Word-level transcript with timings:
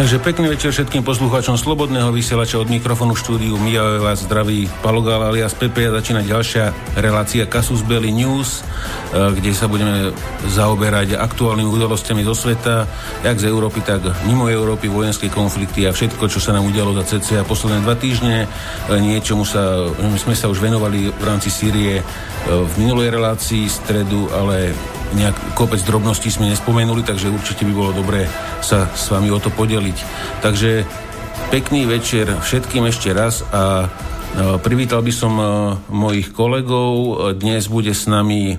Takže 0.00 0.16
pekný 0.16 0.56
večer 0.56 0.72
všetkým 0.72 1.04
poslucháčom 1.04 1.60
Slobodného 1.60 2.08
vysielača 2.08 2.56
od 2.56 2.72
mikrofónu 2.72 3.12
štúdiu 3.12 3.60
Mijave 3.60 4.00
vás 4.00 4.24
zdraví 4.24 4.64
Palogal 4.80 5.20
alias 5.28 5.52
Pepe 5.52 5.84
a 5.84 5.92
začína 5.92 6.24
ďalšia 6.24 6.72
relácia 6.96 7.44
Kasus 7.44 7.84
Belli 7.84 8.08
News, 8.08 8.64
e, 9.12 9.36
kde 9.36 9.52
sa 9.52 9.68
budeme 9.68 10.08
zaoberať 10.48 11.20
aktuálnymi 11.20 11.68
udalostiami 11.68 12.24
zo 12.24 12.32
sveta, 12.32 12.88
jak 13.28 13.44
z 13.44 13.52
Európy, 13.52 13.84
tak 13.84 14.00
mimo 14.24 14.48
Európy, 14.48 14.88
vojenské 14.88 15.28
konflikty 15.28 15.84
a 15.84 15.92
všetko, 15.92 16.32
čo 16.32 16.40
sa 16.40 16.56
nám 16.56 16.64
udialo 16.64 16.96
za 16.96 17.04
cca 17.04 17.44
posledné 17.44 17.84
dva 17.84 17.92
týždne. 17.92 18.48
E, 18.48 18.96
niečomu 19.04 19.44
sa, 19.44 19.84
sme 20.16 20.32
sa 20.32 20.48
už 20.48 20.64
venovali 20.64 21.12
v 21.12 21.24
rámci 21.28 21.52
Sýrie 21.52 22.00
e, 22.00 22.04
v 22.48 22.72
minulej 22.80 23.20
relácii 23.20 23.68
stredu, 23.68 24.32
ale 24.32 24.72
nejak 25.14 25.58
kopec 25.58 25.82
drobností 25.82 26.30
sme 26.30 26.50
nespomenuli, 26.50 27.02
takže 27.02 27.32
určite 27.32 27.66
by 27.66 27.72
bolo 27.74 27.90
dobré 27.94 28.30
sa 28.62 28.86
s 28.94 29.10
vami 29.10 29.30
o 29.30 29.38
to 29.42 29.50
podeliť. 29.50 29.98
Takže 30.44 30.70
pekný 31.50 31.86
večer 31.86 32.30
všetkým 32.30 32.86
ešte 32.86 33.10
raz 33.10 33.42
a 33.50 33.86
e, 33.86 33.88
privítal 34.62 35.02
by 35.02 35.12
som 35.14 35.32
e, 35.36 35.44
mojich 35.90 36.30
kolegov. 36.30 37.18
Dnes 37.34 37.66
bude 37.66 37.90
s 37.90 38.06
nami 38.06 38.54
e, 38.54 38.58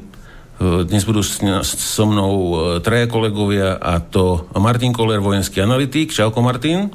dnes 0.83 1.07
budú 1.07 1.23
so 1.23 2.03
mnou 2.03 2.33
traja 2.83 3.07
kolegovia 3.07 3.79
a 3.79 4.03
to 4.03 4.51
Martin 4.59 4.91
Koller, 4.91 5.23
vojenský 5.23 5.63
analytik. 5.63 6.11
Čauko 6.11 6.43
Martin. 6.43 6.91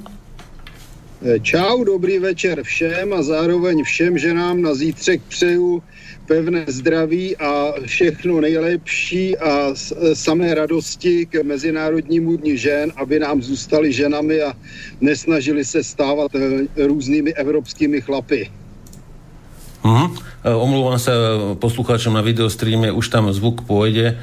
Čau, 1.40 1.80
dobrý 1.80 2.20
večer 2.20 2.60
všem 2.60 3.08
a 3.16 3.24
zároveň 3.24 3.82
všem 3.82 4.20
ženám 4.20 4.62
na 4.62 4.74
zítřek 4.76 5.24
přeju 5.32 5.82
pevné 6.26 6.64
zdraví 6.66 7.36
a 7.36 7.72
všechno 7.86 8.40
nejlepší 8.40 9.38
a 9.38 9.74
samé 10.14 10.54
radosti 10.54 11.26
k 11.26 11.42
Mezinárodnímu 11.42 12.36
dní 12.36 12.58
žen, 12.58 12.92
aby 12.96 13.18
nám 13.18 13.42
zůstali 13.42 13.92
ženami 13.92 14.42
a 14.42 14.52
nesnažili 15.00 15.64
se 15.64 15.84
stávat 15.84 16.34
eh, 16.34 16.86
různými 16.86 17.34
evropskými 17.34 18.00
chlapy. 18.00 18.50
Uh-huh. 19.86 20.10
Omluvám 20.42 20.98
sa 20.98 21.14
poslucháčom 21.62 22.14
na 22.14 22.22
videostreame, 22.22 22.90
už 22.90 23.06
tam 23.06 23.30
zvuk 23.30 23.62
pôjde. 23.66 24.18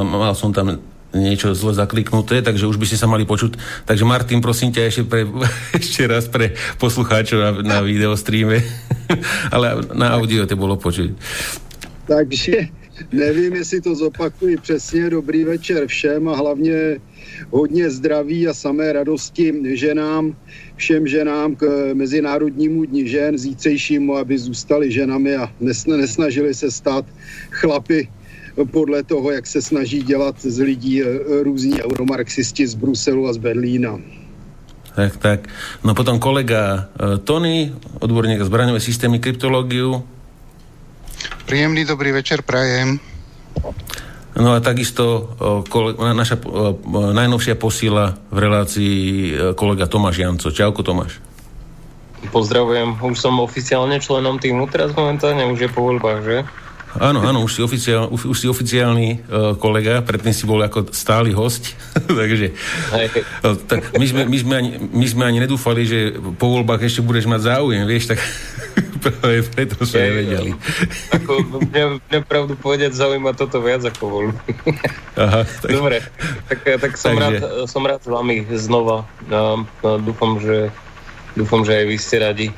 Mal 0.00 0.32
som 0.32 0.48
tam 0.48 0.80
niečo 1.14 1.54
zle 1.54 1.72
zakliknuté, 1.72 2.42
takže 2.42 2.66
už 2.66 2.76
by 2.76 2.86
ste 2.90 2.98
sa 2.98 3.06
mali 3.06 3.24
počuť. 3.24 3.56
Takže 3.86 4.04
Martin, 4.04 4.42
prosím 4.42 4.74
ťa 4.74 4.82
ešte, 4.90 5.02
pre, 5.06 5.22
ešte 5.80 6.02
raz 6.04 6.26
pre 6.26 6.58
poslucháčov 6.82 7.38
na, 7.38 7.50
na 7.62 7.78
videostreame, 7.80 8.60
ale 9.54 9.86
na 9.94 10.12
audio 10.18 10.44
to 10.44 10.58
bolo 10.58 10.74
počuť. 10.76 11.14
Takže 12.04 12.68
nevím, 13.12 13.54
jestli 13.54 13.80
to 13.80 13.94
zopakuji 13.94 14.56
přesně. 14.56 15.10
Dobrý 15.10 15.44
večer 15.44 15.86
všem 15.86 16.28
a 16.28 16.36
hlavně 16.36 17.00
hodně 17.50 17.90
zdraví 17.90 18.48
a 18.48 18.54
samé 18.54 18.92
radosti 18.92 19.54
ženám, 19.74 20.36
všem 20.76 21.06
ženám 21.06 21.56
k 21.56 21.90
Mezinárodnímu 21.94 22.84
dní 22.84 23.08
žen, 23.08 23.38
zítřejšímu, 23.38 24.16
aby 24.16 24.38
zůstali 24.38 24.92
ženami 24.92 25.36
a 25.36 25.52
nesnažili 25.86 26.54
se 26.54 26.70
stát 26.70 27.04
chlapy 27.50 28.08
podle 28.70 29.02
toho, 29.02 29.30
jak 29.30 29.46
se 29.46 29.62
snaží 29.62 30.02
dělat 30.02 30.36
z 30.38 30.58
lidí 30.60 31.02
eh, 31.02 31.06
různí 31.42 31.82
euromarxisti 31.82 32.66
z 32.66 32.74
Bruselu 32.74 33.28
a 33.28 33.32
z 33.32 33.36
Berlína. 33.36 33.98
Tak, 34.94 35.16
tak. 35.16 35.40
No 35.82 35.90
potom 35.90 36.22
kolega 36.22 36.86
uh, 36.86 37.18
Tony, 37.18 37.74
odborník 37.98 38.46
zbraňové 38.46 38.78
systémy, 38.78 39.18
kryptológiu. 39.18 40.06
Príjemný 41.50 41.82
dobrý 41.82 42.14
večer, 42.14 42.46
prajem. 42.46 43.02
No 44.38 44.54
a 44.54 44.62
takisto 44.62 45.34
kole, 45.66 45.98
naša 45.98 46.38
najnovšia 47.14 47.58
posila 47.58 48.18
v 48.30 48.38
relácii 48.38 48.98
kolega 49.58 49.90
Tomáš 49.90 50.22
Janco. 50.22 50.54
Čauko 50.54 50.86
Tomáš. 50.86 51.18
Pozdravujem, 52.30 52.98
už 52.98 53.18
som 53.18 53.38
oficiálne 53.42 53.98
členom 53.98 54.38
týmu 54.38 54.70
teraz 54.70 54.94
momentálne, 54.94 55.44
už 55.50 55.68
je 55.68 55.70
po 55.70 55.90
voľbách, 55.90 56.20
že? 56.22 56.38
Áno, 56.94 57.26
áno, 57.26 57.42
už 57.42 57.58
si, 57.58 57.60
oficiál, 57.62 58.06
už, 58.06 58.30
už 58.30 58.36
si 58.38 58.46
oficiálny 58.46 59.08
uh, 59.26 59.58
kolega, 59.58 59.98
predtým 59.98 60.30
si 60.30 60.46
bol 60.46 60.62
ako 60.62 60.94
stály 60.94 61.34
host, 61.34 61.74
takže 62.20 62.54
uh, 62.94 63.58
tak 63.66 63.98
my, 63.98 64.06
sme, 64.06 64.22
my, 64.30 64.38
sme 64.38 64.54
ani, 64.54 64.70
my 64.78 65.06
sme 65.10 65.22
ani 65.26 65.38
nedúfali, 65.42 65.82
že 65.82 65.98
po 66.38 66.54
voľbách 66.54 66.86
ešte 66.86 67.02
budeš 67.02 67.26
mať 67.26 67.50
záujem, 67.50 67.82
vieš, 67.82 68.14
tak 68.14 68.22
práve 69.04 69.42
preto 69.42 69.82
sme 69.82 70.06
nevedeli. 70.06 70.50
Ako, 71.10 71.32
mňa, 71.66 71.84
mňa 72.10 72.20
pravdu 72.22 72.54
povedať 72.54 72.94
zaujíma 72.94 73.34
toto 73.34 73.58
viac 73.58 73.82
ako 73.82 74.02
voľby. 74.06 74.50
Aha, 75.18 75.42
tak... 75.66 75.70
Dobre, 75.74 75.98
tak, 76.46 76.58
tak 76.78 76.92
som, 76.94 77.18
takže... 77.18 77.42
rád, 77.42 77.66
som 77.66 77.82
rád 77.82 78.00
s 78.06 78.08
vami 78.08 78.46
znova. 78.54 79.02
No, 79.26 79.66
no, 79.82 79.90
dúfam, 79.98 80.38
že 80.38 80.70
dúfam, 81.34 81.66
že 81.66 81.74
aj 81.74 81.84
vy 81.90 81.96
ste 81.98 82.16
radi. 82.22 82.48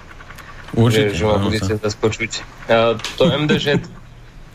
Určite, 0.76 1.16
že, 1.16 1.24
že 1.24 1.24
ma 1.24 1.40
budete 1.40 1.72
zase 1.80 1.96
počuť. 1.96 2.32
A 2.68 3.00
to 3.16 3.32
MDŽ 3.32 3.80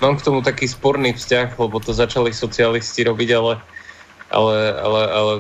mám 0.02 0.18
k 0.18 0.26
tomu 0.26 0.42
taký 0.42 0.66
sporný 0.66 1.14
vzťah, 1.14 1.56
lebo 1.62 1.78
to 1.78 1.94
začali 1.94 2.34
socialisti 2.34 3.06
robiť, 3.06 3.30
ale, 3.38 3.54
ale, 4.34 4.58
ale, 4.82 5.02
ale 5.08 5.34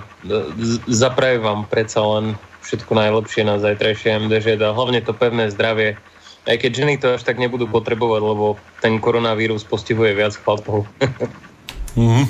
zaprajem 0.87 1.41
vám 1.41 1.61
predsa 1.67 2.05
len 2.05 2.37
všetko 2.61 2.93
najlepšie 2.93 3.41
na 3.43 3.57
zajtrajšie 3.57 4.29
MDŽ 4.29 4.61
a 4.61 4.71
hlavne 4.71 5.01
to 5.01 5.17
pevné 5.17 5.49
zdravie. 5.49 5.97
Aj 6.45 6.57
keď 6.57 6.71
ženy 6.85 6.93
to 7.01 7.17
až 7.17 7.25
tak 7.25 7.41
nebudú 7.41 7.69
potrebovať, 7.69 8.21
lebo 8.21 8.45
ten 8.81 8.97
koronavírus 9.01 9.65
postihuje 9.65 10.13
viac 10.13 10.37
chlapov. 10.37 10.85
Mm. 11.95 12.25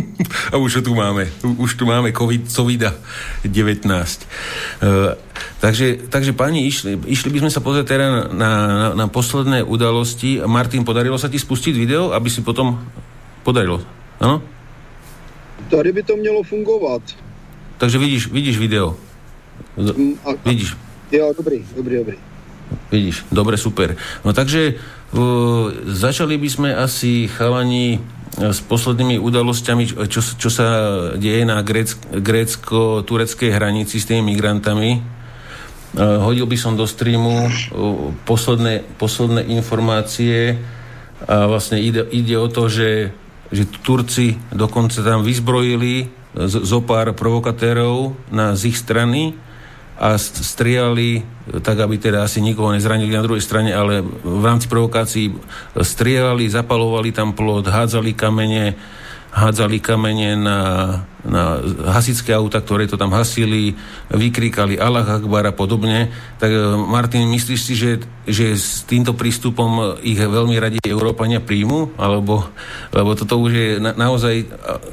A 0.52 0.56
už 0.56 0.80
tu 0.80 0.94
máme. 0.94 1.28
Už 1.60 1.76
tu 1.76 1.84
máme 1.84 2.12
COVID, 2.12 2.48
COVID-19. 2.48 3.84
Uh, 3.84 5.16
takže, 5.60 6.08
takže 6.08 6.32
pani, 6.32 6.64
išli, 6.64 6.96
išli 7.04 7.28
by 7.28 7.38
sme 7.44 7.50
sa 7.52 7.60
pozrieť 7.60 7.86
teda 7.92 8.06
na, 8.08 8.22
na, 8.32 8.52
na 8.96 9.06
posledné 9.08 9.60
udalosti. 9.64 10.40
Martin, 10.48 10.84
podarilo 10.84 11.20
sa 11.20 11.28
ti 11.28 11.36
spustiť 11.36 11.74
video, 11.76 12.16
aby 12.16 12.28
si 12.32 12.40
potom... 12.40 12.80
Podarilo, 13.42 13.82
áno? 14.22 14.38
Tady 15.66 15.92
by 15.92 16.02
to 16.02 16.16
mělo 16.16 16.42
fungovat. 16.42 17.02
Takže 17.78 17.98
vidíš, 17.98 18.30
vidíš 18.30 18.58
video. 18.58 18.96
Mm, 19.76 20.14
a, 20.24 20.30
vidíš. 20.46 20.76
Jo, 21.12 21.34
dobrý, 21.36 21.66
dobrý, 21.76 21.96
dobrý. 21.96 22.16
Vidíš, 22.92 23.26
dobre, 23.32 23.56
super. 23.56 23.96
No 24.24 24.32
takže 24.32 24.78
uh, 25.12 25.74
začali 25.84 26.38
by 26.38 26.48
sme 26.48 26.70
asi 26.70 27.28
chalani 27.28 28.00
s 28.32 28.64
poslednými 28.64 29.20
udalosťami, 29.20 30.08
čo, 30.08 30.24
čo 30.24 30.48
sa 30.48 30.66
deje 31.20 31.44
na 31.44 31.60
grécko-tureckej 32.16 33.50
hranici 33.52 34.00
s 34.00 34.08
tými 34.08 34.32
migrantami. 34.32 35.04
Hodil 36.00 36.48
by 36.48 36.56
som 36.56 36.72
do 36.72 36.88
streamu 36.88 37.52
posledné, 38.24 38.96
posledné 38.96 39.52
informácie 39.52 40.56
a 41.28 41.44
vlastne 41.44 41.76
ide, 41.76 42.08
ide 42.08 42.40
o 42.40 42.48
to, 42.48 42.72
že, 42.72 43.12
že 43.52 43.68
Turci 43.84 44.40
dokonca 44.48 45.04
tam 45.04 45.20
vyzbrojili 45.20 46.08
zo 46.48 46.80
pár 46.80 47.12
provokatérov 47.12 48.16
na 48.32 48.56
z 48.56 48.72
ich 48.72 48.80
strany 48.80 49.36
a 50.02 50.18
strieľali 50.18 51.22
tak, 51.62 51.78
aby 51.78 51.94
teda 51.94 52.26
asi 52.26 52.42
nikoho 52.42 52.74
nezranili 52.74 53.14
na 53.14 53.22
druhej 53.22 53.38
strane, 53.38 53.70
ale 53.70 54.02
v 54.02 54.42
rámci 54.42 54.66
provokácií 54.66 55.30
strieľali, 55.78 56.50
zapalovali 56.50 57.14
tam 57.14 57.30
plot, 57.30 57.70
hádzali 57.70 58.10
kamene, 58.10 58.74
hádzali 59.32 59.80
kamene 59.80 60.36
na, 60.36 60.58
na 61.24 61.56
hasické 61.88 62.36
auta, 62.36 62.60
ktoré 62.60 62.84
to 62.84 63.00
tam 63.00 63.16
hasili, 63.16 63.72
vykríkali 64.12 64.76
Allah 64.76 65.08
Akbar 65.08 65.48
a 65.48 65.56
podobne. 65.56 66.12
Tak 66.36 66.52
e, 66.52 66.60
Martin, 66.76 67.24
myslíš 67.32 67.60
si, 67.64 67.72
že, 67.72 68.04
že 68.28 68.52
s 68.52 68.84
týmto 68.84 69.16
prístupom 69.16 69.96
ich 70.04 70.20
veľmi 70.20 70.52
radi 70.60 70.78
Európania 70.84 71.40
príjmu? 71.40 71.96
Alebo, 71.96 72.44
lebo 72.92 73.16
toto 73.16 73.40
už 73.40 73.50
je 73.56 73.68
na, 73.80 73.96
naozaj, 73.96 74.44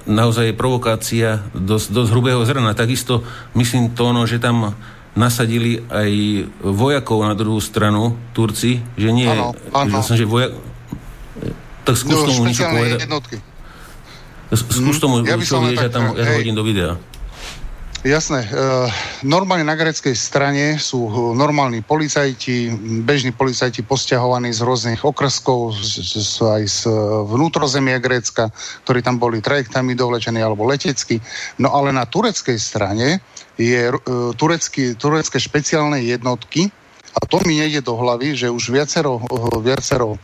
naozaj 0.07 0.56
provokácia 0.56 1.44
dosť, 1.51 1.91
dosť 1.91 2.09
hrubého 2.15 2.39
zrna. 2.47 2.71
Takisto 2.71 3.27
myslím 3.59 3.91
to, 3.91 4.15
no, 4.15 4.24
že 4.24 4.39
tam 4.39 4.71
nasadili 5.19 5.83
aj 5.91 6.12
vojakov 6.63 7.27
na 7.27 7.36
druhú 7.36 7.59
stranu, 7.59 8.15
Turci, 8.31 8.80
že 8.95 9.12
nie... 9.12 9.27
Áno, 9.27 9.51
áno. 9.75 10.00
Že, 10.00 10.15
že 10.15 10.24
vojak... 10.24 10.51
Tak 11.83 11.95
skús 12.00 12.15
no, 12.15 12.24
tomu 12.24 12.47
niečo 12.47 12.63
povedať. 12.71 13.03
Jednotky. 13.03 13.49
Skús 14.50 14.98
mhm. 14.98 15.01
tomu, 15.01 15.16
ja 15.25 15.38
čo 15.38 15.62
vieš, 15.62 15.78
ja 15.78 15.92
tam 15.94 16.18
ja 16.18 16.25
hodím 16.34 16.57
do 16.57 16.66
videa. 16.66 16.98
Jasné. 18.00 18.48
E, 18.48 18.50
normálne 19.28 19.68
na 19.68 19.75
greckej 19.75 20.16
strane 20.16 20.80
sú 20.80 21.04
e, 21.04 21.12
normálni 21.36 21.84
policajti, 21.84 22.72
bežní 23.04 23.36
policajti 23.36 23.84
posťahovaní 23.84 24.56
z 24.56 24.63
rôznych 24.63 25.04
okrskov, 25.04 25.75
z, 25.75 26.40
aj 26.40 26.63
z 26.63 26.80
e, 26.88 26.96
vnútrozemia 27.28 28.00
Grécka, 28.00 28.56
ktorí 28.88 29.04
tam 29.04 29.19
boli 29.19 29.44
trajektami 29.44 30.00
dovlečení 30.00 30.40
alebo 30.40 30.63
letecky. 30.63 31.19
No 31.60 31.75
ale 31.75 31.92
na 31.92 32.07
tureckej 32.07 32.56
strane 32.56 33.19
je 33.60 33.92
turecký, 34.40 34.96
turecké 34.96 35.36
špeciálne 35.36 36.00
jednotky 36.00 36.72
a 37.12 37.19
to 37.28 37.44
mi 37.44 37.60
nejde 37.60 37.84
do 37.84 38.00
hlavy, 38.00 38.31
že 38.31 38.48
už 38.48 38.72
viacero, 38.72 39.19
viacero 39.60 40.16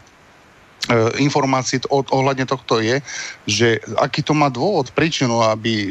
informácií 1.17 1.81
ohľadne 1.89 2.45
tohto 2.45 2.77
je, 2.77 3.01
že 3.49 3.81
aký 3.97 4.21
to 4.21 4.37
má 4.37 4.53
dôvod, 4.53 4.93
príčinu, 4.93 5.41
aby 5.41 5.73
e, 5.73 5.87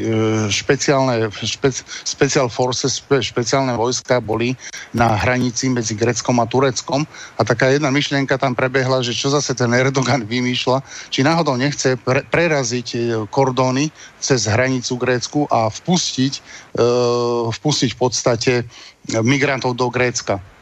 špeciálne, 0.50 1.30
špec, 1.34 1.82
special 2.06 2.46
forces, 2.46 3.02
špe, 3.02 3.18
špeciálne 3.18 3.74
vojska 3.74 4.22
boli 4.22 4.54
na 4.94 5.18
hranici 5.18 5.66
medzi 5.70 5.98
Greckom 5.98 6.38
a 6.38 6.46
Tureckom 6.46 7.02
a 7.38 7.42
taká 7.42 7.74
jedna 7.74 7.90
myšlienka 7.90 8.38
tam 8.38 8.54
prebehla, 8.54 9.02
že 9.02 9.16
čo 9.16 9.34
zase 9.34 9.58
ten 9.58 9.74
Erdogan 9.74 10.22
vymýšľa, 10.30 10.78
či 11.10 11.26
náhodou 11.26 11.58
nechce 11.58 11.98
pre, 11.98 12.22
preraziť 12.22 12.88
e, 12.94 12.98
kordóny 13.34 13.90
cez 14.22 14.46
hranicu 14.46 14.94
Grécku 14.94 15.40
a 15.50 15.66
vpustiť, 15.74 16.32
e, 16.38 16.40
vpustiť 17.50 17.90
v 17.94 17.98
podstate 17.98 18.52
migrantov 19.10 19.76
do 19.76 19.90
Grécka. 19.90 20.53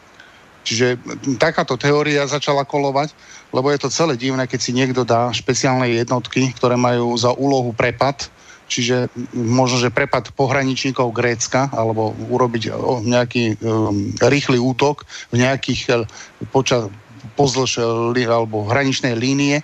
Čiže 0.62 0.98
takáto 1.38 1.74
teória 1.74 2.26
začala 2.26 2.62
kolovať 2.62 3.14
lebo 3.52 3.68
je 3.68 3.78
to 3.78 3.92
celé 3.92 4.16
divné, 4.16 4.48
keď 4.48 4.60
si 4.60 4.72
niekto 4.72 5.04
dá 5.04 5.28
špeciálne 5.30 5.86
jednotky, 5.92 6.56
ktoré 6.56 6.80
majú 6.80 7.12
za 7.20 7.36
úlohu 7.36 7.76
prepad, 7.76 8.32
čiže 8.66 9.12
možno, 9.36 9.76
že 9.76 9.92
prepad 9.92 10.32
pohraničníkov 10.32 11.12
Grécka, 11.12 11.68
alebo 11.68 12.16
urobiť 12.32 12.72
nejaký 13.04 13.60
um, 13.60 14.16
rýchly 14.24 14.56
útok 14.56 15.04
v 15.28 15.44
nejakých 15.44 15.80
uh, 15.92 16.08
počas 16.48 16.88
pozdĺž 17.36 17.78
alebo 18.26 18.66
hraničnej 18.66 19.14
línie 19.14 19.62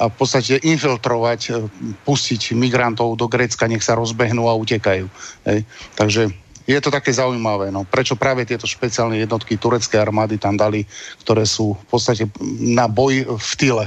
a 0.00 0.08
v 0.08 0.14
podstate 0.16 0.60
infiltrovať, 0.60 1.70
pustiť 2.04 2.56
migrantov 2.56 3.16
do 3.16 3.28
Grécka, 3.28 3.68
nech 3.68 3.84
sa 3.84 3.96
rozbehnú 3.96 4.48
a 4.48 4.56
utekajú. 4.56 5.08
Hej. 5.44 5.64
Takže 5.96 6.32
je 6.70 6.80
to 6.80 6.94
také 6.94 7.10
zaujímavé, 7.10 7.74
no. 7.74 7.82
prečo 7.82 8.14
práve 8.14 8.46
tieto 8.46 8.64
špeciálne 8.64 9.18
jednotky 9.18 9.58
tureckej 9.58 9.98
armády 9.98 10.38
tam 10.38 10.54
dali, 10.54 10.86
ktoré 11.26 11.42
sú 11.42 11.74
v 11.74 11.86
podstate 11.90 12.30
na 12.62 12.86
boj 12.86 13.26
v 13.26 13.52
tyle, 13.58 13.86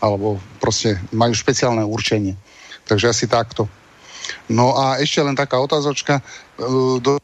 alebo 0.00 0.40
proste 0.56 0.96
majú 1.12 1.36
špeciálne 1.36 1.84
určenie. 1.84 2.34
Takže 2.88 3.12
asi 3.12 3.24
takto. 3.28 3.68
No 4.48 4.74
a 4.74 4.98
ešte 4.98 5.20
len 5.22 5.36
taká 5.36 5.60
otázočka 5.60 6.18
e, 6.18 6.22
do 6.98 7.20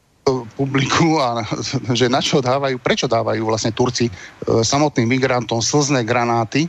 publiku, 0.55 1.19
a, 1.19 1.43
že 1.99 2.13
na 2.13 2.21
čo 2.21 2.45
dávajú, 2.45 2.77
prečo 2.79 3.09
dávajú 3.09 3.43
vlastne 3.49 3.73
Turci 3.73 4.07
e, 4.07 4.13
samotným 4.61 5.09
migrantom 5.09 5.65
slzné 5.65 6.05
granáty, 6.05 6.69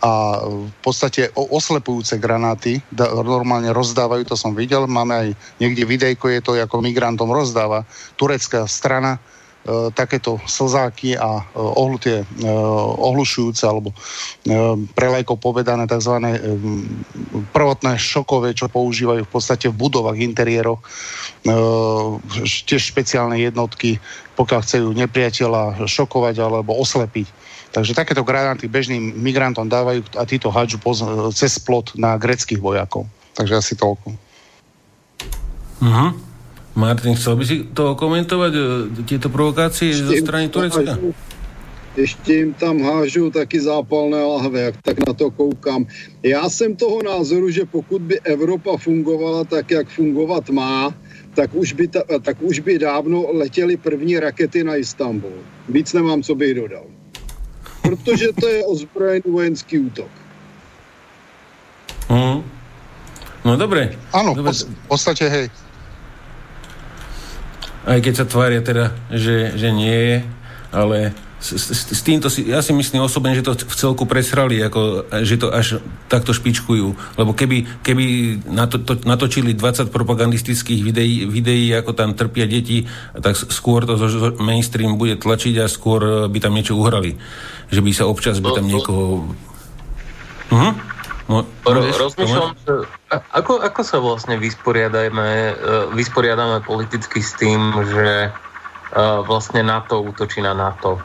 a 0.00 0.40
v 0.48 0.72
podstate 0.80 1.28
oslepujúce 1.36 2.16
granáty 2.16 2.80
normálne 3.20 3.68
rozdávajú, 3.68 4.32
to 4.32 4.36
som 4.36 4.56
videl, 4.56 4.88
máme 4.88 5.12
aj 5.12 5.28
niekde 5.60 5.84
videjko, 5.84 6.32
je 6.32 6.40
to 6.40 6.52
ako 6.56 6.80
migrantom 6.80 7.28
rozdáva 7.28 7.84
turecká 8.16 8.64
strana 8.64 9.20
e, 9.20 9.92
takéto 9.92 10.40
slzáky 10.48 11.20
a 11.20 11.44
e, 11.44 11.60
ohlutie, 11.60 12.24
e, 12.24 12.48
ohlušujúce 12.96 13.60
alebo 13.68 13.92
e, 13.92 13.96
prelajko 14.96 15.36
povedané 15.36 15.84
tzv. 15.84 16.16
E, 16.16 16.32
prvotné 17.52 18.00
šokové, 18.00 18.56
čo 18.56 18.72
používajú 18.72 19.28
v 19.28 19.32
podstate 19.36 19.68
v 19.68 19.84
budovách, 19.84 20.16
interiéroch, 20.16 20.80
e, 20.80 20.86
tiež 22.40 22.82
špeciálne 22.88 23.36
jednotky, 23.36 24.00
pokiaľ 24.32 24.60
chcú 24.64 24.96
nepriateľa 24.96 25.84
šokovať 25.84 26.40
alebo 26.40 26.72
oslepiť 26.80 27.49
Takže 27.70 27.94
takéto 27.94 28.26
granáty 28.26 28.66
bežným 28.66 29.14
migrantom 29.14 29.70
dávajú 29.70 30.02
a 30.18 30.26
títo 30.26 30.50
hádžu 30.50 30.82
poz- 30.82 31.06
cez 31.38 31.54
plot 31.62 31.94
na 31.94 32.18
greckých 32.18 32.58
vojakov. 32.58 33.06
Takže 33.38 33.62
asi 33.62 33.72
toľko. 33.78 34.10
Uh-huh. 35.80 36.10
Martin, 36.74 37.14
chcel 37.14 37.38
by 37.38 37.44
si 37.46 37.56
to 37.70 37.94
komentovať, 37.94 38.52
e, 38.52 38.62
tieto 39.06 39.30
provokácie 39.30 39.94
ešte 39.94 40.06
zo 40.06 40.14
strany 40.18 40.50
Turecka? 40.50 40.98
Ešte 41.98 42.30
im 42.46 42.50
tam 42.54 42.78
hážu 42.86 43.34
taky 43.34 43.58
zápalné 43.58 44.22
lahve, 44.22 44.70
jak 44.70 44.76
tak 44.82 44.96
na 45.02 45.12
to 45.14 45.30
koukám. 45.30 45.86
Já 46.22 46.46
jsem 46.46 46.76
toho 46.76 47.02
názoru, 47.02 47.50
že 47.50 47.66
pokud 47.66 48.02
by 48.02 48.20
Evropa 48.20 48.76
fungovala 48.78 49.44
tak, 49.44 49.70
jak 49.70 49.88
fungovat 49.90 50.50
má, 50.50 50.94
tak 51.34 51.50
už 51.54 51.72
by, 51.72 51.86
ta, 51.88 52.02
tak 52.22 52.42
už 52.42 52.62
by 52.62 52.78
dávno 52.78 53.26
letěly 53.32 53.76
první 53.76 54.18
rakety 54.18 54.64
na 54.64 54.76
Istanbul. 54.76 55.42
Víc 55.68 55.92
nemám, 55.92 56.22
co 56.22 56.34
bych 56.34 56.54
dodal 56.54 56.99
protože 57.82 58.32
to 58.40 58.46
je 58.48 58.64
ozbrojený 58.64 59.28
vojenský 59.30 59.78
útok. 59.78 60.10
Mm. 62.10 62.42
No 63.44 63.56
dobre. 63.56 63.96
Áno, 64.12 64.36
v 64.36 64.88
podstate 64.88 65.24
hej. 65.28 65.46
Aj 67.88 67.98
keď 68.02 68.14
sa 68.14 68.26
tvária 68.28 68.60
teda, 68.60 68.92
že, 69.08 69.56
že 69.56 69.68
nie 69.72 69.96
je, 69.96 70.16
ale 70.68 71.16
s, 71.40 71.56
s, 71.56 71.96
s 71.96 72.00
týmto 72.04 72.28
si, 72.28 72.44
ja 72.52 72.60
si 72.60 72.76
myslím 72.76 73.00
osobne, 73.00 73.32
že 73.32 73.40
to 73.40 73.56
v 73.56 73.72
celku 73.74 74.04
presrali, 74.04 74.60
ako, 74.60 75.08
že 75.24 75.40
to 75.40 75.48
až 75.48 75.80
takto 76.12 76.36
špičkujú. 76.36 77.16
Lebo 77.16 77.32
keby, 77.32 77.80
keby 77.80 78.04
nato, 78.44 78.76
to, 78.76 79.00
natočili 79.08 79.56
20 79.56 79.88
propagandistických 79.88 80.80
videí, 80.84 81.24
videí, 81.24 81.72
ako 81.72 81.96
tam 81.96 82.12
trpia 82.12 82.44
deti, 82.44 82.84
tak 83.16 83.40
skôr 83.40 83.88
to 83.88 83.96
zo, 83.96 84.36
mainstream 84.36 85.00
bude 85.00 85.16
tlačiť 85.16 85.64
a 85.64 85.66
skôr 85.66 86.28
by 86.28 86.38
tam 86.44 86.52
niečo 86.52 86.76
uhrali. 86.76 87.16
Že 87.70 87.80
by 87.80 87.90
sa 87.94 88.04
občas 88.10 88.42
by 88.42 88.50
tam 88.54 88.66
niekoho... 88.66 89.30
Uh-huh. 90.50 90.72
No, 91.30 91.46
rozmýšľam, 91.62 92.58
že 92.66 92.90
ako, 93.10 93.62
ako 93.62 93.80
sa 93.86 94.02
vlastne 94.02 94.34
vysporiadame, 94.34 95.54
e, 95.54 95.94
vysporiadame 95.94 96.58
politicky 96.66 97.22
s 97.22 97.38
tým, 97.38 97.70
že 97.86 98.26
e, 98.26 98.30
vlastne 99.22 99.62
NATO 99.62 100.02
útočí 100.02 100.42
na 100.42 100.58
NATO. 100.58 100.98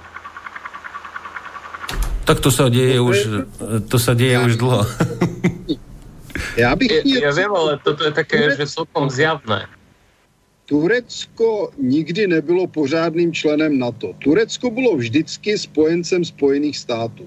Tak 2.26 2.42
to 2.42 2.50
sa 2.50 2.74
deje 2.74 2.98
už, 2.98 3.18
to 3.86 4.02
sa 4.02 4.18
deje 4.18 4.34
ja, 4.34 4.42
už 4.42 4.58
dlho. 4.58 4.82
Ja, 6.58 6.74
bych 6.76 7.06
ja, 7.06 7.30
ja 7.30 7.32
viem, 7.32 7.52
ale 7.54 7.78
toto 7.80 8.04
je 8.04 8.12
také, 8.12 8.50
že 8.58 8.66
celkom 8.68 9.08
zjavné. 9.14 9.70
Turecko 10.66 11.72
nikdy 11.78 12.28
nebylo 12.28 12.68
pořádným 12.68 13.34
členem 13.34 13.80
NATO. 13.80 14.14
Turecko 14.20 14.70
bylo 14.70 14.98
vždycky 14.98 15.58
spojencem 15.58 16.26
Spojených 16.26 16.78
států. 16.78 17.26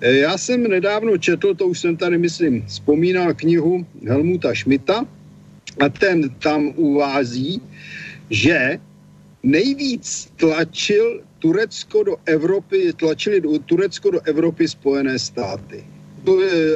E, 0.00 0.16
já 0.16 0.38
jsem 0.38 0.62
nedávno 0.62 1.18
četl, 1.18 1.54
to 1.54 1.66
už 1.66 1.80
jsem 1.80 1.96
tady, 1.96 2.18
myslím, 2.18 2.66
vzpomínal 2.66 3.34
knihu 3.34 3.86
Helmuta 4.06 4.54
Schmidta 4.54 5.06
a 5.80 5.88
ten 5.88 6.30
tam 6.30 6.72
uvází, 6.76 7.62
že 8.30 8.78
nejvíc 9.42 10.32
tlačil 10.36 11.22
Turecko 11.38 12.02
do 12.02 12.16
Evropy, 12.24 12.92
tlačili 12.92 13.42
Turecko 13.66 14.10
do 14.10 14.20
Evropy 14.20 14.68
Spojené 14.68 15.18
státy. 15.18 15.93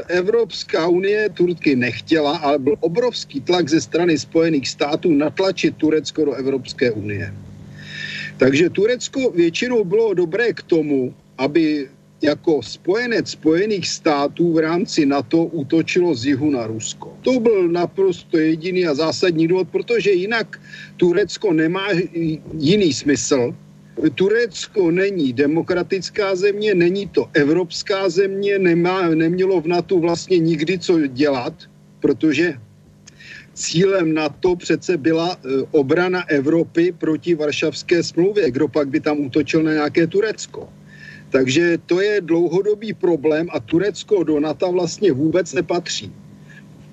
Evropská 0.09 0.89
unie 0.89 1.29
Turky 1.29 1.77
nechtěla, 1.77 2.37
ale 2.37 2.59
byl 2.59 2.77
obrovský 2.81 3.41
tlak 3.41 3.69
ze 3.69 3.81
strany 3.81 4.19
Spojených 4.19 4.69
států 4.69 5.13
natlačit 5.13 5.77
Turecko 5.77 6.25
do 6.25 6.33
Evropské 6.33 6.91
unie. 6.91 7.35
Takže 8.37 8.71
Turecko 8.71 9.31
většinou 9.31 9.85
bylo 9.85 10.15
dobré 10.15 10.53
k 10.53 10.63
tomu, 10.63 11.15
aby 11.39 11.89
jako 12.23 12.63
spojenec 12.63 13.31
Spojených 13.31 13.89
států 13.89 14.53
v 14.53 14.59
rámci 14.59 15.07
NATO 15.07 15.45
útočilo 15.45 16.15
z 16.15 16.27
jihu 16.27 16.51
na 16.51 16.67
Rusko. 16.67 17.17
To 17.23 17.41
byl 17.41 17.69
naprosto 17.69 18.39
jediný 18.39 18.87
a 18.87 18.95
zásadní 18.95 19.49
důvod, 19.49 19.69
protože 19.69 20.11
jinak 20.11 20.61
Turecko 20.97 21.53
nemá 21.53 21.87
jiný 22.59 22.93
smysl, 22.93 23.55
Turecko 24.15 24.91
není 24.91 25.33
demokratická 25.33 26.37
země, 26.37 26.75
není 26.75 27.09
to 27.09 27.27
evropská 27.35 28.09
země, 28.09 28.59
nemá, 28.59 29.09
nemělo 29.09 29.61
v 29.61 29.67
NATO 29.67 29.99
vlastně 29.99 30.39
nikdy 30.39 30.79
co 30.79 31.07
dělat, 31.07 31.55
protože 32.01 32.55
cílem 33.55 34.15
NATO 34.15 34.57
přece 34.57 34.97
byla 34.97 35.35
e, 35.35 35.63
obrana 35.71 36.29
Evropy 36.31 36.93
proti 36.93 37.35
Varšavské 37.35 38.03
smlouvě. 38.03 38.51
Kdo 38.51 38.69
pak 38.69 38.89
by 38.89 39.01
tam 39.01 39.21
útočil 39.21 39.63
na 39.63 39.73
nějaké 39.73 40.07
Turecko? 40.07 40.69
Takže 41.31 41.79
to 41.87 42.01
je 42.01 42.21
dlouhodobý 42.21 42.95
problém 42.95 43.49
a 43.51 43.61
Turecko 43.61 44.23
do 44.23 44.41
NATO 44.41 44.73
vlastně 44.73 45.13
vůbec 45.13 45.53
nepatří. 45.53 46.13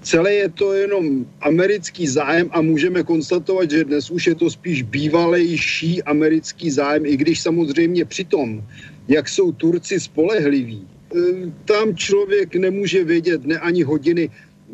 Celé 0.06 0.34
je 0.34 0.50
to 0.50 0.74
jenom 0.74 1.26
americký 1.42 2.08
zájem 2.08 2.46
a 2.54 2.62
můžeme 2.62 3.02
konstatovat, 3.04 3.72
že 3.72 3.90
dnes 3.90 4.14
už 4.14 4.28
je 4.28 4.36
to 4.36 4.50
spíš 4.54 4.86
bývalejší 4.86 6.04
americký 6.04 6.70
zájem, 6.70 7.06
i 7.06 7.18
když 7.18 7.42
samozřejmě 7.42 8.06
přitom, 8.06 8.62
jak 9.08 9.30
jsou 9.30 9.52
Turci 9.52 10.00
spolehliví, 10.00 10.86
e, 10.86 11.18
tam 11.66 11.96
člověk 11.98 12.56
nemůže 12.56 13.04
vědět 13.04 13.46
ne 13.46 13.58
ani 13.60 13.82
hodiny, 13.82 14.30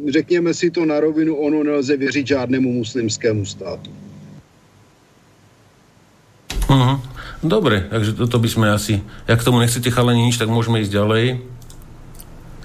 řekněme 0.07 0.53
si 0.53 0.67
to 0.71 0.85
na 0.85 0.99
rovinu, 0.99 1.35
ono 1.35 1.63
nelze 1.63 1.97
věřit 1.97 2.27
žádnému 2.27 2.73
muslimskému 2.73 3.45
státu. 3.45 3.91
Uh-huh. 6.67 6.99
Dobre, 7.43 7.87
takže 7.87 8.19
toto 8.19 8.35
by 8.35 8.49
sme 8.51 8.67
asi... 8.67 8.99
Jak 9.31 9.39
k 9.39 9.47
tomu 9.47 9.63
nechcete 9.63 9.91
chalani 9.91 10.27
nič, 10.27 10.37
tak 10.37 10.51
môžeme 10.51 10.83
ísť 10.83 10.91
ďalej. 10.91 11.25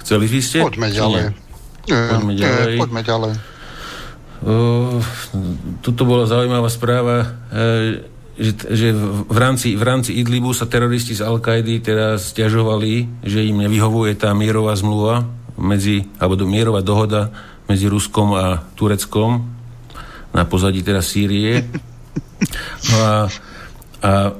Chceli 0.02 0.26
by 0.26 0.40
ste? 0.42 0.58
Poďme 0.66 0.90
ďalej. 0.90 1.45
Poďme 1.87 2.35
ďalej. 2.35 2.75
Nie, 2.75 2.81
poďme 2.83 3.02
ďalej. 3.02 3.33
Uh, 4.47 5.00
tuto 5.81 6.05
bola 6.05 6.28
zaujímavá 6.28 6.69
správa, 6.69 7.16
uh, 7.25 8.05
že, 8.37 8.52
že 8.69 8.88
v, 8.93 9.38
rámci, 9.38 9.75
v 9.75 9.85
rámci 9.85 10.12
Idlibu 10.21 10.52
sa 10.52 10.69
teroristi 10.69 11.16
z 11.16 11.25
Al-Kaidy 11.25 11.81
teraz 11.81 12.37
stiažovali, 12.37 13.25
že 13.25 13.40
im 13.49 13.64
nevyhovuje 13.64 14.12
tá 14.21 14.37
mierová 14.37 14.76
zmluva 14.76 15.25
medzi, 15.57 16.05
alebo 16.21 16.45
mierová 16.45 16.85
dohoda 16.85 17.33
medzi 17.64 17.88
Ruskom 17.88 18.37
a 18.37 18.61
Tureckom 18.76 19.57
na 20.37 20.45
pozadí 20.45 20.85
teda 20.85 21.00
Sýrie. 21.00 21.64
No 22.93 22.97
a, 23.00 23.16
a 24.05 24.12
e, 24.28 24.33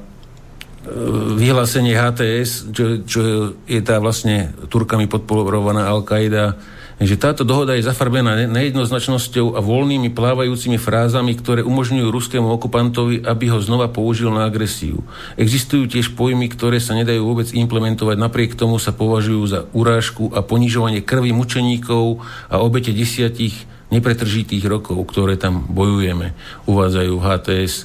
vyhlásenie 1.33 1.97
HTS, 1.97 2.69
čo, 2.69 3.01
čo 3.01 3.21
je 3.65 3.81
tá 3.81 3.97
vlastne 3.97 4.53
Turkami 4.69 5.09
podporovaná 5.09 5.89
Al-Qaida, 5.89 6.53
že 6.97 7.13
táto 7.13 7.45
dohoda 7.45 7.77
je 7.77 7.85
zafarbená 7.85 8.49
nejednoznačnosťou 8.49 9.53
a 9.53 9.61
voľnými 9.61 10.09
plávajúcimi 10.17 10.81
frázami, 10.81 11.37
ktoré 11.37 11.61
umožňujú 11.61 12.09
ruskému 12.09 12.49
okupantovi, 12.49 13.21
aby 13.21 13.53
ho 13.53 13.61
znova 13.61 13.85
použil 13.85 14.33
na 14.33 14.49
agresiu. 14.49 15.05
Existujú 15.37 15.85
tiež 15.85 16.17
pojmy, 16.17 16.49
ktoré 16.49 16.81
sa 16.81 16.97
nedajú 16.97 17.21
vôbec 17.21 17.53
implementovať, 17.53 18.17
napriek 18.17 18.57
tomu 18.57 18.81
sa 18.81 18.97
považujú 18.97 19.43
za 19.45 19.59
urážku 19.77 20.33
a 20.33 20.41
ponižovanie 20.41 21.05
krvi 21.05 21.29
mučeníkov 21.37 22.25
a 22.49 22.65
obete 22.65 22.89
desiatich 22.89 23.53
nepretržitých 23.93 24.65
rokov, 24.65 24.97
ktoré 25.13 25.37
tam 25.37 25.69
bojujeme, 25.69 26.33
uvádzajú 26.65 27.13
HTS. 27.13 27.75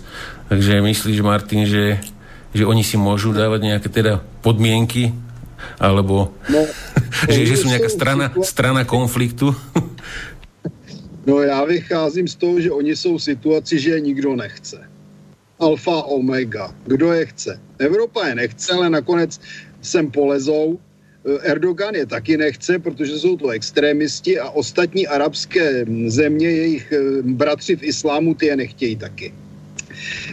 Takže 0.49 0.81
myslíš, 0.81 1.19
Martin, 1.21 1.69
že, 1.69 2.01
že 2.57 2.65
oni 2.65 2.81
si 2.81 2.97
môžu 2.97 3.37
dávať 3.37 3.61
nejaké 3.61 3.89
teda 3.93 4.25
podmienky 4.41 5.13
alebo 5.81 6.35
no, 6.49 6.63
že, 7.33 7.47
že 7.47 7.57
sú 7.59 7.67
nejaká 7.69 7.91
strana, 7.91 8.27
strana 8.43 8.83
konfliktu? 8.85 9.55
No 11.27 11.39
já 11.43 11.65
vycházím 11.65 12.29
z 12.29 12.35
toho, 12.35 12.61
že 12.61 12.71
oni 12.71 12.97
jsou 12.97 13.19
v 13.19 13.23
situaci, 13.23 13.79
že 13.79 13.91
je 13.91 14.01
nikdo 14.01 14.37
nechce. 14.37 14.91
Alfa, 15.59 16.03
omega. 16.03 16.75
Kdo 16.87 17.13
je 17.13 17.27
chce? 17.27 17.61
Evropa 17.79 18.27
je 18.27 18.35
nechce, 18.35 18.73
ale 18.73 18.91
nakonec 18.91 19.41
sem 19.83 20.11
polezou. 20.11 20.79
Erdogan 21.43 21.95
je 21.95 22.07
taky 22.07 22.37
nechce, 22.37 22.79
protože 22.79 23.19
jsou 23.19 23.37
to 23.37 23.49
extrémisti 23.49 24.39
a 24.39 24.51
ostatní 24.51 25.07
arabské 25.07 25.85
země, 26.07 26.51
jejich 26.51 26.93
eh, 26.93 27.23
bratři 27.23 27.77
v 27.77 27.83
islámu, 27.83 28.35
ty 28.35 28.47
je 28.47 28.57
nechtějí 28.57 28.97
taky. 28.97 29.35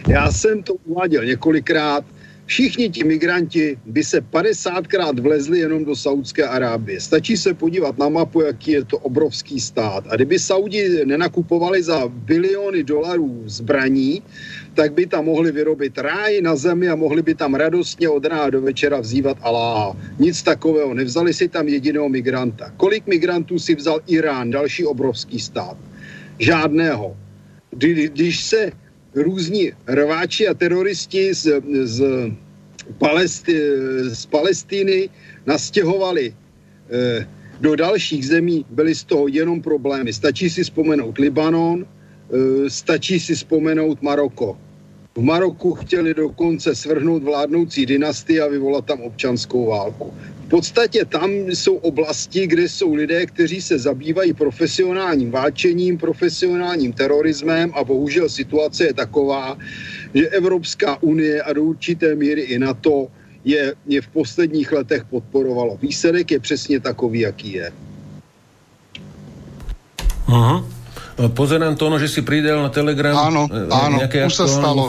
Já 0.08 0.32
jsem 0.32 0.62
to 0.62 0.74
uváděl 0.74 1.24
několikrát, 1.24 2.04
Všichni 2.50 2.90
ti 2.90 3.04
migranti 3.06 3.78
by 3.86 4.02
se 4.04 4.18
50krát 4.20 5.14
vlezli 5.22 5.58
jenom 5.58 5.84
do 5.84 5.94
Saudské 5.94 6.42
Arábie. 6.42 7.00
Stačí 7.00 7.36
se 7.36 7.54
podívat 7.54 7.98
na 7.98 8.08
mapu, 8.08 8.42
jaký 8.42 8.70
je 8.70 8.84
to 8.84 8.98
obrovský 8.98 9.60
stát. 9.60 10.04
A 10.10 10.16
kdyby 10.16 10.38
Saudi 10.38 11.06
nenakupovali 11.06 11.82
za 11.82 12.10
biliony 12.10 12.82
dolarů 12.82 13.42
zbraní, 13.46 14.22
tak 14.74 14.92
by 14.92 15.06
tam 15.06 15.24
mohli 15.24 15.52
vyrobit 15.52 15.98
ráj 15.98 16.42
na 16.42 16.56
zemi 16.56 16.88
a 16.88 16.98
mohli 16.98 17.22
by 17.22 17.34
tam 17.34 17.54
radostně 17.54 18.08
od 18.08 18.24
rána 18.24 18.50
do 18.50 18.60
večera 18.60 19.00
vzývat 19.00 19.38
Aláha. 19.46 19.94
Nic 20.18 20.42
takového. 20.42 20.94
Nevzali 20.94 21.30
si 21.34 21.48
tam 21.48 21.68
jediného 21.68 22.08
migranta. 22.08 22.74
Kolik 22.76 23.06
migrantů 23.06 23.58
si 23.58 23.74
vzal 23.74 24.02
Irán, 24.10 24.50
další 24.50 24.84
obrovský 24.84 25.38
stát? 25.38 25.78
Žádného. 26.38 27.16
Kdy, 27.70 28.08
když 28.08 28.44
se 28.44 28.72
různí 29.14 29.72
rváči 29.86 30.48
a 30.48 30.54
teroristi 30.54 31.34
z, 31.34 31.60
z, 31.84 32.02
Palesti, 32.98 33.56
z 34.08 34.26
Palestíny 34.26 35.08
nastěhovali 35.46 36.34
eh, 36.90 37.28
do 37.60 37.76
dalších 37.76 38.26
zemí, 38.26 38.64
byly 38.70 38.94
z 38.94 39.04
toho 39.04 39.28
jenom 39.28 39.62
problémy. 39.62 40.12
Stačí 40.12 40.50
si 40.50 40.62
vzpomenout 40.64 41.18
Libanon, 41.18 41.84
eh, 41.84 42.70
stačí 42.70 43.20
si 43.20 43.34
vzpomenout 43.34 44.02
Maroko. 44.02 44.58
V 45.16 45.22
Maroku 45.22 45.74
chtěli 45.74 46.14
dokonce 46.14 46.74
svrhnout 46.74 47.22
vládnoucí 47.22 47.86
dynastii 47.86 48.40
a 48.40 48.46
vyvolat 48.46 48.84
tam 48.84 49.00
občanskou 49.00 49.66
válku 49.66 50.14
podstatě 50.50 51.04
tam 51.04 51.30
jsou 51.30 51.76
oblasti, 51.76 52.46
kde 52.46 52.68
jsou 52.68 52.94
lidé, 52.94 53.26
kteří 53.26 53.62
se 53.62 53.78
zabývají 53.78 54.32
profesionálním 54.32 55.30
váčením, 55.30 55.98
profesionálním 55.98 56.92
terorismem 56.92 57.70
a 57.74 57.84
bohužel 57.84 58.28
situace 58.28 58.84
je 58.84 58.94
taková, 58.94 59.58
že 60.14 60.28
Evropská 60.28 61.02
unie 61.02 61.42
a 61.42 61.52
do 61.52 61.62
určité 61.62 62.14
míry 62.14 62.42
i 62.42 62.58
NATO 62.58 63.08
je, 63.44 63.74
je 63.86 64.00
v 64.02 64.08
posledních 64.08 64.72
letech 64.72 65.04
podporovalo. 65.04 65.78
Výsledek 65.82 66.30
je 66.30 66.40
přesně 66.40 66.80
takový, 66.80 67.20
jaký 67.20 67.52
je. 67.52 67.72
Aha. 70.26 70.79
Pozerám 71.28 71.76
to, 71.76 71.84
že 72.00 72.08
si 72.08 72.20
pridal 72.24 72.64
na 72.64 72.72
Telegram 72.72 73.12
áno, 73.12 73.44
e, 73.52 73.68
áno, 73.68 74.00
už 74.00 74.32
sa 74.32 74.48
stalo. 74.48 74.88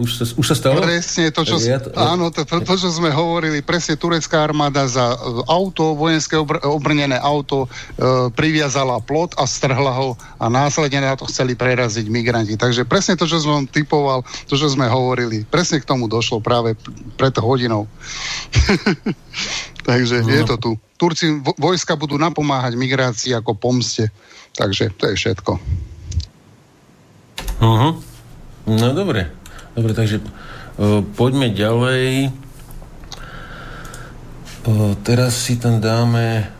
Už 0.00 0.10
sa, 0.16 0.24
už 0.32 0.46
sa 0.48 0.56
stalo? 0.56 0.80
Presne 0.80 1.28
to, 1.28 1.44
čo, 1.44 1.60
ja 1.60 1.76
to, 1.76 1.92
áno, 1.92 2.32
to, 2.32 2.48
to, 2.48 2.64
to, 2.64 2.74
čo 2.80 2.88
sme 2.88 3.12
hovorili, 3.12 3.60
presne 3.60 4.00
turecká 4.00 4.40
armáda 4.40 4.88
za 4.88 5.12
e, 5.12 5.16
auto, 5.52 5.92
vojenské 5.92 6.40
obr, 6.40 6.64
obrnené 6.64 7.20
auto 7.20 7.68
e, 7.68 8.32
priviazala 8.32 9.04
plot 9.04 9.36
a 9.36 9.44
strhla 9.44 9.92
ho 9.92 10.16
a 10.40 10.48
následne 10.48 11.04
na 11.04 11.12
to 11.12 11.28
chceli 11.28 11.52
preraziť 11.52 12.08
migranti. 12.08 12.56
Takže 12.56 12.88
presne 12.88 13.20
to, 13.20 13.28
čo 13.28 13.44
som 13.44 13.68
typoval, 13.68 14.24
to, 14.48 14.56
čo 14.56 14.72
sme 14.72 14.88
hovorili, 14.88 15.44
presne 15.44 15.84
k 15.84 15.88
tomu 15.88 16.08
došlo 16.08 16.40
práve 16.40 16.72
pred 17.20 17.36
hodinou. 17.36 17.84
Takže 19.90 20.24
no. 20.24 20.30
je 20.32 20.42
to 20.48 20.56
tu. 20.56 20.70
Turci 21.00 21.40
vojska 21.56 21.96
budú 21.96 22.20
napomáhať 22.20 22.76
migrácii 22.76 23.32
ako 23.32 23.56
pomste. 23.56 24.12
Takže 24.60 24.92
to 24.92 25.08
je 25.08 25.14
všetko. 25.16 25.52
Uh-huh. 27.64 27.96
No 28.68 28.86
dobre. 28.92 29.32
Dobre, 29.72 29.96
takže 29.96 30.20
uh, 30.20 31.00
poďme 31.16 31.48
ďalej. 31.48 32.28
Uh, 34.68 34.92
teraz 35.00 35.32
si 35.40 35.56
tam 35.56 35.80
dáme 35.80 36.52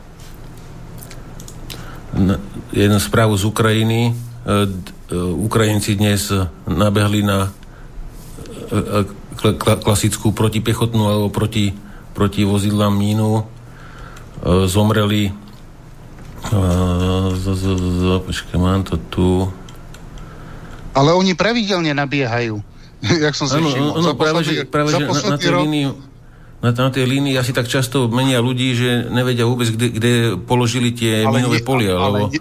na, 2.17 2.41
jednu 2.73 2.97
správu 2.97 3.37
z 3.37 3.45
Ukrajiny. 3.45 4.17
Uh, 4.49 4.65
Ukrajinci 5.45 6.01
dnes 6.01 6.33
nabehli 6.71 7.27
na 7.27 7.51
kl- 9.35 9.59
klasickú 9.59 10.31
protipechotnú 10.31 11.03
alebo 11.03 11.29
proti, 11.35 11.75
proti 12.15 12.47
vozidlám 12.47 12.95
mínu. 12.95 13.43
Uh, 16.49 17.37
zomreli 17.37 18.25
Počkaj, 18.25 18.57
mám 18.57 18.83
to 18.83 18.97
tu. 19.13 19.29
Ale 20.97 21.13
oni 21.13 21.37
pravidelne 21.37 21.93
nabiehajú. 21.93 22.59
Jak 23.25 23.37
som 23.37 23.47
si 23.47 23.61
všimol. 23.61 24.01
Ano, 24.01 24.17
práve, 24.17 24.41
že, 24.49 24.65
práve, 24.65 24.97
že 24.97 25.05
na, 25.05 25.37
na 25.37 25.39
tej 25.39 25.53
línii 25.61 25.87
na, 26.61 26.71
na 26.77 26.91
tej 26.93 27.09
línii 27.09 27.41
asi 27.41 27.57
tak 27.57 27.73
často 27.73 28.13
menia 28.13 28.45
ľudí, 28.45 28.77
že 28.77 29.09
nevedia 29.09 29.49
vôbec, 29.49 29.73
kde, 29.73 29.89
kde 29.97 30.13
položili 30.45 30.93
tie 30.93 31.25
ale 31.25 31.41
minové 31.41 31.65
polia. 31.65 31.97
Ale, 31.97 32.29
lebo... 32.29 32.37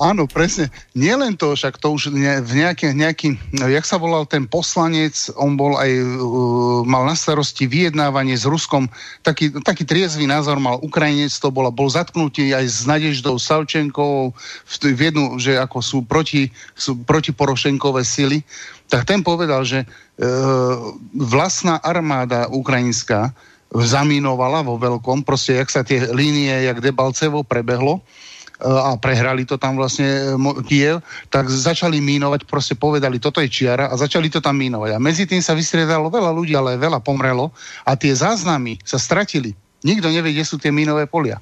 Áno, 0.00 0.24
presne. 0.24 0.72
Nielen 0.96 1.36
to, 1.36 1.52
však 1.52 1.76
to 1.76 1.92
už 1.92 2.08
ne, 2.08 2.40
v 2.40 2.64
nejaký, 2.64 2.96
nejaký, 2.96 3.36
no, 3.52 3.68
jak 3.68 3.84
sa 3.84 4.00
volal 4.00 4.24
ten 4.24 4.48
poslanec, 4.48 5.12
on 5.36 5.60
bol 5.60 5.76
aj, 5.76 5.92
uh, 5.92 6.80
mal 6.88 7.04
na 7.04 7.12
starosti 7.12 7.68
vyjednávanie 7.68 8.32
s 8.32 8.48
Ruskom, 8.48 8.88
taký, 9.20 9.52
taký 9.60 9.84
triezvý 9.84 10.24
názor 10.24 10.56
mal 10.56 10.80
Ukrajinec, 10.80 11.36
to 11.36 11.52
bol, 11.52 11.68
bol 11.68 11.92
zatknutý 11.92 12.56
aj 12.56 12.64
s 12.64 12.88
Nadeždou 12.88 13.36
Savčenkovou 13.36 14.32
v, 14.64 14.74
v 14.88 15.00
jednu, 15.12 15.36
že 15.36 15.60
ako 15.60 15.84
sú 15.84 15.98
proti, 16.00 16.48
sú 16.72 16.96
proti 17.04 17.36
sily, 18.00 18.40
tak 18.88 19.04
ten 19.04 19.20
povedal, 19.20 19.68
že 19.68 19.84
uh, 19.84 20.80
vlastná 21.12 21.76
armáda 21.76 22.48
ukrajinská 22.48 23.36
zamínovala 23.68 24.64
vo 24.64 24.80
veľkom, 24.80 25.28
proste 25.28 25.60
jak 25.60 25.68
sa 25.68 25.84
tie 25.84 26.08
línie, 26.16 26.64
jak 26.64 26.80
Debalcevo 26.80 27.44
prebehlo, 27.44 28.00
a 28.60 28.92
prehrali 29.00 29.48
to 29.48 29.56
tam 29.56 29.80
vlastne 29.80 30.36
e, 30.36 30.62
Kiev, 30.68 31.00
tak 31.32 31.48
začali 31.48 31.96
mínovať, 31.98 32.44
proste 32.44 32.76
povedali, 32.76 33.16
toto 33.16 33.40
je 33.40 33.48
čiara 33.48 33.88
a 33.88 33.94
začali 33.96 34.28
to 34.28 34.44
tam 34.44 34.60
mínovať. 34.60 34.96
A 34.96 34.98
medzi 35.00 35.24
tým 35.24 35.40
sa 35.40 35.56
vystriedalo 35.56 36.12
veľa 36.12 36.30
ľudí, 36.30 36.52
ale 36.52 36.76
veľa 36.76 37.00
pomrelo 37.00 37.50
a 37.88 37.96
tie 37.96 38.12
záznamy 38.12 38.76
sa 38.84 39.00
stratili. 39.00 39.56
Nikto 39.80 40.12
nevie, 40.12 40.36
kde 40.36 40.44
sú 40.44 40.60
tie 40.60 40.68
mínové 40.68 41.08
polia. 41.08 41.40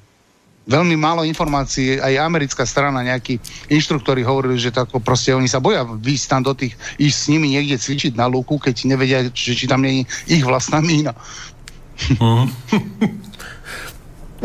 Veľmi 0.69 1.01
málo 1.01 1.25
informácií, 1.25 1.97
aj 1.97 2.21
americká 2.21 2.69
strana, 2.69 3.01
nejakí 3.01 3.41
inštruktori 3.73 4.21
hovorili, 4.21 4.61
že 4.61 4.69
tako 4.69 5.01
proste 5.01 5.33
oni 5.33 5.49
sa 5.49 5.65
boja 5.65 5.81
výjsť 5.81 6.27
tam 6.29 6.45
do 6.45 6.53
tých, 6.53 6.77
ísť 7.01 7.17
s 7.17 7.31
nimi 7.33 7.57
niekde 7.57 7.81
cvičiť 7.81 8.13
na 8.13 8.29
lúku, 8.29 8.61
keď 8.61 8.85
nevedia, 8.85 9.25
či, 9.33 9.57
či 9.57 9.65
tam 9.65 9.81
nie 9.81 10.05
je 10.05 10.39
ich 10.39 10.45
vlastná 10.45 10.85
mína. 10.85 11.17
Uh-huh. 12.21 12.47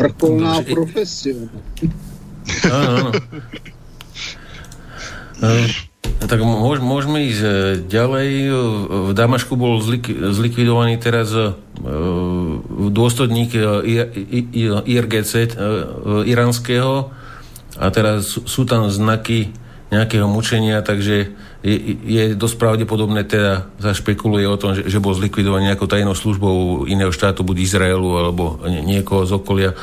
Vrcholná 0.00 0.64
profesia. 0.64 1.44
Áno, 2.70 3.10
tak 6.24 6.40
môž, 6.40 6.80
môžeme 6.80 7.28
ísť 7.28 7.42
e, 7.44 7.52
ďalej. 7.84 8.30
V 9.08 9.10
Damašku 9.12 9.60
bol 9.60 9.80
zlik, 9.84 10.08
zlikvidovaný 10.08 10.96
teraz 10.96 11.34
e, 11.36 11.52
dôstojník 12.88 13.50
e, 13.52 13.60
IRGC 14.88 15.32
iránskeho. 16.24 17.12
A 17.74 17.86
teraz 17.90 18.38
sú 18.38 18.62
tam 18.64 18.88
znaky 18.88 19.50
nejakého 19.90 20.30
mučenia, 20.30 20.80
takže 20.80 21.34
je, 21.64 21.96
je 22.04 22.24
dosť 22.36 22.56
pravdepodobné, 22.60 23.24
teda 23.24 23.72
zašpekuluje 23.80 24.44
o 24.44 24.60
tom, 24.60 24.76
že, 24.76 24.84
že 24.84 25.00
bol 25.00 25.16
zlikvidovaný 25.16 25.72
nejakou 25.72 25.88
tajnou 25.88 26.12
službou 26.12 26.84
iného 26.84 27.08
štátu, 27.08 27.40
buď 27.40 27.56
Izraelu 27.64 28.20
alebo 28.20 28.60
niekoho 28.68 29.24
z 29.24 29.32
okolia, 29.32 29.70
e, 29.72 29.76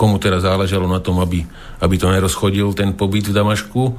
komu 0.00 0.16
teraz 0.16 0.48
záležalo 0.48 0.88
na 0.88 0.96
tom, 1.04 1.20
aby, 1.20 1.44
aby 1.84 1.94
to 2.00 2.08
nerozchodil 2.08 2.72
ten 2.72 2.96
pobyt 2.96 3.28
v 3.28 3.36
Damašku. 3.36 3.92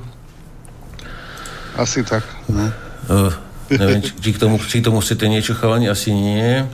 Asi 1.77 2.01
tak. 2.01 2.25
No. 2.49 2.73
Uh, 3.05 3.31
neviem, 3.69 4.01
či, 4.01 4.11
či, 4.17 4.29
k 4.33 4.37
tomu, 4.41 4.57
či 4.57 4.81
k 4.81 4.85
tomu 4.89 4.97
chcete 4.99 5.29
niečo 5.29 5.53
chalani, 5.53 5.93
asi 5.93 6.09
nie. 6.09 6.65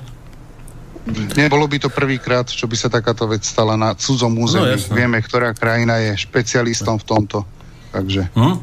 Nebolo 1.35 1.67
by 1.67 1.87
to 1.87 1.89
prvýkrát, 1.91 2.47
čo 2.47 2.71
by 2.71 2.75
sa 2.79 2.87
takáto 2.87 3.27
vec 3.27 3.43
stala 3.43 3.75
na 3.75 3.95
cudzom 3.95 4.31
území. 4.39 4.79
No, 4.79 4.95
Vieme, 4.95 5.19
ktorá 5.19 5.51
krajina 5.51 5.99
je 6.07 6.15
špecialistom 6.23 6.99
v 6.99 7.05
tomto. 7.05 7.43
Takže... 7.91 8.31
Hm? 8.31 8.55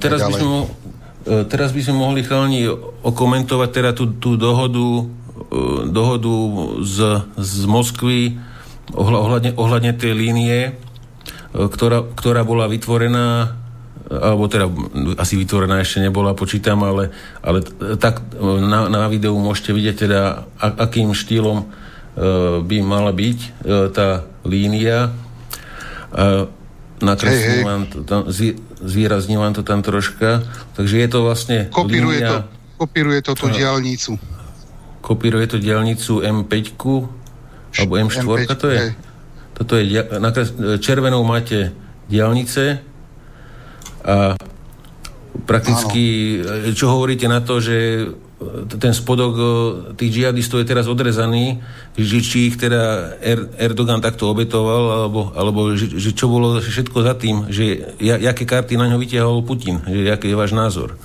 Teraz, 0.00 0.24
by 0.24 0.32
sme, 0.32 0.48
E, 0.48 0.85
teraz 1.26 1.74
by 1.74 1.80
sme 1.82 1.98
mohli 1.98 2.22
chalani 2.22 2.70
okomentovať 3.02 3.70
teda 3.74 3.90
tú, 3.92 4.14
tú 4.14 4.38
dohodu, 4.38 5.02
e, 5.02 5.04
dohodu 5.90 6.34
z, 6.86 6.98
z 7.34 7.66
Moskvy 7.66 8.38
ohľadne, 8.94 9.58
ohľadne 9.58 9.92
tej 9.98 10.14
línie, 10.14 10.58
e, 10.70 10.72
ktorá, 11.66 12.06
ktorá 12.14 12.46
bola 12.46 12.70
vytvorená 12.70 13.58
alebo 14.06 14.46
teda 14.46 14.70
asi 15.18 15.34
vytvorená 15.34 15.82
ešte 15.82 15.98
nebola, 15.98 16.30
počítam, 16.30 16.78
ale, 16.86 17.10
ale 17.42 17.58
tak 17.98 18.22
na, 18.38 18.86
na 18.86 19.10
videu 19.10 19.34
môžete 19.34 19.74
vidieť 19.74 19.96
teda, 20.06 20.46
akým 20.62 21.10
štýlom 21.10 21.66
by 22.62 22.76
mala 22.86 23.10
byť 23.10 23.38
tá 23.90 24.22
línia. 24.46 25.10
Nakreslím 27.02 27.64
vám 27.64 27.82
to 27.86 27.98
tam, 28.04 28.24
zvýrazním 28.80 29.38
vám 29.38 29.52
to 29.52 29.62
tam 29.62 29.84
troška. 29.84 30.42
Takže 30.72 30.96
je 30.96 31.08
to 31.08 31.18
vlastne 31.22 31.58
Kopíruje 31.68 32.24
línia, 32.24 32.30
to, 32.32 32.38
kopíruje 32.80 33.20
to 33.20 33.32
tú 33.36 33.46
diálnicu. 33.52 34.16
Kopíruje 35.04 35.46
to 35.46 35.56
diálnicu 35.60 36.24
M5 36.24 36.56
alebo 37.76 37.94
M4, 38.00 38.24
M5, 38.24 38.48
to 38.56 38.68
je. 38.72 38.80
Hej. 38.80 38.90
Toto 39.56 39.72
je, 39.76 39.84
nakres, 40.20 40.52
červenou 40.80 41.24
máte 41.24 41.72
diálnice 42.08 42.80
a 44.04 44.36
prakticky, 45.44 46.38
Áno. 46.40 46.72
čo 46.72 46.92
hovoríte 46.92 47.28
na 47.28 47.40
to, 47.44 47.60
že 47.60 48.08
ten 48.68 48.92
spodok 48.92 49.34
tých 49.96 50.12
džihadistov 50.12 50.60
je 50.60 50.68
teraz 50.68 50.84
odrezaný, 50.84 51.64
že 51.96 52.20
či 52.20 52.52
ich 52.52 52.60
teda 52.60 53.16
er, 53.16 53.48
Erdogan 53.56 54.04
takto 54.04 54.28
obetoval, 54.28 54.92
alebo, 54.92 55.32
alebo 55.32 55.72
že, 55.72 55.96
že 55.96 56.12
čo 56.12 56.28
bolo 56.28 56.60
všetko 56.60 56.98
za 57.00 57.16
tým, 57.16 57.48
že 57.48 57.96
ja, 57.96 58.20
karty 58.20 58.76
na 58.76 58.92
ňo 58.92 59.00
vytiahol 59.00 59.40
Putin, 59.40 59.80
že 59.88 60.12
aký 60.12 60.36
je 60.36 60.36
váš 60.36 60.52
názor. 60.52 61.00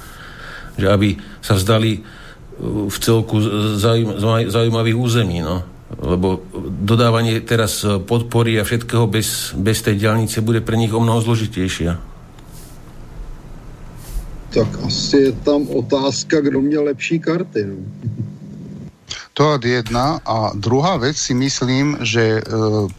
Že 0.76 0.88
aby 0.92 1.10
sa 1.40 1.56
vzdali 1.56 2.04
v 2.92 2.98
celku 3.00 3.40
zaujímavých 4.52 4.98
území, 5.00 5.40
no. 5.40 5.64
Lebo 6.04 6.44
dodávanie 6.84 7.40
teraz 7.44 7.84
podpory 8.08 8.60
a 8.60 8.68
všetkého 8.68 9.08
bez, 9.08 9.56
bez 9.56 9.80
tej 9.84 10.00
diálnice 10.04 10.44
bude 10.44 10.60
pre 10.60 10.76
nich 10.76 10.92
o 10.92 11.00
mnoho 11.00 11.24
zložitejšia. 11.24 12.11
Tak 14.52 14.68
asi 14.84 15.18
je 15.18 15.32
tam 15.32 15.64
otázka, 15.72 16.40
kdo 16.40 16.62
měl 16.62 16.84
lepší 16.84 17.20
karty. 17.20 17.66
No. 17.66 17.76
To 19.34 19.56
je 19.56 19.72
jedna. 19.80 20.20
A 20.28 20.52
druhá 20.54 20.98
vec 21.00 21.18
si 21.18 21.34
myslím, 21.34 21.98
že 22.04 22.44
uh, 22.44 22.92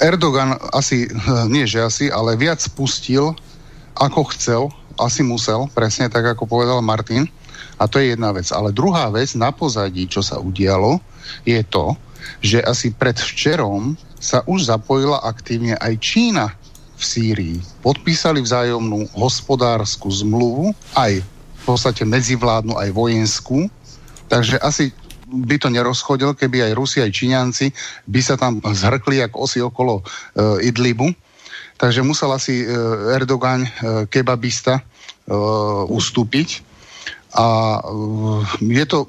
Erdogan 0.00 0.56
asi, 0.72 1.08
nie 1.52 1.68
že 1.68 1.84
asi, 1.84 2.08
ale 2.08 2.40
viac 2.40 2.60
spustil, 2.60 3.36
ako 3.96 4.24
chcel, 4.32 4.62
asi 4.96 5.20
musel, 5.22 5.68
presne 5.76 6.08
tak, 6.08 6.24
ako 6.24 6.48
povedal 6.48 6.80
Martin. 6.80 7.28
A 7.76 7.84
to 7.84 8.00
je 8.00 8.16
jedna 8.16 8.32
vec. 8.32 8.48
Ale 8.48 8.72
druhá 8.72 9.12
vec 9.12 9.36
na 9.36 9.52
pozadí, 9.52 10.08
čo 10.08 10.24
sa 10.24 10.40
udialo, 10.40 11.04
je 11.44 11.60
to, 11.68 11.92
že 12.40 12.64
asi 12.64 12.90
pred 12.96 13.16
včerom 13.20 14.00
sa 14.16 14.40
už 14.48 14.72
zapojila 14.72 15.20
aktívne 15.20 15.76
aj 15.76 16.00
Čína 16.00 16.56
v 16.96 17.02
Sýrii 17.04 17.56
podpísali 17.84 18.40
vzájomnú 18.40 19.12
hospodárskú 19.12 20.08
zmluvu, 20.08 20.72
aj 20.96 21.20
v 21.22 21.62
podstate 21.68 22.02
medzivládnu, 22.08 22.74
aj 22.76 22.90
vojenskú. 22.90 23.68
Takže 24.26 24.58
asi 24.58 24.90
by 25.26 25.56
to 25.58 25.68
nerozchodil, 25.70 26.34
keby 26.34 26.70
aj 26.70 26.72
Rusi, 26.74 26.98
aj 27.02 27.14
Číňanci 27.14 27.66
by 28.06 28.20
sa 28.22 28.34
tam 28.38 28.58
zhrkli 28.62 29.22
ako 29.22 29.36
osi 29.46 29.58
okolo 29.62 30.00
e, 30.00 30.02
Idlibu. 30.70 31.10
Takže 31.76 32.00
musel 32.02 32.32
asi 32.32 32.62
e, 32.62 32.66
Erdogan, 33.12 33.66
e, 33.66 33.70
kebabista, 34.08 34.80
e, 34.80 34.82
ustúpiť 35.90 36.65
a 37.36 37.78
uh, 37.84 38.40
je 38.64 38.86
to, 38.88 39.04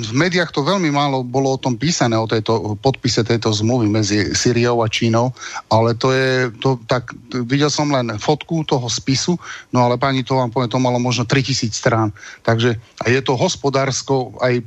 v 0.00 0.12
médiách 0.16 0.56
to 0.56 0.64
veľmi 0.64 0.88
málo 0.88 1.20
bolo 1.20 1.52
o 1.52 1.60
tom 1.60 1.76
písané, 1.76 2.16
o 2.16 2.24
tejto 2.24 2.80
podpise 2.80 3.20
tejto 3.20 3.52
zmluvy 3.52 3.92
medzi 3.92 4.32
Syriou 4.32 4.80
a 4.80 4.88
Čínou, 4.88 5.36
ale 5.68 5.92
to 5.92 6.16
je, 6.16 6.48
to, 6.64 6.80
tak 6.88 7.12
videl 7.44 7.68
som 7.68 7.92
len 7.92 8.16
fotku 8.16 8.64
toho 8.64 8.88
spisu, 8.88 9.36
no 9.68 9.84
ale 9.84 10.00
pani 10.00 10.24
to 10.24 10.40
vám 10.40 10.48
povie, 10.48 10.72
to 10.72 10.80
malo 10.80 10.96
možno 10.96 11.28
3000 11.28 11.68
strán. 11.76 12.08
Takže 12.40 12.80
je 13.04 13.20
to 13.20 13.36
hospodársko, 13.36 14.32
aj 14.40 14.64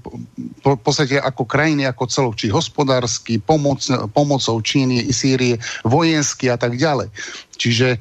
v 0.61 0.77
podstate 0.77 1.17
ako 1.17 1.49
krajiny, 1.49 1.89
ako 1.89 2.05
celok, 2.05 2.37
či 2.37 2.53
hospodársky, 2.53 3.41
pomoc, 3.41 3.81
pomocou 4.13 4.61
Číny, 4.61 5.09
Sýrie, 5.09 5.57
vojenský 5.81 6.53
a 6.53 6.57
tak 6.61 6.77
ďalej. 6.77 7.09
Čiže 7.57 7.97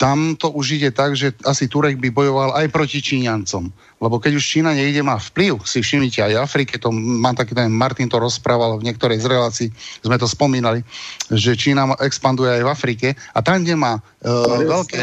tam 0.00 0.32
to 0.32 0.48
už 0.48 0.80
ide 0.80 0.90
tak, 0.96 1.12
že 1.12 1.36
asi 1.44 1.68
Turek 1.68 2.00
by 2.00 2.08
bojoval 2.08 2.56
aj 2.56 2.72
proti 2.72 3.04
Číňancom. 3.04 3.68
Lebo 4.00 4.16
keď 4.16 4.40
už 4.40 4.44
Čína 4.44 4.72
nejde, 4.72 5.04
má 5.04 5.20
vplyv, 5.20 5.60
si 5.68 5.84
všimnite 5.84 6.24
aj 6.24 6.40
Afrike, 6.40 6.80
to 6.80 6.88
mám 6.88 7.36
taký 7.36 7.52
ten, 7.52 7.68
Martin 7.68 8.08
to 8.08 8.16
rozprával 8.16 8.80
v 8.80 8.88
niektorej 8.88 9.20
z 9.20 9.26
relácií, 9.28 9.68
sme 10.00 10.16
to 10.16 10.24
spomínali, 10.24 10.80
že 11.28 11.52
Čína 11.52 11.92
expanduje 12.00 12.48
aj 12.48 12.62
v 12.64 12.72
Afrike 12.72 13.08
a 13.36 13.44
tam, 13.44 13.60
kde 13.60 13.76
má 13.76 14.00
uh, 14.24 14.64
50%, 14.64 14.72
veľké... 14.72 15.00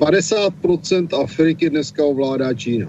50% 0.00 1.12
Afriky 1.12 1.68
dneska 1.68 2.00
ovládá 2.00 2.56
Čína. 2.56 2.88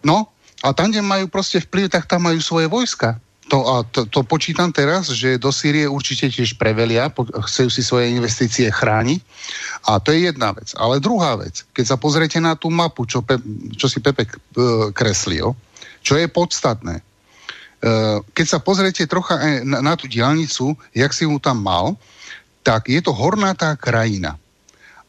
No, 0.00 0.32
a 0.64 0.72
tam, 0.72 0.88
kde 0.88 1.04
majú 1.04 1.28
proste 1.28 1.60
vplyv, 1.60 1.92
tak 1.92 2.08
tam 2.08 2.24
majú 2.24 2.40
svoje 2.40 2.72
vojska. 2.72 3.20
To, 3.46 3.62
a 3.62 3.74
to, 3.86 4.10
to 4.10 4.26
počítam 4.26 4.74
teraz, 4.74 5.06
že 5.14 5.38
do 5.38 5.54
Sýrie 5.54 5.86
určite 5.86 6.26
tiež 6.26 6.58
prevelia, 6.58 7.06
po, 7.06 7.22
chcú 7.46 7.70
si 7.70 7.78
svoje 7.78 8.10
investície 8.10 8.66
chrániť. 8.66 9.22
A 9.86 10.02
to 10.02 10.10
je 10.10 10.26
jedna 10.26 10.50
vec. 10.50 10.74
Ale 10.74 10.98
druhá 10.98 11.38
vec, 11.38 11.62
keď 11.70 11.94
sa 11.94 11.96
pozriete 11.96 12.42
na 12.42 12.58
tú 12.58 12.74
mapu, 12.74 13.06
čo, 13.06 13.22
Pe, 13.22 13.38
čo 13.78 13.86
si 13.86 14.02
Pepe 14.02 14.26
uh, 14.26 14.90
kreslil, 14.90 15.54
čo 16.02 16.18
je 16.18 16.26
podstatné, 16.26 16.98
uh, 16.98 18.18
keď 18.34 18.46
sa 18.50 18.58
pozriete 18.58 19.06
trocha 19.06 19.38
na, 19.62 19.78
na 19.78 19.94
tú 19.94 20.10
diálnicu, 20.10 20.74
jak 20.90 21.14
si 21.14 21.22
ju 21.22 21.38
tam 21.38 21.62
mal, 21.62 21.94
tak 22.66 22.90
je 22.90 22.98
to 22.98 23.14
hornatá 23.14 23.78
krajina. 23.78 24.34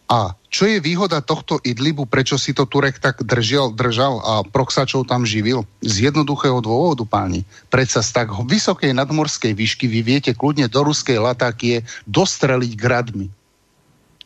A 0.06 0.38
čo 0.48 0.64
je 0.64 0.80
výhoda 0.80 1.20
tohto 1.20 1.60
Idlibu, 1.60 2.08
prečo 2.08 2.40
si 2.40 2.56
to 2.56 2.64
Turek 2.64 3.04
tak 3.04 3.20
držal, 3.20 3.76
držal 3.76 4.24
a 4.24 4.34
Proxačov 4.48 5.04
tam 5.04 5.28
živil? 5.28 5.68
Z 5.84 6.08
jednoduchého 6.08 6.64
dôvodu, 6.64 7.04
páni. 7.04 7.44
Predsa 7.68 8.00
z 8.00 8.16
tak 8.16 8.32
vysokej 8.32 8.96
nadmorskej 8.96 9.52
výšky 9.52 9.92
vy 9.92 10.00
viete 10.08 10.32
kľudne 10.32 10.72
do 10.72 10.88
ruskej 10.88 11.20
latákie 11.20 11.84
dostreliť 12.08 12.72
gradmi. 12.80 13.28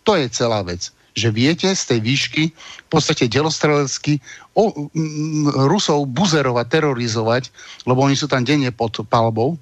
To 0.06 0.14
je 0.14 0.30
celá 0.30 0.62
vec. 0.62 0.94
Že 1.18 1.28
viete 1.34 1.68
z 1.74 1.84
tej 1.90 2.00
výšky 2.06 2.44
v 2.54 2.88
podstate 2.88 3.26
delostrelecky 3.26 4.22
o, 4.54 4.90
m, 4.94 5.50
Rusov 5.68 6.06
buzerovať, 6.06 6.66
terorizovať, 6.70 7.50
lebo 7.90 8.06
oni 8.06 8.14
sú 8.14 8.30
tam 8.30 8.46
denne 8.46 8.70
pod 8.70 8.94
palbou, 9.10 9.58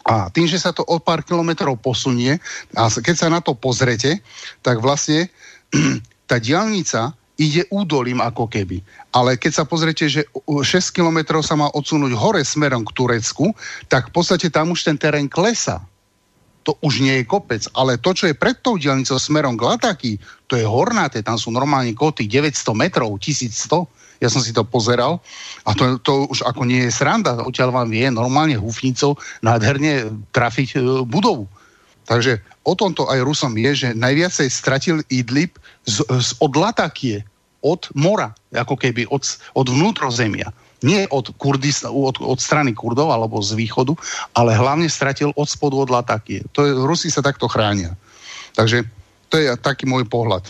a 0.00 0.32
tým, 0.32 0.48
že 0.48 0.56
sa 0.56 0.72
to 0.72 0.80
o 0.80 0.96
pár 0.96 1.20
kilometrov 1.20 1.76
posunie, 1.76 2.40
a 2.72 2.88
keď 2.88 3.14
sa 3.14 3.28
na 3.28 3.44
to 3.44 3.52
pozrete, 3.52 4.24
tak 4.64 4.80
vlastne 4.80 5.28
tá 6.30 6.36
diálnica 6.38 7.14
ide 7.40 7.64
údolím 7.72 8.20
ako 8.20 8.52
keby. 8.52 8.84
Ale 9.16 9.40
keď 9.40 9.52
sa 9.56 9.64
pozrete, 9.64 10.04
že 10.12 10.28
6 10.44 10.64
kilometrov 10.92 11.40
sa 11.40 11.56
má 11.56 11.72
odsunúť 11.72 12.12
hore 12.12 12.44
smerom 12.44 12.84
k 12.84 12.92
Turecku, 12.92 13.56
tak 13.88 14.12
v 14.12 14.20
podstate 14.20 14.52
tam 14.52 14.76
už 14.76 14.84
ten 14.84 15.00
terén 15.00 15.24
klesa. 15.24 15.80
To 16.68 16.76
už 16.84 17.00
nie 17.00 17.16
je 17.16 17.24
kopec, 17.24 17.64
ale 17.72 17.96
to, 17.96 18.12
čo 18.12 18.28
je 18.28 18.36
pred 18.36 18.60
tou 18.60 18.76
diálnicou 18.76 19.16
smerom 19.16 19.56
k 19.56 19.64
Lataky, 19.64 20.12
to 20.44 20.60
je 20.60 20.68
hornáte, 20.68 21.24
tam 21.24 21.40
sú 21.40 21.48
normálne 21.48 21.96
koty 21.96 22.28
900 22.28 22.76
metrov, 22.76 23.16
1100 23.16 23.88
ja 24.20 24.28
som 24.28 24.44
si 24.44 24.52
to 24.52 24.68
pozeral 24.68 25.24
a 25.64 25.72
to, 25.72 25.96
to 26.04 26.28
už 26.28 26.44
ako 26.44 26.68
nie 26.68 26.84
je 26.86 26.92
sranda, 26.92 27.40
odtiaľ 27.40 27.72
vám 27.72 27.88
vie 27.88 28.04
normálne 28.12 28.52
húfnicou 28.60 29.16
nádherne 29.40 30.12
trafiť 30.28 30.76
e, 30.76 30.78
budovu. 31.08 31.48
Takže 32.04 32.44
o 32.64 32.72
tomto 32.76 33.08
aj 33.08 33.24
Rusom 33.24 33.56
je, 33.56 33.72
že 33.86 33.88
najviacej 33.96 34.48
stratil 34.52 34.96
Idlib 35.08 35.56
z, 35.88 36.04
z, 36.04 36.28
od 36.40 36.52
Latakie, 36.56 37.24
od 37.60 37.88
mora, 37.92 38.32
ako 38.52 38.76
keby 38.76 39.08
od, 39.12 39.24
od 39.56 39.66
vnútrozemia. 39.68 40.48
Nie 40.80 41.04
od, 41.12 41.28
Kurdis, 41.36 41.84
od, 41.84 42.16
od 42.24 42.40
strany 42.40 42.72
Kurdov 42.72 43.12
alebo 43.12 43.36
z 43.44 43.52
východu, 43.52 43.92
ale 44.32 44.56
hlavne 44.56 44.88
stratil 44.88 45.28
od 45.36 45.44
spodu 45.44 45.76
od 45.76 45.92
Latakie. 45.92 46.40
To 46.56 46.64
je, 46.64 46.72
Rusi 46.72 47.12
sa 47.12 47.20
takto 47.20 47.52
chránia. 47.52 47.92
Takže 48.56 48.88
to 49.28 49.36
je 49.36 49.52
taký 49.60 49.84
môj 49.84 50.08
pohľad. 50.08 50.48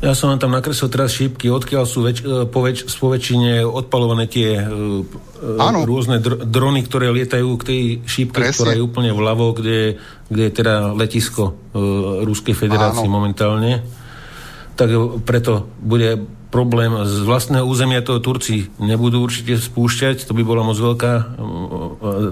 Ja 0.00 0.16
som 0.16 0.32
vám 0.32 0.40
tam 0.40 0.56
nakreslil 0.56 0.88
teraz 0.88 1.12
šípky, 1.12 1.52
odkiaľ 1.52 1.84
sú 1.84 2.00
väč, 2.00 2.24
e, 2.24 2.48
po, 2.48 2.64
väčšine 2.64 3.60
odpalované 3.68 4.24
tie 4.32 4.56
uh, 4.56 5.84
rôzne 5.84 6.24
dr- 6.24 6.40
drony, 6.48 6.80
ktoré 6.88 7.12
lietajú 7.12 7.48
k 7.60 7.66
tej 7.68 7.82
šípke, 8.08 8.40
Presne. 8.40 8.56
ktorá 8.56 8.70
je 8.72 8.80
úplne 8.80 9.12
vľavo, 9.12 9.52
kde, 9.52 10.00
kde 10.32 10.42
je 10.48 10.52
teda 10.56 10.96
letisko 10.96 11.52
uh, 11.52 12.24
Ruskej 12.24 12.56
federácie 12.56 13.04
Áno. 13.04 13.12
momentálne. 13.12 13.84
Tak 14.72 14.88
preto 15.28 15.68
bude 15.84 16.39
problém. 16.50 16.92
Z 17.06 17.22
vlastného 17.22 17.62
územia 17.62 18.02
to 18.02 18.18
Turci 18.18 18.68
nebudú 18.82 19.22
určite 19.22 19.56
spúšťať, 19.56 20.26
to 20.26 20.34
by 20.34 20.42
bola 20.42 20.66
moc 20.66 20.74
veľká 20.76 21.38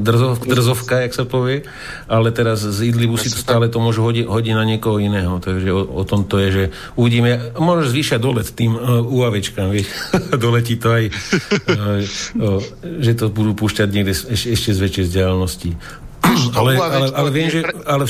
drzov, 0.03 0.43
drzovka, 0.43 1.07
jak 1.07 1.13
sa 1.15 1.25
povie, 1.25 1.63
ale 2.11 2.35
teraz 2.35 2.67
z 2.67 2.91
Idlibu 2.91 3.15
si 3.15 3.31
to 3.31 3.39
stále 3.39 3.71
to 3.71 3.79
môžu 3.79 4.03
hodiť, 4.03 4.27
hodiť 4.27 4.55
na 4.59 4.65
niekoho 4.67 4.99
iného, 4.99 5.39
takže 5.39 5.71
o, 5.71 5.83
o 5.87 6.03
tom 6.03 6.27
to 6.27 6.43
je, 6.43 6.49
že 6.51 6.65
uvidíme, 6.99 7.55
môže 7.57 7.95
zvýšať 7.95 8.19
dolet 8.19 8.47
tým 8.51 8.75
uh, 8.75 9.01
UAVčkám, 9.07 9.71
vieš, 9.71 9.89
doletí 10.45 10.75
to 10.75 10.91
aj, 10.91 11.05
uh, 11.09 12.03
uh, 12.43 12.61
že 12.83 13.13
to 13.15 13.31
budú 13.31 13.55
púšťať 13.55 13.89
niekde 13.95 14.13
eš, 14.13 14.51
ešte 14.51 14.75
z 14.75 14.79
väčšej 14.83 15.05
vzdialenosti. 15.09 15.71
ale, 16.59 16.71
ale, 16.75 17.07
ale, 17.15 17.29
viem, 17.31 17.49
že, 17.49 17.63
ale 17.87 18.05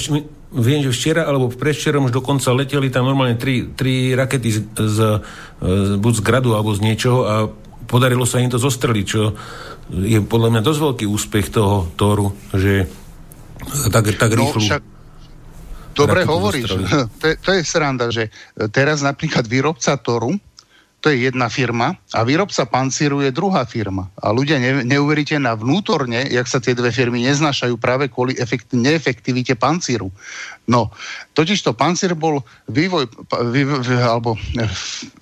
viem, 0.52 0.80
že 0.80 0.94
včera 0.94 1.28
alebo 1.28 1.52
predvčerom 1.52 2.08
už 2.08 2.14
dokonca 2.14 2.48
leteli 2.56 2.88
tam 2.88 3.04
normálne 3.04 3.36
tri, 3.36 3.68
tri 3.68 4.16
rakety 4.16 4.48
z, 4.48 4.58
z, 4.72 4.98
buď 6.00 6.12
z 6.18 6.22
gradu 6.24 6.56
alebo 6.56 6.72
z 6.72 6.80
niečoho 6.80 7.18
a 7.28 7.34
podarilo 7.88 8.24
sa 8.24 8.40
im 8.40 8.48
to 8.48 8.60
zostreliť, 8.60 9.06
čo 9.06 9.36
je 9.92 10.20
podľa 10.24 10.48
mňa 10.56 10.62
dosť 10.64 10.80
veľký 10.80 11.04
úspech 11.08 11.46
toho 11.52 11.88
Toru, 11.96 12.32
že 12.52 12.88
tak, 13.92 14.12
tak 14.16 14.30
no, 14.36 14.44
rýchlo... 14.44 14.60
Však... 14.60 14.82
Dobre 15.96 16.22
hovoríš. 16.22 16.70
To, 17.20 17.26
to 17.42 17.50
je 17.58 17.62
sranda, 17.66 18.06
že 18.14 18.30
teraz 18.70 19.02
napríklad 19.02 19.48
výrobca 19.50 19.98
Toru 19.98 20.36
to 20.98 21.14
je 21.14 21.30
jedna 21.30 21.46
firma 21.46 21.94
a 22.10 22.26
výrobca 22.26 22.66
pancíru 22.66 23.22
je 23.22 23.30
druhá 23.30 23.62
firma. 23.62 24.10
A 24.18 24.34
ľudia 24.34 24.58
ne, 24.58 24.82
neuveríte 24.82 25.38
na 25.38 25.54
vnútorne, 25.54 26.26
jak 26.26 26.50
sa 26.50 26.58
tie 26.58 26.74
dve 26.74 26.90
firmy 26.90 27.22
neznašajú 27.22 27.78
práve 27.78 28.10
kvôli 28.10 28.34
efekt, 28.34 28.74
neefektivite 28.74 29.54
pancíru. 29.54 30.10
No, 30.66 30.90
totiž 31.38 31.62
to 31.62 31.72
pancír 31.72 32.18
bol 32.18 32.42
vývoj, 32.66 33.06
vý, 33.54 33.62
vý, 33.62 33.94
alebo 33.94 34.34
e, 34.34 34.66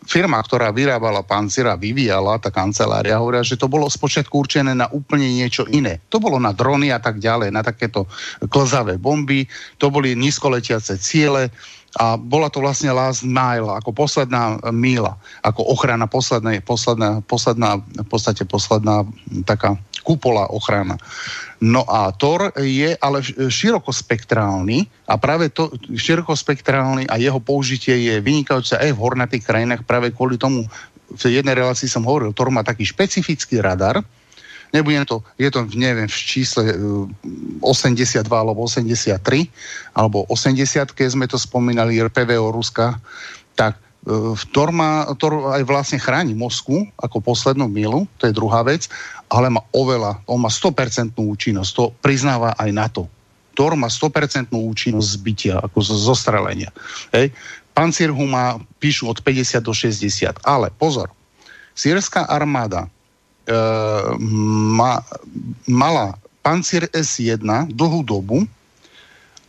firma, 0.08 0.40
ktorá 0.40 0.72
vyrábala 0.72 1.20
pancíra, 1.20 1.76
vyvíjala, 1.76 2.40
tá 2.40 2.48
kancelária, 2.48 3.20
hovoria, 3.20 3.44
že 3.44 3.60
to 3.60 3.68
bolo 3.68 3.92
spočiatku 3.92 4.32
určené 4.32 4.72
na 4.72 4.88
úplne 4.88 5.28
niečo 5.28 5.68
iné. 5.68 6.00
To 6.08 6.16
bolo 6.16 6.40
na 6.40 6.56
drony 6.56 6.88
a 6.88 6.98
tak 6.98 7.20
ďalej, 7.20 7.52
na 7.52 7.60
takéto 7.60 8.08
klzavé 8.48 8.96
bomby, 8.96 9.44
to 9.76 9.92
boli 9.92 10.16
nízkoletiace 10.16 10.96
ciele, 10.96 11.52
a 11.96 12.20
bola 12.20 12.53
to 12.53 12.61
vlastne 12.61 12.92
last 12.92 13.25
mile, 13.25 13.72
ako 13.72 13.94
posledná 13.94 14.61
míla, 14.68 15.16
ako 15.40 15.64
ochrana, 15.70 16.05
posledná, 16.05 16.59
posledná, 16.61 17.25
posledná, 17.25 17.81
v 17.81 18.09
podstate 18.09 18.42
posledná 18.44 19.07
taká 19.49 19.81
kupola 20.05 20.51
ochrana. 20.53 21.01
No 21.59 21.88
a 21.88 22.12
Tor 22.12 22.53
je 22.61 22.92
ale 23.01 23.18
širokospektrálny 23.49 25.09
a 25.09 25.16
práve 25.16 25.49
to 25.49 25.72
širokospektrálny 25.88 27.09
a 27.09 27.16
jeho 27.16 27.40
použitie 27.40 27.96
je 28.12 28.14
vynikajúce 28.20 28.77
aj 28.77 28.92
v 28.92 29.03
hornatých 29.03 29.46
krajinách 29.49 29.83
práve 29.88 30.12
kvôli 30.12 30.37
tomu, 30.37 30.68
v 31.07 31.22
jednej 31.33 31.57
relácii 31.57 31.88
som 31.88 32.05
hovoril, 32.05 32.37
Tor 32.37 32.53
má 32.53 32.61
taký 32.61 32.85
špecifický 32.85 33.64
radar, 33.64 34.05
Nebudem 34.74 35.07
to, 35.07 35.22
je 35.38 35.48
to, 35.50 35.66
neviem, 35.74 36.11
v 36.11 36.18
čísle 36.18 36.74
82 37.62 38.22
e, 38.22 38.31
alebo 38.31 38.66
83, 38.66 39.18
alebo 39.94 40.26
80, 40.26 40.90
keď 40.90 41.09
sme 41.09 41.26
to 41.31 41.38
spomínali, 41.38 42.02
RPVO 42.02 42.50
Ruska, 42.50 42.98
tak 43.55 43.79
e, 44.07 44.35
Tor, 44.50 44.70
má, 44.74 45.07
Tor 45.14 45.55
aj 45.55 45.62
vlastne 45.62 46.02
chráni 46.02 46.35
Moskvu 46.35 46.90
ako 46.98 47.22
poslednú 47.22 47.70
milu, 47.70 48.11
to 48.18 48.26
je 48.26 48.35
druhá 48.35 48.66
vec, 48.66 48.90
ale 49.31 49.50
má 49.50 49.62
oveľa, 49.70 50.22
on 50.26 50.42
má 50.42 50.50
100% 50.50 51.14
účinnosť, 51.14 51.70
to 51.74 51.85
priznáva 52.02 52.55
aj 52.59 52.70
NATO. 52.74 53.02
Tor 53.57 53.72
má 53.72 53.88
100% 53.88 54.52
účinnosť 54.52 55.09
zbytia, 55.16 55.55
ako 55.64 55.79
zo 55.81 55.96
zostrelenia. 55.96 56.68
Hej. 57.16 57.33
Pancierhu 57.72 58.24
má, 58.29 58.61
píšu 58.81 59.09
od 59.09 59.24
50 59.24 59.64
do 59.64 59.72
60, 59.72 60.44
ale 60.44 60.68
pozor, 60.76 61.12
sírska 61.76 62.24
armáda 62.29 62.88
ma, 64.76 65.02
mala 65.66 66.18
Pancier 66.42 66.87
S1 66.94 67.42
dlhú 67.74 68.06
dobu 68.06 68.46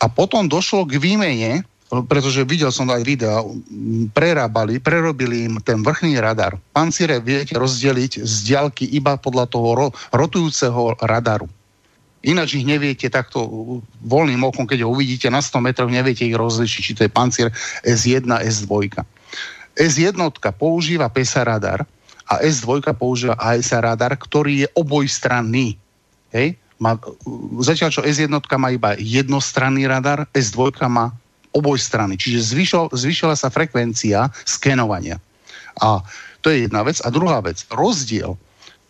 a 0.01 0.05
potom 0.09 0.49
došlo 0.49 0.85
k 0.85 0.97
výmene, 0.97 1.61
pretože 2.09 2.43
videl 2.43 2.73
som 2.73 2.89
aj 2.89 3.01
videa, 3.05 3.39
prerábali, 4.11 4.81
prerobili 4.81 5.47
im 5.47 5.61
ten 5.63 5.79
vrchný 5.85 6.19
radar. 6.19 6.59
Panciere 6.73 7.21
viete 7.23 7.55
rozdeliť 7.55 8.21
z 8.25 8.35
diaľky 8.49 8.85
iba 8.97 9.15
podľa 9.15 9.45
toho 9.47 9.69
ro, 9.73 9.87
rotujúceho 10.11 10.99
radaru. 10.99 11.47
Ináč 12.27 12.59
ich 12.59 12.67
neviete 12.67 13.07
takto 13.07 13.45
voľným 14.03 14.41
okom, 14.41 14.67
keď 14.67 14.83
ho 14.83 14.91
uvidíte 14.91 15.31
na 15.31 15.39
100 15.39 15.63
metroch, 15.63 15.87
neviete 15.87 16.27
ich 16.27 16.35
rozlišiť, 16.35 16.81
či 16.81 16.95
to 16.97 17.05
je 17.07 17.11
pancier 17.13 17.47
S1, 17.87 18.25
S2. 18.25 18.99
S1 19.77 20.17
používa 20.57 21.07
PESA 21.07 21.45
radar, 21.45 21.87
a 22.27 22.43
S2 22.43 22.83
používa 22.95 23.39
ASA 23.39 23.79
radar, 23.79 24.13
ktorý 24.19 24.67
je 24.67 24.67
obojstranný. 24.75 25.79
Hej? 26.35 26.59
Má, 26.77 26.99
zatiaľ, 27.63 27.89
čo 27.89 28.05
S1 28.05 28.29
má 28.59 28.69
iba 28.69 28.93
jednostranný 28.99 29.87
radar, 29.87 30.27
S2 30.35 30.75
má 30.91 31.15
obojstranný. 31.55 32.19
Čiže 32.19 32.53
zvyšo, 32.53 32.81
zvyšila 32.93 33.33
sa 33.33 33.49
frekvencia 33.49 34.29
skenovania. 34.45 35.17
A 35.81 36.03
to 36.43 36.53
je 36.53 36.69
jedna 36.69 36.85
vec. 36.85 37.01
A 37.01 37.09
druhá 37.09 37.41
vec, 37.41 37.65
rozdiel 37.73 38.37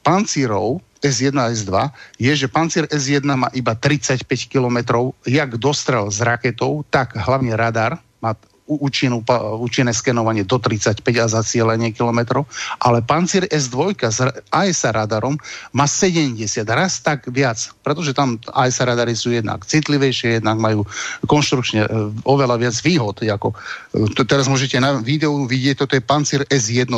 pancírov 0.04 0.84
S1 1.04 1.36
a 1.38 1.54
S2 1.54 1.72
je, 2.18 2.34
že 2.34 2.48
pancír 2.50 2.90
S1 2.90 3.24
má 3.24 3.48
iba 3.54 3.78
35 3.78 4.26
km, 4.50 5.14
jak 5.24 5.50
dostrel 5.62 6.10
s 6.10 6.20
raketou, 6.24 6.82
tak 6.90 7.14
hlavne 7.14 7.54
radar 7.54 8.02
má 8.20 8.34
účinnú, 8.68 9.24
účinné 9.64 9.96
skenovanie 9.96 10.44
do 10.44 10.60
35 10.60 11.02
a 11.24 11.28
zacielenie 11.32 11.96
kilometrov, 11.96 12.46
ale 12.84 13.00
Pancier 13.02 13.48
S2 13.48 13.96
s 13.98 14.20
ASA 14.52 14.92
radarom 14.92 15.40
má 15.72 15.88
70, 15.88 16.38
raz 16.68 17.00
tak 17.00 17.32
viac, 17.32 17.58
pretože 17.82 18.12
tam 18.12 18.36
ASA 18.52 18.84
radary 18.84 19.16
sú 19.16 19.32
jednak 19.32 19.64
citlivejšie, 19.64 20.44
jednak 20.44 20.60
majú 20.60 20.84
konštrukčne 21.24 21.82
e, 21.88 21.90
oveľa 22.28 22.60
viac 22.60 22.76
výhod. 22.84 23.24
Ako, 23.24 23.56
e, 23.96 24.12
to 24.12 24.28
teraz 24.28 24.52
môžete 24.52 24.78
na 24.84 25.00
videu 25.00 25.32
vidieť, 25.48 25.88
toto 25.88 25.96
je 25.96 26.04
Pancier 26.04 26.44
S1, 26.46 26.92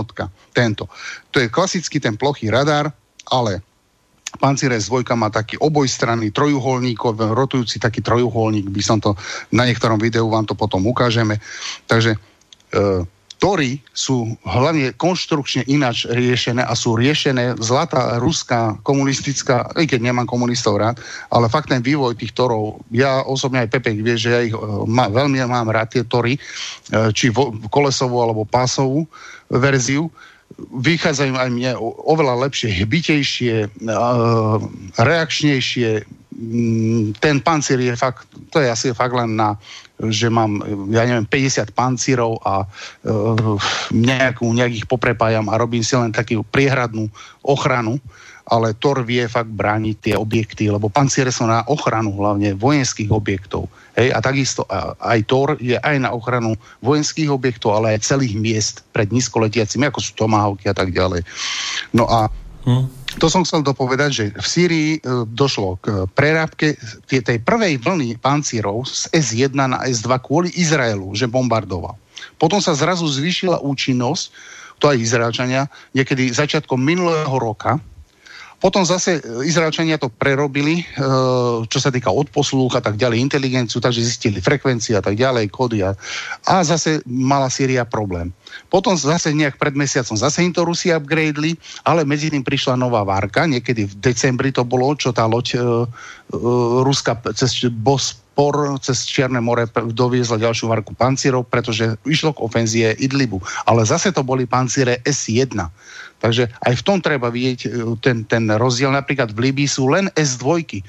tento. 0.51 0.89
To 1.31 1.37
je 1.37 1.47
klasický 1.47 2.01
ten 2.01 2.17
plochý 2.17 2.49
radar, 2.49 2.89
ale 3.29 3.61
Pancir 4.37 4.69
S2 4.69 5.01
má 5.17 5.33
taký 5.33 5.57
obojstranný 5.57 6.29
trojuholník, 6.29 7.01
rotujúci 7.33 7.81
taký 7.81 8.05
trojuholník, 8.05 8.69
by 8.69 8.81
som 8.85 9.01
to 9.01 9.17
na 9.49 9.65
niektorom 9.65 9.97
videu 9.97 10.29
vám 10.29 10.45
to 10.45 10.53
potom 10.53 10.85
ukážeme. 10.85 11.41
Takže 11.89 12.13
e, 12.13 12.17
Tory 13.39 13.79
sú 13.95 14.35
hlavne 14.43 14.91
konštrukčne 14.99 15.63
ináč 15.71 16.03
riešené 16.05 16.59
a 16.59 16.75
sú 16.75 16.99
riešené 16.99 17.55
zlatá 17.63 18.19
ruská 18.19 18.75
komunistická, 18.83 19.71
i 19.79 19.87
keď 19.87 20.11
nemám 20.11 20.27
komunistov 20.27 20.75
rád, 20.75 20.99
ale 21.31 21.47
fakt 21.47 21.71
ten 21.71 21.79
vývoj 21.79 22.19
tých 22.19 22.35
Torov, 22.35 22.83
ja 22.91 23.23
osobne 23.23 23.63
aj 23.63 23.71
Pepek 23.71 24.03
vie, 24.03 24.19
že 24.19 24.29
ja 24.29 24.39
ich 24.43 24.53
e, 24.53 24.59
má, 24.85 25.09
veľmi 25.09 25.39
mám 25.47 25.71
rád 25.71 25.97
tie 25.97 26.03
Tory, 26.05 26.35
e, 26.35 26.39
či 27.15 27.31
vo, 27.31 27.55
kolesovú 27.71 28.19
alebo 28.19 28.43
pásovú 28.43 29.07
verziu, 29.49 30.11
vychádzajú 30.57 31.33
aj 31.37 31.49
mne 31.49 31.71
oveľa 31.81 32.49
lepšie, 32.49 32.83
hbitejšie, 32.83 33.69
reakčnejšie. 34.97 35.89
Mm, 36.39 37.19
ten 37.19 37.43
pancír 37.43 37.83
je 37.83 37.95
fakt, 37.99 38.23
to 38.53 38.63
je 38.63 38.71
asi 38.71 38.95
fakt 38.95 39.11
len 39.11 39.35
na, 39.35 39.59
že 40.07 40.31
mám, 40.31 40.63
ja 40.87 41.03
neviem, 41.03 41.27
50 41.27 41.75
pancírov 41.75 42.39
a 42.47 42.63
nejakú, 43.91 44.47
nejakých 44.47 44.87
poprepájam 44.87 45.51
a 45.51 45.59
robím 45.59 45.83
si 45.83 45.99
len 45.99 46.15
takú 46.15 46.39
priehradnú 46.47 47.11
ochranu 47.43 47.99
ale 48.49 48.73
Tor 48.75 49.05
vie 49.05 49.29
fakt 49.29 49.53
brániť 49.53 49.95
tie 50.01 50.15
objekty, 50.17 50.67
lebo 50.73 50.89
panciere 50.89 51.29
sú 51.29 51.45
na 51.45 51.61
ochranu 51.69 52.17
hlavne 52.17 52.57
vojenských 52.57 53.13
objektov. 53.13 53.69
Hej, 53.93 54.09
a 54.11 54.19
takisto 54.19 54.65
aj 54.97 55.19
Tor 55.29 55.61
je 55.61 55.77
aj 55.77 55.95
na 56.01 56.09
ochranu 56.11 56.57
vojenských 56.81 57.29
objektov, 57.29 57.77
ale 57.77 57.95
aj 57.95 58.09
celých 58.09 58.35
miest 58.35 58.75
pred 58.89 59.13
nízkoletiacimi, 59.13 59.85
ako 59.87 59.99
sú 60.01 60.11
Tomahawky 60.17 60.65
a 60.67 60.75
tak 60.75 60.89
ďalej. 60.89 61.21
No 61.93 62.09
a 62.09 62.27
hm. 62.65 62.99
To 63.17 63.25
som 63.25 63.41
chcel 63.41 63.65
dopovedať, 63.65 64.11
že 64.13 64.25
v 64.37 64.45
Sýrii 64.45 64.91
e, 64.95 64.99
došlo 65.25 65.81
k 65.81 66.05
prerábke 66.13 66.77
tej, 67.09 67.25
tej 67.25 67.41
prvej 67.41 67.81
vlny 67.81 68.21
pancírov 68.21 68.85
z 68.85 69.09
S1 69.09 69.57
na 69.57 69.81
S2 69.81 70.13
kvôli 70.21 70.53
Izraelu, 70.53 71.09
že 71.17 71.25
bombardoval. 71.25 71.97
Potom 72.37 72.61
sa 72.61 72.77
zrazu 72.77 73.09
zvýšila 73.09 73.65
účinnosť, 73.65 74.29
to 74.77 74.93
aj 74.93 75.01
Izraelčania, 75.01 75.65
niekedy 75.97 76.29
začiatkom 76.29 76.77
minulého 76.77 77.33
roka, 77.33 77.81
Potom 78.59 78.83
zase 78.83 79.23
Izraelčania 79.47 79.95
to 79.95 80.11
prerobili, 80.11 80.83
čo 81.71 81.79
sa 81.79 81.87
týka 81.87 82.11
odposluch 82.11 82.75
a 82.75 82.83
tak 82.83 82.99
ďalej, 82.99 83.23
inteligenciu, 83.23 83.79
takže 83.79 84.03
zistili 84.03 84.43
frekvencie 84.43 84.99
a 84.99 85.03
tak 85.03 85.15
ďalej, 85.15 85.47
kódy 85.47 85.79
a, 85.87 85.95
a 86.43 86.59
zase 86.67 86.99
mala 87.07 87.47
Syria 87.47 87.87
problém. 87.87 88.35
Potom 88.67 88.99
zase 88.99 89.31
nejak 89.31 89.55
pred 89.55 89.79
mesiacom 89.79 90.19
zase 90.19 90.43
im 90.43 90.51
to 90.51 90.67
Rusi 90.67 90.91
upgradeli, 90.91 91.55
ale 91.87 92.03
medzi 92.03 92.27
tým 92.27 92.43
prišla 92.43 92.75
nová 92.75 93.07
várka, 93.07 93.47
niekedy 93.47 93.87
v 93.87 93.93
decembri 94.03 94.51
to 94.51 94.67
bolo, 94.67 94.91
čo 94.99 95.15
tá 95.15 95.23
loď 95.23 95.47
uh, 95.55 95.87
uh, 96.35 96.83
Ruska 96.83 97.15
cez 97.31 97.63
Bos 97.71 98.19
por 98.39 98.55
cez 98.79 99.03
Čierne 99.03 99.43
more 99.43 99.67
doviezla 99.91 100.39
ďalšiu 100.39 100.71
varku 100.71 100.95
pancierov, 100.95 101.51
pretože 101.51 101.99
išlo 102.07 102.31
k 102.31 102.39
ofenzie 102.39 102.87
Idlibu. 102.95 103.43
Ale 103.67 103.83
zase 103.83 104.15
to 104.15 104.23
boli 104.23 104.47
panciere 104.47 105.03
S1. 105.03 105.59
Takže 106.19 106.51
aj 106.51 106.73
v 106.75 106.85
tom 106.85 106.99
treba 106.99 107.31
vidieť 107.31 107.59
e, 107.65 107.67
ten, 108.03 108.27
ten 108.27 108.43
rozdiel. 108.59 108.91
Napríklad 108.91 109.31
v 109.31 109.49
Libii 109.49 109.71
sú 109.71 109.87
len 109.87 110.11
S2, 110.13 110.67
e, 110.67 110.81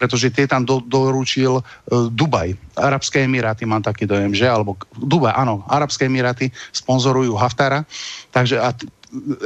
pretože 0.00 0.32
tie 0.32 0.48
tam 0.48 0.64
do, 0.64 0.80
doručil 0.80 1.60
e, 1.60 1.62
Dubaj. 2.10 2.56
Arabské 2.80 3.28
Emiráty, 3.28 3.68
mám 3.68 3.84
taký 3.84 4.08
dojem, 4.08 4.32
že? 4.32 4.48
Alebo 4.48 4.80
Dubaj, 4.96 5.36
áno, 5.36 5.62
Arabské 5.68 6.08
Emiráty 6.08 6.48
sponzorujú 6.72 7.36
Haftara. 7.36 7.84
Takže 8.32 8.58
a 8.58 8.72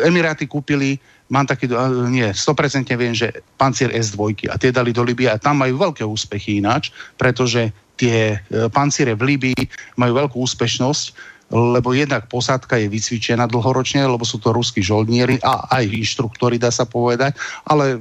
Emiráty 0.07 0.47
kúpili 0.47 0.97
mám 1.29 1.45
taký, 1.45 1.69
nie, 2.09 2.33
100% 2.33 2.89
viem, 2.97 3.13
že 3.13 3.45
pancier 3.61 3.93
S2 3.93 4.49
a 4.49 4.57
tie 4.57 4.73
dali 4.73 4.97
do 4.97 5.05
Libie 5.05 5.29
a 5.29 5.37
tam 5.37 5.61
majú 5.61 5.77
veľké 5.77 6.01
úspechy 6.01 6.57
ináč, 6.57 6.89
pretože 7.21 7.69
tie 8.01 8.41
panciere 8.73 9.13
v 9.13 9.37
Libii 9.37 9.63
majú 10.01 10.25
veľkú 10.25 10.41
úspešnosť, 10.41 11.37
lebo 11.49 11.97
jednak 11.97 12.29
posádka 12.29 12.77
je 12.77 12.93
vycvičená 12.93 13.49
dlhoročne, 13.49 14.05
lebo 14.05 14.25
sú 14.25 14.37
to 14.37 14.53
ruskí 14.53 14.85
žoldnieri 14.85 15.41
a 15.41 15.65
aj 15.81 15.85
inštruktori, 15.89 16.61
dá 16.61 16.69
sa 16.69 16.85
povedať, 16.85 17.37
ale 17.65 17.97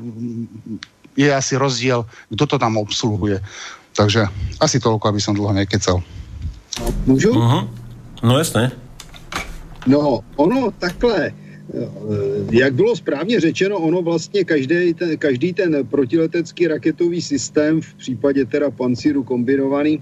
je 1.16 1.30
asi 1.32 1.56
rozdiel, 1.56 2.04
kto 2.36 2.44
to 2.46 2.58
tam 2.60 2.78
obsluhuje. 2.78 3.40
Takže 3.96 4.30
asi 4.62 4.78
toľko, 4.78 5.10
aby 5.10 5.22
som 5.24 5.34
dlho 5.34 5.56
nekecal. 5.56 6.04
Môžu? 7.10 7.34
Uh-huh. 7.34 7.66
No 8.22 8.38
jasné. 8.38 8.70
No, 9.88 10.22
ono 10.36 10.70
takhle 10.78 11.34
jak 12.52 12.74
bylo 12.74 12.96
správně 12.96 13.40
řečeno, 13.40 13.78
ono 13.78 14.02
vlastně 14.02 14.44
každý 14.44 14.94
ten, 14.94 15.18
každý 15.18 15.54
ten 15.54 15.88
protiletecký 15.88 16.68
raketový 16.68 17.22
systém, 17.22 17.82
v 17.82 17.94
případě 17.94 18.46
teda 18.46 18.72
pancíru 18.72 19.24
kombinovaný, 19.24 20.02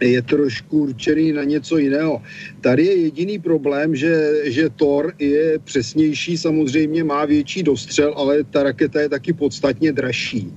je 0.00 0.22
trošku 0.22 0.78
určený 0.78 1.32
na 1.32 1.44
něco 1.44 1.78
jiného. 1.78 2.22
Tady 2.60 2.84
je 2.84 2.96
jediný 2.96 3.38
problém, 3.38 3.96
že, 3.96 4.42
že 4.44 4.68
Thor 4.68 5.14
je 5.18 5.58
přesnější, 5.58 6.38
samozřejmě 6.38 7.04
má 7.04 7.24
větší 7.24 7.62
dostřel, 7.62 8.14
ale 8.16 8.44
ta 8.44 8.62
raketa 8.62 9.00
je 9.00 9.08
taky 9.08 9.32
podstatně 9.32 9.92
dražší. 9.92 10.52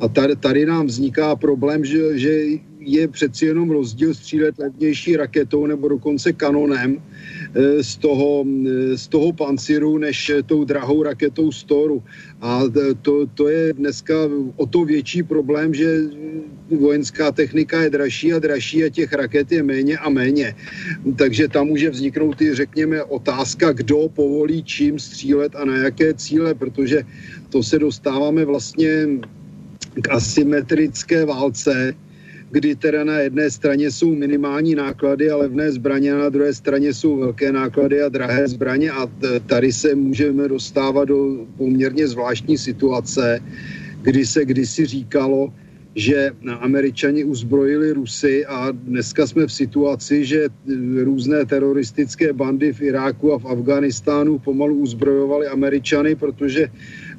A 0.00 0.08
tady, 0.08 0.36
tady 0.36 0.66
nám 0.66 0.86
vzniká 0.86 1.36
problém, 1.36 1.84
že, 1.84 2.18
že 2.18 2.30
je 2.86 3.08
přeci 3.08 3.46
jenom 3.46 3.70
rozdíl 3.70 4.14
střílet 4.14 4.58
levnější 4.58 5.16
raketou 5.16 5.66
nebo 5.66 5.88
dokonce 5.88 6.32
kanonem 6.32 7.02
e, 7.54 7.82
z 7.82 7.96
toho, 7.96 8.44
e, 8.46 8.96
z 8.98 9.08
toho 9.08 9.32
panciru, 9.32 9.98
než 9.98 10.32
tou 10.46 10.64
drahou 10.64 11.02
raketou 11.02 11.52
z 11.52 11.64
Toru. 11.64 12.02
A 12.40 12.62
to, 13.02 13.26
to 13.26 13.48
je 13.48 13.72
dneska 13.72 14.14
o 14.56 14.66
to 14.66 14.84
větší 14.84 15.22
problém, 15.22 15.74
že 15.74 16.00
vojenská 16.70 17.32
technika 17.32 17.82
je 17.82 17.90
dražší 17.90 18.32
a 18.32 18.38
dražší 18.38 18.84
a 18.84 18.88
těch 18.88 19.12
raket 19.12 19.52
je 19.52 19.62
méně 19.62 19.98
a 19.98 20.08
méně. 20.08 20.54
Takže 21.16 21.48
tam 21.48 21.66
může 21.66 21.90
vzniknout 21.90 22.40
i, 22.42 22.54
řekněme, 22.54 23.02
otázka, 23.02 23.72
kdo 23.72 24.08
povolí 24.14 24.62
čím 24.62 24.98
střílet 24.98 25.56
a 25.56 25.64
na 25.64 25.76
jaké 25.76 26.14
cíle, 26.14 26.54
protože 26.54 27.02
to 27.50 27.62
se 27.62 27.78
dostáváme 27.78 28.44
vlastně 28.44 29.06
k 29.94 30.10
asymetrické 30.10 31.24
válce, 31.24 31.94
kdy 32.50 32.76
teda 32.76 33.04
na 33.04 33.18
jedné 33.18 33.50
straně 33.50 33.90
jsou 33.90 34.14
minimální 34.14 34.74
náklady 34.74 35.30
a 35.30 35.36
levné 35.36 35.72
zbraně 35.72 36.12
a 36.12 36.18
na 36.18 36.28
druhé 36.28 36.54
straně 36.54 36.94
jsou 36.94 37.16
velké 37.16 37.52
náklady 37.52 38.02
a 38.02 38.08
drahé 38.08 38.48
zbraně 38.48 38.90
a 38.90 39.08
tady 39.46 39.72
se 39.72 39.94
můžeme 39.94 40.48
dostávat 40.48 41.04
do 41.04 41.46
poměrně 41.56 42.08
zvláštní 42.08 42.58
situace, 42.58 43.40
kdy 44.02 44.26
se 44.26 44.44
kdysi 44.44 44.86
říkalo, 44.86 45.52
že 45.96 46.30
američani 46.60 47.24
uzbrojili 47.24 47.92
Rusy 47.92 48.46
a 48.46 48.68
dneska 48.70 49.26
jsme 49.26 49.46
v 49.46 49.52
situaci, 49.52 50.24
že 50.24 50.48
různé 51.02 51.44
teroristické 51.44 52.32
bandy 52.32 52.72
v 52.72 52.82
Iráku 52.82 53.32
a 53.32 53.38
v 53.38 53.46
Afganistánu 53.46 54.38
pomalu 54.38 54.74
uzbrojovali 54.74 55.46
američany, 55.46 56.14
protože 56.14 56.68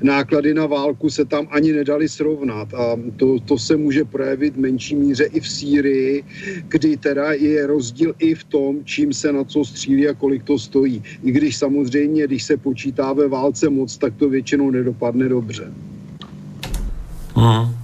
náklady 0.02 0.54
na 0.54 0.66
válku 0.66 1.10
se 1.10 1.26
tam 1.26 1.48
ani 1.52 1.74
nedali 1.74 2.10
srovnat 2.10 2.74
a 2.74 2.96
to, 3.18 3.40
to 3.40 3.58
se 3.58 3.78
může 3.78 4.06
projevit 4.06 4.54
v 4.54 4.60
menší 4.60 4.96
míře 4.96 5.24
i 5.24 5.40
v 5.40 5.48
Sýrii, 5.50 6.24
kdy 6.68 6.98
teda 6.98 7.34
je 7.34 7.68
rozdíl 7.68 8.14
i 8.20 8.36
v 8.36 8.44
tom, 8.44 8.78
čím 8.84 9.14
se 9.14 9.34
na 9.34 9.44
co 9.44 9.66
střílí 9.66 10.08
a 10.08 10.14
kolik 10.14 10.44
to 10.44 10.60
stojí. 10.60 11.04
I 11.24 11.32
když 11.32 11.58
samozřejmě, 11.58 12.28
když 12.28 12.44
se 12.44 12.58
počítá 12.58 13.14
ve 13.14 13.28
válce 13.28 13.70
moc, 13.70 13.98
tak 13.98 14.14
to 14.16 14.30
většinou 14.30 14.72
nedopadne 14.72 15.30
dobře. 15.30 15.74
Mm. 17.38 17.77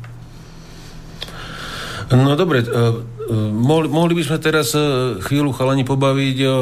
No 2.14 2.38
dobre, 2.38 2.62
uh, 2.62 3.02
mohli, 3.50 3.90
mohli 3.90 4.14
by 4.14 4.24
sme 4.24 4.38
teraz 4.38 4.78
uh, 4.78 5.18
chvíľu 5.18 5.50
chalani 5.58 5.82
pobaviť 5.82 6.38
o, 6.46 6.56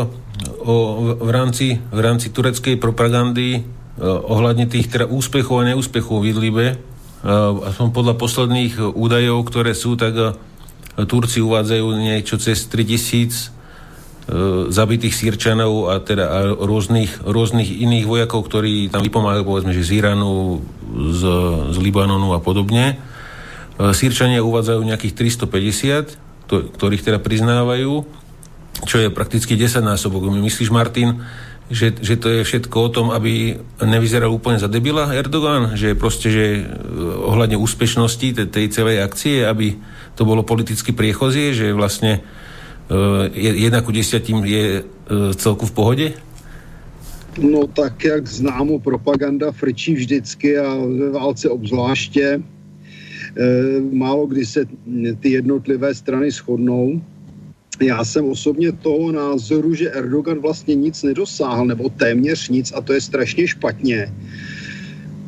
o, 0.63 0.75
v, 1.19 1.29
rámci, 1.29 1.75
v 1.75 1.99
rámci 1.99 2.31
tureckej 2.31 2.79
propagandy 2.79 3.81
ohľadne 4.01 4.65
tých 4.65 4.89
teda 4.89 5.05
úspechov 5.05 5.61
a 5.61 5.67
neúspechov 5.75 6.23
v 6.23 6.33
Idlibe. 6.33 6.65
Aspoň 7.69 7.93
podľa 7.93 8.17
posledných 8.17 8.81
údajov, 8.81 9.45
ktoré 9.45 9.77
sú, 9.77 9.93
tak 9.93 10.41
Turci 11.05 11.37
uvádzajú 11.37 11.85
niečo 12.01 12.41
cez 12.41 12.65
3000 12.65 13.61
zabitých 14.71 15.13
sírčanov 15.13 15.91
a 15.91 15.99
teda 15.99 16.25
a 16.29 16.39
rôznych, 16.55 17.25
rôznych 17.25 17.67
iných 17.67 18.05
vojakov, 18.07 18.47
ktorí 18.47 18.87
tam 18.89 19.03
vypomáhajú, 19.03 19.43
povedzme, 19.43 19.75
že 19.75 19.83
z 19.83 20.01
Iránu, 20.01 20.63
z, 21.11 21.21
z 21.75 21.77
Libanonu 21.77 22.31
a 22.31 22.39
podobne. 22.39 22.95
Sírčania 23.89 24.45
uvádzajú 24.45 24.81
nejakých 24.85 25.13
350, 25.41 26.17
ktorých 26.77 27.01
teda 27.01 27.17
priznávajú, 27.17 28.05
čo 28.85 28.95
je 29.01 29.09
prakticky 29.09 29.57
10 29.57 29.81
násobok. 29.81 30.29
Myslíš, 30.29 30.69
Martin, 30.69 31.25
že, 31.71 31.95
že 32.03 32.19
to 32.19 32.27
je 32.27 32.43
všetko 32.43 32.77
o 32.77 32.89
tom, 32.91 33.07
aby 33.15 33.55
nevyzeral 33.79 34.27
úplne 34.27 34.59
za 34.59 34.67
debila 34.67 35.15
Erdogan, 35.15 35.79
že 35.79 35.95
proste, 35.95 36.27
že 36.27 36.45
eh, 36.59 36.63
ohľadne 37.31 37.55
úspešnosti 37.55 38.27
tej, 38.35 38.47
tej 38.51 38.65
celej 38.69 38.99
akcie, 39.01 39.47
aby 39.47 39.79
to 40.19 40.27
bolo 40.27 40.43
politicky 40.43 40.91
priechozie, 40.91 41.55
že 41.55 41.71
vlastne 41.71 42.19
uh, 42.19 43.31
jedna 43.31 43.79
ku 43.79 43.95
desiatím 43.95 44.43
je 44.43 44.83
uh, 44.83 45.31
celku 45.39 45.63
v 45.63 45.73
pohode? 45.73 46.07
No 47.39 47.63
tak, 47.63 48.03
jak 48.03 48.27
známo, 48.27 48.83
propaganda 48.83 49.55
frčí 49.55 49.95
vždycky 49.95 50.59
a 50.59 50.67
ve 50.75 51.15
válce 51.15 51.49
obzvláště. 51.49 52.43
E, 53.37 53.81
málo 53.91 54.27
kdy 54.27 54.45
se 54.45 54.65
ty 55.19 55.31
jednotlivé 55.31 55.95
strany 55.95 56.31
shodnou 56.31 57.01
já 57.81 58.05
jsem 58.05 58.25
osobně 58.25 58.71
toho 58.71 59.11
názoru, 59.11 59.73
že 59.73 59.91
Erdogan 59.91 60.39
vlastně 60.39 60.75
nic 60.75 61.03
nedosáhl, 61.03 61.65
nebo 61.65 61.89
téměř 61.89 62.49
nic, 62.49 62.73
a 62.75 62.81
to 62.81 62.93
je 62.93 63.01
strašně 63.01 63.47
špatně, 63.47 64.13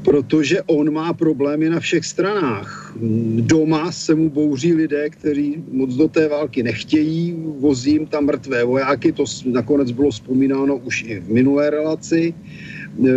protože 0.06 0.62
on 0.62 0.94
má 0.94 1.13
problémy 1.13 1.70
na 1.70 1.80
všech 1.80 2.06
stranách. 2.06 2.96
Doma 3.39 3.92
se 3.92 4.16
mu 4.16 4.30
bouří 4.30 4.74
lidé, 4.74 5.10
kteří 5.10 5.63
moc 5.72 5.96
do 5.96 6.08
té 6.08 6.28
války 6.28 6.63
nechtějí, 6.63 7.36
vozím 7.60 8.06
tam 8.06 8.26
mrtvé 8.26 8.63
vojáky, 8.63 9.12
to 9.12 9.26
nakonec 9.46 9.92
bylo 9.92 10.12
vzpomínáno 10.12 10.78
už 10.78 11.04
i 11.08 11.20
v 11.20 11.30
minulé 11.30 11.70
relaci. 11.70 12.34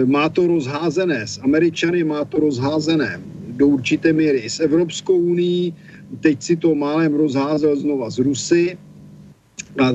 Má 0.05 0.29
to 0.29 0.47
rozházené 0.47 1.27
s 1.27 1.41
Američany, 1.43 2.05
má 2.05 2.25
to 2.25 2.41
rozházené 2.41 3.21
do 3.57 3.67
určité 3.67 4.13
míry 4.13 4.51
s 4.51 4.61
Evropskou 4.61 5.19
unii, 5.19 5.73
teď 6.21 6.43
si 6.43 6.57
to 6.57 6.75
málem 6.75 7.15
rozházel 7.15 7.77
znova 7.77 8.11
z 8.11 8.19
Rusy 8.19 8.79
a 9.79 9.91
e, 9.91 9.95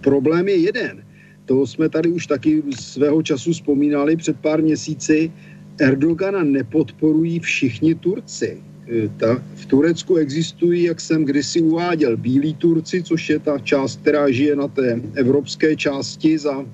problém 0.00 0.48
je 0.48 0.56
jeden. 0.56 1.02
To 1.44 1.66
jsme 1.66 1.88
tady 1.88 2.08
už 2.08 2.26
taky 2.26 2.62
svého 2.76 3.22
času 3.22 3.52
vzpomínali 3.52 4.16
před 4.16 4.36
pár 4.40 4.62
měsíci. 4.62 5.32
Erdogana 5.80 6.44
nepodporují 6.44 7.40
všichni 7.40 7.94
Turci. 7.94 8.60
E, 8.88 9.08
ta, 9.16 9.42
v 9.54 9.66
Turecku 9.66 10.16
existují, 10.16 10.82
jak 10.82 11.00
jsem 11.00 11.24
kdysi 11.24 11.60
uváděl, 11.60 12.16
bílí 12.16 12.54
Turci, 12.54 13.02
což 13.02 13.30
je 13.30 13.38
ta 13.38 13.58
část, 13.58 14.00
která 14.00 14.30
žije 14.30 14.56
na 14.56 14.68
té 14.68 15.00
evropské 15.14 15.76
části 15.76 16.38
za 16.38 16.64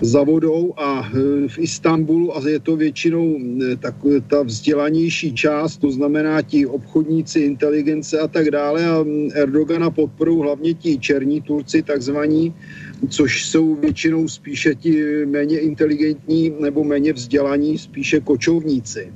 za 0.00 0.22
vodou 0.22 0.72
a 0.76 1.08
v 1.48 1.58
Istanbulu 1.58 2.36
a 2.36 2.48
je 2.48 2.60
to 2.60 2.76
většinou 2.76 3.38
tak, 3.80 3.94
ta 4.28 4.42
vzdělanější 4.42 5.34
část, 5.34 5.76
to 5.76 5.90
znamená 5.90 6.42
ti 6.42 6.66
obchodníci, 6.66 7.40
inteligence 7.40 8.18
a 8.18 8.28
tak 8.28 8.50
dále 8.50 8.84
a 8.84 9.04
Erdogana 9.34 9.90
podporují 9.90 10.42
hlavně 10.42 10.74
ti 10.74 10.98
černí 10.98 11.40
Turci 11.40 11.82
takzvaní, 11.82 12.54
což 13.08 13.46
jsou 13.46 13.74
většinou 13.74 14.28
spíše 14.28 14.74
ti 14.74 15.26
méně 15.26 15.58
inteligentní 15.58 16.52
nebo 16.60 16.84
méně 16.84 17.12
vzdělaní, 17.12 17.78
spíše 17.78 18.20
kočovníci. 18.20 19.12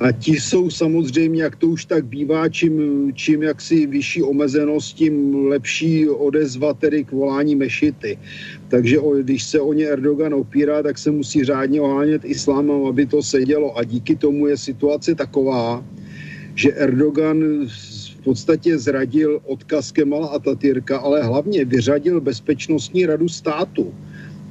A 0.00 0.12
ti 0.12 0.40
jsou 0.40 0.70
samozřejmě, 0.70 1.42
jak 1.42 1.56
to 1.56 1.68
už 1.68 1.84
tak 1.84 2.04
bývá, 2.04 2.48
čím, 2.48 3.12
čím 3.14 3.42
jaksi 3.42 3.86
vyšší 3.86 4.22
omezenost, 4.22 4.96
tím 4.96 5.46
lepší 5.46 6.08
odezva 6.08 6.74
tedy 6.74 7.04
k 7.04 7.12
volání 7.12 7.56
mešity. 7.56 8.18
Takže 8.68 8.98
o, 8.98 9.14
když 9.14 9.44
se 9.44 9.60
o 9.60 9.72
ně 9.72 9.86
Erdogan 9.86 10.34
opírá, 10.34 10.82
tak 10.82 10.98
se 10.98 11.10
musí 11.10 11.44
řádně 11.44 11.80
ohánět 11.80 12.24
islámem, 12.24 12.86
aby 12.86 13.06
to 13.06 13.22
sedělo. 13.22 13.78
A 13.78 13.84
díky 13.84 14.16
tomu 14.16 14.46
je 14.46 14.56
situace 14.56 15.14
taková, 15.14 15.84
že 16.54 16.72
Erdogan 16.72 17.68
v 18.20 18.24
podstatě 18.24 18.78
zradil 18.78 19.40
odkaz 19.44 19.92
Kemala 19.92 20.26
Atatürka, 20.28 20.98
ale 20.98 21.22
hlavně 21.22 21.64
vyřadil 21.64 22.20
Bezpečnostní 22.20 23.06
radu 23.06 23.28
státu. 23.28 23.94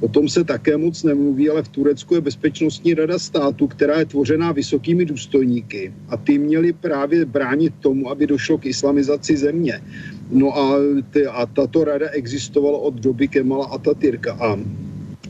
O 0.00 0.08
tom 0.08 0.28
se 0.28 0.44
také 0.44 0.76
moc 0.76 1.02
nemluví, 1.02 1.50
ale 1.50 1.62
v 1.62 1.68
Turecku 1.68 2.14
je 2.14 2.20
Bezpečnostní 2.20 2.94
rada 2.94 3.18
státu, 3.18 3.66
která 3.66 3.98
je 3.98 4.04
tvořená 4.04 4.52
vysokými 4.52 5.04
důstojníky 5.04 5.92
a 6.08 6.16
ty 6.16 6.38
měli 6.38 6.72
právě 6.72 7.24
bránit 7.24 7.74
tomu, 7.80 8.10
aby 8.10 8.26
došlo 8.26 8.58
k 8.58 8.66
islamizaci 8.66 9.36
země. 9.36 9.82
No 10.30 10.56
a, 10.56 10.78
ty, 11.10 11.26
a 11.26 11.46
tato 11.46 11.84
rada 11.84 12.08
existovala 12.10 12.78
od 12.78 12.94
doby 12.94 13.28
Kemala 13.28 13.66
Atatürka 13.66 14.32
a 14.32 14.56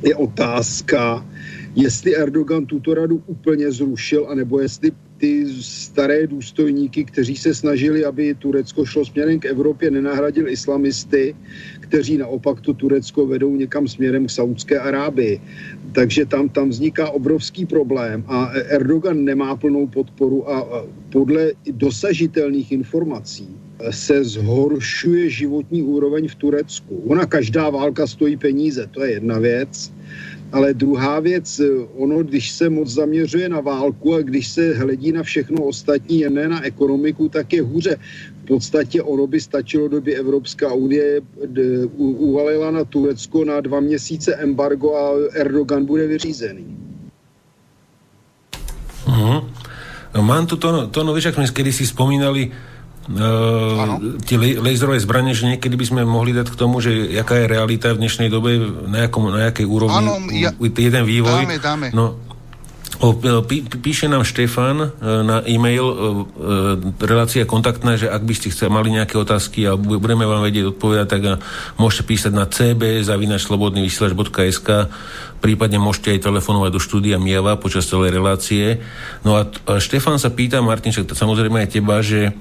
je 0.03 0.15
otázka, 0.15 1.27
jestli 1.75 2.17
Erdogan 2.17 2.67
tuto 2.67 2.95
radu 2.95 3.23
úplně 3.27 3.73
zrušil, 3.73 4.27
anebo 4.31 4.61
jestli 4.61 4.93
ty 5.21 5.45
staré 5.61 6.27
důstojníky, 6.27 7.05
kteří 7.05 7.37
se 7.37 7.55
snažili, 7.55 8.05
aby 8.05 8.35
Turecko 8.35 8.85
šlo 8.85 9.05
směrem 9.05 9.41
k 9.41 9.45
Evropě, 9.45 9.91
nenahradil 9.91 10.49
islamisty, 10.49 11.37
kteří 11.81 12.19
naopak 12.19 12.61
to 12.61 12.75
Turecko 12.75 13.27
vedou 13.27 13.57
někam 13.57 13.89
směrem 13.89 14.27
k 14.27 14.31
Saudské 14.31 14.81
Arábii. 14.81 15.41
Takže 15.93 16.27
tam, 16.27 16.49
tam 16.49 16.69
vzniká 16.69 17.11
obrovský 17.11 17.67
problém 17.67 18.25
a 18.27 18.53
Erdogan 18.73 19.25
nemá 19.25 19.57
plnou 19.57 19.87
podporu 19.87 20.51
a 20.51 20.87
podle 21.13 21.53
dosažitelných 21.71 22.73
informací 22.73 23.49
se 23.91 24.25
zhoršuje 24.25 25.31
životní 25.31 25.83
úroveň 25.83 26.29
v 26.29 26.35
Turecku. 26.35 27.03
Ona 27.07 27.27
každá 27.27 27.71
válka 27.71 28.07
stojí 28.07 28.37
peníze, 28.37 28.87
to 28.91 29.05
je 29.05 29.13
jedna 29.13 29.39
věc. 29.39 29.93
Ale 30.53 30.75
druhá 30.75 31.21
věc, 31.21 31.61
ono, 31.95 32.23
když 32.23 32.51
se 32.51 32.71
moc 32.71 32.89
zaměřuje 32.89 33.49
na 33.49 33.61
válku 33.61 34.15
a 34.15 34.23
když 34.23 34.49
se 34.49 34.75
hledí 34.75 35.13
na 35.13 35.23
všechno 35.23 35.65
ostatní, 35.65 36.25
ne 36.29 36.49
na 36.49 36.65
ekonomiku, 36.65 37.29
tak 37.29 37.53
je 37.53 37.63
hůře. 37.63 37.97
V 38.43 38.47
podstatě 38.47 39.03
ono 39.03 39.27
by 39.27 39.41
stačilo, 39.41 39.89
doby 39.89 40.15
Evropská 40.17 40.73
unie 40.73 41.21
uvalila 41.99 42.71
na 42.71 42.85
Turecko 42.85 43.45
na 43.45 43.61
dva 43.61 43.81
měsíce 43.81 44.35
embargo 44.35 44.95
a 44.95 45.15
Erdogan 45.33 45.87
bude 45.87 46.07
vyřízený. 46.07 46.67
Uh-huh. 49.07 49.45
Mám 50.21 50.47
tu 50.47 50.57
to, 50.57 50.87
to 50.87 51.05
no, 51.07 51.15
vieš, 51.15 51.31
ak 51.31 51.39
sme 51.39 51.47
kedy 51.55 51.71
si 51.71 51.87
spomínali, 51.87 52.51
Uh, 53.11 54.15
tie 54.23 54.39
laserové 54.39 55.03
zbranie, 55.03 55.35
že 55.35 55.43
niekedy 55.43 55.75
by 55.75 55.83
sme 55.83 56.01
mohli 56.07 56.31
dať 56.31 56.47
k 56.47 56.55
tomu, 56.55 56.79
že 56.79 57.11
jaká 57.11 57.43
je 57.43 57.51
realita 57.51 57.91
v 57.91 58.07
dnešnej 58.07 58.31
dobe, 58.31 58.63
na, 58.87 59.11
jakom, 59.11 59.35
na 59.35 59.51
jakej 59.51 59.67
úrovni 59.67 60.07
ano, 60.07 60.23
ja, 60.31 60.55
jeden 60.63 61.03
vývoj. 61.03 61.43
Dáme, 61.43 61.59
dáme. 61.59 61.87
No, 61.91 62.15
o, 63.03 63.11
pí, 63.43 63.67
píše 63.67 64.07
nám 64.07 64.23
Štefan 64.23 64.79
uh, 64.79 64.91
na 65.27 65.43
e-mail 65.43 65.83
uh, 65.83 65.97
relácia 67.03 67.43
kontaktná, 67.51 67.99
že 67.99 68.07
ak 68.07 68.23
by 68.23 68.35
ste 68.39 68.55
chceli, 68.55 68.71
mali 68.71 68.95
nejaké 68.95 69.19
otázky 69.19 69.67
a 69.67 69.75
budeme 69.75 70.23
vám 70.23 70.47
vedieť 70.47 70.71
odpovedať, 70.71 71.07
tak 71.11 71.43
môžete 71.83 72.07
písať 72.07 72.31
na 72.31 72.47
cb 72.47 73.03
zavinačslobodnyvysielač.sk 73.03 74.87
prípadne 75.41 75.81
môžete 75.81 76.15
aj 76.15 76.31
telefonovať 76.31 76.71
do 76.71 76.79
štúdia 76.79 77.17
Miava 77.17 77.57
počas 77.57 77.89
celej 77.89 78.13
relácie. 78.13 78.85
No 79.25 79.41
a, 79.41 79.49
a 79.49 79.81
Štefan 79.81 80.21
sa 80.21 80.31
pýta, 80.31 80.61
Martin, 80.61 80.93
však 80.93 81.17
samozrejme 81.17 81.65
aj 81.65 81.71
teba, 81.75 82.05
že 82.05 82.37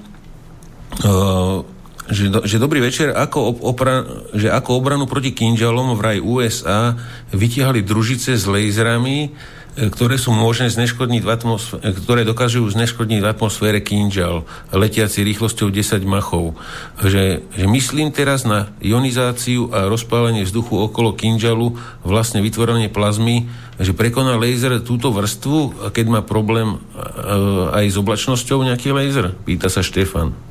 že, 2.10 2.26
do, 2.28 2.42
že 2.42 2.58
dobrý 2.58 2.82
večer, 2.82 3.14
ako, 3.14 3.62
opra, 3.62 4.02
že 4.34 4.50
ako 4.50 4.82
obranu 4.82 5.06
proti 5.06 5.30
kinžalom 5.30 5.94
vraj 5.94 6.18
USA 6.18 6.98
vytiahali 7.30 7.86
družice 7.86 8.34
s 8.34 8.44
laserami, 8.50 9.30
e, 9.78 9.88
ktoré 9.88 10.18
sú 10.18 10.34
možné 10.34 10.74
zneškodniť 10.74 11.22
v 11.22 11.30
atmosfére, 11.30 11.94
ktoré 11.94 12.26
dokážu 12.26 12.66
zneškodniť 12.66 13.20
v 13.22 13.30
atmosfére 13.30 13.78
kinžal, 13.78 14.42
letiaci 14.74 15.22
rýchlosťou 15.22 15.70
10 15.70 16.02
machov. 16.02 16.58
Že, 16.98 17.46
že 17.54 17.66
myslím 17.70 18.10
teraz 18.10 18.42
na 18.42 18.74
ionizáciu 18.82 19.70
a 19.70 19.86
rozpálenie 19.86 20.42
vzduchu 20.42 20.82
okolo 20.82 21.14
kinžalu, 21.14 21.78
vlastne 22.02 22.42
vytvorenie 22.42 22.90
plazmy, 22.90 23.46
že 23.78 23.94
prekoná 23.94 24.34
laser 24.36 24.82
túto 24.82 25.14
vrstvu, 25.14 25.88
keď 25.94 26.06
má 26.10 26.20
problém 26.20 26.76
uh, 26.76 27.72
aj 27.72 27.84
s 27.88 27.96
oblačnosťou 27.96 28.60
nejaký 28.60 28.92
laser? 28.92 29.32
Pýta 29.48 29.72
sa 29.72 29.80
Štefan. 29.80 30.49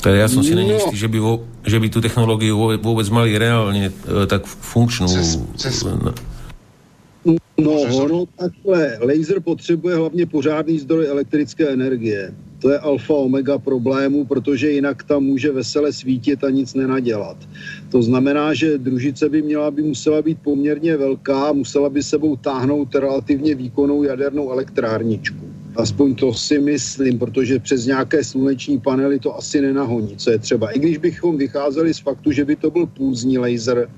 Teda 0.00 0.16
ja 0.16 0.28
som 0.28 0.44
si 0.44 0.52
no. 0.54 0.62
není 0.62 0.76
istý, 0.76 0.96
že 0.96 1.08
by, 1.08 1.18
vo, 1.18 1.42
že 1.64 1.80
by 1.80 1.86
tú 1.88 1.98
technológiu 2.00 2.54
vôbec, 2.56 2.78
vôbec 2.80 3.06
mali 3.10 3.34
reálne 3.34 3.90
e, 3.90 4.26
tak 4.28 4.46
funkčnú. 4.46 5.08
Cez, 5.08 5.40
cez... 5.56 5.82
No, 7.26 7.34
no 7.58 7.72
ono 8.04 8.26
takhle, 8.38 8.98
laser 9.02 9.40
potřebuje 9.40 9.96
hlavně 9.96 10.26
pořádný 10.26 10.78
zdroj 10.78 11.06
elektrické 11.06 11.68
energie. 11.68 12.34
To 12.58 12.70
je 12.70 12.78
alfa 12.78 13.14
omega 13.14 13.58
problému, 13.58 14.24
protože 14.24 14.70
jinak 14.70 15.02
tam 15.02 15.24
může 15.24 15.52
vesele 15.52 15.92
svítit 15.92 16.44
a 16.44 16.50
nic 16.50 16.74
nenadělat. 16.74 17.36
To 17.90 18.02
znamená, 18.02 18.54
že 18.54 18.78
družice 18.78 19.28
by 19.28 19.42
měla 19.42 19.70
by 19.70 19.82
musela 19.82 20.22
být 20.22 20.38
poměrně 20.42 20.96
velká, 20.96 21.52
musela 21.52 21.88
by 21.88 22.02
sebou 22.02 22.36
táhnout 22.36 22.94
relativně 22.94 23.54
výkonnou 23.54 24.02
jadernou 24.02 24.50
elektrárničku. 24.50 25.55
Aspoň 25.76 26.14
to 26.14 26.34
si 26.34 26.58
myslím, 26.58 27.18
protože 27.18 27.58
přes 27.58 27.86
nějaké 27.86 28.24
sluneční 28.24 28.80
panely 28.80 29.18
to 29.18 29.36
asi 29.36 29.60
nenahoní, 29.60 30.16
co 30.16 30.30
je 30.30 30.38
třeba. 30.38 30.70
I 30.70 30.78
když 30.78 30.98
bychom 30.98 31.36
vycházeli 31.36 31.94
z 31.94 31.98
faktu, 31.98 32.32
že 32.32 32.44
by 32.44 32.56
to 32.56 32.70
byl 32.70 32.86
půzní 32.86 33.38
laser, 33.38 33.88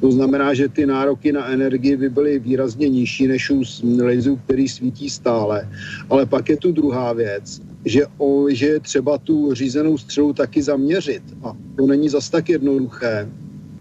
to 0.00 0.12
znamená, 0.12 0.54
že 0.54 0.68
ty 0.68 0.86
nároky 0.86 1.32
na 1.32 1.46
energii 1.46 1.96
by 1.96 2.08
byly 2.08 2.38
výrazně 2.38 2.88
nižší 2.88 3.26
než 3.26 3.50
u 3.50 3.62
laseru, 4.02 4.36
který 4.44 4.68
svítí 4.68 5.10
stále. 5.10 5.68
Ale 6.10 6.26
pak 6.26 6.48
je 6.48 6.56
tu 6.56 6.72
druhá 6.72 7.12
věc, 7.12 7.60
že, 7.84 8.06
o, 8.18 8.46
že 8.50 8.66
je 8.66 8.80
třeba 8.80 9.18
tu 9.18 9.54
řízenou 9.54 9.98
střelu 9.98 10.32
taky 10.32 10.62
zaměřit. 10.62 11.22
A 11.42 11.56
to 11.76 11.86
není 11.86 12.08
zas 12.08 12.30
tak 12.30 12.48
jednoduché, 12.48 13.28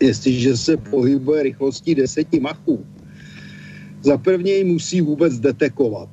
jestliže 0.02 0.58
se 0.58 0.78
pohybuje 0.78 1.44
rychlostí 1.44 1.96
deseti 1.96 2.40
machů. 2.40 2.86
Za 4.02 4.18
prvně 4.18 4.54
ji 4.54 4.64
musí 4.64 5.02
vůbec 5.02 5.40
detekovat 5.40 6.10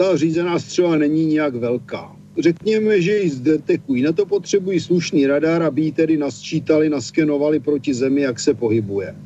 ta 0.00 0.16
řízená 0.16 0.58
střela 0.58 0.96
není 0.96 1.26
nijak 1.26 1.54
velká. 1.54 2.16
Řekněme, 2.38 3.00
že 3.02 3.18
ji 3.18 3.30
zdetekují. 3.30 4.02
Na 4.02 4.12
to 4.12 4.26
potřebují 4.26 4.80
slušný 4.80 5.26
radar, 5.26 5.62
aby 5.62 5.82
ji 5.82 5.92
tedy 5.92 6.16
nasčítali, 6.16 6.88
naskenovali 6.88 7.60
proti 7.60 7.94
zemi, 7.94 8.20
jak 8.20 8.40
se 8.40 8.54
pohybuje. 8.54 9.16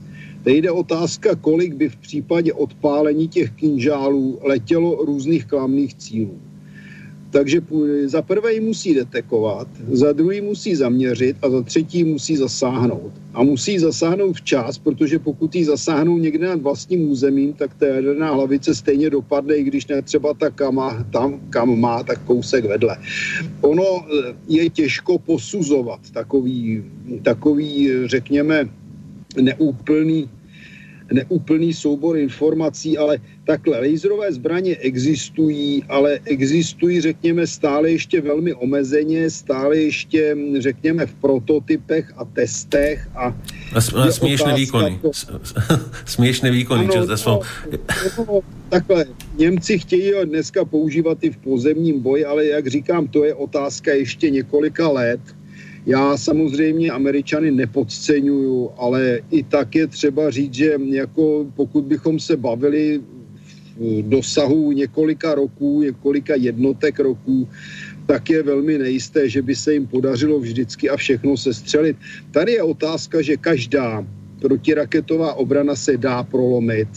Teď 0.44 0.56
jde 0.56 0.70
otázka, 0.70 1.34
kolik 1.34 1.74
by 1.74 1.88
v 1.88 1.96
případě 1.96 2.52
odpálení 2.52 3.28
těch 3.28 3.50
kinžálů 3.50 4.38
letělo 4.42 5.04
různých 5.04 5.46
klamných 5.46 5.94
cílů. 5.94 6.40
Takže 7.34 7.60
za 8.06 8.22
prvé 8.22 8.54
ji 8.54 8.60
musí 8.60 8.94
detekovat, 8.94 9.68
za 9.92 10.12
druhý 10.12 10.40
musí 10.40 10.74
zaměřit 10.74 11.36
a 11.42 11.50
za 11.50 11.62
třetí 11.62 12.04
musí 12.04 12.36
zasáhnout. 12.36 13.12
A 13.34 13.42
musí 13.42 13.78
zasáhnout 13.78 14.32
včas, 14.32 14.78
protože 14.78 15.18
pokud 15.18 15.54
ji 15.54 15.64
zasáhnou 15.64 16.18
někde 16.18 16.46
nad 16.46 16.62
vlastním 16.62 17.10
územím, 17.10 17.52
tak 17.52 17.74
ta 17.74 17.86
jaderná 17.86 18.30
hlavice 18.30 18.74
stejně 18.74 19.10
dopadne, 19.10 19.54
i 19.54 19.62
když 19.62 19.86
ne 19.86 20.02
třeba 20.02 20.34
ta 20.34 20.50
kam 20.50 20.74
má, 20.74 21.06
tam, 21.10 21.40
kam 21.50 21.80
má, 21.80 22.02
tak 22.02 22.22
kousek 22.22 22.64
vedle. 22.64 22.96
Ono 23.60 23.82
eh, 23.82 24.34
je 24.48 24.70
těžko 24.70 25.18
posuzovat 25.18 26.00
takový, 26.12 26.84
takový 27.22 27.90
řekněme, 28.06 28.68
neúplný 29.42 30.30
neúplný 31.12 31.72
soubor 31.74 32.16
informací, 32.16 32.98
ale 32.98 33.18
takhle, 33.46 33.80
laserové 33.80 34.32
zbraně 34.32 34.76
existují, 34.76 35.84
ale 35.88 36.20
existují, 36.24 37.00
řekněme, 37.00 37.46
stále 37.46 37.90
ještě 37.90 38.20
velmi 38.20 38.54
omezeně, 38.54 39.30
stále 39.30 39.76
ještě, 39.76 40.36
řekněme, 40.58 41.06
v 41.06 41.14
prototypech 41.14 42.12
a 42.16 42.24
testech. 42.24 43.08
A, 43.14 43.36
a, 43.74 44.10
směšné 44.10 44.54
výkony. 44.54 44.98
To... 45.02 45.10
směšné 46.04 46.50
výkony. 46.50 46.88
Ano, 46.88 47.06
no, 47.26 48.24
no, 48.28 48.40
takhle, 48.68 49.04
Němci 49.38 49.78
chtějí 49.78 50.12
dneska 50.24 50.64
používat 50.64 51.18
i 51.20 51.30
v 51.30 51.36
pozemním 51.36 52.00
boji, 52.00 52.24
ale 52.24 52.46
jak 52.46 52.66
říkám, 52.66 53.08
to 53.08 53.24
je 53.24 53.34
otázka 53.34 53.92
ještě 53.92 54.30
několika 54.30 54.88
let 54.88 55.20
Já 55.86 56.16
samozřejmě 56.16 56.90
Američany 56.90 57.50
nepodceňuju, 57.50 58.70
ale 58.76 59.20
i 59.30 59.42
tak 59.42 59.74
je 59.74 59.86
třeba 59.86 60.30
říct, 60.30 60.54
že 60.54 60.74
jako 60.90 61.46
pokud 61.56 61.84
bychom 61.84 62.20
se 62.20 62.36
bavili 62.36 63.00
v 63.76 64.02
dosahu 64.08 64.72
několika 64.72 65.34
roků, 65.34 65.82
několika 65.82 66.34
jednotek 66.34 67.00
roků, 67.00 67.48
tak 68.06 68.30
je 68.30 68.42
velmi 68.42 68.78
nejisté, 68.78 69.28
že 69.28 69.42
by 69.42 69.54
se 69.56 69.72
jim 69.72 69.86
podařilo 69.86 70.40
vždycky 70.40 70.90
a 70.90 70.96
všechno 70.96 71.36
se 71.36 71.54
střelit. 71.54 71.96
Tady 72.30 72.52
je 72.52 72.62
otázka, 72.62 73.22
že 73.22 73.36
každá 73.36 74.06
protiraketová 74.40 75.34
obrana 75.34 75.76
se 75.76 75.96
dá 75.96 76.22
prolomit 76.22 76.88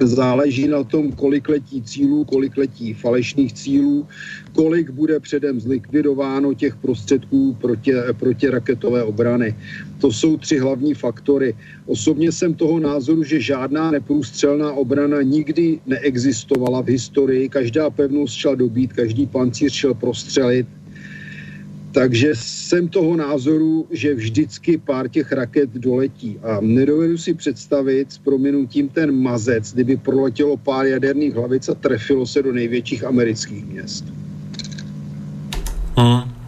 záleží 0.00 0.68
na 0.68 0.84
tom, 0.84 1.12
kolik 1.12 1.48
letí 1.48 1.82
cílů, 1.82 2.24
kolik 2.24 2.56
letí 2.56 2.94
falešných 2.94 3.52
cílů, 3.52 4.06
kolik 4.52 4.90
bude 4.90 5.20
předem 5.20 5.60
zlikvidováno 5.60 6.54
těch 6.54 6.76
prostředků 6.76 7.56
proti, 7.60 7.92
proti 8.18 8.48
raketové 8.48 9.02
obrany. 9.02 9.54
To 10.00 10.12
jsou 10.12 10.36
tři 10.36 10.58
hlavní 10.58 10.94
faktory. 10.94 11.54
Osobně 11.86 12.32
jsem 12.32 12.54
toho 12.54 12.80
názoru, 12.80 13.24
že 13.24 13.40
žádná 13.40 13.90
neprůstřelná 13.90 14.72
obrana 14.72 15.22
nikdy 15.22 15.80
neexistovala 15.86 16.82
v 16.82 16.88
historii. 16.88 17.48
Každá 17.48 17.90
pevnost 17.90 18.34
šla 18.34 18.54
dobít, 18.54 18.92
každý 18.92 19.26
pancíř 19.26 19.72
šel 19.72 19.94
prostřelit, 19.94 20.66
takže 21.94 22.30
jsem 22.34 22.88
toho 22.88 23.16
názoru, 23.16 23.86
že 23.90 24.14
vždycky 24.14 24.78
pár 24.78 25.08
těch 25.08 25.32
raket 25.32 25.70
doletí. 25.70 26.38
A 26.42 26.58
nedovedu 26.60 27.18
si 27.18 27.34
představit 27.34 28.12
s 28.12 28.18
prominutím 28.18 28.88
ten 28.88 29.22
mazec, 29.22 29.72
kdyby 29.72 29.96
proletělo 29.96 30.56
pár 30.56 30.86
jaderných 30.86 31.34
hlavic 31.34 31.68
a 31.68 31.74
trefilo 31.74 32.26
se 32.26 32.42
do 32.42 32.52
největších 32.52 33.04
amerických 33.04 33.66
měst. 33.66 34.04
Hmm. 35.96 36.43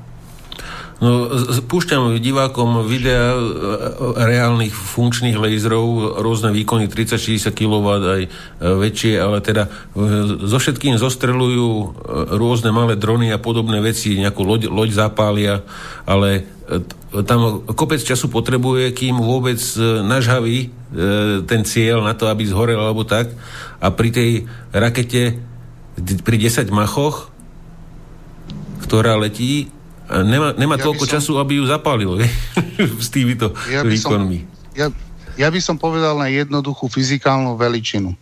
No, 0.96 1.28
púšťam 1.68 2.16
divákom 2.16 2.80
videa 2.88 3.36
e, 3.36 3.40
reálnych 4.16 4.72
funkčných 4.72 5.36
laserov, 5.36 6.16
rôzne 6.24 6.56
výkony 6.56 6.88
30-60 6.88 7.52
kW 7.52 7.86
aj 8.00 8.22
e, 8.24 8.28
väčšie, 8.64 9.20
ale 9.20 9.44
teda 9.44 9.68
e, 9.68 10.48
so 10.48 10.56
všetkým 10.56 10.96
zostrelujú 10.96 12.00
rôzne 12.40 12.72
malé 12.72 12.96
drony 12.96 13.28
a 13.28 13.36
podobné 13.36 13.84
veci, 13.84 14.16
nejakú 14.16 14.40
loď, 14.40 14.72
loď 14.72 14.90
zapália, 14.96 15.60
ale 16.08 16.48
tam 17.28 17.60
kopec 17.76 18.00
času 18.00 18.32
potrebuje, 18.32 18.96
kým 18.96 19.20
vôbec 19.20 19.60
nažhaví 20.02 20.74
ten 21.46 21.62
cieľ 21.62 22.02
na 22.02 22.10
to, 22.18 22.26
aby 22.26 22.42
zhorel 22.42 22.82
alebo 22.82 23.06
tak. 23.06 23.30
A 23.78 23.94
pri 23.94 24.10
tej 24.10 24.30
rakete 24.74 25.38
pri 26.26 26.36
10 26.42 26.66
machoch, 26.74 27.30
ktorá 28.82 29.14
letí, 29.14 29.70
nemá, 30.10 30.54
nemá 30.54 30.76
ja 30.78 30.84
toľko 30.86 31.04
som, 31.04 31.12
času, 31.18 31.32
aby 31.42 31.58
ju 31.58 31.64
zapálil 31.66 32.10
s 33.04 33.08
týmito 33.10 33.50
ja 33.66 33.82
výkonmi. 33.82 34.38
Som, 34.42 34.76
ja, 34.78 34.86
ja 35.34 35.48
by 35.50 35.60
som 35.60 35.76
povedal 35.76 36.14
na 36.16 36.30
jednoduchú 36.30 36.86
fyzikálnu 36.86 37.58
veličinu. 37.58 38.14
E, 38.14 38.18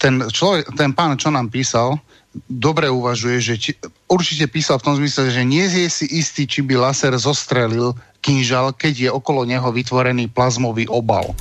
ten, 0.00 0.24
človek, 0.32 0.72
ten 0.72 0.96
pán, 0.96 1.20
čo 1.20 1.28
nám 1.28 1.52
písal, 1.52 2.00
dobre 2.48 2.88
uvažuje, 2.88 3.38
že 3.40 3.54
či, 3.60 3.70
určite 4.08 4.48
písal 4.48 4.80
v 4.80 4.86
tom 4.88 4.94
zmysle, 4.96 5.28
že 5.28 5.44
nie 5.44 5.68
je 5.68 5.88
si 5.92 6.06
istý, 6.08 6.48
či 6.48 6.64
by 6.64 6.88
laser 6.88 7.12
zostrelil 7.20 7.92
kinžal, 8.24 8.72
keď 8.72 8.94
je 9.08 9.10
okolo 9.10 9.44
neho 9.44 9.68
vytvorený 9.68 10.30
plazmový 10.32 10.88
obal. 10.88 11.36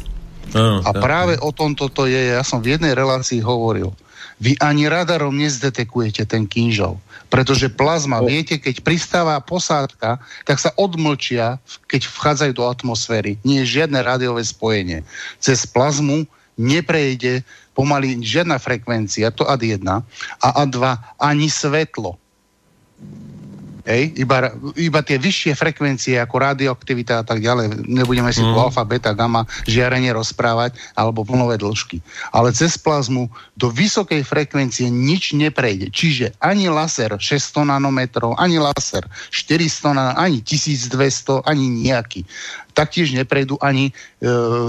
Ah, 0.52 0.84
a 0.84 0.92
práve 0.92 1.40
o 1.40 1.56
tomto 1.56 1.88
to 1.88 2.10
je, 2.10 2.36
ja 2.36 2.44
som 2.44 2.60
v 2.60 2.76
jednej 2.76 2.92
relácii 2.92 3.40
hovoril. 3.40 3.96
Vy 4.42 4.58
ani 4.58 4.90
radarom 4.90 5.38
nezdetekujete 5.38 6.26
ten 6.26 6.50
kinžal. 6.50 6.98
Pretože 7.30 7.70
plazma, 7.70 8.26
viete, 8.26 8.58
keď 8.58 8.82
pristáva 8.82 9.38
posádka, 9.38 10.18
tak 10.44 10.58
sa 10.58 10.74
odmlčia, 10.76 11.62
keď 11.86 12.10
vchádzajú 12.10 12.52
do 12.58 12.66
atmosféry. 12.66 13.38
Nie 13.46 13.64
je 13.64 13.80
žiadne 13.80 14.02
rádiové 14.02 14.42
spojenie. 14.42 15.06
Cez 15.38 15.70
plazmu 15.70 16.26
neprejde 16.58 17.46
pomaly 17.78 18.20
žiadna 18.20 18.58
frekvencia, 18.58 19.32
to 19.32 19.46
AD1, 19.48 19.86
a 20.42 20.48
A2 20.66 20.78
ani 21.22 21.48
svetlo. 21.48 22.18
Hej, 23.82 24.14
iba, 24.22 24.54
iba 24.78 25.00
tie 25.02 25.18
vyššie 25.18 25.58
frekvencie 25.58 26.22
ako 26.22 26.38
radioaktivita 26.38 27.22
a 27.22 27.24
tak 27.26 27.42
ďalej. 27.42 27.90
Nebudeme 27.90 28.30
si 28.30 28.46
mm. 28.46 28.54
tu 28.54 28.58
alfa, 28.62 28.86
beta, 28.86 29.18
gamma 29.18 29.50
žiarenie 29.66 30.14
rozprávať 30.14 30.78
alebo 30.94 31.26
vlnové 31.26 31.58
dĺžky. 31.58 31.98
Ale 32.30 32.54
cez 32.54 32.78
plazmu 32.78 33.34
do 33.58 33.74
vysokej 33.74 34.22
frekvencie 34.22 34.94
nič 34.94 35.34
neprejde. 35.34 35.90
Čiže 35.90 36.38
ani 36.38 36.70
laser 36.70 37.18
600 37.18 37.74
nanometrov, 37.74 38.38
ani 38.38 38.62
laser 38.62 39.06
400 39.34 39.98
nanometrov, 39.98 40.22
ani 40.22 40.38
1200, 40.46 41.42
ani 41.50 41.66
nejaký. 41.66 42.22
Taktiež 42.72 43.12
neprejdú 43.18 43.58
ani 43.60 43.90
e, 43.90 43.94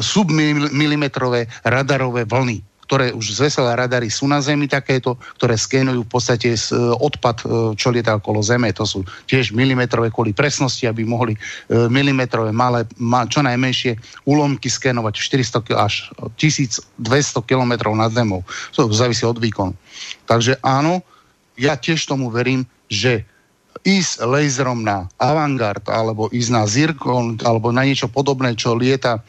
submilimetrové 0.01 1.47
radarové 1.63 2.25
vlny 2.25 2.72
ktoré 2.93 3.09
už 3.17 3.41
z 3.41 3.49
veselé 3.49 3.73
radary 3.73 4.13
sú 4.13 4.29
na 4.29 4.37
Zemi 4.45 4.69
takéto, 4.69 5.17
ktoré 5.41 5.57
skénujú 5.57 6.05
v 6.05 6.13
podstate 6.13 6.53
e, 6.53 6.61
odpad, 6.77 7.41
e, 7.41 7.45
čo 7.73 7.89
lieta 7.89 8.21
okolo 8.21 8.45
Zeme. 8.45 8.69
To 8.77 8.85
sú 8.85 9.01
tiež 9.25 9.57
milimetrové 9.57 10.13
kvôli 10.13 10.37
presnosti, 10.37 10.85
aby 10.85 11.01
mohli 11.09 11.33
e, 11.33 11.41
milimetrové 11.89 12.53
malé, 12.53 12.85
čo 13.33 13.41
najmenšie 13.41 13.97
úlomky 14.29 14.69
skénovať 14.69 15.15
400 15.25 15.73
až 15.73 16.13
1200 16.37 16.85
km 17.49 17.97
nad 17.97 18.13
Zemou. 18.13 18.45
To 18.77 18.93
závisí 18.93 19.25
od 19.25 19.41
výkonu. 19.41 19.73
Takže 20.29 20.61
áno, 20.61 21.01
ja 21.57 21.81
tiež 21.81 22.05
tomu 22.05 22.29
verím, 22.29 22.69
že 22.93 23.25
ísť 23.89 24.21
laserom 24.29 24.85
na 24.85 25.09
Avangard 25.17 25.89
alebo 25.89 26.29
ísť 26.29 26.51
na 26.53 26.69
Zircon 26.69 27.41
alebo 27.41 27.73
na 27.73 27.89
niečo 27.89 28.13
podobné, 28.13 28.53
čo 28.53 28.77
lieta 28.77 29.25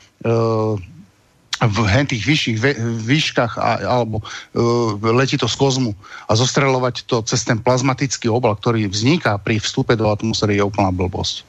v 1.68 1.78
tých 2.10 2.24
vyšších 2.24 2.58
výškach 3.04 3.56
alebo 3.62 4.20
uh, 4.22 4.96
letí 5.14 5.40
to 5.40 5.48
z 5.48 5.56
kozmu 5.56 5.92
a 6.28 6.32
zostreľovať 6.36 7.08
to 7.08 7.22
cez 7.24 7.46
ten 7.48 7.60
plazmatický 7.60 8.28
obal, 8.28 8.56
ktorý 8.58 8.88
vzniká 8.90 9.40
pri 9.40 9.60
vstupe 9.60 9.96
do 9.96 10.10
atmosféry 10.10 10.60
je 10.60 10.68
úplná 10.68 10.92
blbosť. 10.92 11.46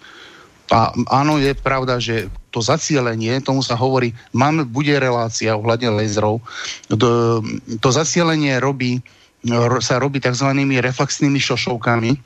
A 0.73 0.97
áno, 1.12 1.37
je 1.37 1.53
pravda, 1.53 2.01
že 2.01 2.33
to 2.49 2.65
zacielenie, 2.65 3.37
tomu 3.45 3.61
sa 3.61 3.77
hovorí, 3.77 4.17
máme, 4.33 4.65
bude 4.65 4.97
relácia 4.97 5.53
ohľadne 5.53 5.93
laserov, 5.93 6.41
to, 6.89 7.45
to 7.85 7.89
zacielenie 7.93 8.57
robí, 8.57 9.05
sa 9.85 10.01
robí 10.01 10.25
tzv. 10.25 10.49
reflexnými 10.57 11.37
šošovkami, 11.37 12.17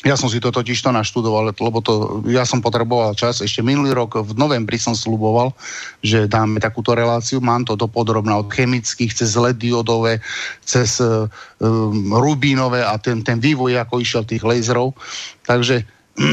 ja 0.00 0.16
som 0.16 0.32
si 0.32 0.40
to 0.40 0.48
totiž 0.48 0.80
to 0.80 0.90
naštudoval, 0.96 1.52
lebo 1.52 1.78
to, 1.84 2.24
ja 2.32 2.48
som 2.48 2.64
potreboval 2.64 3.12
čas. 3.12 3.44
Ešte 3.44 3.60
minulý 3.60 3.92
rok 3.92 4.16
v 4.24 4.32
novembri 4.32 4.80
som 4.80 4.96
sluboval, 4.96 5.52
že 6.00 6.24
dáme 6.24 6.56
takúto 6.56 6.96
reláciu. 6.96 7.44
Mám 7.44 7.68
to 7.68 7.76
dopodrobná 7.76 8.40
od 8.40 8.48
chemických 8.48 9.12
cez 9.12 9.36
LED 9.36 9.60
diodové, 9.60 10.24
cez 10.64 11.04
um, 11.04 11.20
rubínové 12.16 12.80
a 12.80 12.96
ten, 12.96 13.20
ten 13.20 13.36
vývoj, 13.36 13.76
ako 13.76 14.00
išiel 14.00 14.24
tých 14.24 14.40
laserov. 14.40 14.96
Takže 15.44 15.84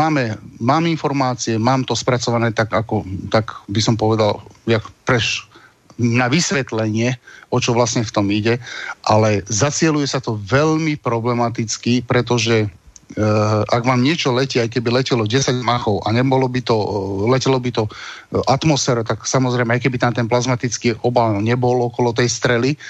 máme, 0.00 0.40
mám 0.56 0.84
informácie, 0.88 1.60
mám 1.60 1.84
to 1.84 1.92
spracované 1.92 2.56
tak, 2.56 2.72
ako, 2.72 3.04
tak 3.28 3.60
by 3.68 3.80
som 3.84 4.00
povedal, 4.00 4.40
jak 4.64 4.88
preš, 5.04 5.52
na 5.98 6.26
vysvetlenie, 6.26 7.16
o 7.54 7.62
čo 7.62 7.70
vlastne 7.74 8.02
v 8.02 8.14
tom 8.14 8.26
ide, 8.30 8.58
ale 9.06 9.46
zacieluje 9.46 10.10
sa 10.10 10.18
to 10.18 10.38
veľmi 10.38 10.98
problematicky, 11.00 12.02
pretože 12.04 12.70
Uh, 13.14 13.62
ak 13.68 13.84
vám 13.84 14.00
niečo 14.00 14.32
letí, 14.32 14.56
aj 14.56 14.74
keby 14.74 14.88
letelo 14.88 15.28
10 15.28 15.60
machov 15.60 16.00
a 16.02 16.10
nebolo 16.10 16.48
by 16.48 16.64
to, 16.64 16.72
uh, 16.72 17.28
letelo 17.28 17.60
by 17.60 17.68
to 17.68 17.84
uh, 17.84 18.40
atmosféra, 18.48 19.04
tak 19.04 19.28
samozrejme, 19.28 19.76
aj 19.76 19.86
keby 19.86 20.00
tam 20.00 20.16
ten 20.16 20.24
plazmatický 20.24 20.96
obal 21.04 21.36
nebol 21.38 21.84
okolo 21.84 22.16
tej 22.16 22.32
strely, 22.32 22.80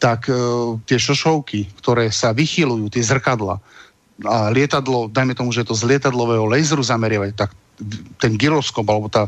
tak 0.00 0.24
tie 0.88 0.98
šošovky, 0.98 1.78
ktoré 1.78 2.08
sa 2.08 2.32
vychylujú, 2.32 2.90
tie 2.90 3.04
zrkadla 3.04 3.60
a 4.26 4.50
lietadlo, 4.54 5.10
dajme 5.10 5.34
tomu, 5.34 5.50
že 5.50 5.66
to 5.66 5.74
z 5.74 5.88
lietadlového 5.94 6.46
laseru 6.46 6.82
zameriavať, 6.82 7.30
tak 7.34 7.50
ten 8.20 8.38
gyroskop 8.38 8.86
alebo 8.86 9.10
tá 9.10 9.26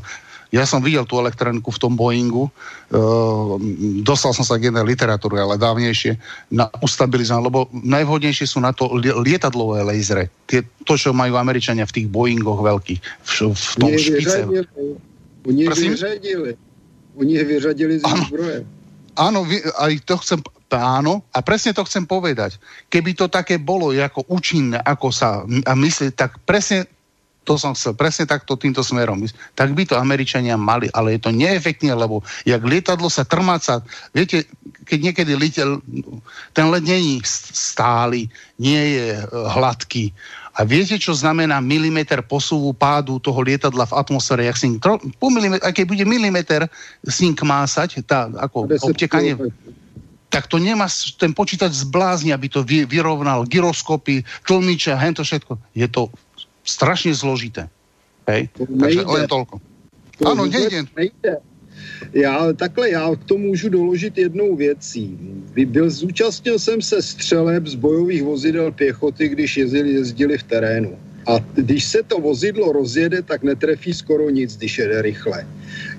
ja 0.55 0.63
som 0.63 0.79
videl 0.79 1.03
tú 1.03 1.19
elektroniku 1.19 1.75
v 1.75 1.83
tom 1.83 1.99
Boeingu, 1.99 2.47
uh, 2.47 3.59
dostal 4.07 4.31
som 4.31 4.47
sa 4.47 4.55
k 4.55 4.71
jednej 4.71 4.87
literatúre, 4.87 5.43
ale 5.43 5.59
dávnejšie, 5.59 6.15
na 6.55 6.71
ustabilizovanie, 6.79 7.51
lebo 7.51 7.67
najvhodnejšie 7.75 8.47
sú 8.47 8.63
na 8.63 8.71
to 8.71 8.95
lietadlové 8.95 9.83
lasery. 9.83 10.31
Tie, 10.47 10.63
to, 10.87 10.95
čo 10.95 11.11
majú 11.11 11.35
Američania 11.35 11.83
v 11.91 11.95
tých 11.99 12.07
Boeingoch 12.07 12.63
veľkých, 12.63 13.01
v, 13.03 13.31
v 13.51 13.73
tom 13.83 13.91
Nie 13.91 13.99
špice. 13.99 14.39
Oni 15.45 15.61
je 15.67 15.75
vyřadili. 15.75 16.51
Oni 17.19 17.33
je 17.35 17.45
vyřadili 17.45 17.95
z 17.99 18.03
zbroje. 18.07 18.59
Áno, 19.15 19.47
aj 19.79 19.93
to 20.03 20.19
chcem, 20.19 20.43
áno, 20.75 21.23
a 21.31 21.39
presne 21.43 21.71
to 21.71 21.87
chcem 21.87 22.03
povedať. 22.03 22.59
Keby 22.91 23.15
to 23.15 23.31
také 23.31 23.63
bolo 23.63 23.95
ako 23.95 24.27
účinné, 24.27 24.83
ako 24.83 25.15
sa 25.15 25.47
a 25.47 25.73
myslí, 25.79 26.19
tak 26.19 26.43
presne 26.43 26.91
to 27.45 27.61
som 27.61 27.77
chcel 27.77 27.93
presne 27.93 28.25
takto 28.25 28.57
týmto 28.57 28.81
smerom 28.81 29.21
tak 29.55 29.77
by 29.77 29.85
to 29.85 30.01
Američania 30.01 30.57
mali, 30.57 30.89
ale 30.91 31.17
je 31.17 31.21
to 31.29 31.31
neefektné, 31.31 31.93
lebo 31.93 32.25
jak 32.43 32.65
lietadlo 32.65 33.13
sa 33.13 33.29
trmáca, 33.29 33.85
viete, 34.11 34.49
keď 34.89 34.99
niekedy 35.13 35.33
litel, 35.37 35.85
ten 36.57 36.67
led 36.73 36.85
není 36.85 37.21
stály, 37.25 38.33
nie 38.57 38.99
je 38.99 39.09
e, 39.21 39.25
hladký 39.29 40.11
A 40.55 40.63
viete, 40.63 40.95
čo 41.03 41.11
znamená 41.19 41.59
milimeter 41.59 42.23
posúvu 42.23 42.71
pádu 42.79 43.19
toho 43.19 43.43
lietadla 43.43 43.91
v 43.91 43.97
atmosfére? 43.99 44.47
Jak 44.47 44.63
po 45.19 45.27
milimeter, 45.27 45.67
aj 45.67 45.75
keď 45.75 45.85
bude 45.91 46.05
milimeter 46.07 46.71
s 47.03 47.17
ním 47.27 47.35
kmásať, 47.35 48.07
tá, 48.07 48.31
ako 48.39 48.71
obtekanie, 48.87 49.35
tak 50.31 50.47
to 50.47 50.63
nemá 50.63 50.87
ten 51.19 51.35
počítač 51.35 51.75
zblázni, 51.83 52.31
aby 52.31 52.47
to 52.47 52.63
vy, 52.63 52.87
vyrovnal 52.87 53.43
gyroskopy, 53.51 54.23
tlmiče, 54.47 54.95
hento 54.95 55.27
všetko. 55.27 55.59
Je 55.75 55.91
to 55.91 56.07
strašne 56.65 57.13
zložité. 57.13 57.69
Hej? 58.27 58.49
Takže 58.57 59.01
len 59.05 59.25
toľko. 59.29 59.61
To 60.19 60.23
ano, 60.31 60.49
nejde. 60.49 60.89
nejde. 60.97 61.33
Já 62.13 62.53
takhle, 62.53 62.91
já 62.91 63.15
tomu 63.27 63.47
můžu 63.47 63.69
doložit 63.69 64.19
jednou 64.19 64.57
věcí. 64.57 65.19
Byl, 65.67 65.91
zúčastnil 65.91 66.59
jsem 66.59 66.83
se 66.83 67.03
střeleb 67.03 67.67
z 67.67 67.75
bojových 67.75 68.23
vozidel 68.23 68.73
pěchoty, 68.73 69.29
když 69.29 69.57
jezdili, 69.57 69.91
jezdili 69.93 70.39
v 70.39 70.43
terénu. 70.43 70.99
A 71.27 71.39
když 71.55 71.85
se 71.85 72.03
to 72.03 72.19
vozidlo 72.19 72.73
rozjede, 72.73 73.23
tak 73.23 73.43
netrefí 73.43 73.95
skoro 73.95 74.31
nic, 74.31 74.57
když 74.57 74.79
jede 74.79 75.03
rychle. 75.03 75.47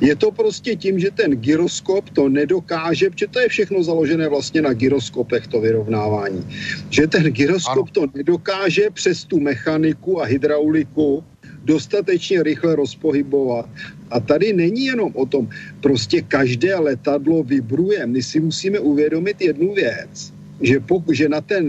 Je 0.02 0.16
to 0.16 0.32
prostě 0.32 0.76
tím, 0.76 1.00
že 1.00 1.12
ten 1.12 1.32
gyroskop 1.32 2.10
to 2.10 2.30
nedokáže, 2.30 3.10
protože 3.10 3.28
to 3.28 3.40
je 3.40 3.50
všechno 3.50 3.84
založené 3.84 4.28
vlastně 4.28 4.62
na 4.62 4.74
gyroskopech, 4.74 5.48
to 5.48 5.62
vyrovnávání. 5.62 6.46
Že 6.90 7.08
ten 7.08 7.24
gyroskop 7.24 7.90
ano. 7.98 8.08
to 8.08 8.18
nedokáže 8.18 8.90
přes 8.94 9.26
tu 9.26 9.40
mechaniku 9.40 10.22
a 10.22 10.26
hydrauliku 10.26 11.24
dostatečně 11.66 12.44
rychle 12.44 12.76
rozpohybovat. 12.76 13.70
A 14.12 14.20
tady 14.20 14.54
není 14.54 14.86
jenom 14.86 15.12
o 15.16 15.26
tom, 15.26 15.50
prostě 15.82 16.22
každé 16.22 16.76
letadlo 16.76 17.44
vybruje. 17.44 18.06
My 18.06 18.24
si 18.24 18.40
musíme 18.40 18.80
uvědomit 18.80 19.42
jednu 19.42 19.74
věc, 19.74 20.35
že, 20.62 20.80
pokud, 20.80 21.16
že 21.16 21.30
na 21.30 21.42
ten 21.42 21.68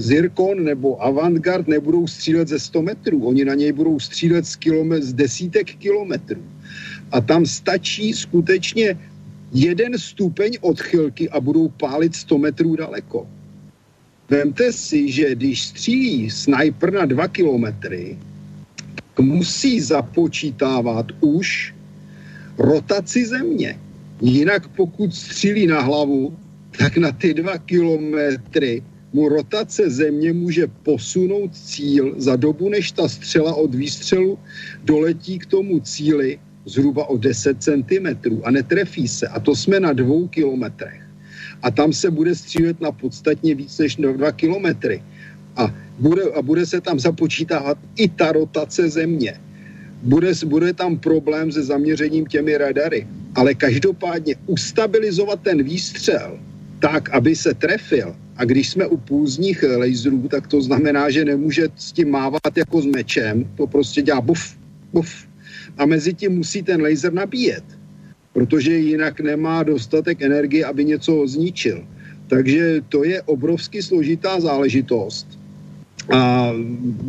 Zirkon 0.00 0.64
nebo 0.64 1.02
Avantgard 1.02 1.68
nebudou 1.68 2.06
střílet 2.06 2.48
ze 2.48 2.58
100 2.58 2.82
metrů, 2.82 3.26
oni 3.26 3.44
na 3.44 3.54
něj 3.54 3.72
budou 3.72 4.00
střílet 4.00 4.46
z, 4.46 4.56
kilome, 4.56 5.02
z 5.02 5.12
desítek 5.12 5.70
kilometrů. 5.78 6.42
A 7.12 7.20
tam 7.20 7.46
stačí 7.46 8.12
skutečně 8.12 8.98
jeden 9.52 9.98
stupeň 9.98 10.58
odchylky 10.60 11.30
a 11.30 11.40
budou 11.40 11.68
pálit 11.68 12.14
100 12.14 12.38
metrů 12.38 12.76
daleko. 12.76 13.26
Vemte 14.30 14.72
si, 14.72 15.12
že 15.12 15.34
když 15.34 15.62
střílí 15.62 16.30
sniper 16.30 16.92
na 16.92 17.06
2 17.06 17.28
kilometry, 17.28 18.18
musí 19.20 19.80
započítávat 19.80 21.06
už 21.20 21.74
rotaci 22.58 23.26
země. 23.26 23.78
Jinak 24.20 24.68
pokud 24.68 25.14
střílí 25.14 25.66
na 25.66 25.80
hlavu, 25.80 26.36
tak 26.78 26.96
na 26.96 27.12
ty 27.12 27.34
dva 27.34 27.58
kilometry 27.58 28.82
mu 29.12 29.28
rotace 29.28 29.90
země 29.90 30.32
může 30.32 30.66
posunout 30.66 31.54
cíl 31.54 32.14
za 32.16 32.36
dobu, 32.36 32.68
než 32.68 32.92
ta 32.92 33.08
střela 33.08 33.54
od 33.54 33.74
výstřelu 33.74 34.38
doletí 34.84 35.38
k 35.38 35.46
tomu 35.46 35.80
cíli 35.80 36.38
zhruba 36.66 37.06
o 37.06 37.16
10 37.16 37.62
cm 37.62 38.40
a 38.44 38.50
netrefí 38.50 39.08
se. 39.08 39.28
A 39.28 39.40
to 39.40 39.56
jsme 39.56 39.80
na 39.80 39.92
dvou 39.92 40.28
kilometrech. 40.28 41.00
A 41.62 41.70
tam 41.70 41.92
se 41.92 42.10
bude 42.10 42.34
střílet 42.34 42.80
na 42.80 42.92
podstatně 42.92 43.54
víc 43.54 43.78
než 43.78 43.96
2 43.96 44.32
kilometry. 44.32 45.02
A 45.56 45.74
bude, 45.98 46.22
a 46.34 46.42
bude 46.42 46.66
se 46.66 46.80
tam 46.80 46.98
započítávat 46.98 47.78
i 47.96 48.08
ta 48.08 48.32
rotace 48.32 48.88
země. 48.88 49.40
Bude, 50.02 50.32
bude 50.46 50.72
tam 50.72 50.98
problém 50.98 51.52
se 51.52 51.62
zaměřením 51.62 52.26
těmi 52.26 52.56
radary. 52.58 53.06
Ale 53.34 53.54
každopádně 53.54 54.34
ustabilizovat 54.46 55.40
ten 55.40 55.62
výstřel 55.62 56.38
tak, 56.84 57.08
aby 57.16 57.32
se 57.32 57.54
trefil, 57.54 58.12
a 58.36 58.44
když 58.44 58.70
jsme 58.70 58.86
u 58.86 58.96
půzních 58.96 59.64
laserů, 59.76 60.28
tak 60.28 60.52
to 60.52 60.60
znamená, 60.60 61.08
že 61.10 61.24
nemůže 61.24 61.72
s 61.76 61.92
tím 61.96 62.10
mávat 62.12 62.44
jako 62.56 62.80
s 62.80 62.86
mečem, 62.86 63.48
to 63.56 63.66
prostě 63.66 64.02
dělá 64.02 64.20
buf, 64.20 64.52
buf. 64.92 65.24
A 65.80 65.86
mezi 65.88 66.12
tím 66.14 66.44
musí 66.44 66.60
ten 66.62 66.84
laser 66.84 67.12
nabíjet, 67.12 67.64
protože 68.32 68.76
jinak 68.76 69.20
nemá 69.20 69.62
dostatek 69.62 70.22
energie, 70.22 70.60
aby 70.60 70.84
něco 70.84 71.24
zničil. 71.24 71.80
Takže 72.28 72.84
to 72.88 73.04
je 73.04 73.22
obrovsky 73.22 73.82
složitá 73.82 74.40
záležitost 74.40 75.40
a 76.12 76.52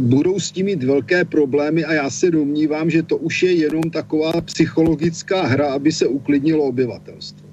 budou 0.07 0.39
s 0.39 0.51
tím 0.51 0.65
mít 0.65 0.84
velké 0.84 1.26
problémy 1.26 1.84
a 1.84 1.93
já 1.93 2.09
se 2.09 2.32
domnívám, 2.32 2.89
že 2.89 3.03
to 3.03 3.17
už 3.17 3.43
je 3.43 3.51
jenom 3.67 3.84
taková 3.91 4.32
psychologická 4.41 5.43
hra, 5.43 5.73
aby 5.73 5.91
se 5.91 6.07
uklidnilo 6.07 6.63
obyvatelstvo. 6.63 7.45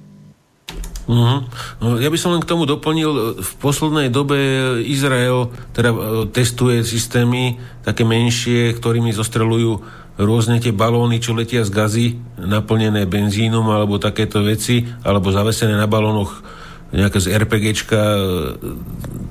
Uh-huh. 1.03 1.43
No, 1.83 1.99
ja 1.99 2.07
by 2.07 2.19
som 2.19 2.31
len 2.31 2.43
k 2.43 2.51
tomu 2.51 2.63
doplnil, 2.63 3.43
v 3.43 3.53
poslednej 3.59 4.07
dobe 4.07 4.39
Izrael 4.87 5.51
teda 5.75 5.91
e, 5.91 5.99
testuje 6.31 6.87
systémy 6.87 7.59
také 7.83 8.07
menšie, 8.07 8.71
ktorými 8.79 9.11
zostrelujú 9.11 9.83
rôzne 10.21 10.63
tie 10.63 10.71
balóny, 10.71 11.19
čo 11.19 11.35
letia 11.35 11.67
z 11.67 11.71
gazy, 11.75 12.07
naplnené 12.39 13.09
benzínom 13.09 13.67
alebo 13.67 13.99
takéto 13.99 14.45
veci, 14.45 14.87
alebo 15.03 15.35
zavesené 15.35 15.75
na 15.75 15.91
balónoch 15.91 16.45
nejaká 16.93 17.19
z 17.25 17.33
RPGčka, 17.33 18.01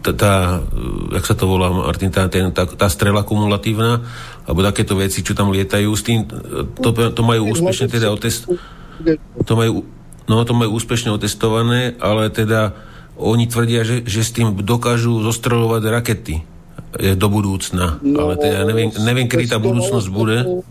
tá, 0.01 0.11
tá, 0.17 0.33
jak 1.13 1.25
sa 1.29 1.37
to 1.37 1.45
volá, 1.45 1.69
Martin, 1.69 2.09
tá, 2.09 2.25
tá, 2.25 2.65
tá 2.65 2.87
strela 2.89 3.21
kumulatívna, 3.21 4.01
alebo 4.49 4.65
takéto 4.65 4.97
veci, 4.97 5.21
čo 5.21 5.37
tam 5.37 5.53
lietajú, 5.53 5.93
s 5.93 6.01
tým, 6.01 6.25
to, 6.81 6.89
to 6.89 7.21
majú 7.21 7.53
úspešne 7.53 7.85
teda 7.85 8.09
otest, 8.09 8.49
to 9.45 9.53
majú, 9.53 9.85
no 10.31 10.47
to 10.47 10.55
majú 10.55 10.79
úspešne 10.79 11.11
otestované, 11.11 11.99
ale 11.99 12.31
teda 12.31 12.71
oni 13.19 13.51
tvrdia, 13.51 13.83
že, 13.83 14.07
že 14.07 14.23
s 14.23 14.31
tým 14.31 14.55
dokážu 14.63 15.19
zostrelovať 15.19 15.83
rakety 15.91 16.35
do 17.19 17.27
budúcna, 17.27 17.99
no, 17.99 18.17
ale 18.19 18.33
teda 18.39 18.63
neviem, 18.67 18.89
neviem 19.03 19.27
kedy 19.27 19.51
tá 19.51 19.59
budúcnosť 19.59 20.07
bude. 20.07 20.63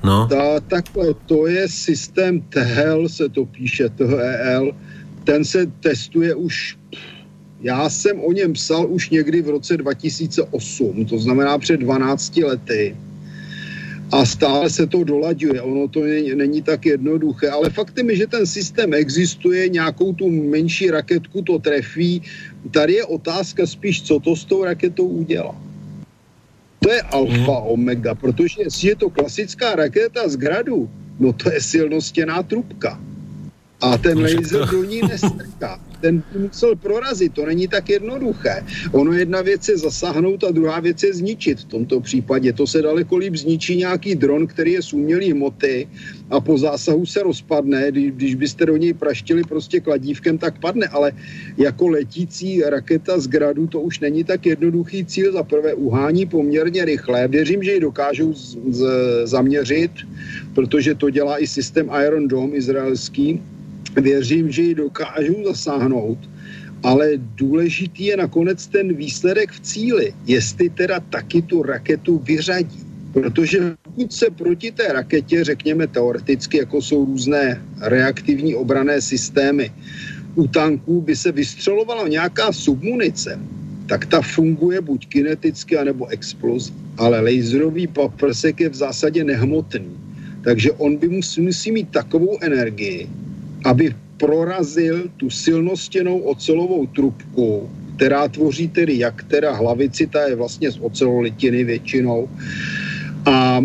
No. 0.00 0.24
Tá, 0.32 0.64
takhle, 0.64 1.12
to 1.28 1.44
je 1.44 1.68
systém 1.68 2.40
THL, 2.48 3.04
se 3.08 3.28
to 3.28 3.44
píše, 3.44 3.88
THL, 3.88 4.72
ten 5.24 5.44
se 5.44 5.68
testuje 5.84 6.34
už, 6.34 6.78
já 7.60 7.90
jsem 7.90 8.20
o 8.20 8.32
něm 8.32 8.52
psal 8.52 8.88
už 8.88 9.10
někdy 9.10 9.42
v 9.42 9.48
roce 9.48 9.76
2008, 9.76 11.04
to 11.04 11.18
znamená 11.18 11.58
před 11.58 11.80
12 11.80 12.36
lety. 12.36 12.96
A 14.12 14.26
stále 14.26 14.70
se 14.70 14.86
to 14.86 15.04
dolaďuje, 15.04 15.62
ono 15.62 15.88
to 15.88 16.02
není, 16.04 16.34
není 16.34 16.62
tak 16.62 16.86
jednoduché, 16.86 17.50
ale 17.50 17.70
faktem 17.70 18.10
je, 18.10 18.16
že 18.16 18.26
ten 18.26 18.46
systém 18.46 18.94
existuje, 18.94 19.68
nějakou 19.68 20.12
tu 20.12 20.30
menší 20.30 20.90
raketku 20.90 21.42
to 21.42 21.58
trefí. 21.58 22.22
Tady 22.70 22.92
je 22.92 23.04
otázka 23.04 23.66
spíš, 23.66 24.02
co 24.02 24.20
to 24.20 24.36
s 24.36 24.44
tou 24.44 24.64
raketou 24.64 25.06
udělá. 25.06 25.54
To 26.78 26.92
je 26.92 27.02
alfa, 27.02 27.58
mhm. 27.60 27.66
omega, 27.66 28.14
protože 28.14 28.62
jestli 28.62 28.88
je 28.88 28.96
to 28.96 29.10
klasická 29.10 29.74
raketa 29.74 30.28
z 30.28 30.36
gradu, 30.36 30.90
no 31.18 31.32
to 31.32 31.52
je 31.52 31.60
silnostěná 31.60 32.42
trubka. 32.42 33.00
A 33.80 33.98
ten 33.98 34.18
no, 34.18 34.22
laser 34.22 34.66
do 34.70 34.84
ní 34.84 35.00
nestrká. 35.02 35.80
Ten 36.00 36.22
musel 36.38 36.76
prorazit, 36.76 37.34
to 37.34 37.46
není 37.46 37.68
tak 37.68 37.88
jednoduché. 37.88 38.64
Ono 38.92 39.12
jedna 39.12 39.42
věc 39.42 39.68
je 39.68 39.78
zasáhnout 39.78 40.44
a 40.44 40.50
druhá 40.50 40.80
věc 40.80 41.02
je 41.02 41.14
zničit 41.14 41.60
v 41.60 41.64
tomto 41.64 42.00
případě. 42.00 42.52
To 42.52 42.66
se 42.66 42.82
daleko 42.82 43.16
líp 43.16 43.36
zničí 43.36 43.76
nějaký 43.76 44.14
dron, 44.14 44.46
který 44.46 44.72
je 44.72 44.82
z 44.82 44.92
umělý 44.92 45.32
hmoty 45.32 45.88
a 46.30 46.40
po 46.40 46.58
zásahu 46.58 47.06
se 47.06 47.22
rozpadne. 47.22 47.92
Když, 47.92 48.34
byste 48.34 48.66
do 48.66 48.76
něj 48.76 48.92
praštili 48.94 49.42
prostě 49.44 49.80
kladívkem, 49.80 50.38
tak 50.38 50.60
padne, 50.60 50.86
ale 50.86 51.12
jako 51.58 51.88
letící 51.88 52.62
raketa 52.62 53.18
z 53.20 53.26
gradu 53.28 53.66
to 53.66 53.80
už 53.80 54.00
není 54.00 54.24
tak 54.24 54.46
jednoduchý 54.46 55.04
cíl. 55.04 55.32
Za 55.32 55.42
prvé 55.42 55.74
uhání 55.74 56.26
poměrně 56.26 56.84
rychle. 56.84 57.28
Věřím, 57.28 57.62
že 57.62 57.72
ji 57.72 57.80
dokážou 57.80 58.32
z, 58.32 58.58
z, 58.70 58.86
zaměřit, 59.24 59.90
protože 60.54 60.94
to 60.94 61.10
dělá 61.10 61.38
i 61.38 61.46
systém 61.46 61.90
Iron 62.06 62.28
Dome 62.28 62.56
izraelský 62.56 63.42
věřím, 63.96 64.50
že 64.50 64.62
ji 64.62 64.74
dokážou 64.74 65.44
zasáhnout, 65.44 66.18
ale 66.82 67.10
důležitý 67.16 68.04
je 68.04 68.16
nakonec 68.16 68.66
ten 68.66 68.94
výsledek 68.94 69.52
v 69.52 69.60
cíli, 69.60 70.14
jestli 70.26 70.70
teda 70.70 71.00
taky 71.00 71.42
tu 71.42 71.62
raketu 71.62 72.18
vyřadí. 72.18 72.80
Protože 73.12 73.74
pokud 73.82 74.12
se 74.12 74.30
proti 74.30 74.70
té 74.72 74.92
raketě, 74.92 75.44
řekněme 75.44 75.86
teoreticky, 75.86 76.56
jako 76.58 76.82
jsou 76.82 77.04
různé 77.04 77.62
reaktivní 77.80 78.54
obrané 78.54 79.00
systémy, 79.00 79.72
u 80.34 80.46
tanků 80.46 81.00
by 81.00 81.16
se 81.16 81.32
vystřelovala 81.32 82.08
nějaká 82.08 82.52
submunice, 82.52 83.38
tak 83.86 84.06
ta 84.06 84.22
funguje 84.22 84.80
buď 84.80 85.06
kineticky, 85.06 85.76
anebo 85.78 86.06
explozí. 86.06 86.74
Ale 86.98 87.20
laserový 87.20 87.86
paprsek 87.86 88.60
je 88.60 88.68
v 88.68 88.74
zásadě 88.74 89.24
nehmotný. 89.24 89.90
Takže 90.44 90.72
on 90.72 90.96
by 90.96 91.08
musí, 91.08 91.40
musí 91.40 91.72
mít 91.72 91.88
takovou 91.90 92.38
energii, 92.40 93.08
aby 93.64 93.94
prorazil 94.16 95.08
tu 95.16 95.30
silnostěnou 95.30 96.18
ocelovou 96.18 96.86
trubku, 96.86 97.70
která 97.96 98.28
tvoří 98.28 98.68
tedy 98.68 98.98
jak 98.98 99.22
teda 99.24 99.52
hlavici, 99.52 100.06
ta 100.06 100.28
je 100.28 100.36
vlastně 100.36 100.70
z 100.70 100.78
ocelolitiny 100.80 101.64
většinou, 101.64 102.28
A 103.26 103.60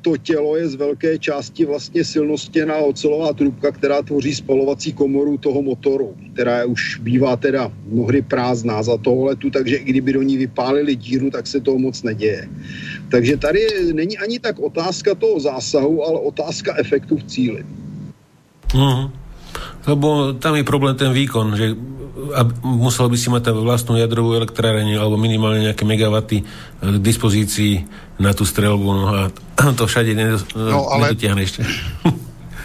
to 0.00 0.16
tělo 0.16 0.56
je 0.56 0.68
z 0.68 0.74
velké 0.74 1.18
části 1.18 1.64
vlastně 1.64 2.04
silnostěná 2.04 2.76
ocelová 2.76 3.32
trubka, 3.32 3.72
která 3.72 4.02
tvoří 4.02 4.34
spalovací 4.34 4.92
komoru 4.92 5.38
toho 5.38 5.62
motoru, 5.62 6.14
která 6.32 6.64
už 6.64 6.98
bývá 7.00 7.36
teda 7.36 7.72
mnohdy 7.88 8.22
prázdná 8.22 8.82
za 8.82 8.96
toho 8.96 9.24
letu, 9.24 9.50
takže 9.50 9.76
i 9.76 9.84
kdyby 9.84 10.12
do 10.12 10.22
ní 10.22 10.36
vypálili 10.36 10.96
díru, 10.96 11.30
tak 11.30 11.46
se 11.46 11.60
toho 11.60 11.78
moc 11.78 12.02
neděje. 12.02 12.48
Takže 13.08 13.36
tady 13.36 13.60
není 13.92 14.18
ani 14.18 14.38
tak 14.38 14.58
otázka 14.58 15.14
toho 15.14 15.40
zásahu, 15.40 16.04
ale 16.04 16.20
otázka 16.20 16.76
efektu 16.76 17.16
v 17.16 17.24
cíli. 17.24 17.64
Mm. 18.74 19.21
Lebo 19.82 20.38
tam 20.38 20.54
je 20.54 20.62
problém 20.62 20.94
ten 20.94 21.10
výkon, 21.10 21.58
že 21.58 21.74
musel 22.62 23.10
by 23.10 23.16
si 23.18 23.28
mať 23.32 23.50
vlastnú 23.50 23.98
jadrovú 23.98 24.38
elektrárenie 24.38 24.94
alebo 24.94 25.18
minimálne 25.18 25.66
nejaké 25.66 25.82
megawaty 25.82 26.46
k 26.78 26.96
dispozícii 27.02 27.82
na 28.22 28.30
tú 28.30 28.46
strelbu. 28.46 28.88
No 28.94 29.04
a 29.10 29.20
to 29.78 29.84
všade 29.90 30.14
nedos- 30.14 30.46
no, 30.54 30.86
ale... 30.86 31.10
nedotiahne 31.10 31.42
ešte. 31.42 31.66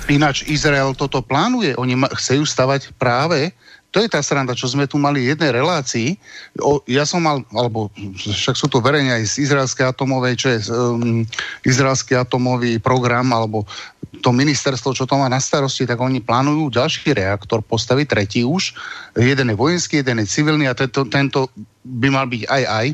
Ináč 0.08 0.48
Izrael 0.48 0.96
toto 0.96 1.20
plánuje. 1.20 1.76
Oni 1.76 2.00
ma- 2.00 2.14
chcú 2.14 2.48
stavať 2.48 2.96
práve 2.96 3.52
to 3.88 4.04
je 4.04 4.12
tá 4.12 4.20
sranda, 4.20 4.52
čo 4.52 4.68
sme 4.68 4.84
tu 4.84 5.00
mali 5.00 5.24
v 5.24 5.34
jednej 5.34 5.56
relácii. 5.56 6.20
O, 6.60 6.84
ja 6.86 7.08
som 7.08 7.24
mal, 7.24 7.42
alebo 7.56 7.88
však 8.20 8.54
sú 8.60 8.68
to 8.68 8.84
verejne 8.84 9.16
aj 9.16 9.24
z 9.26 9.48
izraelskej 9.48 9.90
atomovej, 9.90 10.34
čo 10.36 10.48
je 10.52 10.60
um, 10.70 11.24
izraelský 11.64 12.20
atomový 12.20 12.84
program, 12.84 13.32
alebo 13.32 13.64
to 14.20 14.30
ministerstvo, 14.34 14.94
čo 14.94 15.06
to 15.06 15.16
má 15.16 15.30
na 15.30 15.42
starosti, 15.42 15.88
tak 15.88 16.02
oni 16.02 16.20
plánujú 16.20 16.74
ďalší 16.74 17.14
reaktor 17.14 17.62
postaviť, 17.64 18.06
tretí 18.06 18.42
už. 18.44 18.76
Jeden 19.18 19.54
je 19.54 19.56
vojenský, 19.56 20.02
jeden 20.02 20.22
je 20.24 20.28
civilný 20.28 20.66
a 20.68 20.78
tento, 20.78 21.06
tento 21.08 21.50
by 21.88 22.08
mal 22.12 22.28
byť 22.28 22.44
aj 22.52 22.64
aj. 22.68 22.88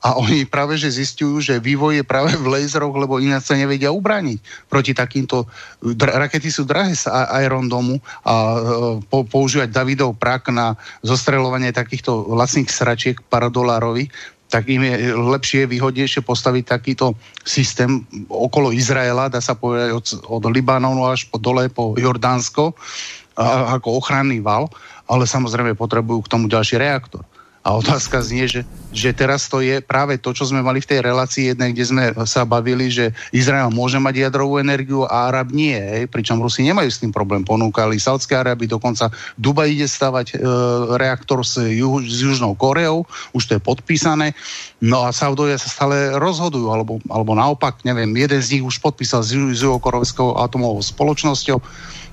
A 0.00 0.16
oni 0.16 0.48
práve, 0.48 0.80
že 0.80 0.88
zistujú, 0.88 1.44
že 1.44 1.60
vývoj 1.60 2.00
je 2.00 2.04
práve 2.08 2.32
v 2.32 2.48
laseroch, 2.48 2.96
lebo 2.96 3.20
ináč 3.20 3.52
sa 3.52 3.54
nevedia 3.54 3.92
ubrániť 3.92 4.40
proti 4.66 4.96
takýmto... 4.96 5.44
Dra- 5.84 6.26
rakety 6.26 6.48
sú 6.48 6.64
drahé 6.64 6.96
z 6.96 7.06
Iron 7.44 7.68
Domu 7.68 8.00
a 8.24 8.34
e, 8.34 8.58
po, 9.04 9.28
používať 9.28 9.68
Davidov 9.68 10.16
prak 10.16 10.48
na 10.48 10.74
zostreľovanie 11.04 11.76
takýchto 11.76 12.32
lacných 12.32 12.72
sračiek 12.72 13.20
paradolárovi, 13.28 14.08
tak 14.50 14.66
im 14.66 14.82
je 14.82 15.14
lepšie, 15.14 15.70
výhodnejšie 15.70 16.26
postaviť 16.26 16.64
takýto 16.66 17.14
systém 17.46 18.02
okolo 18.26 18.74
Izraela, 18.74 19.30
dá 19.30 19.38
sa 19.38 19.54
povedať 19.54 19.94
od, 19.94 20.06
od 20.26 20.42
Libanonu 20.50 21.06
až 21.06 21.30
po 21.30 21.38
dole 21.38 21.70
po 21.70 21.94
Jordánsko, 21.94 22.74
a, 23.38 23.78
ako 23.78 24.02
ochranný 24.02 24.42
val, 24.42 24.66
ale 25.06 25.30
samozrejme 25.30 25.78
potrebujú 25.78 26.26
k 26.26 26.30
tomu 26.34 26.50
ďalší 26.50 26.82
reaktor. 26.82 27.22
A 27.60 27.76
otázka 27.76 28.24
znie, 28.24 28.48
že, 28.48 28.64
že 28.88 29.12
teraz 29.12 29.44
to 29.44 29.60
je 29.60 29.84
práve 29.84 30.16
to, 30.16 30.32
čo 30.32 30.48
sme 30.48 30.64
mali 30.64 30.80
v 30.80 30.88
tej 30.88 31.04
relácii 31.04 31.52
jednej, 31.52 31.76
kde 31.76 31.84
sme 31.84 32.04
sa 32.24 32.48
bavili, 32.48 32.88
že 32.88 33.12
Izrael 33.36 33.68
môže 33.68 34.00
mať 34.00 34.32
jadrovú 34.32 34.56
energiu 34.56 35.04
a 35.04 35.28
Arab 35.28 35.52
nie. 35.52 35.76
Hej? 35.76 36.08
Pričom 36.08 36.40
Rusi 36.40 36.64
nemajú 36.64 36.88
s 36.88 37.04
tým 37.04 37.12
problém. 37.12 37.44
Ponúkali 37.44 38.00
Saudské 38.00 38.40
Araby, 38.40 38.64
dokonca 38.64 39.12
Dubaj 39.36 39.76
ide 39.76 39.84
stavať 39.84 40.26
e, 40.32 40.34
reaktor 40.96 41.44
s, 41.44 41.60
juh, 41.60 42.00
s 42.00 42.24
Južnou 42.24 42.56
Koreou, 42.56 43.04
už 43.36 43.44
to 43.44 43.52
je 43.56 43.60
podpísané. 43.60 44.32
No 44.80 45.04
a 45.04 45.12
Saudovia 45.12 45.60
sa 45.60 45.68
stále 45.68 46.16
rozhodujú, 46.16 46.72
alebo, 46.72 46.96
alebo 47.12 47.36
naopak, 47.36 47.84
neviem, 47.84 48.08
jeden 48.16 48.40
z 48.40 48.56
nich 48.56 48.64
už 48.64 48.80
podpísal 48.80 49.20
s, 49.20 49.36
s 49.36 49.60
juhokorejskou 49.60 50.40
atomovou 50.40 50.80
spoločnosťou 50.80 51.60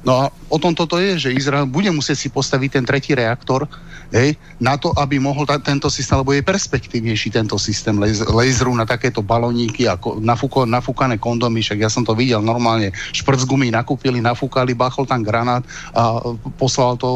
No 0.05 0.11
a 0.21 0.23
o 0.47 0.57
tom 0.61 0.77
toto 0.77 1.01
je, 1.01 1.17
že 1.17 1.35
Izrael 1.35 1.65
bude 1.65 1.89
musieť 1.89 2.17
si 2.17 2.29
postaviť 2.29 2.69
ten 2.79 2.85
tretí 2.85 3.17
reaktor 3.17 3.65
hej, 4.13 4.39
na 4.61 4.79
to, 4.79 4.95
aby 4.95 5.19
mohol 5.19 5.43
ta, 5.43 5.59
tento 5.59 5.91
systém, 5.91 6.15
lebo 6.19 6.31
je 6.31 6.45
perspektívnejší 6.45 7.33
tento 7.33 7.59
systém 7.59 7.95
laseru 8.31 8.71
na 8.75 8.87
takéto 8.87 9.19
balóníky 9.19 9.89
ako 9.89 10.23
nafúko, 10.23 10.63
nafúkané 10.63 11.19
kondomy, 11.19 11.59
však 11.59 11.83
ja 11.83 11.89
som 11.91 12.07
to 12.07 12.15
videl 12.15 12.39
normálne, 12.39 12.93
šprc 13.11 13.43
gumy 13.43 13.67
nakúpili, 13.73 14.23
nafúkali, 14.23 14.77
bachol 14.77 15.03
tam 15.03 15.25
granát 15.25 15.63
a 15.91 16.21
poslal 16.55 16.95
to 16.95 17.09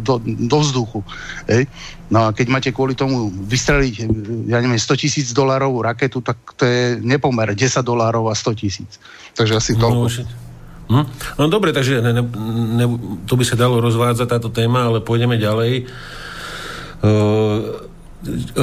do, 0.00 0.20
do 0.24 0.58
vzduchu. 0.62 1.04
Hej. 1.50 1.68
No 2.08 2.24
a 2.24 2.32
keď 2.32 2.46
máte 2.48 2.70
kvôli 2.72 2.96
tomu 2.96 3.28
vystreliť, 3.28 4.08
ja 4.48 4.64
neviem, 4.64 4.80
100 4.80 4.96
tisíc 4.96 5.28
dolárov 5.36 5.84
raketu, 5.84 6.24
tak 6.24 6.40
to 6.56 6.64
je 6.64 6.96
nepomer 7.04 7.52
10 7.52 7.84
dolárov 7.84 8.32
a 8.32 8.34
100 8.34 8.56
tisíc. 8.56 8.96
Takže 9.36 9.60
asi 9.60 9.76
toľko. 9.76 10.08
No, 10.08 10.47
Hm? 10.88 11.04
No 11.36 11.52
dobre, 11.52 11.76
takže 11.76 12.00
ne, 12.00 12.12
ne, 12.16 12.24
ne, 12.80 12.86
to 13.28 13.36
by 13.36 13.44
sa 13.44 13.60
dalo 13.60 13.84
rozvádzať 13.84 14.26
táto 14.28 14.48
téma, 14.48 14.88
ale 14.88 15.04
pôjdeme 15.04 15.36
ďalej. 15.36 15.84
Uh, 17.04 17.86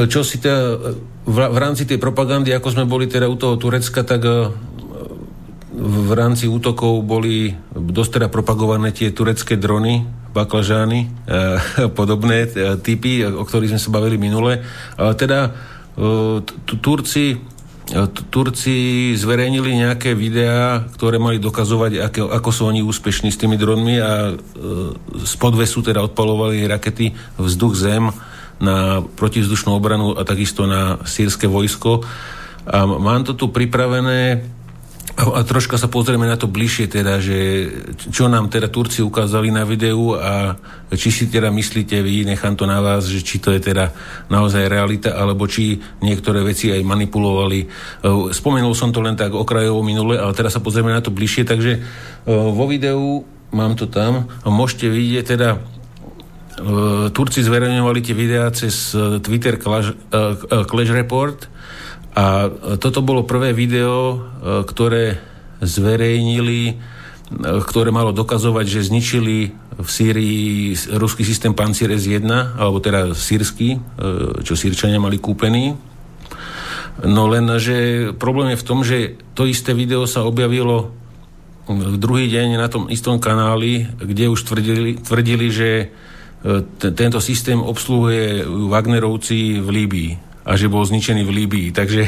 čo 0.10 0.26
si 0.26 0.42
teda 0.42 0.76
v, 1.24 1.58
rámci 1.58 1.88
tej 1.88 2.02
propagandy, 2.02 2.52
ako 2.52 2.76
sme 2.76 2.90
boli 2.90 3.08
teda 3.08 3.30
u 3.30 3.38
toho 3.38 3.56
Turecka, 3.56 4.02
tak 4.02 4.26
uh, 4.26 4.50
v 5.76 6.12
rámci 6.18 6.50
útokov 6.50 7.06
boli 7.06 7.54
dosť 7.72 8.20
teda 8.20 8.28
propagované 8.34 8.90
tie 8.90 9.14
turecké 9.14 9.56
drony, 9.56 10.04
baklažány 10.34 11.30
a 11.30 11.88
podobné 12.00 12.50
typy, 12.82 13.24
o 13.24 13.44
ktorých 13.46 13.76
sme 13.76 13.84
sa 13.84 13.94
bavili 13.94 14.20
minule. 14.20 14.64
Ale 15.00 15.14
teda 15.16 15.56
Turci 16.84 17.40
Turci 18.34 19.14
zverejnili 19.14 19.86
nejaké 19.86 20.18
videá, 20.18 20.82
ktoré 20.98 21.22
mali 21.22 21.38
dokazovať, 21.38 22.02
ako, 22.10 22.22
ako 22.34 22.50
sú 22.50 22.62
oni 22.66 22.82
úspešní 22.82 23.30
s 23.30 23.38
tými 23.38 23.62
dronmi 23.62 24.02
a 24.02 24.34
e, 24.34 24.42
z 25.22 25.34
podvesu 25.38 25.86
teda 25.86 26.02
odpalovali 26.02 26.66
rakety 26.66 27.14
vzduch-zem 27.38 28.10
na 28.58 29.06
protizdušnú 29.06 29.70
obranu 29.70 30.18
a 30.18 30.26
takisto 30.26 30.66
na 30.66 30.98
sírske 31.06 31.46
vojsko. 31.46 32.02
A 32.66 32.90
mám 32.90 33.22
to 33.22 33.38
tu 33.38 33.54
pripravené 33.54 34.42
a 35.16 35.48
troška 35.48 35.80
sa 35.80 35.88
pozrieme 35.88 36.28
na 36.28 36.36
to 36.36 36.50
bližšie 36.50 36.92
teda, 36.92 37.24
že 37.24 37.72
čo 38.12 38.28
nám 38.28 38.52
teda 38.52 38.68
Turci 38.68 39.00
ukázali 39.00 39.48
na 39.48 39.64
videu 39.64 40.12
a 40.18 40.60
či 40.92 41.08
si 41.08 41.32
teda 41.32 41.48
myslíte 41.56 42.04
vy, 42.04 42.28
nechám 42.28 42.60
to 42.60 42.68
na 42.68 42.84
vás, 42.84 43.08
že 43.08 43.24
či 43.24 43.40
to 43.40 43.56
je 43.56 43.64
teda 43.64 43.96
naozaj 44.28 44.68
realita, 44.68 45.16
alebo 45.16 45.48
či 45.48 45.80
niektoré 46.04 46.44
veci 46.44 46.68
aj 46.74 46.84
manipulovali. 46.84 47.60
E, 47.64 47.68
spomenul 48.36 48.76
som 48.76 48.92
to 48.92 49.00
len 49.00 49.16
tak 49.16 49.32
okrajovo 49.32 49.86
minule, 49.88 50.20
ale 50.20 50.36
teraz 50.36 50.58
sa 50.58 50.60
pozrieme 50.60 50.92
na 50.92 51.00
to 51.00 51.16
bližšie, 51.16 51.48
takže 51.48 51.72
e, 51.78 51.80
vo 52.28 52.68
videu 52.68 53.24
mám 53.56 53.80
to 53.80 53.88
tam 53.88 54.28
môžete 54.44 54.92
vidieť 54.92 55.24
teda 55.32 55.50
e, 55.56 55.60
Turci 57.16 57.40
zverejňovali 57.40 58.00
tie 58.04 58.16
videá 58.18 58.52
cez 58.52 58.92
Twitter 59.24 59.56
Clash, 59.64 59.96
Clash 60.68 60.92
Report 60.92 61.55
a 62.16 62.48
toto 62.80 63.04
bolo 63.04 63.28
prvé 63.28 63.52
video, 63.52 64.16
e, 64.16 64.18
ktoré 64.64 65.20
zverejnili, 65.60 66.62
e, 66.72 66.74
ktoré 67.60 67.92
malo 67.92 68.16
dokazovať, 68.16 68.66
že 68.72 68.88
zničili 68.88 69.52
v 69.76 69.90
Sýrii 69.92 70.72
ruský 70.96 71.28
systém 71.28 71.52
Pancier 71.52 71.92
S-1, 71.92 72.24
alebo 72.56 72.80
teda 72.80 73.12
sírsky, 73.12 73.76
e, 73.76 73.78
čo 74.48 74.56
Sýrčania 74.56 74.96
mali 74.96 75.20
kúpený. 75.20 75.76
No 77.04 77.28
len, 77.28 77.52
že 77.60 78.10
problém 78.16 78.56
je 78.56 78.62
v 78.64 78.68
tom, 78.68 78.80
že 78.88 79.20
to 79.36 79.44
isté 79.44 79.76
video 79.76 80.08
sa 80.08 80.24
objavilo 80.24 80.96
druhý 82.00 82.32
deň 82.32 82.56
na 82.56 82.72
tom 82.72 82.88
istom 82.88 83.20
kanáli, 83.20 83.92
kde 84.00 84.32
už 84.32 84.40
tvrdili, 84.48 85.04
tvrdili 85.04 85.52
že 85.52 85.92
t- 86.80 86.94
tento 86.96 87.20
systém 87.20 87.60
obsluhuje 87.60 88.48
Wagnerovci 88.48 89.60
v 89.60 89.68
Líbii 89.68 90.12
a 90.46 90.52
že 90.54 90.70
bol 90.70 90.86
zničený 90.86 91.26
v 91.26 91.36
Líbii. 91.42 91.68
Takže 91.74 92.06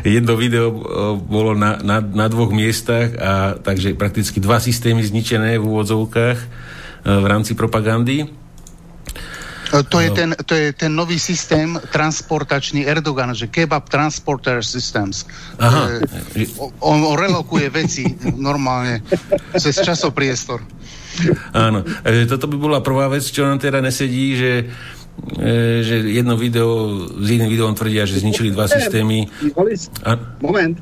jedno 0.00 0.32
video 0.40 0.72
e, 0.72 0.80
bolo 1.20 1.52
na, 1.52 1.76
na, 1.84 2.00
na 2.00 2.26
dvoch 2.32 2.48
miestach 2.48 3.12
a 3.20 3.32
takže 3.60 3.92
prakticky 3.92 4.40
dva 4.40 4.56
systémy 4.56 5.04
zničené 5.04 5.60
v 5.60 5.64
úvodzovkách 5.68 6.38
e, 6.40 6.46
v 7.04 7.26
rámci 7.28 7.52
propagandy. 7.52 8.24
E, 8.24 8.28
to 9.92 10.00
je, 10.00 10.08
ten, 10.16 10.32
to 10.48 10.56
je 10.56 10.72
ten 10.72 10.88
nový 10.88 11.20
systém 11.20 11.76
transportačný 11.92 12.88
Erdogan, 12.88 13.36
že 13.36 13.52
Kebab 13.52 13.92
Transporter 13.92 14.64
Systems. 14.64 15.28
Aha. 15.60 16.00
On, 16.80 17.04
on 17.04 17.20
relokuje 17.20 17.68
veci 17.68 18.08
normálne 18.32 19.04
cez 19.52 19.76
časopriestor. 19.84 20.64
Áno. 21.52 21.84
Toto 22.28 22.44
by 22.48 22.56
bola 22.56 22.78
prvá 22.80 23.08
vec, 23.08 23.24
čo 23.24 23.44
nám 23.44 23.56
teda 23.56 23.80
nesedí, 23.84 24.36
že 24.36 24.50
E, 24.64 25.05
že 25.82 25.94
jedno 26.06 26.36
video 26.36 27.02
s 27.18 27.28
iným 27.30 27.50
videom 27.50 27.72
tvrdia, 27.74 28.06
že 28.06 28.20
zničili 28.20 28.54
dva 28.54 28.68
systémy. 28.68 29.26
Dívali, 29.42 29.72
A... 30.04 30.10
Moment, 30.40 30.76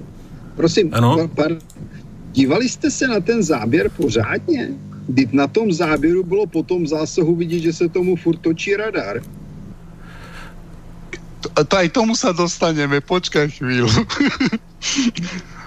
prosím. 0.56 0.90
Ano? 0.92 1.28
Par, 1.28 1.56
dívali 2.32 2.68
jste 2.68 2.90
se 2.90 3.08
na 3.08 3.20
ten 3.20 3.42
záběr 3.42 3.88
pořádně? 3.88 4.68
Kdy 5.06 5.28
na 5.32 5.46
tom 5.46 5.72
záběru 5.72 6.24
bylo 6.24 6.46
po 6.46 6.62
tom 6.62 6.86
zásahu 6.86 7.36
vidět, 7.36 7.60
že 7.60 7.72
se 7.72 7.88
tomu 7.88 8.16
furt 8.16 8.40
točí 8.40 8.76
radar. 8.76 9.20
To 11.54 11.74
aj 11.76 11.92
tomu 11.92 12.16
sa 12.16 12.32
dostaneme, 12.32 13.04
počkaj 13.04 13.60
chvíľu. 13.60 13.92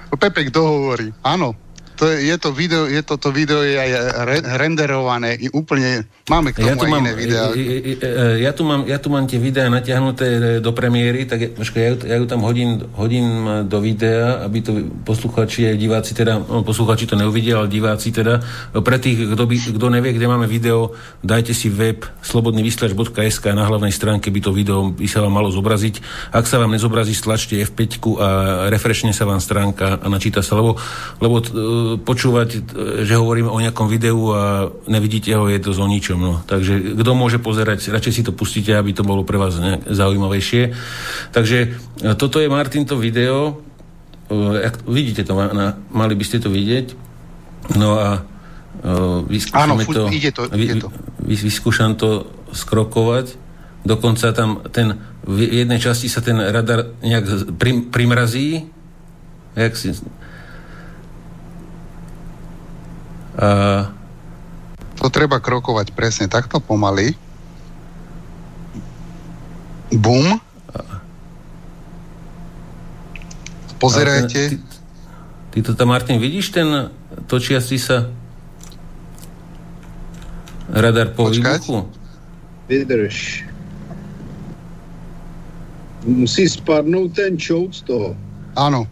Pepek 0.22 0.50
dohovorí. 0.50 1.14
Áno, 1.22 1.54
to 1.98 2.06
je, 2.14 2.30
je 2.30 2.36
to 2.38 2.54
video, 2.54 2.86
je 2.86 3.02
to, 3.02 3.18
to 3.18 3.34
video 3.34 3.66
je 3.66 3.74
aj 3.74 3.90
re, 4.24 4.38
renderované 4.46 5.42
úplne, 5.50 6.06
máme 6.30 6.54
k 6.54 6.62
tomu 6.62 6.70
ja 6.70 6.76
tu 6.78 6.86
aj 6.86 6.92
mám, 6.94 7.02
iné 7.02 7.14
videá. 7.18 7.44
Ja 8.38 8.52
tu, 8.54 8.62
mám, 8.64 8.86
ja 8.86 8.98
tu 9.02 9.10
mám 9.10 9.26
tie 9.26 9.42
videá 9.42 9.66
natiahnuté 9.74 10.62
do 10.62 10.72
premiéry, 10.78 11.26
tak 11.26 11.42
ja, 11.42 11.50
ja, 11.58 11.94
ja 11.98 12.16
ju 12.22 12.26
tam 12.30 12.46
hodím, 12.46 12.86
hodím 12.94 13.66
do 13.66 13.82
videa, 13.82 14.46
aby 14.46 14.58
to 14.62 14.72
posluchači 15.02 15.74
aj 15.74 15.76
diváci 15.82 16.14
teda, 16.14 16.38
no, 16.38 16.62
posluchači 16.62 17.10
to 17.10 17.18
neuvidia, 17.18 17.66
ale 17.66 17.68
diváci 17.68 18.14
teda, 18.14 18.46
pre 18.78 19.02
tých, 19.02 19.34
kto, 19.34 19.44
by, 19.50 19.56
kto 19.58 19.88
nevie, 19.90 20.14
kde 20.14 20.30
máme 20.30 20.46
video, 20.46 20.94
dajte 21.26 21.58
si 21.58 21.74
web 21.74 22.06
slobodnyvyslač.sk 22.22 23.46
na 23.58 23.66
hlavnej 23.66 23.92
stránke 23.92 24.30
by 24.30 24.40
to 24.46 24.54
video 24.54 24.94
by 24.94 25.08
sa 25.10 25.26
vám 25.26 25.34
malo 25.34 25.50
zobraziť. 25.50 26.30
Ak 26.30 26.46
sa 26.46 26.62
vám 26.62 26.78
nezobrazí, 26.78 27.18
stlačte 27.18 27.58
F5 27.58 27.82
a 28.22 28.30
refreshne 28.70 29.16
sa 29.16 29.26
vám 29.26 29.42
stránka 29.42 29.98
a 29.98 30.08
načíta 30.12 30.46
sa, 30.46 30.60
lebo, 30.60 30.78
lebo 31.18 31.42
počúvať, 31.96 32.50
e, 32.52 32.60
že 33.08 33.16
hovoríme 33.16 33.48
o 33.48 33.64
nejakom 33.64 33.88
videu 33.88 34.20
a 34.36 34.68
nevidíte 34.92 35.32
ho, 35.32 35.48
je 35.48 35.64
to 35.64 35.72
o 35.72 35.88
ničom. 35.88 36.20
No. 36.20 36.34
Takže 36.44 37.00
kto 37.00 37.12
môže 37.16 37.40
pozerať, 37.40 37.88
radšej 37.88 38.14
si 38.14 38.22
to 38.28 38.36
pustíte, 38.36 38.76
aby 38.76 38.92
to 38.92 39.08
bolo 39.08 39.24
pre 39.24 39.40
vás 39.40 39.56
zaujímavejšie. 39.88 40.76
Takže 41.32 41.58
e, 41.64 41.68
toto 42.20 42.44
je 42.44 42.52
Martin 42.52 42.84
to 42.84 43.00
video. 43.00 43.64
E, 44.28 44.68
vidíte 44.84 45.24
to, 45.24 45.40
mali 45.96 46.14
by 46.20 46.26
ste 46.28 46.44
to 46.44 46.52
vidieť. 46.52 47.08
No 47.80 47.96
a 48.00 48.24
vyskúšame 49.28 49.74
Áno, 49.74 49.76
to, 49.84 50.08
ide 50.14 50.32
to, 50.32 50.48
ide 50.54 50.78
to. 50.80 50.88
Vy, 51.24 51.36
vyskúšam 51.36 51.98
to 51.98 52.30
skrokovať. 52.54 53.36
Dokonca 53.84 54.32
tam 54.36 54.64
ten, 54.70 55.00
v 55.26 55.64
jednej 55.64 55.80
časti 55.80 56.08
sa 56.08 56.20
ten 56.24 56.38
radar 56.40 56.96
nejak 57.04 57.58
prim, 57.58 57.90
primrazí. 57.90 58.70
Jak 59.58 59.74
si, 59.74 59.98
Uh, 63.38 63.86
to 64.98 65.14
treba 65.14 65.38
krokovať 65.38 65.94
presne 65.94 66.26
takto 66.26 66.58
pomaly. 66.58 67.14
Bum. 69.94 70.42
Pozerajte. 73.78 74.42
Ty, 74.50 74.58
ty 75.54 75.58
to 75.62 75.78
tam, 75.78 75.94
Martin, 75.94 76.18
vidíš 76.18 76.50
ten 76.50 76.90
točiaci 77.30 77.78
sa 77.78 78.10
radar 80.74 81.14
po 81.14 81.30
Počkať. 81.30 81.62
výbuchu? 81.62 81.78
Vydrž. 82.68 83.46
Musí 86.10 86.50
spadnout 86.50 87.14
ten 87.14 87.38
čout 87.38 87.78
z 87.78 87.82
toho. 87.86 88.10
Áno. 88.58 88.90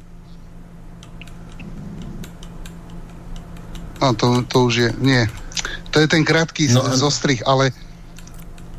No, 4.06 4.14
to, 4.14 4.46
to 4.46 4.70
už 4.70 4.74
je, 4.78 4.90
nie. 5.02 5.26
To 5.90 5.98
je 5.98 6.06
ten 6.06 6.22
krátky 6.22 6.70
no, 6.70 6.86
zostrih, 6.94 7.42
ale... 7.42 7.74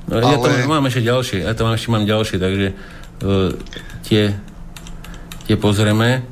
No, 0.07 0.23
ja 0.23 0.39
ale... 0.39 0.63
tam 0.63 0.71
mám 0.71 0.87
ešte 0.87 1.03
ďalšie, 1.03 1.39
ja 1.43 1.51
tam 1.51 1.75
ešte 1.75 1.91
mám 1.91 2.07
ďalšie, 2.07 2.39
takže 2.39 2.69
uh, 2.71 3.51
tie, 4.07 4.39
tie 5.51 5.57
pozrieme 5.59 6.23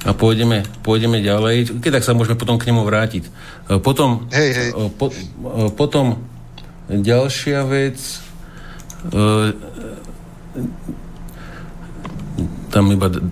a 0.00 0.16
pôjdeme, 0.16 0.64
pôjdeme 0.80 1.20
ďalej. 1.20 1.76
Keď 1.76 2.00
tak 2.00 2.08
sa 2.08 2.16
môžeme 2.16 2.40
potom 2.40 2.56
k 2.56 2.72
nemu 2.72 2.88
vrátiť. 2.88 3.28
Uh, 3.68 3.84
potom, 3.84 4.32
hej, 4.32 4.50
hej. 4.56 4.70
Uh, 4.72 4.88
po, 4.88 5.12
uh, 5.12 5.68
potom 5.76 6.24
ďalšia 6.88 7.68
vec 7.68 8.00
uh, 9.12 9.52
tam 12.72 12.88
iba 12.96 13.12
d- 13.12 13.28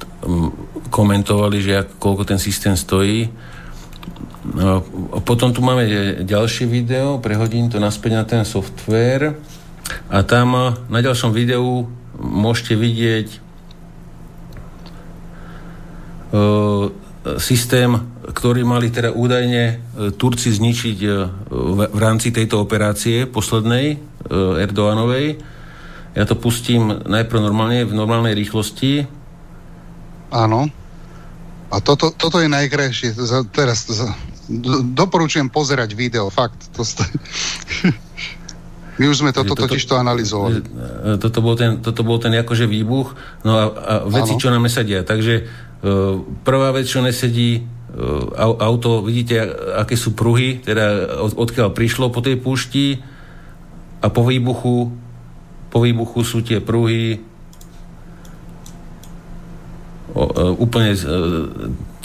komentovali, 0.93 1.57
že 1.65 1.73
ak, 1.81 1.97
koľko 1.97 2.29
ten 2.29 2.37
systém 2.37 2.77
stojí 2.77 3.33
potom 5.27 5.51
tu 5.51 5.59
máme 5.59 5.83
ďalšie 6.23 6.71
video, 6.71 7.19
prehodím 7.19 7.67
to 7.67 7.83
naspäť 7.83 8.13
na 8.15 8.25
ten 8.25 8.43
software 8.47 9.35
a 10.11 10.23
tam 10.23 10.55
eh, 10.55 10.65
na 10.87 10.99
ďalšom 11.03 11.35
videu 11.35 11.91
môžete 12.15 12.79
vidieť 12.79 13.29
uh, 16.31 16.87
systém, 17.43 17.91
ktorý 18.23 18.63
mali 18.63 18.95
teda 18.95 19.11
údajne 19.11 19.83
Turci 20.15 20.55
zničiť 20.55 20.99
v, 21.51 21.99
rámci 21.99 22.31
tejto 22.31 22.63
operácie 22.63 23.27
poslednej 23.27 23.99
Erdoánovej. 24.63 25.43
Ja 26.15 26.23
to 26.23 26.39
pustím 26.39 27.03
najprv 27.03 27.51
normálne, 27.51 27.83
v 27.83 27.99
normálnej 27.99 28.39
rýchlosti. 28.39 29.11
Áno. 30.31 30.71
A 31.75 31.77
toto, 31.83 32.15
toto 32.15 32.39
je 32.39 32.47
najkrajšie. 32.47 33.19
Teraz 33.51 33.91
doporučujem 34.95 35.49
pozerať 35.49 35.97
video, 35.97 36.29
fakt. 36.29 36.59
To 36.77 36.85
st- 36.85 37.09
My 39.01 39.11
už 39.11 39.27
sme 39.27 39.31
toto, 39.35 39.59
toto 39.59 39.67
totiž 39.67 39.91
to 39.91 39.99
analyzovali. 39.99 40.63
E, 40.63 41.19
toto 41.19 41.43
bol 41.43 41.59
ten, 41.59 41.83
toto 41.83 42.07
bol 42.07 42.23
ten 42.23 42.31
akože 42.31 42.71
výbuch, 42.71 43.19
no 43.43 43.53
a, 43.59 43.65
a 43.67 43.95
veci, 44.07 44.39
ano. 44.39 44.41
čo 44.41 44.53
nám 44.55 44.71
nesedia. 44.71 45.03
Takže 45.03 45.35
uh, 45.43 46.23
prvá 46.47 46.71
vec, 46.71 46.87
čo 46.87 47.03
nesedí, 47.03 47.67
uh, 47.67 48.55
auto, 48.63 49.03
vidíte, 49.03 49.51
aké 49.83 49.99
sú 49.99 50.15
pruhy, 50.15 50.63
teda 50.63 51.19
od, 51.19 51.35
odkiaľ 51.35 51.75
prišlo 51.75 52.15
po 52.15 52.23
tej 52.23 52.39
púšti 52.39 53.03
a 53.99 54.07
po 54.15 54.23
výbuchu 54.23 54.95
po 55.75 55.83
výbuchu 55.83 56.23
sú 56.23 56.39
tie 56.47 56.63
pruhy 56.63 57.19
o, 60.15 60.23
úplne 60.63 60.95
uh, 60.95 61.51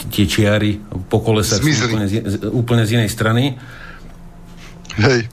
tie 0.08 0.24
čiary 0.24 0.80
po 1.12 1.20
kolesách 1.20 1.60
úplne 1.60 2.06
z, 2.08 2.14
úplne 2.48 2.82
z 2.88 2.90
inej 2.96 3.10
strany. 3.12 3.60
Hej. 4.96 5.28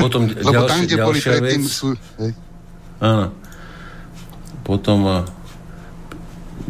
Potom 0.00 0.32
Lebo 0.48 0.64
ďalšie, 0.64 0.70
tam, 0.72 0.80
kde 0.88 0.96
boli 0.96 1.20
predtým, 1.20 1.62
vec, 1.62 1.68
sú... 1.68 1.88
Hej. 2.22 2.32
Áno. 3.04 3.26
Potom 4.64 5.26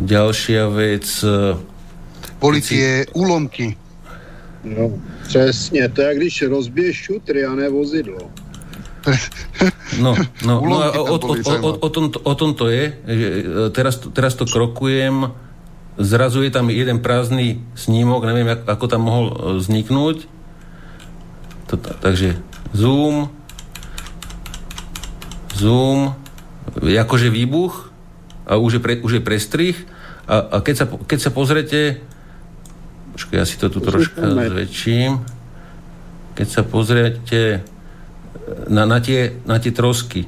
ďalšia 0.00 0.62
vec... 0.72 1.06
Policie, 2.42 3.06
si... 3.06 3.10
úlomky. 3.14 3.78
No, 4.64 4.90
přesně, 5.26 5.88
to 5.88 6.02
je, 6.02 6.14
když 6.14 6.42
rozbiješ 6.42 6.96
šutry 6.96 7.44
a 7.44 7.54
ne 7.54 7.68
vozidlo. 7.68 8.30
No, 10.00 10.14
no, 10.46 10.62
no 10.62 10.82
a 10.82 10.90
o, 10.90 11.04
o, 11.04 11.18
o, 11.18 11.34
o, 11.62 11.70
o, 11.78 11.88
tom, 11.88 12.10
o 12.22 12.34
tom 12.34 12.54
to 12.54 12.68
je, 12.68 12.98
že 13.06 13.28
e, 13.42 13.70
teraz, 13.70 13.98
teraz 14.12 14.34
to 14.34 14.46
krokujem 14.46 15.26
zrazu 16.00 16.42
je 16.42 16.50
tam 16.52 16.72
jeden 16.72 17.00
prázdny 17.00 17.60
snímok, 17.76 18.24
neviem, 18.24 18.48
ako 18.64 18.86
tam 18.88 19.02
mohol 19.08 19.26
e, 19.28 19.34
vzniknúť. 19.60 20.28
To, 21.72 21.74
takže 21.80 22.40
zoom, 22.72 23.32
zoom, 25.56 26.16
akože 26.80 27.28
výbuch 27.28 27.92
a 28.48 28.56
už 28.56 28.78
je, 28.78 28.80
pre, 28.80 28.94
už 29.00 29.12
je 29.20 29.22
prestrih. 29.24 29.76
A, 30.28 30.40
a 30.40 30.56
keď, 30.64 30.74
sa, 30.76 30.86
keď 30.88 31.18
sa 31.18 31.30
pozrete 31.32 32.00
počkaj, 33.12 33.36
ja 33.36 33.44
si 33.44 33.60
to 33.60 33.68
tu 33.68 33.84
troška 33.84 34.24
zväčším. 34.24 35.20
Keď 36.32 36.48
sa 36.48 36.64
pozriete 36.64 37.60
na, 38.72 38.88
na, 38.88 39.04
tie, 39.04 39.36
na 39.44 39.60
tie 39.60 39.68
trosky 39.68 40.24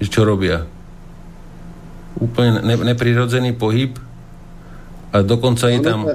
čo 0.00 0.26
robia? 0.26 0.66
Úplne 2.18 2.64
ne, 2.64 2.74
neprirodzený 2.94 3.54
pohyb 3.54 3.94
a 5.14 5.22
dokonca 5.22 5.68
je 5.68 5.80
tam... 5.80 6.06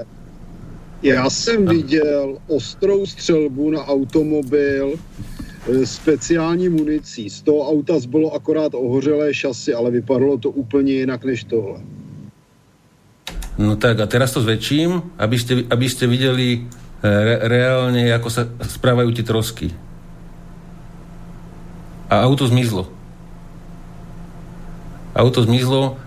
Já 1.04 1.30
jsem 1.30 1.66
viděl 1.66 2.38
ostrou 2.48 3.06
střelbu 3.06 3.72
na 3.72 3.88
automobil 3.88 4.94
e, 5.72 5.86
speciální 5.86 6.70
municí. 6.70 7.30
Z 7.30 7.42
toho 7.42 7.70
auta 7.70 8.00
zbylo 8.00 8.34
akorát 8.34 8.74
ohořelé 8.76 9.34
šasy, 9.34 9.74
ale 9.74 9.92
vypadalo 9.92 10.38
to 10.38 10.50
úplně 10.50 10.94
jinak 10.94 11.24
než 11.24 11.44
tohle. 11.44 11.80
No 13.60 13.76
tak 13.76 14.00
a 14.00 14.08
teraz 14.08 14.32
to 14.32 14.40
zväčším, 14.40 15.20
aby 15.20 15.36
ste, 15.40 15.68
aby 15.68 15.88
ste 15.92 16.08
videli 16.08 16.48
e, 16.56 16.60
re, 17.04 17.36
reálne, 17.44 18.08
ako 18.16 18.32
sa 18.32 18.48
správajú 18.64 19.12
tie 19.12 19.28
trosky. 19.28 19.68
A 22.08 22.24
auto 22.24 22.48
zmizlo. 22.48 22.88
Auto 25.12 25.44
zmizlo, 25.44 26.00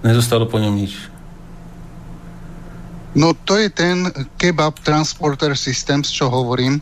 nezostalo 0.00 0.48
po 0.48 0.56
ňom 0.56 0.72
nič. 0.72 1.11
No 3.12 3.36
to 3.36 3.60
je 3.60 3.68
ten 3.68 4.08
Kebab 4.40 4.80
Transporter 4.80 5.52
Systems, 5.52 6.08
čo 6.08 6.32
hovorím, 6.32 6.80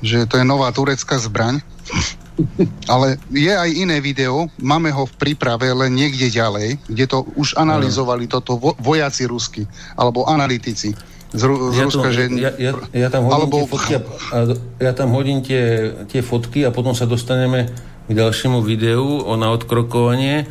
že 0.00 0.24
to 0.24 0.40
je 0.40 0.44
nová 0.46 0.72
turecká 0.72 1.20
zbraň. 1.20 1.60
Ale 2.92 3.18
je 3.34 3.50
aj 3.50 3.70
iné 3.74 3.98
video, 3.98 4.46
máme 4.62 4.94
ho 4.94 5.04
v 5.04 5.14
príprave, 5.18 5.74
len 5.74 5.90
niekde 5.90 6.30
ďalej, 6.30 6.78
kde 6.86 7.04
to 7.10 7.26
už 7.34 7.58
analyzovali 7.58 8.30
toto 8.30 8.54
vo, 8.54 8.78
vojaci 8.78 9.26
rusky, 9.26 9.66
alebo 9.98 10.22
analytici 10.30 10.94
z, 11.34 11.42
Ru- 11.44 11.74
z 11.74 11.76
ja 11.76 11.84
Ruska, 11.84 12.08
to, 12.08 12.14
že... 12.14 12.22
Ja, 12.38 12.52
ja, 12.56 12.72
ja 12.94 13.08
tam 13.12 13.28
hodím 13.28 13.36
alebo... 13.36 13.56
tie 13.58 13.68
fotky 13.68 13.92
a, 13.92 14.00
a, 14.32 14.38
ja 14.80 14.92
tam 14.96 15.08
hodím 15.12 15.38
tie, 15.44 15.92
tie 16.08 16.22
fotky 16.24 16.64
a 16.64 16.70
potom 16.72 16.96
sa 16.96 17.04
dostaneme 17.04 17.68
k 18.08 18.10
ďalšiemu 18.16 18.64
videu 18.64 19.04
o 19.04 19.32
na 19.36 19.52
odkrokovanie, 19.52 20.48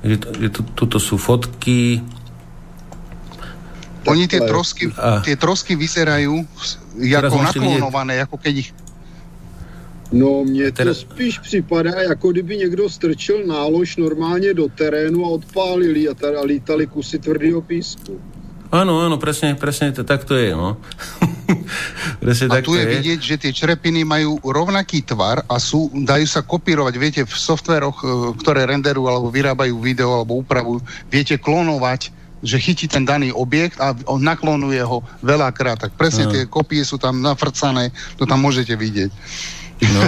že, 0.00 0.16
že 0.24 0.48
tu, 0.48 0.60
tuto 0.72 0.96
sú 0.96 1.20
fotky, 1.20 2.00
Oni 4.06 4.28
tie 4.28 4.40
trosky, 4.44 4.92
a... 4.96 5.20
tie 5.24 5.36
trosky 5.36 5.76
vyzerajú 5.76 6.44
ako 7.00 7.36
naklonované, 7.40 8.20
ako 8.20 8.36
keď 8.36 8.54
ich 8.56 8.70
No, 10.14 10.44
mně 10.44 10.72
to 10.72 10.94
spíš 10.94 11.38
připadá, 11.38 11.90
jako 12.00 12.30
kdyby 12.30 12.56
někdo 12.56 12.90
strčil 12.90 13.46
nálož 13.46 13.96
normálně 13.96 14.54
do 14.54 14.68
terénu 14.68 15.26
a 15.26 15.28
odpálil 15.28 16.10
a 16.10 16.14
teda 16.14 16.42
lítali 16.42 16.86
kusy 16.86 17.18
tvrdého 17.18 17.62
písku. 17.62 18.20
Áno, 18.74 19.06
áno, 19.06 19.22
presne, 19.22 19.54
presne 19.54 19.94
to, 19.94 20.02
tak 20.02 20.26
to 20.26 20.34
je, 20.34 20.50
no. 20.50 20.74
presne 22.24 22.50
a 22.50 22.58
tak 22.58 22.66
tu 22.66 22.74
je, 22.74 22.82
je 22.82 22.90
vidieť, 22.90 23.20
že 23.22 23.36
tie 23.38 23.52
črepiny 23.54 24.02
majú 24.02 24.42
rovnaký 24.42 25.06
tvar 25.06 25.46
a 25.46 25.62
sú, 25.62 25.94
dajú 25.94 26.26
sa 26.26 26.42
kopírovať, 26.42 26.94
viete, 26.98 27.22
v 27.22 27.34
softveroch, 27.38 28.02
e, 28.02 28.06
ktoré 28.34 28.66
renderujú 28.66 29.06
alebo 29.06 29.30
vyrábajú 29.30 29.78
video 29.78 30.18
alebo 30.18 30.42
upravujú, 30.42 30.82
viete 31.06 31.38
klonovať 31.38 32.10
že 32.44 32.60
chytí 32.60 32.86
ten 32.86 33.08
daný 33.08 33.32
objekt 33.32 33.80
a 33.80 33.96
on 34.04 34.20
naklonuje 34.20 34.84
ho 34.84 35.00
veľakrát. 35.24 35.80
Tak 35.80 35.96
presne 35.96 36.28
tie 36.28 36.44
kopie 36.44 36.84
sú 36.84 37.00
tam 37.00 37.24
nafrcané, 37.24 37.90
to 38.20 38.28
tam 38.28 38.44
môžete 38.44 38.76
vidieť. 38.76 39.10
No, 39.82 40.00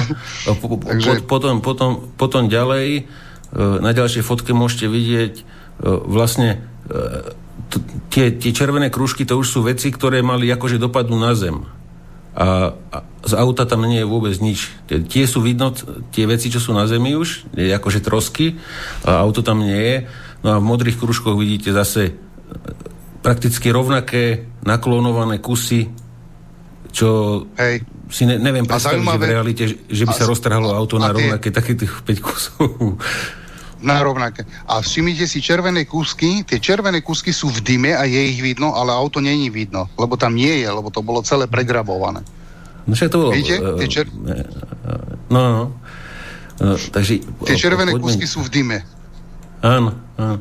po, 0.60 0.76
po, 0.80 0.86
Takže... 0.86 1.24
potom, 1.24 1.64
potom, 1.64 1.90
potom 2.14 2.42
ďalej, 2.46 3.02
e, 3.02 3.02
na 3.82 3.90
ďalšej 3.90 4.22
fotke 4.22 4.52
môžete 4.52 4.86
vidieť 4.86 5.34
e, 5.40 5.42
vlastne 5.84 6.62
e, 6.86 7.34
tie, 8.12 8.30
tie 8.36 8.52
červené 8.54 8.92
kružky 8.92 9.26
to 9.26 9.40
už 9.40 9.48
sú 9.48 9.60
veci, 9.66 9.90
ktoré 9.90 10.22
mali 10.22 10.46
akože 10.52 10.78
dopadnú 10.78 11.18
na 11.18 11.34
zem. 11.34 11.66
A, 12.36 12.76
a 12.92 12.96
z 13.24 13.32
auta 13.32 13.64
tam 13.64 13.88
nie 13.88 14.04
je 14.04 14.12
vôbec 14.12 14.36
nič. 14.44 14.68
Tie, 14.84 15.00
tie 15.00 15.24
sú 15.24 15.40
vidno, 15.40 15.72
tie 16.12 16.28
veci, 16.28 16.52
čo 16.52 16.60
sú 16.60 16.76
na 16.76 16.84
zemi 16.84 17.16
už, 17.16 17.48
je 17.56 17.72
akože 17.72 18.04
trosky, 18.04 18.60
a 19.08 19.24
auto 19.24 19.40
tam 19.40 19.64
nie 19.64 19.80
je. 19.80 19.96
No 20.44 20.48
a 20.52 20.60
v 20.60 20.68
modrých 20.68 21.00
kružkoch 21.00 21.34
vidíte 21.34 21.72
zase 21.72 22.25
prakticky 23.22 23.70
rovnaké 23.74 24.46
naklonované 24.62 25.42
kusy, 25.42 25.90
čo 26.94 27.42
Hej 27.58 27.96
si 28.10 28.22
ne, 28.26 28.38
neviem 28.38 28.66
predstaviť, 28.66 29.02
zaujímavé, 29.02 29.24
že 29.26 29.26
v 29.26 29.34
realite, 29.34 29.64
že 29.90 30.04
by 30.06 30.14
a, 30.14 30.18
sa 30.18 30.24
roztrhalo 30.30 30.68
auto 30.70 30.98
na 30.98 31.10
rovnaké 31.10 31.50
takých 31.50 31.90
5 32.06 32.22
kusov. 32.22 32.66
Na 33.82 34.00
rovnaké. 34.00 34.46
A 34.70 34.80
všimnite 34.80 35.28
si 35.28 35.42
červené 35.42 35.84
kúsky, 35.84 36.46
tie 36.46 36.62
červené 36.62 37.02
kúsky 37.02 37.34
sú 37.34 37.52
v 37.52 37.60
dyme 37.60 37.92
a 37.92 38.08
je 38.08 38.18
ich 38.32 38.40
vidno, 38.40 38.72
ale 38.72 38.94
auto 38.94 39.20
není 39.20 39.50
vidno, 39.50 39.90
lebo 40.00 40.16
tam 40.16 40.32
nie 40.32 40.64
je, 40.64 40.68
lebo 40.70 40.88
to 40.88 41.04
bolo 41.04 41.20
celé 41.20 41.44
pregrabované. 41.50 42.22
No 42.86 42.94
však 42.94 43.10
to 43.10 43.18
bolo... 43.20 43.30
Vidíte? 43.34 43.58
Uh, 43.58 43.78
tie 43.82 43.88
čer... 43.90 44.06
No, 45.28 45.40
no. 45.42 45.64
Uh, 46.62 46.78
takže... 46.94 47.20
Tie 47.20 47.58
červené 47.58 47.92
poďme... 47.92 48.04
kúsky 48.06 48.26
sú 48.30 48.46
v 48.46 48.50
dyme. 48.54 48.78
Áno, 49.60 49.92
áno. 50.14 50.38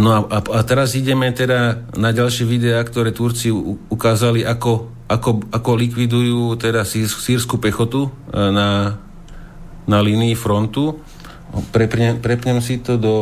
No 0.00 0.08
a, 0.16 0.20
a, 0.24 0.38
a 0.40 0.60
teraz 0.64 0.96
ideme 0.96 1.28
teda 1.28 1.84
na 1.92 2.10
ďalšie 2.16 2.48
videá, 2.48 2.80
ktoré 2.80 3.12
Turci 3.12 3.52
ukázali, 3.92 4.40
ako 4.48 5.00
ako, 5.10 5.50
ako 5.50 5.70
likvidujú 5.74 6.54
teda 6.54 6.86
sírsku 6.86 7.58
pechotu 7.58 8.06
e, 8.06 8.10
na, 8.54 8.94
na 9.90 9.98
línii 9.98 10.38
frontu. 10.38 11.02
Prepnem, 11.74 12.22
prepnem 12.22 12.62
si 12.62 12.78
to 12.78 12.94
do 12.94 13.14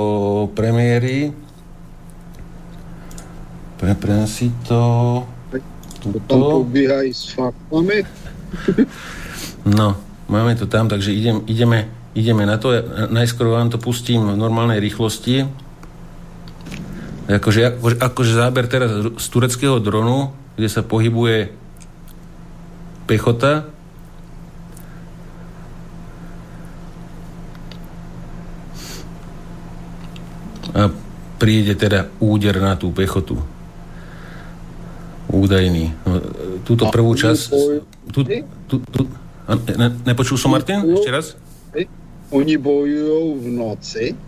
premiéry. 0.52 1.32
Prepnem 3.80 4.28
si 4.28 4.52
to... 4.68 5.24
Tuto. 5.98 6.28
No, 9.68 9.92
máme 10.32 10.56
to 10.56 10.64
tam, 10.64 10.88
takže 10.88 11.12
idem, 11.12 11.44
ideme, 11.44 11.92
ideme 12.16 12.48
na 12.48 12.56
to. 12.56 12.72
Najskôr 13.12 13.52
vám 13.52 13.68
to 13.68 13.76
pustím 13.76 14.24
v 14.24 14.40
normálnej 14.40 14.80
rýchlosti. 14.80 15.44
Akože, 17.28 17.76
akože 18.00 18.32
záber 18.32 18.64
teraz 18.72 18.88
z 19.04 19.26
tureckého 19.28 19.76
dronu, 19.84 20.32
kde 20.56 20.68
sa 20.72 20.80
pohybuje 20.80 21.52
pechota. 23.04 23.68
A 30.72 30.88
príde 31.36 31.76
teda 31.76 32.08
úder 32.16 32.64
na 32.64 32.80
tú 32.80 32.88
pechotu. 32.96 33.36
Údajný. 35.28 35.92
No, 36.08 36.12
túto 36.64 36.88
prvú 36.88 37.12
časť... 37.12 37.44
Tu, 38.08 38.20
tu, 38.72 38.74
tu, 38.80 39.00
ne, 39.76 39.88
nepočul 40.08 40.40
som, 40.40 40.56
Martin? 40.56 40.80
Ešte 40.80 41.12
raz? 41.12 41.36
Oni 42.32 42.56
bojujú 42.56 43.36
v 43.36 43.46
noci? 43.52 44.27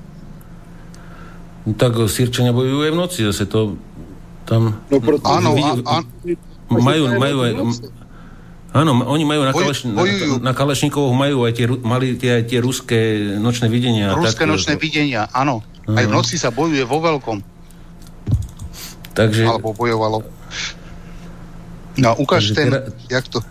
No, 1.66 1.76
tak 1.76 1.92
Sýrčania 2.08 2.56
bojujú 2.56 2.88
aj 2.88 2.92
v 2.92 2.98
noci, 2.98 3.18
zase 3.26 3.44
to 3.44 3.76
tam... 4.48 4.80
No, 4.88 4.96
áno, 5.28 5.50
áno. 5.84 6.06
Majú, 6.70 7.02
majú 7.18 7.36
aj, 7.44 7.52
Áno, 8.70 9.02
oni 9.02 9.26
majú 9.26 9.42
na, 9.42 9.50
Kaleš, 9.50 9.82
na, 9.90 10.06
na 10.38 10.52
Kalešníkovoch 10.54 11.10
majú 11.10 11.42
aj 11.42 11.52
tie, 11.58 11.66
mali 11.66 12.14
tie, 12.14 12.46
tie 12.46 12.62
ruské 12.62 13.18
nočné 13.42 13.66
videnia. 13.66 14.14
Ruské 14.14 14.46
tak, 14.46 14.50
nočné 14.54 14.78
to... 14.78 14.82
videnia, 14.86 15.26
áno. 15.34 15.66
Aha. 15.90 15.98
Aj 15.98 16.04
v 16.06 16.12
noci 16.14 16.38
sa 16.38 16.54
bojuje 16.54 16.86
vo 16.86 17.02
veľkom. 17.02 17.42
Takže... 19.18 19.42
Alebo 19.42 19.74
bojovalo. 19.74 20.22
No, 21.98 22.14
ukáž 22.14 22.54
ten, 22.54 22.70
teda... 22.70 22.94
jak 23.10 23.26
to... 23.26 23.42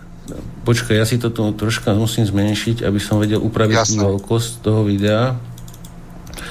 Počkaj, 0.63 0.95
ja 0.95 1.03
si 1.03 1.19
to 1.19 1.27
tu 1.35 1.51
troška 1.51 1.91
musím 1.99 2.23
zmenšiť, 2.23 2.87
aby 2.87 2.99
som 3.01 3.19
vedel 3.19 3.43
upraviť 3.43 3.75
Jasne. 3.75 3.99
veľkosť 3.99 4.51
toho 4.63 4.87
videa. 4.87 5.35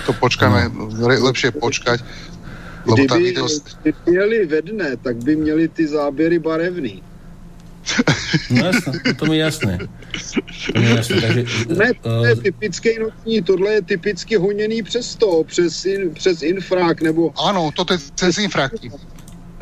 To 0.09 0.17
počkáme, 0.17 0.73
no. 0.73 0.89
lepšie 1.05 1.53
počkať. 1.53 2.01
Lebo 2.89 2.97
Kdyby 2.97 3.23
video... 3.23 3.49
měli 4.09 4.47
ve 4.47 4.61
dne, 4.63 4.97
tak 4.97 5.17
by 5.21 5.37
měli 5.37 5.69
ty 5.69 5.85
záběry 5.87 6.39
barevný. 6.39 7.03
No 8.51 8.67
jasné, 8.67 8.93
to 9.17 9.25
mi 9.27 9.39
jasné. 9.39 9.79
To 10.73 10.81
mi 10.81 10.91
jasné 10.91 11.21
takže, 11.21 11.45
ne, 11.69 11.89
to 12.01 12.25
je 12.25 12.37
typický 12.37 12.99
notní, 13.01 13.43
tohle 13.43 13.73
je 13.73 13.83
typicky 13.83 14.37
honěný 14.37 14.83
přes 14.83 15.17
to, 15.17 15.45
přes, 15.45 15.85
in, 15.85 16.15
přes 16.15 16.43
infrák, 16.43 17.01
nebo... 17.01 17.33
Ano, 17.41 17.71
to 17.73 17.93
je 17.93 17.99
přes 18.15 18.39
infráky. 18.39 18.93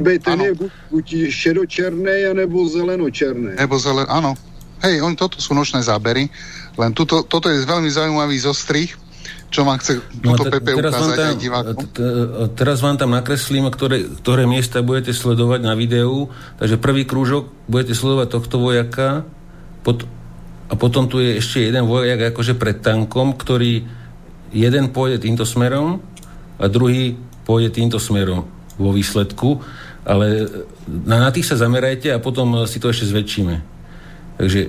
Ten 0.02 0.20
ano. 0.26 0.44
je 0.44 0.54
buď, 0.54 0.72
buď 0.90 1.14
šedočerný, 1.30 2.34
nebo 2.34 2.68
zelenočerný. 2.68 3.54
Nebo 3.58 3.78
zelen, 3.78 4.06
áno. 4.10 4.34
Hej, 4.82 5.00
oni 5.00 5.16
toto 5.16 5.40
sú 5.40 5.54
nočné 5.54 5.80
zábery, 5.80 6.28
len 6.76 6.90
tuto, 6.92 7.24
toto 7.24 7.48
je 7.48 7.64
veľmi 7.64 7.88
zaujímavý 7.88 8.36
zostrih, 8.36 8.92
čo 9.46 9.62
vám 9.62 9.78
chce 9.78 10.02
no, 10.20 10.34
túto 10.34 10.50
Pepe 10.50 10.74
teraz 10.74 10.92
ukázať 10.98 11.16
tam, 11.16 11.30
aj 11.30 11.38
divákom? 11.38 11.76
Teraz 12.58 12.78
vám 12.82 12.96
tam 12.98 13.10
nakreslím, 13.14 13.70
ktoré, 13.70 14.02
ktoré 14.20 14.42
miesta 14.44 14.82
budete 14.82 15.14
sledovať 15.14 15.60
na 15.62 15.78
videu. 15.78 16.28
Takže 16.58 16.76
prvý 16.82 17.06
krúžok 17.06 17.48
budete 17.70 17.94
sledovať 17.94 18.28
tohto 18.34 18.56
vojaka 18.58 19.22
pot, 19.86 20.02
a 20.66 20.74
potom 20.74 21.06
tu 21.06 21.22
je 21.22 21.38
ešte 21.38 21.62
jeden 21.62 21.86
vojak 21.86 22.34
akože 22.34 22.58
pred 22.58 22.82
tankom, 22.82 23.38
ktorý 23.38 23.86
jeden 24.50 24.90
pôjde 24.90 25.22
týmto 25.22 25.46
smerom 25.46 26.02
a 26.58 26.66
druhý 26.66 27.14
pôjde 27.46 27.70
týmto 27.70 28.02
smerom 28.02 28.50
vo 28.74 28.90
výsledku, 28.90 29.62
ale 30.02 30.50
na, 30.86 31.22
na 31.22 31.30
tých 31.30 31.46
sa 31.46 31.56
zamerajte 31.56 32.10
a 32.10 32.18
potom 32.18 32.66
si 32.66 32.82
to 32.82 32.90
ešte 32.90 33.08
zväčšíme. 33.14 33.54
Takže 34.42 34.60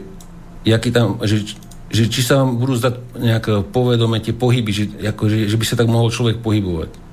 jaký 0.69 0.89
tam, 0.93 1.17
že 1.25 1.57
že 1.87 2.11
či 2.11 2.19
sa 2.19 2.43
vám 2.43 2.59
budú 2.59 2.75
zdať 2.75 2.95
nejak 3.15 3.45
povedome 3.71 4.19
tie 4.19 4.35
pohyby, 4.35 4.71
že, 4.75 4.85
ako, 5.07 5.31
že, 5.31 5.47
že 5.47 5.55
by 5.55 5.65
sa 5.65 5.79
tak 5.79 5.87
mohol 5.87 6.11
človek 6.11 6.43
pohybovať. 6.43 7.07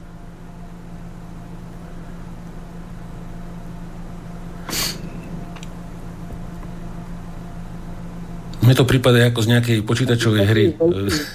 Mne 8.64 8.80
to 8.80 8.88
prípada 8.88 9.20
ako 9.28 9.44
z 9.44 9.48
nejakej 9.52 9.78
počítačovej 9.84 10.44
hry. 10.48 10.64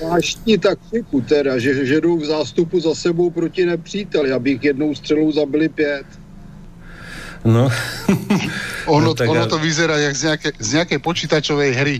Zvláštní 0.01 0.57
taktiku 0.57 1.21
teda, 1.21 1.61
že, 1.61 1.85
že 1.85 2.01
jdou 2.01 2.17
v 2.17 2.25
zástupu 2.25 2.81
za 2.81 2.97
sebou 2.97 3.29
proti 3.29 3.69
nepříteli, 3.69 4.33
abych 4.33 4.63
jednou 4.73 4.95
střelou 4.97 5.31
zabili 5.31 5.69
pět. 5.69 6.05
No. 7.45 7.69
ono, 8.85 9.05
no, 9.07 9.13
tak, 9.13 9.29
ono 9.29 9.45
to 9.47 9.61
vyzerá 9.61 9.97
jak 9.97 10.15
z 10.15 10.23
nejakej, 10.23 10.51
z 10.59 10.69
nejakej 10.73 10.99
počítačovej 10.99 11.71
hry. 11.77 11.95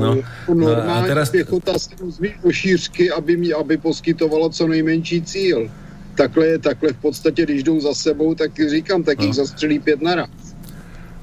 No, 0.00 0.18
no, 0.54 0.68
a 0.90 1.02
teraz... 1.02 1.30
pěchota 1.30 1.78
se 1.78 1.90
rozvíjí 2.00 2.34
do 2.44 2.52
šířky, 2.52 3.10
aby, 3.10 3.36
mi, 3.36 3.52
aby 3.52 3.76
poskytovala 3.76 4.50
co 4.50 4.66
nejmenší 4.66 5.22
cíl. 5.22 5.70
Takhle 6.14 6.46
je, 6.46 6.58
takhle 6.58 6.92
v 6.92 6.96
podstatě, 6.96 7.42
když 7.42 7.62
jdou 7.62 7.80
za 7.80 7.94
sebou, 7.94 8.34
tak 8.34 8.50
říkám, 8.70 9.02
tak 9.02 9.18
no. 9.18 9.24
ich 9.24 9.34
zastřelí 9.34 9.78
pět 9.78 10.02
naraz. 10.02 10.30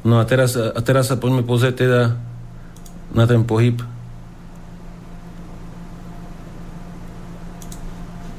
No 0.03 0.17
a 0.17 0.25
teraz, 0.25 0.57
a 0.57 0.81
teraz 0.81 1.13
sa 1.13 1.15
poďme 1.15 1.45
pozrieť 1.45 1.75
teda 1.77 2.01
na 3.13 3.25
ten 3.29 3.45
pohyb 3.45 3.77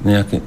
nejaký, 0.02 0.42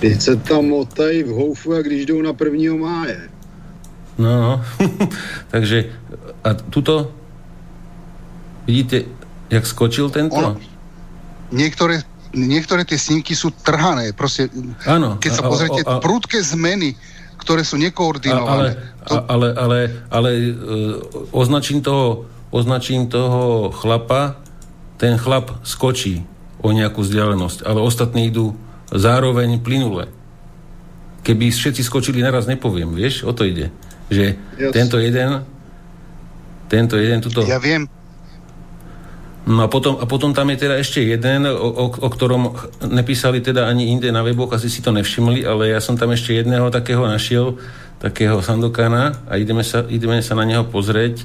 Teď 0.00 0.20
se 0.20 0.36
tam 0.36 0.64
motají 0.64 1.22
v 1.22 1.28
houfu, 1.28 1.72
jak 1.72 1.86
když 1.86 2.06
jdou 2.06 2.22
na 2.22 2.32
prvního 2.32 2.78
máje. 2.78 3.28
No, 4.18 4.40
no. 4.40 4.64
takže 5.50 5.84
a 6.44 6.54
tuto 6.54 7.12
vidíte, 8.66 9.04
Jak 9.50 9.66
skočil 9.66 10.06
tento? 10.14 10.38
On, 10.38 10.54
niektoré, 11.50 12.06
niektoré 12.30 12.86
tie 12.86 12.94
snímky 12.94 13.34
sú 13.34 13.50
trhané. 13.50 14.14
Proste, 14.14 14.46
Áno. 14.86 15.18
Keď 15.18 15.32
sa 15.34 15.42
pozriete, 15.42 15.82
prúdke 15.98 16.38
zmeny, 16.38 16.94
ktoré 17.42 17.66
sú 17.66 17.74
nekoordinované. 17.74 18.78
Ale, 18.78 19.10
to... 19.10 19.14
ale, 19.26 19.48
ale, 19.58 19.78
ale 20.06 20.30
uh, 20.30 20.54
označím, 21.34 21.82
toho, 21.82 22.30
označím 22.54 23.10
toho 23.10 23.74
chlapa, 23.74 24.38
ten 25.02 25.18
chlap 25.18 25.58
skočí 25.66 26.22
o 26.62 26.70
nejakú 26.70 27.02
vzdialenosť, 27.02 27.66
ale 27.66 27.82
ostatní 27.82 28.30
idú 28.30 28.54
zároveň 28.94 29.62
plynule. 29.62 30.10
Keby 31.20 31.52
všetci 31.52 31.82
skočili 31.84 32.24
naraz, 32.24 32.48
nepoviem, 32.48 32.90
vieš, 32.96 33.26
o 33.28 33.32
to 33.34 33.44
ide. 33.44 33.70
Že 34.10 34.34
yes. 34.58 34.72
tento 34.74 34.96
jeden 34.98 35.46
tento 36.70 36.94
jeden 36.94 37.18
tuto... 37.18 37.42
Ja 37.42 37.58
viem, 37.58 37.90
No 39.40 39.64
a 39.64 39.68
potom, 39.72 39.96
a 39.96 40.04
potom 40.04 40.36
tam 40.36 40.52
je 40.52 40.68
teda 40.68 40.76
ešte 40.76 41.00
jeden, 41.00 41.48
o, 41.48 41.56
o, 41.56 41.84
o 41.88 42.08
ktorom 42.12 42.54
nepísali 42.86 43.40
teda 43.40 43.66
ani 43.66 43.88
inde 43.88 44.12
na 44.12 44.20
weboch, 44.20 44.52
asi 44.52 44.68
si 44.68 44.84
to 44.84 44.92
nevšimli, 44.92 45.42
ale 45.48 45.72
ja 45.72 45.80
som 45.80 45.96
tam 45.96 46.12
ešte 46.12 46.36
jedného 46.36 46.68
takého 46.68 47.02
našiel, 47.08 47.56
takého 47.98 48.44
Sandokana 48.44 49.16
a 49.26 49.40
ideme 49.40 49.64
sa, 49.64 49.82
ideme 49.88 50.20
sa 50.20 50.36
na 50.36 50.44
neho 50.44 50.68
pozrieť 50.68 51.24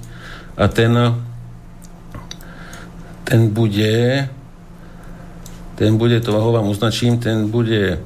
a 0.55 0.71
ten 0.71 0.95
ten 3.27 3.51
bude 3.51 4.25
ten 5.75 5.97
bude, 5.97 6.19
to 6.21 6.31
vám 6.31 6.67
označím, 6.67 7.19
ten 7.19 7.51
bude 7.51 7.99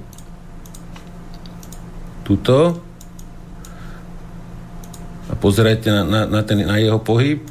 tuto 2.24 2.82
a 5.30 5.34
pozerajte 5.38 5.90
na, 5.92 6.04
na, 6.04 6.22
na, 6.26 6.42
ten, 6.42 6.62
na 6.66 6.78
jeho 6.78 7.00
pohyb 7.00 7.42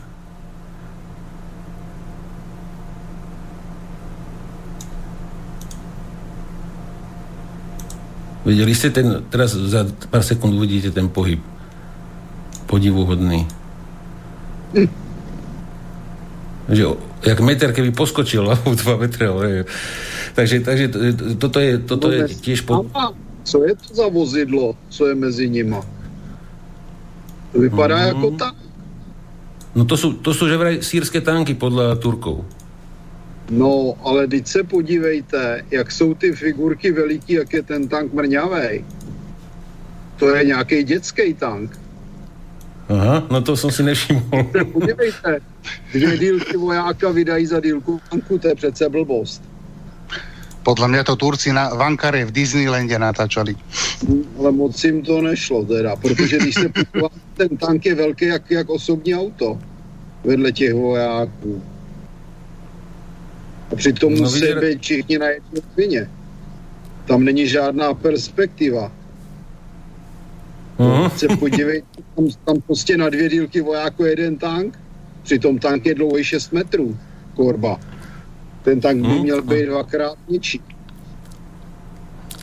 Videli 8.49 8.73
ste 8.73 8.89
ten, 8.89 9.29
teraz 9.29 9.53
za 9.53 9.85
pár 10.09 10.25
sekúnd 10.25 10.57
uvidíte 10.57 10.89
ten 10.89 11.05
pohyb. 11.13 11.37
Podivuhodný. 12.65 13.45
Hm. 14.73 14.89
Že, 16.73 16.97
jak 17.23 17.41
meter, 17.41 17.73
keby 17.73 17.91
poskočil, 17.91 18.47
alebo 18.51 18.75
dva 18.75 18.95
metre. 18.97 19.27
Ale... 19.29 19.65
Takže, 20.35 20.61
takže 20.61 20.85
toto 21.39 21.59
je, 21.61 21.73
toto 21.83 22.07
je 22.11 22.29
tiež... 22.29 22.63
Po... 22.63 22.87
Co 23.49 23.65
je 23.65 23.75
to 23.75 23.95
za 23.95 24.07
vozidlo, 24.13 24.77
co 24.93 25.07
je 25.07 25.15
mezi 25.15 25.49
nima? 25.49 25.81
To 27.53 27.61
vypadá 27.61 27.97
mm-hmm. 27.97 28.09
jako 28.09 28.31
tak. 28.31 28.55
No 29.75 29.85
to 29.85 29.97
sú, 29.97 30.21
to 30.21 30.37
sú 30.37 30.49
že 30.49 30.61
vraj 30.61 30.77
sírske 30.85 31.21
tanky 31.25 31.55
podľa 31.55 31.97
Turkov. 31.97 32.45
No, 33.51 33.97
ale 34.05 34.27
teď 34.27 34.47
se 34.47 34.63
podívejte, 34.63 35.65
jak 35.71 35.93
jsou 35.93 36.15
ty 36.15 36.33
figurky 36.33 36.93
veliký, 36.93 37.33
jak 37.33 37.53
je 37.53 37.63
ten 37.63 37.89
tank 37.89 38.13
mrňavej. 38.13 38.85
To 40.17 40.35
je 40.35 40.45
nějaký 40.45 40.85
dětský 40.85 41.35
tank. 41.35 41.79
Aha, 42.89 43.27
no 43.31 43.43
to 43.43 43.57
jsem 43.57 43.71
si 43.71 43.83
nevšiml. 43.83 44.23
Podívejte, 44.73 45.41
dvě 45.93 46.19
dílky 46.19 46.57
vojáka 46.57 47.11
vydají 47.11 47.47
za 47.47 47.61
dílku 47.61 48.01
tanku, 48.11 48.39
to 48.39 48.49
je 48.49 48.55
přece 48.55 48.89
blbost. 48.89 49.43
Podle 50.63 50.89
mě 50.89 51.05
to 51.05 51.17
Turci 51.17 51.53
na 51.53 51.69
Vankare 51.69 52.25
v 52.25 52.31
Disneylandě 52.31 52.99
natáčali. 52.99 53.57
Ale 54.39 54.53
moc 54.53 54.85
jim 54.85 55.03
to 55.03 55.23
nešlo 55.23 55.65
teda, 55.65 55.97
protože 55.97 56.39
když 56.39 56.55
se 56.55 56.69
podívá, 56.69 57.09
ten 57.37 57.49
tank 57.49 57.87
je 57.87 57.95
velký 57.95 58.25
jak, 58.25 58.51
jak 58.51 58.71
osobní 58.71 59.15
auto 59.15 59.59
vedle 60.25 60.53
těch 60.53 60.75
vojáků. 60.75 61.63
A 63.73 63.77
přitom 63.77 64.15
no, 64.15 64.21
musí 64.21 64.45
být 64.61 64.83
všichni 64.83 65.19
na 65.19 65.27
jedné. 65.29 66.11
Tam 67.05 67.25
není 67.25 67.49
žádná 67.49 67.95
perspektiva. 67.95 68.93
Uh-huh. 70.79 71.11
Se 71.11 71.27
podívej, 71.29 71.83
tam, 72.15 72.25
tam 72.45 72.57
prostě 72.61 72.97
na 72.97 73.11
dvě 73.11 73.29
dílky 73.29 73.61
vojáku 73.61 74.05
jeden 74.05 74.37
tank, 74.37 74.79
přitom 75.23 75.59
tank 75.59 75.87
je 75.87 75.95
dlouhý 75.95 76.25
6 76.25 76.53
metrů, 76.53 76.97
korba. 77.35 77.81
Ten 78.63 78.81
tank 78.81 79.03
by 79.03 79.09
uh-huh. 79.09 79.23
měl 79.23 79.43
být 79.43 79.67
dvakrát 79.67 80.19
větší. 80.29 80.61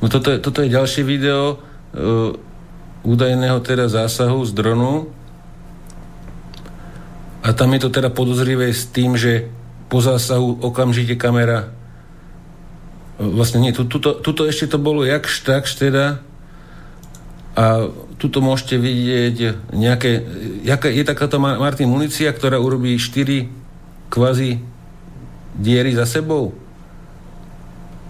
No 0.01 0.09
toto 0.09 0.31
je, 0.31 0.39
toto 0.39 0.61
je 0.61 0.69
ďalšie 0.69 1.03
video 1.07 1.55
uh, 1.55 2.35
údajného 3.07 3.59
teda 3.63 3.87
zásahu 3.87 4.45
z 4.45 4.51
dronu 4.53 5.07
a 7.45 7.53
tam 7.53 7.73
je 7.73 7.79
to 7.79 7.89
teda 7.89 8.09
podozrivé 8.09 8.73
s 8.73 8.85
tým, 8.89 9.17
že 9.17 9.47
po 9.87 10.01
zásahu 10.01 10.59
okamžite 10.65 11.15
kamera 11.15 11.69
vlastne 13.15 13.63
nie, 13.63 13.71
tuto, 13.71 14.17
tuto 14.19 14.43
ešte 14.43 14.75
to 14.75 14.77
bolo 14.81 15.07
jak 15.07 15.23
takž 15.23 15.77
teda 15.79 16.19
a 17.55 17.87
tuto 18.17 18.39
môžete 18.39 18.79
vidieť 18.79 19.35
nejaké, 19.75 20.23
jaká, 20.63 20.87
je 20.87 21.03
takáto 21.03 21.39
Martin 21.39 21.91
munícia, 21.91 22.31
ktorá 22.31 22.59
urobí 22.59 22.95
4 22.95 23.47
kvazi 24.09 24.63
diery 25.55 25.95
za 25.95 26.05
sebou? 26.05 26.55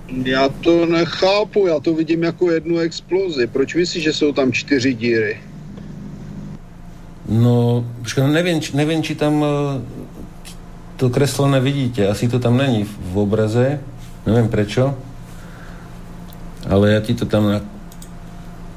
Já 0.06 0.50
to 0.62 0.86
nechápu, 0.86 1.68
já 1.68 1.80
to 1.80 1.94
vidím 1.94 2.24
jako 2.24 2.52
jednu 2.52 2.78
explozi. 2.78 3.48
Proč 3.48 3.76
myslíš, 3.76 4.04
že 4.04 4.14
jsou 4.14 4.32
tam 4.34 4.52
čtyři 4.52 4.94
díry? 4.94 5.42
No, 7.26 7.82
počkaj, 8.06 8.22
no 8.22 8.30
neviem, 8.30 8.62
či, 8.62 8.78
neviem, 8.78 9.02
či 9.02 9.18
tam 9.18 9.42
to 10.96 11.10
kreslené 11.10 11.58
vidíte, 11.58 12.06
asi 12.06 12.30
to 12.30 12.38
tam 12.38 12.58
není 12.58 12.86
v 12.86 13.18
obraze, 13.18 13.82
neviem 14.30 14.46
prečo, 14.46 14.94
ale 16.70 16.94
ja 16.94 17.00
ti 17.02 17.18
to 17.18 17.26
tam 17.26 17.50
na... 17.50 17.60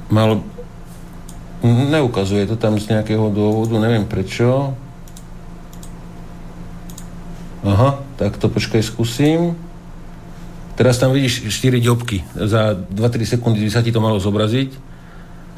malo 0.09 0.41
neukazuje 1.63 2.47
to 2.47 2.55
tam 2.55 2.79
z 2.79 2.91
nejakého 2.91 3.31
dôvodu, 3.31 3.75
neviem 3.79 4.07
prečo. 4.07 4.73
Aha, 7.63 7.99
tak 8.15 8.39
to 8.39 8.47
počkaj, 8.47 8.79
skúsim. 8.79 9.59
Teraz 10.79 10.95
tam 10.95 11.11
vidíš 11.11 11.51
4 11.51 11.83
ďobky. 11.83 12.23
Za 12.39 12.71
2-3 12.71 13.35
sekundy 13.35 13.59
by 13.67 13.71
sa 13.71 13.83
ti 13.83 13.91
to 13.91 13.99
malo 13.99 14.15
zobraziť. 14.15 14.71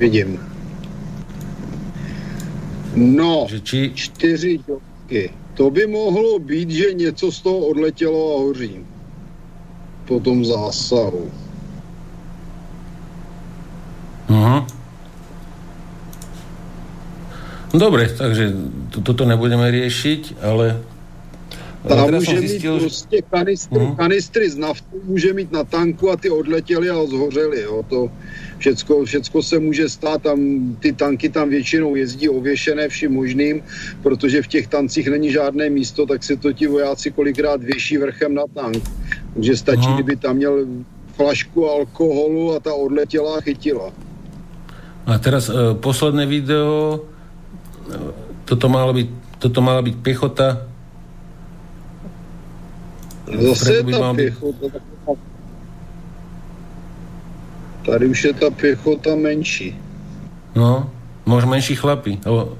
Vidím. 0.02 0.42
No, 2.98 3.46
že 3.46 3.62
či... 3.62 3.94
4 3.94 4.66
ďobky. 4.66 5.30
To 5.54 5.70
by 5.70 5.86
mohlo 5.88 6.40
být, 6.40 6.70
že 6.70 6.94
něco 6.94 7.32
z 7.32 7.42
toho 7.42 7.58
odletělo 7.58 8.36
a 8.36 8.42
hoří 8.42 8.82
po 10.06 10.20
tom 10.20 10.46
zásahu. 10.46 11.30
Uh-huh. 14.30 14.66
Dobre, 17.72 18.12
takže 18.12 18.52
to, 18.92 19.02
toto 19.02 19.24
nebudeme 19.24 19.72
riešiť, 19.72 20.44
ale... 20.44 20.80
Tam 21.82 22.14
může 22.14 22.40
mít 22.40 22.48
zistil, 22.48 22.80
prostě 22.80 23.22
kanistry, 23.26 23.80
uh-huh. 23.80 23.96
kanistry 23.96 24.50
z 24.50 24.58
naftou 24.58 25.02
může 25.04 25.34
mít 25.34 25.52
na 25.52 25.64
tanku 25.64 26.12
a 26.12 26.16
ty 26.16 26.30
odletěly 26.30 26.90
a 26.90 27.06
zhořely. 27.06 27.62
Jo. 27.62 27.82
To, 27.90 28.12
všecko, 28.58 29.06
všecko 29.06 29.44
se 29.44 29.60
může 29.60 29.90
stát, 29.90 30.22
tam 30.22 30.38
ty 30.80 30.94
tanky 30.94 31.30
tam 31.30 31.50
většinou 31.50 31.96
jezdí 31.96 32.30
ověšené 32.30 32.90
vším 32.90 33.12
možným, 33.12 33.64
protože 34.04 34.42
v 34.42 34.48
těch 34.48 34.68
tancích 34.68 35.08
není 35.08 35.32
žádné 35.32 35.70
místo, 35.70 36.06
tak 36.06 36.24
se 36.24 36.38
to 36.38 36.54
ti 36.54 36.68
vojáci 36.68 37.12
kolikrát 37.12 37.64
věší 37.64 37.98
vrchem 37.98 38.34
na 38.34 38.44
tank. 38.54 38.84
Takže 39.34 39.58
stačí, 39.58 39.90
Aha. 39.90 39.96
kdyby 39.96 40.16
tam 40.16 40.36
měl 40.36 40.66
flašku 41.16 41.70
alkoholu 41.70 42.54
a 42.54 42.60
ta 42.60 42.74
odletěla 42.74 43.38
a 43.38 43.42
chytila. 43.42 43.90
A 45.06 45.18
teraz 45.18 45.50
e, 45.50 45.54
posledné 45.82 46.26
video, 46.26 47.02
toto 48.46 48.66
malo 48.70 48.92
byť, 48.94 49.08
toto 49.40 49.60
mala 49.62 49.82
byť 49.82 49.96
pechota. 50.04 50.68
Zase 53.32 53.80
je 53.80 53.84
tá 53.88 54.12
pechota, 54.12 54.68
byť... 54.68 54.92
Tady 57.82 58.06
už 58.08 58.24
je 58.24 58.34
ta 58.34 58.50
pěchota 58.50 59.16
menší. 59.16 59.74
No, 60.56 60.92
možno 61.26 61.50
menší 61.50 61.76
chlapi. 61.76 62.20
O... 62.26 62.54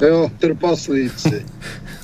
Jo, 0.00 0.30
trpaslíci. 0.38 1.46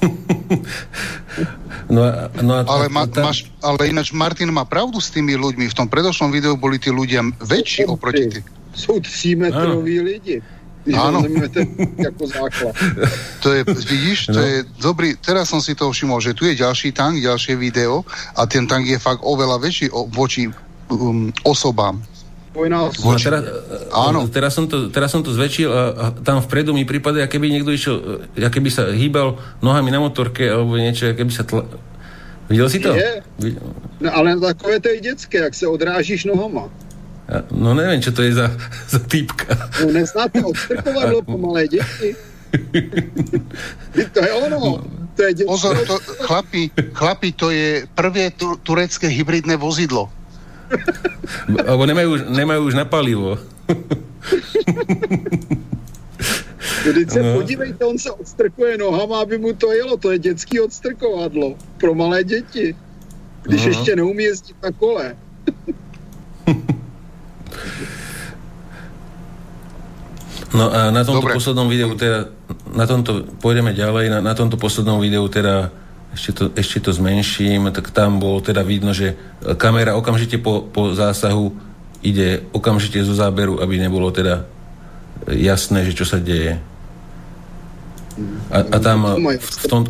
no 1.91 2.03
a, 2.03 2.13
no 2.43 2.53
a, 2.55 2.61
ale, 2.67 2.89
ma, 2.89 3.07
tá... 3.07 3.23
máš, 3.23 3.47
ale 3.63 3.89
ináč 3.89 4.13
Martin 4.13 4.51
má 4.51 4.67
pravdu 4.67 5.01
s 5.01 5.15
tými 5.15 5.39
ľuďmi. 5.39 5.71
V 5.71 5.75
tom 5.79 5.87
predošlom 5.89 6.35
videu 6.35 6.59
boli 6.59 6.77
tí 6.77 6.91
ľudia 6.91 7.23
väčší 7.41 7.87
oproti 7.87 8.29
tým. 8.29 8.45
Sú 8.75 8.99
třímetroví 8.99 10.01
lidi. 10.03 10.43
Áno. 10.93 11.25
Ako 12.05 12.25
základ. 12.29 12.75
To 13.45 13.53
je, 13.53 13.61
vidíš, 13.65 14.33
to 14.33 14.41
no. 14.41 14.45
je 14.45 14.57
dobrý, 14.81 15.21
teraz 15.21 15.53
som 15.53 15.61
si 15.61 15.77
to 15.77 15.93
všimol, 15.93 16.17
že 16.17 16.33
tu 16.33 16.49
je 16.49 16.57
ďalší 16.57 16.97
tank, 16.97 17.21
ďalšie 17.21 17.61
video 17.61 18.01
a 18.33 18.49
ten 18.49 18.65
tank 18.65 18.89
je 18.89 18.97
fakt 18.97 19.21
oveľa 19.21 19.61
väčší 19.61 19.93
voči 19.93 20.49
um, 20.89 21.29
osobám. 21.45 22.01
No, 22.55 22.89
teraz, 23.19 23.43
Áno. 23.91 24.31
Teraz 24.31 24.55
som, 24.55 24.65
to, 24.71 24.89
teraz 24.89 25.11
som 25.11 25.21
to 25.27 25.35
zväčšil 25.35 25.69
a, 25.69 25.83
a 25.93 26.05
tam 26.15 26.39
vpredu 26.39 26.71
mi 26.71 26.87
prípada, 26.87 27.27
keby 27.27 27.51
niekto 27.51 27.75
išiel, 27.75 27.97
keby 28.39 28.71
sa 28.71 28.95
hýbal 28.95 29.37
nohami 29.59 29.91
na 29.91 29.99
motorke 29.99 30.47
alebo 30.47 30.79
niečo, 30.79 31.13
keby 31.13 31.33
sa 31.35 31.43
tla, 31.43 31.67
Viděl 32.49 32.71
si 32.71 32.79
to? 32.81 32.93
Je. 32.93 33.23
No, 34.01 34.17
ale 34.17 34.41
takové 34.41 34.81
to 34.81 34.89
je 34.89 35.01
dětské, 35.01 35.39
jak 35.39 35.55
se 35.55 35.67
odrážíš 35.67 36.25
nohama. 36.25 36.69
No 37.51 37.75
nevím, 37.75 38.05
čo 38.05 38.13
to 38.13 38.23
je 38.23 38.37
za, 38.37 38.53
za 38.93 39.01
týpka. 39.01 39.57
No 39.81 39.93
neznáte 39.93 40.45
odstrkovadlo 40.51 41.23
po 41.23 41.39
malé 41.39 41.69
děti? 41.69 42.17
to 44.13 44.19
je 44.25 44.33
ono. 44.33 44.85
To 45.15 45.23
je 45.23 45.35
dětské. 45.35 45.51
Pozor, 45.51 45.87
to, 45.87 45.99
chlapi, 46.27 46.71
chlapi, 46.93 47.33
to 47.33 47.51
je 47.51 47.87
prvé 47.95 48.31
tu, 48.31 48.57
turecké 48.63 49.07
hybridné 49.07 49.57
vozidlo. 49.57 50.11
Alebo 51.67 51.87
nemajú, 51.87 52.35
nemajú 52.35 52.61
už 52.67 52.75
na 52.75 52.85
palivo. 52.85 53.39
Když 56.85 57.13
se 57.13 57.23
no. 57.23 57.35
podívejte, 57.35 57.85
on 57.85 57.99
se 57.99 58.11
odstrkuje 58.11 58.79
nohama, 58.79 59.21
aby 59.21 59.39
mu 59.39 59.53
to 59.55 59.73
jelo. 59.73 59.97
To 59.97 60.11
je 60.11 60.19
dětský 60.19 60.61
odstrkovadlo 60.61 61.55
pro 61.79 61.95
malé 61.95 62.25
děti. 62.25 62.77
Když 63.43 63.61
Aha. 63.61 63.69
ještě 63.69 63.97
neumí 63.97 64.25
jezdit 64.25 64.57
na 64.63 64.71
kole. 64.71 65.17
No 70.55 70.71
a 70.71 70.95
na 70.95 71.03
tomto 71.03 71.27
Dobre. 71.27 71.35
poslednom 71.35 71.67
videu 71.67 71.91
teda, 71.99 72.31
na 72.71 72.87
tomto, 72.87 73.27
pôjdeme 73.43 73.75
ďalej, 73.75 74.07
na, 74.07 74.19
na 74.23 74.35
tomto 74.39 74.55
poslednom 74.55 75.03
videu 75.03 75.27
teda 75.27 75.75
ešte 76.15 76.31
to, 76.31 76.45
ešte 76.55 76.79
to 76.79 76.91
zmenším, 76.95 77.75
tak 77.75 77.91
tam 77.91 78.23
bolo 78.23 78.39
teda 78.39 78.63
vidno, 78.63 78.95
že 78.95 79.19
kamera 79.59 79.99
okamžite 79.99 80.39
po, 80.39 80.63
po 80.63 80.95
zásahu 80.95 81.51
ide 82.07 82.47
okamžite 82.55 83.03
zo 83.03 83.19
záberu, 83.19 83.59
aby 83.59 83.83
nebolo 83.83 84.15
teda 84.15 84.47
jasné, 85.27 85.83
že 85.91 85.97
čo 85.99 86.07
sa 86.07 86.23
deje. 86.23 86.63
A, 88.55 88.59
a 88.63 88.77
tam 88.79 89.19
v, 89.19 89.43
v, 89.43 89.67
tom, 89.67 89.81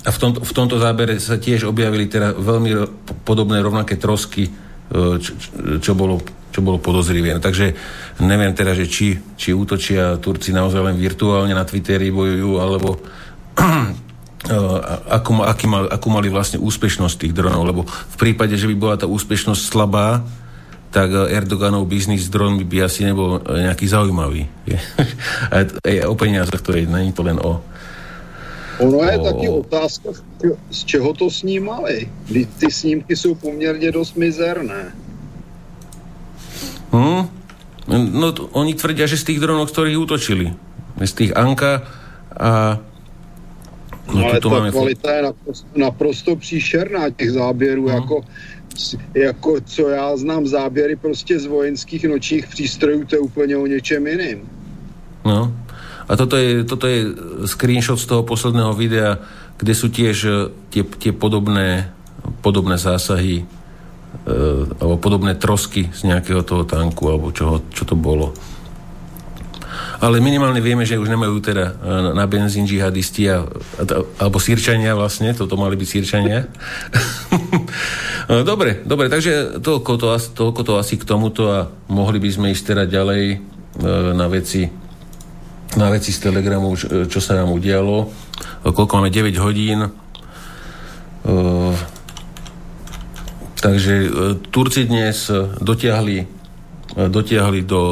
a 0.00 0.08
v, 0.08 0.18
tom, 0.18 0.30
v 0.32 0.52
tomto 0.56 0.80
zábere 0.80 1.20
sa 1.20 1.36
tiež 1.36 1.68
objavili 1.68 2.08
teda 2.08 2.32
veľmi 2.32 2.88
podobné 3.28 3.60
rovnaké 3.60 4.00
trosky, 4.00 4.48
e, 4.48 4.50
čo, 5.20 5.32
čo, 5.76 5.92
bolo, 5.92 6.24
čo 6.50 6.60
bolo 6.60 6.82
podozrivé. 6.82 7.30
No, 7.34 7.40
takže 7.42 7.74
neviem 8.20 8.52
teda, 8.54 8.74
že 8.74 8.90
či, 8.90 9.18
či 9.38 9.54
útočia 9.54 10.18
Turci 10.18 10.50
naozaj 10.50 10.82
len 10.82 10.96
virtuálne 10.98 11.54
na 11.54 11.62
Twitteri 11.62 12.10
bojujú, 12.10 12.50
alebo 12.58 12.98
akú, 15.16 15.32
aký 15.46 15.66
mal, 15.70 15.86
akú 15.86 16.08
mali 16.10 16.28
vlastne 16.32 16.58
úspešnosť 16.58 17.16
tých 17.26 17.36
dronov, 17.36 17.62
lebo 17.62 17.80
v 17.86 18.16
prípade, 18.18 18.58
že 18.58 18.66
by 18.66 18.76
bola 18.76 18.96
tá 18.98 19.06
úspešnosť 19.06 19.62
slabá, 19.62 20.24
tak 20.90 21.14
Erdoganov 21.30 21.86
biznis 21.86 22.26
s 22.26 22.32
dronmi 22.34 22.66
by 22.66 22.90
asi 22.90 23.06
nebol 23.06 23.38
nejaký 23.46 23.86
zaujímavý. 23.86 24.50
a 25.54 25.62
o 26.10 26.14
peniazoch 26.18 26.58
to 26.66 26.74
je, 26.74 26.82
není 26.86 27.14
to 27.14 27.22
len 27.22 27.38
o... 27.38 27.62
Ono 28.80 28.98
je 29.04 29.16
o... 29.18 29.22
taky 29.22 29.46
otázka, 29.48 30.08
z 30.70 30.80
čeho 30.84 31.12
to 31.14 31.30
snímali. 31.30 32.10
Ty 32.58 32.66
snímky 32.70 33.16
jsou 33.16 33.34
poměrně 33.34 33.92
dost 33.92 34.16
mizerné. 34.16 34.90
Hmm? 36.90 37.30
No, 37.90 38.30
to, 38.30 38.46
oni 38.54 38.74
tvrdia, 38.78 39.06
že 39.10 39.18
z 39.18 39.34
tých 39.34 39.42
dronov, 39.42 39.70
ktorých 39.70 39.98
útočili. 39.98 40.54
Z 41.00 41.12
tých 41.16 41.32
Anka 41.34 41.82
a 42.36 42.78
No, 44.10 44.26
ale 44.26 44.42
ta 44.42 44.48
máme... 44.50 44.70
kvalita 44.74 45.10
je 45.12 45.22
naprosto, 45.22 45.66
naprosto 45.76 46.30
příšerná 46.36 47.10
těch 47.10 47.30
záběrů, 47.30 47.86
no. 47.86 47.94
jako, 47.94 48.16
jako 49.14 49.50
co 49.64 49.88
já 49.88 50.16
znám 50.16 50.46
záběry 50.46 50.96
prostě 50.96 51.38
z 51.38 51.46
vojenských 51.46 52.04
nočních 52.04 52.46
přístrojů, 52.46 53.04
to 53.04 53.14
je 53.14 53.20
úplně 53.20 53.56
o 53.56 53.66
něčem 53.66 54.06
jiným. 54.06 54.48
No. 55.24 55.54
A 56.08 56.16
toto 56.16 56.36
je, 56.36 56.64
toto 56.64 56.86
je 56.86 57.04
screenshot 57.46 58.00
z 58.00 58.06
toho 58.06 58.22
posledného 58.22 58.74
videa, 58.74 59.18
kde 59.60 59.74
sú 59.78 59.92
tiež 59.92 60.16
e, 60.26 60.50
tie, 60.72 60.82
tie 60.82 61.12
podobné, 61.14 61.92
podobné 62.42 62.80
zásahy 62.80 63.46
alebo 64.80 65.00
podobné 65.00 65.34
trosky 65.34 65.88
z 65.90 66.06
nejakého 66.06 66.44
toho 66.44 66.68
tanku 66.68 67.08
alebo 67.08 67.32
čo, 67.32 67.64
čo 67.72 67.88
to 67.88 67.96
bolo 67.96 68.36
ale 70.00 70.16
minimálne 70.24 70.64
vieme, 70.64 70.88
že 70.88 70.96
už 70.96 71.12
nemajú 71.12 71.36
teda 71.44 71.64
e, 71.68 71.72
na 72.16 72.24
benzín 72.24 72.64
džihadisti 72.64 73.28
a, 73.28 73.44
alebo 74.16 74.40
sírčania 74.40 74.96
vlastne, 74.96 75.36
toto 75.36 75.60
mali 75.60 75.76
byť 75.76 75.88
sírčania. 75.88 76.48
dobre, 78.48 78.80
dobre, 78.88 79.12
takže 79.12 79.60
toľko 79.60 79.92
to, 80.00 80.06
toľko 80.32 80.60
to 80.64 80.72
asi 80.80 80.96
k 80.96 81.04
tomuto 81.04 81.52
a 81.52 81.68
mohli 81.92 82.16
by 82.16 82.32
sme 82.32 82.46
ísť 82.48 82.64
teda 82.72 82.84
ďalej 82.88 83.24
e, 83.28 83.38
na 84.16 84.26
veci 84.32 84.64
na 85.70 85.86
veci 85.86 86.10
z 86.10 86.18
Telegramu, 86.32 86.74
e, 86.74 87.06
čo 87.06 87.20
sa 87.20 87.36
nám 87.36 87.52
udialo. 87.52 88.08
Koľko 88.64 89.04
máme? 89.04 89.12
9 89.12 89.36
hodín. 89.38 89.86
Takže 93.60 93.94
Turci 94.48 94.88
dnes 94.88 95.28
dotiahli 95.60 96.40
dotiahli 96.96 97.62
do, 97.62 97.82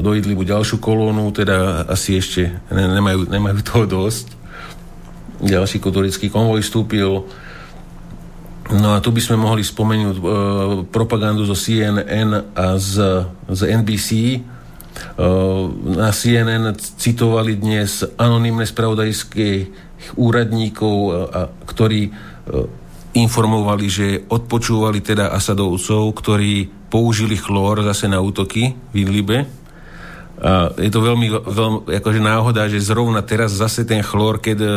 do 0.00 0.16
Idlibu 0.16 0.44
ďalšiu 0.44 0.80
kolónu, 0.80 1.28
teda 1.36 1.84
asi 1.84 2.16
ešte 2.16 2.48
ne, 2.72 2.84
nemajú, 2.88 3.28
nemajú 3.28 3.60
toho 3.60 3.84
dosť. 3.84 4.26
Ďalší 5.42 5.82
katolický 5.82 6.32
konvoj 6.32 6.64
vstúpil. 6.64 7.28
No 8.72 8.88
a 8.96 9.02
tu 9.04 9.12
by 9.12 9.20
sme 9.20 9.36
mohli 9.36 9.60
spomenúť 9.60 10.16
e, 10.16 10.22
propagandu 10.88 11.44
zo 11.44 11.52
CNN 11.52 12.56
a 12.56 12.78
z, 12.80 13.26
z 13.52 13.60
NBC. 13.68 14.08
E, 14.08 14.40
na 15.92 16.08
CNN 16.14 16.72
citovali 16.78 17.58
dnes 17.58 18.06
anonimné 18.16 18.64
spravodajské 18.64 19.68
úradníkov, 20.16 20.96
a, 20.96 21.12
a, 21.12 21.40
ktorí 21.68 22.00
e, 22.08 22.10
informovali, 23.12 23.86
že 23.88 24.06
odpočúvali 24.28 25.04
teda 25.04 25.32
Asadovcov, 25.36 26.16
ktorí 26.16 26.68
použili 26.88 27.36
chlór 27.36 27.84
zase 27.84 28.08
na 28.08 28.20
útoky 28.20 28.72
v 28.92 28.96
Idlibe. 28.96 29.44
A 30.42 30.74
je 30.74 30.90
to 30.90 31.06
veľmi, 31.06 31.28
veľmi 31.30 31.78
akože 32.02 32.18
náhoda, 32.18 32.66
že 32.66 32.82
zrovna 32.82 33.22
teraz 33.22 33.54
zase 33.54 33.86
ten 33.86 34.02
chlór, 34.02 34.42
keď, 34.42 34.58
e, 34.58 34.74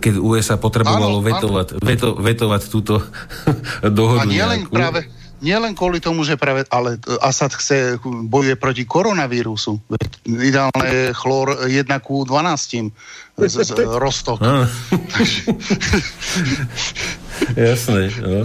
keď 0.00 0.14
USA 0.16 0.56
potrebovalo 0.56 1.20
áno, 1.20 1.26
vetovať, 1.26 1.66
áno. 1.76 1.84
Veto, 1.84 2.08
vetovať 2.16 2.60
túto 2.72 3.04
dohodu. 3.98 4.24
A 4.24 4.30
nielen 4.30 4.64
práve, 4.72 5.04
nielen 5.44 5.76
kvôli 5.76 6.00
tomu, 6.00 6.24
že 6.24 6.40
práve, 6.40 6.64
ale 6.72 6.96
Asad 7.20 7.52
chce, 7.52 8.00
bojuje 8.04 8.56
proti 8.56 8.88
koronavírusu. 8.88 9.76
Ideálne 10.24 10.86
je 10.88 11.04
chlór 11.12 11.68
1 11.68 11.84
ku 12.00 12.24
12 12.24 12.88
z, 13.36 13.54
z 13.60 13.70
Rostok. 14.04 14.40
Jasné, 17.56 18.10
no. 18.22 18.44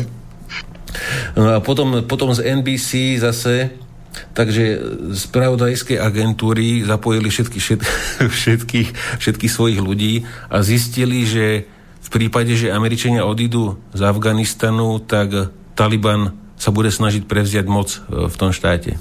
No 1.35 1.43
a 1.51 1.59
potom, 1.59 2.07
potom 2.07 2.31
z 2.31 2.43
NBC 2.55 3.19
zase 3.19 3.75
Takže 4.15 4.79
spravodajské 5.11 5.99
agentúry 5.99 6.87
zapojili 6.87 7.27
všetky, 7.27 7.59
všetkých, 8.39 8.89
všetkých 9.19 9.51
svojich 9.51 9.79
ľudí 9.83 10.23
a 10.47 10.63
zistili, 10.63 11.27
že 11.27 11.67
v 11.99 12.09
prípade, 12.11 12.55
že 12.55 12.71
Američania 12.71 13.27
odídu 13.27 13.75
z 13.91 14.01
Afganistanu, 14.07 15.03
tak 15.03 15.51
Taliban 15.75 16.31
sa 16.55 16.71
bude 16.71 16.87
snažiť 16.87 17.27
prevziať 17.27 17.65
moc 17.67 17.91
e, 17.91 18.31
v 18.31 18.35
tom 18.39 18.55
štáte 18.55 18.95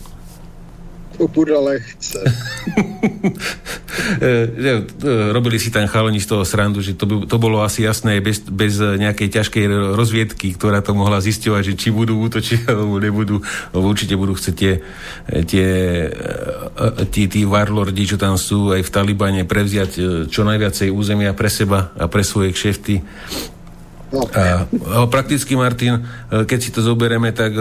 to 1.18 1.28
bude 1.28 1.54
lehce. 1.54 2.20
E, 4.20 4.26
e, 4.26 5.32
robili 5.32 5.56
si 5.56 5.70
tam 5.70 5.86
chalani 5.86 6.20
z 6.20 6.28
toho 6.28 6.44
srandu, 6.44 6.82
že 6.82 6.98
to, 6.98 7.06
by, 7.06 7.14
to 7.30 7.36
bolo 7.38 7.62
asi 7.62 7.86
jasné 7.86 8.18
bez, 8.20 8.42
bez 8.42 8.76
nejakej 8.76 9.28
ťažkej 9.40 9.64
rozviedky, 9.94 10.52
ktorá 10.58 10.82
to 10.84 10.92
mohla 10.92 11.22
zisťovať, 11.22 11.62
že 11.62 11.74
či 11.78 11.88
budú 11.94 12.18
útočiť 12.26 12.66
alebo 12.74 12.98
nebudú. 13.00 13.40
Určite 13.72 14.18
budú 14.18 14.34
chcieť 14.36 14.54
tie, 14.54 14.72
tie, 15.46 15.68
e, 16.10 17.04
tí, 17.08 17.30
tí 17.30 17.40
warlordi, 17.46 18.04
čo 18.04 18.18
tam 18.20 18.34
sú 18.36 18.74
aj 18.74 18.82
v 18.82 18.92
Talibane, 18.92 19.42
prevziať 19.46 19.90
čo 20.28 20.42
najviacej 20.42 20.90
územia 20.90 21.32
pre 21.32 21.48
seba 21.48 21.94
a 21.96 22.10
pre 22.10 22.26
svoje 22.26 22.52
kšefty. 22.52 23.00
No. 24.12 24.26
A, 24.30 24.66
a 24.68 25.06
prakticky, 25.10 25.58
Martin, 25.58 26.02
keď 26.30 26.58
si 26.60 26.70
to 26.70 26.84
zoberieme, 26.84 27.34
tak 27.34 27.56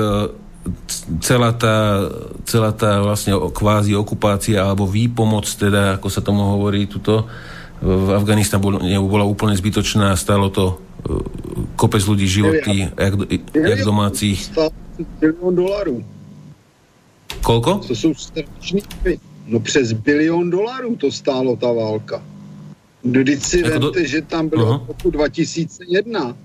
celá 1.20 1.52
tá, 1.52 2.08
celá 2.48 2.72
tá 2.72 3.04
vlastne 3.04 3.36
kvázi 3.36 3.96
okupácia 3.96 4.64
alebo 4.64 4.88
výpomoc, 4.88 5.44
teda 5.46 6.00
ako 6.00 6.08
sa 6.08 6.24
tomu 6.24 6.44
hovorí 6.44 6.88
tuto 6.88 7.28
v 7.84 8.10
Afganistane 8.16 8.64
bola, 8.64 9.28
úplne 9.28 9.60
zbytočná, 9.60 10.16
stalo 10.16 10.48
to 10.48 10.66
e, 10.72 10.76
kopec 11.76 12.00
ľudí 12.08 12.28
životy, 12.32 12.88
jak, 12.96 13.14
jak 13.52 13.80
domácich. 13.84 14.40
Bilión 15.20 15.56
dolarů. 15.56 16.06
Koľko? 17.42 17.82
To 17.90 17.96
sú 17.98 18.14
strašný, 18.14 18.86
no 19.50 19.60
přes 19.60 19.92
bilión 19.92 20.50
dolarů 20.50 20.96
to 20.96 21.12
stálo 21.12 21.58
ta 21.58 21.72
válka. 21.72 22.24
No, 23.04 23.20
když 23.20 23.44
si 23.44 23.64
vemte, 23.64 24.00
do... 24.00 24.08
že 24.08 24.22
tam 24.22 24.50
bylo 24.50 24.66
uh-huh. 24.66 24.88
roku 24.88 25.10
2001. 25.10 26.38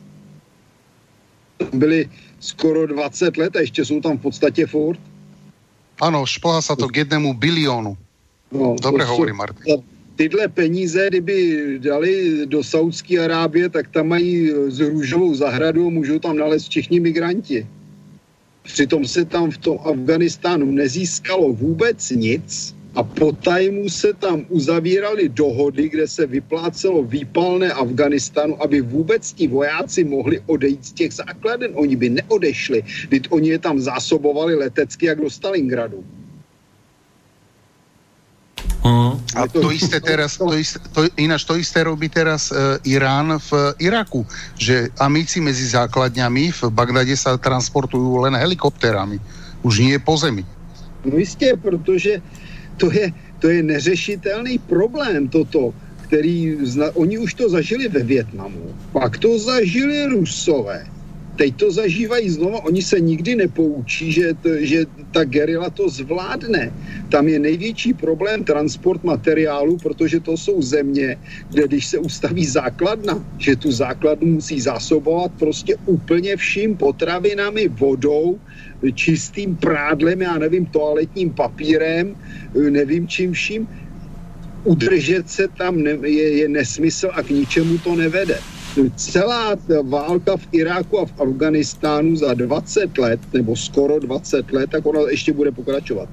Byli 1.72 2.10
skoro 2.38 2.86
20 2.86 3.36
let 3.36 3.52
a 3.58 3.60
ešte 3.62 3.82
sú 3.82 3.98
tam 4.02 4.18
v 4.18 4.30
podstate 4.30 4.66
furt. 4.66 4.98
Áno, 5.98 6.22
šplhá 6.22 6.62
sa 6.62 6.78
to 6.78 6.86
k 6.86 7.02
jednému 7.02 7.34
biliónu. 7.34 7.98
No, 8.54 8.78
Dobre 8.78 9.04
hovorí 9.04 9.34
Martin. 9.34 9.82
tyhle 10.18 10.48
peníze, 10.48 11.06
kdyby 11.08 11.38
dali 11.78 12.46
do 12.46 12.64
Saudské 12.64 13.18
Arábie, 13.18 13.68
tak 13.68 13.88
tam 13.94 14.08
mají 14.08 14.50
z 14.66 14.80
růžovou 14.80 15.34
zahradu 15.34 15.86
a 15.86 15.90
můžou 15.90 16.18
tam 16.18 16.36
nalézt 16.36 16.68
všichni 16.68 17.00
migranti. 17.00 17.66
Přitom 18.62 19.06
se 19.06 19.24
tam 19.24 19.50
v 19.50 19.58
tom 19.58 19.78
Afganistánu 19.84 20.70
nezískalo 20.70 21.52
vůbec 21.52 22.10
nic 22.10 22.74
a 22.98 23.02
po 23.06 23.30
tajmu 23.30 23.86
se 23.86 24.10
tam 24.12 24.42
uzavíraly 24.50 25.30
dohody, 25.30 25.88
kde 25.88 26.08
se 26.08 26.26
vyplácelo 26.26 27.06
výpalné 27.06 27.70
Afganistánu, 27.70 28.58
aby 28.62 28.80
vůbec 28.80 29.22
ti 29.32 29.46
vojáci 29.46 30.04
mohli 30.04 30.42
odejít 30.46 30.84
z 30.84 30.92
těch 30.92 31.12
základen. 31.12 31.70
Oni 31.78 31.96
by 31.96 32.08
neodešli, 32.10 32.82
když 33.08 33.22
oni 33.30 33.48
je 33.48 33.58
tam 33.58 33.78
zásobovali 33.78 34.54
letecky 34.54 35.06
jak 35.06 35.22
do 35.22 35.30
Stalingradu. 35.30 36.02
Uh-huh. 38.82 39.14
A 39.34 39.46
to 39.46 39.70
isté 39.70 40.00
teraz, 40.00 40.34
to 40.34 40.50
isté, 40.58 40.82
to, 40.90 41.06
ináč 41.14 41.44
to 41.46 41.54
isté 41.54 41.86
robí 41.86 42.10
teraz 42.10 42.50
uh, 42.50 42.82
Irán 42.82 43.38
v 43.38 43.78
Iraku, 43.78 44.26
že 44.58 44.90
amici 44.98 45.38
medzi 45.38 45.70
základňami 45.70 46.50
v 46.50 46.60
Bagdade 46.74 47.14
sa 47.14 47.38
transportujú 47.38 48.26
len 48.26 48.34
helikopterami, 48.34 49.22
už 49.62 49.86
nie 49.86 49.98
po 50.02 50.18
zemi. 50.18 50.42
No 51.04 51.18
jistě, 51.18 51.54
protože 51.62 52.22
to 52.78 52.92
je, 52.92 53.12
to 53.38 53.48
je 53.48 53.62
neřešitelný 53.62 54.58
problém 54.58 55.28
toto, 55.28 55.74
který, 56.00 56.56
oni 56.94 57.18
už 57.18 57.34
to 57.34 57.50
zažili 57.50 57.88
ve 57.88 58.02
Větnamu, 58.02 58.76
pak 58.92 59.18
to 59.18 59.38
zažili 59.38 60.06
Rusové, 60.06 60.84
teď 61.38 61.56
to 61.56 61.70
zažívají 61.70 62.30
znova, 62.30 62.64
oni 62.66 62.82
se 62.82 63.00
nikdy 63.00 63.36
nepoučí, 63.36 64.12
že, 64.12 64.34
to, 64.34 64.50
že 64.58 64.86
ta 65.14 65.24
gerila 65.24 65.70
to 65.70 65.88
zvládne. 65.88 66.74
Tam 67.08 67.28
je 67.28 67.38
největší 67.38 67.94
problém 67.94 68.44
transport 68.44 69.04
materiálu, 69.04 69.78
protože 69.78 70.20
to 70.20 70.36
jsou 70.36 70.62
země, 70.62 71.16
kde 71.50 71.68
když 71.68 71.86
se 71.86 71.98
ustaví 71.98 72.46
základna, 72.46 73.22
že 73.38 73.56
tu 73.56 73.72
základnu 73.72 74.42
musí 74.42 74.60
zásobovat 74.60 75.32
prostě 75.38 75.76
úplně 75.86 76.36
vším 76.36 76.76
potravinami, 76.76 77.68
vodou, 77.68 78.40
čistým 78.94 79.56
prádlem, 79.56 80.22
já 80.22 80.38
nevím, 80.38 80.66
toaletním 80.66 81.30
papírem, 81.30 82.16
nevím 82.70 83.08
čím 83.08 83.32
vším, 83.32 83.68
udržet 84.64 85.30
se 85.30 85.48
tam 85.48 85.78
je, 86.04 86.28
je 86.38 86.48
nesmysl 86.48 87.10
a 87.14 87.22
k 87.22 87.30
ničemu 87.30 87.78
to 87.78 87.96
nevede. 87.96 88.57
Celá 88.96 89.56
válka 89.82 90.36
v 90.36 90.48
Iráku 90.52 90.98
a 90.98 91.06
v 91.06 91.20
Afganistánu 91.20 92.16
za 92.16 92.34
20 92.34 92.98
let, 92.98 93.20
nebo 93.32 93.56
skoro 93.56 93.98
20 93.98 94.52
let, 94.52 94.70
tak 94.70 94.86
ona 94.86 95.00
ještě 95.10 95.32
bude 95.32 95.52
pokračovat 95.52 96.08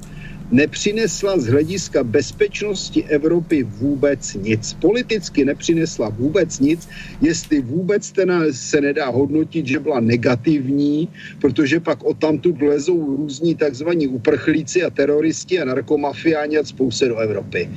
nepřinesla 0.51 1.39
z 1.39 1.45
hlediska 1.47 2.03
bezpečnosti 2.03 3.03
Evropy 3.03 3.63
vůbec 3.63 4.33
nic. 4.33 4.73
Politicky 4.73 5.45
nepřinesla 5.45 6.09
vůbec 6.09 6.59
nic, 6.59 6.89
jestli 7.21 7.61
vůbec 7.61 8.11
ten 8.11 8.47
se 8.51 8.81
nedá 8.81 9.09
hodnotit, 9.09 9.67
že 9.67 9.79
byla 9.79 9.99
negativní, 9.99 11.09
protože 11.41 11.79
pak 11.79 12.03
o 12.03 12.13
tamtud 12.13 12.61
lezou 12.61 13.15
různí 13.17 13.55
takzvaní 13.55 14.07
uprchlíci 14.07 14.83
a 14.83 14.89
teroristi 14.89 15.59
a 15.59 15.65
narkomafiáni 15.65 16.57
a 16.57 16.63
spouze 16.63 17.07
do 17.07 17.17
Evropy. 17.17 17.69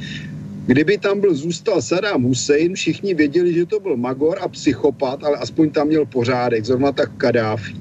Kdyby 0.68 0.98
tam 1.00 1.20
byl 1.20 1.34
zůstal 1.34 1.80
Saddam 1.82 2.22
Hussein, 2.22 2.74
všichni 2.74 3.14
věděli, 3.14 3.54
že 3.54 3.66
to 3.66 3.80
byl 3.80 3.96
magor 3.96 4.36
a 4.40 4.48
psychopat, 4.48 5.24
ale 5.24 5.40
aspoň 5.40 5.70
tam 5.70 5.86
měl 5.88 6.04
pořádek, 6.04 6.64
zrovna 6.64 6.92
tak 6.92 7.08
Kadáfi. 7.16 7.72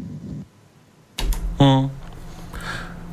Hmm. 1.59 1.91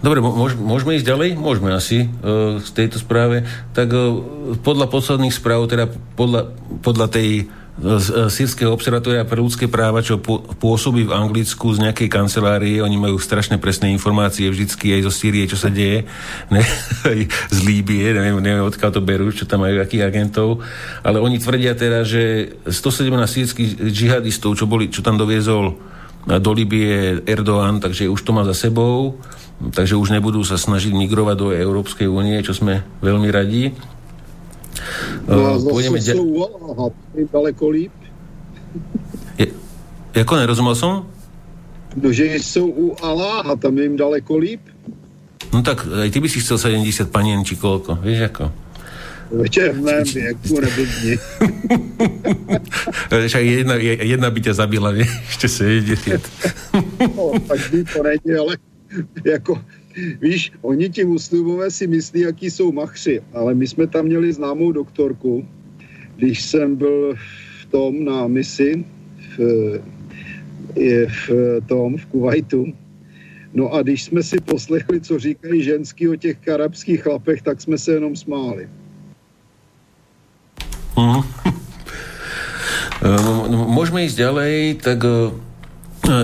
Dobre, 0.05 0.21
môžeme 0.21 1.01
ísť 1.01 1.09
ďalej? 1.09 1.41
Môžeme 1.41 1.73
asi 1.73 2.07
uh, 2.07 2.61
z 2.61 2.71
tejto 2.77 3.01
správe. 3.01 3.49
Tak 3.73 3.89
uh, 3.89 4.21
podľa 4.61 4.87
posledných 4.93 5.33
správ, 5.33 5.65
teda 5.67 5.89
podľa, 6.13 6.53
podľa 6.85 7.09
tej 7.09 7.49
sírskeho 8.31 8.71
observatória 8.71 9.27
pre 9.27 9.43
ľudské 9.43 9.67
práva, 9.67 9.99
čo 9.99 10.23
pôsobí 10.63 11.11
v 11.11 11.15
Anglicku 11.15 11.75
z 11.75 11.83
nejakej 11.83 12.07
kancelárie, 12.07 12.79
oni 12.79 12.95
majú 12.95 13.19
strašne 13.19 13.59
presné 13.59 13.91
informácie 13.91 14.47
vždycky 14.47 14.95
aj 14.95 15.11
zo 15.11 15.13
Sýrie, 15.13 15.51
čo 15.51 15.59
sa 15.59 15.75
deje, 15.75 16.07
ne, 16.55 16.63
z 17.55 17.59
Líbie, 17.67 18.15
neviem, 18.15 18.39
neviem 18.39 18.63
odkiaľ 18.63 18.91
to 18.95 19.03
berú, 19.03 19.35
čo 19.35 19.43
tam 19.43 19.67
majú, 19.67 19.83
akých 19.83 20.07
agentov, 20.07 20.63
ale 21.03 21.19
oni 21.19 21.43
tvrdia 21.43 21.75
teda, 21.75 22.07
že 22.07 22.55
117 22.63 23.11
sírskych 23.27 23.71
džihadistov, 23.91 24.55
čo, 24.55 24.71
boli, 24.71 24.87
čo 24.87 25.03
tam 25.03 25.19
doviezol 25.19 25.75
do 26.25 26.51
Libie 26.55 27.21
Erdoğan, 27.27 27.83
takže 27.83 28.09
už 28.09 28.21
to 28.23 28.33
má 28.33 28.47
za 28.49 28.57
sebou. 28.57 29.21
Takže 29.55 29.95
už 29.95 30.11
nebudú 30.11 30.43
sa 30.43 30.59
snažiť 30.59 30.91
migrovať 30.91 31.37
do 31.39 31.49
Európskej 31.55 32.11
únie, 32.11 32.43
čo 32.43 32.57
sme 32.57 32.83
veľmi 33.01 33.29
radi. 33.31 33.71
No 35.29 35.41
a 35.47 35.51
zase 35.59 35.73
Pôjdeme 35.73 35.99
de- 36.01 37.29
daleko 37.33 37.69
líp. 37.69 37.95
Je, 39.39 39.47
jako 40.15 40.37
nerozumel 40.37 40.75
som? 40.75 41.07
No, 41.95 42.11
že 42.11 42.27
sú 42.43 42.67
u 42.67 42.87
Aláha, 42.99 43.55
tam 43.55 43.79
je 43.79 43.87
im 43.87 43.97
daleko 43.97 44.35
líp. 44.35 44.61
No 45.55 45.63
tak 45.63 45.87
aj 45.87 46.11
ty 46.11 46.19
by 46.19 46.27
si 46.27 46.43
chcel 46.43 46.59
70 46.59 47.15
panien, 47.15 47.39
či 47.47 47.55
koľko, 47.55 48.03
vieš 48.03 48.35
ako? 48.35 48.45
Večer 49.31 49.73
v 49.73 49.81
mém 49.81 50.05
věku 50.05 50.61
neblbni. 50.61 51.15
jedna, 53.55 53.75
jedna 54.05 54.29
by 54.31 54.41
ťa 54.41 54.53
zabila, 54.55 54.93
nie? 54.93 55.07
Ešte 55.31 55.49
70. 55.49 56.21
no, 57.17 57.33
tak 57.49 57.59
by 57.71 57.79
to 57.85 57.99
nejde, 58.03 58.33
ale 58.39 58.55
jako, 59.25 59.59
víš, 60.21 60.53
oni 60.63 60.89
ti 60.91 61.05
muslimové 61.05 61.71
si 61.71 61.87
myslí, 61.87 62.21
jaký 62.21 62.51
jsou 62.51 62.73
machři, 62.73 63.23
ale 63.33 63.55
my 63.55 63.67
jsme 63.67 63.87
tam 63.87 64.05
měli 64.05 64.33
známou 64.33 64.73
doktorku, 64.73 65.49
když 66.17 66.43
jsem 66.43 66.77
byl 66.77 67.15
v 67.63 67.67
tom 67.71 68.05
na 68.05 68.27
misi 68.27 68.85
v, 69.37 69.39
v 71.07 71.31
tom, 71.67 71.97
v 71.97 72.07
Kuwaitu, 72.07 72.73
No 73.55 73.71
a 73.71 73.83
když 73.83 74.05
jsme 74.05 74.23
si 74.23 74.41
poslechli, 74.41 75.01
co 75.01 75.19
říkají 75.19 75.63
ženský 75.63 76.09
o 76.09 76.17
těch 76.17 76.39
karabských 76.43 77.03
chlapech, 77.03 77.43
tak 77.43 77.61
jsme 77.61 77.79
se 77.79 77.93
jenom 77.93 78.17
smáli. 78.17 78.69
Uh-huh. 83.05 83.45
Môžeme 83.69 84.09
ísť 84.09 84.17
ďalej, 84.17 84.81
tak 84.81 85.05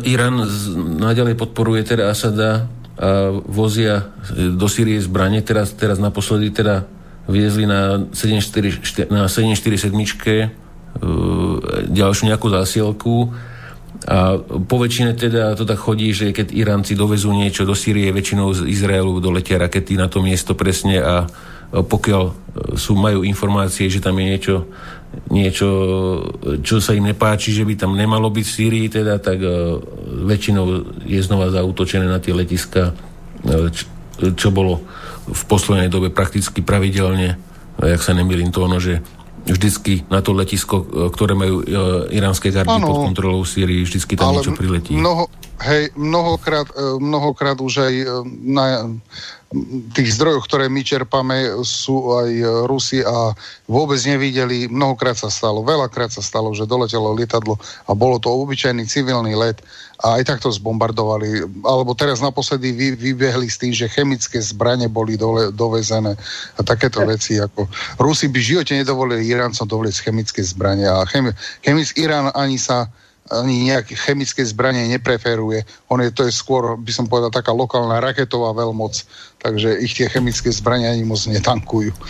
Irán 0.08 0.48
naďalej 0.96 1.36
podporuje 1.36 1.84
teda 1.84 2.08
Asada 2.08 2.72
vozia 3.48 4.12
do 4.36 4.68
Sýrie 4.68 5.00
zbranie. 5.00 5.40
Teraz, 5.40 5.72
teraz 5.72 5.96
naposledy 5.96 6.52
teda 6.52 6.84
viezli 7.30 7.64
na 7.64 8.04
747 8.12 9.08
na 9.08 9.24
747 9.30 9.92
ďalšiu 11.88 12.24
nejakú 12.28 12.46
zásielku 12.50 13.14
a 14.08 14.40
po 14.40 14.76
väčšine 14.80 15.12
teda 15.12 15.54
to 15.54 15.68
tak 15.68 15.76
chodí, 15.76 16.10
že 16.10 16.32
keď 16.32 16.56
Iránci 16.56 16.96
dovezú 16.96 17.30
niečo 17.36 17.68
do 17.68 17.76
Sýrie, 17.76 18.08
väčšinou 18.10 18.52
z 18.56 18.60
Izraelu 18.66 19.20
doletia 19.20 19.60
rakety 19.60 19.94
na 20.00 20.08
to 20.08 20.24
miesto 20.24 20.56
presne 20.56 20.98
a 21.00 21.14
pokiaľ 21.70 22.22
sú, 22.74 22.98
majú 22.98 23.22
informácie, 23.22 23.86
že 23.86 24.02
tam 24.02 24.18
je 24.18 24.24
niečo 24.26 24.54
niečo, 25.30 25.68
čo 26.62 26.78
sa 26.78 26.94
im 26.94 27.06
nepáči, 27.06 27.50
že 27.50 27.66
by 27.66 27.74
tam 27.74 27.98
nemalo 27.98 28.30
byť 28.30 28.46
v 28.46 28.54
Sýrii, 28.54 28.86
teda, 28.90 29.18
tak 29.18 29.42
uh, 29.42 29.78
väčšinou 30.26 30.64
je 31.06 31.20
znova 31.22 31.50
zautočené 31.50 32.06
na 32.06 32.22
tie 32.22 32.30
letiska, 32.34 32.94
uh, 32.94 33.68
č, 33.70 33.86
čo 34.38 34.48
bolo 34.54 34.86
v 35.30 35.42
poslednej 35.46 35.90
dobe 35.90 36.10
prakticky 36.10 36.62
pravidelne, 36.62 37.38
jak 37.80 38.02
sa 38.02 38.12
nemýlim 38.12 38.52
to 38.52 38.66
ono, 38.66 38.82
že 38.82 39.00
vždycky 39.48 40.04
na 40.12 40.20
to 40.20 40.36
letisko, 40.36 40.84
ktoré 41.10 41.32
majú 41.32 41.64
iránske 42.12 42.52
gardy 42.52 42.76
ano, 42.76 42.86
pod 42.86 42.98
kontrolou 43.08 43.40
Sýrii, 43.46 43.86
vždycky 43.86 44.18
tam 44.18 44.36
niečo 44.36 44.52
priletí. 44.52 44.92
Mnoho, 44.92 45.32
hej, 45.60 45.92
mnohokrát, 45.96 46.68
mnohokrát 47.00 47.56
už 47.60 47.74
aj 47.84 47.94
na 48.44 48.64
tých 49.98 50.14
zdrojov, 50.14 50.46
ktoré 50.46 50.70
my 50.70 50.78
čerpame, 50.86 51.58
sú 51.66 52.14
aj 52.14 52.30
Rusi 52.70 53.02
a 53.02 53.34
vôbec 53.66 53.98
nevideli, 54.06 54.70
mnohokrát 54.70 55.18
sa 55.18 55.26
stalo, 55.26 55.66
veľakrát 55.66 56.14
sa 56.14 56.22
stalo, 56.22 56.54
že 56.54 56.70
doletelo 56.70 57.10
lietadlo 57.18 57.58
a 57.90 57.92
bolo 57.98 58.22
to 58.22 58.30
obyčajný 58.30 58.86
civilný 58.86 59.34
let 59.34 59.58
a 60.06 60.22
aj 60.22 60.30
takto 60.30 60.54
zbombardovali. 60.54 61.42
Alebo 61.66 61.98
teraz 61.98 62.22
naposledy 62.22 62.70
vy, 62.70 62.88
vybehli 62.94 63.50
s 63.50 63.58
tým, 63.58 63.74
že 63.74 63.90
chemické 63.90 64.38
zbranie 64.38 64.86
boli 64.86 65.18
dole, 65.18 65.50
dovezené 65.50 66.14
a 66.54 66.60
takéto 66.62 67.02
veci. 67.02 67.42
Ako 67.42 67.66
Rusi 67.98 68.30
by 68.30 68.38
v 68.38 68.48
živote 68.54 68.78
nedovolili 68.78 69.26
Iráncom 69.34 69.66
dovoliť 69.66 69.94
chemické 69.98 70.46
zbranie 70.46 70.86
a 70.86 71.02
chemi, 71.10 71.34
chemic, 71.66 71.90
Irán 71.98 72.30
ani 72.38 72.54
sa 72.54 72.86
ani 73.30 73.70
nejaké 73.70 73.94
chemické 73.94 74.42
zbranie 74.42 74.90
nepreferuje. 74.90 75.62
On 75.86 76.02
je, 76.02 76.10
to 76.10 76.26
je 76.26 76.34
skôr, 76.34 76.74
by 76.74 76.90
som 76.90 77.06
povedal, 77.06 77.30
taká 77.30 77.54
lokálna 77.54 78.02
raketová 78.02 78.50
veľmoc, 78.52 79.06
takže 79.38 79.78
ich 79.78 79.94
tie 79.94 80.10
chemické 80.10 80.50
zbranie 80.50 80.90
ani 80.90 81.06
moc 81.06 81.22
netankujú. 81.24 81.94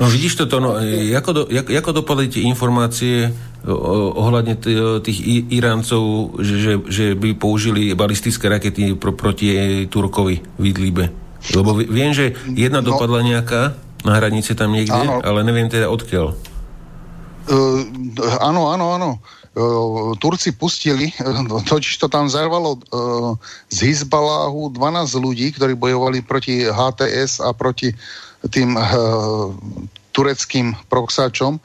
No 0.00 0.10
vidíš 0.10 0.44
toto, 0.44 0.58
no, 0.58 0.76
ako, 1.16 1.30
do, 1.32 1.42
jak, 1.48 1.64
ako 1.64 2.02
dopadli 2.02 2.26
tie 2.28 2.42
informácie 2.44 3.30
ohľadne 4.18 4.58
tých 5.00 5.18
Iráncov, 5.54 6.34
že, 6.42 6.54
že, 6.58 6.72
že 6.90 7.06
by 7.14 7.38
použili 7.38 7.94
balistické 7.94 8.50
rakety 8.50 8.98
pro, 8.98 9.14
proti 9.14 9.86
Turkovi 9.86 10.42
v 10.58 10.64
Idlibe? 10.66 11.06
Lebo 11.54 11.74
viem, 11.78 12.10
že 12.10 12.34
jedna 12.54 12.82
no. 12.82 12.94
dopadla 12.94 13.22
nejaká, 13.22 13.78
na 14.02 14.18
hranici 14.18 14.54
tam 14.58 14.74
niekde, 14.74 14.94
ano. 14.94 15.22
ale 15.22 15.46
neviem 15.46 15.70
teda 15.70 15.86
odkiaľ. 15.86 16.34
Uh, 17.46 17.86
áno, 18.42 18.70
áno, 18.70 18.94
áno. 18.98 19.10
Uh, 19.52 20.16
Turci 20.16 20.56
pustili, 20.56 21.12
totiž 21.68 22.00
to 22.00 22.08
tam 22.08 22.32
zarvalo 22.32 22.80
uh, 22.80 23.36
z 23.68 23.92
Hizbaláhu 23.92 24.72
12 24.72 25.12
ľudí, 25.20 25.52
ktorí 25.52 25.76
bojovali 25.76 26.24
proti 26.24 26.64
HTS 26.64 27.44
a 27.44 27.52
proti 27.52 27.92
tým 28.48 28.74
tureckým 30.10 30.74
proxáčom. 30.90 31.62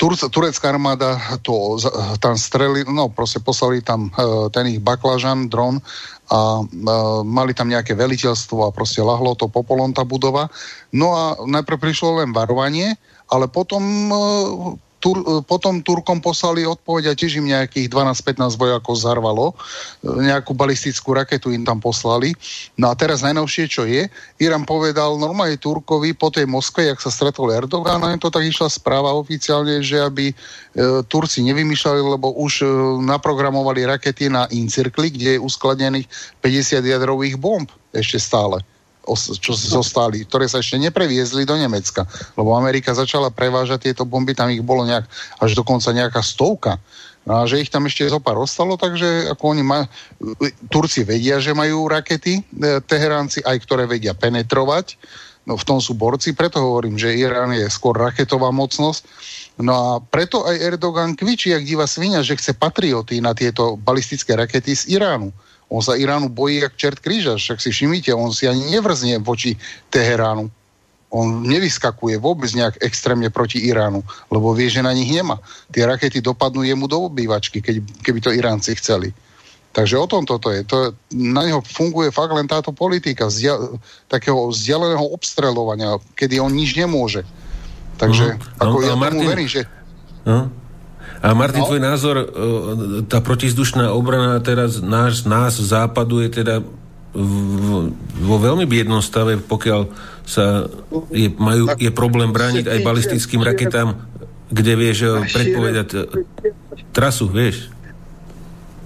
Tur, 0.00 0.16
turecká 0.16 0.72
armáda 0.72 1.20
to 1.44 1.76
tam 2.22 2.40
streli, 2.40 2.88
no 2.88 3.12
proste 3.12 3.36
poslali 3.42 3.84
tam 3.84 4.08
ten 4.54 4.70
ich 4.72 4.80
baklažan, 4.80 5.52
dron 5.52 5.82
a 6.30 6.62
uh, 6.62 7.26
mali 7.26 7.50
tam 7.50 7.66
nejaké 7.66 7.98
veliteľstvo 7.98 8.70
a 8.70 8.74
proste 8.74 9.02
lahlo 9.02 9.34
to 9.34 9.50
popolom 9.50 9.90
tá 9.90 10.06
budova. 10.06 10.46
No 10.94 11.10
a 11.10 11.24
najprv 11.42 11.90
prišlo 11.90 12.22
len 12.22 12.30
varovanie, 12.30 12.94
ale 13.26 13.50
potom 13.50 13.82
uh, 14.14 14.78
Tur, 15.00 15.16
e, 15.24 15.40
potom 15.40 15.80
Turkom 15.80 16.20
poslali 16.20 16.68
odpoveď 16.68 17.10
a 17.10 17.16
tiež 17.16 17.40
im 17.40 17.48
nejakých 17.48 17.88
12-15 17.88 18.60
vojakov 18.60 18.94
zarvalo. 19.00 19.56
E, 20.04 20.28
nejakú 20.28 20.52
balistickú 20.52 21.16
raketu 21.16 21.50
im 21.50 21.64
tam 21.64 21.80
poslali. 21.80 22.36
No 22.76 22.92
a 22.92 22.94
teraz 22.94 23.24
najnovšie, 23.24 23.64
čo 23.66 23.88
je, 23.88 24.06
Irán 24.36 24.68
povedal 24.68 25.16
normálne 25.16 25.56
Turkovi 25.56 26.12
po 26.12 26.28
tej 26.28 26.44
Moskve, 26.44 26.92
jak 26.92 27.00
sa 27.00 27.08
stretol 27.08 27.48
Erdogan, 27.48 28.04
to 28.20 28.28
tak 28.28 28.44
išla 28.44 28.68
správa 28.68 29.16
oficiálne, 29.16 29.80
že 29.80 30.04
aby 30.04 30.30
e, 30.30 30.34
Turci 31.08 31.40
nevymýšľali, 31.48 32.00
lebo 32.20 32.36
už 32.36 32.62
e, 32.62 32.66
naprogramovali 33.00 33.88
rakety 33.88 34.28
na 34.28 34.44
Incirkli, 34.52 35.08
kde 35.08 35.36
je 35.36 35.42
uskladnených 35.42 36.06
50 36.44 36.84
jadrových 36.84 37.40
bomb 37.40 37.66
ešte 37.96 38.20
stále 38.20 38.60
čo 39.16 39.52
zostali, 39.54 40.24
ktoré 40.24 40.46
sa 40.46 40.62
ešte 40.62 40.78
nepreviezli 40.78 41.46
do 41.46 41.54
Nemecka. 41.56 42.06
Lebo 42.34 42.54
Amerika 42.54 42.92
začala 42.92 43.30
prevážať 43.30 43.90
tieto 43.90 44.04
bomby, 44.06 44.34
tam 44.34 44.50
ich 44.50 44.62
bolo 44.62 44.86
nejak, 44.86 45.06
až 45.40 45.56
dokonca 45.56 45.90
nejaká 45.94 46.20
stovka. 46.20 46.78
No 47.28 47.44
a 47.44 47.44
že 47.44 47.60
ich 47.60 47.68
tam 47.68 47.84
ešte 47.84 48.08
zo 48.08 48.18
ostalo, 48.18 48.80
takže 48.80 49.28
ako 49.28 49.44
oni 49.52 49.62
majú, 49.62 49.84
Turci 50.72 51.04
vedia, 51.04 51.36
že 51.36 51.52
majú 51.52 51.84
rakety, 51.84 52.40
e, 52.40 52.42
Teheránci 52.80 53.44
aj 53.44 53.60
ktoré 53.60 53.84
vedia 53.84 54.16
penetrovať, 54.16 54.96
no 55.44 55.60
v 55.60 55.66
tom 55.68 55.84
sú 55.84 55.92
borci, 55.92 56.32
preto 56.32 56.64
hovorím, 56.64 56.96
že 56.96 57.12
Irán 57.12 57.52
je 57.52 57.68
skôr 57.68 57.92
raketová 57.96 58.48
mocnosť. 58.50 59.02
No 59.60 59.72
a 59.76 59.88
preto 60.00 60.48
aj 60.48 60.56
Erdogan 60.56 61.12
kvičí, 61.12 61.52
jak 61.52 61.68
divá 61.68 61.84
svinia, 61.84 62.24
že 62.24 62.40
chce 62.40 62.56
patrioty 62.56 63.20
na 63.20 63.36
tieto 63.36 63.76
balistické 63.76 64.32
rakety 64.32 64.72
z 64.72 64.96
Iránu. 64.96 65.28
On 65.70 65.78
sa 65.78 65.94
Iránu 65.94 66.28
bojí 66.28 66.66
jak 66.66 66.74
čert 66.74 66.98
kríža, 66.98 67.38
však 67.38 67.62
si 67.62 67.70
všimnite, 67.70 68.10
on 68.10 68.34
si 68.34 68.50
ani 68.50 68.74
nevrznie 68.74 69.22
voči 69.22 69.54
Teheránu. 69.94 70.50
On 71.10 71.26
nevyskakuje 71.42 72.18
vôbec 72.18 72.50
nejak 72.54 72.82
extrémne 72.82 73.30
proti 73.30 73.62
Iránu, 73.62 74.02
lebo 74.30 74.54
vie, 74.54 74.70
že 74.70 74.82
na 74.82 74.94
nich 74.94 75.10
nemá. 75.10 75.38
Tie 75.70 75.82
rakety 75.86 76.22
dopadnú 76.22 76.62
jemu 76.66 76.86
do 76.86 77.06
obývačky, 77.06 77.62
keď, 77.62 77.82
keby 78.02 78.18
to 78.18 78.30
Iránci 78.34 78.74
chceli. 78.78 79.14
Takže 79.70 79.94
o 79.98 80.06
tom 80.10 80.26
toto 80.26 80.50
je. 80.50 80.66
To, 80.66 80.94
na 81.14 81.46
neho 81.46 81.62
funguje 81.62 82.10
fakt 82.10 82.34
len 82.34 82.50
táto 82.50 82.74
politika 82.74 83.30
vzdia, 83.30 83.54
takého 84.10 84.50
vzdialeného 84.50 85.06
obstrelovania, 85.14 85.98
kedy 86.18 86.42
on 86.42 86.50
nič 86.50 86.74
nemôže. 86.74 87.22
Takže 87.94 88.34
uh-huh. 88.34 88.62
ako 88.66 88.76
no, 88.82 88.86
ja 88.86 88.94
Martin, 88.98 89.22
tomu 89.22 89.30
verím, 89.30 89.50
že... 89.50 89.62
Uh-huh. 90.26 90.50
A 91.20 91.36
Martin, 91.36 91.60
no. 91.60 91.68
tvoj 91.68 91.82
názor, 91.84 92.16
e, 92.16 92.26
tá 93.04 93.20
protizdušná 93.20 93.92
obrana 93.92 94.40
teraz 94.40 94.80
náš, 94.80 95.28
nás 95.28 95.60
západu 95.60 96.24
je 96.24 96.32
teda 96.32 96.64
v, 97.12 97.92
vo 98.16 98.36
veľmi 98.40 98.64
biednom 98.64 99.04
stave, 99.04 99.36
pokiaľ 99.36 99.90
sa 100.24 100.70
je, 101.12 101.28
majú, 101.36 101.74
je 101.76 101.90
problém 101.92 102.30
brániť 102.32 102.70
aj 102.70 102.78
balistickým 102.86 103.42
raketám, 103.42 103.98
kde 104.48 104.72
vieš 104.78 104.98
predpovedať 105.28 105.88
e, 105.92 105.98
trasu, 106.96 107.28
vieš? 107.28 107.68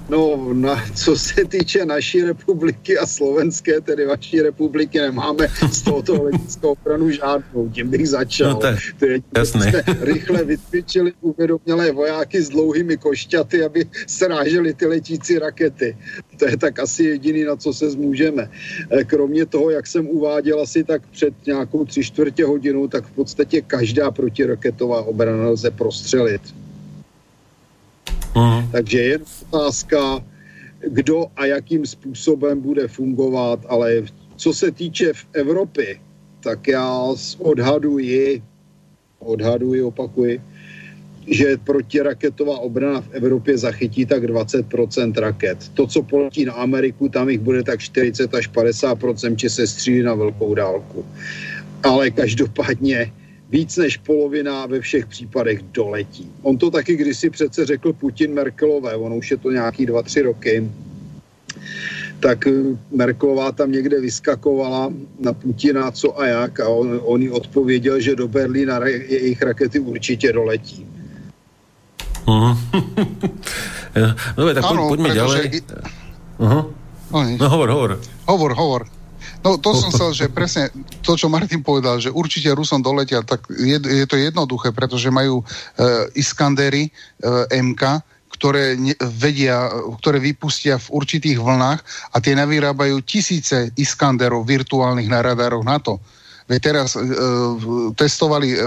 No, 0.09 0.49
na, 0.53 0.85
co 0.95 1.17
se 1.17 1.45
týče 1.45 1.87
naší 1.87 2.23
republiky 2.23 2.99
a 2.99 3.07
slovenské, 3.07 3.81
tedy 3.81 4.07
vaší 4.07 4.41
republiky, 4.41 4.99
nemáme 5.01 5.49
z 5.71 5.83
tohoto 5.83 6.17
hlediska 6.17 6.69
obranu 6.69 7.11
žádnou. 7.11 7.69
Tím 7.69 7.89
bych 7.89 8.09
začal. 8.09 8.51
No 8.51 8.61
to 8.99 9.07
je, 9.07 9.21
jasné. 9.37 9.71
Jsme 9.71 9.83
rychle 10.01 10.45
vycvičili 10.45 11.13
uvědomělé 11.21 11.93
vojáky 11.93 12.43
s 12.43 12.49
dlouhými 12.49 12.97
košťaty, 12.97 13.65
aby 13.65 13.87
sráželi 14.07 14.75
ty 14.75 14.87
letící 14.87 15.39
rakety. 15.39 15.97
To 16.37 16.49
je 16.49 16.57
tak 16.57 16.79
asi 16.79 17.05
jediný, 17.05 17.45
na 17.45 17.57
co 17.57 17.73
se 17.73 17.91
zmůžeme. 17.91 18.51
Eh, 18.91 19.05
kromě 19.05 19.47
toho, 19.47 19.71
jak 19.71 19.87
jsem 19.87 20.09
uváděl 20.09 20.61
asi 20.61 20.85
tak 20.85 21.03
před 21.07 21.35
nějakou 21.47 21.85
tři 21.85 22.05
čtvrtě 22.05 22.45
hodinou, 22.45 22.89
tak 22.89 23.07
v 23.07 23.11
podstatě 23.11 23.61
každá 23.61 24.11
protiraketová 24.11 25.03
obrana 25.03 25.49
lze 25.49 25.71
prostřelit 25.71 26.43
Uh-huh. 28.35 28.69
Takže 28.73 28.99
je 28.99 29.19
otázka, 29.55 30.25
kdo 30.81 31.27
a 31.37 31.47
jakým 31.47 31.87
způsobem 31.87 32.61
bude 32.61 32.89
fungovat, 32.89 33.61
ale 33.69 34.03
co 34.37 34.53
se 34.53 34.71
týče 34.71 35.13
v 35.13 35.27
Evropy, 35.33 36.01
tak 36.43 36.69
já 36.69 37.15
odhaduji, 37.39 38.43
odhaduji, 39.19 39.83
opakuji, 39.83 40.43
že 41.31 41.57
protiraketová 41.57 42.59
obrana 42.59 43.01
v 43.01 43.09
Evropě 43.13 43.59
zachytí 43.59 44.07
tak 44.07 44.25
20% 44.25 45.15
raket. 45.17 45.69
To, 45.75 45.87
co 45.87 46.03
poletí 46.03 46.45
na 46.45 46.53
Ameriku, 46.53 47.09
tam 47.09 47.29
jich 47.29 47.41
bude 47.41 47.63
tak 47.63 47.81
40 47.81 48.35
až 48.35 48.51
50%, 48.51 49.37
či 49.37 49.51
se 49.51 49.67
střílí 49.67 50.03
na 50.03 50.15
velkou 50.15 50.55
dálku. 50.55 51.07
Ale 51.83 52.11
každopádně 52.11 53.13
víc 53.55 53.77
než 53.77 53.97
polovina 53.97 54.67
ve 54.67 54.81
všech 54.81 55.07
případech 55.07 55.63
doletí. 55.63 56.31
On 56.43 56.59
to 56.59 56.71
taky 56.71 56.97
kdysi 56.97 57.31
přece 57.31 57.67
řekl 57.67 57.93
Putin 57.93 58.35
Merkelové, 58.35 58.97
ono 58.97 59.17
už 59.17 59.31
je 59.31 59.37
to 59.37 59.51
nějaký 59.51 59.87
dva, 59.87 60.03
tři 60.03 60.23
roky, 60.23 60.71
tak 62.21 62.47
eh, 62.47 62.75
Merkelová 62.91 63.53
tam 63.53 63.73
někde 63.73 64.01
vyskakovala 64.01 64.91
na 65.21 65.33
Putina 65.33 65.91
co 65.91 66.19
a 66.19 66.27
jak 66.27 66.61
a 66.61 66.69
on, 66.69 67.01
on 67.05 67.23
jí 67.23 67.31
odpověděl, 67.31 68.01
že 68.01 68.17
do 68.17 68.29
Berlína 68.29 68.87
jejich 68.87 69.43
rakety 69.43 69.79
určitě 69.79 70.33
doletí. 70.33 70.87
Uh-huh. 72.27 72.57
Dobre, 74.37 74.55
tak 74.55 74.65
ano, 74.65 74.89
poďme 74.89 75.15
ďalej. 75.15 75.63
Uh-huh. 76.41 76.65
No, 77.13 77.19
no 77.39 77.49
hovor, 77.49 77.69
hovor. 77.71 77.91
Hovor, 78.27 78.51
hovor. 78.57 78.94
No 79.45 79.61
to 79.61 79.77
som 79.77 79.93
chcel, 79.93 80.17
že 80.17 80.33
presne 80.33 80.73
to, 81.05 81.21
čo 81.21 81.29
Martin 81.29 81.61
povedal, 81.61 82.01
že 82.01 82.09
určite 82.09 82.49
Rusom 82.57 82.81
doletia, 82.81 83.21
tak 83.21 83.45
je, 83.53 83.77
je 83.77 84.07
to 84.09 84.17
jednoduché, 84.17 84.73
pretože 84.73 85.13
majú 85.13 85.45
e, 85.45 85.45
Iskandery 86.17 86.89
e, 86.89 86.91
MK, 87.53 87.83
ktoré 88.33 88.81
ne, 88.81 88.97
vedia, 89.21 89.69
ktoré 90.01 90.17
vypustia 90.17 90.81
v 90.81 90.97
určitých 90.97 91.37
vlnách 91.37 91.81
a 92.11 92.17
tie 92.25 92.33
navyrábajú 92.33 93.05
tisíce 93.05 93.69
Iskanderov 93.77 94.49
virtuálnych 94.49 95.13
na 95.13 95.21
radároch 95.21 95.63
NATO. 95.63 96.01
Veď 96.49 96.61
teraz 96.61 96.97
e, 96.97 97.05
testovali 98.01 98.57
e, 98.57 98.59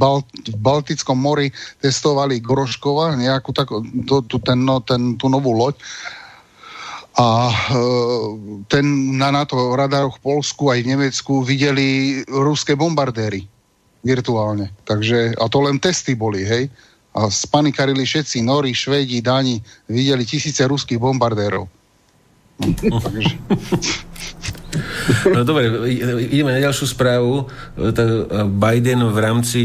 Bal, 0.00 0.24
v 0.48 0.56
Baltickom 0.56 1.16
mori, 1.20 1.52
testovali 1.80 2.40
Groškova, 2.40 3.20
nejakú 3.20 3.52
takú, 3.52 3.84
to, 4.08 4.24
tu, 4.24 4.40
ten, 4.40 4.64
no, 4.64 4.80
ten, 4.80 5.20
tú 5.20 5.28
novú 5.28 5.52
loď 5.52 5.76
a 7.12 7.52
e, 7.52 7.52
ten 8.72 8.84
na 9.20 9.28
NATO 9.28 9.76
radároch 9.76 10.16
v 10.16 10.24
Polsku 10.24 10.72
aj 10.72 10.80
v 10.80 10.90
Nemecku 10.96 11.44
videli 11.44 12.20
ruské 12.24 12.72
bombardéry 12.72 13.44
virtuálne. 14.02 14.72
Takže, 14.82 15.36
a 15.38 15.44
to 15.46 15.58
len 15.62 15.78
testy 15.78 16.18
boli, 16.18 16.42
hej. 16.42 16.66
A 17.12 17.28
spanikarili 17.28 18.02
všetci, 18.02 18.40
Nori, 18.42 18.72
Švedi, 18.72 19.20
Dani, 19.20 19.60
videli 19.86 20.24
tisíce 20.24 20.64
ruských 20.64 20.98
bombardérov. 20.98 21.68
Takže... 23.04 23.34
No 25.28 25.44
dobre, 25.44 25.68
ideme 26.32 26.56
na 26.56 26.60
ďalšiu 26.64 26.86
správu. 26.96 27.44
Biden 28.56 29.04
v 29.12 29.18
rámci, 29.20 29.62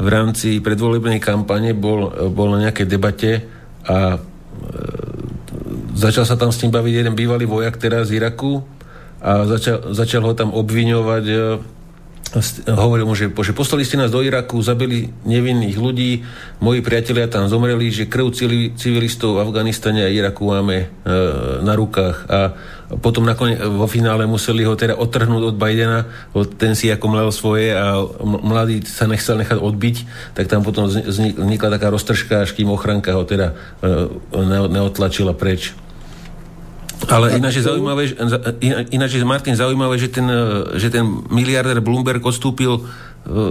v 0.00 0.08
rámci 0.08 0.64
predvolebnej 0.64 1.20
kampane 1.20 1.76
bol, 1.76 2.08
bol 2.32 2.56
na 2.56 2.68
nejakej 2.68 2.86
debate 2.88 3.44
a 3.84 4.16
Začal 6.00 6.24
sa 6.24 6.40
tam 6.40 6.48
s 6.48 6.64
ním 6.64 6.72
baviť 6.72 6.94
jeden 6.96 7.12
bývalý 7.12 7.44
vojak 7.44 7.76
teraz 7.76 8.08
z 8.08 8.16
Iraku 8.16 8.64
a 9.20 9.44
začal, 9.44 9.92
začal 9.92 10.24
ho 10.24 10.32
tam 10.32 10.48
obviňovať 10.56 11.24
e, 11.28 11.36
hovoril 12.72 13.04
mu, 13.04 13.18
že, 13.18 13.28
že 13.28 13.52
poslali 13.52 13.82
ste 13.82 13.98
nás 13.98 14.08
do 14.08 14.22
Iraku, 14.22 14.62
zabili 14.62 15.10
nevinných 15.26 15.76
ľudí, 15.76 16.24
moji 16.62 16.80
priatelia 16.80 17.26
tam 17.28 17.50
zomreli, 17.50 17.90
že 17.90 18.06
krv 18.08 18.30
civilistov 18.78 19.36
v 19.36 19.42
Afganistane 19.44 20.06
a 20.06 20.08
Iraku 20.08 20.48
máme 20.48 20.76
e, 20.78 20.86
na 21.60 21.74
rukách 21.76 22.16
a 22.30 22.54
potom 23.02 23.28
nakoniec 23.28 23.60
vo 23.60 23.84
finále 23.84 24.24
museli 24.24 24.64
ho 24.64 24.72
teda 24.78 24.96
odtrhnúť 24.96 25.42
od 25.52 25.56
Bidena, 25.58 26.08
ten 26.56 26.72
si 26.72 26.88
ako 26.88 27.06
mlel 27.12 27.28
svoje 27.28 27.76
a 27.76 27.98
mladý 28.24 28.88
sa 28.88 29.04
nechcel 29.10 29.36
nechať 29.42 29.58
odbiť, 29.60 29.96
tak 30.32 30.48
tam 30.48 30.62
potom 30.64 30.88
vznikla 30.88 31.76
taká 31.76 31.92
roztržka, 31.92 32.46
až 32.46 32.56
kým 32.56 32.72
ochranka 32.72 33.12
ho 33.12 33.26
teda 33.26 33.52
e, 33.82 34.56
neotlačila 34.70 35.36
preč. 35.36 35.74
Ale 37.08 37.40
ináč 37.40 37.62
je 37.62 37.64
zaujímavé, 37.64 38.12
ináč 38.92 39.10
je 39.16 39.24
Martin 39.24 39.56
zaujímavé, 39.56 39.96
že 39.96 40.12
ten, 40.12 40.28
že 40.76 40.92
ten 40.92 41.04
miliardér 41.32 41.80
Bloomberg 41.80 42.20
odstúpil 42.20 42.84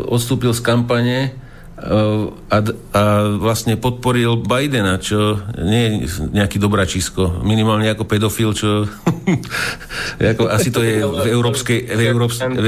odstúpil 0.09 0.53
z 0.53 0.61
kampane 0.65 1.33
a, 1.79 2.57
a 2.91 3.03
vlastne 3.39 3.79
podporil 3.79 4.43
Bidena, 4.43 4.99
čo 4.99 5.39
nie 5.55 6.03
je 6.03 6.27
nejaký 6.35 6.59
dobračisko, 6.59 7.39
minimálne 7.47 7.87
ako 7.87 8.03
pedofil, 8.03 8.51
čo 8.51 8.83
ako, 10.35 10.51
asi 10.51 10.75
to 10.75 10.83
je 10.83 10.99
v 10.99 11.27
európskej... 11.31 11.79
V 11.87 12.01
európskej 12.03 12.47
v, 12.51 12.67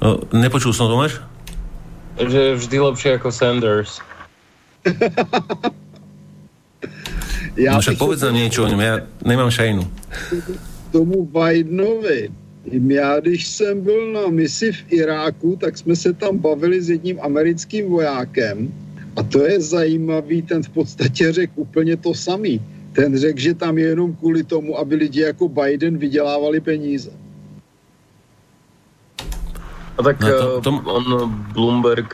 no, 0.00 0.24
nepočul 0.32 0.72
som 0.72 0.88
to, 0.88 0.96
máš? 0.96 1.20
Že 2.16 2.56
vždy 2.64 2.76
lepšie 2.80 3.10
ako 3.20 3.28
Sanders. 3.28 4.00
ja 7.56 7.74
no 7.74 7.80
však 7.80 7.98
povedz 7.98 8.22
nám 8.22 8.34
niečo 8.34 8.64
o 8.64 8.70
ňom, 8.70 8.80
ja 8.80 9.04
nemám 9.22 9.50
šajnu. 9.50 9.82
Tomu 10.94 11.26
Bidenovi 11.26 12.30
já, 12.88 13.20
když 13.20 13.48
jsem 13.48 13.80
byl 13.80 14.12
na 14.12 14.28
misi 14.28 14.72
v 14.72 14.84
Iráku, 14.88 15.56
tak 15.56 15.78
jsme 15.78 15.96
se 15.96 16.12
tam 16.12 16.38
bavili 16.38 16.82
s 16.82 16.90
jedním 16.90 17.20
americkým 17.20 17.88
vojákem 17.88 18.72
a 19.16 19.22
to 19.22 19.44
je 19.44 19.60
zajímavý, 19.60 20.42
ten 20.42 20.62
v 20.62 20.68
podstatě 20.68 21.32
řekl 21.32 21.52
úplně 21.56 21.96
to 21.96 22.14
samý. 22.14 22.60
Ten 22.92 23.18
řekl, 23.18 23.40
že 23.40 23.54
tam 23.54 23.78
je 23.78 23.86
jenom 23.86 24.14
kvůli 24.14 24.44
tomu, 24.44 24.78
aby 24.78 24.94
lidi 24.94 25.20
jako 25.20 25.48
Biden 25.48 25.98
vydělávali 25.98 26.60
peníze. 26.60 27.10
A 29.94 30.02
tak 30.02 30.18
no 30.18 30.26
to, 30.26 30.46
to... 30.58 30.70
on 30.90 31.06
Bloomberg 31.54 32.10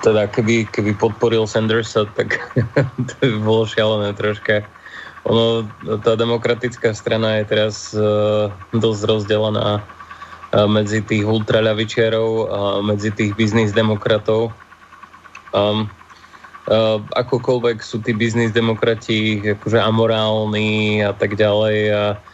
teda 0.00 0.24
keby, 0.32 0.64
keby 0.72 0.96
podporil 0.96 1.44
Sandersa, 1.44 2.08
tak 2.16 2.40
to 3.08 3.12
by 3.20 3.38
bolo 3.44 3.68
šialené 3.68 4.16
troška. 4.16 4.64
Ono, 5.24 5.64
tá 6.04 6.16
demokratická 6.16 6.92
strana 6.92 7.40
je 7.40 7.44
teraz 7.48 7.96
uh, 7.96 8.52
dosť 8.76 9.00
rozdelená 9.08 9.80
uh, 9.80 10.68
medzi 10.68 11.00
tých 11.00 11.24
ultraľavičiarov 11.24 12.30
a 12.48 12.60
medzi 12.84 13.08
tých 13.08 13.32
biznis 13.32 13.72
demokratov. 13.72 14.52
Um, 15.56 15.88
uh, 16.68 17.00
akokoľvek 17.16 17.80
sú 17.80 18.04
tí 18.04 18.12
biznis 18.12 18.52
demokrati 18.52 19.40
akože 19.40 19.80
amorálni 19.80 21.00
a 21.00 21.16
tak 21.16 21.40
ďalej 21.40 21.78
a 21.88 22.04
uh, 22.16 22.33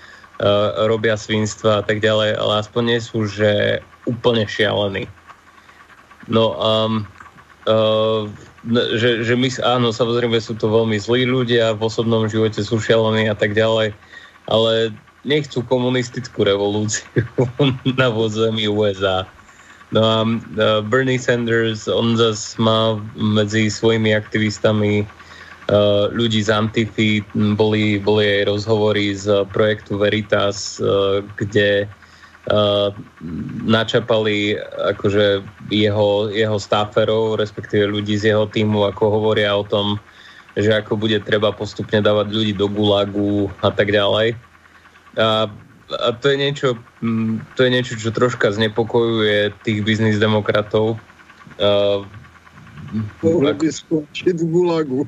robia 0.89 1.21
svinstva 1.21 1.81
a 1.81 1.85
tak 1.85 2.01
ďalej, 2.01 2.37
ale 2.41 2.53
aspoň 2.65 2.83
nie 2.97 3.01
sú, 3.01 3.29
že 3.29 3.81
úplne 4.09 4.49
šialení. 4.49 5.05
No 6.29 6.57
um, 6.57 7.05
uh, 7.69 8.25
že, 8.97 9.25
že 9.25 9.35
my, 9.37 9.49
áno, 9.65 9.89
samozrejme 9.89 10.37
sú 10.37 10.53
to 10.57 10.69
veľmi 10.69 11.01
zlí 11.01 11.25
ľudia, 11.25 11.77
v 11.77 11.89
osobnom 11.89 12.29
živote 12.29 12.61
sú 12.61 12.77
šialení 12.77 13.29
a 13.33 13.37
tak 13.37 13.57
ďalej, 13.57 13.97
ale 14.53 14.93
nechcú 15.25 15.65
komunistickú 15.65 16.45
revolúciu 16.45 17.25
na 18.01 18.09
vozemí 18.13 18.69
USA. 18.69 19.25
No 19.91 20.01
a 20.07 20.23
Bernie 20.87 21.19
Sanders, 21.19 21.91
on 21.91 22.15
zase 22.15 22.55
má 22.63 22.95
medzi 23.19 23.67
svojimi 23.67 24.15
aktivistami 24.15 25.03
ľudí 26.11 26.43
z 26.43 26.51
Antify, 26.51 27.23
boli, 27.55 28.03
boli 28.03 28.25
aj 28.27 28.51
rozhovory 28.51 29.15
z 29.15 29.47
projektu 29.55 30.03
Veritas, 30.03 30.83
uh, 30.83 31.23
kde 31.39 31.87
uh, 31.87 32.91
načapali 33.63 34.59
akože 34.91 35.47
jeho, 35.71 36.11
jeho 36.35 36.59
stáferov, 36.59 37.39
respektíve 37.39 37.87
ľudí 37.87 38.19
z 38.19 38.35
jeho 38.35 38.51
týmu, 38.51 38.83
ako 38.91 39.21
hovoria 39.21 39.55
o 39.55 39.63
tom, 39.63 40.03
že 40.59 40.75
ako 40.75 40.99
bude 40.99 41.23
treba 41.23 41.55
postupne 41.55 42.03
dávať 42.03 42.35
ľudí 42.35 42.53
do 42.59 42.67
gulagu 42.67 43.47
a 43.63 43.71
tak 43.71 43.95
ďalej. 43.95 44.35
A, 45.19 45.47
a 45.95 46.09
to 46.19 46.35
je 46.35 46.37
niečo, 46.39 46.69
to 47.55 47.61
je 47.63 47.71
niečo, 47.71 47.95
čo 47.95 48.11
troška 48.11 48.51
znepokojuje 48.51 49.55
tých 49.63 49.87
biznis 49.87 50.19
demokratov. 50.19 50.99
Uh, 51.63 52.03
Mohli 53.23 53.55
by 53.55 53.69
skončiť 53.71 54.35
v 54.35 54.45
gulagu. 54.51 55.07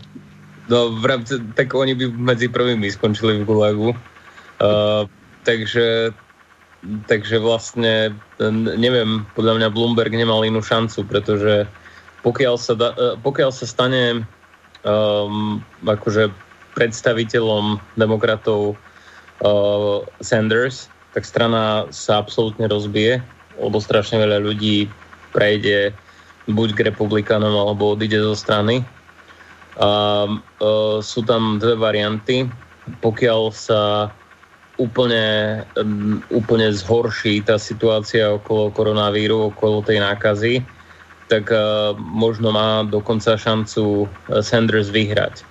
No, 0.73 0.89
v 0.97 1.05
rámci, 1.05 1.37
tak 1.53 1.77
oni 1.77 1.93
by 1.93 2.09
medzi 2.09 2.49
prvými 2.49 2.89
skončili 2.89 3.45
v 3.45 3.45
gulagu. 3.45 3.93
Uh, 4.57 5.05
takže 5.45 6.17
takže 7.07 7.39
vlastne 7.39 8.11
neviem, 8.75 9.23
podľa 9.39 9.55
mňa 9.61 9.69
Bloomberg 9.71 10.11
nemal 10.11 10.43
inú 10.43 10.65
šancu, 10.65 11.07
pretože 11.07 11.71
pokiaľ 12.27 12.55
sa, 12.59 12.75
da, 12.75 12.89
e, 12.95 13.09
pokiaľ 13.23 13.51
sa 13.55 13.67
stane 13.67 14.27
um, 14.83 15.63
akože 15.87 16.31
predstaviteľom 16.75 17.79
demokratov 18.01 18.75
uh, 18.75 20.03
Sanders, 20.25 20.89
tak 21.13 21.29
strana 21.29 21.87
sa 21.93 22.19
absolútne 22.19 22.65
rozbije, 22.65 23.21
lebo 23.61 23.77
strašne 23.77 24.19
veľa 24.19 24.41
ľudí 24.41 24.89
prejde 25.37 25.93
buď 26.49 26.69
k 26.75 26.85
republikánom, 26.89 27.53
alebo 27.53 27.93
odíde 27.93 28.19
zo 28.19 28.33
strany. 28.33 28.83
A 29.81 29.89
uh, 30.29 30.99
sú 31.01 31.25
tam 31.25 31.57
dve 31.57 31.77
varianty. 31.77 32.51
Pokiaľ 33.01 33.41
sa 33.55 34.11
úplne, 34.81 35.63
úplne 36.33 36.69
zhorší 36.73 37.45
tá 37.45 37.61
situácia 37.61 38.33
okolo 38.33 38.73
koronavíru, 38.73 39.53
okolo 39.53 39.85
tej 39.85 40.01
nákazy, 40.03 40.55
tak 41.29 41.49
uh, 41.49 41.97
možno 41.97 42.53
má 42.53 42.85
dokonca 42.85 43.39
šancu 43.39 44.05
uh, 44.05 44.41
Sanders 44.45 44.93
vyhrať. 44.93 45.45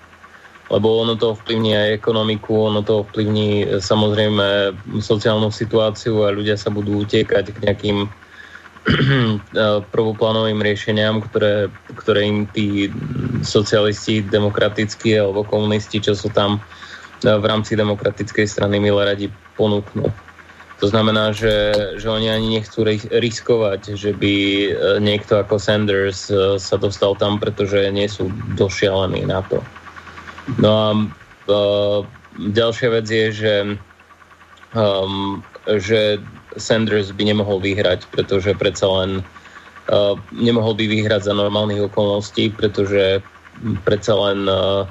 Lebo 0.72 1.04
ono 1.04 1.20
to 1.20 1.36
ovplyvní 1.36 1.76
aj 1.76 1.90
ekonomiku, 2.00 2.72
ono 2.72 2.86
to 2.86 3.02
ovplyvní 3.08 3.66
uh, 3.66 3.82
samozrejme 3.82 4.78
sociálnu 5.02 5.50
situáciu 5.50 6.28
a 6.28 6.36
ľudia 6.36 6.60
sa 6.60 6.70
budú 6.70 7.02
utiekať 7.02 7.46
k 7.56 7.58
nejakým 7.66 7.98
prvoplánovým 9.94 10.58
riešeniam, 10.58 11.22
ktoré, 11.22 11.70
ktoré 11.94 12.26
im 12.26 12.50
tí 12.50 12.90
socialisti, 13.46 14.26
demokratickí 14.26 15.18
alebo 15.18 15.46
komunisti, 15.46 16.02
čo 16.02 16.18
sú 16.18 16.34
tam, 16.34 16.58
v 17.22 17.46
rámci 17.46 17.78
demokratickej 17.78 18.50
strany 18.50 18.82
milé 18.82 19.06
radi 19.06 19.28
ponúknú. 19.54 20.10
To 20.82 20.90
znamená, 20.90 21.30
že, 21.30 21.54
že 22.02 22.10
oni 22.10 22.34
ani 22.34 22.58
nechcú 22.58 22.82
riskovať, 23.14 23.94
že 23.94 24.18
by 24.18 24.34
e, 24.34 24.70
niekto 24.98 25.38
ako 25.38 25.62
Sanders 25.62 26.34
e, 26.34 26.58
sa 26.58 26.82
dostal 26.82 27.14
tam, 27.22 27.38
pretože 27.38 27.86
nie 27.94 28.10
sú 28.10 28.34
došialení 28.58 29.30
na 29.30 29.46
to. 29.46 29.62
No 30.58 30.70
a 30.74 30.90
uh, 30.98 32.02
ďalšia 32.42 32.90
vec 32.98 33.06
je, 33.06 33.28
že, 33.30 33.56
um, 34.74 35.46
že 35.70 36.18
Sanders 36.58 37.12
by 37.16 37.24
nemohol 37.28 37.62
vyhrať, 37.64 38.08
pretože 38.12 38.52
predsa 38.58 38.88
len 38.88 39.24
uh, 39.92 40.16
nemohol 40.36 40.76
by 40.76 40.86
vyhrať 40.88 41.30
za 41.30 41.34
normálnych 41.36 41.88
okolností, 41.88 42.52
pretože 42.56 43.24
predsa 43.86 44.14
len 44.16 44.50
uh, 44.50 44.88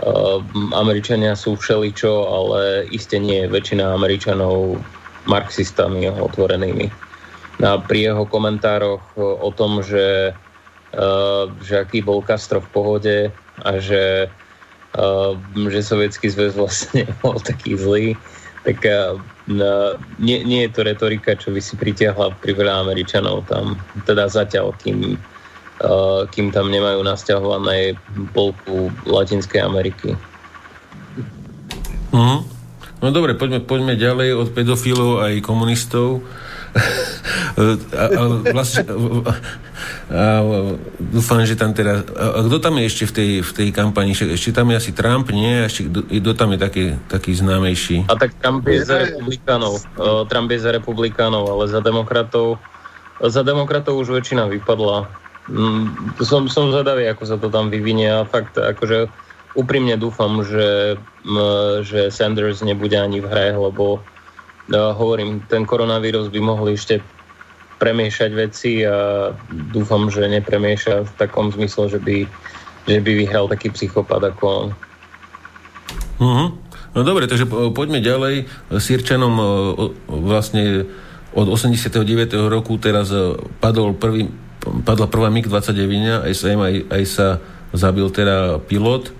Ehm, 0.00 0.72
Američania 0.72 1.36
sú 1.36 1.60
všeličo, 1.60 2.12
ale 2.24 2.88
iste 2.88 3.20
nie 3.20 3.44
je 3.44 3.52
väčšina 3.52 3.92
Američanov 3.92 4.80
marxistami 5.28 6.08
otvorenými. 6.08 6.88
A 7.60 7.76
pri 7.76 8.08
jeho 8.08 8.24
komentároch 8.24 9.04
o 9.20 9.50
tom, 9.52 9.84
že, 9.84 10.32
ehm, 10.96 11.46
že 11.60 11.84
aký 11.84 12.00
bol 12.00 12.24
Castro 12.24 12.64
v 12.64 12.72
pohode 12.72 13.16
a 13.60 13.70
že, 13.76 14.32
ehm, 14.96 15.68
že 15.68 15.84
sovietský 15.84 16.32
zväz 16.32 16.56
vlastne 16.56 17.04
bol 17.22 17.36
taký 17.36 17.76
zlý, 17.76 18.16
tak 18.60 18.84
nie, 20.18 20.38
nie 20.44 20.60
je 20.68 20.70
to 20.70 20.84
retorika, 20.84 21.32
čo 21.32 21.50
by 21.50 21.60
si 21.64 21.74
pritiahla 21.80 22.36
pri 22.38 22.52
veľa 22.52 22.84
Američanov 22.84 23.48
tam, 23.48 23.80
teda 24.04 24.28
zatiaľ, 24.28 24.76
kým 24.78 25.16
Eh, 25.80 26.22
kým 26.28 26.52
tam 26.52 26.68
nemajú 26.68 27.00
nasťahované 27.00 27.96
polku 28.36 28.92
Latinskej 29.08 29.64
Ameriky. 29.64 30.12
Uh-huh. 32.12 32.44
No 33.00 33.08
dobre, 33.08 33.32
poďme, 33.32 33.64
poďme 33.64 33.96
ďalej 33.96 34.36
od 34.36 34.48
pedofilov 34.52 35.24
aj 35.24 35.40
komunistov. 35.40 36.20
a, 36.20 36.49
vlastne, 38.54 38.82
dúfam, 40.98 41.42
že 41.42 41.58
tam 41.58 41.74
teda... 41.74 42.06
A, 42.14 42.46
kto 42.46 42.56
tam 42.62 42.78
je 42.78 42.84
ešte 42.86 43.04
v 43.08 43.12
tej, 43.12 43.30
v 43.42 43.52
tej 43.52 43.68
kampani? 43.74 44.14
Ešte 44.14 44.54
tam 44.54 44.70
je 44.70 44.76
asi 44.78 44.90
Trump, 44.94 45.30
nie? 45.34 45.66
Ešte 45.66 45.90
kto, 45.90 46.30
tam 46.34 46.54
je 46.54 46.58
taký, 46.58 46.84
taký 47.10 47.34
známejší? 47.34 48.06
A 48.06 48.14
tak 48.14 48.34
Trump 48.38 48.62
je 48.66 48.84
za 48.84 49.02
republikánov. 49.02 49.82
Uh, 49.98 50.22
Trump 50.30 50.50
je 50.50 50.60
za 50.62 50.70
republikánov, 50.70 51.46
ale 51.50 51.66
za 51.66 51.82
demokratov 51.82 52.62
za 53.20 53.44
demokratov 53.44 54.00
už 54.00 54.16
väčšina 54.16 54.48
vypadla. 54.48 55.04
Mm, 55.52 56.16
som, 56.24 56.48
som 56.48 56.72
zvedavý, 56.72 57.04
ako 57.12 57.24
sa 57.28 57.36
to 57.36 57.52
tam 57.52 57.68
vyvinie 57.68 58.08
a 58.08 58.24
fakt 58.24 58.56
akože 58.56 59.12
úprimne 59.52 59.98
dúfam, 60.00 60.40
že, 60.46 60.96
že 61.84 62.08
Sanders 62.08 62.64
nebude 62.64 62.96
ani 62.96 63.20
v 63.20 63.28
hre, 63.28 63.48
lebo 63.58 64.00
uh, 64.72 64.94
hovorím, 64.94 65.42
ten 65.46 65.66
koronavírus 65.66 66.30
by 66.30 66.40
mohol 66.40 66.72
ešte 66.74 67.02
premiešať 67.80 68.30
veci 68.36 68.84
a 68.84 69.32
dúfam, 69.72 70.12
že 70.12 70.28
nepremieša 70.28 71.08
v 71.08 71.12
takom 71.16 71.48
zmysle, 71.48 71.88
že 71.88 71.98
by, 71.98 72.28
že 72.84 73.00
by 73.00 73.12
vyhral 73.16 73.48
taký 73.48 73.72
psychopat 73.72 74.20
ako 74.20 74.44
on. 74.44 74.68
Uh-huh. 76.20 76.48
No 76.92 77.00
dobre, 77.06 77.24
takže 77.24 77.48
poďme 77.72 78.04
ďalej. 78.04 78.50
Sirčanom 78.76 79.32
vlastne 80.10 80.90
od 81.32 81.46
89. 81.46 82.02
roku 82.50 82.74
teraz 82.82 83.14
e, 83.14 83.38
padol 83.62 83.94
prvý, 83.94 84.26
padla 84.82 85.06
prvá 85.06 85.30
MiG-29, 85.30 86.26
aj 86.26 86.32
sa, 86.34 86.46
aj, 86.50 86.74
aj 86.90 87.02
sa 87.06 87.26
zabil 87.70 88.10
teda 88.10 88.58
pilot, 88.66 89.14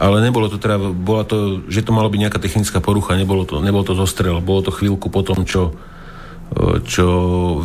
ale 0.00 0.24
nebolo 0.24 0.48
to 0.48 0.56
teda, 0.56 0.80
bola 0.80 1.28
to, 1.28 1.60
že 1.68 1.84
to 1.84 1.92
malo 1.92 2.08
byť 2.08 2.20
nejaká 2.24 2.40
technická 2.40 2.80
porucha, 2.80 3.20
nebolo 3.20 3.44
to, 3.44 3.60
nebolo 3.60 3.84
to 3.84 3.92
zostrel, 3.92 4.40
bolo 4.40 4.64
to 4.64 4.72
chvíľku 4.72 5.12
po 5.12 5.20
tom, 5.20 5.44
čo, 5.44 5.76
e, 6.56 6.80
čo 6.80 7.06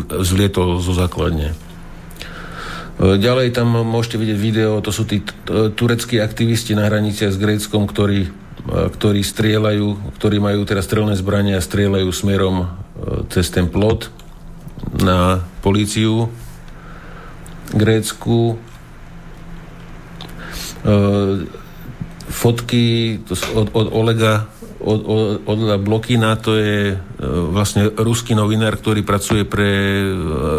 zlietol 0.04 0.84
zo 0.84 0.92
základne. 0.92 1.56
E, 1.56 3.16
ďalej 3.16 3.56
tam 3.56 3.72
môžete 3.88 4.20
vidieť 4.20 4.38
video, 4.38 4.84
to 4.84 4.92
sú 4.92 5.08
tí 5.08 5.24
tureckí 5.48 6.20
aktivisti 6.20 6.76
na 6.76 6.92
hraniciach 6.92 7.32
s 7.32 7.40
Gréckom, 7.40 7.88
ktorí, 7.88 8.28
ktorí 8.68 9.24
strieľajú, 9.24 10.20
ktorí 10.20 10.38
majú 10.44 10.68
teraz 10.68 10.92
strelné 10.92 11.16
zbrania 11.16 11.56
a 11.58 11.64
strieľajú 11.64 12.10
smerom 12.12 12.68
cez 13.32 13.48
ten 13.48 13.72
plot 13.72 14.12
na 14.92 15.40
políciu 15.64 16.28
Grécku. 17.74 18.56
E, 20.84 20.96
fotky 22.36 22.84
od, 23.56 23.72
od 23.72 23.88
Olega 23.96 24.52
od, 24.86 25.02
od, 25.08 25.26
od 25.48 25.60
Blokina, 25.82 26.36
to 26.36 26.60
je 26.60 26.94
e, 26.94 26.98
vlastne 27.50 27.90
ruský 27.96 28.36
novinár, 28.36 28.78
ktorý 28.78 29.02
pracuje 29.02 29.48
pre 29.48 29.72
e, 29.72 30.06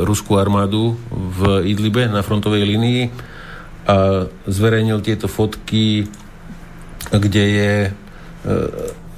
ruskú 0.02 0.40
armádu 0.40 0.96
v 1.12 1.68
Idlibe 1.68 2.08
na 2.08 2.24
frontovej 2.24 2.64
linii 2.64 3.02
a 3.86 4.26
zverejnil 4.50 4.98
tieto 5.04 5.30
fotky, 5.30 6.10
kde 7.06 7.44
je 7.54 7.74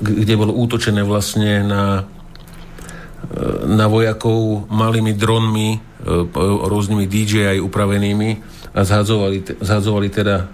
kde 0.00 0.34
bolo 0.40 0.52
útočené 0.56 1.00
vlastne 1.04 1.64
na 1.64 2.04
na 3.68 3.86
vojakov 3.90 4.70
malými 4.72 5.12
dronmi, 5.12 5.76
e, 5.76 5.78
rôznymi 6.64 7.04
DJI 7.04 7.58
upravenými 7.60 8.30
a 8.72 8.80
zhadzovali, 8.84 9.60
zhadzovali 9.60 10.08
teda 10.08 10.36
e, 10.38 10.46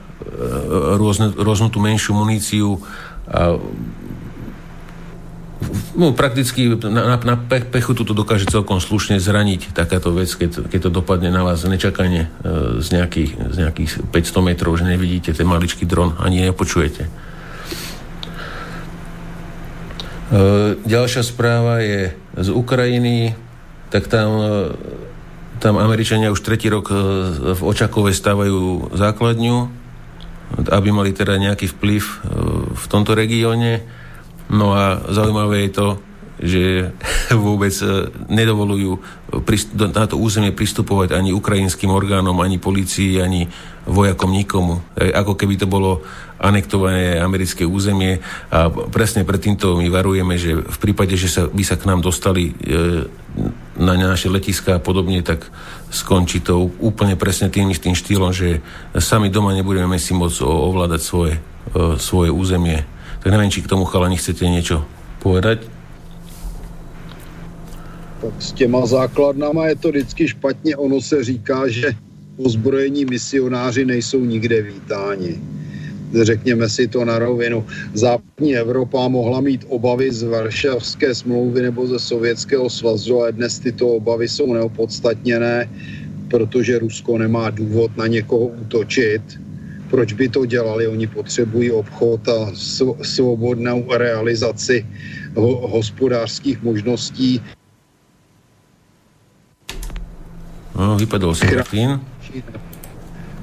rôzne, 0.97 1.33
rôznu 1.37 1.69
tú 1.69 1.79
menšiu 1.79 2.17
muníciu 2.17 2.81
no, 5.97 6.13
prakticky 6.13 6.77
na, 6.77 7.17
na 7.17 7.37
pechu 7.41 7.93
to 7.95 8.05
dokáže 8.05 8.51
celkom 8.51 8.81
slušne 8.81 9.21
zraniť 9.21 9.73
takáto 9.73 10.13
vec, 10.13 10.29
keď, 10.33 10.69
keď 10.69 10.81
to 10.89 10.91
dopadne 10.91 11.31
na 11.31 11.45
vás 11.45 11.65
nečakane 11.65 12.29
e, 12.29 12.29
z 12.81 12.89
nejakých, 12.93 13.31
z 13.53 13.57
nejakých 13.65 13.91
500 14.13 14.49
metrov, 14.49 14.77
že 14.77 14.85
nevidíte 14.89 15.33
ten 15.33 15.47
maličký 15.47 15.87
dron, 15.87 16.17
ani 16.21 16.45
nepočujete. 16.45 17.09
Ďalšia 20.85 21.23
správa 21.23 21.79
je 21.79 22.11
z 22.35 22.49
Ukrajiny, 22.51 23.39
tak 23.95 24.11
tam, 24.11 24.31
e, 24.43 24.59
tam 25.63 25.79
Američania 25.79 26.35
už 26.35 26.43
tretí 26.43 26.67
rok 26.67 26.91
e, 26.91 26.95
v 27.55 27.61
Očakove 27.63 28.11
stávajú 28.11 28.91
základňu, 28.91 29.84
aby 30.71 30.89
mali 30.95 31.11
teda 31.11 31.37
nejaký 31.37 31.71
vplyv 31.77 32.03
e, 32.03 32.17
v 32.75 32.85
tomto 32.87 33.13
regióne. 33.17 33.83
No 34.53 34.77
a 34.77 35.01
zaujímavé 35.09 35.69
je 35.69 35.73
to, 35.73 35.89
že 36.41 36.63
vôbec 37.47 37.73
nedovolujú 38.29 39.01
na 39.91 40.05
to 40.07 40.21
územie 40.21 40.55
pristupovať 40.55 41.17
ani 41.17 41.35
ukrajinským 41.35 41.91
orgánom, 41.91 42.39
ani 42.39 42.61
policii, 42.61 43.19
ani 43.19 43.49
vojakom 43.85 44.33
nikomu. 44.33 44.81
Ako 44.97 45.37
keby 45.37 45.61
to 45.61 45.69
bolo 45.69 46.01
anektované 46.41 47.21
americké 47.21 47.65
územie 47.65 48.21
a 48.53 48.69
presne 48.69 49.25
pred 49.25 49.41
týmto 49.41 49.77
my 49.81 49.89
varujeme, 49.89 50.37
že 50.37 50.61
v 50.61 50.79
prípade, 50.81 51.17
že 51.17 51.29
sa, 51.29 51.43
by 51.49 51.65
sa 51.65 51.77
k 51.81 51.89
nám 51.89 52.05
dostali 52.05 52.53
e, 52.53 53.09
na 53.81 53.97
naše 53.97 54.29
letiska 54.29 54.77
a 54.77 54.83
podobne, 54.83 55.25
tak 55.25 55.49
skončí 55.89 56.45
to 56.45 56.69
úplne 56.81 57.17
presne 57.17 57.49
tým 57.49 57.71
istým 57.73 57.97
štýlom, 57.97 58.33
že 58.35 58.61
sami 58.99 59.33
doma 59.33 59.57
nebudeme 59.57 59.97
si 59.97 60.13
môcť 60.13 60.45
ovládať 60.45 61.01
svoje, 61.01 61.35
e, 61.73 61.97
svoje 61.97 62.29
územie. 62.29 62.85
Tak 63.25 63.33
neviem, 63.33 63.49
či 63.49 63.65
k 63.65 63.71
tomu 63.71 63.89
chalani 63.89 64.21
chcete 64.21 64.45
niečo 64.45 64.85
povedať? 65.25 65.65
Tak 68.21 68.37
s 68.41 68.53
těma 68.53 68.87
základnama 68.87 69.67
je 69.67 69.77
to 69.77 69.89
vždycky 69.89 70.29
špatně. 70.29 70.77
Ono 70.77 71.01
se 71.01 71.25
říká, 71.25 71.69
že 71.69 71.93
ozbrojení 72.37 73.05
misionáři 73.05 73.85
nejsou 73.85 74.25
nikde 74.25 74.63
vítáni 74.63 75.41
řekněme 76.23 76.69
si 76.69 76.89
to 76.89 77.05
na 77.05 77.19
rovinu. 77.19 77.67
Západní 77.95 78.57
Evropa 78.57 79.09
mohla 79.09 79.41
mít 79.41 79.65
obavy 79.69 80.13
z 80.13 80.23
Varšavské 80.23 81.15
smlouvy 81.15 81.63
nebo 81.63 81.87
ze 81.87 81.99
Sovětského 81.99 82.71
svazu, 82.71 83.21
ale 83.21 83.33
dnes 83.33 83.59
tyto 83.59 83.89
obavy 83.89 84.29
jsou 84.29 84.53
neopodstatněné, 84.53 85.71
protože 86.31 86.79
Rusko 86.79 87.19
nemá 87.19 87.51
důvod 87.51 87.97
na 87.97 88.07
někoho 88.07 88.47
útočit. 88.47 89.23
Proč 89.91 90.13
by 90.13 90.29
to 90.29 90.47
dělali? 90.47 90.87
Oni 90.87 91.07
potřebují 91.07 91.71
obchod 91.71 92.29
a 92.29 92.53
svobodnou 93.03 93.87
realizaci 93.91 94.87
hospodářských 95.61 96.63
možností. 96.63 97.41
No, 100.79 100.97
vypadol 100.97 101.35
si 101.35 101.47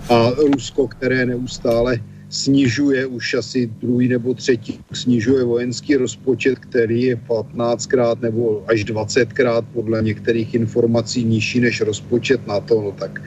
A 0.10 0.30
Rusko, 0.38 0.88
které 0.88 1.26
neustále 1.26 2.00
snižuje 2.32 3.06
už 3.06 3.34
asi 3.34 3.68
druhý 3.82 4.08
nebo 4.08 4.34
třetí, 4.34 4.80
snižuje 4.94 5.44
vojenský 5.44 5.96
rozpočet, 5.96 6.60
který 6.60 7.02
je 7.02 7.16
15krát 7.16 8.22
nebo 8.22 8.64
až 8.68 8.86
20krát 8.86 9.66
podle 9.74 10.02
některých 10.02 10.54
informací 10.54 11.24
nižší 11.24 11.60
než 11.60 11.82
rozpočet 11.82 12.48
na 12.48 12.60
to, 12.60 12.82
no 12.82 12.92
tak 12.92 13.22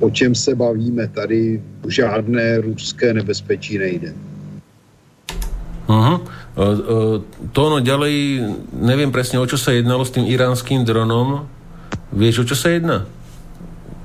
o 0.00 0.10
čem 0.10 0.34
se 0.34 0.54
bavíme? 0.54 1.08
Tady 1.08 1.62
žádné 1.88 2.60
ruské 2.60 3.14
nebezpečí 3.14 3.78
nejde. 3.78 4.14
Uh-huh. 5.88 6.20
to 7.52 7.62
no 7.70 7.80
ďalej, 7.80 8.44
neviem 8.76 9.08
presne, 9.08 9.40
o 9.40 9.48
čo 9.48 9.56
sa 9.56 9.72
jednalo 9.72 10.04
s 10.04 10.12
tým 10.12 10.28
iránským 10.28 10.84
dronom. 10.84 11.48
Vieš, 12.12 12.44
o 12.44 12.48
čo 12.52 12.56
sa 12.60 12.68
jedná? 12.76 13.08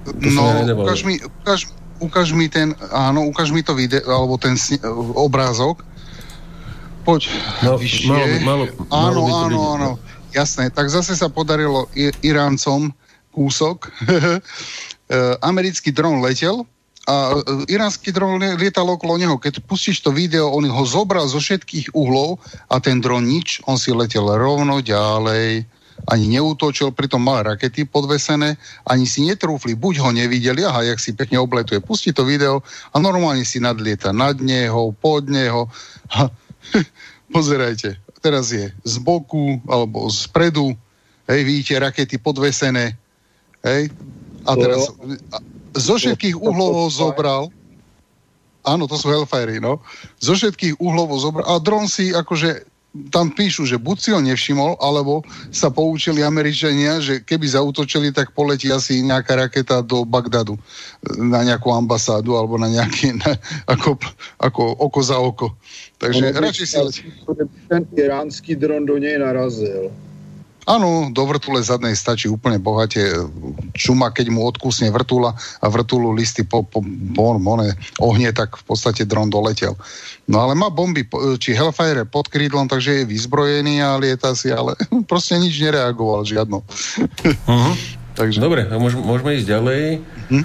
To 0.04 0.30
no, 0.30 0.84
ukáž 0.84 1.04
mi, 1.08 1.16
ukáž, 1.24 1.68
ukáž 2.00 2.28
mi 2.36 2.52
ten, 2.52 2.76
áno, 2.92 3.24
ukáž 3.32 3.56
mi 3.56 3.64
to 3.64 3.72
video, 3.72 4.04
alebo 4.04 4.36
ten 4.36 4.60
sni- 4.60 4.84
obrázok. 5.16 5.84
Poď 7.04 7.32
no, 7.64 7.76
vyššie. 7.76 8.08
Malo, 8.08 8.36
malo, 8.44 8.64
áno, 8.92 9.20
malo 9.20 9.20
áno, 9.48 9.60
áno. 9.76 9.90
Jasné, 10.34 10.72
tak 10.72 10.90
zase 10.90 11.14
sa 11.16 11.30
podarilo 11.30 11.88
Iráncom 12.24 12.92
kúsok. 13.32 13.90
E, 15.04 15.36
americký 15.44 15.92
dron 15.92 16.24
letel 16.24 16.64
a 17.04 17.36
e, 17.36 17.68
iránsky 17.68 18.16
dron 18.16 18.40
lietal 18.40 18.88
okolo 18.88 19.20
neho. 19.20 19.36
Keď 19.36 19.68
pustíš 19.68 20.00
to 20.00 20.16
video, 20.16 20.48
on 20.48 20.64
ho 20.64 20.84
zobral 20.88 21.28
zo 21.28 21.44
všetkých 21.44 21.92
uhlov 21.92 22.40
a 22.72 22.80
ten 22.80 23.04
dron 23.04 23.28
nič, 23.28 23.60
on 23.68 23.76
si 23.76 23.92
letel 23.92 24.24
rovno 24.24 24.80
ďalej 24.80 25.68
ani 26.12 26.36
neútočil, 26.36 26.92
pritom 26.92 27.24
mal 27.24 27.48
rakety 27.48 27.88
podvesené, 27.88 28.60
ani 28.84 29.08
si 29.08 29.24
netrúfli, 29.24 29.76
buď 29.80 30.04
ho 30.04 30.10
nevideli, 30.12 30.68
aha, 30.68 30.84
jak 30.84 31.00
si 31.00 31.16
pekne 31.16 31.40
obletuje, 31.40 31.80
pustí 31.80 32.12
to 32.12 32.28
video 32.28 32.60
a 32.92 33.00
normálne 33.00 33.48
si 33.48 33.64
nadlieta 33.64 34.12
nad 34.12 34.36
neho, 34.44 34.92
pod 35.00 35.32
neho. 35.32 35.72
Ha, 36.12 36.28
pozerajte, 37.36 37.96
teraz 38.20 38.52
je 38.52 38.68
z 38.84 38.96
boku 39.00 39.64
alebo 39.72 40.12
z 40.12 40.28
predu, 40.32 40.76
hej, 41.32 41.40
vidíte 41.48 41.80
rakety 41.80 42.20
podvesené, 42.20 43.00
hej, 43.64 43.88
a 44.44 44.52
teraz 44.60 44.92
a, 45.32 45.40
zo 45.80 45.96
všetkých 45.96 46.36
uhlov 46.36 46.92
zobral, 46.92 47.48
áno, 48.68 48.92
to 48.92 49.00
sú 49.00 49.08
Hellfire, 49.08 49.64
no, 49.64 49.80
zo 50.20 50.36
všetkých 50.36 50.84
uhlov 50.84 51.16
zobral 51.16 51.48
a 51.48 51.64
dron 51.64 51.88
si 51.88 52.12
akože 52.12 52.73
tam 53.10 53.34
píšu, 53.34 53.66
že 53.66 53.82
buď 53.82 53.98
si 53.98 54.10
ho 54.14 54.22
nevšimol, 54.22 54.78
alebo 54.78 55.26
sa 55.50 55.74
poučili 55.74 56.22
Američania, 56.22 57.02
že 57.02 57.26
keby 57.26 57.50
zautočili, 57.50 58.14
tak 58.14 58.38
poletí 58.38 58.70
asi 58.70 59.02
nejaká 59.02 59.34
raketa 59.34 59.82
do 59.82 60.06
Bagdadu 60.06 60.62
na 61.18 61.42
nejakú 61.42 61.74
ambasádu 61.74 62.38
alebo 62.38 62.62
na 62.62 62.70
nejaký, 62.70 63.18
na, 63.18 63.34
ako, 63.66 63.98
ako 64.38 64.62
oko 64.78 65.00
za 65.02 65.18
oko. 65.18 65.48
Takže 65.98 66.38
radšej 66.38 66.68
si... 66.70 67.02
Ten 67.66 67.90
iránsky 67.98 68.54
dron 68.54 68.86
do 68.86 69.02
nej 69.02 69.18
narazil. 69.18 69.90
Áno, 70.64 71.12
do 71.12 71.24
vrtule 71.28 71.60
zadnej 71.60 71.96
stačí 71.96 72.32
úplne 72.32 72.56
bohate. 72.60 73.04
Čuma, 73.76 74.16
keď 74.16 74.32
mu 74.32 74.48
odkusne 74.48 74.88
vrtula 74.96 75.36
a 75.36 75.66
vrtulu 75.68 76.16
listy 76.16 76.48
po, 76.48 76.64
po, 76.64 76.80
po 76.86 77.36
mone, 77.36 77.76
ohne, 78.00 78.32
tak 78.32 78.56
v 78.56 78.64
podstate 78.64 79.04
dron 79.04 79.28
doletel. 79.28 79.76
No 80.28 80.40
ale 80.40 80.56
má 80.56 80.72
bomby, 80.72 81.04
či 81.40 81.52
Hellfire 81.52 82.08
pod 82.08 82.32
krídlom, 82.32 82.72
takže 82.72 83.04
je 83.04 83.10
vyzbrojený 83.12 83.84
a 83.84 84.00
lieta 84.00 84.32
si, 84.34 84.52
ale 84.56 84.80
proste 85.12 85.36
nič 85.36 85.60
nereagoval, 85.60 86.24
žiadno. 86.24 86.64
Uh-huh. 86.64 87.74
takže... 88.20 88.40
Dobre, 88.40 88.64
môžeme, 88.72 89.04
môžeme 89.04 89.36
ísť 89.36 89.48
ďalej. 89.52 89.82
Uh-huh. 90.32 90.44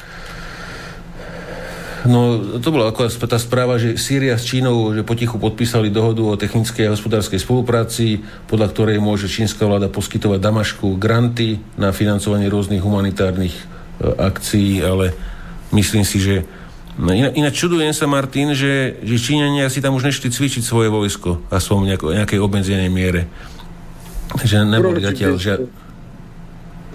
No, 2.09 2.41
to 2.57 2.73
bola 2.73 2.89
ako 2.89 3.05
tá 3.29 3.37
správa, 3.37 3.77
že 3.77 4.01
Sýria 4.01 4.41
s 4.41 4.49
Čínou 4.49 4.97
že 4.97 5.05
potichu 5.05 5.37
podpísali 5.37 5.93
dohodu 5.93 6.25
o 6.25 6.41
technickej 6.41 6.89
a 6.89 6.95
hospodárskej 6.97 7.37
spolupráci, 7.37 8.25
podľa 8.49 8.73
ktorej 8.73 8.97
môže 8.97 9.29
čínska 9.29 9.69
vláda 9.69 9.93
poskytovať 9.93 10.41
Damašku 10.41 10.97
granty 10.97 11.61
na 11.77 11.93
financovanie 11.93 12.49
rôznych 12.49 12.81
humanitárnych 12.81 13.53
e, 13.53 13.65
akcií, 14.25 14.81
ale 14.81 15.13
myslím 15.77 16.09
si, 16.09 16.17
že 16.17 16.37
No 16.99 17.15
iná, 17.15 17.31
ináč 17.31 17.63
čudujem 17.63 17.95
sa, 17.95 18.11
Martin, 18.11 18.59
že, 18.59 18.99
že 19.07 19.23
Číňania 19.23 19.71
si 19.71 19.79
tam 19.79 19.95
už 19.95 20.11
nešli 20.11 20.35
cvičiť 20.35 20.67
svoje 20.67 20.91
vojsko 20.91 21.47
a 21.47 21.63
som 21.63 21.87
v 21.87 21.95
nejakej 21.95 22.43
obmedzenej 22.43 22.91
miere. 22.91 23.31
Že 24.43 24.67
neboli 24.67 24.99
zatiaľ 25.07 25.39
že... 25.39 25.63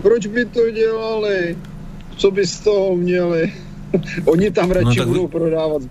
Proč 0.03 0.27
by 0.27 0.44
to 0.52 0.72
dělali? 0.76 1.56
Co 2.19 2.31
by 2.31 2.44
z 2.48 2.60
toho 2.60 2.95
měli? 2.99 3.53
Oni 4.32 4.49
tam 4.49 4.70
no 4.70 4.76
radši 4.82 4.98
no, 4.98 5.03
tak... 5.03 5.10
budou 5.10 5.28
prodávat 5.28 5.84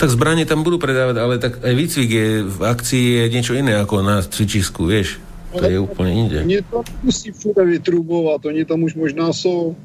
tak 0.00 0.08
zbranie 0.08 0.48
tam 0.48 0.64
budú 0.64 0.80
predávať, 0.80 1.16
ale 1.20 1.36
tak 1.36 1.60
aj 1.60 1.74
výcvik 1.76 2.08
je 2.08 2.28
v 2.40 2.58
akcii 2.64 3.04
je 3.20 3.24
niečo 3.28 3.52
iné 3.52 3.76
ako 3.76 4.00
na 4.00 4.24
cvičisku, 4.24 4.88
vieš. 4.88 5.20
To 5.52 5.60
je 5.60 5.76
úplne 5.76 6.24
inde. 6.24 6.40
Oni 6.40 6.64
to 6.64 6.80
musí 7.04 7.28
všude 7.28 7.60
vytrubovať, 7.68 8.48
oni 8.48 8.62
tam 8.64 8.80
už 8.88 8.96
možná 8.96 9.28
sú. 9.36 9.76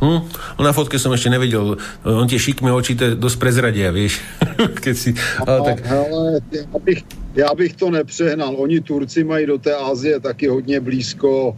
Hm? 0.00 0.24
No 0.56 0.60
na 0.64 0.72
fotke 0.72 0.96
som 0.96 1.12
ešte 1.12 1.28
nevedel. 1.28 1.76
On 2.08 2.24
tie 2.24 2.40
šikme 2.40 2.72
oči 2.72 2.96
to 2.96 3.12
dosť 3.20 3.36
prezradia, 3.36 3.92
vieš. 3.92 4.24
Keď 4.82 4.94
si, 4.96 5.12
ale 5.44 5.58
tak... 5.68 5.76
Hele, 5.84 6.40
bych, 6.80 7.04
já 7.34 7.54
bych 7.54 7.72
to 7.72 7.90
nepřehnal. 7.90 8.54
Oni 8.58 8.80
Turci 8.80 9.24
mají 9.24 9.46
do 9.46 9.58
té 9.58 9.74
Azie 9.74 10.20
taky 10.20 10.48
hodně 10.48 10.80
blízko. 10.80 11.56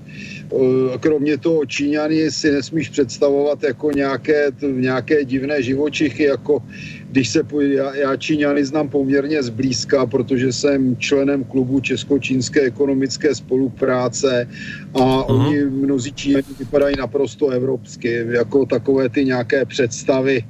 Eh, 0.54 0.98
kromě 0.98 1.38
toho 1.38 1.66
Číňany 1.66 2.30
si 2.30 2.50
nesmíš 2.50 2.88
představovat 2.88 3.62
jako 3.62 3.90
nějaké, 3.90 4.50
nějaké 4.62 5.24
divné 5.24 5.62
živočichy, 5.62 6.22
jako 6.22 6.62
když 7.10 7.28
se 7.28 7.42
já, 7.60 7.94
já 7.94 8.16
Číňany 8.16 8.64
znám 8.64 8.88
poměrně 8.88 9.42
zblízka, 9.42 10.06
protože 10.06 10.52
jsem 10.52 10.96
členem 10.96 11.44
klubu 11.44 11.80
Česko-čínské 11.80 12.60
ekonomické 12.60 13.34
spolupráce 13.34 14.48
a 14.94 14.98
uh-huh. 14.98 15.24
oni 15.28 15.64
mnozí 15.64 16.12
Číňani 16.12 16.54
vypadají 16.58 16.96
naprosto 16.98 17.48
evropsky, 17.48 18.26
jako 18.28 18.66
takové 18.66 19.08
ty 19.08 19.24
nějaké 19.24 19.64
představy, 19.64 20.44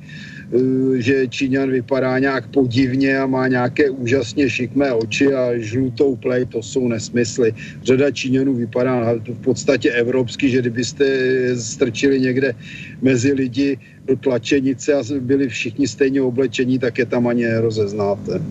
že 0.97 1.29
Číňan 1.29 1.71
vypadá 1.71 2.19
nějak 2.19 2.47
podivně 2.49 3.19
a 3.19 3.27
má 3.27 3.49
nějaké 3.49 3.91
úžasně 3.91 4.51
šikmé 4.51 4.93
oči 4.93 5.35
a 5.35 5.59
žlutou 5.59 6.17
plej, 6.17 6.47
to 6.47 6.63
jsou 6.63 6.89
nesmysly. 6.89 7.55
Řada 7.83 8.11
Číňanů 8.11 8.55
vypadá 8.55 9.15
v 9.15 9.41
podstatě 9.45 9.91
evropsky, 9.91 10.51
že 10.51 10.59
kdybyste 10.59 11.07
strčili 11.57 12.21
někde 12.21 12.55
mezi 13.03 13.33
lidi 13.33 13.79
do 14.07 14.17
tlačenice 14.17 14.95
a 14.95 15.03
byli 15.21 15.49
všichni 15.49 15.89
stejně 15.89 16.23
oblečení, 16.23 16.79
tak 16.79 16.99
je 16.99 17.07
tam 17.07 17.27
ani 17.27 17.45
nerozeznáte. 17.45 18.43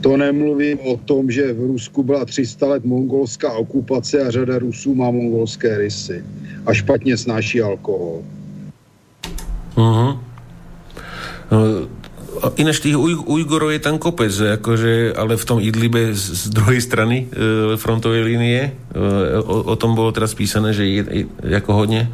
To 0.00 0.16
nemluvím 0.16 0.78
o 0.80 0.96
tom, 0.96 1.30
že 1.30 1.52
v 1.52 1.60
Rusku 1.60 2.02
byla 2.02 2.24
300 2.24 2.66
let 2.66 2.84
mongolská 2.84 3.52
okupace 3.52 4.20
a 4.20 4.30
řada 4.30 4.58
Rusů 4.58 4.94
má 4.94 5.10
mongolské 5.10 5.78
rysy 5.78 6.24
a 6.66 6.74
špatně 6.74 7.16
snáší 7.16 7.62
alkohol. 7.62 8.22
Uh-huh. 9.76 10.29
No, 11.50 11.90
ináč 12.56 12.80
tých 12.80 12.96
Uj- 12.96 13.26
Ujgurov 13.26 13.74
je 13.74 13.82
tam 13.82 14.00
kopec, 14.00 14.32
akože, 14.32 15.12
ale 15.12 15.36
v 15.36 15.44
tom 15.44 15.58
Idlibe 15.60 16.14
z, 16.14 16.48
z 16.48 16.54
druhej 16.54 16.80
strany 16.80 17.26
e, 17.28 17.76
frontovej 17.76 18.22
línie. 18.24 18.60
E, 18.94 19.00
o, 19.42 19.68
o 19.68 19.74
tom 19.76 19.92
bolo 19.92 20.14
teraz 20.14 20.32
písané, 20.32 20.72
že 20.72 20.88
je, 20.88 21.02
je, 21.26 21.54
ako 21.58 21.84
hodne, 21.84 22.08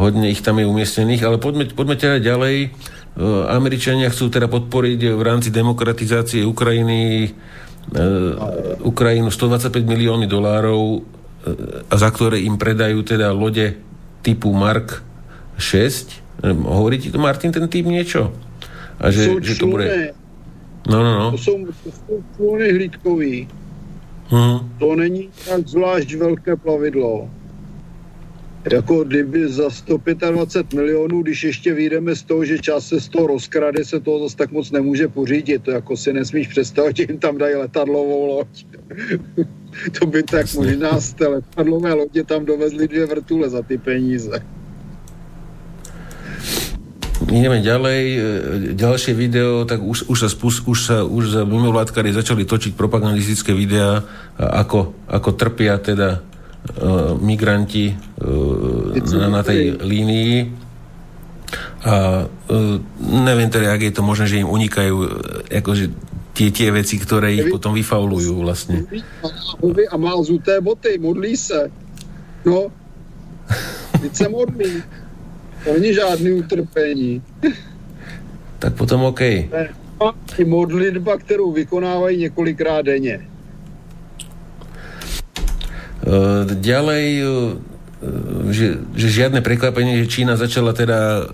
hodne 0.00 0.30
ich 0.30 0.40
tam 0.40 0.62
je 0.62 0.64
umiestnených, 0.64 1.26
ale 1.26 1.36
poďme, 1.36 1.68
poďme 1.74 1.98
teda 1.98 2.16
ďalej. 2.22 2.56
E, 2.64 2.68
Američania 3.50 4.08
chcú 4.08 4.30
teda 4.32 4.48
podporiť 4.48 5.00
v 5.18 5.22
rámci 5.26 5.52
demokratizácie 5.52 6.46
Ukrajiny 6.48 7.28
e, 7.92 8.08
Ukrajinu 8.86 9.28
125 9.28 9.74
milióny 9.84 10.30
dolárov, 10.30 10.80
e, 10.80 11.00
a 11.92 11.94
za 11.98 12.08
ktoré 12.08 12.40
im 12.40 12.56
predajú 12.56 13.04
teda 13.04 13.34
lode 13.36 13.76
typu 14.24 14.54
Mark 14.54 15.04
6. 15.60 16.46
E, 16.46 16.54
hovorí 16.54 17.02
ti 17.02 17.12
to, 17.12 17.20
Martin, 17.20 17.52
ten 17.52 17.68
typ 17.68 17.84
niečo? 17.84 18.47
A 19.00 19.10
že, 19.10 19.26
to 19.26 19.40
že 19.40 19.54
to 19.58 19.66
bude... 19.66 20.12
No, 20.88 21.02
no, 21.02 21.18
no. 21.18 21.30
To 21.30 21.38
jsou, 21.38 21.66
to 21.66 21.90
jsou 21.90 22.24
čluny 22.36 22.72
hlídkový. 22.72 23.48
Hmm. 24.28 24.58
To 24.78 24.96
není 24.96 25.30
tak 25.48 25.68
zvlášť 25.68 26.14
velké 26.14 26.56
plavidlo. 26.56 27.30
Jako 28.72 29.04
kdyby 29.04 29.48
za 29.48 29.70
125 29.70 30.72
milionů, 30.72 31.22
když 31.22 31.44
ještě 31.44 31.74
vyjdeme 31.74 32.16
z 32.16 32.22
toho, 32.22 32.44
že 32.44 32.58
čas 32.58 32.88
se 32.88 33.00
z 33.00 33.08
toho 33.08 33.26
rozkrade, 33.26 33.84
se 33.84 34.00
toho 34.00 34.18
zase 34.18 34.36
tak 34.36 34.52
moc 34.52 34.70
nemůže 34.70 35.08
pořídit. 35.08 35.62
To 35.62 35.70
jako 35.70 35.96
si 35.96 36.12
nesmíš 36.12 36.48
představit, 36.48 36.96
že 36.96 37.06
jim 37.08 37.18
tam 37.18 37.38
dají 37.38 37.54
letadlovou 37.54 38.26
loď. 38.26 38.66
to 40.00 40.06
by 40.06 40.22
tak 40.22 40.54
možná 40.54 41.00
z 41.00 41.14
té 41.14 41.26
letadlové 41.26 41.92
lodě 41.92 42.24
tam 42.24 42.44
dovezli 42.44 42.88
dvě 42.88 43.06
vrtule 43.06 43.50
za 43.50 43.62
ty 43.62 43.78
peníze. 43.78 44.57
Ideme 47.28 47.60
ďalej, 47.60 48.02
e, 48.08 48.18
ďalšie 48.72 49.12
video, 49.12 49.68
tak 49.68 49.84
už, 49.84 50.08
už 50.08 50.16
sa, 50.16 50.28
spus, 50.32 50.64
už 50.64 50.78
sa 50.80 50.96
už 51.04 51.44
mimovládkari 51.44 52.08
začali 52.16 52.48
točiť 52.48 52.72
propagandistické 52.72 53.52
videá, 53.52 54.00
ako, 54.40 54.96
ako 55.04 55.30
trpia 55.36 55.76
teda 55.76 56.24
uh, 56.24 57.12
migranti 57.20 57.92
uh, 57.92 58.96
na, 58.96 59.28
na 59.28 59.42
tej 59.44 59.76
línii. 59.76 60.36
A 61.84 62.24
uh, 62.24 62.76
neviem 63.02 63.52
teda, 63.52 63.76
ak 63.76 63.82
je 63.84 63.92
to 63.92 64.00
možné, 64.00 64.24
že 64.24 64.40
im 64.40 64.48
unikajú 64.48 64.96
akože 65.52 65.84
tie, 66.32 66.48
tie 66.48 66.68
veci, 66.72 66.96
ktoré 66.96 67.34
ich 67.34 67.50
potom 67.52 67.74
vyfaulujú 67.74 68.40
vlastne. 68.40 68.86
A 69.90 69.94
má 70.00 70.14
zuté 70.24 70.62
boty, 70.62 70.96
modlí 70.96 71.34
sa. 71.34 71.66
No, 72.46 72.70
teď 73.98 74.12
sa 74.14 74.26
modlí. 74.30 74.80
Není 75.72 75.94
žádný 75.94 76.30
utrpení. 76.32 77.22
Tak 78.58 78.74
potom 78.74 79.02
OK. 79.04 79.20
I 80.38 80.44
modlitba, 80.46 81.16
kterou 81.16 81.52
vykonávají 81.52 82.18
několikrát 82.18 82.82
denně. 82.82 83.20
Uh, 86.06 86.46
ďalej, 86.46 87.04
uh, 87.26 87.58
že, 88.54 88.78
že 88.94 89.08
žiadne 89.10 89.42
prekvapenie, 89.42 89.98
že 89.98 90.06
Čína 90.06 90.38
začala 90.38 90.72
teda 90.72 91.26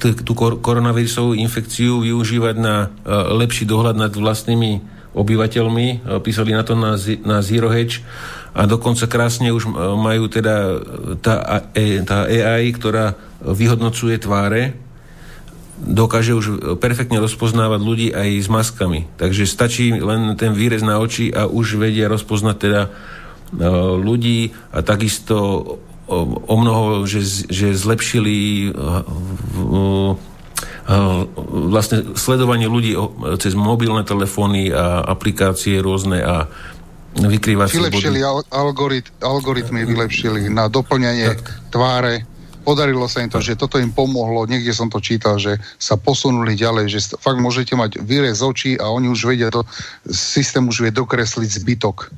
t- 0.00 0.16
tú 0.24 0.32
kor- 0.32 0.58
koronavírusovú 0.58 1.36
infekciu 1.36 2.00
využívať 2.00 2.54
na 2.56 2.88
uh, 2.88 3.36
lepší 3.36 3.68
dohľad 3.68 4.00
nad 4.00 4.10
vlastnými 4.16 4.80
obyvateľmi. 5.12 6.08
Písali 6.24 6.56
na 6.56 6.64
to 6.64 6.74
na, 6.74 6.96
z- 6.96 7.20
na 7.22 7.44
Zero 7.44 7.68
Hedge 7.68 8.00
a 8.56 8.64
dokonca 8.64 9.04
krásne 9.04 9.52
už 9.52 9.68
majú 10.00 10.32
teda 10.32 10.80
tá, 11.20 11.60
tá 12.08 12.18
AI, 12.24 12.72
ktorá 12.72 13.12
vyhodnocuje 13.44 14.16
tváre, 14.16 14.72
dokáže 15.76 16.32
už 16.32 16.46
perfektne 16.80 17.20
rozpoznávať 17.20 17.80
ľudí 17.84 18.08
aj 18.16 18.28
s 18.40 18.48
maskami. 18.48 19.12
Takže 19.20 19.44
stačí 19.44 19.92
len 19.92 20.32
ten 20.40 20.56
výrez 20.56 20.80
na 20.80 20.96
oči 20.96 21.28
a 21.28 21.44
už 21.44 21.76
vedia 21.76 22.08
rozpoznať 22.08 22.56
teda 22.56 22.82
e, 22.84 22.90
ľudí 24.00 24.56
a 24.72 24.80
takisto 24.80 25.36
o 26.46 26.54
mnoho, 26.56 27.02
že, 27.04 27.50
že 27.50 27.76
zlepšili 27.76 28.36
e, 28.36 28.68
e, 28.72 30.14
vlastne 31.68 32.16
sledovanie 32.16 32.70
ľudí 32.70 32.96
cez 33.36 33.52
mobilné 33.52 34.06
telefóny 34.06 34.72
a 34.72 35.02
aplikácie 35.04 35.76
rôzne 35.82 36.24
a 36.24 36.48
vykrývacie 37.16 37.80
Vylepšili 37.80 38.20
algorit, 38.52 39.08
algoritmy, 39.24 39.88
vylepšili 39.88 40.52
na 40.52 40.68
doplňanie 40.68 41.32
tak. 41.32 41.72
tváre. 41.72 42.14
Podarilo 42.66 43.06
sa 43.06 43.22
im 43.22 43.30
to, 43.30 43.38
že 43.38 43.54
toto 43.54 43.78
im 43.78 43.94
pomohlo, 43.94 44.42
niekde 44.50 44.74
som 44.74 44.90
to 44.90 44.98
čítal, 44.98 45.38
že 45.38 45.54
sa 45.78 45.94
posunuli 45.94 46.58
ďalej, 46.58 46.84
že 46.90 47.14
fakt 47.14 47.38
môžete 47.38 47.78
mať 47.78 48.02
výrez 48.02 48.42
očí 48.42 48.74
a 48.74 48.90
oni 48.90 49.06
už 49.06 49.22
vedia 49.22 49.54
to, 49.54 49.62
systém 50.10 50.66
už 50.66 50.82
vie 50.82 50.90
dokresliť 50.90 51.62
zbytok. 51.62 52.10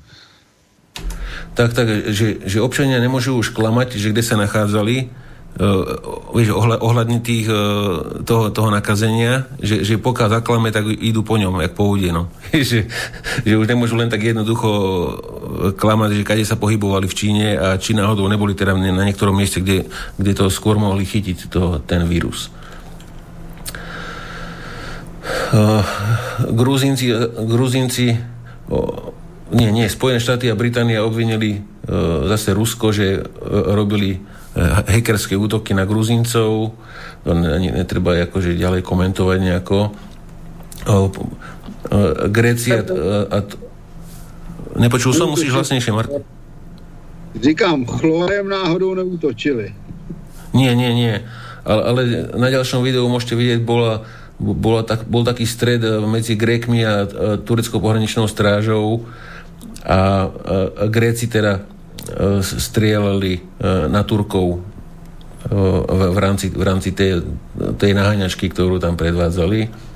Tak, 1.52 1.76
tak, 1.76 1.86
že, 2.10 2.40
že 2.48 2.64
občania 2.64 2.96
nemôžu 2.96 3.36
už 3.36 3.52
klamať, 3.52 4.00
že 4.00 4.08
kde 4.08 4.24
sa 4.24 4.40
nachádzali, 4.40 5.12
vieš, 6.38 6.54
ohľadne 6.54 7.18
tých, 7.18 7.50
uh, 7.50 8.22
toho, 8.22 8.54
toho 8.54 8.70
nakazenia, 8.70 9.50
že, 9.58 9.82
že 9.82 9.98
pokiaľ 9.98 10.38
zaklame, 10.38 10.70
tak 10.70 10.86
idú 10.86 11.26
po 11.26 11.34
ňom, 11.34 11.58
jak 11.58 11.74
po 11.74 11.90
úde, 11.90 12.14
no. 12.14 12.30
že, 12.54 12.86
že 13.42 13.54
už 13.58 13.66
nemôžu 13.66 13.98
len 13.98 14.06
tak 14.06 14.22
jednoducho 14.22 14.70
eh, 14.70 15.10
klamať, 15.74 16.22
že 16.22 16.26
kade 16.26 16.44
sa 16.46 16.54
pohybovali 16.54 17.10
v 17.10 17.16
Číne 17.18 17.46
a 17.58 17.74
či 17.74 17.90
náhodou 17.98 18.30
neboli 18.30 18.54
teda 18.54 18.78
na 18.78 19.02
niektorom 19.02 19.34
mieste, 19.34 19.58
kde, 19.58 19.90
kde 20.14 20.32
to 20.38 20.46
skôr 20.46 20.78
mohli 20.78 21.02
chytiť 21.02 21.50
to, 21.50 21.82
ten 21.82 22.06
vírus. 22.06 22.54
Uh, 25.52 25.84
Gruzínci 26.54 28.08
uh, 28.14 28.16
nie, 29.48 29.68
nie, 29.74 29.90
Spojené 29.90 30.22
štáty 30.22 30.46
a 30.52 30.58
Británia 30.60 31.02
obvinili 31.02 31.64
zase 32.28 32.52
Rusko, 32.52 32.92
že 32.92 33.24
robili 33.48 34.20
hackerské 34.58 35.38
útoky 35.38 35.70
na 35.74 35.86
Gruzincov, 35.86 36.74
to 37.22 37.30
netreba 37.34 38.18
akože 38.26 38.58
ďalej 38.58 38.82
komentovať 38.82 39.38
nejako. 39.38 39.78
Grécia 42.28 42.82
a, 42.82 43.38
a, 43.38 43.38
Nepočul 44.78 45.10
som, 45.10 45.32
musíš 45.32 45.50
hlasnejšie, 45.50 45.90
Martin. 45.90 46.22
Říkám, 47.34 47.86
chlorem 47.86 48.46
náhodou 48.48 48.94
neútočili. 48.94 49.74
Nie, 50.54 50.72
nie, 50.72 50.94
nie. 50.94 51.14
Ale, 51.66 51.82
ale 51.84 52.00
na 52.38 52.48
ďalšom 52.48 52.80
videu 52.80 53.04
môžete 53.10 53.36
vidieť, 53.36 53.60
bola, 53.60 54.06
bola 54.40 54.86
tak, 54.86 55.04
bol 55.04 55.26
taký 55.26 55.44
stred 55.44 55.82
eh, 55.84 56.00
medzi 56.06 56.38
Grékmi 56.38 56.80
a, 56.86 56.88
a 56.88 56.96
tureckou 57.42 57.82
pohraničnou 57.82 58.24
strážou 58.30 59.04
a, 59.84 59.92
a, 59.92 59.98
a 60.72 60.84
Gréci 60.88 61.28
teda 61.28 61.60
eh, 61.60 61.77
strieľali 62.42 63.32
a, 63.36 63.42
eh, 63.42 63.84
na 63.92 64.02
Turkov 64.02 64.64
v, 65.48 65.54
v 66.12 66.18
rámci, 66.18 66.50
v 66.50 66.64
rámci 66.66 66.90
tej, 66.92 67.22
tej 67.78 67.94
naháňačky, 67.94 68.50
ktorú 68.50 68.82
tam 68.82 68.98
predvádzali. 68.98 69.88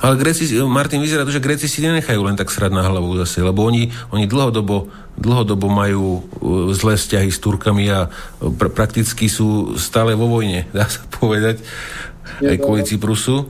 Ale 0.00 0.16
Gréci, 0.16 0.48
Martin, 0.66 1.00
vyzerá 1.00 1.24
to, 1.24 1.32
že 1.32 1.40
Gréci 1.40 1.68
si 1.68 1.80
nenechajú 1.80 2.20
len 2.24 2.36
tak 2.36 2.52
srať 2.52 2.72
na 2.72 2.84
hlavu 2.84 3.16
zase, 3.20 3.40
lebo 3.40 3.64
oni, 3.64 3.88
oni 4.12 4.28
dlhodobo, 4.28 4.92
dlhodobo 5.16 5.66
majú 5.68 6.24
zlé 6.74 6.96
vzťahy 7.00 7.30
s 7.32 7.40
Turkami 7.40 7.88
a 7.88 8.08
pr- 8.40 8.72
prakticky 8.72 9.28
sú 9.30 9.76
stále 9.80 10.12
vo 10.16 10.28
vojne, 10.28 10.68
dá 10.76 10.88
sa 10.88 11.04
povedať, 11.08 11.64
aj 12.40 12.56
kvôli 12.60 12.84
Cyprusu. 12.84 13.48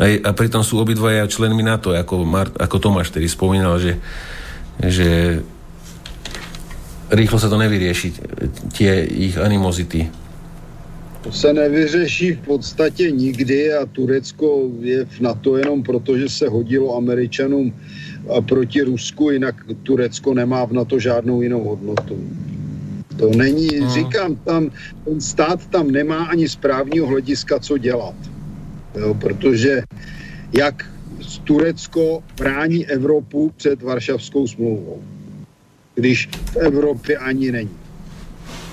Aj, 0.00 0.12
a 0.24 0.30
pritom 0.32 0.64
sú 0.64 0.80
obidvaja 0.80 1.28
členmi 1.28 1.60
NATO, 1.60 1.92
ako, 1.92 2.24
Mar- 2.24 2.56
ako 2.56 2.76
Tomáš 2.80 3.12
tedy 3.12 3.28
spomínal, 3.28 3.76
že, 3.76 4.00
že 4.80 5.42
rýchlo 7.12 7.38
sa 7.38 7.52
to 7.52 7.60
nevyrieši, 7.60 8.08
tie 8.72 9.04
ich 9.04 9.36
animozity. 9.38 10.08
To 11.22 11.32
se 11.32 11.52
nevyřeší 11.52 12.32
v 12.32 12.38
podstatě 12.38 13.10
nikdy 13.10 13.72
a 13.72 13.86
Turecko 13.86 14.70
je 14.80 15.04
v 15.04 15.20
NATO 15.20 15.56
jenom 15.56 15.82
proto, 15.82 16.18
že 16.18 16.28
se 16.28 16.48
hodilo 16.48 16.96
Američanům 16.96 17.72
proti 18.48 18.82
Rusku, 18.82 19.30
jinak 19.30 19.54
Turecko 19.82 20.34
nemá 20.34 20.64
v 20.64 20.72
NATO 20.72 20.98
žádnou 20.98 21.42
jinou 21.42 21.64
hodnotu. 21.64 22.18
To 23.16 23.30
není, 23.30 23.68
hmm. 23.68 23.90
říkám, 23.90 24.36
tam, 24.36 24.70
ten 25.04 25.20
stát 25.20 25.66
tam 25.66 25.90
nemá 25.90 26.24
ani 26.24 26.48
z 26.48 26.56
právního 26.56 27.06
hlediska 27.06 27.58
co 27.60 27.78
dělat. 27.78 28.14
Jo, 28.98 29.14
protože 29.14 29.82
jak 30.52 30.86
Turecko 31.44 32.22
brání 32.36 32.86
Evropu 32.86 33.52
před 33.56 33.82
Varšavskou 33.82 34.46
smlouvou, 34.46 35.02
když 35.94 36.28
v 36.52 36.56
Evropě 36.56 37.16
ani 37.16 37.52
není 37.52 37.76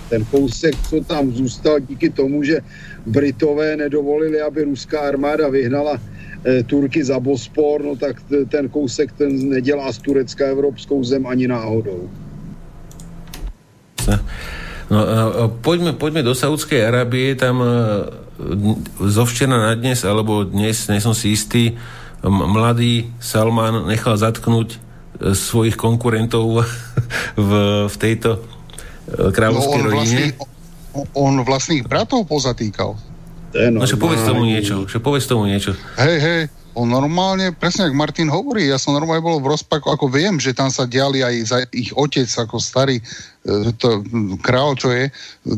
ten 0.09 0.25
kousek, 0.25 0.75
co 0.89 1.03
tam 1.03 1.31
zůstal 1.31 1.79
díky 1.79 2.09
tomu, 2.09 2.43
že 2.43 2.61
Britové 3.05 3.77
nedovolili, 3.77 4.41
aby 4.41 4.63
ruská 4.63 4.99
armáda 4.99 5.49
vyhnala 5.49 6.01
e, 6.45 6.63
Turky 6.63 7.03
za 7.03 7.19
Bospor, 7.19 7.83
no 7.83 7.95
tak 7.95 8.17
ten 8.49 8.69
kousek 8.69 9.11
ten 9.11 9.49
nedělá 9.49 9.91
z 9.93 9.97
Turecka 9.97 10.45
evropskou 10.45 11.03
zem 11.03 11.27
ani 11.27 11.47
náhodou. 11.47 12.09
No, 14.89 15.05
poďme, 15.61 15.93
poďme 15.93 16.25
do 16.25 16.33
Saudskej 16.33 16.81
Arábie, 16.81 17.37
tam 17.37 17.61
zo 18.97 19.25
na 19.45 19.77
dnes, 19.77 20.01
alebo 20.01 20.41
dnes, 20.41 20.89
nie 20.89 20.97
som 20.97 21.13
si 21.13 21.37
istý, 21.37 21.77
mladý 22.25 23.05
Salman 23.21 23.85
nechal 23.85 24.17
zatknúť 24.17 24.88
svojich 25.19 25.75
konkurentov 25.75 26.63
v, 27.35 27.51
v 27.87 27.95
tejto 27.99 28.39
E, 29.09 29.33
kráľovskej 29.33 29.81
no, 29.81 29.85
rodine. 29.89 29.97
Vlastný, 29.97 30.27
on 31.17 31.33
vlastných 31.41 31.83
bratov 31.85 32.29
pozatýkal. 32.29 32.91
No, 33.49 33.81
že 33.81 33.97
povedz 33.97 34.21
tomu 34.29 34.45
niečo, 34.45 34.85
že 34.85 35.01
povedz 35.01 35.25
tomu 35.25 35.49
niečo. 35.49 35.73
Hej, 35.97 36.17
hej, 36.21 36.41
on 36.77 36.85
normálne, 36.85 37.49
presne 37.49 37.89
ako 37.89 37.97
Martin 37.97 38.29
hovorí, 38.29 38.69
ja 38.69 38.77
som 38.77 38.93
normálne 38.93 39.25
bol 39.25 39.41
v 39.41 39.57
rozpaku, 39.57 39.89
ako 39.89 40.05
viem, 40.05 40.37
že 40.37 40.53
tam 40.53 40.69
sa 40.69 40.85
diali 40.85 41.25
aj 41.25 41.35
za 41.49 41.57
ich 41.73 41.89
otec, 41.97 42.29
ako 42.29 42.61
starý 42.61 43.01
e, 43.01 43.03
to, 43.73 44.05
král, 44.45 44.77
čo 44.77 44.93
je, 44.93 45.09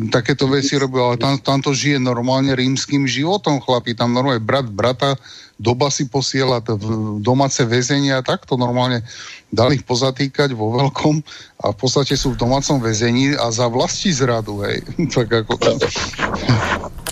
takéto 0.07 0.47
veci 0.47 0.79
robil, 0.79 1.03
ale 1.03 1.17
tam, 1.19 1.35
tam 1.43 1.59
to 1.59 1.75
žije 1.75 1.99
normálne 1.99 2.55
rímským 2.55 3.03
životom, 3.03 3.59
chlapi, 3.59 3.91
tam 3.91 4.15
normálne 4.15 4.39
brat 4.39 4.71
brata 4.71 5.19
doba 5.61 5.93
si 5.93 6.09
posiela 6.09 6.57
v 6.57 7.21
domáce 7.21 7.61
väzenia 7.61 8.19
a 8.19 8.25
takto 8.25 8.57
normálne 8.57 9.05
dali 9.53 9.77
ich 9.77 9.85
pozatýkať 9.85 10.57
vo 10.57 10.73
veľkom 10.73 11.21
a 11.61 11.69
v 11.69 11.77
podstate 11.77 12.17
sú 12.17 12.33
v 12.33 12.41
domácom 12.41 12.81
väzení 12.81 13.37
a 13.37 13.53
za 13.53 13.69
vlasti 13.69 14.09
zradu, 14.09 14.65
hej. 14.65 14.81
tak 15.15 15.29
ako... 15.29 15.61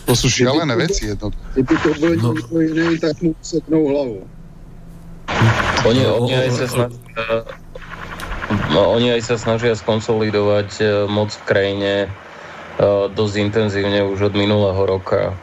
To 0.09 0.17
sú 0.17 0.25
šialené 0.25 0.73
veci 0.73 1.13
jedno. 1.13 1.29
Kdyby 1.53 1.75
to 1.85 1.89
bol 2.01 2.09
no. 2.17 2.33
niekto 2.33 2.55
iný, 2.57 2.97
tak 2.97 3.15
mu 3.21 3.37
seknou 3.45 3.85
hlavu. 3.85 4.17
Oni, 5.85 6.01
oni 6.01 6.33
aj 6.33 6.49
sa 6.57 6.65
snažia, 6.65 6.99
no, 8.73 8.81
oni 8.97 9.07
aj 9.13 9.21
sa 9.21 9.35
snažia 9.37 9.77
skonsolidovať 9.77 10.69
eh, 10.81 10.89
moc 11.05 11.29
v 11.29 11.43
krajine 11.45 11.91
dosť 13.11 13.35
intenzívne 13.35 14.07
už 14.07 14.31
od 14.31 14.35
minulého 14.39 14.79
roka. 14.87 15.35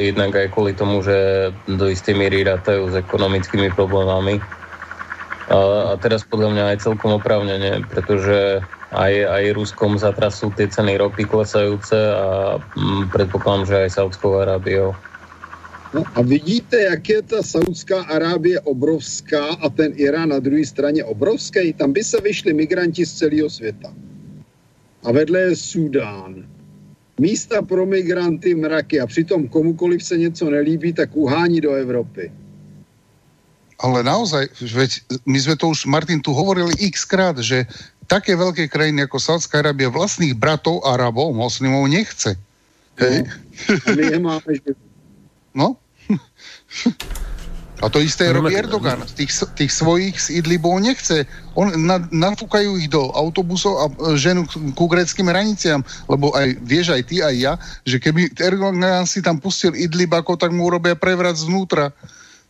Jednak 0.00 0.32
aj 0.32 0.48
kvôli 0.56 0.72
tomu, 0.72 1.04
že 1.04 1.50
do 1.68 1.86
istej 1.92 2.16
miery 2.16 2.40
rátajú 2.40 2.88
s 2.88 2.96
ekonomickými 2.96 3.68
problémami. 3.76 4.40
A 5.50 5.98
teraz 6.00 6.24
podľa 6.24 6.48
mňa 6.56 6.64
aj 6.72 6.78
celkom 6.86 7.20
oprávnene, 7.20 7.84
pretože 7.90 8.64
aj, 8.94 9.12
aj 9.28 9.44
Ruskom 9.52 9.98
zatrasú 9.98 10.54
tie 10.54 10.70
ceny 10.70 10.96
ropy 10.96 11.26
klesajúce 11.26 11.98
a 11.98 12.56
predpokladám, 13.12 13.66
že 13.66 13.76
aj 13.86 13.90
Saudskou 13.90 14.40
Arábiou. 14.40 14.96
No 15.90 16.06
a 16.14 16.22
vidíte, 16.22 16.86
jak 16.86 17.02
je 17.08 17.22
ta 17.22 17.42
Saudská 17.42 18.06
Arábie 18.06 18.62
obrovská 18.62 19.58
a 19.58 19.66
ten 19.68 19.90
Irán 19.98 20.30
na 20.30 20.38
druhé 20.38 20.62
straně 20.62 21.04
obrovský? 21.04 21.74
Tam 21.74 21.92
by 21.92 22.04
se 22.04 22.20
vyšli 22.22 22.54
migranti 22.54 23.02
z 23.02 23.12
celého 23.12 23.50
světa. 23.50 23.90
A 25.02 25.12
vedle 25.12 25.40
je 25.40 25.56
Sudán, 25.56 26.46
místa 27.20 27.62
pro 27.62 27.84
migranty 27.86 28.54
mraky 28.56 29.00
a 29.00 29.06
přitom 29.06 29.48
komukoliv 29.48 30.02
se 30.02 30.18
něco 30.18 30.50
nelíbí, 30.50 30.92
tak 30.92 31.12
uhání 31.12 31.60
do 31.60 31.76
Evropy. 31.76 32.32
Ale 33.80 34.04
naozaj, 34.04 34.52
veď 34.60 34.90
my 35.24 35.38
sme 35.40 35.56
to 35.56 35.72
už, 35.72 35.88
Martin, 35.88 36.20
tu 36.20 36.36
hovorili 36.36 36.76
x 36.84 37.08
krát, 37.08 37.40
že 37.40 37.64
také 38.04 38.36
veľké 38.36 38.68
krajiny 38.68 39.08
ako 39.08 39.16
Saudská 39.16 39.64
Arábia 39.64 39.88
vlastných 39.88 40.36
bratov 40.36 40.84
Arabov, 40.84 41.32
moslimov 41.32 41.88
nechce. 41.88 42.36
No, 43.00 43.08
Hej. 43.08 43.24
A 43.72 43.88
my 43.96 44.04
je 44.04 44.18
máme, 44.20 44.50
že... 44.52 44.70
No. 45.56 45.80
A 47.80 47.88
to 47.88 48.00
isté 48.04 48.28
no, 48.28 48.44
robí 48.44 48.52
Erdogan. 48.52 49.00
Tých, 49.16 49.32
tých 49.56 49.72
svojich 49.72 50.20
z 50.20 50.44
Idlibu 50.44 50.76
nechce. 50.78 51.24
On 51.56 51.72
na, 51.72 51.96
nafúkajú 52.12 52.76
ich 52.76 52.92
do 52.92 53.08
autobusov 53.16 53.74
a 53.80 53.84
e, 53.88 53.92
ženu 54.20 54.44
ku 54.76 54.84
greckým 54.84 55.32
hraniciam. 55.32 55.80
Lebo 56.04 56.36
aj, 56.36 56.60
vieš 56.60 56.92
aj 56.92 57.02
ty, 57.08 57.24
aj 57.24 57.34
ja, 57.40 57.52
že 57.88 57.96
keby 57.96 58.36
Erdogan 58.36 59.08
si 59.08 59.24
tam 59.24 59.40
pustil 59.40 59.72
Idlib, 59.72 60.12
ako 60.12 60.36
tak 60.36 60.52
mu 60.52 60.68
urobia 60.68 60.92
prevrat 60.92 61.40
znútra. 61.40 61.88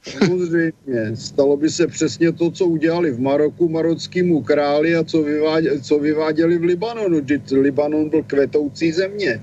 Samozřejmě. 0.01 1.16
Stalo 1.16 1.57
by 1.57 1.70
se 1.70 1.86
přesně 1.86 2.32
to, 2.32 2.51
co 2.51 2.66
udělali 2.66 3.11
v 3.11 3.20
Maroku 3.20 3.69
marockýmu 3.69 4.43
králi 4.43 4.97
a 4.97 5.05
co, 5.05 5.23
vyváděli, 5.23 5.81
co 5.81 5.98
vyváděli 5.98 6.59
v 6.59 6.65
Libanonu. 6.65 7.20
Libanon 7.52 8.09
byl 8.09 8.23
kvetoucí 8.23 8.93
země. 8.93 9.40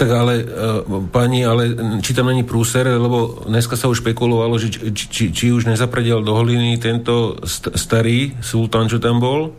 Tak 0.00 0.08
ale, 0.08 0.40
uh, 0.40 0.80
pani, 1.12 1.44
ale 1.44 1.76
či 2.00 2.16
tam 2.16 2.32
není 2.32 2.40
prúser, 2.40 2.88
lebo 2.88 3.44
dneska 3.44 3.76
sa 3.76 3.84
už 3.84 4.00
špekulovalo, 4.00 4.56
že 4.56 4.72
či, 4.72 5.04
či, 5.12 5.24
či 5.28 5.52
už 5.52 5.68
nezapredel 5.68 6.24
do 6.24 6.32
holiny 6.32 6.80
tento 6.80 7.36
st- 7.44 7.76
starý 7.76 8.32
sultán, 8.40 8.88
čo 8.88 8.96
tam 8.96 9.20
bol, 9.20 9.52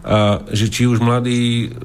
a 0.00 0.48
že 0.48 0.72
či 0.72 0.88
už 0.88 1.04
mladí 1.04 1.76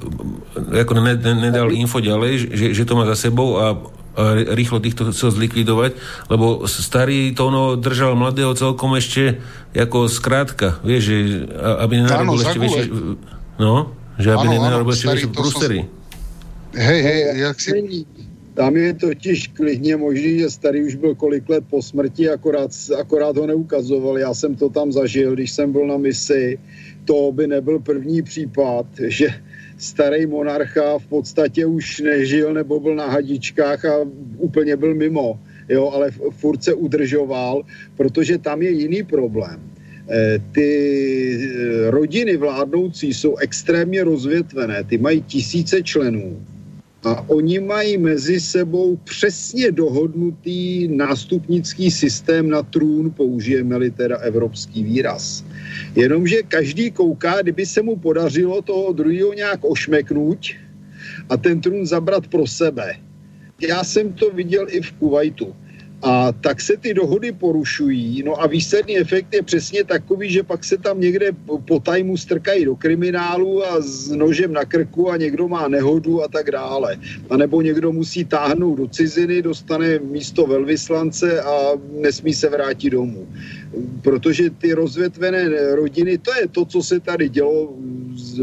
ako 0.56 1.04
ne, 1.04 1.20
ne, 1.20 1.52
nedali 1.52 1.84
info 1.84 2.00
ďalej, 2.00 2.48
že, 2.48 2.66
že 2.72 2.84
to 2.88 2.96
má 2.96 3.04
za 3.12 3.28
sebou 3.28 3.60
a, 3.60 3.76
a 4.16 4.24
rýchlo 4.56 4.80
týchto 4.80 5.12
chcel 5.12 5.36
zlikvidovať, 5.36 6.00
lebo 6.32 6.64
starý 6.64 7.36
to 7.36 7.52
ono 7.52 7.76
držal 7.76 8.16
mladého 8.16 8.56
celkom 8.56 8.96
ešte 8.96 9.44
ako 9.76 10.08
skrátka, 10.08 10.80
vieš, 10.80 11.12
že 11.12 11.18
aby 11.60 12.08
nenarobil 12.08 12.40
ešte 12.40 12.56
väčšie... 12.56 12.84
No, 13.60 13.92
že 14.16 14.32
aby 14.32 14.48
nenarobil 14.48 14.96
ešte 14.96 15.12
väčšie 15.12 15.30
prúsery. 15.36 15.80
Som 15.84 15.97
Hej, 16.78 17.02
hej, 17.02 17.40
jak 17.42 17.62
si... 17.62 18.06
Tam 18.54 18.78
je 18.78 18.94
totiž 18.94 19.48
klidně 19.48 19.98
možný, 19.98 20.40
že 20.40 20.50
starý 20.50 20.84
už 20.84 20.96
byl 20.96 21.16
kolik 21.16 21.50
let 21.50 21.64
po 21.70 21.82
smrti, 21.82 22.30
akorát, 22.30 22.70
akorát 23.00 23.38
ho 23.38 23.48
neukazoval. 23.48 24.18
Já 24.18 24.34
jsem 24.34 24.56
to 24.56 24.70
tam 24.70 24.92
zažil, 24.92 25.34
když 25.34 25.52
jsem 25.52 25.72
byl 25.72 25.88
na 25.88 25.98
misi. 25.98 26.60
To 27.06 27.32
by 27.34 27.48
nebyl 27.48 27.80
první 27.80 28.22
případ, 28.22 28.86
že 29.08 29.28
starý 29.78 30.26
monarcha 30.26 30.98
v 31.00 31.06
podstatě 31.06 31.66
už 31.66 32.00
nežil 32.00 32.54
nebo 32.54 32.80
byl 32.80 32.96
na 32.96 33.10
hadičkách 33.10 33.86
a 33.86 34.06
úplně 34.38 34.78
byl 34.78 34.96
mimo. 34.96 35.40
Jo, 35.70 35.90
ale 35.90 36.12
furt 36.32 36.64
se 36.64 36.74
udržoval, 36.74 37.66
protože 37.98 38.38
tam 38.38 38.62
je 38.62 38.70
jiný 38.70 39.04
problém. 39.04 39.62
ty 40.52 40.70
rodiny 41.90 42.38
vládnoucí 42.38 43.14
jsou 43.14 43.38
extrémně 43.38 44.04
rozvětvené, 44.04 44.84
ty 44.84 44.98
mají 44.98 45.22
tisíce 45.22 45.84
členů 45.84 46.38
a 47.06 47.30
oni 47.30 47.60
mají 47.60 47.98
mezi 47.98 48.40
sebou 48.40 48.96
přesně 48.96 49.72
dohodnutý 49.72 50.88
nástupnický 50.88 51.92
systém 51.92 52.50
na 52.50 52.64
trůn, 52.64 53.12
použijeme-li 53.12 53.92
teda 53.92 54.18
evropský 54.18 54.84
výraz. 54.84 55.46
Jenomže 55.96 56.44
každý 56.48 56.92
kouká, 56.92 57.42
kdyby 57.42 57.66
se 57.66 57.82
mu 57.82 57.96
podařilo 57.96 58.62
toho 58.62 58.94
druhého 58.94 59.34
nějak 59.34 59.60
ošmeknout 59.62 60.40
a 61.30 61.38
ten 61.38 61.62
trůn 61.62 61.86
zabrat 61.86 62.28
pro 62.28 62.48
sebe. 62.48 62.96
Já 63.62 63.84
jsem 63.84 64.14
to 64.14 64.30
viděl 64.30 64.66
i 64.70 64.82
v 64.82 64.92
Kuwaitu. 64.92 65.56
A 66.10 66.32
tak 66.32 66.62
se 66.62 66.78
ty 66.78 66.94
dohody 66.94 67.32
porušují, 67.32 68.24
no 68.24 68.42
a 68.42 68.48
výsledný 68.48 68.98
efekt 68.98 69.34
je 69.34 69.44
přesně 69.44 69.84
takový, 69.84 70.32
že 70.32 70.44
pak 70.44 70.64
se 70.64 70.78
tam 70.78 71.02
někde 71.02 71.32
po 71.68 71.80
tajmu 71.80 72.18
strkají 72.18 72.66
do 72.66 72.76
kriminálu 72.76 73.66
a 73.66 73.82
s 73.82 74.10
nožem 74.10 74.54
na 74.54 74.66
krku 74.66 75.12
a 75.12 75.18
někdo 75.18 75.48
má 75.48 75.68
nehodu 75.68 76.24
a 76.24 76.28
tak 76.28 76.52
dále. 76.52 76.98
A 77.30 77.38
nebo 77.38 77.62
někdo 77.62 77.92
musí 77.92 78.26
táhnout 78.26 78.78
do 78.78 78.88
ciziny, 78.88 79.42
dostane 79.42 80.00
místo 80.00 80.48
velvyslance 80.48 81.42
a 81.42 81.56
nesmí 82.02 82.34
se 82.34 82.50
vrátit 82.50 82.90
domů 82.90 83.28
protože 84.02 84.50
ty 84.50 84.74
rozvětvené 84.74 85.76
rodiny, 85.76 86.18
to 86.18 86.32
je 86.42 86.48
to, 86.48 86.66
co 86.66 86.84
se 86.84 87.00
tady 87.00 87.30
dělo 87.30 87.74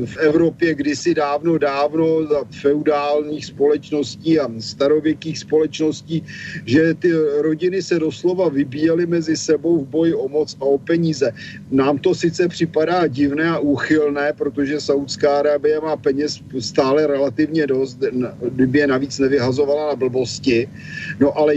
v 0.04 0.16
Evropě 0.16 0.74
kdysi 0.74 1.14
dávno, 1.14 1.58
dávno 1.58 2.26
za 2.26 2.44
feudálních 2.60 3.46
společností 3.46 4.40
a 4.40 4.48
starověkých 4.58 5.38
společností, 5.38 6.24
že 6.66 6.94
ty 6.94 7.12
rodiny 7.38 7.82
se 7.82 7.98
doslova 7.98 8.48
vybíjely 8.48 9.06
mezi 9.06 9.36
sebou 9.36 9.84
v 9.84 9.88
boji 9.88 10.14
o 10.14 10.28
moc 10.28 10.56
a 10.60 10.64
o 10.64 10.78
peníze. 10.78 11.32
Nám 11.70 11.98
to 11.98 12.14
sice 12.14 12.48
připadá 12.48 13.06
divné 13.06 13.48
a 13.48 13.58
úchylné, 13.58 14.32
protože 14.32 14.80
Saudská 14.80 15.38
Arábie 15.38 15.80
má 15.80 15.96
peněz 15.96 16.40
stále 16.58 17.06
relativně 17.06 17.66
dost, 17.66 17.98
kdyby 18.50 18.78
je 18.78 18.86
navíc 18.86 19.18
nevyhazovala 19.18 19.88
na 19.88 19.96
blbosti, 19.96 20.68
no 21.20 21.38
ale 21.38 21.54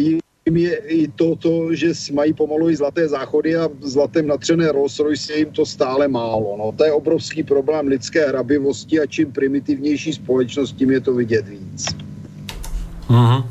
je 0.55 0.75
i 0.75 1.07
to, 1.07 1.35
to, 1.35 1.75
že 1.75 1.91
mají 2.13 2.33
pomalu 2.33 2.69
i 2.69 2.75
zlaté 2.75 3.07
záchody 3.07 3.55
a 3.55 3.69
zlatem 3.81 4.27
natřené 4.27 4.71
Rolls 4.71 4.99
Royce 4.99 5.33
jim 5.33 5.51
to 5.51 5.65
stále 5.65 6.07
málo. 6.07 6.55
No, 6.57 6.71
to 6.71 6.85
je 6.85 6.91
obrovský 6.91 7.43
problém 7.43 7.87
lidské 7.87 8.27
hrabivosti 8.27 8.99
a 8.99 9.05
čím 9.05 9.31
primitivnější 9.31 10.13
společnost, 10.13 10.75
tím 10.75 10.91
je 10.91 11.01
to 11.01 11.13
vidět 11.13 11.47
víc. 11.47 11.85
Uh-huh. 13.09 13.43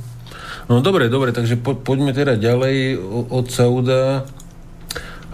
No 0.69 0.81
dobre, 0.81 1.09
dobre, 1.09 1.33
takže 1.33 1.57
po, 1.57 1.79
poďme 1.79 2.11
teda 2.13 2.35
ďalej 2.35 2.99
od 3.31 3.47
Sauda 3.51 4.27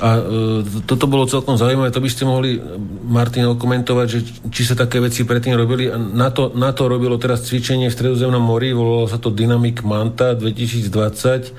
a 0.02 0.18
e, 0.18 0.82
toto 0.82 1.06
bolo 1.06 1.30
celkom 1.30 1.54
zaujímavé, 1.54 1.94
to 1.94 2.02
by 2.02 2.10
ste 2.10 2.26
mohli, 2.26 2.58
Martin, 3.06 3.46
komentovať, 3.54 4.06
že 4.10 4.18
či 4.50 4.66
sa 4.66 4.74
také 4.74 4.98
veci 4.98 5.22
predtým 5.22 5.54
robili. 5.54 5.86
Na 5.94 6.34
to, 6.34 6.50
na 6.58 6.74
to 6.74 6.90
robilo 6.90 7.22
teraz 7.22 7.46
cvičenie 7.46 7.86
v 7.86 7.94
Stredozemnom 7.94 8.42
mori, 8.42 8.74
volalo 8.74 9.06
sa 9.06 9.22
to 9.22 9.30
Dynamic 9.30 9.86
Manta 9.86 10.34
2020 10.34 11.54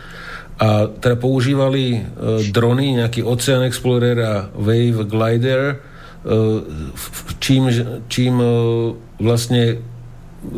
a 0.60 0.92
teda 0.92 1.16
používali 1.16 1.98
e, 1.98 2.02
drony, 2.52 3.00
nejaký 3.00 3.24
Ocean 3.24 3.64
Explorer 3.64 4.18
a 4.20 4.34
Wave 4.52 5.08
Glider, 5.08 5.62
e, 5.72 5.76
čím, 7.40 7.72
čím 8.12 8.44
e, 8.44 8.48
vlastne 9.24 9.93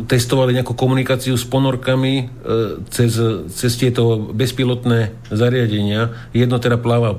testovali 0.06 0.54
nejakú 0.54 0.74
komunikáciu 0.74 1.38
s 1.38 1.46
ponorkami 1.46 2.14
e, 2.18 2.24
cez, 2.90 3.16
cez 3.54 3.72
tieto 3.78 4.18
bezpilotné 4.34 5.14
zariadenia. 5.30 6.30
Jedno 6.34 6.58
teda 6.58 6.76
pláva, 6.78 7.14
e, 7.14 7.18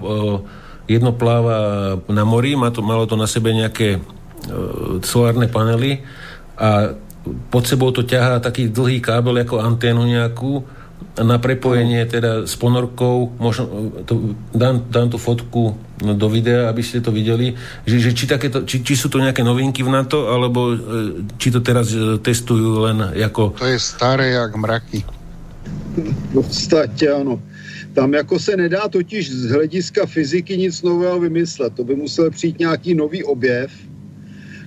jedno 0.91 1.15
pláva 1.15 1.57
na 2.11 2.23
mori, 2.27 2.59
má 2.59 2.69
to, 2.71 2.83
malo 2.83 3.07
to 3.07 3.15
na 3.15 3.25
sebe 3.27 3.55
nejaké 3.55 3.97
e, 3.97 3.99
solárne 5.01 5.47
panely 5.47 6.03
a 6.59 6.95
pod 7.51 7.63
sebou 7.67 7.91
to 7.91 8.03
ťahá 8.03 8.39
taký 8.39 8.71
dlhý 8.71 9.03
kábel 9.03 9.35
ako 9.43 9.63
anténu 9.63 10.03
nejakú 10.07 10.63
na 11.17 11.41
prepojenie 11.41 12.05
teda 12.05 12.45
s 12.45 12.53
ponorkou, 12.57 13.37
možno, 13.41 13.89
to, 14.05 14.37
dám, 14.53 14.85
dám 14.89 15.09
tú 15.09 15.17
fotku 15.17 15.77
do 15.97 16.29
videa, 16.29 16.69
aby 16.69 16.85
ste 16.85 17.01
to 17.01 17.09
videli, 17.09 17.57
že, 17.85 17.97
že 17.97 18.11
či, 18.13 18.29
takéto, 18.29 18.61
či, 18.69 18.85
či 18.85 18.93
sú 18.93 19.09
to 19.09 19.17
nejaké 19.17 19.41
novinky 19.41 19.81
v 19.81 19.89
NATO, 19.89 20.29
alebo 20.29 20.73
e, 20.73 20.75
či 21.41 21.49
to 21.49 21.59
teraz 21.65 21.89
e, 21.89 22.21
testujú 22.21 22.85
len 22.85 23.01
ako... 23.17 23.57
To 23.57 23.65
je 23.65 23.79
staré 23.81 24.37
jak 24.37 24.53
mraky. 24.53 25.01
V 25.97 26.33
podstatě 26.33 27.09
ano. 27.09 27.41
Tam 27.93 28.13
jako 28.13 28.39
se 28.39 28.57
nedá 28.57 28.87
totiž 28.87 29.31
z 29.31 29.49
hlediska 29.49 30.05
fyziky 30.05 30.57
nic 30.57 30.81
nového 30.81 31.19
vymyslet. 31.19 31.73
To 31.73 31.83
by 31.83 31.95
musel 31.95 32.29
přijít 32.29 32.59
nějaký 32.59 32.93
nový 32.93 33.23
objev, 33.23 33.71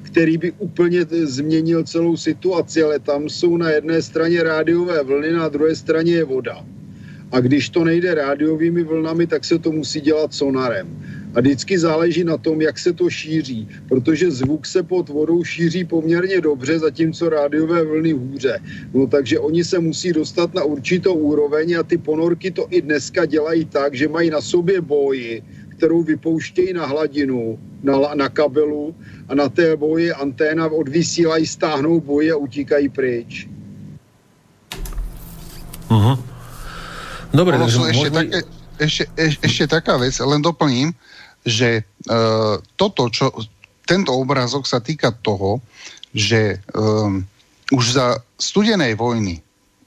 který 0.02 0.38
by 0.38 0.52
úplně 0.58 1.06
změnil 1.10 1.84
celou 1.84 2.16
situaci, 2.16 2.82
ale 2.82 2.98
tam 2.98 3.28
jsou 3.28 3.56
na 3.56 3.70
jedné 3.70 4.02
straně 4.02 4.42
rádiové 4.42 5.02
vlny, 5.02 5.32
na 5.32 5.48
druhé 5.48 5.74
straně 5.74 6.12
je 6.12 6.24
voda. 6.24 6.64
A 7.32 7.40
když 7.40 7.68
to 7.68 7.84
nejde 7.84 8.14
rádiovými 8.14 8.82
vlnami, 8.82 9.26
tak 9.26 9.44
se 9.44 9.58
to 9.58 9.72
musí 9.72 10.00
dělat 10.00 10.34
sonarem. 10.34 10.90
A 11.34 11.40
vždycky 11.40 11.78
záleží 11.78 12.24
na 12.24 12.36
tom, 12.36 12.60
jak 12.60 12.78
se 12.78 12.92
to 12.92 13.10
šíří, 13.10 13.68
protože 13.88 14.30
zvuk 14.30 14.66
se 14.66 14.82
pod 14.82 15.08
vodou 15.08 15.44
šíří 15.44 15.84
poměrně 15.84 16.40
dobře, 16.40 16.78
zatímco 16.78 17.28
rádiové 17.28 17.84
vlny 17.84 18.12
hůře. 18.12 18.60
No 18.94 19.06
takže 19.06 19.38
oni 19.38 19.64
se 19.64 19.78
musí 19.78 20.12
dostat 20.12 20.54
na 20.54 20.62
určitou 20.64 21.14
úroveň 21.14 21.78
a 21.78 21.82
ty 21.82 21.98
ponorky 21.98 22.50
to 22.50 22.66
i 22.70 22.82
dneska 22.82 23.26
dělají 23.26 23.64
tak, 23.64 23.94
že 23.94 24.08
mají 24.08 24.30
na 24.30 24.40
sobě 24.40 24.80
boji, 24.80 25.42
kterou 25.68 26.02
vypouštějí 26.02 26.72
na 26.72 26.86
hladinu, 26.86 27.58
na, 27.82 28.14
na 28.14 28.28
kabelu 28.28 28.94
a 29.28 29.34
na 29.34 29.48
té 29.48 29.76
boji 29.76 30.12
anténa 30.12 30.66
odvysílají, 30.66 31.46
stáhnou 31.46 32.00
boji 32.00 32.32
a 32.32 32.36
utíkají 32.36 32.88
pryč. 32.88 33.48
Uh-huh. 35.90 36.18
Dobre, 37.34 37.58
takže 37.58 37.78
ešte, 37.90 38.10
také, 38.10 38.38
ešte, 38.78 39.04
ešte, 39.14 39.38
ešte 39.42 39.64
taká 39.66 39.98
vec, 39.98 40.14
len 40.18 40.42
doplním, 40.42 40.94
že 41.46 41.82
uh, 41.82 42.60
toto, 42.76 43.08
čo, 43.08 43.32
tento 43.86 44.12
obrázok 44.12 44.68
sa 44.68 44.78
týka 44.78 45.12
toho, 45.24 45.60
že 46.14 46.58
um, 46.76 47.22
už 47.70 47.84
za 47.96 48.18
studenej 48.36 48.98
vojny 48.98 49.40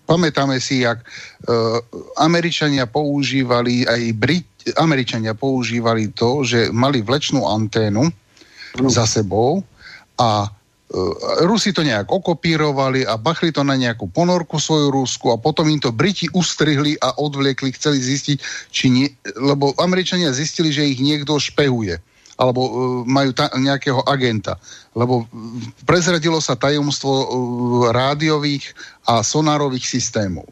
pamätáme 0.04 0.60
si, 0.60 0.84
jak 0.84 1.00
uh, 1.00 1.80
Američania 2.20 2.88
používali, 2.88 3.88
aj 3.88 4.02
Brit, 4.16 4.48
Američania 4.80 5.36
používali 5.36 6.12
to, 6.12 6.44
že 6.44 6.72
mali 6.72 7.04
vlečnú 7.04 7.44
anténu, 7.44 8.12
za 8.90 9.06
sebou 9.06 9.62
a 10.18 10.46
e, 10.46 10.50
Rusi 11.50 11.74
to 11.74 11.82
nejak 11.82 12.06
okopírovali 12.06 13.02
a 13.02 13.18
bachli 13.18 13.50
to 13.50 13.66
na 13.66 13.74
nejakú 13.74 14.14
ponorku 14.14 14.62
svoju 14.62 14.94
Rusku 14.94 15.34
a 15.34 15.42
potom 15.42 15.66
im 15.74 15.82
to 15.82 15.90
Briti 15.90 16.30
ustrihli 16.30 16.94
a 17.02 17.18
odvliekli, 17.18 17.74
chceli 17.74 17.98
zistiť, 17.98 18.38
či 18.70 18.86
nie, 18.94 19.10
lebo 19.34 19.74
Američania 19.82 20.30
zistili, 20.30 20.70
že 20.70 20.86
ich 20.86 21.02
niekto 21.02 21.42
špehuje 21.42 21.98
alebo 22.34 22.62
uh, 22.66 22.74
majú 23.06 23.30
ta, 23.34 23.50
nejakého 23.54 24.02
agenta. 24.10 24.58
Lebo 24.98 25.30
prezradilo 25.86 26.42
sa 26.42 26.58
tajomstvo 26.58 27.14
uh, 27.14 27.26
rádiových 27.94 28.74
a 29.06 29.22
sonárových 29.22 29.86
systémov. 29.86 30.50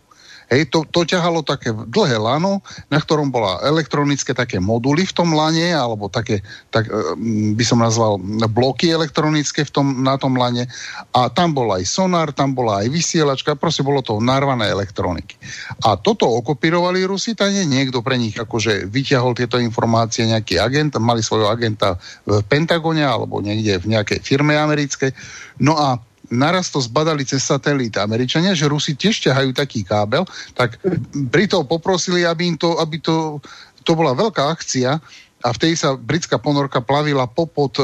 Hej, 0.52 0.68
to, 0.68 0.84
to 0.84 1.08
ťahalo 1.08 1.48
také 1.48 1.72
dlhé 1.72 2.20
lano, 2.20 2.60
na 2.92 3.00
ktorom 3.00 3.32
bola 3.32 3.64
elektronické 3.64 4.36
také 4.36 4.60
moduly 4.60 5.08
v 5.08 5.16
tom 5.16 5.32
lane, 5.32 5.72
alebo 5.72 6.12
také, 6.12 6.44
tak 6.68 6.92
e, 6.92 7.16
by 7.56 7.64
som 7.64 7.80
nazval 7.80 8.20
bloky 8.52 8.92
elektronické 8.92 9.64
v 9.64 9.72
tom, 9.72 10.04
na 10.04 10.20
tom 10.20 10.36
lane. 10.36 10.68
A 11.16 11.32
tam 11.32 11.56
bol 11.56 11.72
aj 11.72 11.88
sonár, 11.88 12.36
tam 12.36 12.52
bola 12.52 12.84
aj 12.84 12.92
vysielačka, 12.92 13.56
proste 13.56 13.80
bolo 13.80 14.04
to 14.04 14.20
narvané 14.20 14.68
elektroniky. 14.68 15.40
A 15.88 15.96
toto 15.96 16.28
okopírovali 16.28 17.08
Rusitane, 17.08 17.64
niekto 17.64 18.04
pre 18.04 18.20
nich 18.20 18.36
akože 18.36 18.92
vyťahol 18.92 19.32
tieto 19.32 19.56
informácie, 19.56 20.28
nejaký 20.28 20.60
agent, 20.60 21.00
mali 21.00 21.24
svojho 21.24 21.48
agenta 21.48 21.96
v 22.28 22.44
Pentagone 22.44 23.08
alebo 23.08 23.40
niekde 23.40 23.80
v 23.80 23.96
nejakej 23.96 24.20
firme 24.20 24.60
americkej. 24.60 25.16
No 25.64 25.80
a 25.80 26.11
naraz 26.32 26.72
to 26.72 26.80
zbadali 26.80 27.28
cez 27.28 27.44
satelit 27.44 28.00
Američania, 28.00 28.56
že 28.56 28.72
Rusi 28.72 28.96
tiež 28.96 29.20
ťahajú 29.28 29.52
taký 29.52 29.84
kábel, 29.84 30.24
tak 30.56 30.80
Britov 31.12 31.68
poprosili, 31.68 32.24
aby, 32.24 32.56
im 32.56 32.58
to, 32.58 32.80
aby 32.80 33.04
to, 33.04 33.44
to 33.84 33.92
bola 33.94 34.16
veľká 34.16 34.48
akcia 34.48 34.98
a 35.42 35.50
vtedy 35.52 35.74
sa 35.74 35.98
britská 35.98 36.38
ponorka 36.38 36.80
plavila 36.80 37.26
popod 37.26 37.74
e, 37.82 37.84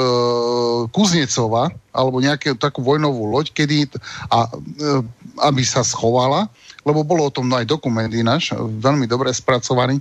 Kuznecova 0.93 1.73
alebo 1.89 2.21
nejakú 2.21 2.53
takú 2.55 2.85
vojnovú 2.85 3.27
loď, 3.33 3.51
kedy 3.51 3.89
a, 4.29 4.45
e, 4.45 5.01
aby 5.41 5.61
sa 5.65 5.81
schovala, 5.81 6.47
lebo 6.85 7.01
bolo 7.01 7.27
o 7.27 7.33
tom 7.33 7.49
aj 7.51 7.65
dokument 7.65 8.09
ináč, 8.09 8.53
veľmi 8.55 9.09
dobre 9.09 9.33
spracovaný. 9.33 9.99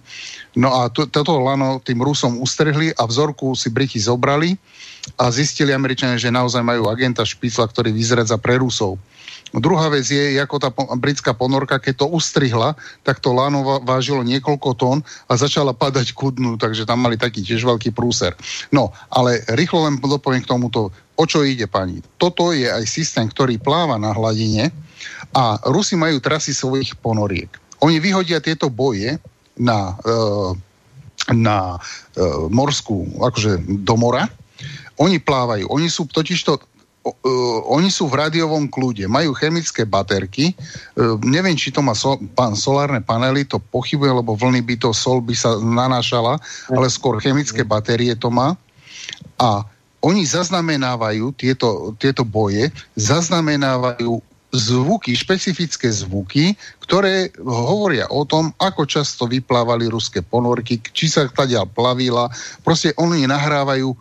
No 0.54 0.84
a 0.84 0.92
toto 0.92 1.40
lano 1.40 1.80
tým 1.80 1.98
Rusom 1.98 2.38
ustrhli 2.44 2.92
a 2.92 3.02
vzorku 3.08 3.56
si 3.56 3.72
Briti 3.72 3.98
zobrali 3.98 4.54
a 5.14 5.30
zistili 5.30 5.70
Američania, 5.70 6.18
že 6.18 6.34
naozaj 6.34 6.66
majú 6.66 6.90
agenta 6.90 7.22
Špicla, 7.22 7.70
ktorý 7.70 7.94
vyzredza 7.94 8.34
pre 8.42 8.58
Rusov. 8.58 8.98
Druhá 9.54 9.86
vec 9.88 10.10
je, 10.10 10.36
ako 10.42 10.58
tá 10.58 10.74
britská 10.98 11.30
ponorka, 11.30 11.78
keď 11.78 12.02
to 12.02 12.06
ustrihla, 12.10 12.74
tak 13.06 13.22
to 13.22 13.30
láno 13.30 13.62
vážilo 13.86 14.26
niekoľko 14.26 14.68
tón 14.74 14.98
a 15.30 15.32
začala 15.38 15.70
padať 15.70 16.12
ku 16.18 16.34
dnu, 16.34 16.58
takže 16.58 16.82
tam 16.82 17.06
mali 17.06 17.14
taký 17.14 17.46
tiež 17.46 17.62
veľký 17.62 17.94
prúser. 17.94 18.34
No, 18.74 18.90
ale 19.06 19.46
rýchlo 19.54 19.86
len 19.86 20.02
dopoviem 20.02 20.42
k 20.42 20.50
tomuto, 20.50 20.90
o 21.14 21.24
čo 21.24 21.46
ide 21.46 21.70
pani. 21.70 22.02
Toto 22.18 22.50
je 22.50 22.66
aj 22.66 22.84
systém, 22.90 23.30
ktorý 23.30 23.62
pláva 23.62 23.96
na 23.96 24.10
hladine 24.10 24.74
a 25.30 25.62
Rusi 25.70 25.94
majú 25.94 26.18
trasy 26.18 26.50
svojich 26.50 26.98
ponoriek. 26.98 27.48
Oni 27.86 28.02
vyhodia 28.02 28.42
tieto 28.42 28.66
boje 28.66 29.16
na, 29.56 29.94
e, 30.02 30.12
na 31.32 31.76
e, 31.76 32.18
morskú, 32.50 33.08
akože 33.22 33.62
do 33.84 33.94
mora, 33.96 34.26
oni 34.96 35.20
plávajú, 35.20 35.68
oni 35.68 35.88
sú 35.92 36.08
totižto 36.08 36.56
uh, 36.56 37.58
oni 37.70 37.92
sú 37.92 38.10
v 38.10 38.18
rádiovom 38.26 38.66
kľude, 38.66 39.06
majú 39.06 39.36
chemické 39.36 39.86
baterky, 39.86 40.52
uh, 40.52 41.20
neviem, 41.22 41.54
či 41.54 41.70
to 41.70 41.84
má 41.84 41.94
so, 41.94 42.18
pán, 42.34 42.56
solárne 42.58 43.04
panely, 43.04 43.46
to 43.46 43.60
pochybuje, 43.60 44.10
lebo 44.10 44.34
vlny 44.34 44.64
by 44.64 44.74
to 44.80 44.90
sol 44.96 45.22
by 45.22 45.36
sa 45.36 45.56
nanášala, 45.60 46.40
ale 46.72 46.86
skôr 46.88 47.20
chemické 47.22 47.62
batérie 47.62 48.16
to 48.16 48.32
má. 48.32 48.56
A 49.36 49.62
oni 50.06 50.22
zaznamenávajú 50.22 51.34
tieto, 51.34 51.96
tieto 51.98 52.22
boje, 52.22 52.70
zaznamenávajú 52.94 54.22
zvuky, 54.54 55.12
špecifické 55.18 55.90
zvuky, 55.90 56.54
ktoré 56.86 57.34
hovoria 57.42 58.06
o 58.08 58.22
tom, 58.22 58.54
ako 58.62 58.86
často 58.86 59.26
vyplávali 59.26 59.90
ruské 59.90 60.22
ponorky, 60.22 60.78
či 60.94 61.10
sa 61.10 61.26
tadiaľ 61.26 61.66
plavila. 61.68 62.30
Proste 62.62 62.94
oni 62.96 63.26
nahrávajú 63.26 63.92
e, 63.92 63.96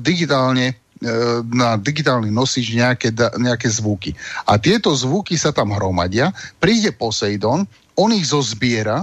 digitálne 0.00 0.82
E, 1.02 1.42
na 1.50 1.74
digitálny 1.74 2.30
nosič 2.30 2.78
nejaké, 2.78 3.10
nejaké 3.34 3.66
zvuky. 3.66 4.14
A 4.46 4.54
tieto 4.54 4.94
zvuky 4.94 5.34
sa 5.34 5.50
tam 5.50 5.74
hromadia, 5.74 6.30
príde 6.62 6.94
Poseidon, 6.94 7.66
on 7.98 8.10
ich 8.14 8.30
zozbiera, 8.30 9.02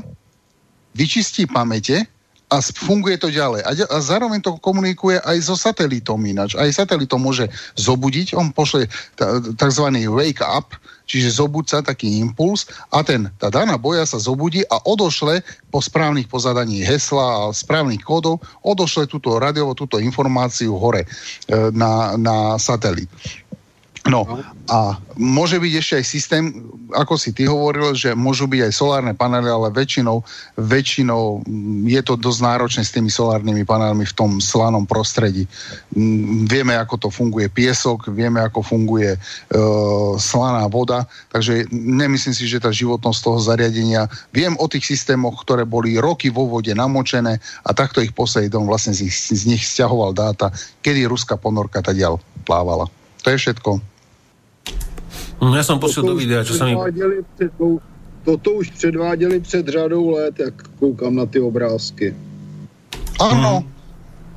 vyčistí 0.95 1.43
pamäte 1.43 2.07
a 2.47 2.63
funguje 2.63 3.19
to 3.19 3.27
ďalej. 3.27 3.67
A, 3.67 3.71
a 3.75 3.97
zároveň 3.99 4.39
to 4.39 4.55
komunikuje 4.63 5.19
aj 5.19 5.43
so 5.43 5.59
satelitom 5.59 6.23
ináč. 6.23 6.55
Aj 6.55 6.71
satelitom 6.71 7.19
môže 7.19 7.51
zobudiť, 7.75 8.31
on 8.31 8.55
pošle 8.55 8.87
tzv. 9.59 9.85
wake 10.07 10.39
up, 10.39 10.71
čiže 11.09 11.41
zobud 11.41 11.65
sa 11.65 11.81
taký 11.81 12.21
impuls 12.21 12.69
a 12.93 13.01
ten, 13.01 13.33
tá 13.41 13.49
daná 13.49 13.81
boja 13.81 14.05
sa 14.05 14.21
zobudí 14.21 14.61
a 14.69 14.77
odošle 14.85 15.41
po 15.73 15.81
správnych 15.81 16.29
pozadaní 16.29 16.85
hesla 16.85 17.49
a 17.49 17.55
správnych 17.55 18.05
kódov, 18.05 18.45
odošle 18.61 19.09
túto 19.09 19.41
radiovo, 19.41 19.73
túto 19.73 19.97
informáciu 19.97 20.77
hore 20.77 21.03
e, 21.03 21.07
na, 21.73 22.13
na 22.13 22.61
satelit. 22.61 23.09
No 24.09 24.25
a 24.69 24.97
môže 25.17 25.61
byť 25.61 25.73
ešte 25.77 25.93
aj 26.01 26.05
systém, 26.05 26.43
ako 26.93 27.13
si 27.17 27.29
ty 27.29 27.45
hovoril, 27.45 27.93
že 27.93 28.17
môžu 28.17 28.49
byť 28.49 28.69
aj 28.69 28.73
solárne 28.73 29.13
panely, 29.13 29.45
ale 29.45 29.69
väčšinou, 29.69 30.25
väčšinou 30.57 31.45
je 31.85 32.01
to 32.01 32.17
dosť 32.17 32.39
náročné 32.41 32.81
s 32.81 32.93
tými 32.93 33.13
solárnymi 33.13 33.65
panelmi 33.65 34.05
v 34.09 34.17
tom 34.17 34.41
slanom 34.41 34.89
prostredí. 34.89 35.45
Mm, 35.93 36.49
vieme, 36.49 36.73
ako 36.73 37.05
to 37.05 37.09
funguje 37.13 37.49
piesok, 37.53 38.09
vieme, 38.09 38.41
ako 38.41 38.65
funguje 38.65 39.13
e, 39.13 39.19
slaná 40.17 40.65
voda, 40.65 41.05
takže 41.29 41.69
nemyslím 41.69 42.33
si, 42.33 42.49
že 42.49 42.61
tá 42.61 42.73
životnosť 42.73 43.19
toho 43.21 43.37
zariadenia, 43.41 44.09
viem 44.33 44.57
o 44.57 44.65
tých 44.65 44.89
systémoch, 44.89 45.45
ktoré 45.45 45.69
boli 45.69 46.01
roky 46.01 46.33
vo 46.33 46.49
vode 46.49 46.73
namočené 46.73 47.37
a 47.65 47.69
takto 47.77 48.01
ich 48.01 48.13
Poseidon 48.13 48.65
vlastne 48.65 48.93
z, 48.93 49.05
z 49.13 49.43
nich 49.45 49.61
stiahoval 49.61 50.17
dáta, 50.17 50.49
kedy 50.81 51.05
ruská 51.05 51.37
ponorka 51.37 51.85
tadiaľ 51.85 52.17
plávala. 52.45 52.89
To 53.23 53.27
je 53.29 53.37
všetko. 53.37 53.98
Hm, 55.39 55.55
ja 55.55 55.63
som 55.63 55.79
pošiel 55.79 56.03
do 56.03 56.15
videa, 56.19 56.43
sa 56.43 56.67
mi... 56.67 56.75
Před, 57.35 57.51
toto 58.23 58.51
už 58.51 58.69
předváděli 58.69 59.39
před 59.39 59.67
řadou 59.67 60.09
let, 60.09 60.39
jak 60.39 60.53
koukám 60.79 61.15
na 61.15 61.25
ty 61.25 61.39
obrázky. 61.39 62.15
Ano. 63.19 63.63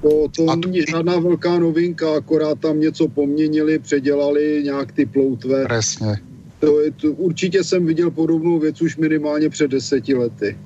To, 0.02 0.28
to 0.36 0.46
to 0.46 0.56
není 0.56 0.82
žádná 0.88 1.18
velká 1.18 1.58
novinka, 1.58 2.16
akorát 2.16 2.58
tam 2.58 2.80
něco 2.80 3.08
poměnili, 3.08 3.78
předělali 3.78 4.62
nějak 4.64 4.92
ty 4.92 5.06
ploutve. 5.06 5.64
Presne. 5.64 6.20
To, 6.58 6.80
je, 6.80 6.90
to, 6.90 7.06
určitě 7.12 7.64
jsem 7.64 7.86
viděl 7.86 8.10
podobnou 8.10 8.58
věc 8.58 8.82
už 8.82 8.96
minimálně 8.96 9.50
před 9.50 9.70
deseti 9.70 10.14
lety. 10.14 10.58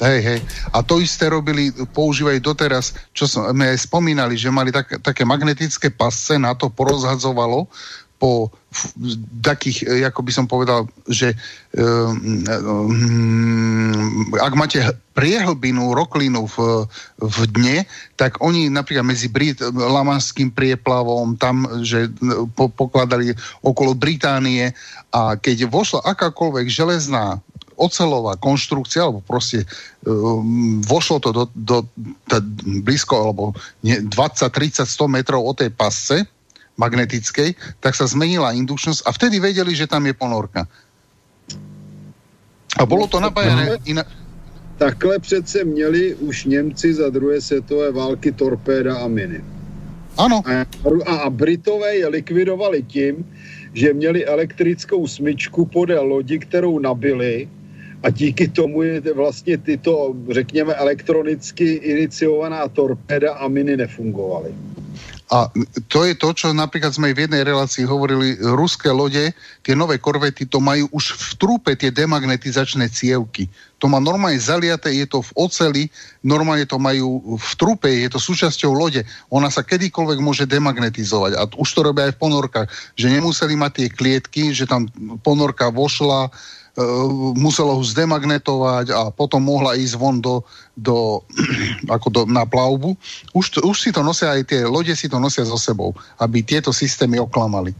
Hej, 0.00 0.20
hej. 0.20 0.40
A 0.72 0.80
to 0.82 0.96
isté 1.00 1.28
robili, 1.28 1.76
používajú 1.92 2.40
doteraz, 2.40 2.96
čo 3.12 3.28
sme 3.28 3.68
aj 3.68 3.84
spomínali, 3.84 4.32
že 4.32 4.48
mali 4.48 4.72
tak, 4.72 4.96
také 5.04 5.28
magnetické 5.28 5.92
pasce, 5.92 6.40
na 6.40 6.56
to 6.56 6.72
porozhadzovalo 6.72 7.68
po 8.20 8.52
takých, 9.40 9.88
e, 9.88 10.06
ako 10.06 10.20
by 10.22 10.30
som 10.30 10.46
povedal, 10.46 10.86
že 11.10 11.34
um, 11.74 12.46
um, 12.46 14.30
ak 14.38 14.54
máte 14.54 14.78
priehlbinu, 15.16 15.90
roklinu 15.90 16.46
v, 16.46 16.86
v 17.18 17.38
dne, 17.50 17.76
tak 18.14 18.38
oni 18.38 18.70
napríklad 18.70 19.02
medzi 19.02 19.26
Brit, 19.26 19.58
Lamanským 19.74 20.54
prieplavom, 20.54 21.34
tam, 21.34 21.66
že 21.82 22.12
po, 22.54 22.70
pokladali 22.70 23.34
okolo 23.64 23.98
Británie 23.98 24.70
a 25.10 25.34
keď 25.34 25.66
vošla 25.66 26.06
akákoľvek 26.14 26.70
železná 26.70 27.42
ocelová 27.80 28.36
konštrukcia, 28.36 29.08
alebo 29.08 29.24
proste 29.24 29.64
um, 30.04 30.78
vošlo 30.84 31.18
to 31.24 31.30
do, 31.32 31.44
do, 31.56 31.78
do 32.28 32.36
blízko, 32.84 33.16
alebo 33.16 33.56
20, 33.82 34.06
30, 34.06 34.84
100 34.84 35.08
metrov 35.08 35.42
od 35.42 35.58
tej 35.58 35.72
pasce 35.72 36.28
magnetickej, 36.80 37.52
tak 37.84 37.92
sa 37.92 38.08
zmenila 38.08 38.56
indukčnosť 38.56 39.04
a 39.04 39.12
vtedy 39.12 39.36
vedeli, 39.36 39.76
že 39.76 39.84
tam 39.84 40.08
je 40.08 40.16
ponorka. 40.16 40.64
A 42.80 42.82
bolo 42.88 43.04
to 43.04 43.20
napájené 43.20 43.76
inak... 43.84 44.08
Takhle 44.80 45.18
přece 45.18 45.64
měli 45.64 46.14
už 46.14 46.44
Němci 46.44 46.94
za 46.94 47.12
druhé 47.12 47.40
světové 47.40 47.92
války 47.92 48.32
torpéda 48.32 48.96
a 48.96 49.08
miny. 49.08 49.44
Ano. 50.16 50.40
A, 51.04 51.12
a 51.12 51.30
Britové 51.30 51.96
je 51.96 52.08
likvidovali 52.08 52.82
tím, 52.82 53.28
že 53.72 53.92
měli 53.92 54.26
elektrickou 54.26 55.06
smyčku 55.06 55.66
podél 55.66 56.04
lodi, 56.04 56.38
kterou 56.38 56.78
nabili 56.78 57.48
a 58.02 58.10
díky 58.10 58.48
tomu 58.48 58.82
je 58.82 59.00
vlastně 59.14 59.58
tyto, 59.58 60.14
řekněme, 60.30 60.74
elektronicky 60.74 61.64
iniciovaná 61.64 62.68
torpéda 62.68 63.34
a 63.34 63.48
miny 63.48 63.76
nefungovaly. 63.76 64.54
A 65.30 65.46
to 65.86 66.02
je 66.02 66.18
to, 66.18 66.34
čo 66.34 66.50
napríklad 66.50 66.90
sme 66.90 67.14
aj 67.14 67.14
v 67.14 67.22
jednej 67.30 67.46
relácii 67.46 67.86
hovorili, 67.86 68.34
ruské 68.42 68.90
lode, 68.90 69.30
tie 69.62 69.74
nové 69.78 70.02
korvety, 70.02 70.42
to 70.42 70.58
majú 70.58 70.90
už 70.90 71.14
v 71.14 71.30
trúpe 71.38 71.70
tie 71.78 71.94
demagnetizačné 71.94 72.90
cievky. 72.90 73.46
To 73.78 73.86
má 73.86 74.02
normálne 74.02 74.42
zaliaté, 74.42 74.90
je 74.90 75.06
to 75.06 75.22
v 75.22 75.30
oceli, 75.38 75.82
normálne 76.26 76.66
to 76.66 76.82
majú 76.82 77.38
v 77.38 77.50
trupe, 77.54 77.86
je 77.86 78.10
to 78.10 78.18
súčasťou 78.18 78.74
lode. 78.74 79.06
Ona 79.30 79.54
sa 79.54 79.62
kedykoľvek 79.62 80.18
môže 80.18 80.50
demagnetizovať. 80.50 81.38
A 81.38 81.46
už 81.46 81.68
to 81.78 81.86
robia 81.86 82.10
aj 82.10 82.18
v 82.18 82.22
ponorkách, 82.26 82.66
že 82.98 83.06
nemuseli 83.08 83.54
mať 83.54 83.72
tie 83.72 83.88
klietky, 83.88 84.42
že 84.50 84.66
tam 84.66 84.90
ponorka 85.22 85.70
vošla, 85.70 86.26
E, 86.80 86.84
muselo 87.36 87.76
ho 87.76 87.82
zdemagnetovať 87.84 88.86
a 88.96 89.12
potom 89.12 89.44
mohla 89.44 89.76
ísť 89.76 89.94
von 90.00 90.16
do, 90.16 90.40
do, 90.72 91.20
ako 91.96 92.08
do, 92.08 92.20
na 92.24 92.48
plavbu. 92.48 92.96
Už, 93.36 93.60
už 93.60 93.76
si 93.76 93.90
to 93.92 94.00
nosia 94.00 94.32
aj 94.32 94.48
tie 94.48 94.64
lode 94.64 94.92
si 94.96 95.06
to 95.12 95.20
nosia 95.20 95.44
so 95.44 95.60
sebou, 95.60 95.92
aby 96.16 96.40
tieto 96.40 96.72
systémy 96.72 97.20
oklamali. 97.20 97.76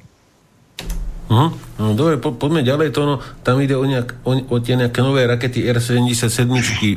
Uh-huh. 1.31 1.55
No, 1.79 1.95
dobre, 1.95 2.19
po, 2.19 2.35
poďme 2.35 2.67
ďalej. 2.67 2.91
To, 2.99 3.01
no, 3.07 3.15
tam 3.47 3.63
ide 3.63 3.79
o, 3.79 3.87
nejak, 3.87 4.27
o, 4.27 4.35
o 4.51 4.57
tie 4.59 4.75
nejaké 4.75 4.99
nové 4.99 5.23
rakety 5.31 5.63
R-77 5.63 6.51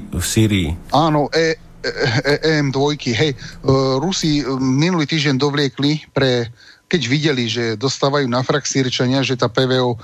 v 0.10 0.24
Syrii. 0.26 0.74
Áno, 0.90 1.30
e, 1.30 1.54
e, 1.86 1.90
e, 2.26 2.34
EM2. 2.58 2.98
Hej, 3.14 3.38
uh, 3.38 4.02
Rusi 4.02 4.42
minulý 4.58 5.06
týždeň 5.06 5.38
dovliekli 5.38 6.10
pre 6.10 6.50
keď 6.94 7.10
videli, 7.10 7.50
že 7.50 7.74
dostávajú 7.74 8.30
na 8.30 8.46
frak 8.46 8.70
sírčania, 8.70 9.26
že 9.26 9.34
tá 9.34 9.50
PVO 9.50 9.98
e, 9.98 10.00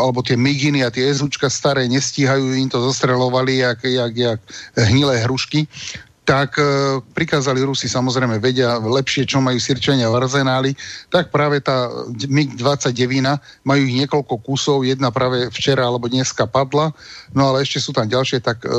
alebo 0.00 0.24
tie 0.24 0.32
miginy 0.32 0.80
a 0.80 0.88
tie 0.88 1.04
ezúčka 1.12 1.52
staré 1.52 1.84
nestíhajú, 1.92 2.56
im 2.56 2.72
to 2.72 2.80
zostrelovali 2.80 3.60
jak, 3.60 3.84
jak, 3.84 4.12
jak 4.16 4.40
hnilé 4.80 5.20
hrušky, 5.28 5.68
tak 6.30 6.62
e, 6.62 6.62
prikázali 7.10 7.58
Rusi 7.66 7.90
samozrejme 7.90 8.38
vedia 8.38 8.78
lepšie, 8.78 9.26
čo 9.26 9.42
majú 9.42 9.58
Sirčania 9.58 10.06
v 10.06 10.22
arzenáli, 10.22 10.78
tak 11.10 11.34
práve 11.34 11.58
tá 11.58 11.90
MiG-29 12.06 13.18
majú 13.66 13.80
ich 13.82 13.94
niekoľko 13.98 14.38
kusov, 14.38 14.86
jedna 14.86 15.10
práve 15.10 15.50
včera 15.50 15.82
alebo 15.82 16.06
dneska 16.06 16.46
padla, 16.46 16.94
no 17.34 17.50
ale 17.50 17.66
ešte 17.66 17.82
sú 17.82 17.90
tam 17.90 18.06
ďalšie, 18.06 18.46
tak 18.46 18.62
e, 18.62 18.70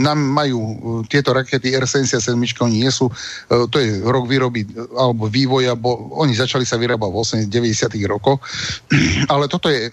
nám 0.00 0.16
majú 0.16 0.60
e, 0.64 0.74
tieto 1.12 1.36
rakety 1.36 1.76
R-77, 1.76 2.32
oni 2.64 2.88
nie 2.88 2.88
sú, 2.88 3.12
e, 3.12 3.68
to 3.68 3.76
je 3.76 4.00
rok 4.00 4.24
výroby 4.24 4.64
e, 4.64 4.88
alebo 4.96 5.28
vývoja, 5.28 5.76
bo 5.76 6.16
oni 6.16 6.32
začali 6.32 6.64
sa 6.64 6.80
vyrábať 6.80 7.12
v 7.12 7.44
80 7.44 7.52
90 7.52 7.92
rokoch, 8.08 8.40
ale 9.32 9.52
toto 9.52 9.68
je 9.68 9.92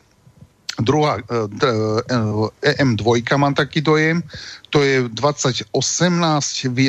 druhá, 0.80 1.20
EM2 2.64 3.06
mám 3.38 3.54
taký 3.54 3.82
dojem, 3.82 4.24
to 4.72 4.84
je 4.84 5.04
2018 5.10 5.68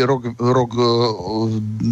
rok, 0.07 0.23
rok 0.39 0.71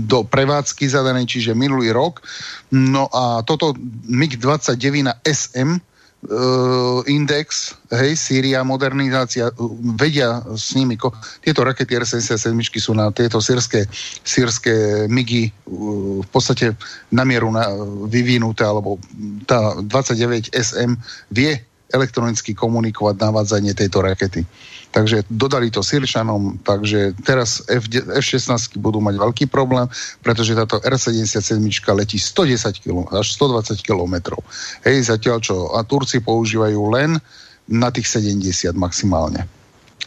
do 0.07 0.19
prevádzky 0.23 0.87
zadanej, 0.87 1.27
čiže 1.27 1.59
minulý 1.59 1.91
rok. 1.91 2.23
No 2.71 3.11
a 3.11 3.43
toto 3.43 3.75
MiG-29 4.07 5.11
SM 5.27 5.83
uh, 6.29 7.01
index, 7.07 7.75
hej, 7.91 8.13
Sýria, 8.17 8.61
modernizácia, 8.63 9.49
vedia 9.97 10.45
s 10.53 10.77
nimi, 10.77 11.01
ko, 11.01 11.15
tieto 11.41 11.65
rakety 11.65 11.97
R-77 11.97 12.53
sú 12.77 12.93
na 12.93 13.09
tieto 13.15 13.41
sírske, 13.41 13.89
sírske 14.25 15.07
MIGy 15.09 15.49
uh, 15.49 16.21
v 16.21 16.29
podstate 16.29 16.77
na 17.09 17.25
mieru 17.25 17.49
na, 17.49 17.73
vyvinuté, 18.11 18.67
alebo 18.67 19.01
tá 19.49 19.81
29 19.81 20.53
SM 20.53 21.01
vie 21.33 21.57
elektronicky 21.91 22.55
komunikovať 22.55 23.15
navádzanie 23.19 23.75
tejto 23.75 24.03
rakety. 24.03 24.47
Takže 24.91 25.23
dodali 25.31 25.71
to 25.71 25.87
Sirčanom, 25.87 26.59
takže 26.67 27.15
teraz 27.23 27.63
F, 27.71 27.87
F-16 27.95 28.75
budú 28.83 28.99
mať 28.99 29.23
veľký 29.23 29.45
problém, 29.47 29.87
pretože 30.19 30.59
táto 30.59 30.83
R-77 30.83 31.63
letí 31.95 32.19
110 32.19 32.83
km, 32.83 33.07
až 33.15 33.35
120 33.39 33.87
km. 33.87 34.39
Hej, 34.83 35.15
zatiaľ 35.15 35.39
čo 35.39 35.57
a 35.79 35.87
Turci 35.87 36.19
používajú 36.19 36.81
len 36.91 37.23
na 37.71 37.89
tých 37.95 38.11
70 38.19 38.75
maximálne 38.75 39.47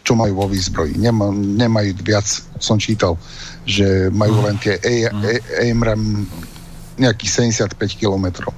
čo 0.04 0.20
majú 0.20 0.44
vo 0.44 0.48
výzbroji. 0.52 1.00
Nema, 1.00 1.32
nemajú 1.32 1.96
viac, 2.04 2.28
som 2.60 2.76
čítal, 2.76 3.16
že 3.64 4.12
majú 4.12 4.44
len 4.44 4.60
tie 4.60 4.76
AMRAM 5.64 6.28
nejakých 7.00 7.56
75 7.56 7.80
kilometrov. 7.96 8.52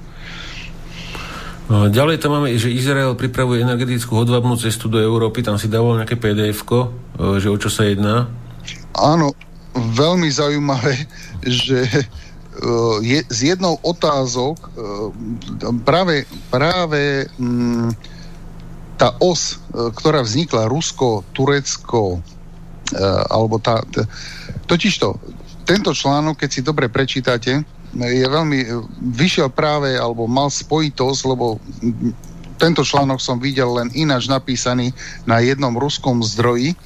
No, 1.66 1.90
ďalej 1.90 2.22
tam 2.22 2.38
máme, 2.38 2.54
že 2.54 2.70
Izrael 2.70 3.18
pripravuje 3.18 3.66
energetickú 3.66 4.22
hodvabnú 4.22 4.54
cestu 4.54 4.86
do 4.86 5.02
Európy, 5.02 5.42
tam 5.42 5.58
si 5.58 5.66
dával 5.66 5.98
nejaké 5.98 6.14
pdf 6.14 6.62
e, 6.62 6.86
že 7.42 7.50
o 7.50 7.58
čo 7.58 7.66
sa 7.66 7.82
jedná? 7.82 8.30
Áno, 8.94 9.34
veľmi 9.74 10.30
zaujímavé, 10.30 10.94
že 11.42 11.82
e, 11.90 12.04
je, 13.02 13.18
z 13.26 13.38
jednou 13.54 13.82
otázok 13.82 14.56
e, 14.62 14.68
práve, 15.82 16.22
práve 16.54 17.26
mm, 17.34 17.90
tá 18.94 19.18
os, 19.18 19.60
ktorá 19.74 20.24
vznikla 20.24 20.72
Rusko, 20.72 21.20
Turecko, 21.36 22.16
alebo 23.28 23.60
tá 23.60 23.84
totižto, 24.64 25.20
tento 25.68 25.92
článok, 25.92 26.40
keď 26.40 26.48
si 26.48 26.64
dobre 26.64 26.88
prečítate, 26.88 27.60
je 28.04 28.26
veľmi, 28.28 28.58
vyšiel 29.16 29.48
práve, 29.48 29.96
alebo 29.96 30.28
mal 30.28 30.52
spojitosť, 30.52 31.20
lebo 31.28 31.56
tento 32.56 32.84
článok 32.84 33.20
som 33.20 33.40
videl 33.40 33.72
len 33.72 33.88
ináč 33.92 34.28
napísaný 34.28 34.92
na 35.28 35.40
jednom 35.40 35.72
ruskom 35.76 36.20
zdroji. 36.24 36.72
E, 36.72 36.76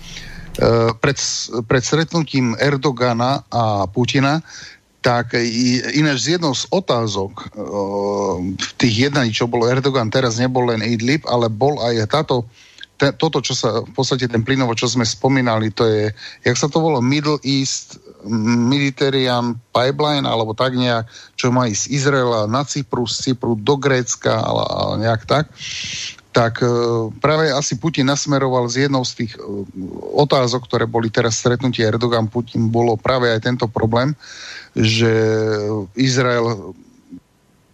pred, 0.99 1.19
pred 1.67 1.83
stretnutím 1.83 2.59
Erdogana 2.59 3.47
a 3.51 3.87
Putina, 3.91 4.43
tak 5.01 5.33
ináč 5.97 6.29
z 6.29 6.29
jednou 6.37 6.53
z 6.53 6.69
otázok 6.69 7.33
e, 7.39 7.45
tých 8.77 9.11
jednaní, 9.11 9.33
čo 9.33 9.49
bolo 9.49 9.71
Erdogan, 9.71 10.13
teraz 10.13 10.37
nebol 10.37 10.69
len 10.69 10.85
Idlib, 10.85 11.25
ale 11.25 11.49
bol 11.49 11.81
aj 11.81 12.07
táto 12.11 12.45
toto, 13.17 13.41
čo 13.41 13.57
sa 13.57 13.81
v 13.81 13.93
podstate 13.97 14.29
ten 14.29 14.45
plynovo, 14.45 14.77
čo 14.77 14.85
sme 14.85 15.09
spomínali, 15.09 15.73
to 15.73 15.89
je, 15.89 16.13
jak 16.45 16.53
sa 16.53 16.69
to 16.69 16.85
volalo, 16.85 17.01
Middle 17.01 17.41
East 17.41 17.97
Mediterranean 18.71 19.57
Pipeline, 19.73 20.29
alebo 20.29 20.53
tak 20.53 20.77
nejak, 20.77 21.09
čo 21.37 21.49
má 21.53 21.67
ísť 21.69 21.89
z 21.89 21.93
Izraela 21.97 22.45
na 22.51 22.63
Cyprus, 22.67 23.17
z 23.17 23.33
Cypru 23.33 23.57
do 23.57 23.75
Grécka, 23.81 24.41
ale 24.41 24.63
nejak 25.01 25.25
tak 25.25 25.49
tak 26.31 26.63
e, 26.63 26.67
práve 27.19 27.51
asi 27.51 27.75
Putin 27.75 28.07
nasmeroval 28.07 28.71
z 28.71 28.87
jednou 28.87 29.03
z 29.03 29.13
tých 29.19 29.35
e, 29.35 29.43
otázok, 30.15 30.63
ktoré 30.71 30.87
boli 30.87 31.11
teraz 31.11 31.43
stretnutie 31.43 31.83
Erdogan-Putin, 31.83 32.71
bolo 32.71 32.95
práve 32.95 33.35
aj 33.35 33.43
tento 33.43 33.67
problém, 33.67 34.15
že 34.79 35.11
Izrael 35.99 36.71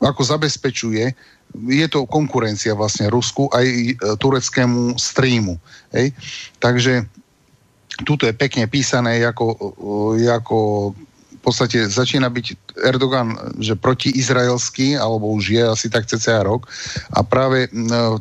ako 0.01 0.23
zabezpečuje 0.24 1.12
je 1.56 1.86
to 1.89 2.05
konkurencia 2.05 2.77
vlastne 2.77 3.09
Rusku 3.09 3.48
aj 3.48 3.66
e, 3.66 3.93
tureckému 4.18 4.98
streamu. 4.98 5.56
Hej? 5.94 6.12
Takže 6.60 7.06
tuto 8.05 8.28
je 8.28 8.35
pekne 8.36 8.68
písané 8.68 9.24
ako, 9.24 9.47
ako 10.28 10.59
podstate 11.47 11.86
začína 11.86 12.27
byť 12.27 12.74
Erdogan 12.82 13.39
že 13.62 13.78
protiizraelský, 13.78 14.98
alebo 14.98 15.31
už 15.39 15.55
je 15.55 15.62
asi 15.62 15.86
tak 15.86 16.10
cca 16.10 16.43
rok. 16.43 16.66
A 17.14 17.23
práve 17.23 17.70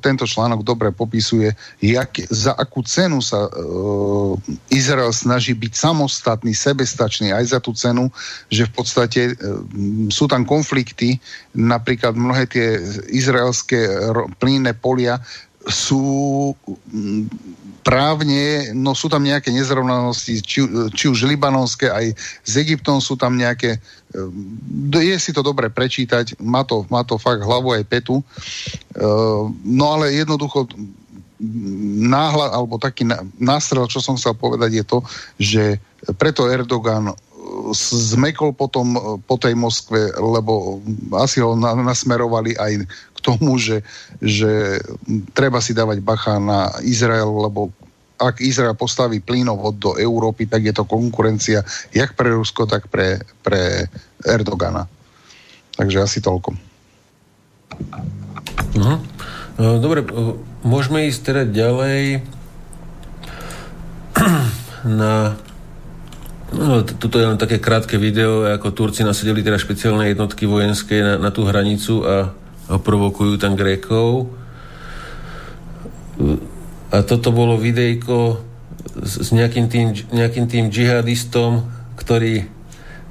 tento 0.06 0.30
článok 0.30 0.62
dobre 0.62 0.94
popisuje, 0.94 1.58
jak, 1.82 2.22
za 2.30 2.54
akú 2.54 2.86
cenu 2.86 3.26
sa 3.26 3.50
e, 3.50 3.52
Izrael 4.70 5.10
snaží 5.10 5.58
byť 5.58 5.74
samostatný, 5.74 6.54
sebestačný 6.54 7.34
aj 7.34 7.58
za 7.58 7.60
tú 7.60 7.74
cenu, 7.74 8.14
že 8.54 8.70
v 8.70 8.72
podstate 8.78 9.22
e, 9.28 9.36
sú 10.14 10.30
tam 10.30 10.46
konflikty, 10.46 11.18
napríklad 11.58 12.14
mnohé 12.14 12.46
tie 12.46 12.78
izraelské 13.10 13.90
plynné 14.38 14.78
polia 14.78 15.18
sú 15.66 16.54
právne, 17.86 18.74
no 18.74 18.98
sú 18.98 19.06
tam 19.14 19.22
nejaké 19.22 19.54
nezrovnalosti, 19.54 20.42
či, 20.42 20.66
či 20.90 21.06
už 21.06 21.30
libanonské, 21.30 21.86
aj 21.86 22.18
s 22.42 22.54
Egyptom 22.58 22.98
sú 22.98 23.14
tam 23.14 23.38
nejaké, 23.38 23.78
e, 24.10 25.00
je 25.06 25.18
si 25.22 25.30
to 25.30 25.46
dobre 25.46 25.70
prečítať, 25.70 26.42
má 26.42 26.66
to, 26.66 26.90
má 26.90 27.06
to 27.06 27.22
fakt 27.22 27.46
hlavu 27.46 27.78
aj 27.78 27.86
petu, 27.86 28.18
e, 28.18 28.26
no 29.70 29.86
ale 29.94 30.18
jednoducho 30.18 30.66
náhľad, 32.10 32.58
alebo 32.58 32.82
taký 32.82 33.06
nástrel, 33.38 33.86
čo 33.86 34.02
som 34.02 34.18
chcel 34.18 34.34
povedať, 34.34 34.82
je 34.82 34.86
to, 34.88 34.98
že 35.38 35.64
preto 36.18 36.50
Erdogan 36.50 37.14
zmekol 37.76 38.58
potom 38.58 39.20
po 39.24 39.36
tej 39.38 39.54
Moskve, 39.54 40.10
lebo 40.18 40.82
asi 41.22 41.44
ho 41.44 41.54
nasmerovali 41.60 42.58
aj 42.58 42.72
tomu, 43.26 43.58
že, 43.58 43.82
že 44.22 44.78
treba 45.34 45.58
si 45.58 45.74
dávať 45.74 46.06
bacha 46.06 46.38
na 46.38 46.70
Izrael, 46.86 47.26
lebo 47.26 47.74
ak 48.22 48.40
Izrael 48.40 48.78
postaví 48.78 49.20
plynovod 49.20 49.76
do 49.76 49.92
Európy, 49.98 50.46
tak 50.46 50.64
je 50.64 50.74
to 50.78 50.86
konkurencia 50.88 51.66
jak 51.92 52.14
pre 52.14 52.32
Rusko, 52.32 52.70
tak 52.70 52.88
pre, 52.88 53.20
pre 53.42 53.90
Erdogana. 54.24 54.88
Takže 55.76 56.06
asi 56.06 56.24
toľko. 56.24 56.56
Uh-huh. 58.78 59.00
Dobre, 59.60 60.06
môžeme 60.64 61.12
ísť 61.12 61.20
teda 61.34 61.44
ďalej 61.50 62.24
na 65.02 65.36
No, 66.56 66.86
tuto 66.86 67.20
je 67.20 67.26
len 67.26 67.42
také 67.42 67.60
krátke 67.60 68.00
video, 68.00 68.48
ako 68.48 68.72
Turci 68.72 69.04
nasadili 69.04 69.44
teda 69.44 69.60
špeciálne 69.60 70.08
jednotky 70.14 70.48
vojenské 70.48 71.04
na, 71.04 71.18
na 71.20 71.28
tú 71.34 71.44
hranicu 71.44 72.06
a 72.06 72.32
provokujú 72.70 73.38
tam 73.38 73.54
Grékov. 73.54 74.30
A 76.90 76.98
toto 77.04 77.30
bolo 77.36 77.60
videjko 77.60 78.40
s 79.04 79.30
nejakým 79.36 79.68
tým, 79.68 79.92
nejakým 80.16 80.46
tým 80.48 80.72
džihadistom, 80.72 81.68
ktorý 82.00 82.48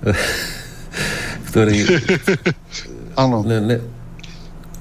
ktorý 1.51 1.79
Áno. 3.23 3.47
Ne, 3.47 3.63
ne, 3.63 3.77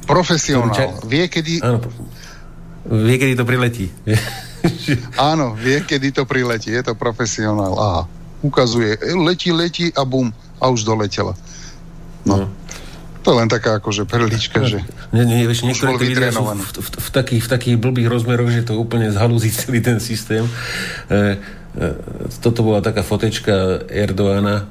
Profesionál. 0.04 0.74
Ča... 0.74 0.90
Vie, 1.08 1.30
kedy... 1.30 1.64
Áno, 1.64 1.80
vie, 2.90 3.16
kedy 3.16 3.34
to 3.40 3.46
priletí. 3.48 3.88
Áno, 5.32 5.56
vie, 5.56 5.80
kedy 5.86 6.12
to 6.12 6.24
priletí. 6.28 6.74
Je 6.74 6.84
to 6.84 6.98
profesionál. 6.98 7.74
Aha. 7.78 8.02
Ukazuje. 8.44 9.00
Letí, 9.16 9.56
letí 9.56 9.94
a 9.96 10.04
bum. 10.04 10.34
A 10.60 10.68
už 10.68 10.84
doletela. 10.84 11.38
No. 12.28 12.44
no. 12.44 12.46
To 13.24 13.32
je 13.32 13.38
len 13.40 13.48
taká 13.48 13.80
akože 13.80 14.04
perlička, 14.04 14.68
že 14.68 14.84
nie, 15.16 15.24
nie, 15.24 15.48
vieš, 15.48 15.64
niektoré 15.64 15.96
tie 15.96 16.12
videá 16.12 16.30
sú 16.36 16.44
v, 16.44 16.60
v, 16.60 16.88
v, 17.00 17.10
takých, 17.10 17.42
v 17.48 17.50
takých 17.50 17.76
blbých 17.80 18.12
rozmeroch, 18.12 18.52
že 18.52 18.68
to 18.68 18.76
úplne 18.76 19.08
zhalúzi 19.16 19.48
celý 19.56 19.80
ten 19.80 20.04
systém. 20.04 20.44
E, 20.44 20.52
e, 21.16 21.88
toto 22.44 22.68
bola 22.68 22.84
taká 22.84 23.00
fotečka 23.00 23.88
Erdoána 23.88 24.68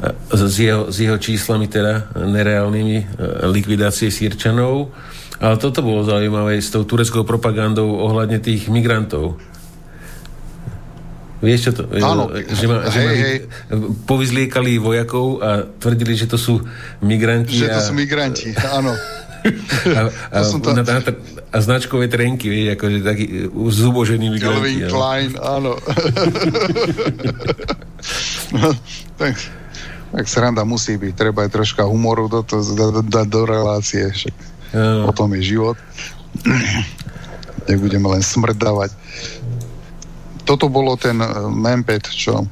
e, 0.00 0.36
s 0.36 0.56
jeho, 0.60 0.92
s 0.92 0.96
jeho 1.00 1.16
číslami 1.16 1.64
teda 1.64 2.12
nereálnymi 2.12 2.96
e, 3.00 3.04
likvidácie 3.48 4.12
sírčanov. 4.12 4.92
Ale 5.40 5.56
toto 5.56 5.80
bolo 5.80 6.04
zaujímavé 6.04 6.60
s 6.60 6.68
tou 6.68 6.84
tureckou 6.84 7.24
propagandou 7.24 7.96
ohľadne 8.04 8.44
tých 8.44 8.68
migrantov 8.68 9.40
Vieš 11.40 11.60
čo 11.60 11.70
to? 11.72 11.82
Áno. 12.04 12.28
Že, 12.32 12.64
ma, 12.68 12.84
hej, 12.84 12.92
že 12.92 13.00
ma, 13.00 13.12
hej. 13.16 13.36
povyzliekali 14.04 14.76
vojakov 14.76 15.40
a 15.40 15.64
tvrdili, 15.80 16.12
že 16.12 16.28
to 16.28 16.36
sú 16.36 16.60
migranti. 17.00 17.56
Že 17.56 17.68
to 17.72 17.80
a, 17.80 17.86
sú 17.88 17.92
migranti, 17.96 18.52
áno. 18.60 18.92
A, 19.96 20.12
a, 20.36 20.44
to 20.44 20.60
to... 20.60 20.76
Na, 20.76 20.84
na, 20.84 21.00
a 21.48 21.56
značkové 21.64 22.12
trenky, 22.12 22.52
vieš, 22.52 22.76
akože 22.76 22.98
taký 23.00 23.48
zubožený 23.72 24.36
migranti. 24.36 24.84
Calvin 24.84 24.92
Klein, 24.92 25.32
áno. 25.40 25.80
no, 28.52 28.68
tak, 29.16 29.34
tak 30.12 30.24
sranda 30.28 30.60
musí 30.68 31.00
byť, 31.00 31.12
treba 31.16 31.48
aj 31.48 31.56
troška 31.56 31.88
humoru 31.88 32.28
do, 32.28 32.44
to, 32.44 32.60
do, 32.60 33.00
do, 33.00 33.20
do 33.24 33.40
relácie, 33.48 34.12
však 34.12 34.34
o 35.08 35.12
tom 35.16 35.32
je 35.40 35.56
život. 35.56 35.80
Nebudeme 37.66 38.06
len 38.12 38.22
smrdávať. 38.22 38.94
Toto 40.50 40.66
bolo 40.66 40.98
ten 40.98 41.22
eh, 41.22 41.30
mempet, 41.46 42.10
čo... 42.10 42.42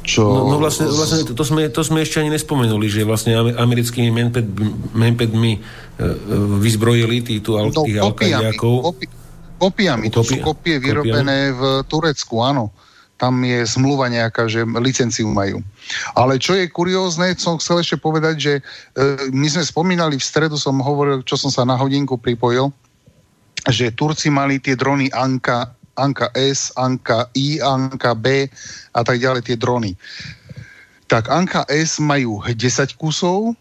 čo... 0.00 0.22
No, 0.24 0.56
no 0.56 0.56
vlastne, 0.56 0.88
vlastne 0.88 1.28
to, 1.28 1.36
to, 1.36 1.44
sme, 1.44 1.68
to 1.68 1.84
sme 1.84 2.00
ešte 2.00 2.24
ani 2.24 2.32
nespomenuli, 2.32 2.88
že 2.88 3.04
vlastne 3.04 3.36
americkými 3.36 4.08
menped, 4.08 4.46
menpedmi 4.96 5.60
vyzbrojili 6.64 7.20
tí, 7.20 7.44
no, 7.44 7.68
tých 7.70 8.00
no, 8.00 8.08
alkadiákov. 8.08 8.72
Kopi, 8.88 9.06
kopiami, 9.60 10.08
to 10.08 10.24
sú 10.24 10.40
kopie 10.40 10.80
vyrobené 10.80 11.52
v 11.52 11.84
Turecku, 11.84 12.40
áno 12.40 12.72
tam 13.14 13.40
je 13.46 13.62
zmluva 13.64 14.10
nejaká, 14.10 14.50
že 14.50 14.66
licenciu 14.82 15.30
majú. 15.30 15.62
Ale 16.18 16.36
čo 16.36 16.58
je 16.58 16.66
kuriózne, 16.66 17.38
som 17.38 17.56
chcel 17.62 17.80
ešte 17.80 17.96
povedať, 17.96 18.34
že 18.36 18.52
e, 18.58 18.62
my 19.30 19.46
sme 19.46 19.64
spomínali, 19.64 20.18
v 20.18 20.24
stredu 20.24 20.58
som 20.58 20.82
hovoril, 20.82 21.22
čo 21.22 21.38
som 21.38 21.48
sa 21.48 21.62
na 21.62 21.78
hodinku 21.78 22.18
pripojil, 22.18 22.74
že 23.70 23.94
Turci 23.94 24.28
mali 24.28 24.58
tie 24.58 24.74
drony 24.74 25.08
Anka, 25.14 25.72
Anka 25.96 26.30
S, 26.34 26.74
Anka 26.74 27.30
I, 27.34 27.62
Anka 27.62 28.14
B 28.14 28.50
a 28.94 29.00
tak 29.06 29.18
ďalej, 29.18 29.42
tie 29.46 29.56
drony. 29.58 29.94
Tak 31.06 31.30
Anka 31.30 31.62
S 31.70 32.02
majú 32.02 32.42
10 32.42 32.54
kusov, 32.98 33.54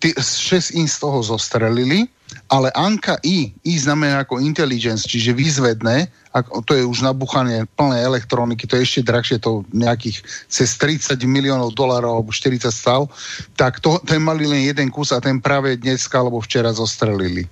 6 0.00 0.76
in 0.76 0.84
z 0.84 0.96
toho 1.00 1.24
zostrelili, 1.24 2.04
ale 2.52 2.68
Anka 2.76 3.16
I, 3.24 3.50
I 3.64 3.74
znamená 3.80 4.22
ako 4.22 4.38
intelligence, 4.38 5.08
čiže 5.08 5.32
výzvedné, 5.32 6.12
ako, 6.30 6.62
to 6.62 6.72
je 6.76 6.84
už 6.84 7.02
nabuchané 7.02 7.64
plné 7.74 8.04
elektroniky, 8.04 8.68
to 8.68 8.76
je 8.78 8.86
ešte 8.86 9.02
drahšie, 9.08 9.36
to 9.40 9.64
nejakých 9.72 10.22
cez 10.46 10.76
30 10.78 11.16
miliónov 11.26 11.74
dolárov 11.74 12.20
alebo 12.20 12.30
40 12.30 12.70
stal, 12.70 13.08
tak 13.56 13.80
to, 13.80 13.98
ten 14.04 14.22
mali 14.22 14.46
len 14.46 14.62
jeden 14.68 14.92
kus 14.92 15.10
a 15.16 15.18
ten 15.18 15.40
práve 15.40 15.74
dneska 15.80 16.20
alebo 16.20 16.38
včera 16.44 16.70
zostrelili 16.70 17.48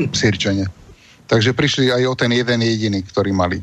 v 0.00 0.14
Sirčane. 0.16 0.79
Takže 1.30 1.54
prišli 1.54 1.94
aj 1.94 2.02
o 2.10 2.14
ten 2.18 2.34
jeden 2.34 2.58
jediný, 2.58 3.06
ktorý 3.06 3.30
mali. 3.30 3.62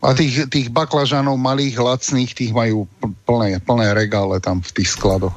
A 0.00 0.16
tých, 0.16 0.48
tých 0.48 0.72
baklažanov 0.72 1.36
malých, 1.36 1.76
lacných, 1.76 2.32
tých 2.32 2.52
majú 2.56 2.88
plné, 3.28 3.60
plné 3.60 3.92
regále 3.92 4.40
tam 4.40 4.64
v 4.64 4.72
tých 4.72 4.96
skladoch. 4.96 5.36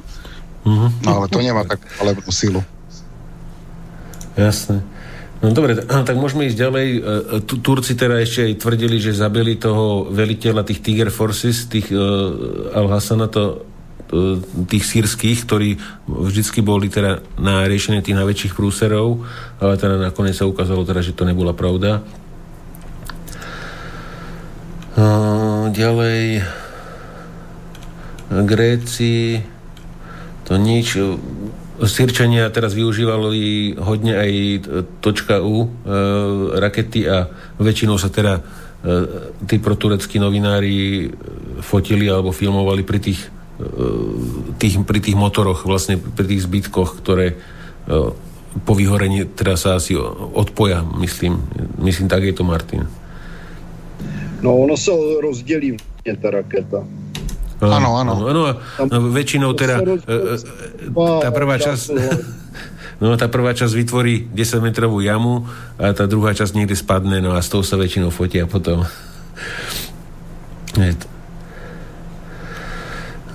Mm-hmm. 0.64 0.90
No 1.04 1.10
ale 1.20 1.26
to 1.28 1.44
nemá 1.44 1.68
tak 1.68 1.84
alebo 2.00 2.24
silu. 2.32 2.64
Jasné. 4.36 4.80
No 5.40 5.56
dobre, 5.56 5.72
tak 5.88 6.16
môžeme 6.20 6.48
ísť 6.48 6.58
ďalej. 6.60 6.88
E, 6.92 7.00
e, 7.40 7.60
Turci 7.60 7.96
teda 7.96 8.20
ešte 8.20 8.44
aj 8.44 8.60
tvrdili, 8.60 9.00
že 9.00 9.16
zabili 9.16 9.56
toho 9.56 10.12
veliteľa 10.12 10.68
tých 10.68 10.84
Tiger 10.84 11.08
Forces, 11.08 11.64
tých 11.64 11.88
uh, 11.92 12.76
Al-Hassana, 12.76 13.24
to, 13.32 13.40
uh, 13.40 13.69
tých 14.66 14.84
sírskych, 14.84 15.46
ktorí 15.46 15.78
vždycky 16.06 16.60
boli 16.60 16.90
teda 16.90 17.22
na 17.38 17.64
riešenie 17.64 18.02
tých 18.02 18.18
najväčších 18.18 18.56
prúserov, 18.58 19.22
ale 19.62 19.78
teda 19.78 19.98
nakoniec 19.98 20.34
sa 20.34 20.50
ukázalo 20.50 20.82
teda, 20.82 21.00
že 21.02 21.14
to 21.14 21.22
nebola 21.22 21.54
pravda. 21.54 22.02
Uh, 24.98 25.70
ďalej 25.70 26.42
Gréci 28.30 29.42
to 30.46 30.54
nič. 30.54 30.98
Sirčania 31.80 32.50
teraz 32.52 32.76
využívali 32.76 33.74
hodne 33.80 34.14
aj 34.18 34.32
.u 35.40 35.56
e, 35.64 35.68
rakety 36.60 37.08
a 37.08 37.24
väčšinou 37.56 37.96
sa 37.96 38.12
teda 38.12 38.36
e, 38.36 38.42
tí 39.48 39.56
protureckí 39.56 40.20
novinári 40.20 41.08
fotili 41.64 42.06
alebo 42.06 42.36
filmovali 42.36 42.84
pri 42.84 42.98
tých, 43.00 43.20
e, 43.24 43.30
tých, 44.56 44.80
pri 44.84 45.00
tých 45.00 45.16
motoroch, 45.16 45.64
vlastne 45.64 45.96
pri 45.96 46.26
tých 46.26 46.44
zbytkoch, 46.44 47.00
ktoré 47.00 47.26
e, 47.32 47.36
po 48.64 48.72
vyhorení 48.74 49.24
teda 49.24 49.54
sa 49.54 49.78
asi 49.78 49.94
odpoja, 50.34 50.82
myslím. 50.98 51.38
Myslím, 51.78 52.10
tak 52.10 52.26
je 52.26 52.34
to, 52.34 52.42
Martin. 52.42 52.90
No, 54.40 54.56
ono 54.56 54.74
sa 54.74 54.96
rozdelí 55.20 55.76
tá 56.04 56.28
raketa. 56.32 56.80
Áno, 57.60 58.00
áno. 58.00 58.24
Áno, 58.24 58.32
no, 58.32 58.42
väčšinou 59.12 59.52
teda 59.52 59.84
e, 59.84 60.00
e, 60.08 60.36
tá 60.96 61.28
prvá 61.28 61.60
časť 61.60 61.92
No 63.00 63.16
tá 63.16 63.32
prvá 63.32 63.56
časť 63.56 63.72
vytvorí 63.72 64.28
10 64.28 64.60
metrovú 64.60 65.00
jamu 65.00 65.48
a 65.80 65.96
tá 65.96 66.04
druhá 66.04 66.36
časť 66.36 66.52
niekde 66.52 66.76
spadne, 66.76 67.24
no 67.24 67.32
a 67.32 67.40
s 67.40 67.48
tou 67.48 67.64
sa 67.64 67.80
väčšinou 67.80 68.12
fotia 68.12 68.44
potom. 68.44 68.84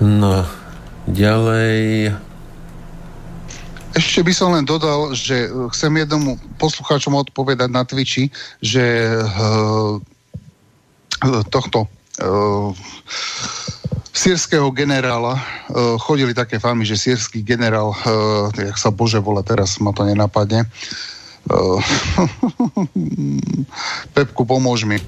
No, 0.00 0.44
ďalej... 1.08 2.12
Ešte 3.96 4.20
by 4.20 4.32
som 4.36 4.52
len 4.52 4.68
dodal, 4.68 5.16
že 5.16 5.48
chcem 5.72 6.04
jednomu 6.04 6.36
poslucháčom 6.60 7.16
odpovedať 7.16 7.72
na 7.72 7.80
Twitchi, 7.80 8.28
že 8.60 8.84
uh, 9.08 9.96
tohto 11.48 11.88
uh, 12.20 12.76
sírskeho 14.12 14.68
generála, 14.68 15.40
uh, 15.40 15.96
chodili 15.96 16.36
také 16.36 16.60
famy, 16.60 16.84
že 16.84 17.00
sírsky 17.00 17.40
generál, 17.40 17.96
uh, 17.96 18.52
jak 18.52 18.76
sa 18.76 18.92
Bože 18.92 19.16
volá, 19.16 19.40
teraz 19.40 19.80
ma 19.80 19.96
to 19.96 20.04
nenapadne, 20.04 20.68
uh, 21.48 21.80
Pepku, 24.12 24.44
pomôž 24.44 24.84
mi. 24.84 25.00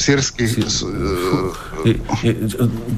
Sírsky... 0.00 0.48
Uh, 0.48 1.52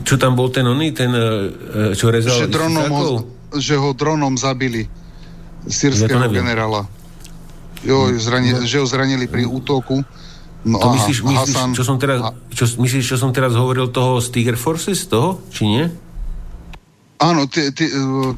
čo 0.07 0.15
tam 0.23 0.39
bol 0.39 0.55
ten 0.55 0.63
oný, 0.63 0.95
ten, 0.95 1.11
uh, 1.11 1.91
čo 1.99 2.15
rezal 2.15 2.47
že, 2.47 2.47
dronom 2.47 2.91
ho, 2.95 3.27
že 3.59 3.75
ho 3.75 3.91
dronom 3.91 4.39
zabili 4.39 4.87
sírskeho 5.67 6.31
ja 6.31 6.31
generála. 6.31 6.87
Jo, 7.83 8.15
zrani, 8.15 8.55
no. 8.55 8.63
že 8.63 8.79
ho 8.79 8.87
zranili 8.87 9.27
pri 9.27 9.43
útoku 9.43 10.07
No 10.63 10.79
to 10.79 10.87
aha, 10.87 10.95
myslíš, 10.95 11.19
myslíš 11.27 11.55
Hasan, 11.59 11.71
čo 11.75 11.83
som 11.83 11.99
teraz, 11.99 12.23
čo, 12.55 12.65
myslíš, 12.79 13.03
čo 13.03 13.17
som 13.19 13.35
teraz 13.35 13.59
hovoril 13.59 13.91
toho 13.91 14.23
z 14.23 14.31
Tiger 14.31 14.55
Forces, 14.55 15.11
toho, 15.11 15.43
či 15.51 15.67
nie? 15.67 15.85
Áno, 17.19 17.51
t- 17.51 17.75
t- 17.75 17.91
uh, 17.91 18.31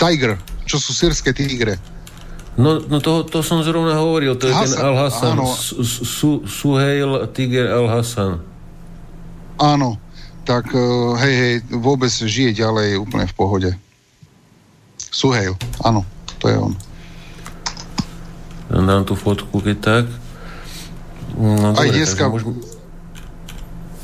Tiger, 0.00 0.40
čo 0.64 0.80
sú 0.80 0.96
sírske 0.96 1.36
tigre. 1.36 1.76
No, 2.52 2.84
no 2.84 3.00
to, 3.00 3.24
to 3.24 3.40
som 3.40 3.64
zrovna 3.64 3.96
hovoril, 3.96 4.36
to 4.36 4.44
je 4.44 4.52
Hasan, 4.52 4.76
ten 4.76 4.84
Al-Hassan, 4.84 5.36
Su, 5.88 6.44
Suheil 6.44 7.24
Tiger 7.32 7.72
Al-Hassan. 7.72 8.44
Áno, 9.56 9.96
tak 10.44 10.68
uh, 10.76 11.16
hej, 11.16 11.32
hej, 11.32 11.54
vôbec 11.72 12.12
žije 12.12 12.52
ďalej 12.60 13.00
úplne 13.00 13.24
v 13.24 13.34
pohode. 13.34 13.70
Suheil, 15.00 15.56
áno, 15.80 16.04
to 16.44 16.52
je 16.52 16.56
on. 16.60 16.74
Dám 18.68 19.08
tú 19.08 19.16
fotku, 19.16 19.60
keď 19.60 19.76
tak. 19.80 20.04
No, 21.36 21.72
Aj 21.72 21.88
dneska... 21.88 22.28
Môžem... 22.28 22.52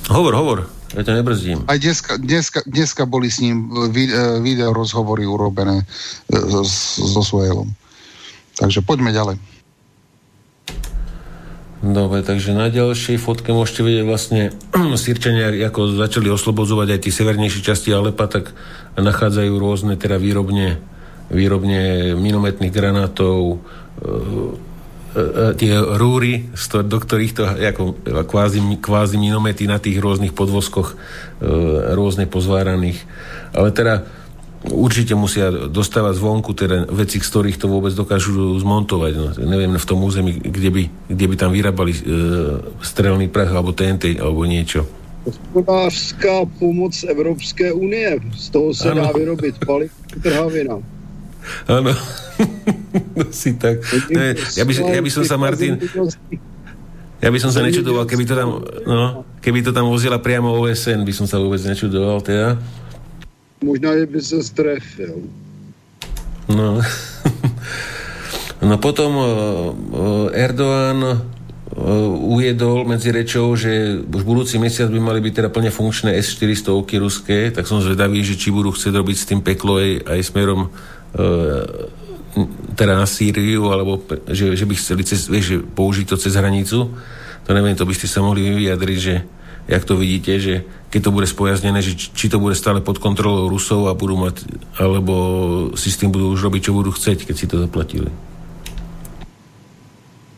Hovor, 0.08 0.32
hovor, 0.32 0.58
ja 0.96 1.04
ťa 1.04 1.20
nebrzdím. 1.20 1.68
Aj 1.68 1.76
dneska, 1.76 2.16
dneska, 2.16 2.64
dneska 2.64 3.04
boli 3.04 3.28
s 3.28 3.44
ním 3.44 3.68
e, 3.92 3.92
video 4.40 4.72
rozhovory 4.72 5.28
urobené 5.28 5.84
e, 5.84 6.36
so 6.64 7.20
Suelom. 7.20 7.68
Takže 8.58 8.82
poďme 8.82 9.14
ďalej. 9.14 9.36
Dobre, 11.78 12.26
takže 12.26 12.58
na 12.58 12.74
ďalšej 12.74 13.22
fotke 13.22 13.54
môžete 13.54 13.86
vidieť 13.86 14.04
vlastne 14.04 14.50
Sýrčania, 15.02 15.54
ako 15.70 15.94
začali 15.94 16.26
oslobodzovať 16.26 16.98
aj 16.98 17.00
tie 17.06 17.12
severnejšie 17.14 17.62
časti 17.62 17.94
Alepa, 17.94 18.26
tak 18.26 18.50
nachádzajú 18.98 19.52
rôzne 19.54 19.94
teda 19.94 20.18
výrobne, 20.18 20.82
výrobne 21.30 22.12
minometných 22.18 22.74
granátov, 22.74 23.62
e, 24.02 24.66
E, 25.08 25.20
e, 25.20 25.56
tie 25.56 25.72
rúry, 25.80 26.52
do 26.84 26.98
ktorých 27.00 27.32
to 27.32 27.42
ako 27.48 27.96
kvázi, 28.28 28.60
kvázi 28.76 29.16
minomety 29.16 29.64
na 29.64 29.80
tých 29.80 29.98
rôznych 29.98 30.36
podvozkoch 30.36 31.00
rôzne 31.96 32.28
pozváraných. 32.28 33.02
Ale 33.56 33.72
teda 33.72 34.04
určite 34.66 35.14
musia 35.14 35.50
dostávať 35.50 36.18
zvonku 36.18 36.50
teda 36.50 36.90
veci, 36.90 37.22
z 37.22 37.28
ktorých 37.30 37.60
to 37.62 37.70
vôbec 37.70 37.94
dokážu 37.94 38.58
zmontovať. 38.58 39.12
No, 39.14 39.26
neviem, 39.46 39.78
v 39.78 39.86
tom 39.86 40.02
území, 40.02 40.34
kde 40.34 40.70
by, 40.74 40.82
kde 41.14 41.26
by 41.30 41.34
tam 41.38 41.50
vyrábali 41.54 41.92
e, 41.94 42.00
strelný 42.82 43.30
prach 43.30 43.54
alebo 43.54 43.70
TNT 43.70 44.18
alebo 44.18 44.42
niečo. 44.42 44.82
Hospodářská 45.28 46.48
pomoc 46.58 47.04
Evropské 47.04 47.72
unie. 47.72 48.18
Z 48.34 48.50
toho 48.50 48.74
se 48.74 48.90
ano. 48.90 49.02
dá 49.02 49.12
vyrobit 49.12 49.60
paliv 49.60 49.92
trhavina. 50.22 50.80
Áno. 51.68 51.92
no 53.16 53.24
si 53.30 53.54
tak. 53.54 53.84
No, 54.10 54.20
ja, 54.56 54.64
by, 54.64 54.72
ja 54.74 55.02
by 55.02 55.10
som 55.10 55.24
sa, 55.24 55.36
Martin... 55.36 55.78
Ja 57.18 57.34
by 57.34 57.38
som 57.42 57.50
sa 57.50 57.66
nečudoval, 57.66 58.06
keby 58.06 58.30
to 58.30 58.34
tam, 58.38 58.62
no, 58.86 59.26
keby 59.42 59.66
to 59.66 59.74
tam 59.74 59.90
vozila 59.90 60.22
priamo 60.22 60.54
OSN, 60.54 61.02
by 61.02 61.10
som 61.10 61.26
sa 61.26 61.42
vôbec 61.42 61.58
nečudoval, 61.66 62.22
teda. 62.22 62.54
Možná, 63.58 63.98
že 63.98 64.06
by 64.06 64.18
sa 64.22 64.38
strefil. 64.42 65.26
No. 66.48 66.80
no 68.68 68.74
potom 68.78 69.10
uh, 69.18 69.26
Erdoğan 70.32 70.98
uh, 71.02 71.18
ujedol 72.38 72.86
medzi 72.86 73.10
rečou, 73.10 73.52
že 73.58 73.98
už 74.02 74.22
budúci 74.22 74.56
mesiac 74.62 74.88
by 74.88 75.00
mali 75.02 75.20
byť 75.20 75.32
teda 75.42 75.48
plne 75.50 75.70
funkčné 75.74 76.14
S-400 76.16 77.02
ruské, 77.02 77.38
tak 77.50 77.66
som 77.66 77.82
zvedavý, 77.82 78.22
že 78.22 78.38
či 78.38 78.54
budú 78.54 78.70
chcieť 78.70 78.94
robiť 78.94 79.16
s 79.18 79.28
tým 79.28 79.40
peklo 79.42 79.82
aj, 79.82 79.90
aj 80.06 80.20
smerom 80.22 80.70
teda 82.76 82.94
na 82.94 83.06
Sýriu, 83.08 83.72
alebo 83.72 83.98
že, 84.28 84.54
že 84.54 84.64
by 84.68 84.74
chceli 84.76 85.02
cez, 85.02 85.26
vieš, 85.26 85.64
použiť 85.74 86.06
to 86.06 86.16
cez 86.20 86.36
hranicu. 86.36 86.92
To 87.46 87.50
neviem, 87.50 87.74
to 87.74 87.88
by 87.88 87.94
ste 87.96 88.06
sa 88.06 88.20
mohli 88.20 88.44
vyjadriť, 88.44 88.98
že 88.98 89.14
jak 89.68 89.82
to 89.84 89.96
vidíte, 89.96 90.32
že 90.40 90.54
keď 90.88 91.00
to 91.04 91.14
bude 91.14 91.28
spojaznené, 91.28 91.84
že 91.84 91.92
či 91.96 92.32
to 92.32 92.40
bude 92.40 92.56
stále 92.56 92.80
pod 92.80 92.96
kontrolou 92.96 93.52
Rusov 93.52 93.92
a 93.92 93.98
budú 93.98 94.16
mať, 94.16 94.40
alebo 94.80 95.14
si 95.76 95.92
s 95.92 96.00
tým 96.00 96.08
budú 96.08 96.32
už 96.32 96.48
robiť, 96.48 96.72
čo 96.72 96.76
budú 96.76 96.90
chcieť, 96.96 97.28
keď 97.28 97.36
si 97.36 97.46
to 97.46 97.60
zaplatili. 97.60 98.08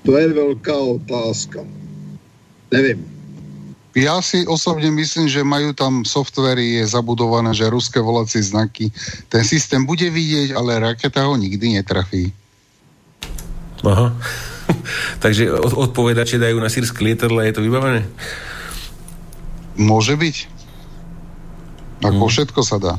To 0.08 0.16
je 0.16 0.28
veľká 0.32 0.74
otázka. 0.74 1.62
Neviem. 2.74 3.04
Ja 3.94 4.22
si 4.22 4.46
osobne 4.46 4.86
myslím, 4.94 5.26
že 5.26 5.42
majú 5.42 5.74
tam 5.74 6.06
softvery, 6.06 6.78
je 6.82 6.94
zabudované, 6.94 7.50
že 7.50 7.66
ruské 7.66 7.98
volacie 7.98 8.38
znaky. 8.38 8.90
Ten 9.26 9.42
systém 9.42 9.82
bude 9.82 10.06
vidieť, 10.06 10.54
ale 10.54 10.78
raketa 10.78 11.26
ho 11.26 11.34
nikdy 11.34 11.78
netrafí. 11.78 12.30
Aha. 13.82 14.14
Takže 15.24 15.50
odpovedače 15.58 16.38
dajú 16.38 16.62
na 16.62 16.70
sírske 16.70 17.02
lietadla, 17.02 17.50
je 17.50 17.54
to 17.58 17.66
vybavené? 17.66 18.06
Môže 19.80 20.14
byť. 20.20 20.36
Ako 22.04 22.24
hmm. 22.28 22.32
všetko 22.32 22.60
sa 22.60 22.76
dá 22.76 22.94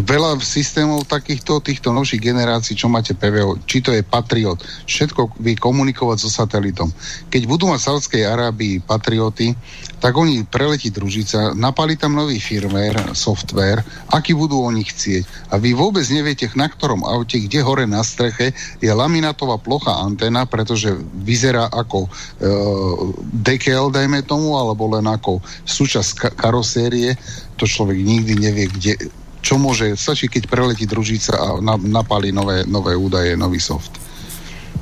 veľa 0.00 0.40
systémov 0.40 1.04
takýchto, 1.04 1.60
týchto 1.60 1.92
novších 1.92 2.24
generácií, 2.24 2.72
čo 2.72 2.88
máte 2.88 3.12
PVO, 3.12 3.60
či 3.68 3.84
to 3.84 3.92
je 3.92 4.00
Patriot, 4.00 4.56
všetko 4.88 5.36
vie 5.44 5.52
komunikovať 5.52 6.16
so 6.24 6.32
satelitom. 6.32 6.88
Keď 7.28 7.42
budú 7.44 7.68
mať 7.68 7.80
v 7.84 7.88
Saudskej 7.92 8.22
Arábii 8.24 8.80
Patrioty, 8.80 9.52
tak 10.00 10.16
oni 10.16 10.48
preletí 10.48 10.88
družica, 10.88 11.52
napali 11.52 12.00
tam 12.00 12.16
nový 12.16 12.40
firmware, 12.40 13.12
software, 13.12 13.84
aký 14.08 14.32
budú 14.32 14.64
oni 14.64 14.80
chcieť. 14.80 15.52
A 15.52 15.60
vy 15.60 15.76
vôbec 15.76 16.08
neviete, 16.08 16.48
na 16.56 16.72
ktorom 16.72 17.04
aute, 17.04 17.36
kde 17.36 17.60
hore 17.60 17.84
na 17.84 18.00
streche 18.00 18.56
je 18.80 18.90
laminátová 18.90 19.60
plocha 19.60 20.00
antena, 20.00 20.48
pretože 20.48 20.90
vyzerá 21.22 21.68
ako 21.68 22.06
e, 22.06 22.10
dekel, 23.44 23.92
dajme 23.92 24.24
tomu, 24.24 24.56
alebo 24.56 24.88
len 24.90 25.04
ako 25.04 25.38
súčasť 25.68 26.10
ka- 26.16 26.34
karosérie. 26.34 27.14
To 27.60 27.68
človek 27.68 28.00
nikdy 28.00 28.42
nevie, 28.42 28.66
kde, 28.74 28.92
čo 29.42 29.58
môže, 29.58 29.98
stačí, 29.98 30.30
keď 30.30 30.46
preletí 30.46 30.86
družica 30.86 31.34
a 31.34 31.46
napáli 31.82 32.30
nové, 32.30 32.62
nové 32.62 32.94
údaje, 32.94 33.34
nový 33.34 33.58
soft. 33.58 33.98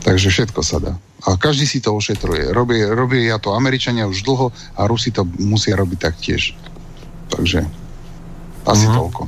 Takže 0.05 0.28
všetko 0.28 0.61
sa 0.61 0.77
dá. 0.77 0.93
A 1.28 1.37
každý 1.37 1.65
si 1.65 1.81
to 1.81 1.97
ošetruje. 1.97 2.53
Robí, 2.53 2.81
robí 2.85 3.28
ja 3.28 3.41
to 3.41 3.57
Američania 3.57 4.09
už 4.09 4.24
dlho 4.24 4.53
a 4.77 4.85
Rusi 4.85 5.12
to 5.12 5.24
musia 5.41 5.77
robiť 5.77 5.99
taktiež. 6.01 6.57
Takže 7.32 7.65
asi 8.69 8.85
uh-huh. 8.89 8.97
toľko. 8.97 9.23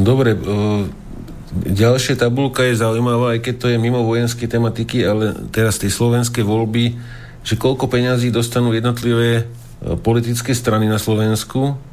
Dobre, 0.00 0.36
uh, 0.36 0.84
ďalšia 1.64 2.20
tabulka 2.20 2.64
je 2.64 2.80
zaujímavá, 2.80 3.36
aj 3.36 3.40
keď 3.44 3.54
to 3.56 3.66
je 3.72 3.76
mimo 3.80 4.04
vojenskej 4.04 4.48
tematiky, 4.48 5.04
ale 5.04 5.32
teraz 5.48 5.80
tej 5.80 5.92
slovenskej 5.92 6.44
voľby, 6.44 6.96
že 7.44 7.56
koľko 7.56 7.88
peňazí 7.88 8.28
dostanú 8.28 8.76
jednotlivé 8.76 9.44
uh, 9.44 9.96
politické 9.96 10.52
strany 10.52 10.88
na 10.88 11.00
Slovensku 11.00 11.87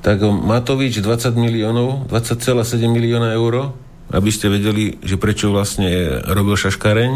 tak 0.00 0.24
Matovič 0.24 1.04
20 1.04 1.36
miliónov, 1.36 2.08
20,7 2.08 2.88
milióna 2.88 3.36
eur, 3.36 3.76
aby 4.10 4.30
ste 4.32 4.50
vedeli, 4.50 4.98
že 5.04 5.20
prečo 5.20 5.54
vlastne 5.54 6.20
robil 6.26 6.56
šaškareň. 6.58 7.12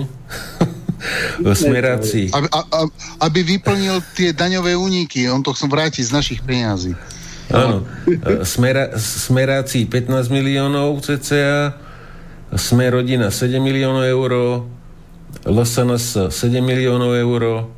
Smeráci. 1.44 2.32
Aby, 2.32 2.48
aby 3.20 3.40
vyplnil 3.56 4.01
tie 4.16 4.32
daňové 4.32 4.73
úniky, 4.73 5.28
on 5.28 5.44
to 5.44 5.52
chcel 5.52 5.69
vrátiť 5.69 6.05
z 6.06 6.12
našich 6.12 6.40
peniazí. 6.40 6.97
Áno. 7.52 7.85
Smera, 8.40 8.97
smeráci 8.97 9.85
15 9.85 10.32
miliónov 10.32 11.05
cca, 11.05 11.77
Sme 12.55 12.86
rodina 12.89 13.28
7 13.28 13.59
miliónov 13.61 14.06
eur, 14.06 14.32
LSNS 15.44 16.32
7 16.32 16.62
miliónov 16.65 17.12
eur, 17.12 17.69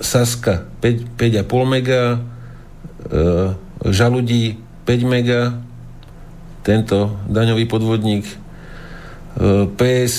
Saska 0.00 0.66
5, 0.80 1.14
5,5 1.20 1.68
mega, 1.68 2.18
e, 3.10 3.63
žaludí 3.84 4.58
5 4.88 5.04
mega, 5.04 5.60
tento 6.64 7.16
daňový 7.28 7.68
podvodník, 7.68 8.24
e, 8.24 8.36
PS 9.76 10.16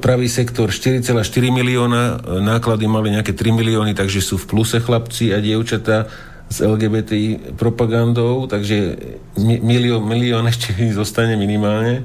pravý 0.00 0.28
sektor 0.30 0.70
4,4 0.70 1.50
milióna, 1.50 2.22
náklady 2.40 2.86
mali 2.86 3.10
nejaké 3.10 3.34
3 3.34 3.52
milióny, 3.52 3.92
takže 3.94 4.22
sú 4.22 4.38
v 4.38 4.46
pluse 4.46 4.78
chlapci 4.80 5.34
a 5.34 5.42
dievčatá 5.42 6.06
s 6.46 6.60
LGBTI 6.62 7.58
propagandou, 7.58 8.46
takže 8.46 8.96
milión, 9.40 10.06
milión 10.06 10.46
ešte 10.52 10.72
zostane 10.94 11.34
minimálne. 11.36 12.04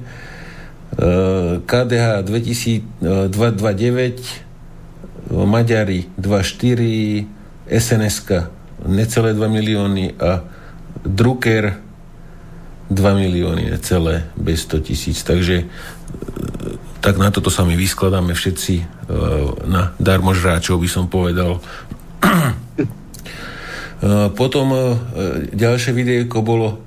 KDH 1.64 2.26
229, 2.26 3.30
Maďari 5.30 6.10
24, 6.18 7.70
SNSK 7.70 8.30
necelé 8.90 9.38
2 9.38 9.46
milióny 9.46 10.18
a 10.18 10.42
Drucker 11.06 11.80
2 12.90 12.98
milióny 13.14 13.70
celé 13.86 14.26
bez 14.34 14.66
100 14.66 14.80
tisíc. 14.82 15.22
Takže 15.22 15.56
e, 15.62 15.66
tak 17.00 17.22
na 17.22 17.30
toto 17.30 17.54
sa 17.54 17.62
my 17.62 17.78
vyskladáme 17.78 18.34
všetci 18.34 18.74
e, 18.82 18.84
na 19.70 19.94
darmožráčov, 20.02 20.82
by 20.82 20.90
som 20.90 21.06
povedal. 21.08 21.62
E, 24.00 24.32
potom 24.32 24.96
ďalšie 25.52 25.92
videjko 25.92 26.40
bolo 26.40 26.80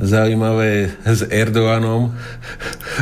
zaujímavé 0.00 0.96
s 1.04 1.20
Erdoganom, 1.28 2.16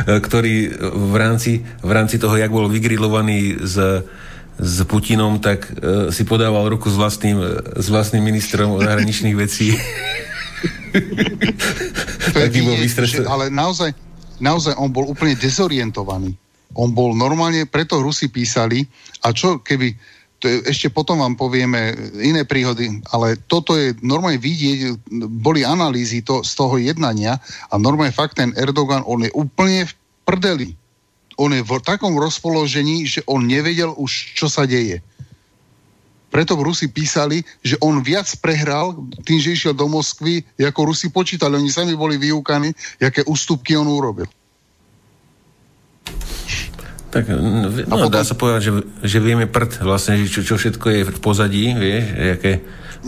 ktorý 0.03 0.67
v 0.91 1.15
rámci, 1.15 1.63
v 1.79 1.91
rámci 1.95 2.19
toho, 2.19 2.35
jak 2.35 2.51
bol 2.51 2.67
vygrilovaný 2.67 3.63
z 3.63 4.03
s 4.59 4.85
Putinom, 4.85 5.41
tak 5.41 5.65
uh, 5.65 6.13
si 6.13 6.29
podával 6.29 6.69
ruku 6.69 6.85
s 6.85 6.93
vlastným, 6.93 7.41
s 7.73 7.87
vlastným 7.89 8.21
ministrom 8.21 8.77
zahraničných 8.77 9.33
vecí. 9.33 9.73
vidieť, 12.33 13.25
ale 13.25 13.49
naozaj, 13.49 13.93
naozaj 14.39 14.73
on 14.77 14.93
bol 14.93 15.09
úplne 15.09 15.33
dezorientovaný. 15.37 16.33
On 16.73 16.89
bol 16.89 17.13
normálne, 17.13 17.69
preto 17.69 18.01
Rusi 18.01 18.33
písali, 18.33 18.81
a 19.21 19.29
čo 19.29 19.61
keby, 19.61 19.93
to 20.41 20.49
je, 20.49 20.57
ešte 20.73 20.89
potom 20.89 21.21
vám 21.21 21.37
povieme 21.37 21.93
iné 22.17 22.41
príhody, 22.45 23.01
ale 23.13 23.37
toto 23.45 23.77
je 23.77 23.93
normálne 24.01 24.41
vidieť, 24.41 24.97
boli 25.29 25.61
analýzy 25.61 26.25
to, 26.25 26.41
z 26.41 26.51
toho 26.57 26.81
jednania 26.81 27.37
a 27.69 27.77
normálne 27.77 28.13
fakt 28.13 28.41
ten 28.41 28.53
Erdogan, 28.57 29.05
on 29.05 29.21
je 29.21 29.31
úplne 29.37 29.85
v 29.85 29.93
prdeli 30.25 30.73
on 31.37 31.53
je 31.53 31.61
v 31.65 31.71
takom 31.81 32.13
rozpoložení, 32.17 33.09
že 33.09 33.25
on 33.25 33.45
nevedel 33.45 33.93
už, 33.97 34.37
čo 34.37 34.45
sa 34.49 34.69
deje. 34.69 35.01
Preto 36.33 36.57
v 36.57 36.65
Rusi 36.65 36.89
písali, 36.89 37.45
že 37.61 37.77
on 37.77 38.01
viac 38.01 38.25
prehral 38.41 38.97
tým, 39.21 39.37
že 39.37 39.53
išiel 39.53 39.77
do 39.77 39.85
Moskvy, 39.85 40.41
ako 40.57 40.89
Rusi 40.89 41.13
počítali. 41.13 41.61
Oni 41.61 41.69
sami 41.69 41.93
boli 41.93 42.17
vyúkaní, 42.17 42.73
aké 42.97 43.21
ústupky 43.29 43.77
on 43.77 43.85
urobil. 43.85 44.25
Tak 47.13 47.29
no, 47.29 47.69
potom... 47.85 48.09
dá 48.09 48.25
sa 48.25 48.33
povedať, 48.33 48.61
že, 48.65 48.71
že 49.05 49.17
vieme 49.21 49.45
prd 49.45 49.85
vlastne, 49.85 50.25
čo, 50.25 50.41
čo 50.41 50.57
všetko 50.57 50.85
je 50.89 51.01
v 51.05 51.19
pozadí, 51.21 51.69
vieš, 51.77 52.05
aké 52.41 52.51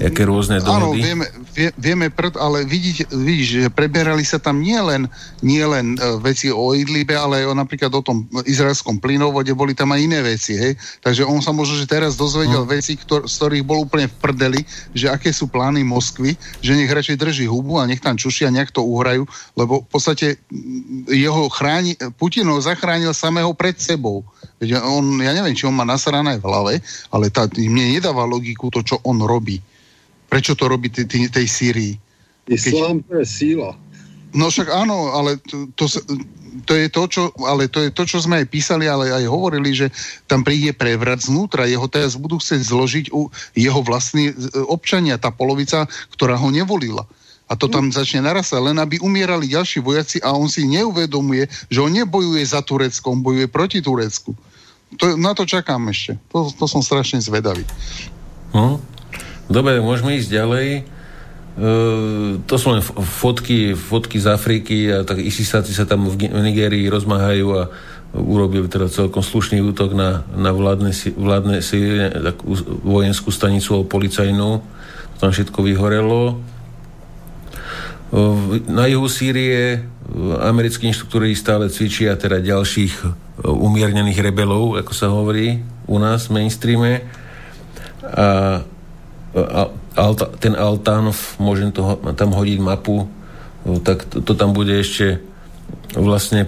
aké 0.02 0.28
rôzne 0.28 0.60
dohody. 0.60 0.76
Áno, 0.76 0.90
vieme, 0.92 1.26
vie, 1.56 1.70
vieme 1.80 2.08
prd, 2.12 2.36
ale 2.36 2.68
vidíš, 2.68 3.08
vidíš, 3.12 3.48
že 3.48 3.62
preberali 3.72 4.28
sa 4.28 4.42
tam 4.42 4.60
nielen 4.60 5.08
nie 5.40 5.64
len, 5.64 5.96
uh, 5.96 6.20
veci 6.20 6.52
o 6.52 6.76
Idlibe, 6.76 7.16
ale 7.16 7.44
aj 7.44 7.46
o, 7.50 7.54
napríklad 7.56 7.92
o 7.96 8.02
tom 8.04 8.28
izraelskom 8.44 9.00
plynovode, 9.00 9.56
boli 9.56 9.72
tam 9.72 9.96
aj 9.96 10.00
iné 10.04 10.20
veci, 10.20 10.60
hej. 10.60 10.74
Takže 11.00 11.24
on 11.24 11.40
sa 11.40 11.56
možno, 11.56 11.80
že 11.80 11.88
teraz 11.88 12.20
dozvedel 12.20 12.68
hmm. 12.68 12.72
veci, 12.76 13.00
ktor- 13.00 13.24
z 13.24 13.34
ktorých 13.40 13.64
bol 13.64 13.88
úplne 13.88 14.12
v 14.12 14.16
prdeli, 14.20 14.62
že 14.92 15.08
aké 15.08 15.32
sú 15.32 15.48
plány 15.48 15.86
Moskvy, 15.88 16.36
že 16.60 16.76
nech 16.76 16.92
radšej 16.92 17.16
drží 17.16 17.46
hubu 17.48 17.80
a 17.80 17.88
nech 17.88 18.04
tam 18.04 18.20
čuší 18.20 18.50
a 18.50 18.54
nejak 18.54 18.76
to 18.76 18.84
uhrajú, 18.84 19.24
lebo 19.56 19.86
v 19.86 19.88
podstate 19.88 20.42
jeho 21.08 21.48
chráni, 21.48 21.96
Putin 22.20 22.50
ho 22.52 22.60
zachránil 22.60 23.16
samého 23.16 23.54
pred 23.56 23.78
sebou. 23.80 24.26
Veď 24.60 24.80
on, 24.84 25.20
ja 25.20 25.36
neviem, 25.36 25.56
či 25.56 25.68
on 25.68 25.76
má 25.76 25.84
nasrané 25.84 26.40
v 26.40 26.48
hlave, 26.48 26.74
ale 27.12 27.28
tá, 27.28 27.48
mne 27.48 28.00
nedáva 28.00 28.24
logiku 28.24 28.72
to, 28.72 28.82
čo 28.82 29.00
on 29.04 29.20
robí. 29.24 29.60
Prečo 30.36 30.60
to 30.60 30.68
robí 30.68 30.92
tej, 30.92 31.08
tej, 31.08 31.32
tej 31.32 31.48
Sýrii? 31.48 31.96
Islám 32.52 33.00
to 33.08 33.24
je 33.24 33.26
síla. 33.26 33.72
No 34.36 34.52
však 34.52 34.68
áno, 34.68 35.16
ale 35.16 35.40
to, 35.40 35.72
to, 35.80 35.88
to 36.68 36.74
je 36.76 36.92
to, 36.92 37.04
čo, 37.08 37.24
ale 37.48 37.72
to 37.72 37.88
je 37.88 37.90
to, 37.96 38.04
čo 38.04 38.20
sme 38.20 38.44
aj 38.44 38.52
písali, 38.52 38.84
ale 38.84 39.16
aj 39.16 39.32
hovorili, 39.32 39.72
že 39.72 39.88
tam 40.28 40.44
príde 40.44 40.76
prevrat 40.76 41.24
znútra. 41.24 41.64
Jeho 41.64 41.88
teraz 41.88 42.20
budú 42.20 42.36
chcieť 42.36 42.62
zložiť 42.68 43.06
u 43.16 43.32
jeho 43.56 43.80
vlastní 43.80 44.36
e, 44.36 44.36
občania, 44.68 45.16
tá 45.16 45.32
polovica, 45.32 45.88
ktorá 46.12 46.36
ho 46.36 46.52
nevolila. 46.52 47.08
A 47.48 47.56
to 47.56 47.72
tam 47.72 47.94
začne 47.94 48.28
narastať, 48.28 48.60
len 48.60 48.78
aby 48.82 49.00
umierali 49.00 49.54
ďalší 49.54 49.80
vojaci 49.80 50.18
a 50.20 50.36
on 50.36 50.52
si 50.52 50.68
neuvedomuje, 50.68 51.48
že 51.72 51.80
on 51.80 51.94
nebojuje 51.94 52.42
za 52.42 52.60
Turecko, 52.60 53.14
on 53.14 53.22
bojuje 53.24 53.48
proti 53.48 53.80
Turecku. 53.80 54.36
To, 55.00 55.16
na 55.16 55.32
to 55.32 55.48
čakám 55.48 55.88
ešte. 55.88 56.20
To, 56.34 56.50
to 56.50 56.66
som 56.66 56.82
strašne 56.82 57.22
zvedavý. 57.22 57.64
Hm? 58.52 58.95
Dobre, 59.46 59.78
môžeme 59.78 60.18
ísť 60.18 60.30
ďalej. 60.34 60.68
to 62.50 62.56
sú 62.58 62.68
len 62.74 62.82
fotky, 62.84 63.78
fotky 63.78 64.18
z 64.20 64.28
Afriky 64.28 64.92
a 64.92 65.08
tak 65.08 65.22
isisáci 65.22 65.72
sa 65.72 65.88
tam 65.88 66.10
v 66.10 66.28
Nigérii 66.28 66.90
rozmáhajú 66.92 67.48
a 67.56 67.70
urobili 68.16 68.68
teda 68.68 68.88
celkom 68.88 69.24
slušný 69.24 69.60
útok 69.62 69.96
na, 69.96 70.24
na 70.36 70.52
vládne, 70.56 70.92
vládne 71.16 71.60
síly, 71.60 72.12
takú 72.12 72.56
vojenskú 72.84 73.30
stanicu 73.30 73.76
alebo 73.76 73.92
policajnú. 73.92 74.52
Tam 75.20 75.30
všetko 75.32 75.60
vyhorelo. 75.64 76.40
Na 78.72 78.88
juhu 78.88 79.08
Sýrie 79.12 79.84
americkí 80.40 80.88
inštruktori 80.88 81.36
stále 81.36 81.68
cvičia 81.68 82.16
teda 82.16 82.40
ďalších 82.40 82.94
umiernených 83.44 84.24
rebelov, 84.24 84.80
ako 84.80 84.92
sa 84.96 85.12
hovorí 85.12 85.60
u 85.88 86.00
nás 86.00 86.32
v 86.32 86.40
mainstreame. 86.40 87.04
A 88.06 88.62
Alta, 89.96 90.32
ten 90.40 90.56
Altanov, 90.56 91.36
môžem 91.44 91.76
to, 91.76 92.00
tam 92.16 92.32
hodiť 92.32 92.60
mapu, 92.64 93.12
tak 93.84 94.08
to, 94.08 94.24
to 94.24 94.32
tam 94.32 94.56
bude 94.56 94.72
ešte 94.72 95.20
vlastne, 95.92 96.48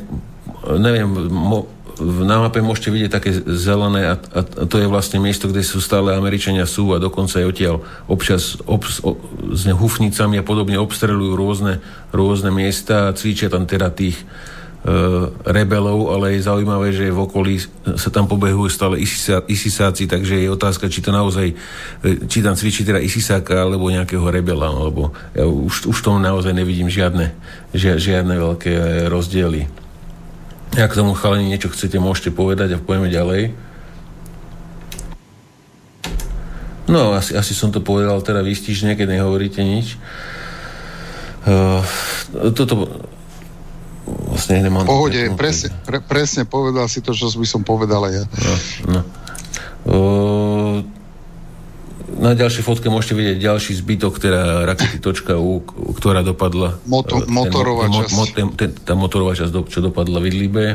neviem, 0.63 1.07
mo, 1.27 1.67
na 1.99 2.45
mape 2.45 2.61
môžete 2.61 2.93
vidieť 2.93 3.11
také 3.11 3.33
zelené 3.35 4.13
a, 4.13 4.15
a, 4.15 4.41
to 4.69 4.77
je 4.77 4.87
vlastne 4.87 5.17
miesto, 5.17 5.49
kde 5.49 5.65
sú 5.65 5.81
stále 5.81 6.13
Američania 6.13 6.69
sú 6.69 6.93
a 6.93 7.01
dokonca 7.01 7.41
aj 7.41 7.49
odtiaľ 7.49 7.75
občas 8.05 8.61
ob, 8.69 8.85
o, 9.01 9.17
s 9.51 9.65
hufnicami 9.65 10.39
a 10.39 10.45
podobne 10.45 10.77
obstrelujú 10.77 11.33
rôzne, 11.33 11.81
rôzne 12.13 12.53
miesta 12.53 13.09
a 13.09 13.15
cvičia 13.17 13.49
tam 13.49 13.65
teda 13.65 13.89
tých 13.89 14.21
rebelov, 15.43 16.15
ale 16.15 16.39
je 16.39 16.47
zaujímavé, 16.47 16.95
že 16.95 17.11
v 17.11 17.19
okolí 17.27 17.59
sa 17.99 18.07
tam 18.07 18.23
pobehujú 18.23 18.71
stále 18.71 18.95
isisáci, 19.51 20.07
takže 20.07 20.39
je 20.39 20.47
otázka, 20.47 20.87
či 20.87 21.03
to 21.03 21.11
naozaj, 21.11 21.51
e, 21.51 21.55
či 22.23 22.39
tam 22.39 22.55
cvičí 22.55 22.87
teda 22.87 23.03
isisáka 23.03 23.67
alebo 23.67 23.91
nejakého 23.91 24.23
rebela, 24.31 24.71
lebo 24.71 25.11
ja 25.35 25.43
už, 25.43 25.91
už 25.91 25.97
tomu 25.99 26.23
naozaj 26.23 26.55
nevidím 26.55 26.87
žiadne, 26.87 27.35
žiadne 27.75 28.31
veľké 28.39 28.71
rozdiely. 29.11 29.67
Ak 30.79 30.95
tomu 30.95 31.19
chalani 31.19 31.51
niečo 31.51 31.67
chcete, 31.67 31.99
môžete 31.99 32.31
povedať 32.31 32.75
a 32.75 32.81
povieme 32.81 33.11
ďalej. 33.11 33.51
No, 36.87 37.11
asi, 37.11 37.35
asi 37.35 37.51
som 37.51 37.75
to 37.75 37.83
povedal 37.83 38.23
teda 38.23 38.39
výstižne, 38.39 38.95
keď 38.95 39.19
nehovoríte 39.19 39.59
nič. 39.59 39.99
Uh, 41.43 41.83
toto 42.55 42.87
vlastne 44.37 44.61
nemám... 44.61 44.85
Pohode, 44.85 45.33
presne, 45.33 45.73
pre, 45.81 45.97
presne 45.97 46.45
povedal 46.45 46.85
si 46.85 47.01
to, 47.01 47.17
čo 47.17 47.33
by 47.33 47.47
som 47.49 47.65
povedal 47.65 48.05
aj 48.05 48.13
ja. 48.13 48.23
No, 48.29 48.53
no. 48.85 49.01
Uh, 49.87 50.77
na 52.21 52.37
ďalšej 52.37 52.61
fotke 52.61 52.87
môžete 52.87 53.17
vidieť 53.17 53.37
ďalší 53.41 53.73
zbytok, 53.81 54.13
teda 54.21 54.63
rakety 54.69 55.01
.u, 55.33 55.65
ktorá 55.97 56.21
dopadla. 56.21 56.77
Moto, 56.85 57.25
motorová 57.25 57.89
časť. 57.89 58.13
Mo, 58.13 58.23
ten, 58.29 58.47
ten, 58.53 58.69
tá 58.77 58.93
motorová 58.93 59.33
časť, 59.33 59.51
do, 59.51 59.65
čo 59.65 59.81
dopadla 59.81 60.21
v 60.21 60.29
Idlibe. 60.29 60.65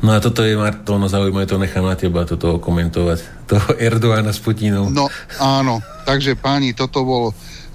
No 0.00 0.16
a 0.16 0.18
toto 0.18 0.40
je, 0.40 0.56
Marto, 0.56 0.96
no 0.96 1.06
zaujímavé, 1.06 1.44
to 1.44 1.60
nechám 1.60 1.84
na 1.84 1.94
teba, 1.94 2.24
toto 2.24 2.56
komentovať. 2.58 3.44
Toho 3.44 3.76
Erdoána 3.76 4.32
s 4.32 4.40
Putinou. 4.40 4.88
No, 4.88 5.12
áno. 5.36 5.84
Takže 6.08 6.34
páni, 6.34 6.72
toto 6.72 7.04
bol 7.04 7.24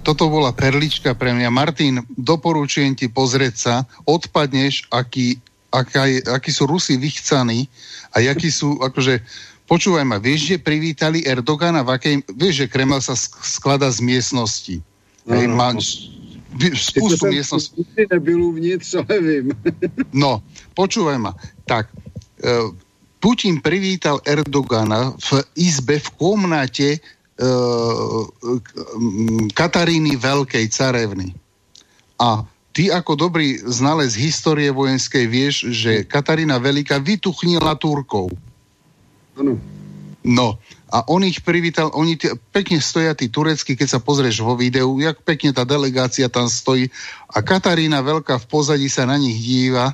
toto 0.06 0.30
bola 0.30 0.54
perlička 0.54 1.18
pre 1.18 1.34
mňa. 1.34 1.50
Martin, 1.50 2.06
doporučujem 2.14 2.94
ti 2.94 3.10
pozrieť 3.10 3.56
sa, 3.58 3.76
odpadneš, 4.06 4.86
aký, 4.94 5.42
aká 5.74 6.06
je, 6.06 6.22
akí 6.30 6.54
sú 6.54 6.70
Rusi 6.70 7.02
vychcaní 7.02 7.66
a 8.14 8.22
akí 8.22 8.54
sú, 8.54 8.78
akože, 8.86 9.26
počúvaj 9.66 10.06
ma, 10.06 10.22
vieš, 10.22 10.54
že 10.54 10.62
privítali 10.62 11.26
Erdogana 11.26 11.82
v 11.82 11.98
akej, 11.98 12.16
vieš, 12.38 12.66
že 12.66 12.70
Kreml 12.70 13.02
sa 13.02 13.18
skladá 13.18 13.90
z 13.90 14.06
miestnosti. 14.06 14.78
No, 15.26 15.42
Hej, 15.42 15.50
má 15.50 15.74
spustu 16.78 17.26
miestnosti. 17.26 17.74
Nebyl 17.98 18.46
uvnitř, 18.46 19.02
ale 19.02 19.18
vím. 19.20 19.48
no, 20.14 20.46
počúvaj 20.78 21.18
ma. 21.18 21.34
Tak, 21.66 21.90
e, 22.46 22.86
Putin 23.26 23.58
privítal 23.58 24.22
Erdogana 24.22 25.18
v 25.18 25.42
izbe, 25.58 25.98
v 25.98 26.10
komnate 26.14 27.02
Kataríny 29.52 30.16
Veľkej, 30.16 30.66
carevny. 30.72 31.36
A 32.16 32.48
ty 32.72 32.88
ako 32.92 33.28
dobrý 33.28 33.60
znalec 33.60 34.16
histórie 34.16 34.72
vojenskej 34.72 35.26
vieš, 35.28 35.56
že 35.76 36.08
Katarína 36.08 36.64
Veľká 36.64 37.00
vytuchnila 37.04 37.76
Turkov. 37.76 38.32
Áno. 39.36 39.60
No, 40.26 40.58
a 40.90 41.06
on 41.06 41.22
ich 41.22 41.46
privítal, 41.46 41.94
oni 41.94 42.18
t- 42.18 42.34
pekne 42.50 42.82
stoja 42.82 43.14
tí 43.14 43.30
turecky, 43.30 43.78
keď 43.78 43.88
sa 43.94 44.00
pozrieš 44.02 44.42
vo 44.42 44.58
videu, 44.58 44.90
jak 44.98 45.22
pekne 45.22 45.54
tá 45.54 45.62
delegácia 45.62 46.26
tam 46.32 46.50
stojí 46.50 46.90
a 47.30 47.46
Katarína 47.46 48.02
Veľká 48.02 48.42
v 48.42 48.50
pozadí 48.50 48.90
sa 48.90 49.06
na 49.06 49.22
nich 49.22 49.38
díva 49.38 49.94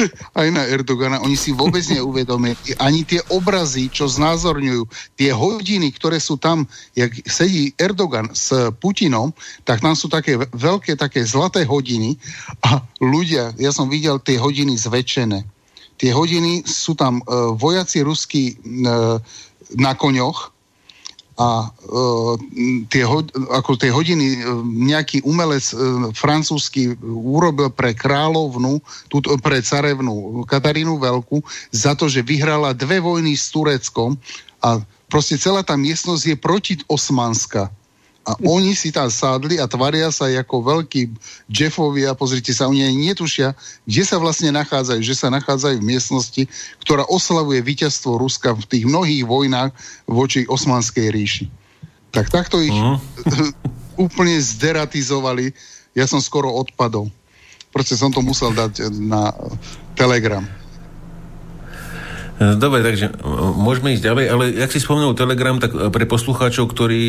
aj 0.40 0.48
na 0.52 0.62
Erdogana, 0.68 1.20
oni 1.20 1.36
si 1.36 1.52
vôbec 1.52 1.82
neuvedomili 1.88 2.56
ani 2.78 3.04
tie 3.04 3.20
obrazy, 3.32 3.88
čo 3.92 4.08
znázorňujú, 4.08 4.86
tie 5.16 5.30
hodiny, 5.32 5.92
ktoré 5.94 6.18
sú 6.18 6.36
tam, 6.38 6.64
jak 6.96 7.12
sedí 7.28 7.72
Erdogan 7.76 8.30
s 8.32 8.52
Putinom, 8.78 9.32
tak 9.66 9.80
tam 9.82 9.96
sú 9.96 10.08
také 10.08 10.38
veľké, 10.38 10.96
také 10.96 11.24
zlaté 11.24 11.64
hodiny 11.66 12.16
a 12.64 12.80
ľudia, 13.00 13.52
ja 13.58 13.70
som 13.74 13.88
videl 13.88 14.20
tie 14.20 14.38
hodiny 14.38 14.76
zväčšené. 14.78 15.44
Tie 16.00 16.10
hodiny 16.10 16.66
sú 16.66 16.98
tam 16.98 17.22
uh, 17.22 17.54
vojaci 17.54 18.02
ruskí 18.02 18.58
uh, 18.58 19.22
na 19.78 19.92
koňoch, 19.94 20.51
a 21.42 21.66
uh, 21.66 22.38
tie, 22.86 23.02
ho, 23.02 23.26
ako 23.50 23.74
tie 23.74 23.90
hodiny 23.90 24.38
uh, 24.38 24.62
nejaký 24.62 25.26
umelec 25.26 25.74
uh, 25.74 26.14
francúzsky 26.14 26.94
urobil 27.02 27.74
pre 27.74 27.98
kráľovnu, 27.98 28.78
tut, 29.10 29.26
pre 29.42 29.58
carevnu 29.58 30.46
Katarínu 30.46 31.02
Veľkú 31.02 31.42
za 31.74 31.98
to, 31.98 32.06
že 32.06 32.22
vyhrala 32.22 32.78
dve 32.78 33.02
vojny 33.02 33.34
s 33.34 33.50
Tureckom 33.50 34.14
a 34.62 34.78
proste 35.10 35.34
celá 35.34 35.66
tá 35.66 35.74
miestnosť 35.74 36.22
je 36.22 36.36
proti 36.38 36.74
Osmanska 36.86 37.74
a 38.22 38.38
oni 38.46 38.78
si 38.78 38.94
tam 38.94 39.10
sádli 39.10 39.58
a 39.58 39.66
tvaria 39.66 40.06
sa 40.14 40.30
ako 40.30 40.62
veľkí 40.62 41.10
Jeffovia, 41.50 42.14
pozrite 42.14 42.54
sa, 42.54 42.70
oni 42.70 42.86
aj 42.86 42.94
netušia, 42.94 43.48
kde 43.82 44.02
sa 44.06 44.22
vlastne 44.22 44.54
nachádzajú, 44.54 45.02
že 45.02 45.18
sa 45.18 45.26
nachádzajú 45.34 45.82
v 45.82 45.88
miestnosti, 45.90 46.42
ktorá 46.86 47.02
oslavuje 47.10 47.58
víťazstvo 47.58 48.14
Ruska 48.22 48.54
v 48.54 48.62
tých 48.70 48.84
mnohých 48.86 49.26
vojnách 49.26 49.74
voči 50.06 50.46
Osmanskej 50.46 51.10
ríši. 51.10 51.46
Tak 52.14 52.30
takto 52.30 52.62
ich 52.62 52.70
uh-huh. 52.70 53.02
úplne 54.06 54.38
zderatizovali. 54.38 55.50
Ja 55.98 56.06
som 56.06 56.22
skoro 56.22 56.54
odpadol. 56.54 57.10
Proste 57.74 57.98
som 57.98 58.14
to 58.14 58.22
musel 58.22 58.54
dať 58.54 58.86
na 59.02 59.34
Telegram. 59.98 60.61
Dobre, 62.58 62.80
takže 62.82 63.12
môžeme 63.56 63.94
ísť 63.94 64.04
ďalej, 64.08 64.24
ale 64.26 64.44
jak 64.56 64.72
si 64.72 64.80
spomenul 64.82 65.14
Telegram, 65.14 65.56
tak 65.60 65.74
pre 65.92 66.04
poslucháčov, 66.08 66.70
ktorí 66.70 67.02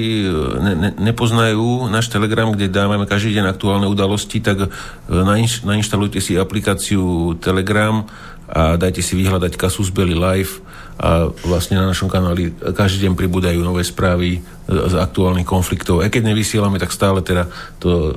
ne, 0.62 0.74
ne, 0.78 0.90
nepoznajú 1.00 1.90
náš 1.90 2.12
Telegram, 2.14 2.52
kde 2.52 2.70
dávame 2.70 3.10
každý 3.10 3.40
deň 3.40 3.46
aktuálne 3.50 3.88
udalosti, 3.90 4.44
tak 4.44 4.70
nainš, 5.08 5.66
nainštalujte 5.66 6.20
si 6.22 6.38
aplikáciu 6.38 7.34
Telegram 7.42 8.06
a 8.54 8.78
dajte 8.78 9.02
si 9.02 9.18
vyhľadať 9.18 9.58
Kasus 9.58 9.90
Belli 9.90 10.14
Live 10.14 10.62
a 11.02 11.26
vlastne 11.42 11.82
na 11.82 11.90
našom 11.90 12.06
kanáli 12.06 12.54
každý 12.54 13.10
deň 13.10 13.18
pribúdajú 13.18 13.66
nové 13.66 13.82
správy 13.82 14.46
z 14.70 14.94
aktuálnych 14.94 15.50
konfliktov. 15.50 16.06
Aj 16.06 16.14
keď 16.14 16.30
nevysielame, 16.30 16.78
tak 16.78 16.94
stále 16.94 17.26
teda 17.26 17.50
to 17.82 18.14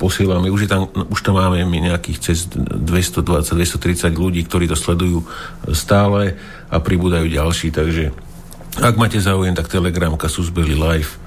posielame. 0.00 0.48
Už, 0.48 0.64
je 0.64 0.70
tam, 0.72 0.88
už 0.88 1.20
tam 1.20 1.36
máme 1.36 1.60
nejakých 1.68 2.18
cez 2.32 2.48
220-230 2.48 4.08
ľudí, 4.16 4.40
ktorí 4.48 4.64
to 4.64 4.72
sledujú 4.72 5.20
stále 5.76 6.40
a 6.72 6.80
pribúdajú 6.80 7.28
ďalší, 7.28 7.68
takže 7.68 8.16
ak 8.80 8.96
máte 8.98 9.20
záujem, 9.20 9.52
tak 9.54 9.68
Telegram 9.70 10.16
Kasus 10.16 10.48
Belli 10.48 10.74
Live. 10.74 11.20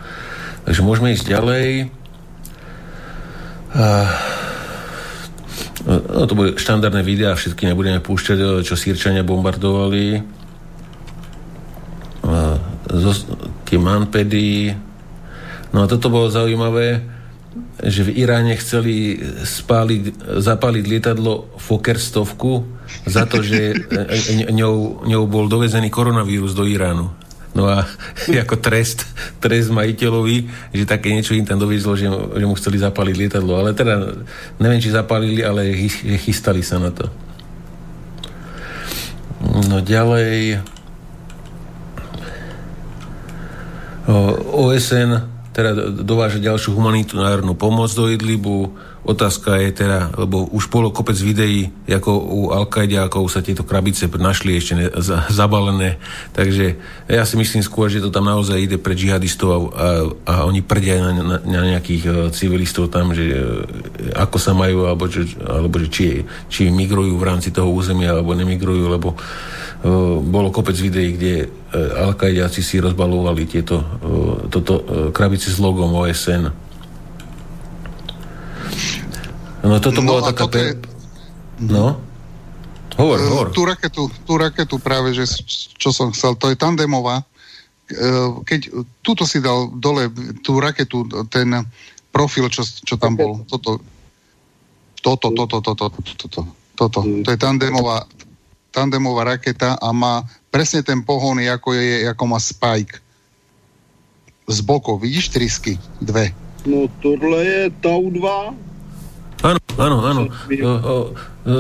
Takže 0.65 0.81
môžeme 0.83 1.13
ísť 1.15 1.31
ďalej. 1.31 1.93
No, 5.85 6.25
to 6.25 6.33
bude 6.33 6.57
štandardné 6.57 7.05
videá, 7.05 7.37
všetky 7.37 7.69
nebudeme 7.69 8.01
púšťať, 8.01 8.65
čo 8.65 8.73
sírčania 8.73 9.21
bombardovali 9.21 10.37
zo, 12.87 13.11
tie 13.67 13.77
manpedy. 13.79 14.71
No 15.75 15.83
a 15.83 15.89
toto 15.89 16.07
bolo 16.07 16.31
zaujímavé, 16.31 17.03
že 17.83 18.07
v 18.07 18.23
Iráne 18.23 18.55
chceli 18.57 19.19
spáliť, 19.43 20.33
zapáliť 20.39 20.83
lietadlo 20.87 21.57
Fokker 21.59 21.99
stovku 21.99 22.65
za 23.03 23.27
to, 23.27 23.43
že 23.43 23.75
ňou, 24.49 25.03
ňou 25.03 25.23
bol 25.27 25.45
dovezený 25.51 25.91
koronavírus 25.91 26.55
do 26.55 26.63
Iránu. 26.63 27.11
No 27.57 27.65
a 27.65 27.89
ako 28.45 28.61
trest, 28.61 29.09
trest 29.41 29.73
majiteľovi, 29.73 30.37
že 30.77 30.85
také 30.85 31.09
niečo 31.09 31.33
im 31.33 31.49
tam 31.49 31.57
doviezlo, 31.57 31.97
že, 31.97 32.05
že 32.13 32.45
mu 32.45 32.53
chceli 32.53 32.77
zapáliť 32.77 33.15
lietadlo. 33.17 33.57
Ale 33.57 33.73
teda, 33.73 34.21
neviem, 34.61 34.77
či 34.77 34.93
zapálili, 34.93 35.41
ale 35.41 35.73
chystali 36.21 36.61
sa 36.61 36.77
na 36.77 36.93
to. 36.93 37.09
No 39.41 39.81
ďalej... 39.81 40.61
OSN 44.55 45.35
teda 45.51 45.73
dováža 46.05 46.39
ďalšiu 46.39 46.77
humanitárnu 46.77 47.57
pomoc 47.57 47.89
do 47.91 48.07
Idlibu. 48.07 48.77
Otázka 49.07 49.55
je 49.63 49.71
teda, 49.71 50.11
lebo 50.19 50.51
už 50.51 50.67
bolo 50.67 50.91
kopec 50.91 51.15
videí, 51.15 51.71
ako 51.87 52.11
u 52.11 52.41
al 52.51 52.67
sa 53.31 53.39
tieto 53.39 53.63
krabice 53.63 54.11
našli 54.11 54.59
ešte 54.59 54.73
ne, 54.75 54.91
za, 54.99 55.23
zabalené. 55.31 55.95
Takže 56.35 56.75
ja 57.07 57.23
si 57.23 57.39
myslím 57.39 57.63
skôr, 57.63 57.87
že 57.87 58.03
to 58.03 58.11
tam 58.11 58.27
naozaj 58.27 58.59
ide 58.59 58.75
pre 58.75 58.99
džihadistov 58.99 59.47
a, 59.47 59.55
a, 59.55 59.87
a 60.27 60.33
oni 60.43 60.59
prdia 60.59 60.99
na, 60.99 61.23
na, 61.23 61.37
na 61.39 61.61
nejakých 61.71 62.03
uh, 62.03 62.13
civilistov 62.35 62.91
tam, 62.91 63.15
že 63.15 63.31
uh, 63.31 63.63
ako 64.27 64.37
sa 64.43 64.51
majú, 64.51 64.91
alebo, 64.91 65.07
že, 65.07 65.39
alebo 65.39 65.79
že 65.79 65.87
či, 65.87 66.05
či 66.51 66.67
migrujú 66.67 67.15
v 67.15 67.27
rámci 67.31 67.55
toho 67.55 67.71
územia, 67.71 68.11
alebo 68.11 68.35
nemigrujú, 68.35 68.91
lebo 68.91 69.15
uh, 69.15 70.19
bolo 70.19 70.51
kopec 70.51 70.75
videí, 70.75 71.15
kde 71.15 71.33
al 71.77 72.15
si 72.47 72.79
rozbalovali 72.79 73.43
tieto, 73.43 73.83
toto 74.47 74.87
krabice 75.11 75.51
s 75.51 75.59
logom 75.59 75.99
OSN 75.99 76.66
No 79.67 79.83
toto 79.83 79.99
no, 79.99 80.15
bola 80.15 80.31
taká... 80.31 80.47
Toto 80.47 80.57
je... 80.57 80.71
No? 81.59 81.99
Hovor, 82.95 83.19
uh, 83.19 83.27
hovor. 83.27 83.47
Tú 83.51 83.67
raketu, 83.67 84.07
tú 84.23 84.33
raketu 84.39 84.75
práve, 84.79 85.11
že 85.11 85.27
čo 85.75 85.91
som 85.91 86.15
chcel, 86.15 86.39
to 86.39 86.47
je 86.49 86.55
tandemová. 86.55 87.27
Uh, 87.91 88.41
keď 88.47 88.71
túto 89.03 89.27
si 89.27 89.43
dal 89.43 89.67
dole 89.75 90.07
tú 90.39 90.57
raketu, 90.63 91.03
ten 91.27 91.51
profil, 92.15 92.47
čo, 92.47 92.63
čo 92.63 92.95
tam 92.95 93.19
bol, 93.19 93.43
toto, 93.45 93.83
toto, 95.03 95.29
toto, 95.35 95.59
toto, 95.61 95.73
toto, 95.75 96.11
toto, 96.15 96.41
toto, 96.73 96.99
to 97.03 97.29
je 97.29 97.37
tandemová, 97.37 98.07
tandemová 98.71 99.37
raketa 99.37 99.77
a 99.77 99.87
má 99.93 100.25
presne 100.49 100.81
ten 100.81 101.03
pohon, 101.05 101.37
ako, 101.37 101.75
je, 101.75 102.09
ako 102.09 102.23
má 102.25 102.39
Spike. 102.41 103.03
Z 104.47 104.63
bokov, 104.63 105.03
vidíš 105.03 105.35
trysky? 105.35 105.75
Dve. 105.99 106.31
No 106.63 106.87
tohle 107.03 107.45
je 107.45 107.61
Tau 107.83 108.09
2, 108.09 108.66
Áno, 109.45 109.59
áno, 109.77 109.97
áno. 110.01 110.23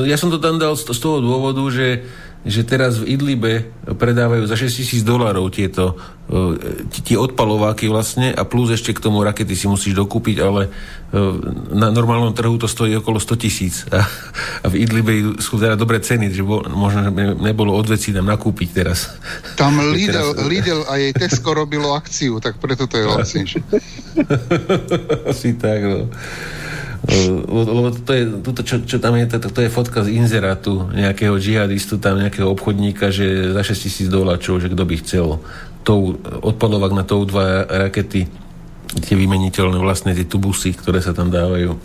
Ja 0.05 0.17
som 0.17 0.33
to 0.33 0.41
tam 0.41 0.57
dal 0.57 0.73
z 0.73 0.97
toho 0.97 1.21
dôvodu, 1.21 1.61
že, 1.69 2.03
že 2.41 2.65
teraz 2.65 2.97
v 2.97 3.13
Idlibe 3.13 3.69
predávajú 3.85 4.49
za 4.49 4.57
6 4.57 4.81
tisíc 4.81 5.01
dolárov 5.05 5.47
tieto 5.53 5.95
tie 6.91 7.15
odpalováky 7.15 7.87
vlastne 7.87 8.35
a 8.35 8.43
plus 8.43 8.75
ešte 8.75 8.91
k 8.91 8.99
tomu 8.99 9.23
rakety 9.23 9.55
si 9.55 9.63
musíš 9.63 9.95
dokúpiť, 9.95 10.43
ale 10.43 10.67
na 11.71 11.87
normálnom 11.87 12.35
trhu 12.35 12.59
to 12.59 12.67
stojí 12.67 12.99
okolo 12.99 13.15
100 13.15 13.39
tisíc 13.39 13.87
a, 13.87 14.03
a 14.59 14.67
v 14.67 14.83
Idlibe 14.83 15.39
sú 15.39 15.55
teda 15.55 15.79
dobré 15.79 16.03
ceny, 16.03 16.27
že 16.35 16.43
bol, 16.43 16.67
možno 16.67 17.07
nebolo 17.39 17.71
odveci 17.71 18.11
tam 18.11 18.27
nakúpiť 18.27 18.69
teraz. 18.75 19.15
Tam 19.55 19.79
Lidl, 19.95 20.35
teraz... 20.35 20.43
Lidl 20.43 20.83
a 20.91 20.99
jej 20.99 21.15
Tesco 21.15 21.55
robilo 21.55 21.95
akciu, 21.95 22.43
tak 22.43 22.59
preto 22.59 22.91
to 22.91 22.99
je 22.99 23.05
lacnejšie. 23.07 23.61
Asi 25.31 25.55
tak, 25.55 25.79
no. 25.79 26.11
Lebo 27.05 27.93
to 27.93 28.11
je, 28.11 28.23
to, 28.41 28.61
čo, 28.65 28.75
čo 28.83 28.97
tam 28.97 29.13
je, 29.15 29.29
to, 29.29 29.37
to 29.53 29.61
je 29.61 29.69
fotka 29.69 30.01
z 30.01 30.17
inzerátu 30.17 30.89
nejakého 30.91 31.37
džihadistu, 31.37 32.01
tam 32.01 32.17
nejakého 32.17 32.49
obchodníka, 32.49 33.13
že 33.13 33.53
za 33.53 33.61
6 33.61 33.85
tisíc 33.85 34.07
doláčov, 34.09 34.59
že 34.59 34.73
kto 34.73 34.83
by 34.83 34.95
chcel 35.05 35.27
tou, 35.85 36.17
odpadovak 36.41 36.91
na 36.91 37.05
tou 37.05 37.23
dva 37.23 37.63
rakety, 37.87 38.27
tie 38.97 39.15
vymeniteľné 39.15 39.77
vlastne 39.77 40.11
tie 40.17 40.25
tubusy, 40.25 40.73
ktoré 40.73 40.99
sa 40.99 41.13
tam 41.13 41.29
dávajú. 41.29 41.77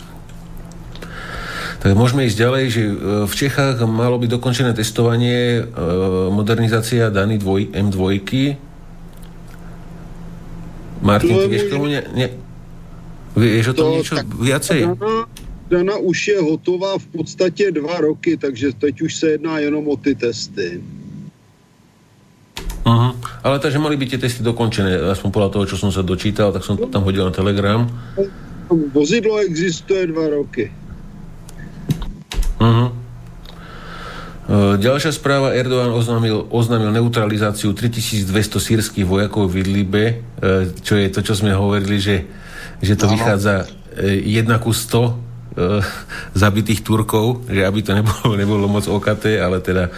Tak 1.83 1.99
môžeme 1.99 2.23
ísť 2.23 2.39
ďalej, 2.39 2.63
že 2.71 2.83
e, 2.87 2.93
v 3.27 3.33
Čechách 3.35 3.83
malo 3.83 4.15
byť 4.15 4.29
dokončené 4.39 4.71
testovanie, 4.71 5.59
e, 5.59 5.63
modernizácia 6.31 7.11
Dany 7.11 7.35
M2. 7.39 7.99
Martin, 11.03 11.35
ty 11.35 11.47
vieš 11.51 11.67
k 11.67 11.73
tomu 11.75 11.91
ne, 11.91 11.99
ne, 12.15 12.31
Vieš 13.33 13.67
o 13.67 13.73
tom 13.73 13.85
to, 13.85 13.93
niečo 13.97 14.15
viacej? 14.37 14.79
Dana, 14.93 15.25
Dana 15.69 15.95
už 15.97 16.17
je 16.27 16.37
hotová 16.41 16.97
v 16.97 17.07
podstatě 17.07 17.71
dva 17.71 17.97
roky, 17.97 18.37
takže 18.37 18.77
teď 18.77 19.01
už 19.01 19.11
se 19.15 19.27
jedná 19.29 19.59
jenom 19.59 19.87
o 19.87 19.95
ty 19.97 20.15
testy. 20.15 20.81
Uh-huh. 22.83 23.15
Ale 23.43 23.59
takže 23.59 23.79
mali 23.79 23.97
by 23.97 24.05
tie 24.05 24.19
testy 24.19 24.43
dokončené, 24.43 24.99
aspoň 25.07 25.29
podľa 25.31 25.49
toho, 25.49 25.63
čo 25.65 25.79
som 25.79 25.89
sa 25.89 26.03
dočítal, 26.03 26.51
tak 26.51 26.67
som 26.67 26.75
to 26.75 26.85
tam 26.91 27.07
hodil 27.07 27.25
na 27.25 27.33
Telegram. 27.33 27.87
Vozidlo 28.69 29.39
existuje 29.39 30.11
dva 30.11 30.29
roky. 30.29 30.67
Uh-huh. 32.59 32.91
Ďalšia 34.77 35.15
správa, 35.15 35.55
Erdogan 35.55 35.95
oznámil, 35.95 36.51
oznámil 36.51 36.91
neutralizáciu 36.91 37.71
3200 37.71 38.27
sírskych 38.59 39.07
vojakov 39.07 39.47
v 39.47 39.63
Idlibe, 39.63 40.03
e, 40.03 40.13
čo 40.83 40.99
je 40.99 41.07
to, 41.07 41.23
čo 41.23 41.31
sme 41.39 41.55
hovorili, 41.55 41.95
že 41.95 42.27
že 42.83 42.99
to 42.99 43.07
no, 43.07 43.15
vychádza 43.15 43.63
e, 43.95 44.19
jedna 44.27 44.59
ku 44.59 44.75
100 44.75 44.91
e, 44.99 45.11
zabitých 46.35 46.83
Turkov, 46.83 47.47
že 47.47 47.63
aby 47.63 47.79
to 47.79 47.95
nebolo, 47.95 48.35
nebolo 48.41 48.65
moc 48.67 48.83
okaté, 48.91 49.39
ale 49.39 49.63
teda 49.63 49.87
e, 49.87 49.91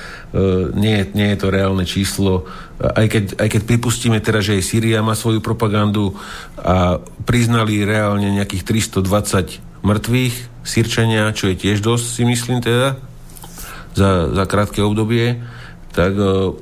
nie, 0.77 1.01
nie 1.17 1.33
je 1.33 1.37
to 1.41 1.47
reálne 1.49 1.89
číslo. 1.89 2.45
Aj 2.77 3.09
keď, 3.09 3.41
aj 3.41 3.49
keď 3.49 3.61
pripustíme 3.65 4.21
teda, 4.21 4.45
že 4.45 4.61
aj 4.61 4.69
Syria 4.69 5.01
má 5.01 5.17
svoju 5.17 5.41
propagandu 5.41 6.13
a 6.61 7.01
priznali 7.25 7.81
reálne 7.81 8.29
nejakých 8.37 8.63
320 8.93 9.81
mŕtvych 9.81 10.35
Sýrčania, 10.65 11.33
čo 11.33 11.49
je 11.49 11.57
tiež 11.57 11.81
dosť, 11.81 12.05
si 12.05 12.23
myslím 12.25 12.61
teda, 12.61 12.97
za, 13.95 14.29
za 14.35 14.43
krátke 14.45 14.83
obdobie, 14.83 15.41
tak 15.95 16.13
e, 16.13 16.53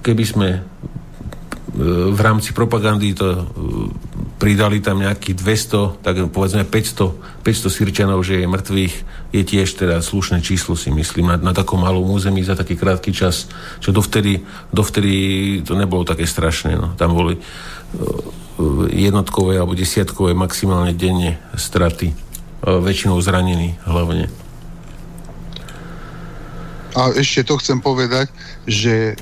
keby 0.00 0.24
sme 0.24 0.48
e, 0.54 0.60
v 2.12 2.20
rámci 2.24 2.56
propagandy 2.56 3.12
to 3.12 3.44
pridali 4.40 4.80
tam 4.80 5.00
nejakých 5.00 5.36
200, 5.36 6.00
tak 6.00 6.16
povedzme 6.32 6.64
500, 6.64 7.44
500 7.44 7.76
Sirčanov, 7.76 8.24
že 8.24 8.40
je 8.40 8.48
mŕtvych, 8.48 8.94
je 9.32 9.42
tiež 9.44 9.68
teda 9.76 10.00
slušné 10.00 10.40
číslo 10.40 10.76
si 10.76 10.88
myslím, 10.88 11.28
na, 11.28 11.36
na 11.36 11.52
takom 11.52 11.84
malom 11.84 12.08
území 12.08 12.40
za 12.40 12.56
taký 12.56 12.80
krátky 12.80 13.12
čas, 13.12 13.48
čo 13.80 13.92
dovtedy, 13.92 14.40
dovtedy 14.72 15.12
to 15.64 15.76
nebolo 15.76 16.04
také 16.04 16.24
strašné. 16.24 16.80
No. 16.80 16.96
Tam 16.96 17.12
boli 17.12 17.36
uh, 17.36 17.42
jednotkové 18.88 19.60
alebo 19.60 19.76
desiatkové 19.76 20.32
maximálne 20.32 20.96
denne 20.96 21.36
straty, 21.56 22.16
väčšinou 22.64 23.20
zranení 23.20 23.76
hlavne. 23.84 24.32
A 26.96 27.12
ešte 27.12 27.44
to 27.44 27.60
chcem 27.60 27.76
povedať, 27.84 28.32
že 28.64 29.12
e, 29.12 29.14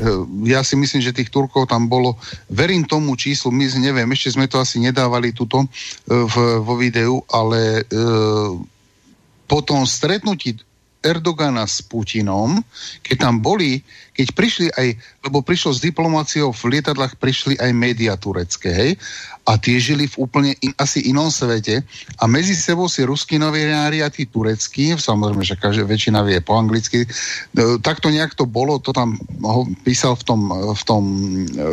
ja 0.47 0.63
si 0.63 0.79
myslím, 0.79 1.03
že 1.03 1.11
tých 1.11 1.35
Turkov 1.35 1.67
tam 1.67 1.91
bolo, 1.91 2.15
verím 2.47 2.87
tomu 2.87 3.19
číslu, 3.19 3.51
my 3.51 3.67
neviem, 3.83 4.07
ešte 4.15 4.39
sme 4.39 4.47
to 4.47 4.63
asi 4.63 4.79
nedávali 4.79 5.35
tuto 5.35 5.67
e, 5.67 5.69
v, 6.07 6.35
vo 6.63 6.75
videu, 6.79 7.19
ale 7.27 7.83
e, 7.83 8.03
po 9.51 9.59
tom 9.67 9.83
stretnutí 9.83 10.55
Erdogana 11.05 11.69
s 11.69 11.85
Putinom, 11.85 12.65
keď 13.05 13.17
tam 13.29 13.45
boli, 13.45 13.85
keď 14.17 14.27
prišli 14.33 14.67
aj, 14.73 14.89
lebo 15.29 15.45
prišlo 15.45 15.77
s 15.77 15.85
diplomáciou 15.85 16.51
v 16.57 16.63
lietadlách, 16.73 17.21
prišli 17.21 17.61
aj 17.61 17.71
médiá 17.77 18.17
turecké, 18.17 18.71
hej, 18.73 18.91
a 19.45 19.61
tie 19.61 19.77
žili 19.77 20.09
v 20.09 20.17
úplne 20.25 20.57
in, 20.65 20.73
asi 20.81 21.05
inom 21.05 21.29
svete. 21.29 21.85
A 22.17 22.25
medzi 22.25 22.57
sebou 22.57 22.89
si 22.89 23.05
ruskí 23.05 23.37
novinári 23.37 24.01
a 24.01 24.09
tí 24.09 24.25
tureckí, 24.25 24.97
samozrejme, 24.97 25.45
že 25.45 25.61
každá 25.61 25.85
väčšina 25.85 26.25
vie 26.25 26.41
po 26.41 26.57
anglicky, 26.57 27.05
e, 27.05 27.09
takto 27.85 28.09
nejak 28.09 28.33
to 28.33 28.49
bolo, 28.49 28.81
to 28.81 28.97
tam 28.97 29.21
ho 29.45 29.69
písal 29.85 30.17
v 30.17 30.25
tom, 30.25 30.41
v 30.73 30.83
tom, 30.89 31.05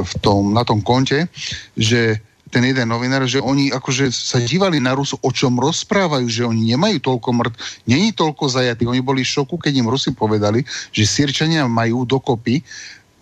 v 0.03 0.14
tom 0.20 0.52
na 0.52 0.68
tom 0.68 0.84
konte, 0.84 1.32
že 1.80 2.20
ten 2.52 2.68
jeden 2.68 2.91
novinár, 2.91 3.23
že 3.23 3.40
oni 3.40 3.72
akože 3.72 4.11
sa 4.11 4.44
dívali 4.44 4.84
na 4.84 4.91
Rusu, 4.91 5.15
o 5.23 5.32
čom 5.32 5.56
rozprávajú, 5.56 6.28
že 6.28 6.44
oni 6.44 6.76
nemajú 6.76 6.99
toľko 6.99 7.30
mŕtv, 7.32 7.57
není 7.88 8.11
toľko 8.11 8.52
zajatých. 8.52 8.91
Oni 8.91 9.02
boli 9.02 9.23
v 9.23 9.32
šoku, 9.32 9.56
keď 9.56 9.80
im 9.80 9.88
Rusi 9.88 10.11
povedali, 10.11 10.68
že 10.91 11.07
Sirčania 11.07 11.64
majú 11.72 12.03
dokopy 12.03 12.60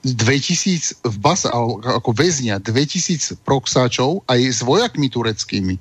2000 0.01 1.06
v 1.06 1.15
basa, 1.22 1.53
ako 1.53 2.10
väznia, 2.15 2.57
2000 2.57 3.38
proxáčov 3.45 4.26
aj 4.26 4.39
s 4.41 4.60
vojakmi 4.65 5.11
tureckými. 5.11 5.76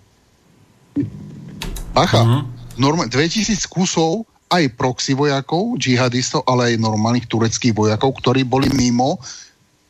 Bacha, 1.95 2.21
uh-huh. 2.21 2.43
norma, 2.77 3.07
2000 3.07 3.57
kusov 3.71 4.27
aj 4.49 4.75
proxy 4.75 5.15
vojakov, 5.15 5.79
džihadistov, 5.79 6.43
ale 6.49 6.75
aj 6.75 6.83
normálnych 6.83 7.29
tureckých 7.31 7.77
vojakov, 7.77 8.17
ktorí 8.19 8.43
boli 8.45 8.69
mimo 8.75 9.23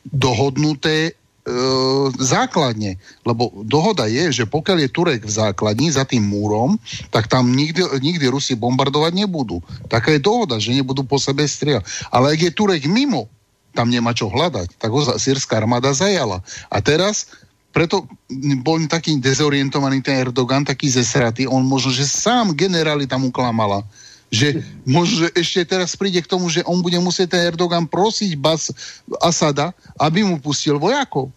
dohodnuté 0.05 1.18
základne. 2.17 2.97
Lebo 3.25 3.51
dohoda 3.65 4.05
je, 4.05 4.43
že 4.43 4.45
pokiaľ 4.49 4.77
je 4.85 4.89
Turek 4.93 5.21
v 5.25 5.31
základni 5.31 5.89
za 5.89 6.05
tým 6.05 6.23
múrom, 6.23 6.77
tak 7.09 7.27
tam 7.27 7.51
nikdy, 7.51 7.99
nikdy 7.99 8.25
Rusi 8.29 8.55
bombardovať 8.55 9.13
nebudú. 9.15 9.59
Taká 9.89 10.15
je 10.15 10.21
dohoda, 10.21 10.61
že 10.61 10.75
nebudú 10.75 11.03
po 11.03 11.17
sebe 11.17 11.45
strieľať. 11.45 11.85
Ale 12.13 12.35
ak 12.35 12.39
je 12.39 12.51
Turek 12.55 12.83
mimo, 12.85 13.27
tam 13.73 13.89
nemá 13.89 14.13
čo 14.13 14.29
hľadať. 14.29 14.77
Tak 14.77 14.89
ho 14.89 15.01
sírska 15.17 15.57
armáda 15.61 15.93
zajala. 15.93 16.41
A 16.69 16.77
teraz 16.81 17.29
preto 17.69 18.09
bol 18.65 18.81
taký 18.89 19.21
dezorientovaný 19.21 20.01
ten 20.01 20.17
Erdogan, 20.17 20.65
taký 20.65 20.89
zesratý, 20.89 21.45
on 21.45 21.61
možno, 21.61 21.93
že 21.93 22.09
sám 22.09 22.57
generáli 22.57 23.05
tam 23.05 23.29
uklamala 23.29 23.85
že 24.29 24.61
možno, 24.85 25.25
že 25.25 25.29
ešte 25.33 25.61
teraz 25.65 25.97
príde 25.97 26.21
k 26.21 26.29
tomu, 26.29 26.53
že 26.53 26.61
on 26.69 26.85
bude 26.85 26.97
musieť 27.01 27.33
ten 27.33 27.49
Erdogan 27.49 27.89
prosiť 27.89 28.37
Bas 28.37 28.69
Asada, 29.17 29.73
aby 29.97 30.21
mu 30.21 30.37
pustil 30.37 30.77
vojakov. 30.77 31.33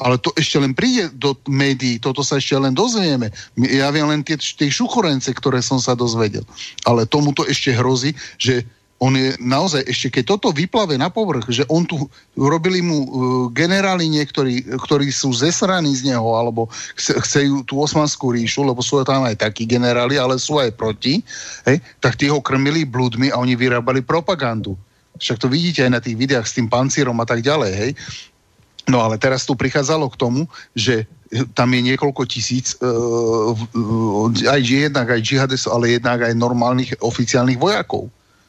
Ale 0.00 0.20
to 0.20 0.32
ešte 0.36 0.60
len 0.60 0.76
príde 0.76 1.08
do 1.16 1.36
médií, 1.48 1.96
toto 1.96 2.20
sa 2.20 2.36
ešte 2.36 2.56
len 2.56 2.76
dozvieme. 2.76 3.32
Ja 3.56 3.88
viem 3.92 4.08
len 4.08 4.20
tie, 4.20 4.36
tie 4.36 4.68
šuchorence, 4.68 5.28
ktoré 5.32 5.64
som 5.64 5.80
sa 5.80 5.96
dozvedel. 5.96 6.44
Ale 6.84 7.08
tomuto 7.08 7.44
ešte 7.48 7.72
hrozí, 7.72 8.12
že 8.36 8.64
on 8.96 9.12
je 9.12 9.36
naozaj, 9.36 9.84
ešte 9.84 10.08
keď 10.08 10.24
toto 10.36 10.48
vyplave 10.56 10.96
na 10.96 11.12
povrch, 11.12 11.52
že 11.52 11.68
on 11.68 11.84
tu, 11.84 12.08
robili 12.32 12.80
mu 12.80 12.96
uh, 12.96 13.08
generáli 13.52 14.08
niektorí, 14.08 14.64
ktorí 14.64 15.12
sú 15.12 15.36
zesraní 15.36 15.92
z 15.92 16.12
neho, 16.12 16.32
alebo 16.32 16.72
chce, 16.96 17.12
chcejú 17.20 17.60
tú 17.68 17.76
osmanskú 17.84 18.32
ríšu, 18.32 18.64
lebo 18.64 18.80
sú 18.80 19.04
tam 19.04 19.28
aj 19.28 19.36
takí 19.36 19.68
generáli, 19.68 20.16
ale 20.16 20.40
sú 20.40 20.56
aj 20.56 20.72
proti, 20.72 21.20
hej, 21.68 21.76
tak 22.00 22.16
tí 22.16 22.32
ho 22.32 22.40
krmili 22.40 22.88
bludmi 22.88 23.28
a 23.28 23.36
oni 23.36 23.52
vyrábali 23.52 24.00
propagandu. 24.00 24.72
Však 25.20 25.44
to 25.44 25.48
vidíte 25.52 25.84
aj 25.84 25.92
na 25.92 26.00
tých 26.00 26.16
videách 26.16 26.48
s 26.48 26.56
tým 26.56 26.68
pancírom 26.68 27.16
a 27.20 27.28
tak 27.28 27.44
ďalej, 27.44 27.72
hej. 27.76 27.90
No 28.86 29.02
ale 29.02 29.18
teraz 29.18 29.42
tu 29.42 29.58
prichádzalo 29.58 30.06
k 30.14 30.20
tomu, 30.20 30.40
že 30.78 31.10
tam 31.58 31.74
je 31.74 31.82
niekoľko 31.82 32.22
tisíc 32.30 32.78
uh, 32.78 33.50
uh, 33.50 34.30
aj 34.46 34.62
jednak 34.62 35.10
aj 35.10 35.20
džihadistov, 35.26 35.74
ale 35.74 35.98
jednak 35.98 36.22
aj 36.22 36.38
normálnych 36.38 36.94
oficiálnych 37.02 37.58
vojakov 37.58 38.06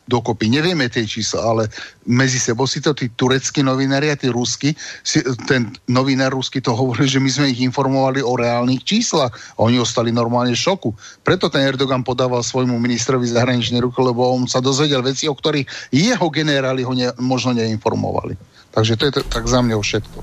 dokopy. 0.07 0.47
Nevieme 0.47 0.88
tie 0.88 1.03
čísla, 1.03 1.43
ale 1.43 1.64
medzi 2.07 2.39
sebou 2.39 2.64
si 2.64 2.80
to 2.80 2.95
tí 2.95 3.11
tureckí 3.11 3.59
novinári 3.59 4.07
a 4.09 4.15
tí 4.15 4.31
rusky, 4.31 4.72
ten 5.45 5.76
novinár 5.85 6.31
rusky 6.31 6.64
to 6.64 6.72
hovorí, 6.72 7.05
že 7.05 7.19
my 7.19 7.27
sme 7.27 7.51
ich 7.51 7.59
informovali 7.59 8.23
o 8.23 8.39
reálnych 8.39 8.88
číslach 8.88 9.35
a 9.35 9.59
oni 9.59 9.84
ostali 9.84 10.15
normálne 10.15 10.55
v 10.55 10.64
šoku. 10.64 10.95
Preto 11.27 11.51
ten 11.51 11.68
Erdogan 11.68 12.07
podával 12.07 12.39
svojmu 12.39 12.80
ministrovi 12.80 13.27
zahraničnej 13.27 13.84
ruky, 13.84 13.99
lebo 13.99 14.31
on 14.31 14.47
sa 14.47 14.64
dozvedel 14.64 15.03
veci, 15.03 15.27
o 15.27 15.35
ktorých 15.35 15.91
jeho 15.91 16.27
generáli 16.31 16.88
ho 16.88 16.95
ne, 16.95 17.11
možno 17.19 17.51
neinformovali. 17.51 18.56
Takže 18.78 18.94
to 18.94 19.04
je 19.10 19.14
to, 19.18 19.22
tak 19.26 19.49
za 19.49 19.66
mňa 19.66 19.74
všetko. 19.82 20.20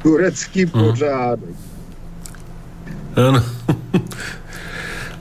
Turecký 0.00 0.64
mhm. 0.64 0.72
pořádek. 0.72 1.56
Áno. 3.20 3.40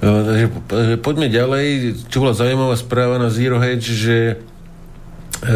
No, 0.03 0.19
takže 0.19 0.99
poďme 0.99 1.31
ďalej. 1.31 1.95
Čo 2.11 2.27
bola 2.27 2.35
zaujímavá 2.35 2.75
správa 2.75 3.15
na 3.15 3.31
Zero 3.31 3.55
Hedge, 3.55 3.87
že 3.87 4.35
e, 4.35 5.55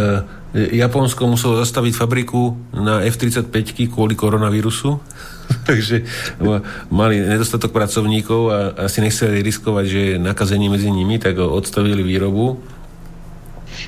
Japonsko 0.80 1.28
muselo 1.28 1.60
zastaviť 1.60 1.92
fabriku 1.92 2.56
na 2.72 3.04
F-35 3.12 3.92
kvôli 3.92 4.16
koronavírusu. 4.16 5.04
Takže 5.68 6.08
mali 6.88 7.20
nedostatok 7.20 7.76
pracovníkov 7.76 8.42
a 8.48 8.88
asi 8.88 9.04
nechceli 9.04 9.44
riskovať, 9.44 9.86
že 9.92 10.02
nakazenie 10.16 10.72
medzi 10.72 10.96
nimi, 10.96 11.20
tak 11.20 11.44
odstavili 11.44 12.00
výrobu 12.00 12.56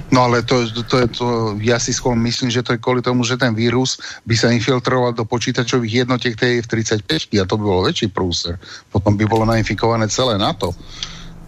No 0.10 0.26
ale 0.30 0.42
to, 0.46 0.66
to 0.86 0.96
je 1.02 1.08
to, 1.10 1.28
ja 1.62 1.78
si 1.82 1.94
skôr 1.94 2.16
myslím, 2.18 2.50
že 2.50 2.66
to 2.66 2.74
je 2.76 2.82
kvôli 2.82 3.02
tomu, 3.02 3.24
že 3.26 3.38
ten 3.38 3.54
vírus 3.54 4.02
by 4.26 4.36
sa 4.38 4.54
infiltroval 4.54 5.14
do 5.14 5.26
počítačových 5.26 6.06
jednotiek 6.06 6.36
tej 6.36 6.66
F-35 6.66 7.40
a 7.40 7.46
to 7.46 7.56
by 7.58 7.64
bolo 7.64 7.86
väčší 7.86 8.10
prúser. 8.10 8.58
Potom 8.90 9.18
by 9.18 9.26
bolo 9.26 9.46
nainfikované 9.46 10.10
celé 10.10 10.38
NATO. 10.38 10.74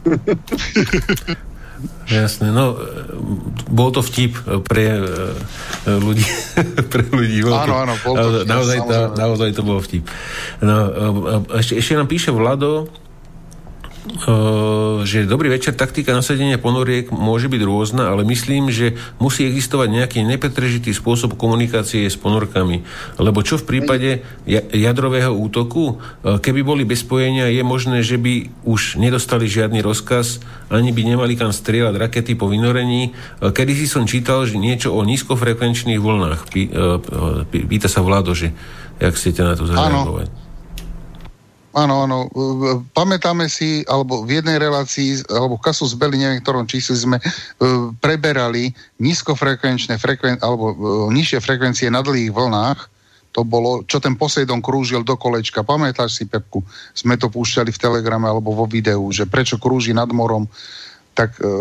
Jasné, 2.05 2.53
no 2.53 2.77
bol 3.71 3.89
to 3.89 4.05
vtip 4.05 4.37
pre 4.67 5.01
uh, 5.01 5.33
ľudí. 5.87 6.25
pre 6.91 7.03
ľudí 7.09 7.41
áno, 7.41 7.75
áno, 7.87 7.93
bol 8.05 8.13
to 8.13 8.29
vtip, 8.41 8.49
naozaj, 8.51 8.77
to, 8.85 8.97
naozaj 9.17 9.49
to 9.55 9.61
bol 9.65 9.79
vtip. 9.81 10.05
No, 10.61 10.75
ešte, 11.57 11.81
ešte 11.81 11.97
nám 11.97 12.05
píše 12.05 12.29
Vlado, 12.29 12.85
že 15.05 15.29
dobrý 15.29 15.53
večer, 15.53 15.77
taktika 15.77 16.17
nasadenia 16.17 16.57
ponoriek 16.57 17.13
môže 17.13 17.45
byť 17.45 17.61
rôzna, 17.61 18.09
ale 18.09 18.25
myslím, 18.25 18.73
že 18.73 18.97
musí 19.21 19.45
existovať 19.45 19.93
nejaký 19.93 20.19
nepretržitý 20.25 20.89
spôsob 20.89 21.37
komunikácie 21.37 22.09
s 22.09 22.17
ponorkami. 22.17 22.81
Lebo 23.21 23.45
čo 23.45 23.61
v 23.61 23.69
prípade 23.69 24.25
jadrového 24.73 25.37
útoku, 25.37 26.01
keby 26.25 26.65
boli 26.65 26.81
bez 26.81 27.05
spojenia, 27.05 27.53
je 27.53 27.61
možné, 27.61 28.01
že 28.01 28.17
by 28.17 28.65
už 28.65 28.97
nedostali 28.97 29.45
žiadny 29.45 29.85
rozkaz, 29.85 30.41
ani 30.73 30.89
by 30.89 31.01
nemali 31.05 31.37
kam 31.37 31.53
strieľať 31.53 32.01
rakety 32.01 32.33
po 32.33 32.49
vynorení. 32.49 33.13
Kedy 33.37 33.73
si 33.77 33.85
som 33.85 34.09
čítal, 34.09 34.49
že 34.49 34.57
niečo 34.57 34.97
o 34.97 35.05
nízkofrekvenčných 35.05 36.01
vlnách. 36.01 36.49
Pýta 37.53 37.85
sa 37.85 38.01
Vlado, 38.01 38.33
že 38.33 38.49
jak 38.97 39.13
chcete 39.13 39.41
na 39.45 39.53
to 39.53 39.69
zareagovať. 39.69 40.25
Áno, 40.29 40.40
áno. 41.73 42.27
Pamätáme 42.91 43.47
si, 43.47 43.87
alebo 43.87 44.27
v 44.27 44.43
jednej 44.43 44.59
relácii, 44.59 45.23
alebo 45.31 45.55
v 45.55 45.65
kasu 45.71 45.87
zbeli, 45.87 46.19
neviem, 46.19 46.43
ktorom 46.43 46.67
čísli 46.67 46.99
sme 46.99 47.17
e, 47.17 47.23
preberali 48.03 48.75
nízkofrekvenčné 48.99 49.95
frekven, 49.95 50.43
alebo 50.43 50.71
e, 50.71 50.75
nižšie 51.15 51.39
frekvencie 51.39 51.87
na 51.87 52.03
dlhých 52.03 52.35
vlnách. 52.35 52.79
To 53.31 53.47
bolo, 53.47 53.87
čo 53.87 54.03
ten 54.03 54.19
Poseidon 54.19 54.59
krúžil 54.59 55.07
do 55.07 55.15
kolečka. 55.15 55.63
Pamätáš 55.63 56.19
si, 56.19 56.23
Pepku? 56.27 56.59
Sme 56.91 57.15
to 57.15 57.31
púšťali 57.31 57.71
v 57.71 57.79
Telegrame 57.79 58.27
alebo 58.27 58.51
vo 58.51 58.67
videu, 58.67 59.07
že 59.15 59.23
prečo 59.23 59.55
krúži 59.55 59.95
nad 59.95 60.11
morom 60.11 60.51
tak 61.11 61.35
e, 61.43 61.51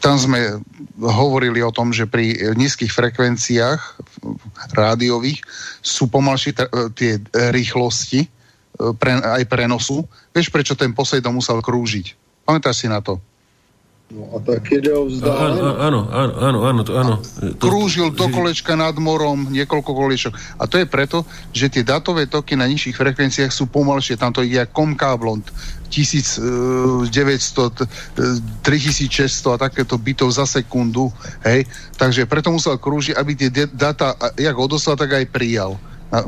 tam 0.00 0.16
sme 0.16 0.56
hovorili 1.04 1.60
o 1.60 1.68
tom, 1.68 1.92
že 1.92 2.08
pri 2.08 2.56
nízkych 2.56 2.88
frekvenciách 2.88 3.80
rádiových 4.72 5.44
sú 5.84 6.08
pomalšie 6.08 6.56
t- 6.56 6.72
tie 6.96 7.20
rýchlosti 7.52 8.24
E, 8.24 8.33
pre, 8.98 9.18
aj 9.18 9.44
prenosu. 9.46 10.06
Vieš, 10.34 10.50
prečo 10.50 10.74
ten 10.74 10.90
Poseidon 10.90 11.36
musel 11.36 11.62
krúžiť? 11.62 12.18
Pamätáš 12.44 12.84
si 12.84 12.88
na 12.90 13.00
to? 13.00 13.22
No 14.12 14.36
a 14.36 14.38
tak 14.38 14.68
ide 14.68 14.92
o 14.92 15.08
Áno, 15.08 15.80
áno, 15.80 16.00
áno, 16.12 16.58
áno, 16.68 16.80
to, 16.84 16.92
áno. 16.92 17.14
Krúžil 17.56 18.12
do 18.12 18.28
kolečka 18.28 18.76
nad 18.76 18.92
morom 19.00 19.48
niekoľko 19.48 19.90
kolečok. 19.96 20.36
A 20.60 20.68
to 20.68 20.76
je 20.76 20.86
preto, 20.86 21.24
že 21.56 21.72
tie 21.72 21.80
datové 21.80 22.28
toky 22.28 22.52
na 22.52 22.68
nižších 22.68 22.94
frekvenciách 22.94 23.48
sú 23.48 23.64
pomalšie. 23.66 24.20
Tam 24.20 24.30
to 24.30 24.44
ide 24.44 24.60
ako 24.60 24.84
komkáblon 24.84 25.40
1900, 25.88 27.08
3600 28.60 29.56
a 29.56 29.58
takéto 29.58 29.96
bytov 29.96 30.36
za 30.36 30.44
sekundu. 30.44 31.08
Hej? 31.40 31.64
Takže 31.96 32.28
preto 32.28 32.52
musel 32.52 32.76
krúžiť, 32.76 33.16
aby 33.16 33.32
tie 33.34 33.48
data 33.72 34.12
jak 34.36 34.54
odoslal, 34.54 35.00
tak 35.00 35.16
aj 35.16 35.32
prijal. 35.32 35.80
A, 36.14 36.22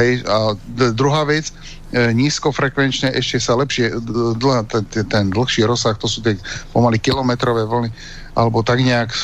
hej, 0.00 0.24
a 0.24 0.56
druhá 0.96 1.28
vec, 1.28 1.50
e, 1.50 1.52
nízkofrekvenčne 1.94 3.14
ešte 3.14 3.38
sa 3.38 3.54
lepšie, 3.54 3.94
dl- 4.36 4.66
ten, 4.66 5.06
ten 5.06 5.24
dlhší 5.30 5.62
rozsah, 5.62 5.94
to 5.94 6.10
sú 6.10 6.18
tie 6.18 6.34
pomaly 6.74 6.98
kilometrové 6.98 7.62
vlny, 7.62 7.94
alebo 8.34 8.66
tak 8.66 8.82
nejak 8.82 9.14
e, 9.14 9.18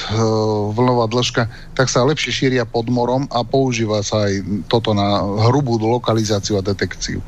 vlnová 0.70 1.10
dĺžka, 1.10 1.50
tak 1.74 1.90
sa 1.90 2.06
lepšie 2.06 2.30
šíria 2.30 2.62
pod 2.62 2.86
morom 2.86 3.26
a 3.34 3.42
používa 3.42 4.00
sa 4.06 4.30
aj 4.30 4.64
toto 4.70 4.94
na 4.94 5.20
hrubú 5.50 5.74
lokalizáciu 5.76 6.62
a 6.62 6.62
detekciu. 6.62 7.18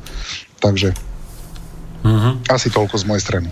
Takže 0.63 0.95
uh-huh. 2.07 2.35
asi 2.49 2.71
toľko 2.71 2.95
z 2.95 3.05
mojej 3.05 3.25
strany. 3.27 3.49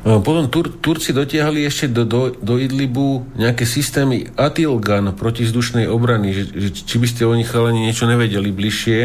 No, 0.00 0.24
potom 0.24 0.48
Tur- 0.48 0.72
Turci 0.80 1.12
dotiahli 1.12 1.68
ešte 1.68 1.92
do, 1.92 2.08
do, 2.08 2.32
do 2.32 2.56
Idlibu 2.56 3.28
nejaké 3.36 3.68
systémy 3.68 4.32
Atilgan 4.32 5.12
protizdušnej 5.12 5.84
obrany, 5.92 6.32
že, 6.32 6.48
že, 6.56 6.68
či 6.72 6.96
by 6.96 7.06
ste 7.06 7.28
o 7.28 7.36
nich 7.36 7.52
chalani 7.52 7.84
niečo 7.84 8.08
nevedeli 8.08 8.48
bližšie. 8.48 9.00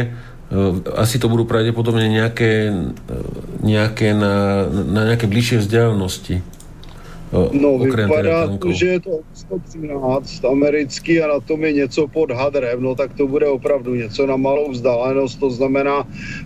E, 0.45 0.57
asi 0.93 1.17
to 1.17 1.25
budú 1.25 1.49
pravdepodobne 1.49 2.05
nejaké, 2.05 2.69
e, 2.69 3.17
nejaké 3.65 4.13
na, 4.13 4.65
na 4.69 5.01
nejaké 5.09 5.25
bližšie 5.25 5.65
vzdialenosti. 5.65 6.35
E, 6.37 7.37
no, 7.57 7.81
vypadá 7.81 8.53
to, 8.61 8.69
že 8.69 8.87
je 8.87 8.99
to 9.01 9.13
113 9.49 10.45
americký 10.45 11.17
a 11.25 11.33
na 11.33 11.39
tom 11.41 11.65
je 11.65 11.81
něco 11.81 12.07
pod 12.07 12.29
hadrem, 12.31 12.77
no 12.77 12.93
tak 12.93 13.17
to 13.17 13.25
bude 13.27 13.47
opravdu 13.49 13.95
něco 13.95 14.25
na 14.27 14.37
malou 14.37 14.71
vzdálenost, 14.71 15.39
to 15.39 15.49
znamená 15.49 16.05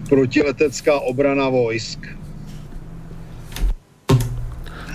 protiletecká 0.09 0.99
obrana 0.99 1.49
vojsk. 1.49 1.99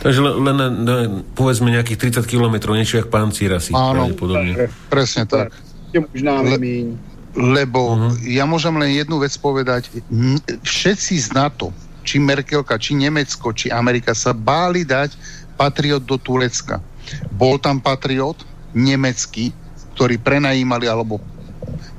Takže 0.04 0.20
len, 0.20 0.36
len, 0.36 0.56
len 0.84 1.24
povedzme 1.32 1.72
nejakých 1.72 2.20
30 2.20 2.28
km, 2.28 2.76
niečo 2.76 3.00
jak 3.00 3.08
pancír 3.08 3.48
asi. 3.56 3.72
Áno, 3.72 4.12
presne 4.92 5.24
tak. 5.24 5.56
Možná 5.96 6.44
Le, 6.44 6.60
lebo 7.34 7.98
uh-huh. 7.98 8.14
ja 8.22 8.46
môžem 8.46 8.74
len 8.78 8.94
jednu 8.94 9.18
vec 9.18 9.34
povedať. 9.38 9.90
Všetci 10.62 11.14
z 11.18 11.28
NATO, 11.34 11.74
či 12.06 12.22
Merkelka, 12.22 12.78
či 12.78 12.94
Nemecko, 12.94 13.50
či 13.50 13.74
Amerika 13.74 14.14
sa 14.14 14.30
báli 14.30 14.86
dať 14.86 15.18
Patriot 15.58 16.02
do 16.02 16.14
Turecka. 16.18 16.78
Bol 17.34 17.58
tam 17.58 17.82
Patriot 17.82 18.38
nemecký, 18.74 19.50
ktorý 19.98 20.18
prenajímali, 20.22 20.86
alebo 20.86 21.18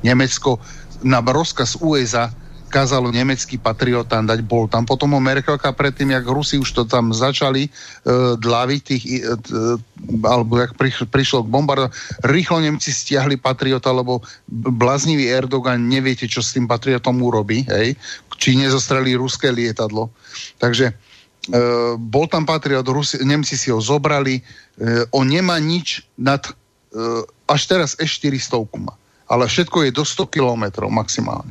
Nemecko 0.03 0.59
na 1.03 1.19
rozkaz 1.19 1.77
USA 1.83 2.31
kázalo 2.75 3.07
nemecký 3.07 3.55
patriot 3.55 4.03
dať, 4.03 4.43
bol 4.43 4.67
tam. 4.67 4.83
Potom 4.83 5.15
ho 5.15 5.23
Merkelka 5.23 5.71
predtým, 5.71 6.11
jak 6.11 6.27
Rusi 6.27 6.59
už 6.59 6.67
to 6.75 6.83
tam 6.83 7.15
začali 7.15 7.71
uh, 7.71 8.35
dlaviť 8.35 8.81
tých, 8.83 9.03
uh, 9.23 9.79
alebo 10.27 10.59
jak 10.59 10.75
priš, 10.75 11.07
prišlo 11.07 11.47
k 11.47 11.51
bombardu, 11.55 11.87
rýchlo 12.27 12.59
Nemci 12.59 12.91
stiahli 12.91 13.39
patriota, 13.39 13.95
lebo 13.95 14.19
bláznivý 14.51 15.31
Erdogan 15.31 15.87
neviete, 15.87 16.27
čo 16.27 16.43
s 16.43 16.51
tým 16.51 16.67
patriotom 16.67 17.15
urobí, 17.23 17.63
hej? 17.71 17.95
či 18.35 18.59
nezostreli 18.59 19.15
ruské 19.15 19.55
lietadlo. 19.55 20.11
Takže 20.59 20.91
uh, 20.91 21.95
bol 21.95 22.27
tam 22.27 22.43
patriot, 22.43 22.83
Rusi, 22.83 23.23
Nemci 23.23 23.55
si 23.55 23.71
ho 23.71 23.79
zobrali, 23.79 24.43
uh, 24.43 25.07
on 25.15 25.31
nemá 25.31 25.55
nič 25.63 26.03
nad, 26.19 26.43
uh, 26.43 27.23
až 27.47 27.71
teraz 27.71 27.95
E400 27.95 28.59
má 28.83 28.91
ale 29.25 29.49
všetko 29.49 29.89
je 29.89 29.91
do 29.91 30.05
100 30.05 30.29
kilometrov 30.29 30.89
maximálne. 30.93 31.49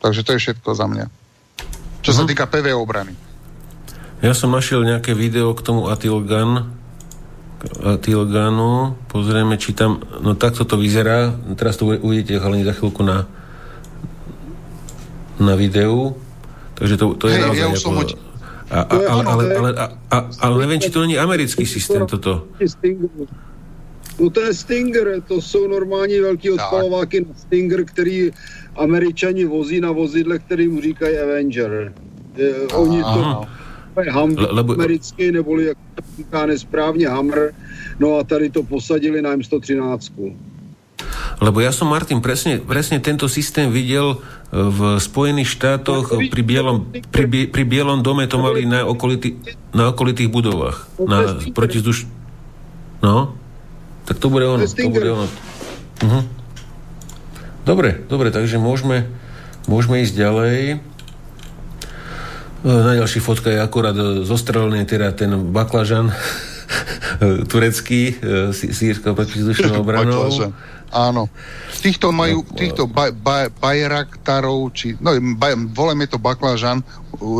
Takže 0.00 0.20
to 0.22 0.30
je 0.36 0.42
všetko 0.42 0.70
za 0.74 0.86
mňa. 0.88 1.06
Čo 2.04 2.10
uh-huh. 2.12 2.16
sa 2.16 2.22
mhm. 2.24 2.28
týka 2.32 2.44
PV 2.48 2.66
obrany. 2.76 3.14
Ja 4.24 4.32
som 4.32 4.48
našiel 4.48 4.80
nejaké 4.80 5.12
video 5.12 5.52
k 5.52 5.60
tomu 5.60 5.92
Atilgan, 5.92 6.72
Atilganu. 7.84 8.96
Pozrieme, 9.12 9.60
či 9.60 9.76
tam... 9.76 10.00
No 10.24 10.32
takto 10.32 10.64
to 10.64 10.80
vyzerá. 10.80 11.36
Teraz 11.56 11.76
to 11.76 11.84
uvidíte 11.88 12.40
ale 12.40 12.64
za 12.64 12.72
chvíľku 12.72 13.04
na 13.04 13.28
na 15.36 15.54
videu. 15.56 16.16
Takže 16.76 16.96
to, 16.96 17.04
to 17.16 17.24
je 17.28 17.36
hey, 17.36 17.44
naozaj... 17.44 17.60
Ja 17.60 17.68
ako, 17.76 17.90
a, 18.66 18.78
a, 18.82 18.96
ale, 19.06 19.22
ale, 19.22 19.44
ale, 19.54 19.70
a, 20.10 20.16
ale 20.42 20.54
neviem, 20.66 20.82
či 20.82 20.90
to 20.90 20.98
není 20.98 21.14
americký 21.14 21.62
systém 21.62 22.02
toto. 22.02 22.50
No 24.20 24.30
to 24.30 24.40
je 24.40 24.54
Stinger, 24.54 25.22
to 25.28 25.40
jsou 25.42 25.68
normální 25.68 26.20
velký 26.20 26.50
odpalováky 26.50 27.20
na 27.20 27.34
Stinger, 27.36 27.84
který 27.84 28.30
američani 28.76 29.44
vozí 29.44 29.80
na 29.80 29.92
vozidle, 29.92 30.38
kterým 30.38 30.80
říkají 30.80 31.18
Avenger. 31.18 31.92
Je, 32.36 32.54
oni 32.72 33.02
to 33.02 33.46
Humvee 34.12 34.46
lebo... 34.50 34.72
americký, 34.72 35.32
neboli 35.32 35.64
jak 35.64 35.78
říká 36.16 36.46
nesprávně 36.46 37.08
Hammer, 37.08 37.54
no 37.98 38.18
a 38.18 38.24
tady 38.24 38.50
to 38.50 38.62
posadili 38.62 39.22
na 39.22 39.36
M113. 39.36 40.36
Lebo 41.36 41.60
ja 41.60 41.68
som, 41.68 41.92
Martin, 41.92 42.24
presne, 42.24 42.64
presne 42.64 42.96
tento 42.96 43.28
systém 43.28 43.68
videl 43.68 44.16
e, 44.16 44.16
v 44.56 44.96
Spojených 44.96 45.52
štátoch 45.52 46.08
pri 46.32 46.42
Bielom, 46.42 46.88
pri, 47.12 47.52
pri 47.52 47.64
Bielom 47.68 48.00
dome 48.00 48.24
to 48.24 48.40
mali 48.40 48.64
na, 48.64 48.88
okolity, 48.88 49.36
na 49.76 49.92
okolitých 49.92 50.32
budovách. 50.32 50.88
Na 50.96 51.36
protizduš... 51.52 52.08
No? 53.04 53.36
Tak 54.06 54.16
to 54.22 54.30
bude 54.30 54.46
ono. 54.46 54.62
To 54.62 54.88
bude 54.90 55.10
ono. 55.10 55.26
Uh-huh. 55.26 56.24
Dobre, 57.66 57.98
dobre, 58.06 58.30
takže 58.30 58.62
môžeme, 58.62 59.10
môžeme 59.66 60.06
ísť 60.06 60.14
ďalej. 60.14 60.58
E, 60.70 60.76
na 62.62 62.94
ďalší 62.94 63.18
fotka 63.18 63.50
je 63.50 63.58
akurát 63.58 63.98
zostrelený 64.22 64.86
teda 64.86 65.10
ten 65.10 65.34
baklažan 65.50 66.14
turecký, 67.50 68.14
e, 68.14 68.54
sírska 68.54 69.18
protizdušnou 69.18 69.82
obranou. 69.82 70.30
Áno. 70.94 71.26
Týchto 71.82 72.14
majú, 72.14 72.46
týchto 72.54 72.86
baj, 72.86 73.10
baj, 73.18 73.50
bajraktarov, 73.58 74.70
či, 74.70 74.94
no, 75.02 75.18
baj, 75.34 75.58
voláme 75.74 76.06
to 76.06 76.22
baklažan, 76.22 76.86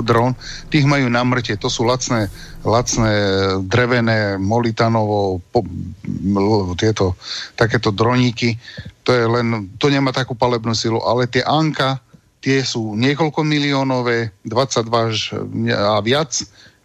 dron, 0.03 0.35
tých 0.75 0.85
majú 0.85 1.07
na 1.07 1.23
mŕte. 1.23 1.55
To 1.63 1.71
sú 1.71 1.87
lacné, 1.87 2.27
lacné 2.67 3.15
drevené 3.63 4.35
molitanovo 4.43 5.39
po, 5.55 5.63
tieto, 6.75 7.15
takéto 7.55 7.95
droníky. 7.95 8.59
To 9.07 9.15
je 9.15 9.25
len, 9.25 9.71
to 9.79 9.87
nemá 9.87 10.11
takú 10.11 10.35
palebnú 10.35 10.75
silu, 10.75 10.99
ale 11.07 11.31
tie 11.31 11.47
Anka, 11.47 12.03
tie 12.43 12.67
sú 12.67 12.99
niekoľko 12.99 13.47
miliónové, 13.47 14.35
22 14.43 14.91
až 14.91 15.19
a 15.71 16.03
viac 16.03 16.35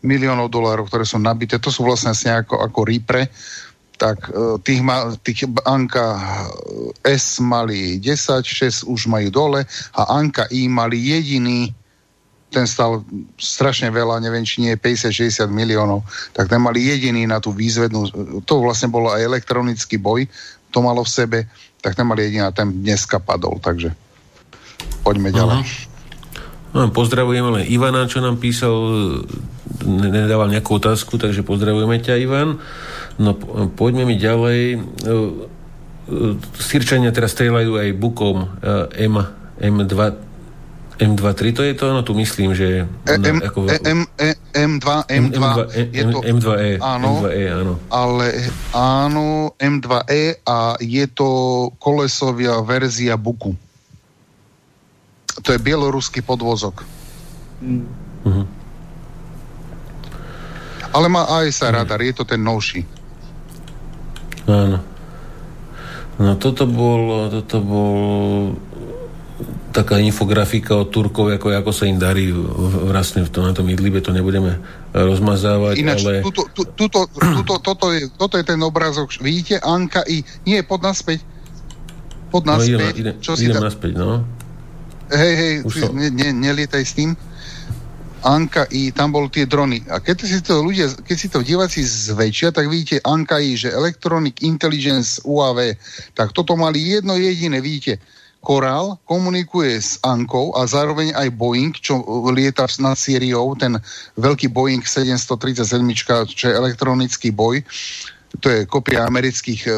miliónov 0.06 0.54
dolárov, 0.54 0.86
ktoré 0.86 1.06
sú 1.06 1.18
nabité. 1.18 1.58
To 1.58 1.74
sú 1.74 1.86
vlastne 1.86 2.14
asi 2.14 2.30
ako, 2.30 2.62
ako 2.62 2.80
Ripre 2.86 3.30
tak 4.02 4.34
e, 4.34 4.58
tých, 4.66 4.82
ma, 4.82 5.14
tých 5.22 5.46
Anka 5.62 6.18
S 7.06 7.38
mali 7.38 8.02
10, 8.02 8.42
6 8.42 8.90
už 8.90 9.06
majú 9.06 9.30
dole 9.30 9.62
a 9.94 10.02
Anka 10.18 10.50
I 10.50 10.66
mali 10.66 10.98
jediný 10.98 11.70
ten 12.52 12.68
stal 12.68 13.08
strašne 13.40 13.88
veľa, 13.88 14.20
neviem, 14.20 14.44
či 14.44 14.60
nie 14.60 14.76
50-60 14.76 15.48
miliónov, 15.48 16.04
tak 16.36 16.52
ten 16.52 16.60
mali 16.60 16.84
jediný 16.84 17.24
na 17.24 17.40
tú 17.40 17.56
výzvednú, 17.56 18.12
to 18.44 18.54
vlastne 18.60 18.92
bolo 18.92 19.08
aj 19.08 19.24
elektronický 19.24 19.96
boj, 19.96 20.28
to 20.70 20.84
malo 20.84 21.08
v 21.08 21.12
sebe, 21.12 21.40
tak 21.80 21.96
ten 21.96 22.04
mali 22.04 22.28
jediný 22.28 22.52
a 22.52 22.56
ten 22.56 22.68
dneska 22.84 23.24
padol, 23.24 23.58
takže 23.64 23.96
poďme 25.08 25.32
ďalej. 25.32 25.64
No, 26.72 26.88
pozdravujeme 26.92 27.50
len 27.60 27.64
Ivana, 27.68 28.08
čo 28.08 28.24
nám 28.24 28.40
písal, 28.40 28.72
nedával 29.84 30.48
nejakú 30.48 30.80
otázku, 30.80 31.20
takže 31.20 31.44
pozdravujeme 31.44 32.00
ťa, 32.00 32.20
Ivan. 32.20 32.64
No 33.20 33.36
poďme 33.76 34.08
mi 34.08 34.16
ďalej. 34.16 34.60
E, 34.72 34.78
e, 34.80 35.16
Sirčania 36.56 37.12
teraz 37.12 37.36
strieľajú 37.36 37.76
aj 37.76 37.90
bukom 38.00 38.38
e, 38.40 38.48
M, 39.04 39.20
M2 39.60 40.31
M23 41.02 41.40
to 41.58 41.62
je 41.66 41.74
to, 41.74 41.86
no 41.90 42.06
tu 42.06 42.14
myslím, 42.14 42.54
že... 42.54 42.86
M, 43.10 43.42
ako, 43.42 43.66
M, 43.82 44.06
M2, 44.54 44.86
M2, 45.10 45.34
M2, 45.34 45.46
je 45.90 46.04
to, 46.14 46.22
M2E, 46.22 46.78
áno, 46.78 47.26
M2E, 47.26 47.42
áno. 47.50 47.74
Ale 47.90 48.26
áno, 48.70 49.58
M2E 49.58 50.46
a 50.46 50.78
je 50.78 51.06
to 51.10 51.30
kolesovia 51.82 52.62
verzia 52.62 53.18
Buku. 53.18 53.58
To 55.42 55.50
je 55.50 55.58
bieloruský 55.58 56.22
podvozok. 56.22 56.86
Mm. 57.66 57.90
Uh-huh. 58.22 58.46
Ale 60.94 61.10
má 61.10 61.26
ASA 61.26 61.74
radar, 61.74 61.98
je 61.98 62.14
to 62.14 62.30
ten 62.30 62.46
novší. 62.46 62.86
Áno. 64.46 64.86
No 66.22 66.38
toto 66.38 66.70
bol, 66.70 67.34
toto 67.34 67.58
bol 67.66 67.98
taká 69.72 69.98
infografika 69.98 70.76
od 70.76 70.92
Turkov, 70.92 71.32
ako, 71.32 71.56
ako 71.56 71.72
sa 71.72 71.88
im 71.88 71.98
darí 71.98 72.30
vlastne 72.92 73.24
v 73.24 73.32
tom, 73.32 73.48
na 73.48 73.56
tom 73.56 73.66
Idlibe, 73.72 74.04
to 74.04 74.12
nebudeme 74.12 74.60
rozmazávať, 74.92 75.80
Ináč, 75.80 76.04
ale... 76.04 76.22
Tuto, 76.22 76.52
tu, 76.52 76.64
tuto, 76.76 77.08
tuto, 77.08 77.56
toto, 77.64 77.86
je, 77.96 78.12
toto 78.20 78.36
je 78.36 78.46
ten 78.46 78.60
obrázok, 78.60 79.16
vidíte, 79.24 79.64
Anka 79.64 80.04
i... 80.06 80.22
Nie, 80.44 80.68
pod 80.68 80.84
naspäť. 80.84 81.24
Pod 82.30 82.44
naspäť. 82.44 82.76
No, 82.76 82.92
idem, 82.92 83.00
idem, 83.00 83.16
Čo 83.24 83.32
idem 83.40 83.58
si 83.58 83.64
naspäť, 83.64 83.94
no. 83.96 84.28
Hej, 85.12 85.34
hej, 85.36 85.54
ne, 85.92 86.08
ne, 86.12 86.30
nelietaj 86.32 86.84
s 86.84 86.94
tým. 86.96 87.12
Anka 88.22 88.70
I, 88.70 88.94
tam 88.94 89.10
bol 89.10 89.34
tie 89.34 89.50
drony. 89.50 89.82
A 89.90 89.98
keď 89.98 90.18
si 90.30 90.40
to 90.46 90.62
ľudia, 90.62 90.94
keď 90.94 91.18
si 91.18 91.28
to 91.28 91.42
diváci 91.42 91.82
zväčšia, 91.82 92.54
tak 92.54 92.70
vidíte 92.70 93.02
Anka 93.02 93.42
I, 93.42 93.58
že 93.58 93.74
Electronic 93.74 94.46
Intelligence 94.46 95.18
UAV, 95.26 95.74
tak 96.14 96.30
toto 96.30 96.54
mali 96.54 96.86
jedno 96.86 97.18
jediné, 97.18 97.58
vidíte, 97.58 97.98
Korál 98.42 98.98
komunikuje 99.06 99.78
s 99.78 100.02
Ankou 100.02 100.58
a 100.58 100.66
zároveň 100.66 101.14
aj 101.14 101.30
Boeing, 101.30 101.78
čo 101.78 102.02
lieta 102.34 102.66
nad 102.82 102.98
Sýriou, 102.98 103.54
ten 103.54 103.78
veľký 104.18 104.50
Boeing 104.50 104.82
737, 104.82 105.62
čo 106.34 106.46
je 106.50 106.58
elektronický 106.58 107.30
boj, 107.30 107.62
to 108.40 108.48
je 108.48 108.64
kopia 108.64 109.04
amerických 109.12 109.68
e, 109.68 109.72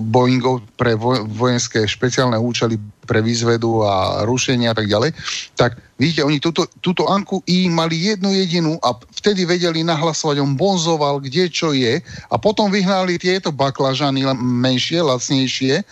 Boeingov 0.00 0.64
pre 0.80 0.96
vojenské 1.28 1.84
špeciálne 1.84 2.40
účely 2.40 2.80
pre 3.04 3.20
výzvedu 3.20 3.84
a 3.84 4.24
rušenia 4.24 4.72
a 4.72 4.76
tak 4.76 4.88
ďalej, 4.88 5.12
tak 5.60 5.76
vidíte, 6.00 6.24
oni 6.24 6.40
túto, 6.40 6.64
túto 6.80 7.04
Anku 7.04 7.44
I 7.44 7.68
mali 7.68 8.00
jednu 8.00 8.32
jedinú 8.32 8.80
a 8.80 8.96
vtedy 8.96 9.44
vedeli 9.44 9.84
nahlasovať, 9.84 10.40
on 10.40 10.56
bonzoval, 10.56 11.20
kde 11.20 11.52
čo 11.52 11.76
je 11.76 12.00
a 12.32 12.34
potom 12.40 12.72
vyhnali 12.72 13.20
tieto 13.20 13.52
baklažany 13.52 14.24
menšie, 14.40 15.04
lacnejšie, 15.04 15.84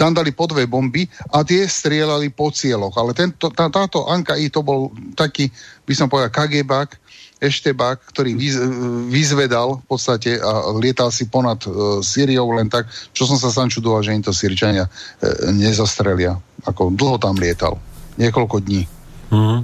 tam 0.00 0.16
dali 0.16 0.32
po 0.32 0.48
dve 0.48 0.64
bomby 0.64 1.04
a 1.36 1.44
tie 1.44 1.68
strieľali 1.68 2.32
po 2.32 2.48
cieľoch. 2.48 2.96
Ale 2.96 3.12
tento, 3.12 3.52
tá, 3.52 3.68
táto 3.68 4.08
Anka 4.08 4.40
I 4.40 4.48
to 4.48 4.64
bol 4.64 4.88
taký, 5.12 5.52
by 5.84 5.92
som 5.92 6.08
povedal, 6.08 6.32
kagebak, 6.32 6.96
Eštebák, 7.36 8.00
ktorý 8.16 8.32
vyzvedal 9.12 9.84
v 9.84 9.84
podstate 9.84 10.40
a 10.40 10.72
lietal 10.80 11.12
si 11.12 11.28
ponad 11.28 11.60
uh, 11.68 12.00
Syriou 12.00 12.48
len 12.56 12.72
tak, 12.72 12.88
čo 13.12 13.28
som 13.28 13.36
sa 13.36 13.52
sám 13.52 13.68
čudoval, 13.68 14.00
že 14.00 14.16
im 14.16 14.24
to 14.24 14.32
Syričania 14.32 14.88
uh, 14.88 15.52
nezastrelia. 15.52 16.40
Ako 16.64 16.96
dlho 16.96 17.20
tam 17.20 17.36
lietal. 17.36 17.76
Niekoľko 18.16 18.56
dní. 18.64 18.88
Mm-hmm. 19.28 19.58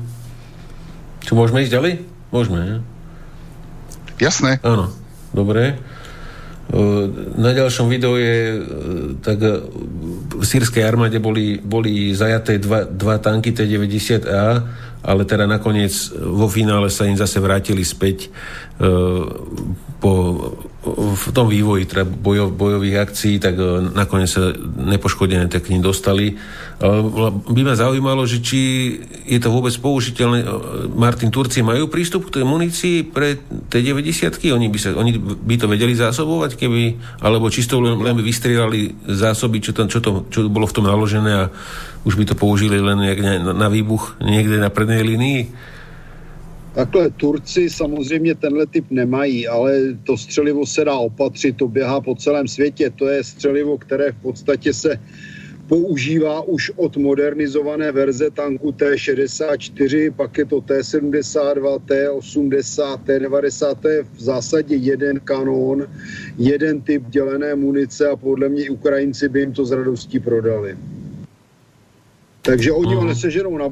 Čo 1.24 1.32
môžeme 1.32 1.64
ísť 1.64 1.72
ďalej? 1.72 1.92
Môžeme, 2.28 2.58
ne? 2.60 2.76
Jasné. 4.20 4.60
Áno, 4.60 4.92
dobre. 5.32 5.80
Na 7.36 7.52
ďalšom 7.52 7.92
videu 7.92 8.16
je, 8.16 8.64
tak 9.20 9.44
v 10.32 10.44
sírskej 10.44 10.80
armáde 10.80 11.20
boli, 11.20 11.60
boli 11.60 12.16
zajaté 12.16 12.56
dva, 12.56 12.88
dva 12.88 13.20
tanky 13.20 13.52
T-90A 13.52 14.44
ale 15.02 15.26
teda 15.26 15.50
nakoniec 15.50 16.14
vo 16.14 16.46
finále 16.46 16.86
sa 16.86 17.04
im 17.10 17.18
zase 17.18 17.42
vrátili 17.42 17.82
späť. 17.82 18.30
E, 18.78 18.88
po, 20.02 20.10
v 21.14 21.26
tom 21.30 21.46
vývoji 21.46 21.86
teda 21.86 22.02
bojov, 22.02 22.58
bojových 22.58 23.06
akcií, 23.06 23.38
tak 23.38 23.54
e, 23.54 23.94
nakoniec 23.94 24.26
sa 24.26 24.50
nepoškodené 24.82 25.46
tak 25.46 25.70
k 25.70 25.78
ním 25.78 25.82
dostali. 25.86 26.34
By 27.46 27.60
ma 27.62 27.78
zaujímalo, 27.78 28.26
že 28.26 28.42
či 28.42 28.60
je 29.22 29.38
to 29.38 29.54
vôbec 29.54 29.70
použiteľné. 29.78 30.42
E, 30.42 30.46
Martin, 30.98 31.30
Turci 31.30 31.62
majú 31.62 31.86
prístup 31.86 32.26
k 32.26 32.42
tej 32.42 32.44
munícii 32.44 32.96
pre 33.14 33.38
tie 33.70 33.78
90 33.78 34.42
oni 34.50 34.66
by, 34.66 34.78
sa, 34.82 34.90
oni 34.98 35.14
by 35.22 35.54
to 35.54 35.70
vedeli 35.70 35.94
zásobovať, 35.94 36.58
keby, 36.58 36.98
alebo 37.22 37.46
čisto 37.46 37.78
len, 37.78 37.94
len 38.02 38.18
by 38.18 38.26
vystrielali 38.26 39.06
zásoby, 39.06 39.62
čo, 39.62 39.70
tam, 39.70 39.86
čo, 39.86 40.02
to, 40.02 40.26
čo 40.34 40.50
bolo 40.50 40.66
v 40.66 40.74
tom 40.74 40.90
naložené 40.90 41.46
a 41.46 41.50
už 42.02 42.18
by 42.18 42.26
to 42.26 42.34
použili 42.34 42.82
len 42.82 42.98
na, 42.98 43.54
na 43.54 43.68
výbuch 43.70 44.18
někde 44.18 44.58
na 44.58 44.66
prednej 44.66 45.06
linii? 45.06 45.70
Takhle, 46.74 47.10
Turci 47.10 47.70
samozřejmě 47.70 48.34
tenhle 48.34 48.66
typ 48.66 48.84
nemají, 48.90 49.48
ale 49.48 49.72
to 50.04 50.16
střelivo 50.16 50.66
se 50.66 50.84
dá 50.84 50.96
opatřit, 50.96 51.56
to 51.56 51.68
běhá 51.68 52.00
po 52.00 52.14
celém 52.14 52.48
světě. 52.48 52.90
To 52.90 53.06
je 53.06 53.24
střelivo, 53.24 53.78
které 53.78 54.12
v 54.12 54.22
podstatě 54.22 54.72
se 54.72 55.00
používá 55.68 56.40
už 56.42 56.70
od 56.76 56.96
modernizované 56.96 57.92
verze 57.92 58.30
tanku 58.30 58.72
T-64, 58.72 60.12
pak 60.16 60.38
je 60.38 60.44
to 60.44 60.60
T-72, 60.60 61.80
T-80, 61.84 62.98
T-90, 63.04 63.74
to 63.74 63.88
je 63.88 64.02
v 64.02 64.20
zásadě 64.20 64.76
jeden 64.76 65.20
kanón, 65.20 65.86
jeden 66.38 66.80
typ 66.80 67.02
dělené 67.08 67.54
munice 67.54 68.08
a 68.08 68.16
podle 68.16 68.48
mě 68.48 68.70
Ukrajinci 68.70 69.28
by 69.28 69.40
jim 69.40 69.52
to 69.52 69.64
s 69.64 69.72
radostí 69.72 70.20
prodali. 70.20 70.76
Takže 72.42 72.72
oni 72.72 72.94
ho 72.94 73.00
mhm. 73.00 73.08
neseženou 73.08 73.58
na 73.58 73.68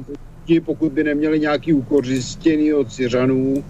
pokud 0.65 0.91
by 0.91 1.03
neměli 1.03 1.39
nějaký 1.39 1.73
ukořistěný 1.73 2.73
od 2.73 2.91
Syřanů, 2.91 3.63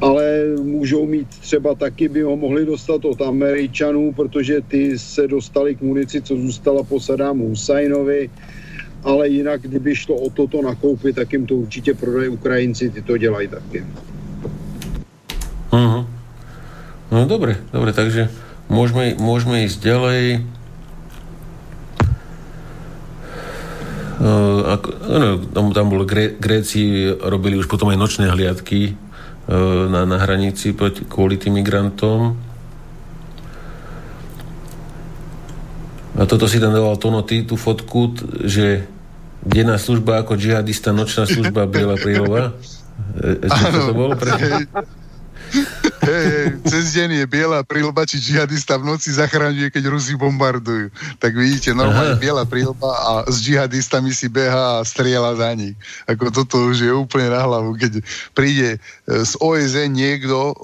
ale 0.00 0.44
můžou 0.62 1.06
mít 1.06 1.28
třeba 1.28 1.74
taky, 1.74 2.08
by 2.08 2.22
ho 2.22 2.36
mohli 2.36 2.66
dostat 2.66 3.04
od 3.04 3.22
Američanů, 3.22 4.12
protože 4.12 4.60
ty 4.60 4.98
se 4.98 5.28
dostali 5.28 5.74
k 5.74 5.80
munici, 5.80 6.22
co 6.22 6.36
zůstala 6.36 6.82
po 6.82 7.00
Sadámu 7.00 7.48
Husajnovi, 7.48 8.30
ale 9.02 9.28
jinak, 9.28 9.62
kdyby 9.62 9.96
šlo 9.96 10.16
o 10.16 10.30
toto 10.30 10.62
nakoupit, 10.62 11.16
tak 11.16 11.32
jim 11.32 11.46
to 11.46 11.54
určitě 11.54 11.94
prodají 11.94 12.28
Ukrajinci, 12.28 12.90
ty 12.90 13.02
to 13.02 13.16
dělají 13.16 13.48
taky. 13.48 13.84
Uh-huh. 15.72 16.04
No 17.12 17.24
dobre, 17.24 17.56
dobre, 17.72 17.92
takže 17.92 18.28
môžeme, 18.68 19.16
môžeme 19.16 19.64
ísť 19.64 19.78
ďalej. 19.84 20.44
Ako, 24.76 24.88
no, 25.08 25.28
tam, 25.52 25.64
tam 25.72 25.86
bolo, 25.88 26.04
Gré, 26.04 26.36
Gréci 26.36 27.08
robili 27.16 27.56
už 27.56 27.70
potom 27.70 27.88
aj 27.88 27.98
nočné 27.98 28.28
hliadky 28.28 28.98
E, 29.42 29.58
na, 29.90 30.06
na 30.06 30.22
hranici 30.22 30.70
kvôli 31.10 31.34
tým 31.34 31.58
migrantom. 31.58 32.38
A 36.14 36.22
toto 36.28 36.46
si 36.46 36.62
tam 36.62 36.70
dával 36.70 36.94
Tono, 37.00 37.26
ty 37.26 37.42
tú 37.42 37.58
fotku, 37.58 38.14
že 38.46 38.86
denná 39.42 39.82
služba 39.82 40.22
ako 40.22 40.38
džihadista, 40.38 40.94
nočná 40.94 41.26
služba 41.26 41.66
Biela 41.66 41.98
prílova. 41.98 42.54
Čo 43.42 43.90
to 43.90 43.94
bolo? 43.96 44.14
Pre... 44.14 44.30
Hej, 46.02 46.24
hej, 46.26 46.48
cez 46.66 46.84
deň 46.98 47.22
je 47.22 47.26
biela 47.30 47.62
prílba, 47.62 48.02
či 48.02 48.18
džihadista 48.18 48.74
v 48.74 48.90
noci 48.90 49.14
zachraňuje, 49.14 49.70
keď 49.70 49.86
Rusi 49.86 50.18
bombardujú. 50.18 50.90
Tak 51.22 51.30
vidíte, 51.30 51.78
normálne 51.78 52.18
Aha. 52.18 52.22
biela 52.22 52.42
prílba 52.42 52.90
a 52.90 53.10
s 53.30 53.38
džihadistami 53.38 54.10
si 54.10 54.26
beha 54.26 54.82
a 54.82 54.86
strieľa 54.86 55.38
za 55.38 55.54
nich. 55.54 55.78
Ako 56.10 56.34
toto 56.34 56.58
už 56.66 56.82
je 56.82 56.90
úplne 56.90 57.30
na 57.30 57.46
hlavu. 57.46 57.78
Keď 57.78 58.02
príde 58.34 58.76
e, 58.76 58.78
z 59.06 59.32
OSN 59.38 59.94
niekto 59.94 60.58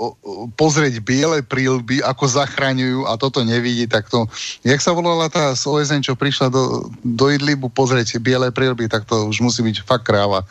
pozrieť 0.58 0.98
biele 1.06 1.46
prílby, 1.46 2.02
ako 2.02 2.26
zachraňujú 2.26 3.06
a 3.06 3.14
toto 3.14 3.46
nevidí, 3.46 3.86
tak 3.86 4.10
to... 4.10 4.26
Jak 4.66 4.82
sa 4.82 4.90
volala 4.90 5.30
tá 5.30 5.54
z 5.54 5.62
OSN, 5.70 6.02
čo 6.02 6.18
prišla 6.18 6.50
do, 6.50 6.90
do 7.06 7.30
Idlibu 7.30 7.70
pozrieť 7.70 8.18
biele 8.18 8.50
prílby, 8.50 8.90
tak 8.90 9.06
to 9.06 9.30
už 9.30 9.38
musí 9.38 9.62
byť 9.62 9.86
fakt 9.86 10.10
kráva. 10.10 10.42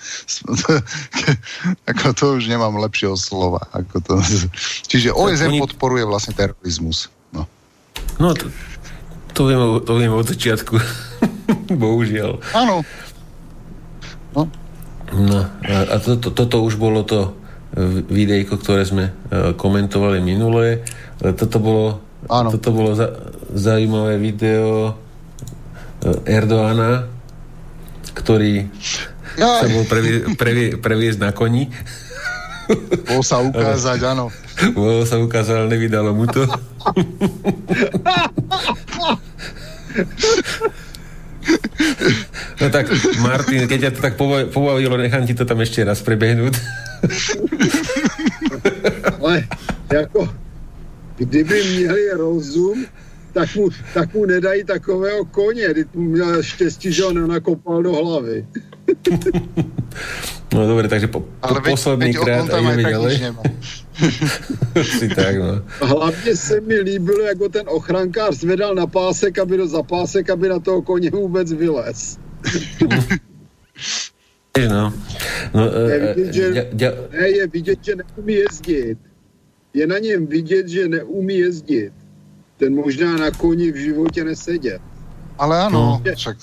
ako 1.92 2.06
to 2.16 2.26
už 2.40 2.48
nemám 2.48 2.80
lepšieho 2.80 3.20
slova. 3.20 3.68
Ako 3.76 4.00
to... 4.00 4.16
Čiže 4.86 5.16
OSN 5.16 5.58
oni... 5.58 5.60
podporuje 5.64 6.06
vlastne 6.06 6.38
terorizmus. 6.38 7.10
No, 7.34 7.50
no 8.22 8.38
to, 8.38 8.52
to, 9.34 9.42
viem, 9.50 9.62
to 9.82 9.92
viem 9.98 10.14
od 10.14 10.28
začiatku. 10.28 10.78
Bohužiaľ. 11.82 12.38
Áno. 12.54 12.86
No. 14.38 14.46
no 15.16 15.40
a, 15.66 15.78
a 15.88 15.96
toto, 15.98 16.30
toto 16.30 16.62
už 16.62 16.78
bolo 16.78 17.02
to 17.02 17.34
e, 17.74 18.06
videjko, 18.06 18.62
ktoré 18.62 18.86
sme 18.86 19.06
uh, 19.10 19.58
komentovali 19.58 20.22
minulé. 20.22 20.86
E, 21.24 21.34
toto 21.34 21.58
bolo, 21.58 21.86
Áno. 22.30 22.54
toto 22.54 22.70
bolo 22.70 22.94
za, 22.94 23.34
zaujímavé 23.50 24.22
video 24.22 24.94
Erdoána, 26.28 27.10
ktorý 28.14 28.70
ja. 29.38 29.62
sa 29.62 29.68
bol 29.70 29.84
previe, 29.90 30.30
previe, 30.38 30.68
previesť 30.78 31.20
na 31.22 31.32
koni. 31.34 31.70
Bol 33.08 33.22
sa 33.24 33.40
ukázať, 33.40 34.00
áno. 34.04 34.32
Bolo 34.76 35.06
sa 35.06 35.18
ukázať, 35.18 35.56
ale 35.56 35.68
nevydalo 35.72 36.12
mu 36.12 36.28
to. 36.28 36.44
No 42.62 42.68
tak, 42.70 42.92
Martin, 43.24 43.68
keď 43.70 43.80
ťa 43.88 43.92
to 43.96 44.02
tak 44.02 44.16
pobavilo, 44.52 44.98
nechám 44.98 45.24
ti 45.24 45.34
to 45.38 45.46
tam 45.48 45.62
ešte 45.64 45.86
raz 45.86 46.02
prebehnúť. 46.02 46.58
Ale 49.22 49.48
jako, 49.94 50.30
kdyby 51.18 51.64
měli 51.64 52.04
rozum, 52.18 52.86
tak 53.38 53.56
mu, 53.56 53.70
tak 53.94 54.14
mu 54.14 54.26
nedají 54.26 54.64
takového 54.64 55.26
koně. 55.26 55.74
Ty 55.74 55.86
měl 55.94 56.44
štěstí, 56.44 56.94
že 56.94 57.04
ho 57.04 57.14
nenakopal 57.14 57.84
do 57.84 57.94
hlavy. 57.94 58.46
No 60.54 60.68
dobre, 60.68 60.88
takže 60.88 61.08
po, 61.08 61.20
po 61.20 61.56
posledný 61.70 62.14
krát 62.14 62.50
a 62.50 62.60
ideme 62.60 62.84
ďalej. 62.84 63.20
si 64.84 65.10
tak, 65.10 65.36
no. 65.36 65.62
Hlavně 65.82 66.36
se 66.36 66.62
mi 66.62 66.80
líbilo, 66.80 67.20
jako 67.20 67.50
ten 67.50 67.64
ochrankář 67.68 68.36
zvedal 68.36 68.76
na 68.76 68.88
pásek, 68.88 69.40
aby 69.40 69.58
do, 69.58 69.68
za 69.68 69.84
pásek, 69.84 70.30
aby 70.30 70.50
na 70.50 70.60
toho 70.60 70.82
koně 70.82 71.10
vůbec 71.10 71.54
vylez. 71.54 72.18
no. 74.70 74.94
no 75.54 75.64
je, 75.90 75.96
e, 75.96 76.14
vidět, 76.14 76.34
že, 76.34 76.68
ja, 76.80 76.92
ne, 77.12 77.30
je 77.30 77.48
vidět, 77.48 77.80
že 77.82 77.96
neumí 77.96 78.34
jezdit. 78.34 78.98
Je 79.74 79.88
na 79.88 79.98
něm 80.00 80.28
vidět, 80.28 80.68
že 80.68 80.88
neumí 80.88 81.38
jezdit. 81.38 81.92
Ten 82.58 82.76
možná 82.76 83.18
na 83.18 83.32
koni 83.32 83.72
v 83.72 83.76
životě 83.76 84.24
neseděl. 84.24 84.80
Ale 85.38 85.62
ano, 85.62 86.02
no. 86.06 86.16
však 86.16 86.38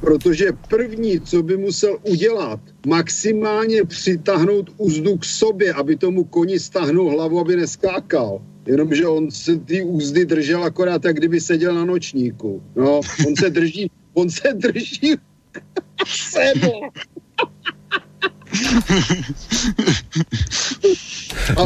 protože 0.00 0.52
první, 0.68 1.20
co 1.20 1.42
by 1.42 1.56
musel 1.56 1.98
udělat, 2.02 2.60
maximálně 2.86 3.84
přitáhnout 3.84 4.70
úzdu 4.76 5.16
k 5.16 5.24
sobě, 5.24 5.72
aby 5.72 5.96
tomu 5.96 6.24
koni 6.24 6.58
stáhnul 6.58 7.10
hlavu, 7.10 7.40
aby 7.40 7.56
neskákal. 7.56 8.42
Jenomže 8.66 9.06
on 9.06 9.30
se 9.30 9.58
ty 9.58 9.82
úzdy 9.82 10.24
držel 10.24 10.64
akorát, 10.64 11.04
jak 11.04 11.16
kdyby 11.16 11.40
seděl 11.40 11.74
na 11.74 11.84
nočníku. 11.84 12.62
No, 12.76 13.00
on 13.26 13.36
se 13.38 13.50
drží, 13.50 13.90
on 14.14 14.30
se 14.30 14.52
drží 14.54 15.16
sedla. 16.06 16.90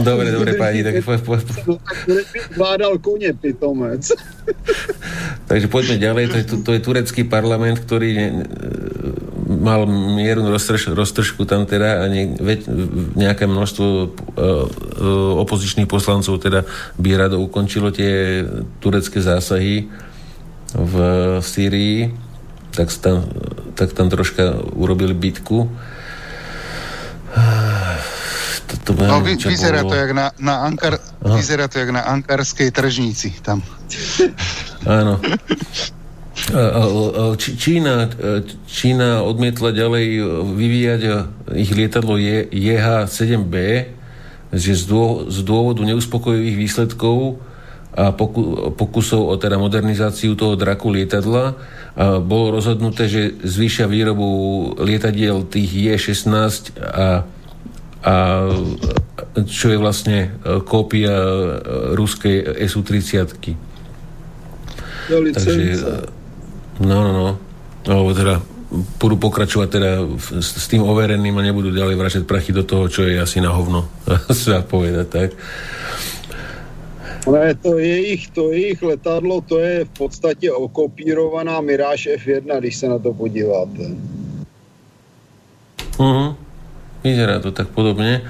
dobre, 0.03 0.33
dobre, 0.33 0.55
pani, 0.59 0.83
tak 0.83 1.05
po, 1.05 1.19
po, 1.19 1.37
po. 1.39 1.79
Vládal 2.57 2.99
koně, 2.99 3.33
pitomec. 3.33 4.13
Takže 5.47 5.69
poďme 5.69 5.97
ďalej, 5.99 6.25
to 6.29 6.37
je, 6.37 6.45
to, 6.45 6.57
to 6.63 6.71
je 6.73 6.81
turecký 6.81 7.23
parlament, 7.25 7.79
ktorý 7.79 8.11
ne, 8.15 8.29
mal 9.47 9.87
miernu 9.87 10.51
roztrž, 10.51 10.91
roztržku 10.91 11.45
tam 11.45 11.67
teda 11.67 12.03
a 12.03 12.11
ne, 12.11 12.35
veď, 12.35 12.67
nejaké 13.15 13.47
množstvo 13.47 13.87
uh, 13.87 15.39
opozičných 15.39 15.87
poslancov 15.87 16.43
teda 16.43 16.67
by 16.99 17.09
rado 17.15 17.39
ukončilo 17.39 17.95
tie 17.95 18.43
turecké 18.83 19.23
zásahy 19.23 19.87
v 20.73 20.95
Sýrii, 21.45 22.11
tak 22.73 22.89
tam, 22.99 23.29
tak 23.77 23.93
tam 23.93 24.09
troška 24.09 24.57
urobili 24.73 25.13
bitku 25.13 25.69
to, 28.67 28.75
to 28.85 28.91
no, 28.93 29.21
vy, 29.21 29.37
vyzerá, 29.37 29.85
to 29.85 29.95
jak 29.95 30.11
na, 30.13 30.31
na 30.39 30.55
Ankar, 30.69 30.99
vyzerá 31.21 31.69
to 31.69 31.79
jak 31.79 31.91
na 31.91 32.01
ankarskej 32.01 32.71
tržnici 32.71 33.35
tam. 33.43 33.63
Áno. 34.87 35.21
Čína, 37.39 38.11
Čína 38.67 39.23
odmietla 39.23 39.71
ďalej 39.71 40.07
vyvíjať 40.59 41.01
ich 41.55 41.71
lietadlo 41.71 42.19
JH-7B 42.51 43.57
že 44.53 44.77
z 44.77 45.41
dôvodu 45.49 45.81
neuspokojivých 45.81 46.57
výsledkov 46.61 47.41
a 47.93 48.17
pokusov 48.73 49.29
o 49.29 49.35
teda 49.37 49.61
modernizáciu 49.61 50.33
toho 50.33 50.57
draku 50.57 50.89
lietadla 50.89 51.45
a 51.93 52.25
bolo 52.25 52.57
rozhodnuté, 52.57 53.05
že 53.05 53.37
zvýšia 53.45 53.85
výrobu 53.85 54.73
lietadiel 54.81 55.45
tých 55.45 55.69
J-16 56.01 56.81
a, 56.81 57.29
a 58.01 58.15
čo 59.45 59.67
je 59.69 59.77
vlastne 59.77 60.19
e, 60.25 60.61
kópia 60.65 61.13
e, 61.13 61.29
ruskej 61.93 62.65
SU-30. 62.65 63.61
Takže, 65.37 65.61
e, 65.77 66.09
no, 66.81 66.97
no, 67.05 67.13
no. 67.13 67.29
Alebo 67.85 68.17
teda 68.17 68.41
budú 68.73 69.21
pokračovať 69.21 69.69
teda 69.69 69.91
s, 70.41 70.49
s 70.57 70.67
tým 70.69 70.81
overeným 70.81 71.37
a 71.37 71.45
nebudú 71.45 71.69
ďalej 71.69 71.97
vračať 72.01 72.23
prachy 72.25 72.57
do 72.57 72.65
toho, 72.65 72.89
čo 72.89 73.05
je 73.05 73.21
asi 73.21 73.45
na 73.45 73.53
hovno, 73.53 73.85
sa 74.33 74.65
povedať, 74.65 75.07
tak. 75.13 75.29
Ale 77.23 77.55
to 77.55 77.79
jejich, 77.79 78.31
to 78.35 78.51
jejich 78.51 78.83
letadlo, 78.83 79.41
to 79.41 79.59
je 79.59 79.85
v 79.85 79.89
podstatě 79.89 80.53
okopírovaná 80.53 81.61
Mirage 81.61 82.17
F1, 82.17 82.59
když 82.59 82.77
se 82.77 82.89
na 82.89 82.99
to 82.99 83.15
podíváte. 83.15 83.95
Uh-huh. 85.99 86.35
Vyzerá 87.05 87.39
to 87.39 87.55
tak 87.55 87.69
podobne. 87.71 88.23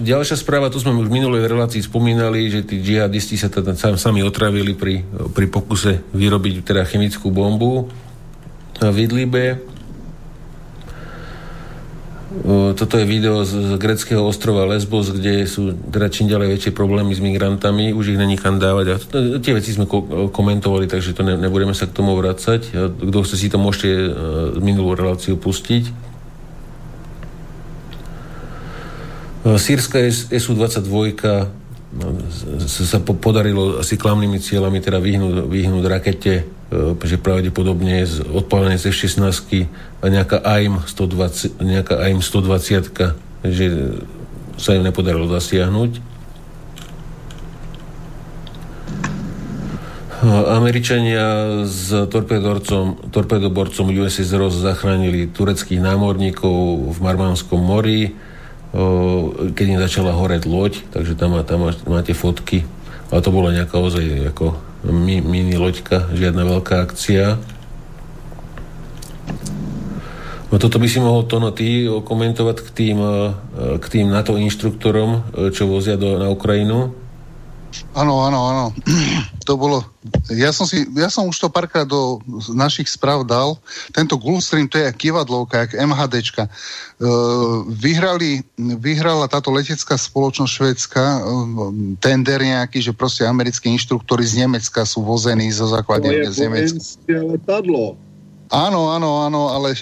Ďalšia 0.00 0.40
správa, 0.40 0.72
tu 0.72 0.80
sme 0.80 0.96
už 0.96 1.12
v 1.12 1.20
minulej 1.20 1.44
relácii 1.44 1.84
spomínali, 1.84 2.48
že 2.48 2.64
tí 2.64 2.80
džihadisti 2.80 3.36
sa 3.36 3.52
teda 3.52 3.76
sami 3.76 4.24
otravili 4.24 4.72
pri, 4.72 5.04
pri 5.36 5.44
pokuse 5.44 6.00
vyrobiť 6.16 6.64
teda 6.64 6.88
chemickú 6.88 7.28
bombu 7.28 7.92
v 8.80 8.96
Idlibe. 8.96 9.71
Toto 12.74 12.96
je 12.96 13.04
video 13.04 13.44
z 13.44 13.76
greckého 13.76 14.24
ostrova 14.24 14.64
Lesbos, 14.64 15.12
kde 15.12 15.44
sú 15.44 15.76
teda 15.92 16.08
čím 16.08 16.32
ďalej 16.32 16.48
väčšie 16.56 16.72
problémy 16.72 17.12
s 17.12 17.20
migrantami, 17.20 17.92
už 17.92 18.16
ich 18.16 18.18
není 18.18 18.40
kam 18.40 18.56
dávať. 18.56 18.86
A 18.88 18.94
tie 19.38 19.52
veci 19.52 19.76
sme 19.76 19.84
komentovali, 20.32 20.88
takže 20.88 21.12
to 21.12 21.28
ne, 21.28 21.36
nebudeme 21.36 21.76
sa 21.76 21.84
k 21.84 21.92
tomu 21.92 22.16
vracať. 22.16 22.72
Kto 22.98 23.18
chce 23.22 23.36
si 23.36 23.52
to, 23.52 23.60
môžete 23.60 23.88
minulú 24.64 24.96
reláciu 24.96 25.36
pustiť. 25.36 26.12
No, 29.42 29.58
sírska 29.58 29.98
SU-22 30.30 31.12
no, 31.98 32.06
sa 32.62 32.98
podarilo 33.02 33.82
asi 33.82 33.98
klamnými 33.98 34.38
cieľami 34.38 34.78
teda 34.78 35.02
vyhnúť, 35.02 35.50
vyhnúť 35.50 35.84
rakete, 35.90 36.34
e, 36.40 36.44
že 37.02 37.18
pravdepodobne 37.18 38.06
z 38.06 38.22
odpálenej 38.22 38.78
z 38.78 38.94
F-16 38.94 39.66
a 39.91 39.91
nejaká 40.02 40.42
AIM 40.42 40.82
120, 40.82 41.62
nejaká 41.62 41.94
AIM 42.02 42.18
120 42.18 43.46
že 43.46 43.66
sa 44.58 44.74
im 44.74 44.82
nepodarilo 44.86 45.26
zasiahnuť. 45.30 46.14
Američania 50.54 51.66
s 51.66 51.90
torpedoborcom, 51.90 53.10
torpedoborcom 53.10 53.90
USS 53.90 54.30
Ross 54.38 54.54
zachránili 54.54 55.26
tureckých 55.26 55.82
námorníkov 55.82 56.94
v 56.94 56.98
Marmánskom 57.02 57.58
mori 57.58 58.14
keď 59.52 59.66
im 59.68 59.80
začala 59.80 60.16
horeť 60.16 60.48
loď, 60.48 60.80
takže 60.96 61.12
tam, 61.12 61.36
tam 61.44 61.68
máte 61.84 62.16
fotky. 62.16 62.64
Ale 63.12 63.20
to 63.20 63.28
bola 63.28 63.52
nejaká 63.52 63.76
ozaj 63.76 64.32
ako 64.32 64.56
mini 64.88 65.56
loďka, 65.60 66.08
žiadna 66.16 66.48
veľká 66.48 66.88
akcia. 66.88 67.36
No 70.52 70.60
toto 70.60 70.76
by 70.76 70.84
si 70.84 71.00
mohol 71.00 71.24
to 71.24 71.40
no 71.40 71.48
ty 71.48 71.88
komentovať 71.88 72.56
k 72.60 72.68
tým, 72.76 72.98
k 73.80 73.86
tým 73.88 74.12
NATO 74.12 74.36
inštruktorom, 74.36 75.32
čo 75.48 75.64
vozia 75.64 75.96
do, 75.96 76.20
na 76.20 76.28
Ukrajinu. 76.28 76.92
Áno, 77.96 78.24
áno, 78.24 78.40
áno. 78.52 78.66
To 79.42 79.58
bolo... 79.58 79.82
Ja 80.30 80.54
som, 80.54 80.70
si, 80.70 80.86
ja 80.94 81.10
som 81.10 81.26
už 81.26 81.34
to 81.34 81.48
párkrát 81.50 81.82
do 81.82 82.22
našich 82.54 82.86
správ 82.86 83.26
dal. 83.26 83.58
Tento 83.90 84.14
Gulfstream, 84.14 84.70
to 84.70 84.78
je 84.78 84.86
jak 84.86 84.94
kivadlovka, 84.94 85.66
jak 85.66 85.74
MHDčka. 85.82 86.46
Uh, 87.02 87.66
vyhrali, 87.66 88.46
vyhrala 88.54 89.26
táto 89.26 89.50
letecká 89.50 89.98
spoločnosť 89.98 90.52
švedská 90.52 91.06
uh, 91.18 91.74
tender 91.98 92.38
nejaký, 92.38 92.78
že 92.78 92.94
proste 92.94 93.26
americkí 93.26 93.66
inštruktori 93.74 94.22
z 94.22 94.46
Nemecka 94.46 94.86
sú 94.86 95.02
vození 95.02 95.50
zo 95.50 95.66
základne 95.66 96.22
z 96.30 96.38
Nemecka. 96.46 96.78
To 96.78 97.10
je 97.10 97.22
letadlo. 97.34 97.98
Áno, 98.52 98.92
áno, 98.92 99.24
áno, 99.24 99.48
ale 99.48 99.72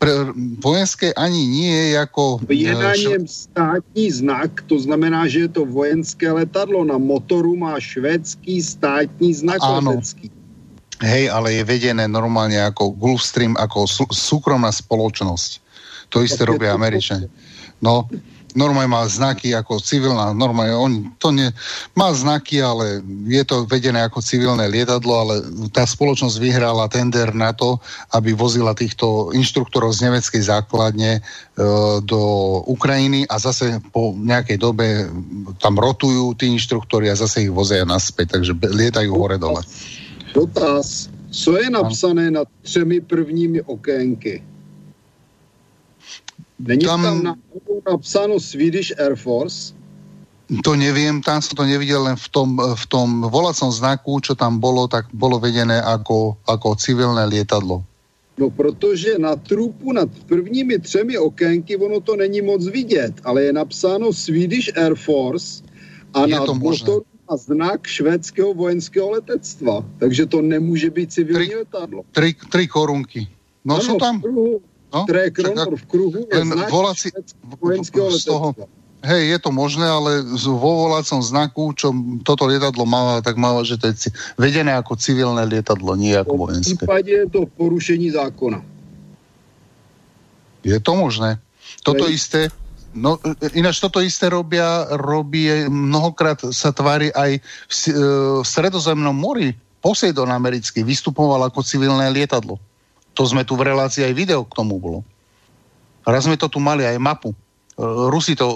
pre 0.00 0.32
vojenské 0.64 1.12
ani 1.12 1.44
nie 1.44 1.92
je 1.92 2.00
ako... 2.00 2.40
Na 2.48 2.96
něm 2.96 3.28
státní 3.28 4.08
znak, 4.08 4.64
to 4.64 4.80
znamená, 4.80 5.28
že 5.28 5.44
je 5.44 5.60
to 5.60 5.68
vojenské 5.68 6.32
letadlo. 6.32 6.80
Na 6.80 6.96
motoru 6.96 7.52
má 7.60 7.76
švedský 7.76 8.64
státní 8.64 9.36
znak 9.36 9.60
áno. 9.60 10.00
letecký. 10.00 10.32
Hej, 11.04 11.28
ale 11.28 11.60
je 11.60 11.68
vedené 11.68 12.08
normálne 12.08 12.56
ako 12.56 12.96
Gulfstream, 12.96 13.52
ako 13.60 13.84
sú, 13.84 14.08
súkromná 14.08 14.72
spoločnosť. 14.72 15.60
To 16.08 16.24
isté 16.24 16.48
robia 16.48 16.72
Američania. 16.72 17.28
No, 17.84 18.08
normálne 18.56 18.88
má 18.88 19.04
znaky 19.04 19.52
ako 19.52 19.78
civilná, 19.78 20.32
normálne 20.32 20.72
on 20.72 20.92
to 21.20 21.28
nie, 21.30 21.52
má 21.92 22.10
znaky, 22.16 22.64
ale 22.64 23.04
je 23.28 23.44
to 23.44 23.68
vedené 23.68 24.00
ako 24.02 24.24
civilné 24.24 24.66
lietadlo, 24.66 25.12
ale 25.12 25.34
tá 25.70 25.84
spoločnosť 25.84 26.40
vyhrala 26.40 26.88
tender 26.88 27.36
na 27.36 27.52
to, 27.52 27.76
aby 28.16 28.32
vozila 28.32 28.72
týchto 28.72 29.30
inštruktorov 29.36 29.92
z 29.92 30.08
nemeckej 30.08 30.42
základne 30.42 31.12
e, 31.18 31.20
do 32.02 32.20
Ukrajiny 32.64 33.28
a 33.28 33.36
zase 33.36 33.78
po 33.92 34.16
nejakej 34.16 34.56
dobe 34.56 35.06
tam 35.60 35.76
rotujú 35.76 36.32
tí 36.34 36.48
inštruktori 36.48 37.12
a 37.12 37.20
zase 37.20 37.46
ich 37.46 37.52
vozia 37.52 37.84
naspäť, 37.84 38.40
takže 38.40 38.56
lietajú 38.56 39.12
hore-dole. 39.12 39.60
Dotaz. 40.32 41.12
Co 41.36 41.58
je 41.60 41.68
napsané 41.70 42.30
nad 42.32 42.48
třemi 42.64 43.00
prvními 43.00 43.62
okénky? 43.62 44.55
Není 46.58 46.84
tam, 46.84 47.02
tam 47.02 47.36
napsáno 47.90 48.40
Swedish 48.40 48.92
Air 48.98 49.16
Force? 49.16 49.76
To 50.46 50.78
neviem, 50.78 51.18
tam 51.26 51.42
som 51.42 51.58
to 51.58 51.66
nevidel 51.66 52.06
len 52.06 52.14
v 52.14 52.28
tom, 52.30 52.54
v 52.54 52.84
tom 52.86 53.26
volacom 53.26 53.66
znaku, 53.66 54.22
čo 54.22 54.38
tam 54.38 54.62
bolo, 54.62 54.86
tak 54.86 55.10
bolo 55.10 55.42
vedené 55.42 55.82
ako, 55.82 56.38
ako 56.46 56.78
civilné 56.78 57.26
lietadlo. 57.26 57.82
No 58.38 58.50
protože 58.50 59.18
na 59.18 59.36
trupu 59.36 59.92
nad 59.92 60.08
prvními 60.28 60.78
třemi 60.78 61.18
okénky 61.18 61.76
ono 61.76 62.00
to 62.00 62.16
není 62.16 62.40
moc 62.42 62.68
vidět, 62.68 63.14
ale 63.24 63.42
je 63.42 63.52
napsáno 63.52 64.12
Swedish 64.12 64.70
Air 64.76 64.94
Force 64.94 65.64
a 66.14 66.26
je 66.26 66.34
nad 66.36 66.48
motoru 66.54 67.04
a 67.28 67.36
znak 67.36 67.86
švédského 67.86 68.54
vojenského 68.54 69.10
letectva. 69.10 69.84
Takže 69.98 70.26
to 70.26 70.42
nemůže 70.42 70.90
být 70.90 71.12
civilní 71.12 71.46
tri, 71.46 71.56
letadlo. 71.56 72.02
Tri, 72.12 72.34
tri 72.50 72.68
korunky. 72.68 73.26
No 73.66 73.82
ano, 73.82 73.82
sú 73.82 73.98
tam... 73.98 74.22
Kruhu, 74.22 74.62
No, 74.96 75.04
Tre 75.04 75.28
kronor 75.28 75.76
v 75.76 75.84
kruhu 75.84 76.20
je 76.24 76.32
len 76.32 76.48
volací, 76.72 77.12
z 77.12 78.24
toho, 78.24 78.56
Hej, 79.06 79.22
je 79.36 79.38
to 79.38 79.50
možné, 79.54 79.86
ale 79.86 80.24
vo 80.34 80.88
volacom 80.88 81.22
znaku, 81.22 81.76
čo 81.78 81.94
toto 82.26 82.50
lietadlo 82.50 82.82
má, 82.82 83.22
tak 83.22 83.38
má, 83.38 83.54
že 83.62 83.78
to 83.78 83.94
je 83.94 84.10
vedené 84.34 84.74
ako 84.74 84.98
civilné 84.98 85.46
lietadlo, 85.46 85.94
nie 85.94 86.16
ako 86.16 86.48
vojenské. 86.48 86.74
V 86.74 86.90
prípade 86.90 87.12
je 87.12 87.28
to 87.30 87.46
porušení 87.54 88.10
zákona. 88.10 88.64
Je 90.66 90.78
to 90.82 90.92
možné. 90.98 91.38
Toto 91.86 92.10
Hej. 92.10 92.18
isté, 92.18 92.40
no 92.96 93.20
ináč 93.54 93.78
toto 93.78 94.02
isté 94.02 94.26
robia, 94.26 94.90
robí 94.98 95.70
mnohokrát 95.70 96.42
sa 96.50 96.74
tvári 96.74 97.14
aj 97.14 97.38
v, 97.38 97.74
e, 97.86 97.90
v 98.42 98.46
stredozemnom 98.46 99.14
mori. 99.14 99.54
Poseidon 99.78 100.34
americký 100.34 100.82
vystupoval 100.82 101.46
ako 101.46 101.62
civilné 101.62 102.10
lietadlo. 102.10 102.58
To 103.16 103.22
sme 103.24 103.48
tu 103.48 103.56
v 103.56 103.72
relácii 103.72 104.04
aj 104.04 104.12
video 104.12 104.44
k 104.44 104.52
tomu 104.52 104.76
bolo. 104.76 105.00
Raz 106.06 106.28
sme 106.28 106.38
to 106.38 106.46
tu 106.46 106.62
mali 106.62 106.84
aj 106.84 107.00
mapu. 107.00 107.32
E, 107.32 107.36
Rusi 107.82 108.36
to 108.36 108.46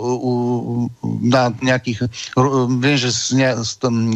na 1.24 1.50
nejakých, 1.50 2.06
viem, 2.78 2.96
že 3.00 3.10
ne, 3.34 3.56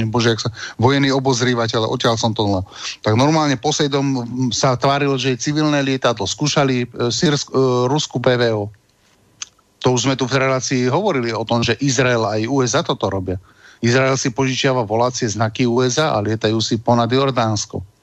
bože, 0.07 0.37
jak 0.37 0.41
sa, 0.45 0.51
vojený 0.77 1.11
obozrývateľ, 1.17 1.89
odtiaľ 1.91 2.21
som 2.21 2.37
to 2.37 2.45
mal. 2.47 2.65
Tak 3.01 3.17
normálne 3.17 3.57
Poseidom 3.59 4.23
sa 4.53 4.79
tváril, 4.79 5.17
že 5.17 5.35
je 5.35 5.43
civilné 5.51 5.81
lietadlo. 5.81 6.29
Skúšali 6.29 6.85
e, 6.85 7.09
Sirsk, 7.09 7.51
e, 7.51 7.89
Rusku 7.89 8.21
PVO. 8.21 8.69
To 9.85 9.87
už 9.93 10.09
sme 10.09 10.15
tu 10.17 10.25
v 10.25 10.41
relácii 10.41 10.89
hovorili 10.89 11.33
o 11.33 11.45
tom, 11.45 11.61
že 11.61 11.77
Izrael 11.81 12.25
aj 12.25 12.49
USA 12.49 12.81
toto 12.81 13.09
robia. 13.13 13.37
Izrael 13.85 14.17
si 14.17 14.33
požičiava 14.33 14.81
volácie 14.81 15.29
znaky 15.29 15.69
USA 15.69 16.17
a 16.17 16.25
lietajú 16.25 16.57
si 16.65 16.81
ponad 16.81 17.13
Jordánsko 17.13 17.94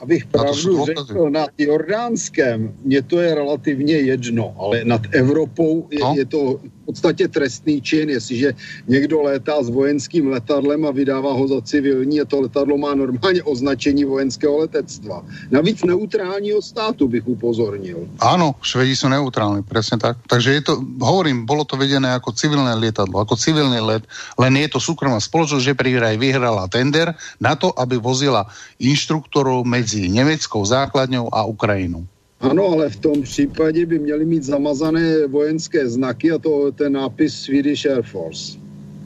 abych 0.00 0.26
pravdu 0.26 0.84
řekl, 0.84 1.30
nad 1.30 1.50
Jordánskem, 1.58 2.74
mně 2.84 3.02
to 3.02 3.20
je 3.20 3.34
relativně 3.34 3.94
jedno, 3.94 4.54
ale 4.58 4.84
nad 4.84 5.00
Evropou 5.12 5.88
je, 5.90 6.00
no. 6.00 6.14
je 6.16 6.24
to 6.24 6.60
podstatě 6.90 7.28
trestný 7.28 7.78
čin, 7.78 8.10
jestliže 8.10 8.54
někdo 8.90 9.22
létá 9.22 9.62
s 9.62 9.70
vojenským 9.70 10.26
letadlem 10.34 10.82
a 10.86 10.90
vydává 10.90 11.32
ho 11.32 11.44
za 11.48 11.60
civilní 11.62 12.20
a 12.20 12.26
to 12.26 12.40
letadlo 12.50 12.74
má 12.78 12.94
normálně 12.94 13.42
označení 13.46 14.04
vojenského 14.04 14.58
letectva. 14.58 15.22
Navíc 15.50 15.86
neutrálního 15.86 16.58
státu 16.58 17.06
bych 17.06 17.28
upozornil. 17.30 18.10
Áno, 18.18 18.58
Švedi 18.58 18.98
sú 18.98 19.06
neutrálni, 19.06 19.62
presne 19.62 20.02
tak. 20.02 20.18
Takže 20.26 20.50
je 20.58 20.62
to, 20.66 20.74
hovorím, 20.98 21.46
bolo 21.46 21.62
to 21.62 21.78
vedené 21.78 22.10
ako 22.10 22.34
civilné 22.34 22.74
lietadlo, 22.74 23.22
ako 23.22 23.38
civilný 23.38 23.78
let, 23.78 24.02
len 24.34 24.58
je 24.58 24.66
to 24.66 24.82
súkromná 24.82 25.22
spoločnosť, 25.22 25.62
že 25.62 25.78
aj 25.78 26.16
vyhrala 26.18 26.66
tender 26.66 27.14
na 27.38 27.54
to, 27.54 27.70
aby 27.70 28.02
vozila 28.02 28.50
inštruktorov 28.82 29.62
medzi 29.62 30.10
nemeckou 30.10 30.66
základňou 30.66 31.30
a 31.30 31.46
Ukrajinou. 31.46 32.02
Ano, 32.40 32.72
ale 32.72 32.88
v 32.88 32.96
tom 32.96 33.22
případě 33.22 33.86
by 33.86 33.98
měli 33.98 34.24
mít 34.24 34.44
zamazané 34.44 35.26
vojenské 35.26 35.88
znaky 35.88 36.32
a 36.32 36.38
to 36.38 36.72
ten 36.72 36.92
nápis 36.92 37.34
Swedish 37.34 37.84
Air 37.86 38.02
Force. 38.02 38.56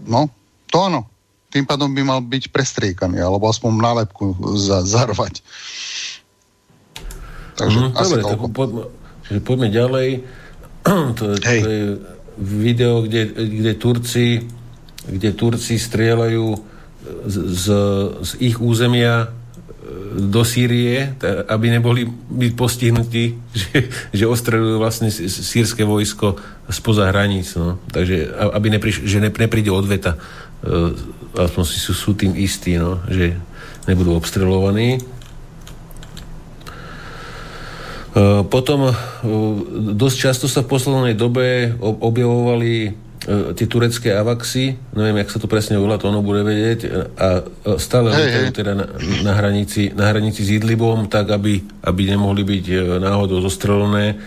No, 0.06 0.30
to 0.70 0.82
ano. 0.82 1.06
Tým 1.50 1.66
pádom 1.66 1.94
by 1.94 2.02
mal 2.02 2.18
byť 2.22 2.50
prestriekaný, 2.50 3.22
alebo 3.22 3.46
aspoň 3.46 3.70
nálepku 3.78 4.34
za, 4.58 4.82
zarvať. 4.82 5.38
Takže 7.54 7.78
mm, 7.78 7.90
asi 7.94 8.14
dobre, 8.18 8.22
tak 8.26 8.38
poďme, 8.50 8.82
poďme 9.42 9.68
ďalej. 9.70 10.08
To, 11.16 11.40
to 11.40 11.48
je 11.48 11.96
video, 12.36 13.00
kde, 13.08 13.24
kde 13.32 13.72
Turci 13.72 14.44
kde 15.08 15.36
Turci 15.36 15.76
strieľajú 15.76 16.46
z, 17.28 17.36
z, 17.52 17.66
z 18.24 18.30
ich 18.40 18.56
územia 18.56 19.28
do 20.14 20.42
Sýrie, 20.46 21.12
aby 21.48 21.66
neboli 21.68 22.08
byť 22.08 22.52
postihnutí, 22.56 23.24
že, 23.60 23.78
že 24.14 24.24
ostrelujú 24.24 24.80
vlastne 24.80 25.10
sírske 25.12 25.84
vojsko 25.84 26.38
spoza 26.72 27.10
hraníc. 27.10 27.54
No. 27.58 27.76
Takže 27.92 28.32
aby 28.32 28.66
nepriš, 28.72 29.04
že 29.04 29.20
ne, 29.20 29.30
nepríde 29.30 29.70
odveta. 29.70 30.16
Aspoň 31.36 31.64
si 31.68 31.78
sú, 31.82 31.92
sú 31.92 32.10
tým 32.16 32.32
istí, 32.38 32.80
no, 32.80 33.04
že 33.10 33.36
nebudú 33.84 34.16
obstrelovaní. 34.16 35.02
Potom 38.48 38.94
dosť 39.98 40.16
často 40.16 40.46
sa 40.46 40.62
v 40.62 40.70
poslednej 40.70 41.18
dobe 41.18 41.74
objavovali 41.82 42.94
E, 42.94 43.03
tie 43.56 43.66
turecké 43.66 44.12
avaxy, 44.12 44.76
neviem, 44.92 45.24
jak 45.24 45.32
sa 45.32 45.38
to 45.40 45.48
presne 45.48 45.80
volá, 45.80 45.96
to 45.96 46.12
ono 46.12 46.20
bude 46.20 46.44
vedieť, 46.44 46.80
a 47.16 47.28
stále 47.80 48.12
hey, 48.12 48.28
hey. 48.28 48.52
teda 48.52 48.76
na, 48.76 48.86
na, 49.24 49.32
hranici, 49.32 49.88
na 49.96 50.12
hranici 50.12 50.44
s 50.44 50.52
Idlibom, 50.52 51.08
tak 51.08 51.32
aby, 51.32 51.64
aby 51.88 52.02
nemohli 52.04 52.44
byť 52.44 52.64
e, 52.68 52.76
náhodou 53.00 53.40
zostrelené 53.40 54.20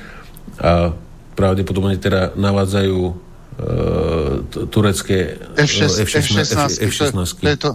a 0.57 0.89
pravdepodobne 1.37 2.01
teda 2.01 2.33
navádzajú 2.33 2.97
uh, 3.05 3.13
turecké 4.73 5.37
F-16. 5.53 6.01
F-16, 6.01 6.81
F-16. 6.81 7.13
To, 7.13 7.45
to 7.45 7.49
je 7.53 7.59
to, 7.61 7.71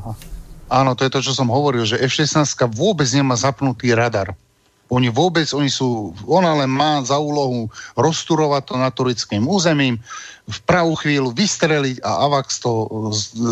áno, 0.66 0.98
to 0.98 1.06
je 1.06 1.10
to, 1.14 1.20
čo 1.22 1.30
som 1.30 1.46
hovoril, 1.46 1.86
že 1.86 2.02
F-16 2.02 2.42
vôbec 2.74 3.06
nemá 3.14 3.38
zapnutý 3.38 3.94
radar. 3.94 4.34
Oni 4.92 5.08
vôbec, 5.08 5.48
oni 5.56 5.72
sú, 5.72 6.12
ona 6.28 6.52
len 6.52 6.68
má 6.68 7.00
za 7.00 7.16
úlohu 7.16 7.72
rozturovať 7.96 8.62
to 8.68 8.74
na 8.76 8.92
tureckým 8.92 9.48
územím, 9.48 9.96
v 10.44 10.58
pravú 10.68 10.92
chvíľu 11.00 11.32
vystreliť 11.32 12.04
a 12.04 12.28
AVAX 12.28 12.60
to 12.60 12.90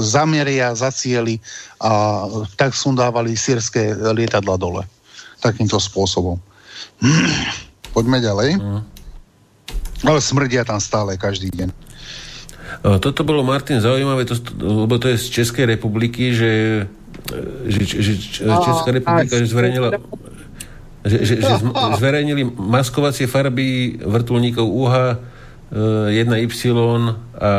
zameria, 0.04 0.76
zacieli 0.76 1.40
a 1.80 2.26
tak 2.60 2.76
sundávali 2.76 3.38
sírske 3.38 3.96
lietadla 4.12 4.60
dole. 4.60 4.84
Takýmto 5.40 5.80
spôsobom. 5.80 6.36
Poďme 7.96 8.20
ďalej. 8.20 8.60
Mm. 8.60 8.82
Ale 10.04 10.18
smrdia 10.20 10.66
tam 10.66 10.76
stále 10.76 11.16
každý 11.16 11.48
deň. 11.56 11.70
Toto 12.80 13.26
bolo, 13.26 13.44
Martin, 13.44 13.82
zaujímavé, 13.82 14.24
to, 14.24 14.38
lebo 14.56 14.96
to 14.96 15.12
je 15.12 15.20
z 15.20 15.26
Českej 15.42 15.68
republiky, 15.68 16.32
že, 16.32 16.86
že, 17.66 17.82
že 17.84 18.12
Česká 18.40 18.90
republika 18.94 19.36
že 19.36 19.50
zverejnila 19.50 20.00
že, 21.04 21.18
že, 21.24 21.34
že 21.40 21.54
zverejnili 21.98 22.44
maskovacie 22.56 23.26
farby 23.26 23.98
vrtulníkov 24.04 24.66
UH 24.66 24.94
1Y 26.10 27.14
a 27.38 27.52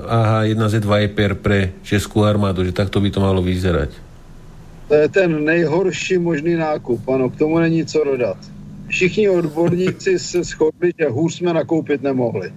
AH1Z 0.00 0.80
Viper 0.80 1.36
pre 1.36 1.76
Českú 1.84 2.24
armádu, 2.24 2.64
že 2.64 2.72
takto 2.72 3.04
by 3.04 3.12
to 3.12 3.20
malo 3.20 3.44
vyzerať. 3.44 3.92
To 4.88 4.94
je 4.96 5.08
ten 5.08 5.44
nejhorší 5.44 6.18
možný 6.18 6.56
nákup, 6.56 7.08
ano, 7.08 7.30
k 7.30 7.36
tomu 7.36 7.58
není 7.58 7.86
co 7.86 8.04
dodat. 8.04 8.36
Všichni 8.88 9.28
odborníci 9.28 10.18
se 10.18 10.44
shodli, 10.44 10.92
že 10.98 11.08
hůř 11.08 11.34
jsme 11.34 11.52
nakoupit 11.52 12.02
nemohli. 12.02 12.52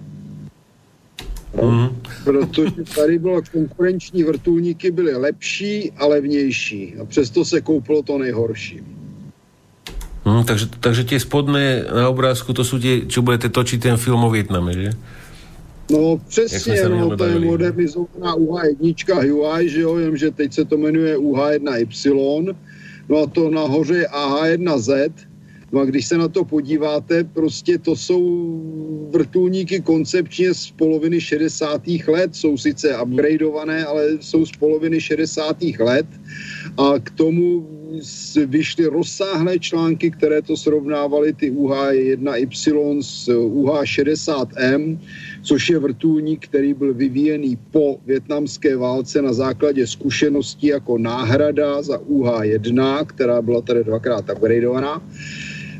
No, 1.56 1.62
mm-hmm. 1.62 1.92
Protože 2.24 2.82
tady 2.94 3.18
bylo 3.18 3.42
konkurenční 3.52 4.22
vrtulníky 4.24 4.90
byly 4.90 5.14
lepší 5.14 5.92
a 5.92 6.06
levnější. 6.06 6.94
A 7.00 7.04
přesto 7.04 7.44
se 7.44 7.60
koupilo 7.60 8.02
to 8.02 8.18
nejhorší. 8.18 8.82
Hm, 10.24 10.44
takže, 10.44 10.66
takže 10.80 11.04
tie 11.04 11.20
spodné 11.20 11.84
na 11.84 12.08
obrázku, 12.08 12.56
to 12.56 12.64
sú 12.64 12.80
tie, 12.80 13.04
čo 13.04 13.20
budete 13.20 13.52
točiť 13.52 13.78
ten 13.92 13.96
film 14.00 14.24
o 14.24 14.32
Vietname, 14.32 14.72
že? 14.72 14.92
No 15.90 16.20
přesně, 16.28 16.88
no, 16.88 17.16
to 17.16 17.24
je 17.24 17.40
modernizovaná 17.40 18.36
UH1 18.36 19.30
Huawei, 19.30 19.68
že 19.68 19.80
jo, 19.80 19.96
jenomže 19.96 20.30
teď 20.30 20.52
se 20.52 20.64
to 20.64 20.76
jmenuje 20.76 21.18
UH1Y, 21.18 22.56
no 23.08 23.18
a 23.22 23.26
to 23.26 23.50
nahoře 23.50 23.94
je 23.94 24.08
AH1Z, 24.08 25.12
No 25.74 25.80
a 25.80 25.84
když 25.84 26.06
se 26.06 26.18
na 26.18 26.28
to 26.28 26.44
podíváte, 26.44 27.24
prostě 27.24 27.78
to 27.78 27.96
jsou 27.96 28.22
vrtulníky 29.10 29.80
koncepčně 29.80 30.54
z 30.54 30.70
poloviny 30.70 31.20
60. 31.20 31.82
let, 32.06 32.36
jsou 32.36 32.56
sice 32.56 33.02
upgradeované, 33.02 33.84
ale 33.84 34.04
jsou 34.20 34.46
z 34.46 34.52
poloviny 34.52 35.00
60. 35.00 35.56
let 35.78 36.06
a 36.78 36.98
k 37.02 37.10
tomu 37.10 37.66
vyšly 38.46 38.86
rozsáhlé 38.86 39.58
články, 39.58 40.10
které 40.10 40.42
to 40.42 40.56
srovnávaly 40.56 41.32
ty 41.32 41.50
UH-1Y 41.50 43.02
s 43.02 43.28
UH-60M, 43.28 44.98
což 45.42 45.70
je 45.70 45.78
vrtulník, 45.78 46.46
který 46.46 46.74
byl 46.74 46.94
vyvíjený 46.94 47.58
po 47.70 47.98
větnamské 48.06 48.76
válce 48.76 49.22
na 49.22 49.32
základě 49.32 49.86
zkušeností 49.86 50.66
jako 50.66 50.98
náhrada 50.98 51.82
za 51.82 51.98
UH-1, 51.98 53.06
která 53.06 53.42
byla 53.42 53.60
tady 53.60 53.84
dvakrát 53.84 54.30
upgradeovaná. 54.30 55.02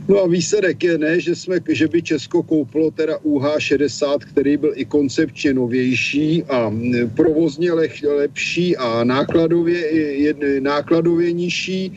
No 0.08 0.20
a 0.20 0.28
výsledek 0.28 0.84
je 0.84 0.98
ne, 0.98 1.20
že, 1.20 1.34
jsme, 1.34 1.56
že 1.68 1.88
by 1.88 2.02
Česko 2.02 2.42
koupilo 2.42 2.90
teda 2.90 3.16
UH-60, 3.24 4.18
který 4.18 4.56
byl 4.56 4.72
i 4.76 4.84
koncepčně 4.84 5.54
novější 5.54 6.44
a 6.44 6.72
provozně 7.16 7.72
lepší 8.06 8.76
a 8.76 9.04
nákladově, 9.04 9.80
nákladově 10.60 11.32
nižší 11.32 11.92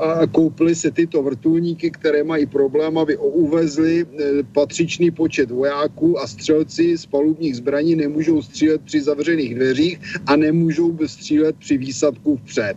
a, 0.00 0.12
a 0.12 0.26
koupili 0.26 0.74
se 0.74 0.90
tyto 0.90 1.22
vrtulníky, 1.22 1.90
které 1.90 2.24
mají 2.24 2.46
problém, 2.46 2.98
aby 2.98 3.16
uvezli 3.16 4.02
e, 4.02 4.06
patřičný 4.42 5.10
počet 5.10 5.50
vojáků 5.50 6.20
a 6.20 6.26
střelci 6.26 6.98
z 6.98 7.06
palubních 7.06 7.56
zbraní 7.56 7.96
nemůžou 7.96 8.42
střílet 8.42 8.82
při 8.82 9.02
zavřených 9.02 9.54
dveřích 9.54 10.00
a 10.26 10.36
nemůžou 10.36 10.98
střílet 11.06 11.56
při 11.56 11.78
výsadku 11.78 12.36
vpřed. 12.36 12.76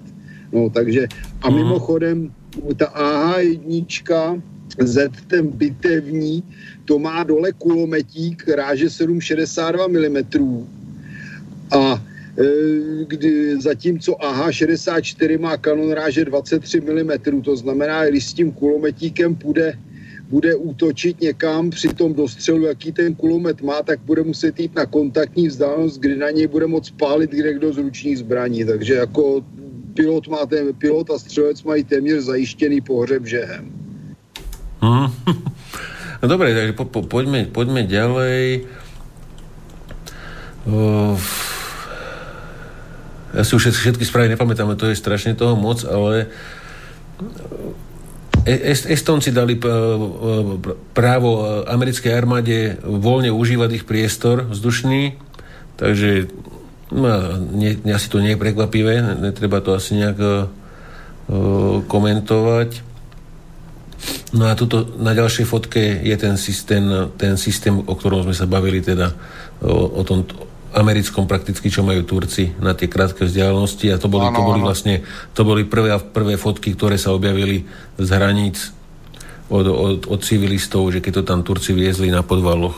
No, 0.52 0.70
takže 0.70 1.08
a 1.42 1.50
mhm. 1.50 1.58
mimochodem 1.58 2.34
ta 2.78 2.86
AH-1 2.86 4.42
Z 4.80 5.10
ten 5.28 5.48
bitevní, 5.48 6.44
to 6.86 7.00
má 7.00 7.24
dole 7.24 7.52
kulometík 7.52 8.48
ráže 8.48 8.86
7,62 8.88 9.88
mm. 9.88 10.68
A 11.72 12.04
e, 12.40 12.46
kdy, 13.08 13.62
zatímco 13.62 14.16
AH-64 14.16 15.40
má 15.40 15.58
kanon 15.58 15.92
ráže 15.92 16.26
23 16.26 16.82
mm, 16.82 17.42
to 17.42 17.56
znamená, 17.56 18.06
když 18.06 18.26
s 18.26 18.34
tím 18.34 18.52
kulometíkem 18.52 19.36
půjde 19.36 19.78
bude 20.30 20.56
útočit 20.56 21.22
někam 21.22 21.70
při 21.70 21.88
tom 21.88 22.14
dostřelu, 22.14 22.66
jaký 22.66 22.92
ten 22.92 23.16
kulomet 23.16 23.62
má, 23.62 23.82
tak 23.84 24.00
bude 24.00 24.24
muset 24.24 24.60
jít 24.60 24.76
na 24.76 24.86
kontaktní 24.86 25.48
vzdálenost, 25.48 26.00
kdy 26.00 26.16
na 26.18 26.32
něj 26.32 26.48
bude 26.48 26.68
moc 26.68 26.90
pálit 26.90 27.32
kde 27.32 27.54
kdo 27.54 27.74
z 27.74 27.78
ručních 27.78 28.18
zbraní. 28.18 28.66
Takže 28.66 28.94
jako 28.94 29.46
pilot, 29.94 30.28
má 30.28 30.46
ten, 30.46 30.74
pilot 30.74 31.12
a 31.12 31.20
střelec 31.20 31.64
mají 31.64 31.84
téměř 31.84 32.24
zajištěný 32.24 32.82
pohřeb 32.82 33.26
žehem. 33.26 33.87
Mm. 34.82 35.10
Dobre, 36.32 36.54
takže 36.54 36.74
po, 36.74 36.86
po, 36.90 37.06
poďme, 37.06 37.46
poďme 37.46 37.86
ďalej. 37.86 38.66
Uh, 40.68 41.16
ja 43.38 43.46
si 43.46 43.54
už 43.54 43.70
všetky 43.72 44.04
správy 44.04 44.34
nepamätám, 44.34 44.74
to 44.76 44.90
je 44.90 44.98
strašne 44.98 45.38
toho 45.38 45.54
moc, 45.54 45.86
ale 45.86 46.28
Est, 48.48 48.88
Estonci 48.88 49.36
dali 49.36 49.60
právo 50.96 51.32
americkej 51.68 52.12
armáde 52.16 52.80
voľne 52.80 53.36
užívať 53.36 53.84
ich 53.84 53.84
priestor 53.84 54.48
vzdušný, 54.48 55.20
takže 55.76 56.32
no, 56.96 57.12
nie, 57.52 57.76
asi 57.92 58.08
to 58.08 58.24
nie 58.24 58.34
je 58.34 58.40
prekvapivé, 58.40 59.04
netreba 59.20 59.60
to 59.60 59.76
asi 59.76 60.00
nejak 60.00 60.18
uh, 60.18 60.48
komentovať. 61.92 62.88
No 64.36 64.52
a 64.52 64.54
tuto 64.54 64.84
na 65.00 65.16
ďalšej 65.16 65.46
fotke 65.48 65.82
je 66.04 66.16
ten 66.20 66.36
systém, 66.36 66.84
ten 67.16 67.40
systém, 67.40 67.74
o 67.74 67.94
ktorom 67.96 68.28
sme 68.28 68.36
sa 68.36 68.46
bavili, 68.46 68.84
teda 68.84 69.16
o, 69.64 70.00
o 70.00 70.02
tom 70.04 70.28
americkom 70.76 71.26
prakticky, 71.26 71.72
čo 71.72 71.82
majú 71.82 72.04
Turci 72.04 72.54
na 72.60 72.76
tie 72.76 72.92
krátke 72.92 73.26
vzdialenosti. 73.26 73.90
A 73.90 73.98
to 73.98 74.12
boli, 74.12 74.28
ano, 74.28 74.38
to 74.38 74.44
boli 74.44 74.60
vlastne 74.62 74.96
to 75.32 75.42
boli 75.48 75.64
prvé, 75.64 75.96
prvé 76.12 76.36
fotky, 76.36 76.76
ktoré 76.76 77.00
sa 77.00 77.16
objavili 77.16 77.66
z 77.98 78.10
hraníc 78.12 78.76
od, 79.48 79.66
od, 79.66 80.00
od 80.06 80.20
civilistov, 80.22 80.92
že 80.92 81.00
keď 81.00 81.24
to 81.24 81.24
tam 81.24 81.40
Turci 81.42 81.72
viezli 81.72 82.12
na 82.12 82.22
podvaloch 82.22 82.76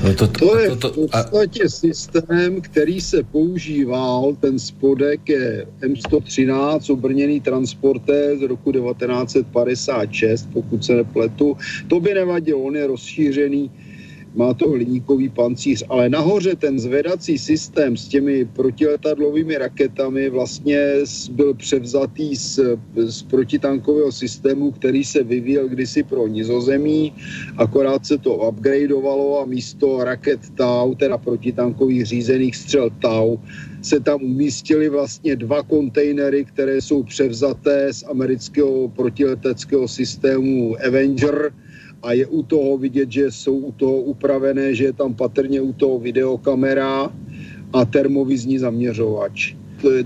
No 0.00 0.14
to, 0.14 0.26
to, 0.26 0.46
to 0.46 0.58
je 0.58 0.68
to, 0.68 0.76
to, 0.76 0.92
v 0.92 0.94
podstatě 1.10 1.64
a... 1.64 1.68
systém, 1.68 2.60
který 2.60 3.00
se 3.00 3.22
používal, 3.22 4.36
ten 4.40 4.58
spodek 4.58 5.28
je 5.28 5.66
M113, 5.80 6.92
obrněný 6.92 7.40
transporté 7.40 8.36
z 8.38 8.42
roku 8.42 8.72
1956, 8.72 10.48
pokud 10.52 10.84
se 10.84 10.94
nepletu. 10.94 11.56
To 11.88 12.00
by 12.00 12.14
nevadilo, 12.14 12.60
on 12.60 12.76
je 12.76 12.86
rozšířený 12.86 13.70
má 14.34 14.54
to 14.54 14.70
hliníkový 14.70 15.28
pancíř, 15.28 15.84
ale 15.88 16.08
nahoře 16.08 16.56
ten 16.56 16.78
zvedací 16.78 17.38
systém 17.38 17.96
s 17.96 18.08
těmi 18.08 18.44
protiletadlovými 18.44 19.58
raketami 19.58 20.30
vlastně 20.30 20.78
byl 21.30 21.54
převzatý 21.54 22.36
z, 22.36 22.60
z 22.96 23.22
protitankového 23.22 24.12
systému, 24.12 24.70
který 24.70 25.04
se 25.04 25.22
vyvíjel 25.22 25.68
kdysi 25.68 26.02
pro 26.02 26.26
nizozemí, 26.26 27.12
akorát 27.56 28.06
se 28.06 28.18
to 28.18 28.34
upgradeovalo 28.36 29.40
a 29.40 29.44
místo 29.44 30.04
raket 30.04 30.40
TAU, 30.54 30.94
teda 30.94 31.18
protitankových 31.18 32.06
řízených 32.06 32.56
střel 32.56 32.90
TAU, 32.90 33.36
se 33.82 34.00
tam 34.00 34.22
umístily 34.22 34.88
vlastně 34.88 35.36
dva 35.36 35.62
kontejnery, 35.62 36.44
které 36.44 36.80
jsou 36.80 37.02
převzaté 37.02 37.92
z 37.92 38.04
amerického 38.08 38.88
protileteckého 38.88 39.88
systému 39.88 40.76
Avenger, 40.86 41.52
a 42.02 42.12
je 42.12 42.26
u 42.26 42.42
toho 42.42 42.78
vidět, 42.78 43.12
že 43.12 43.30
jsou 43.30 43.54
u 43.54 43.72
toho 43.72 43.96
upravené, 43.96 44.74
že 44.74 44.84
je 44.84 44.92
tam 44.92 45.14
patrně 45.14 45.60
u 45.60 45.72
toho 45.72 45.98
videokamera 45.98 47.10
a 47.72 47.84
termovizní 47.84 48.58
zaměřovač. 48.58 49.54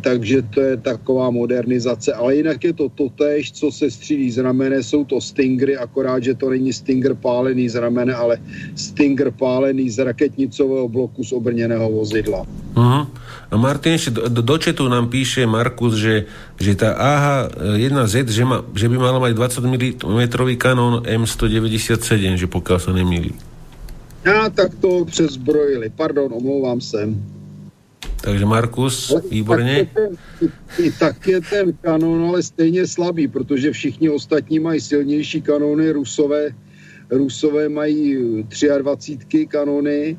Takže 0.01 0.43
to 0.43 0.61
je 0.61 0.77
taková 0.77 1.31
modernizace. 1.31 2.13
Ale 2.13 2.37
jinak 2.37 2.65
je 2.65 2.73
to 2.73 2.89
totéž, 2.89 3.53
co 3.53 3.73
se 3.73 3.91
střílí 3.91 4.31
z 4.31 4.39
ramene, 4.39 4.83
jsou 4.83 5.05
to 5.05 5.21
Stingry, 5.21 5.77
akorát, 5.77 6.25
že 6.25 6.35
to 6.35 6.51
není 6.51 6.73
Stinger 6.73 7.15
pálený 7.15 7.69
z 7.69 7.75
ramene, 7.75 8.15
ale 8.15 8.41
Stinger 8.77 9.31
pálený 9.31 9.91
z 9.91 9.99
raketnicového 9.99 10.89
bloku 10.89 11.25
z 11.25 11.33
obrněného 11.33 11.93
vozidla. 11.93 12.47
Uh-huh. 12.75 13.07
A 13.47 13.55
Martin 13.55 13.95
ešte 13.95 14.11
do, 14.11 14.43
do, 14.43 14.57
četu 14.59 14.91
nám 14.91 15.07
píše 15.07 15.47
Markus, 15.47 15.95
že, 15.95 16.27
že 16.59 16.75
tá 16.75 16.99
AH-1Z, 16.99 18.27
že, 18.27 18.43
ma, 18.43 18.67
že 18.75 18.91
by 18.91 18.97
mala 18.99 19.23
mať 19.23 19.39
20 19.39 20.03
mm 20.03 20.23
kanón 20.59 21.07
M197, 21.07 22.43
že 22.43 22.47
pokiaľ 22.51 22.79
sa 22.83 22.91
nemýli. 22.91 23.31
Ja, 24.27 24.51
tak 24.51 24.75
to 24.83 25.07
přezbrojili. 25.07 25.95
Pardon, 25.95 26.35
omlouvám 26.35 26.81
se. 26.81 27.15
Takže 28.21 28.45
Markus, 28.45 29.15
výborně. 29.31 29.89
Ten, 29.95 30.17
tak 30.99 31.27
je 31.27 31.41
ten 31.41 31.73
kanón 31.73 32.29
ale 32.29 32.43
stejně 32.43 32.87
slabý, 32.87 33.29
protože 33.29 33.73
všichni 33.73 34.11
ostatní 34.11 34.59
mají 34.59 34.81
silnější 34.81 35.43
kanóny, 35.43 35.91
Rusové, 35.91 36.51
Rusové 37.11 37.69
mají 37.69 38.19
23 38.79 39.47
kanóny, 39.47 40.19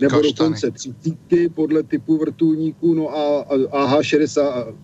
nebo 0.00 0.16
Kaštany. 0.16 0.32
dokonce 0.32 0.70
třicítky 0.70 1.48
podle 1.48 1.82
typu 1.82 2.18
vrtulníků, 2.18 2.94
no 2.94 3.16
a 3.16 3.44
AH-60, 3.70 4.74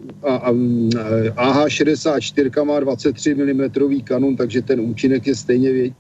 AH-64 1.37 2.65
má 2.65 2.81
23 2.81 3.35
mm 3.35 3.71
kanon, 4.05 4.37
takže 4.37 4.63
ten 4.63 4.81
účinek 4.81 5.27
je 5.27 5.35
stejně 5.35 5.73
větší. 5.73 5.97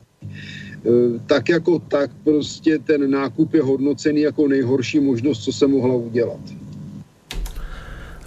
E, 0.83 1.19
tak 1.27 1.49
jako 1.49 1.79
tak 1.79 2.11
prostě 2.25 2.79
ten 2.79 3.11
nákup 3.11 3.55
je 3.55 3.63
hodnocený 3.63 4.21
jako 4.21 4.49
nejhorší 4.49 5.01
možnost, 5.01 5.45
co 5.45 5.53
se 5.53 5.67
mohla 5.67 5.95
udělat. 5.95 6.41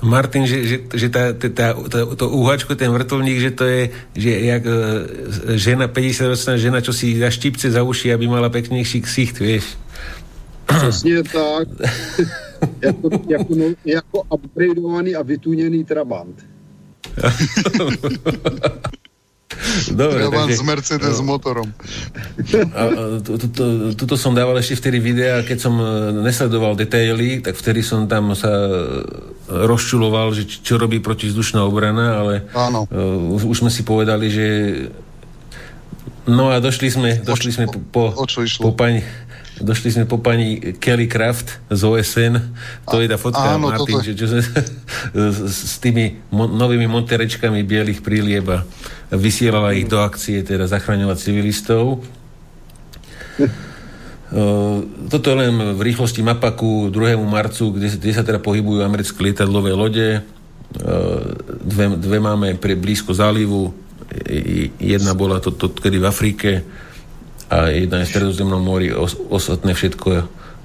Martin, 0.06 0.46
že, 0.46 0.58
že, 0.64 0.78
že 0.94 1.08
tá, 1.10 1.34
tá, 1.34 1.74
tá, 1.74 2.00
to 2.14 2.30
úhačko, 2.30 2.78
ten 2.78 2.94
vrtulník, 2.94 3.42
že 3.42 3.52
to 3.52 3.66
je 3.66 3.90
že 4.14 4.32
jak 4.54 4.64
e, 4.70 4.78
žena, 5.58 5.90
50-ročná 5.90 6.62
žena, 6.62 6.80
čo 6.84 6.94
si 6.94 7.18
dá 7.18 7.34
štipce 7.34 7.74
za 7.74 7.82
uši, 7.82 8.14
aby 8.14 8.30
mala 8.30 8.54
peknejší 8.54 9.02
ksicht, 9.02 9.42
vieš. 9.42 9.66
Přesně 10.66 11.24
tak. 11.24 11.68
jako, 12.82 13.10
jako, 13.28 13.56
no, 13.56 13.66
jako 13.86 14.24
upgradeovaný 14.30 15.16
a 15.16 15.22
vytuněný 15.22 15.84
Trabant. 15.84 16.46
Dobre, 19.92 20.20
Trabant 20.20 20.50
takže, 20.50 20.58
s 20.58 20.62
Mercedes 20.62 21.18
no. 21.20 21.24
motorom. 21.24 21.74
A, 22.76 22.84
a, 22.84 22.92
tuto 23.96 24.16
som 24.20 24.36
dával 24.36 24.60
ešte 24.60 24.76
vtedy 24.76 25.00
videa, 25.00 25.46
keď 25.48 25.58
som 25.62 25.74
e, 25.80 25.86
nesledoval 26.26 26.76
detaily, 26.76 27.40
tak 27.40 27.56
vtedy 27.56 27.80
som 27.86 28.10
tam 28.10 28.36
sa 28.36 28.52
rozčuloval, 29.48 30.34
že 30.34 30.50
čo 30.50 30.76
robí 30.76 31.00
protizdušná 31.00 31.64
obrana, 31.64 32.20
ale 32.20 32.34
Áno. 32.58 32.90
Uh, 32.90 33.38
už 33.38 33.62
sme 33.62 33.72
si 33.72 33.86
povedali, 33.86 34.28
že 34.34 34.48
no 36.26 36.50
a 36.50 36.58
došli 36.58 36.90
sme, 36.90 37.10
došli 37.22 37.52
sme 37.54 37.66
po, 37.70 37.80
po, 37.94 38.26
po 38.60 38.72
pani 38.74 39.06
Došli 39.56 39.88
sme 39.88 40.04
po 40.04 40.20
pani 40.20 40.60
Kelly 40.84 41.08
Craft 41.08 41.72
z 41.72 41.82
OSN. 41.88 42.34
To 42.92 43.00
je 43.00 43.08
tá 43.08 43.16
fotka, 43.16 43.56
áno, 43.56 43.72
Martin, 43.72 44.04
toto... 44.04 44.04
že, 44.04 44.12
čo 44.12 44.28
sme, 44.28 44.44
s 45.40 45.80
tými 45.80 46.20
mo- 46.28 46.52
novými 46.52 46.92
monterečkami 46.92 47.64
bielých 47.64 48.04
a 48.04 48.68
vysielala 49.16 49.72
ich 49.72 49.88
do 49.88 50.04
akcie, 50.04 50.44
teda 50.44 50.68
zachraňovať 50.68 51.18
civilistov. 51.24 52.04
Toto 55.06 55.26
je 55.32 55.38
len 55.38 55.54
v 55.78 55.82
rýchlosti 55.86 56.20
mapaku 56.20 56.92
2. 56.92 57.16
marcu, 57.24 57.72
kde, 57.72 57.96
kde 57.96 58.12
sa 58.12 58.26
teda 58.26 58.44
pohybujú 58.44 58.84
americké 58.84 59.22
lietadlové 59.24 59.72
lode. 59.72 60.20
Dve, 61.64 61.86
dve 61.96 62.18
máme 62.20 62.60
pre 62.60 62.76
blízko 62.76 63.16
zálivu. 63.16 63.72
Jedna 64.82 65.16
bola 65.16 65.40
to, 65.40 65.56
to 65.56 65.72
kedy 65.72 66.04
v 66.04 66.10
Afrike 66.10 66.50
a 67.50 67.70
jedna 67.70 68.02
je 68.02 68.10
v 68.10 68.12
Stredozemnom 68.12 68.62
mori, 68.62 68.90
os, 68.90 69.14
ostatné 69.30 69.78
všetko. 69.78 70.08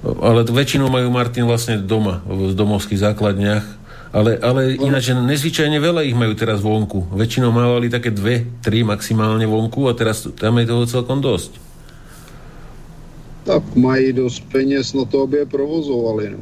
Ale 0.01 0.41
väčšinou 0.49 0.89
majú 0.89 1.13
Martin 1.13 1.45
vlastne 1.45 1.77
doma, 1.77 2.25
v 2.25 2.57
domovských 2.57 3.01
základniach. 3.01 3.65
Ale, 4.11 4.35
ale 4.43 4.75
ináč 4.75 5.15
nezvyčajne 5.15 5.79
veľa 5.79 6.03
ich 6.03 6.17
majú 6.17 6.35
teraz 6.35 6.59
vonku. 6.59 7.15
Väčšinou 7.15 7.55
mávali 7.55 7.87
také 7.87 8.11
dve, 8.11 8.43
tri 8.59 8.83
maximálne 8.83 9.47
vonku 9.47 9.87
a 9.87 9.95
teraz 9.95 10.27
tam 10.35 10.59
je 10.59 10.67
toho 10.67 10.83
celkom 10.83 11.23
dosť. 11.23 11.55
Tak 13.47 13.63
mají 13.79 14.11
dosť 14.11 14.39
peniaz 14.51 14.91
na 14.91 15.07
to, 15.07 15.23
aby 15.23 15.45
je 15.45 15.47
provozovali. 15.47 16.23
No. 16.35 16.41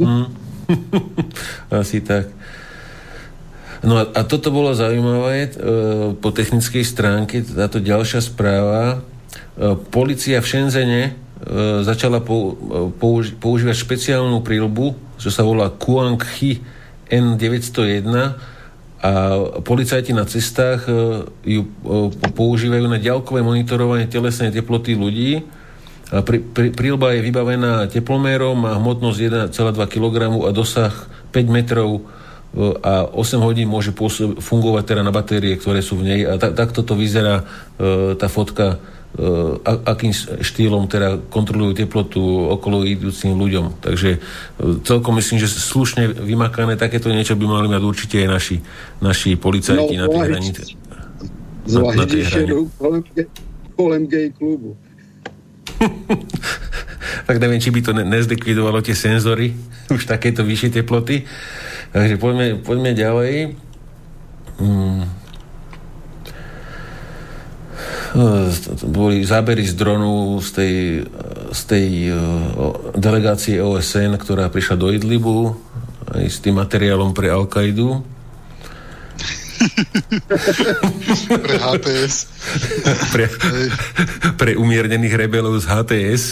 Hmm. 0.00 0.26
Asi 1.84 2.00
tak. 2.00 2.32
No 3.84 4.00
a, 4.00 4.08
a 4.16 4.20
toto 4.24 4.48
bolo 4.48 4.72
zaujímavé 4.72 5.36
e, 5.46 5.48
po 6.16 6.32
technickej 6.32 6.82
stránke, 6.82 7.44
táto 7.44 7.78
ďalšia 7.78 8.24
správa, 8.24 9.04
E, 9.56 9.72
Polícia 9.88 10.40
v 10.40 10.46
Šenzene 10.46 11.02
e, 11.08 11.10
začala 11.80 12.20
použi- 12.20 13.32
používať 13.36 13.76
špeciálnu 13.76 14.44
prílbu, 14.44 15.16
čo 15.16 15.32
sa 15.32 15.40
volá 15.40 15.72
Kuang-Hi 15.72 16.60
N901 17.08 18.12
a 18.96 19.10
policajti 19.64 20.12
na 20.12 20.28
cestách 20.28 20.88
e, 20.88 20.92
ju 21.48 21.62
používajú 22.36 22.84
na 22.88 23.00
ďalkové 23.00 23.40
monitorovanie 23.40 24.08
telesnej 24.08 24.52
teploty 24.52 24.92
ľudí. 24.92 25.44
A 26.14 26.22
prílba 26.52 27.18
je 27.18 27.26
vybavená 27.26 27.90
teplomérom, 27.90 28.54
má 28.54 28.78
hmotnosť 28.78 29.50
1,2 29.50 29.90
kg 29.90 30.16
a 30.46 30.54
dosah 30.54 30.94
5 31.34 31.50
metrov 31.50 32.06
a 32.56 33.10
8 33.10 33.42
hodín 33.42 33.66
môže 33.66 33.90
pôsob- 33.90 34.38
fungovať 34.38 34.84
teda 34.86 35.02
na 35.02 35.10
batérie, 35.10 35.58
ktoré 35.58 35.82
sú 35.82 35.98
v 35.98 36.06
nej 36.06 36.20
a 36.22 36.38
ta- 36.38 36.54
takto 36.54 36.86
to 36.86 36.94
vyzerá 36.94 37.42
tá 38.16 38.28
fotka 38.30 38.78
akým 39.64 40.12
štýlom 40.44 40.92
teda 40.92 41.16
kontrolujú 41.32 41.72
teplotu 41.72 42.20
okolo 42.52 42.84
idúcim 42.84 43.32
ľuďom. 43.32 43.80
Takže 43.80 44.10
e, 44.12 44.18
celkom 44.84 45.16
myslím, 45.16 45.40
že 45.40 45.48
slušne 45.48 46.12
vymakané 46.12 46.76
takéto 46.76 47.08
niečo 47.08 47.32
by 47.32 47.48
mali 47.48 47.66
mať 47.72 47.82
určite 47.82 48.20
aj 48.20 48.28
naši, 48.28 48.56
naši 49.00 49.40
policajti 49.40 49.94
no, 49.96 50.00
na 50.04 50.06
tej 50.12 50.20
hranici. 50.20 50.62
Zvlášť, 51.66 52.12
kolem, 52.76 53.02
kolem 53.72 54.02
gay 54.04 54.28
klubu. 54.36 54.76
tak 57.26 57.36
neviem, 57.40 57.58
či 57.58 57.72
by 57.72 57.80
to 57.82 57.92
nezlikvidovalo 57.96 58.84
tie 58.84 58.94
senzory, 58.94 59.56
už 59.96 60.04
takéto 60.04 60.44
vyššie 60.44 60.82
teploty. 60.82 61.24
Takže 61.96 62.20
poďme, 62.20 62.60
poďme 62.60 62.92
ďalej. 62.92 63.34
Hmm. 64.60 65.08
Boli 68.88 69.24
zábery 69.28 69.60
z 69.66 69.74
dronu 69.76 70.40
z 70.40 70.48
tej, 70.56 70.74
z 71.52 71.60
tej 71.68 71.88
delegácie 72.96 73.60
OSN, 73.60 74.16
ktorá 74.16 74.48
prišla 74.48 74.76
do 74.80 74.88
Idlibu 74.88 75.52
aj 76.16 76.24
s 76.24 76.38
tým 76.40 76.56
materiálom 76.56 77.12
pre 77.12 77.28
Al-Kaidu. 77.28 78.00
pre 81.44 81.56
HTS. 81.56 82.16
pre, 83.08 83.24
pre 84.36 84.52
umiernených 84.52 85.16
rebelov 85.16 85.56
z 85.64 85.66
HTS. 85.66 86.22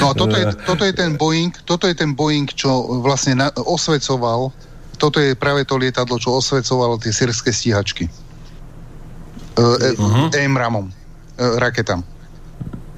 no 0.00 0.10
a 0.10 0.14
toto 0.16 0.32
je, 0.32 0.44
toto 0.64 0.82
je 0.88 0.92
ten 0.96 1.12
Boeing, 1.20 1.52
toto 1.68 1.84
je 1.84 1.92
ten 1.92 2.16
Boeing, 2.16 2.48
čo 2.48 3.00
vlastne 3.04 3.36
na, 3.36 3.52
osvecoval, 3.52 4.48
toto 4.96 5.20
je 5.20 5.36
práve 5.36 5.68
to 5.68 5.76
lietadlo, 5.76 6.16
čo 6.16 6.40
osvecovalo 6.40 6.96
tie 6.96 7.12
sírske 7.12 7.52
stíhačky 7.52 8.08
uh-huh. 9.58 10.28
EMRAMom, 10.32 10.86
uh, 10.88 10.92
raketám. 11.58 12.06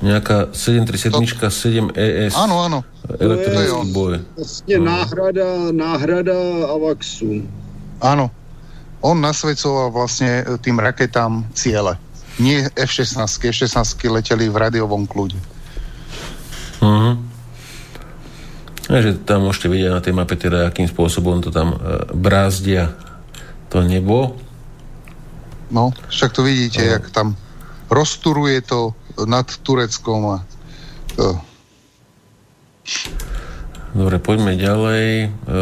Nejaká 0.00 0.52
737 0.56 1.92
7 1.92 1.92
ES. 1.92 2.32
Áno, 2.32 2.64
áno. 2.64 2.78
Elektronický 3.20 3.92
boj. 3.92 4.12
Vlastne 4.36 4.76
uh-huh. 4.80 4.89
náhrada, 4.89 5.47
náhrada 5.72 6.36
AVAXu. 6.72 7.44
Áno. 8.00 8.32
On 9.00 9.16
nasvedcoval 9.16 9.92
vlastne 9.92 10.44
tým 10.60 10.76
raketám 10.76 11.44
ciele. 11.56 11.97
Nie 12.40 12.68
F-16. 12.76 13.16
F-16 13.24 13.76
leteli 14.08 14.48
v 14.48 14.56
radiovom 14.56 15.05
kľude. 15.05 15.36
Uh-huh. 16.80 17.20
Takže 18.90 19.22
tam 19.22 19.47
môžete 19.47 19.70
vidieť 19.70 19.90
na 19.94 20.02
tej 20.02 20.14
mape 20.16 20.34
teda, 20.34 20.66
akým 20.66 20.90
spôsobom 20.90 21.39
to 21.39 21.55
tam 21.55 21.76
e, 21.76 22.10
brázdia 22.10 22.90
to 23.70 23.86
nebo. 23.86 24.34
No, 25.70 25.94
však 26.10 26.31
to 26.34 26.42
vidíte, 26.42 26.82
uh-huh. 26.82 26.94
jak 26.99 27.05
tam 27.10 27.39
rozturuje 27.90 28.60
to 28.62 28.94
nad 29.26 29.47
Tureckom 29.47 30.20
a 30.26 30.36
to... 31.15 31.39
Dobre, 33.90 34.23
poďme 34.23 34.55
ďalej. 34.55 35.07
E, 35.26 35.58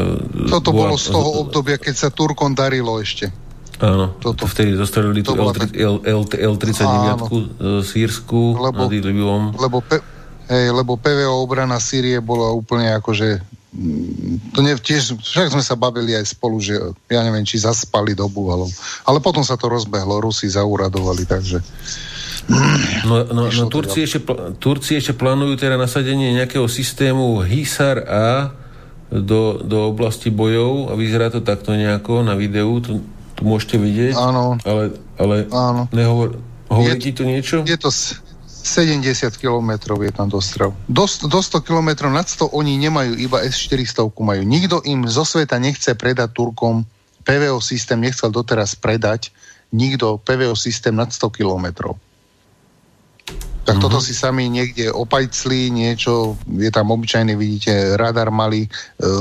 Toto 0.53 0.73
bola, 0.73 0.93
bolo 0.93 0.97
z 1.01 1.09
toho 1.09 1.31
obdobia, 1.49 1.81
keď 1.81 1.95
sa 1.97 2.09
Turkom 2.13 2.53
darilo 2.53 3.01
ešte. 3.01 3.33
Áno, 3.79 4.13
Toto. 4.21 4.45
vtedy 4.45 4.75
dostrelili 4.75 5.23
tú 5.23 5.39
L, 5.39 5.55
L, 6.03 6.23
L, 6.27 6.55
39 6.59 7.87
sírsku 7.87 8.59
lebo, 8.59 8.85
nad 8.85 8.93
Idlibom. 8.93 9.55
Lebo, 9.55 9.81
pe, 9.81 10.03
hej, 10.51 10.75
lebo 10.75 10.99
PVO 10.99 11.47
obrana 11.47 11.79
Sýrie 11.79 12.19
bola 12.19 12.51
úplne 12.53 12.91
akože 12.99 13.39
to 14.57 14.59
ne, 14.65 14.73
tiež, 14.81 15.21
však 15.21 15.53
sme 15.53 15.61
sa 15.61 15.77
bavili 15.77 16.17
aj 16.17 16.33
spolu, 16.33 16.57
že 16.57 16.73
ja 17.13 17.21
neviem, 17.21 17.45
či 17.45 17.61
zaspali 17.61 18.17
dobu, 18.17 18.49
ale, 18.49 18.65
ale 19.05 19.21
potom 19.21 19.45
sa 19.45 19.61
to 19.61 19.69
rozbehlo, 19.69 20.25
Rusi 20.25 20.49
zauradovali, 20.49 21.29
takže 21.29 21.61
No, 23.05 23.29
no, 23.29 23.53
no 23.53 23.65
Turci, 23.69 24.09
ešte, 24.09 24.25
Turci 24.57 24.97
ešte 24.97 25.13
plánujú 25.13 25.61
teda 25.61 25.77
nasadenie 25.77 26.33
nejakého 26.33 26.65
systému 26.65 27.45
Hisar 27.45 28.09
A 28.09 28.57
do, 29.13 29.61
do 29.61 29.93
oblasti 29.93 30.33
bojov 30.33 30.89
a 30.89 30.97
vyzerá 30.97 31.29
to 31.29 31.45
takto 31.45 31.77
nejako 31.77 32.25
na 32.25 32.33
videu. 32.41 32.81
To, 32.81 33.05
tu 33.37 33.43
môžete 33.45 33.77
vidieť. 33.77 34.17
Áno. 34.17 34.57
Ale, 34.65 34.97
ale 35.21 35.37
Áno. 35.53 35.93
Nehovor, 35.93 36.41
hovorí 36.73 36.97
ti 37.01 37.13
to 37.13 37.29
niečo? 37.29 37.69
Je 37.69 37.77
to 37.77 37.93
70 38.63 39.39
kilometrov 39.39 40.03
je 40.03 40.13
tam 40.13 40.27
dostrel. 40.29 40.75
Do, 40.91 41.07
do 41.07 41.41
100 41.41 41.63
kilometrov 41.63 42.11
nad 42.11 42.27
100 42.27 42.53
oni 42.53 42.77
nemajú, 42.79 43.15
iba 43.19 43.43
S-400 43.45 44.11
majú. 44.19 44.43
Nikto 44.43 44.83
im 44.85 45.07
zo 45.07 45.23
sveta 45.23 45.59
nechce 45.63 45.95
predať 45.95 46.35
Turkom. 46.35 46.87
PVO 47.23 47.61
systém 47.61 48.01
nechcel 48.01 48.33
doteraz 48.33 48.73
predať. 48.75 49.31
Nikto 49.71 50.17
PVO 50.25 50.57
systém 50.57 50.97
nad 50.97 51.13
100 51.13 51.29
kilometrov. 51.29 52.01
Tak 53.69 53.77
mm-hmm. 53.77 53.85
toto 53.85 54.01
si 54.01 54.17
sami 54.17 54.49
niekde 54.49 54.89
opajcli, 54.89 55.69
niečo, 55.69 56.41
je 56.49 56.73
tam 56.73 56.89
obyčajný, 56.89 57.37
vidíte, 57.37 58.01
radar 58.01 58.33
malý, 58.33 58.65
e, 58.65 58.71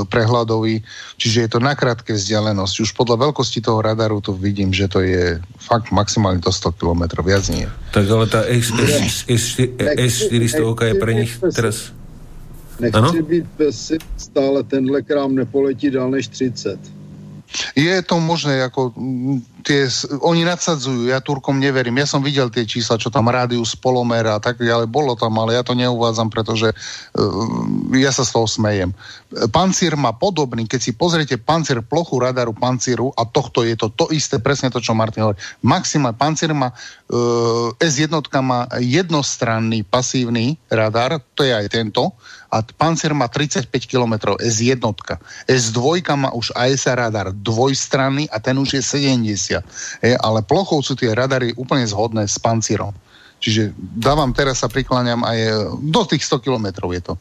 prehľadový, 0.08 0.80
čiže 1.20 1.38
je 1.44 1.48
to 1.52 1.60
na 1.60 1.76
krátke 1.76 2.16
vzdialenosť. 2.16 2.74
Už 2.80 2.96
podľa 2.96 3.28
veľkosti 3.28 3.60
toho 3.60 3.84
radaru 3.84 4.24
to 4.24 4.32
vidím, 4.32 4.72
že 4.72 4.88
to 4.88 5.04
je 5.04 5.36
fakt 5.60 5.92
maximálne 5.92 6.40
do 6.40 6.48
100 6.48 6.80
km, 6.80 7.20
viac 7.20 7.44
nie. 7.52 7.68
Tak 7.92 8.08
ale 8.08 8.24
tá 8.24 8.40
S, 8.48 8.72
S, 8.72 9.28
S, 9.28 9.44
S400 9.76 10.64
je 10.64 10.94
pre 10.96 11.12
nich 11.12 11.32
teraz... 11.52 11.92
Nechci 12.78 13.22
být 13.22 13.46
bez 13.58 13.92
stále 14.16 14.62
tenhle 14.62 15.02
krám 15.02 15.34
nepoletí 15.34 15.90
dál 15.90 16.10
než 16.14 16.28
30. 16.30 16.78
Je 17.76 18.02
to 18.02 18.20
možné, 18.20 18.62
ako 18.62 18.92
tie, 19.62 19.90
oni 20.22 20.46
nadsadzujú, 20.46 21.10
ja 21.10 21.18
Turkom 21.22 21.58
neverím. 21.58 21.98
Ja 21.98 22.06
som 22.06 22.22
videl 22.22 22.50
tie 22.50 22.68
čísla, 22.68 23.00
čo 23.00 23.10
tam 23.10 23.30
rádius, 23.30 23.74
polomer 23.74 24.26
a 24.26 24.38
tak 24.38 24.60
ďalej, 24.62 24.86
bolo 24.90 25.18
tam, 25.18 25.34
ale 25.38 25.58
ja 25.58 25.62
to 25.66 25.74
neuvádzam, 25.74 26.30
pretože 26.30 26.70
uh, 26.72 27.94
ja 27.96 28.14
sa 28.14 28.22
z 28.22 28.30
toho 28.34 28.46
smejem. 28.46 28.90
Pancír 29.50 29.94
má 29.98 30.14
podobný, 30.14 30.64
keď 30.64 30.80
si 30.80 30.92
pozriete 30.94 31.36
pancír, 31.36 31.84
plochu 31.84 32.16
radaru 32.18 32.56
pancíru 32.56 33.12
a 33.12 33.28
tohto 33.28 33.66
je 33.66 33.76
to 33.76 33.92
to 33.92 34.08
isté, 34.14 34.40
presne 34.40 34.72
to, 34.72 34.80
čo 34.80 34.96
Martin 34.96 35.26
hovorí. 35.26 35.38
Maximál 35.64 36.14
pancír 36.14 36.54
má, 36.54 36.72
uh, 36.72 37.70
S1 37.78 38.10
má 38.40 38.68
jednostranný 38.78 39.84
pasívny 39.84 40.56
radar, 40.70 41.20
to 41.34 41.44
je 41.44 41.52
aj 41.52 41.66
tento, 41.70 42.14
a 42.48 42.64
Panzer 42.64 43.12
má 43.12 43.28
35 43.28 43.68
km, 43.84 44.32
S1. 44.40 44.80
S2 45.44 45.84
má 46.16 46.32
už 46.32 46.56
ASA 46.56 46.96
radar 46.96 47.28
dvojstranný 47.36 48.32
a 48.32 48.40
ten 48.40 48.56
už 48.56 48.80
je 48.80 48.82
70. 48.82 49.47
Je, 49.48 49.60
ale 50.20 50.44
plochou 50.44 50.84
sú 50.84 50.92
tie 50.92 51.16
radary 51.16 51.56
úplne 51.56 51.88
zhodné 51.88 52.28
s 52.28 52.36
Panzerom. 52.36 52.92
Čiže 53.38 53.70
dávam, 53.78 54.34
teraz 54.34 54.60
sa 54.60 54.68
prikláňam 54.68 55.22
aj 55.22 55.38
do 55.78 56.02
tých 56.04 56.26
100 56.26 56.42
km 56.42 56.66
je 56.90 57.02
to 57.02 57.14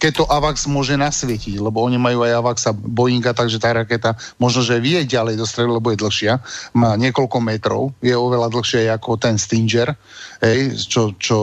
keď 0.00 0.12
to 0.16 0.24
AVAX 0.24 0.64
môže 0.64 0.96
nasvietiť, 0.96 1.60
lebo 1.60 1.84
oni 1.84 2.00
majú 2.00 2.24
aj 2.24 2.40
AVAXa 2.40 2.70
Boeinga, 2.72 3.36
takže 3.36 3.60
tá 3.60 3.76
raketa 3.76 4.16
možno, 4.40 4.64
že 4.64 4.80
vie 4.80 5.04
ďalej 5.04 5.36
dostreliť, 5.36 5.76
lebo 5.76 5.92
je 5.92 6.00
dlhšia, 6.00 6.40
má 6.72 6.96
niekoľko 6.96 7.38
metrov, 7.44 7.92
je 8.00 8.16
oveľa 8.16 8.48
dlhšia 8.48 8.96
ako 8.96 9.20
ten 9.20 9.36
Stinger, 9.36 9.92
hej, 10.40 10.72
čo, 10.88 11.12
čo 11.20 11.36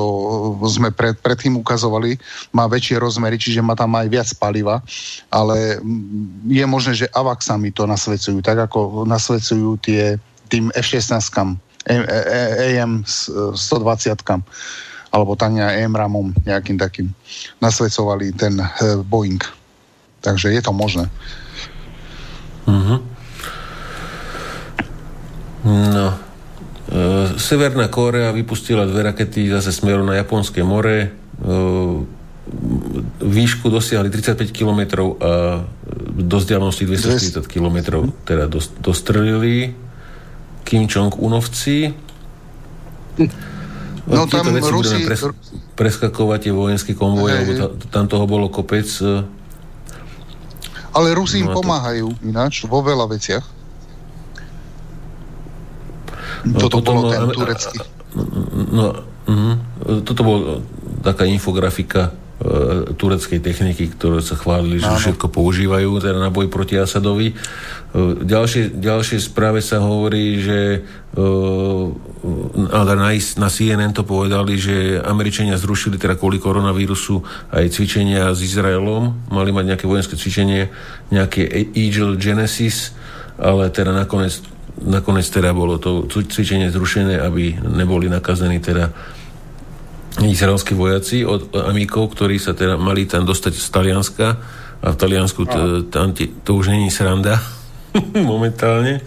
sme 0.65 0.89
pred, 0.89 1.13
predtým 1.21 1.53
ukazovali, 1.61 2.17
má 2.57 2.65
väčšie 2.65 2.97
rozmery, 2.97 3.37
čiže 3.37 3.61
má 3.61 3.77
tam 3.77 3.93
aj 3.93 4.09
viac 4.09 4.29
paliva, 4.41 4.81
ale 5.29 5.77
je 6.49 6.65
možné, 6.65 6.97
že 6.97 7.13
AVAXami 7.13 7.69
to 7.77 7.85
nasvedcujú, 7.85 8.41
tak 8.41 8.57
ako 8.57 9.05
nasvedcujú 9.05 9.77
tie 9.85 10.17
tým 10.49 10.73
F-16 10.73 11.61
AM 11.87 13.05
120 13.05 13.55
alebo 15.17 15.33
Tania 15.33 15.73
Emramom 15.81 16.29
nejakým 16.45 16.77
takým 16.77 17.09
nasvedcovali 17.57 18.37
ten 18.37 18.61
uh, 18.61 19.01
Boeing. 19.01 19.41
Takže 20.21 20.53
je 20.53 20.61
to 20.61 20.69
možné. 20.69 21.09
Uh-huh. 22.69 22.99
No. 25.65 26.07
E, 26.13 27.39
Severná 27.39 27.87
Kórea 27.87 28.31
vypustila 28.31 28.85
dve 28.85 29.03
rakety 29.07 29.49
zase 29.49 29.71
smerom 29.71 30.05
na 30.05 30.19
Japonské 30.19 30.63
more. 30.63 30.97
E, 30.99 31.09
výšku 33.23 33.67
dosiahli 33.67 34.07
35 34.09 34.55
km 34.55 34.79
a 35.19 35.63
do 36.15 36.37
vzdialenosti 36.39 36.85
240 36.85 37.47
km 37.47 38.07
teda 38.23 38.47
dostrelili 38.79 39.75
Kim 40.63 40.87
Jong-unovci. 40.87 41.93
Hm. 43.17 43.29
No, 44.07 44.23
no 44.23 44.31
tam 44.31 44.47
veci 44.55 44.71
Rusi... 44.71 45.03
pres, 45.03 45.21
preskakovať 45.75 46.47
tie 46.47 46.53
vojenské 46.55 46.91
konvoje, 46.95 47.43
lebo 47.43 47.51
ta, 47.59 47.67
tam 47.91 48.07
toho 48.07 48.23
bolo 48.23 48.47
kopec. 48.47 48.87
E, 48.87 49.27
Ale 50.95 51.11
Rusi 51.11 51.43
im 51.43 51.51
no 51.51 51.59
pomáhajú 51.59 52.15
to... 52.15 52.23
ináč 52.23 52.63
vo 52.63 52.79
veľa 52.79 53.05
veciach. 53.11 53.45
No, 56.47 56.57
toto 56.63 56.79
potom, 56.79 57.03
bolo 57.03 57.07
ten 57.11 57.21
no, 57.27 57.33
turecký. 57.35 57.77
No, 58.71 58.85
no, 59.27 59.53
toto 60.07 60.21
bolo 60.23 60.63
taká 61.03 61.27
infografika 61.27 62.15
uh, 62.15 62.95
tureckej 62.95 63.43
techniky, 63.43 63.91
ktoré 63.91 64.23
sa 64.23 64.39
chválili, 64.39 64.79
že 64.79 64.87
Áno. 64.87 64.99
všetko 65.03 65.27
používajú 65.27 65.99
teda 65.99 66.15
na 66.15 66.31
boj 66.31 66.47
proti 66.47 66.79
Asadovi. 66.79 67.35
Uh, 67.91 68.15
ďalšie, 68.23 68.79
ďalšie 68.79 69.19
správe 69.19 69.59
sa 69.59 69.83
hovorí, 69.83 70.39
že 70.39 70.87
ale 71.17 72.06
na, 72.55 73.11
na 73.15 73.49
CNN 73.49 73.91
to 73.95 74.03
povedali, 74.03 74.59
že 74.59 74.99
Američania 74.99 75.55
zrušili 75.55 75.95
teda 75.95 76.19
kvôli 76.19 76.37
koronavírusu 76.37 77.23
aj 77.51 77.71
cvičenia 77.71 78.31
s 78.35 78.43
Izraelom, 78.43 79.31
mali 79.31 79.49
mať 79.55 79.65
nejaké 79.73 79.85
vojenské 79.87 80.19
cvičenie, 80.19 80.69
nejaké 81.09 81.47
Eagle 81.73 82.19
Genesis, 82.19 82.93
ale 83.39 83.69
teda 83.71 83.93
nakoniec, 83.93 84.41
nakoniec 84.81 85.27
teda 85.29 85.55
bolo 85.55 85.79
to 85.79 86.05
cvičenie 86.09 86.69
zrušené, 86.69 87.21
aby 87.21 87.57
neboli 87.63 88.11
nakazení 88.11 88.59
teda 88.59 88.91
izraelskí 90.25 90.73
vojaci 90.73 91.21
od 91.25 91.53
Amikov, 91.53 92.17
ktorí 92.17 92.41
sa 92.41 92.57
teda 92.57 92.75
mali 92.75 93.05
tam 93.05 93.23
dostať 93.23 93.53
z 93.53 93.67
Talianska. 93.69 94.27
A 94.77 94.93
v 94.93 94.97
Taliansku 94.97 95.41
to, 95.45 95.61
tam 95.89 96.13
to 96.17 96.51
už 96.53 96.69
není 96.73 96.89
sranda 96.93 97.41
momentálne. 98.13 99.01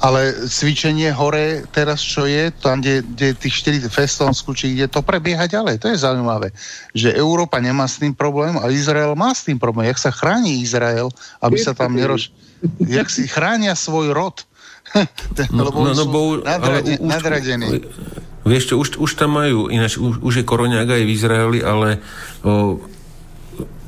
Ale 0.00 0.48
cvičenie 0.48 1.12
hore 1.12 1.68
teraz, 1.68 2.00
čo 2.00 2.24
je, 2.24 2.48
tam, 2.50 2.80
kde, 2.80 3.04
kde 3.04 3.36
tých 3.36 3.84
4 3.84 3.92
Festonsku, 3.92 4.56
či 4.56 4.72
kde 4.72 4.88
to 4.88 5.04
prebieha 5.04 5.44
ďalej. 5.44 5.76
To 5.84 5.92
je 5.92 6.00
zaujímavé, 6.00 6.56
že 6.96 7.12
Európa 7.12 7.60
nemá 7.60 7.84
s 7.84 8.00
tým 8.00 8.16
problém 8.16 8.56
a 8.56 8.72
Izrael 8.72 9.12
má 9.12 9.36
s 9.36 9.44
tým 9.44 9.60
problém. 9.60 9.92
Jak 9.92 10.00
sa 10.00 10.08
chráni 10.08 10.64
Izrael, 10.64 11.12
aby 11.44 11.56
sa 11.60 11.76
tam 11.76 11.92
nerož... 11.92 12.32
Jak 12.80 13.12
si 13.12 13.28
chránia 13.28 13.76
svoj 13.76 14.12
rod. 14.16 14.44
no, 15.54 15.68
Lebo 15.68 15.78
no, 15.84 15.92
no, 15.92 16.04
bo, 16.08 16.20
nadrade, 16.40 16.96
ale 16.96 17.00
už, 17.00 17.08
nadradení. 17.08 17.68
Vieš 18.40 18.72
čo, 18.72 18.74
už, 18.80 18.88
už 18.96 19.10
tam 19.20 19.36
majú, 19.36 19.68
ináč 19.68 20.00
už, 20.00 20.24
už 20.24 20.34
je 20.40 20.44
koroňák 20.48 20.88
aj 20.88 21.02
v 21.04 21.12
Izraeli, 21.12 21.58
ale 21.60 22.00
o, 22.40 22.80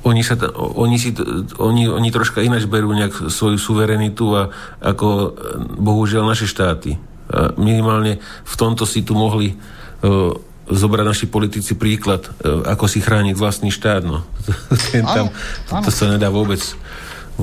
oni, 0.02 0.22
sa, 0.26 0.34
oni, 0.56 0.96
si, 0.98 1.14
oni, 1.58 1.86
oni 1.86 2.08
troška 2.10 2.42
ináč 2.42 2.66
berú 2.66 2.90
nejak 2.90 3.30
svoju 3.30 3.58
suverenitu 3.58 4.34
a 4.34 4.42
ako 4.82 5.38
bohužiaľ 5.78 6.26
naše 6.26 6.50
štáty. 6.50 6.98
A 7.30 7.54
minimálne 7.54 8.18
v 8.42 8.54
tomto 8.58 8.82
si 8.82 9.06
tu 9.06 9.14
mohli 9.14 9.54
uh, 9.54 10.34
zobrať 10.66 11.06
naši 11.06 11.26
politici 11.30 11.78
príklad, 11.78 12.26
uh, 12.26 12.66
ako 12.66 12.90
si 12.90 12.98
chrániť 12.98 13.34
vlastný 13.38 13.70
štát. 13.70 14.02
No. 14.02 14.26
Tam, 15.14 15.30
to 15.86 15.90
sa 15.94 16.10
nedá 16.10 16.28
vôbec 16.28 16.60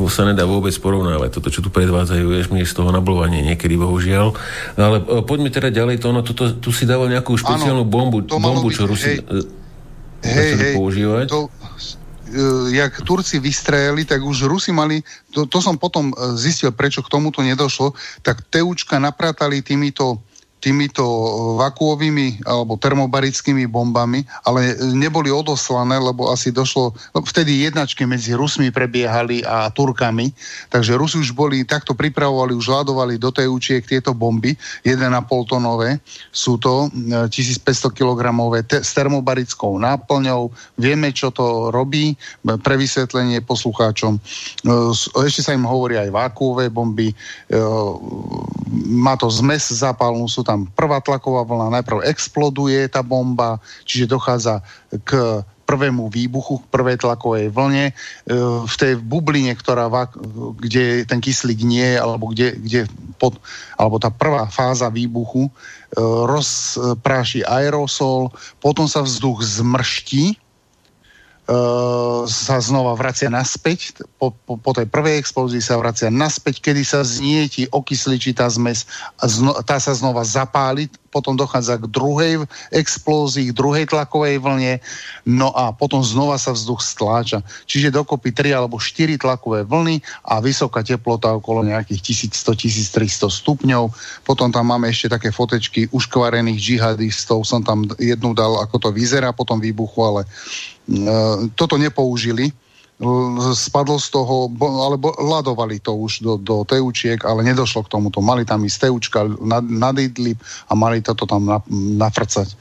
sa 0.08 0.22
nedá 0.22 0.46
vôbec 0.46 0.72
porovnávať. 0.78 1.42
Toto, 1.42 1.50
čo 1.50 1.66
tu 1.66 1.74
predvádzajú, 1.74 2.24
vieš, 2.30 2.48
mi 2.54 2.62
je 2.62 2.70
z 2.70 2.78
toho 2.78 2.94
nablovanie 2.94 3.42
niekedy, 3.42 3.74
bohužiaľ. 3.74 4.38
No, 4.78 4.82
ale 4.86 5.02
poďme 5.26 5.50
teda 5.50 5.74
ďalej, 5.74 6.00
to 6.00 6.14
ono, 6.14 6.22
toto, 6.22 6.54
tu 6.56 6.70
si 6.70 6.86
dával 6.86 7.10
nejakú 7.10 7.34
špeciálnu 7.34 7.84
bombu, 7.90 8.22
bombu, 8.22 8.70
čo 8.70 8.86
Rusi... 8.86 9.18
Hej, 10.20 10.52
hej, 10.60 10.74
používať. 10.76 11.32
To, 11.32 11.48
jak 12.70 13.02
Turci 13.02 13.40
vystrelili, 13.40 14.06
tak 14.06 14.22
už 14.24 14.46
Rusi 14.46 14.72
mali, 14.72 15.02
to, 15.34 15.46
to 15.46 15.62
som 15.62 15.78
potom 15.78 16.14
zistil, 16.38 16.72
prečo 16.72 17.02
k 17.02 17.12
tomuto 17.12 17.42
nedošlo, 17.42 17.94
tak 18.22 18.46
Teučka 18.50 19.00
napratali 19.00 19.62
týmito 19.62 20.22
týmito 20.60 21.04
vakuovými 21.56 22.44
alebo 22.44 22.76
termobarickými 22.76 23.64
bombami, 23.72 24.28
ale 24.44 24.76
neboli 24.92 25.32
odoslané, 25.32 25.96
lebo 25.96 26.28
asi 26.28 26.52
došlo, 26.52 26.92
vtedy 27.16 27.64
jednačky 27.64 28.04
medzi 28.04 28.36
Rusmi 28.36 28.68
prebiehali 28.68 29.48
a 29.48 29.72
Turkami, 29.72 30.36
takže 30.68 31.00
Rusi 31.00 31.24
už 31.24 31.32
boli, 31.32 31.64
takto 31.64 31.96
pripravovali, 31.96 32.52
už 32.52 32.68
hľadovali 32.68 33.16
do 33.16 33.32
tej 33.32 33.48
učiek 33.48 33.88
tieto 33.88 34.12
bomby, 34.12 34.60
1,5 34.84 35.08
tonové, 35.48 36.04
sú 36.36 36.60
to 36.60 36.92
1500 37.32 37.64
kg 37.96 38.20
te, 38.68 38.84
s 38.84 38.92
termobarickou 38.92 39.80
náplňou, 39.80 40.52
vieme, 40.76 41.16
čo 41.16 41.32
to 41.32 41.72
robí, 41.72 42.20
pre 42.44 42.76
vysvetlenie 42.76 43.40
poslucháčom. 43.48 44.20
Ešte 45.24 45.40
sa 45.40 45.56
im 45.56 45.64
hovorí 45.64 45.96
aj 45.96 46.12
vákuové 46.12 46.68
bomby, 46.68 47.16
má 48.92 49.16
to 49.16 49.32
zmes 49.32 49.72
zápalnú, 49.72 50.28
sú 50.28 50.44
tam 50.50 50.66
prvá 50.74 50.98
tlaková 50.98 51.46
vlna, 51.46 51.78
najprv 51.78 52.10
exploduje 52.10 52.90
tá 52.90 53.06
bomba, 53.06 53.62
čiže 53.86 54.10
dochádza 54.10 54.66
k 55.06 55.46
prvému 55.70 56.10
výbuchu, 56.10 56.66
k 56.66 56.70
prvej 56.74 56.98
tlakovej 56.98 57.54
vlne. 57.54 57.94
E, 57.94 58.34
v 58.66 58.76
tej 58.82 58.98
bubline, 58.98 59.54
ktorá, 59.54 59.86
kde 60.58 61.06
ten 61.06 61.22
kyslík 61.22 61.62
nie 61.62 61.94
je, 61.94 62.02
alebo, 62.02 62.34
kde, 62.34 62.58
kde 62.58 62.90
pod, 63.22 63.38
alebo 63.78 64.02
tá 64.02 64.10
prvá 64.10 64.50
fáza 64.50 64.90
výbuchu, 64.90 65.46
e, 65.46 65.52
rozpráši 66.02 67.46
aerosol, 67.46 68.34
potom 68.58 68.90
sa 68.90 69.06
vzduch 69.06 69.46
zmrští, 69.46 70.49
sa 72.30 72.62
znova 72.62 72.94
vracia 72.94 73.26
naspäť, 73.26 74.06
po, 74.22 74.30
po, 74.46 74.62
po 74.62 74.72
tej 74.76 74.86
prvej 74.86 75.18
explózii 75.18 75.64
sa 75.66 75.82
vracia 75.82 76.14
naspäť, 76.14 76.62
kedy 76.62 76.86
sa 76.86 77.02
znieti, 77.02 77.66
okysličí 77.74 78.38
tá 78.38 78.46
zmes 78.46 78.86
a 79.18 79.26
zno, 79.26 79.58
tá 79.66 79.82
sa 79.82 79.98
znova 79.98 80.22
zapáli, 80.22 80.86
potom 81.10 81.34
dochádza 81.34 81.82
k 81.82 81.90
druhej 81.90 82.46
explózii, 82.70 83.50
k 83.50 83.58
druhej 83.58 83.90
tlakovej 83.90 84.38
vlne, 84.38 84.78
no 85.26 85.50
a 85.58 85.74
potom 85.74 86.06
znova 86.06 86.38
sa 86.38 86.54
vzduch 86.54 86.86
stláča. 86.86 87.42
Čiže 87.66 87.98
dokopy 87.98 88.30
3 88.30 88.54
alebo 88.54 88.78
4 88.78 89.18
tlakové 89.18 89.66
vlny 89.66 90.06
a 90.30 90.38
vysoká 90.38 90.86
teplota 90.86 91.34
okolo 91.34 91.66
nejakých 91.66 92.30
1100-1300 92.30 93.26
stupňov. 93.26 93.90
Potom 94.22 94.54
tam 94.54 94.70
máme 94.70 94.94
ešte 94.94 95.10
také 95.18 95.34
fotečky 95.34 95.90
uškvarených 95.90 96.62
džihadistov, 96.62 97.42
som 97.42 97.66
tam 97.66 97.90
jednu 97.98 98.38
dal, 98.38 98.62
ako 98.62 98.78
to 98.78 98.90
vyzerá 98.94 99.34
po 99.34 99.50
tom 99.50 99.58
výbuchu, 99.58 99.98
ale 100.06 100.22
E, 100.79 100.79
toto 101.54 101.76
nepoužili, 101.78 102.50
spadlo 103.56 103.96
z 103.96 104.12
toho, 104.12 104.52
alebo 104.60 105.16
ladovali 105.16 105.80
to 105.80 105.96
už 105.96 106.20
do, 106.20 106.34
do 106.36 106.68
teučiek, 106.68 107.24
ale 107.24 107.48
nedošlo 107.48 107.88
k 107.88 107.92
tomuto. 107.96 108.20
Mali 108.20 108.44
tam 108.44 108.68
ísť 108.68 108.92
teučka 108.92 109.24
nad, 109.40 109.64
nad 109.64 109.96
Idlib 109.96 110.36
a 110.68 110.76
mali 110.76 111.00
toto 111.00 111.24
tam 111.24 111.48
na, 111.48 111.64
nafrcať. 111.72 112.60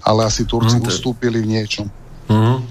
Ale 0.00 0.24
asi 0.24 0.48
Turci 0.48 0.80
mm, 0.80 0.88
ustúpili 0.88 1.44
v 1.44 1.50
niečom. 1.52 1.86
Mm. 2.32 2.64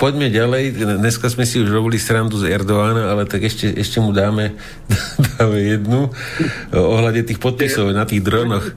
Poďme 0.00 0.32
ďalej. 0.32 0.78
Dneska 1.02 1.28
sme 1.28 1.44
si 1.44 1.60
už 1.60 1.68
robili 1.68 2.00
srandu 2.00 2.40
z 2.40 2.48
Erdoána, 2.48 3.12
ale 3.12 3.28
tak 3.28 3.44
ešte, 3.44 3.68
ešte 3.76 3.98
mu 4.00 4.14
dáme, 4.14 4.56
dáme 5.36 5.58
jednu 5.58 6.14
ohľade 6.72 7.26
tých 7.26 7.42
podpisov 7.42 7.90
na 7.90 8.06
tých 8.06 8.22
dronoch. 8.22 8.72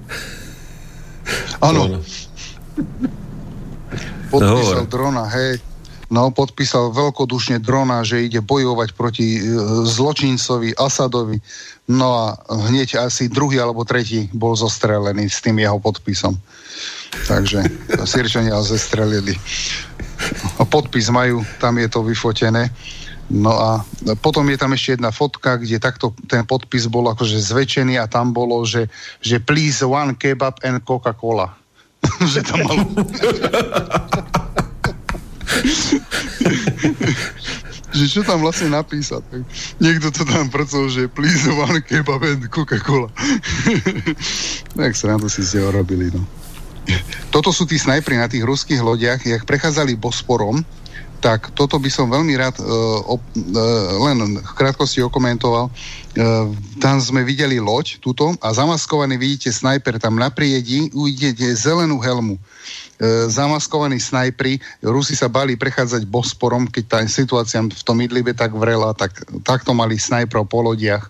Áno 1.63 2.01
podpísal 4.33 4.89
drona, 4.89 5.29
hej. 5.29 5.61
No, 6.13 6.29
podpísal 6.29 6.93
veľkodušne 6.93 7.57
drona, 7.57 8.05
že 8.05 8.29
ide 8.29 8.37
bojovať 8.37 8.93
proti 8.93 9.37
e, 9.37 9.41
zločincovi 9.87 10.77
Asadovi. 10.77 11.41
No 11.89 12.13
a 12.13 12.25
hneď 12.69 13.01
asi 13.01 13.33
druhý 13.33 13.57
alebo 13.57 13.81
tretí 13.81 14.29
bol 14.29 14.53
zostrelený 14.53 15.25
s 15.25 15.41
tým 15.41 15.57
jeho 15.57 15.81
podpisom. 15.81 16.37
Takže 17.25 17.65
Sirčania 18.05 18.57
ho 18.57 18.65
zestrelili. 18.65 19.33
A 20.61 20.69
podpis 20.69 21.09
majú, 21.09 21.41
tam 21.57 21.81
je 21.81 21.89
to 21.89 22.05
vyfotené. 22.05 22.69
No 23.33 23.55
a 23.55 23.69
potom 24.19 24.45
je 24.51 24.59
tam 24.59 24.75
ešte 24.75 24.99
jedna 24.99 25.09
fotka, 25.09 25.57
kde 25.57 25.81
takto 25.81 26.13
ten 26.29 26.45
podpis 26.45 26.85
bol 26.91 27.09
akože 27.09 27.39
zväčšený 27.39 27.97
a 27.97 28.05
tam 28.05 28.35
bolo, 28.35 28.61
že, 28.67 28.91
že 29.23 29.41
please 29.41 29.81
one 29.81 30.13
kebab 30.13 30.59
and 30.61 30.83
Coca-Cola. 30.85 31.62
že 32.33 32.41
tam 32.43 32.59
malo... 32.63 32.83
že 37.93 38.05
čo 38.09 38.25
tam 38.25 38.41
vlastne 38.41 38.73
napísať. 38.73 39.21
Niekto 39.77 40.09
to 40.09 40.25
tam 40.25 40.49
pracoval, 40.49 40.89
že 40.89 41.05
please 41.07 41.45
one 41.45 41.79
kebab 41.85 42.25
and 42.25 42.49
Coca-Cola. 42.49 43.13
tak 44.79 44.97
sa 44.97 45.13
na 45.13 45.21
to 45.21 45.29
si 45.29 45.45
ste 45.45 45.61
urobili, 45.61 46.09
no. 46.09 46.25
Toto 47.31 47.55
sú 47.55 47.63
tí 47.63 47.79
snajpri 47.79 48.19
na 48.19 48.27
tých 48.27 48.43
ruských 48.43 48.81
lodiach, 48.83 49.23
jak 49.23 49.47
prechádzali 49.47 49.95
Bosporom, 49.95 50.59
tak 51.23 51.55
toto 51.55 51.79
by 51.79 51.87
som 51.87 52.11
veľmi 52.11 52.35
rád 52.35 52.59
uh, 52.59 53.15
op, 53.15 53.23
uh, 53.23 54.11
len 54.11 54.43
v 54.43 54.53
krátkosti 54.59 54.99
okomentoval. 55.07 55.71
Uh, 55.71 56.51
tam 56.83 56.99
sme 56.99 57.23
videli 57.23 57.63
loď, 57.63 58.03
túto, 58.03 58.35
a 58.43 58.51
zamaskovaný 58.51 59.15
vidíte 59.15 59.55
snajper 59.55 60.03
tam 60.03 60.19
na 60.19 60.27
priedi, 60.27 60.91
uvidíte 60.91 61.47
zelenú 61.55 62.03
helmu. 62.03 62.35
Uh, 62.99 63.31
zamaskovaní 63.31 64.03
snajpri, 64.03 64.59
Rusi 64.83 65.15
sa 65.15 65.31
bali 65.31 65.55
prechádzať 65.55 66.03
Bosporom, 66.03 66.67
keď 66.67 66.83
tá 66.91 66.99
situácia 67.07 67.63
v 67.63 67.83
tom 67.87 68.03
Idlibe 68.03 68.35
tak 68.35 68.51
vrela, 68.51 68.91
tak 68.91 69.23
takto 69.47 69.71
mali 69.71 69.95
snajprov 69.95 70.43
po 70.51 70.59
lodiach. 70.59 71.07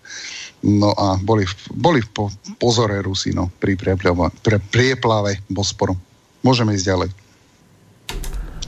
No 0.62 0.94
a 0.94 1.18
boli, 1.18 1.50
boli 1.74 2.06
v 2.06 2.10
po, 2.14 2.30
pozore 2.62 3.02
Rusi, 3.02 3.34
no, 3.34 3.50
pri 3.58 3.74
prieplave 4.70 5.42
Bosporom. 5.50 5.98
Môžeme 6.46 6.78
ísť 6.78 6.86
ďalej. 6.86 7.23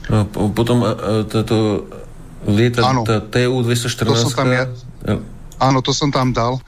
No, 0.06 0.22
potom 0.54 0.86
táto 1.26 1.86
lieta, 2.46 2.82
tá 3.02 3.18
TU-214... 3.18 4.06
To 4.06 4.14
som 4.14 4.32
tam 4.32 4.48
ja, 4.54 4.64
Áno, 5.56 5.80
to 5.80 5.96
som 5.96 6.12
tam 6.12 6.36
dal. 6.36 6.60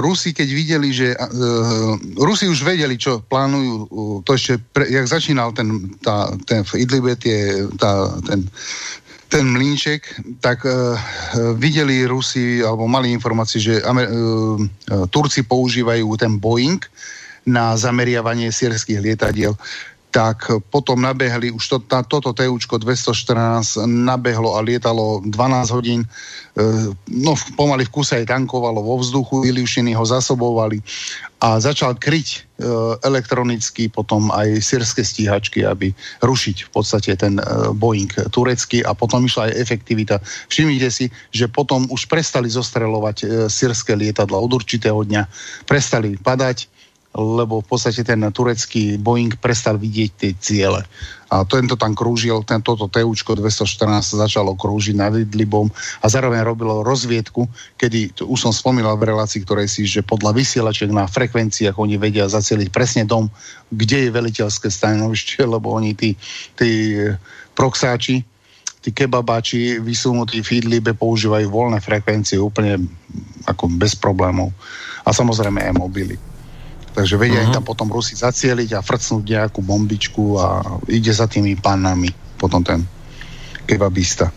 Rusi, 0.00 0.32
keď 0.32 0.48
videli, 0.48 0.88
že... 0.88 1.12
Uh, 1.12 2.00
Rusi 2.16 2.48
už 2.48 2.64
vedeli, 2.64 2.96
čo 2.96 3.20
plánujú, 3.20 3.72
uh, 3.92 4.18
to 4.24 4.32
ešte, 4.32 4.56
pre, 4.72 4.88
jak 4.88 5.04
začínal 5.04 5.52
ten, 5.52 5.92
tá, 6.00 6.32
ten 6.48 6.64
v 6.64 6.80
Idlibe 6.80 7.12
tie, 7.20 7.68
tá, 7.76 8.08
ten, 8.24 8.48
ten 9.28 9.44
mlínček, 9.44 10.16
tak 10.40 10.64
uh, 10.64 10.96
videli 11.60 12.08
Rusi, 12.08 12.64
alebo 12.64 12.88
mali 12.88 13.12
informácie, 13.12 13.60
že 13.60 13.84
Amer, 13.84 14.08
uh, 14.08 14.56
Turci 15.12 15.44
používajú 15.44 16.08
ten 16.16 16.40
Boeing 16.40 16.80
na 17.44 17.76
zameriavanie 17.76 18.48
sírskych 18.48 18.96
lietadiel. 18.96 19.52
Uh, 19.52 19.91
tak 20.12 20.52
potom 20.68 21.00
nabehli, 21.00 21.48
už 21.48 21.64
to, 21.64 21.76
tá, 21.80 22.04
toto 22.04 22.36
TUčko 22.36 22.76
214 22.76 23.80
nabehlo 23.88 24.54
a 24.54 24.60
lietalo 24.60 25.24
12 25.24 25.72
hodín, 25.72 26.04
e, 26.04 26.08
no 27.08 27.32
pomaly 27.56 27.88
v 27.88 27.94
kuse 27.96 28.20
aj 28.20 28.28
tankovalo 28.28 28.84
vo 28.84 29.00
vzduchu, 29.00 29.48
Iliušiny 29.48 29.96
ho 29.96 30.04
zasobovali 30.04 30.84
a 31.42 31.58
začal 31.58 31.96
kryť 31.98 32.28
e, 32.28 32.38
elektronicky 33.02 33.88
potom 33.88 34.30
aj 34.30 34.62
sírske 34.62 35.02
stíhačky, 35.02 35.66
aby 35.66 35.90
rušiť 36.22 36.68
v 36.68 36.70
podstate 36.70 37.16
ten 37.16 37.40
e, 37.40 37.44
Boeing 37.72 38.12
turecký 38.30 38.84
a 38.84 38.94
potom 38.94 39.24
išla 39.26 39.50
aj 39.50 39.58
efektivita. 39.58 40.20
Všimnite 40.52 40.88
si, 40.92 41.08
že 41.34 41.50
potom 41.50 41.88
už 41.88 42.06
prestali 42.06 42.52
zostrelovať 42.52 43.16
e, 43.16 43.26
sírske 43.48 43.96
lietadla 43.96 44.36
od 44.38 44.54
určitého 44.54 45.02
dňa, 45.02 45.24
prestali 45.66 46.14
padať, 46.20 46.70
lebo 47.12 47.60
v 47.60 47.66
podstate 47.68 48.00
ten 48.00 48.24
turecký 48.32 48.96
Boeing 48.96 49.36
prestal 49.36 49.76
vidieť 49.76 50.10
tie 50.16 50.32
ciele. 50.40 50.80
A 51.28 51.44
tento 51.44 51.76
tam 51.76 51.92
krúžil, 51.92 52.44
tento 52.44 52.76
TUčko 52.76 53.36
214 53.36 54.16
začalo 54.16 54.56
krúžiť 54.56 54.96
nad 54.96 55.12
Idlibom 55.16 55.68
a 56.00 56.06
zároveň 56.08 56.44
robilo 56.44 56.84
rozviedku, 56.84 57.48
kedy, 57.76 58.24
už 58.24 58.38
som 58.48 58.52
spomínal 58.52 58.96
v 58.96 59.12
relácii, 59.12 59.44
ktorej 59.44 59.68
si, 59.68 59.84
že 59.84 60.04
podľa 60.04 60.36
vysielačiek 60.36 60.92
na 60.92 61.08
frekvenciách 61.08 61.76
oni 61.76 62.00
vedia 62.00 62.28
zacieliť 62.28 62.68
presne 62.72 63.04
dom, 63.04 63.28
kde 63.68 64.08
je 64.08 64.10
veliteľské 64.12 64.72
stanovište, 64.72 65.44
lebo 65.56 65.72
oni 65.72 65.92
tí, 65.92 66.16
tí 66.56 66.96
proxáči, 67.52 68.24
tí 68.80 68.88
kebabáči 68.92 69.84
vysunutí 69.84 70.40
v 70.40 70.64
Idlibe 70.64 70.96
používajú 70.96 71.48
voľné 71.48 71.80
frekvencie 71.84 72.40
úplne 72.40 72.80
ako 73.44 73.68
bez 73.76 73.96
problémov. 73.96 74.48
A 75.04 75.12
samozrejme 75.12 75.60
aj 75.60 75.76
mobily. 75.76 76.31
Takže 76.92 77.16
vedia 77.16 77.48
uh-huh. 77.48 77.56
tam 77.56 77.64
potom 77.64 77.88
Rusi 77.88 78.12
zacieliť 78.12 78.76
a 78.76 78.84
frcnúť 78.84 79.24
nejakú 79.24 79.64
bombičku 79.64 80.36
a 80.36 80.46
ide 80.92 81.12
za 81.12 81.24
tými 81.24 81.56
pánami 81.56 82.12
potom 82.36 82.60
ten 82.60 82.84
kebabista. 83.64 84.28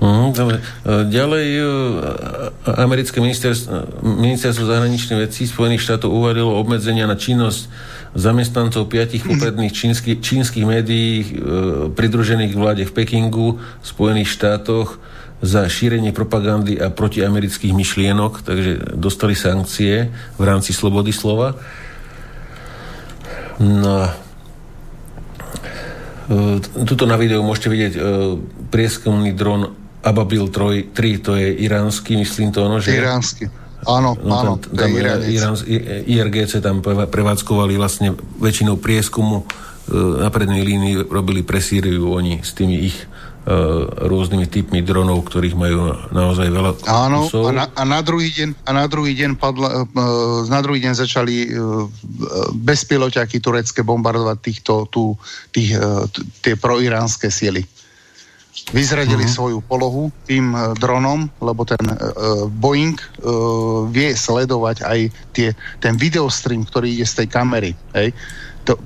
Uh-huh, 0.00 0.32
dobre. 0.32 0.60
E, 0.60 0.64
ďalej, 1.12 1.46
e, 1.60 1.64
americké 2.80 3.20
ministerstvo, 3.20 4.00
ministerstvo 4.00 4.64
zahraničných 4.64 5.28
vecí 5.28 5.44
Spojených 5.44 5.84
štátov 5.84 6.08
uvalilo 6.08 6.56
obmedzenia 6.56 7.04
na 7.04 7.20
činnosť 7.20 7.68
zamestnancov 8.16 8.88
piatich 8.88 9.22
popredných 9.28 9.76
čínsky, 9.76 10.16
čínskych 10.16 10.64
médií 10.64 11.14
e, 11.20 11.26
pridružených 11.92 12.56
vláde 12.56 12.88
v 12.88 12.96
Pekingu, 12.96 13.60
Spojených 13.84 14.32
štátoch 14.32 14.96
za 15.40 15.64
šírenie 15.64 16.12
propagandy 16.12 16.76
a 16.76 16.92
protiamerických 16.92 17.72
myšlienok, 17.72 18.44
takže 18.44 18.72
dostali 18.92 19.32
sankcie 19.32 20.12
v 20.36 20.42
rámci 20.44 20.76
slobody 20.76 21.16
slova. 21.16 21.56
No, 23.60 24.08
e, 26.28 26.60
tuto 26.84 27.08
na 27.08 27.16
videu 27.16 27.40
môžete 27.40 27.68
vidieť 27.72 27.94
e, 27.96 28.00
prieskumný 28.68 29.32
dron 29.32 29.72
Ababil 30.00 30.48
3, 30.48 30.92
to 31.20 31.36
je 31.36 31.48
iránsky, 31.60 32.16
myslím 32.16 32.52
to 32.52 32.64
ono, 32.64 32.80
že... 32.80 32.96
Iránsky. 32.96 33.48
Áno, 33.88 34.12
no, 34.20 34.34
áno, 34.36 34.52
tam, 34.60 34.76
tam 34.76 34.92
Irán, 34.92 35.56
IRGC 36.04 36.60
tam 36.60 36.84
prevádzkovali 36.84 37.80
vlastne 37.80 38.12
väčšinou 38.36 38.76
prieskumu 38.76 39.40
e, 39.40 39.44
na 40.20 40.28
prednej 40.28 40.60
línii 40.60 41.08
robili 41.08 41.40
pre 41.40 41.64
Sýriu 41.64 42.12
oni 42.12 42.44
s 42.44 42.52
tými 42.52 42.76
ich 42.76 43.08
rôznymi 44.04 44.46
typmi 44.52 44.84
dronov, 44.84 45.24
ktorých 45.24 45.56
majú 45.56 45.96
naozaj 46.12 46.48
veľa 46.52 46.70
Áno, 46.84 47.24
a 47.24 47.50
na, 47.50 47.64
a 47.72 47.82
na 47.88 48.00
druhý 48.04 48.28
deň, 48.28 48.48
a 48.68 48.70
na 48.76 48.84
druhý 48.84 49.16
deň, 49.16 49.30
padla, 49.40 49.88
e, 49.88 50.04
na 50.52 50.60
druhý 50.60 50.84
deň 50.84 50.92
začali 50.92 51.48
bezpiloťaky 52.52 53.40
turecké 53.40 53.80
bombardovať 53.80 54.38
týchto, 54.44 54.72
tú, 54.92 55.16
tých, 55.56 55.72
tie 56.44 56.54
proiránske 56.56 57.32
sily 57.32 57.64
vyzradili 58.74 59.24
uh-huh. 59.24 59.36
svoju 59.40 59.58
polohu 59.64 60.10
tým 60.26 60.52
dronom, 60.76 61.30
lebo 61.38 61.62
ten 61.64 61.80
Boeing 62.60 62.98
vie 63.94 64.10
sledovať 64.12 64.84
aj 64.84 65.00
tie, 65.32 65.48
ten 65.78 65.94
videostream, 65.94 66.66
ktorý 66.66 66.98
ide 66.98 67.06
z 67.06 67.24
tej 67.24 67.28
kamery. 67.30 67.72
Hej 67.94 68.12
to, 68.64 68.76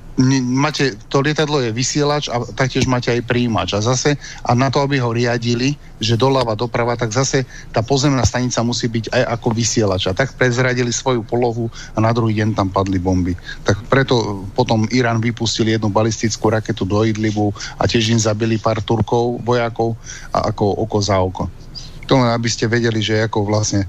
máte, 0.41 0.95
to 1.11 1.19
lietadlo 1.19 1.59
je 1.59 1.75
vysielač 1.75 2.31
a 2.31 2.39
taktiež 2.55 2.87
máte 2.87 3.11
aj 3.11 3.27
príjimač. 3.27 3.75
A 3.75 3.83
zase, 3.83 4.15
a 4.43 4.51
na 4.55 4.71
to, 4.71 4.79
aby 4.79 4.99
ho 5.03 5.11
riadili, 5.11 5.75
že 5.99 6.15
doľava, 6.15 6.55
doprava, 6.55 6.95
tak 6.95 7.11
zase 7.11 7.43
tá 7.75 7.83
pozemná 7.83 8.23
stanica 8.23 8.63
musí 8.63 8.87
byť 8.87 9.11
aj 9.11 9.23
ako 9.35 9.47
vysielač. 9.51 10.07
A 10.07 10.15
tak 10.15 10.35
prezradili 10.39 10.95
svoju 10.95 11.27
polohu 11.27 11.67
a 11.95 11.99
na 11.99 12.15
druhý 12.15 12.39
deň 12.39 12.55
tam 12.55 12.71
padli 12.71 12.99
bomby. 12.99 13.35
Tak 13.67 13.91
preto 13.91 14.47
potom 14.55 14.87
Irán 14.95 15.19
vypustil 15.19 15.67
jednu 15.67 15.91
balistickú 15.91 16.47
raketu 16.47 16.87
do 16.87 17.03
Idlibu 17.03 17.51
a 17.75 17.83
tiež 17.83 18.15
im 18.15 18.19
zabili 18.19 18.55
pár 18.55 18.79
Turkov, 18.79 19.43
vojakov 19.43 19.99
a 20.31 20.51
ako 20.51 20.65
oko 20.87 20.97
za 21.03 21.19
oko. 21.19 21.64
To 22.05 22.21
len 22.21 22.29
aby 22.29 22.49
ste 22.49 22.69
vedeli, 22.69 23.01
že 23.01 23.25
ako 23.25 23.49
vlastne 23.49 23.85
e, 23.85 23.87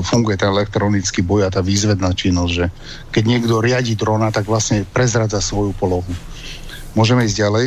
funguje 0.00 0.40
ten 0.40 0.48
elektronický 0.48 1.20
boj 1.20 1.46
a 1.46 1.52
tá 1.52 1.60
výzvedná 1.60 2.12
činnosť, 2.16 2.52
že 2.52 2.66
keď 3.12 3.24
niekto 3.24 3.60
riadi 3.60 3.94
drona, 3.94 4.32
tak 4.32 4.48
vlastne 4.48 4.88
prezradza 4.88 5.44
svoju 5.44 5.76
polohu. 5.76 6.12
Môžeme 6.96 7.24
ísť 7.28 7.36
ďalej? 7.36 7.66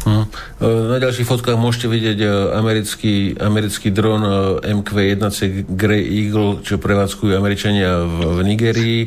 Hm. 0.00 0.24
Na 0.64 0.96
ďalších 0.96 1.28
fotkách 1.28 1.60
môžete 1.60 1.86
vidieť 1.86 2.18
e, 2.24 2.28
americký, 2.56 3.36
americký 3.36 3.92
dron 3.92 4.24
MQ-1C 4.64 5.68
Grey 5.68 6.04
Eagle, 6.24 6.64
čo 6.64 6.80
prevádzkujú 6.80 7.36
Američania 7.36 8.04
v, 8.08 8.16
v 8.36 8.40
Nigerii. 8.42 9.00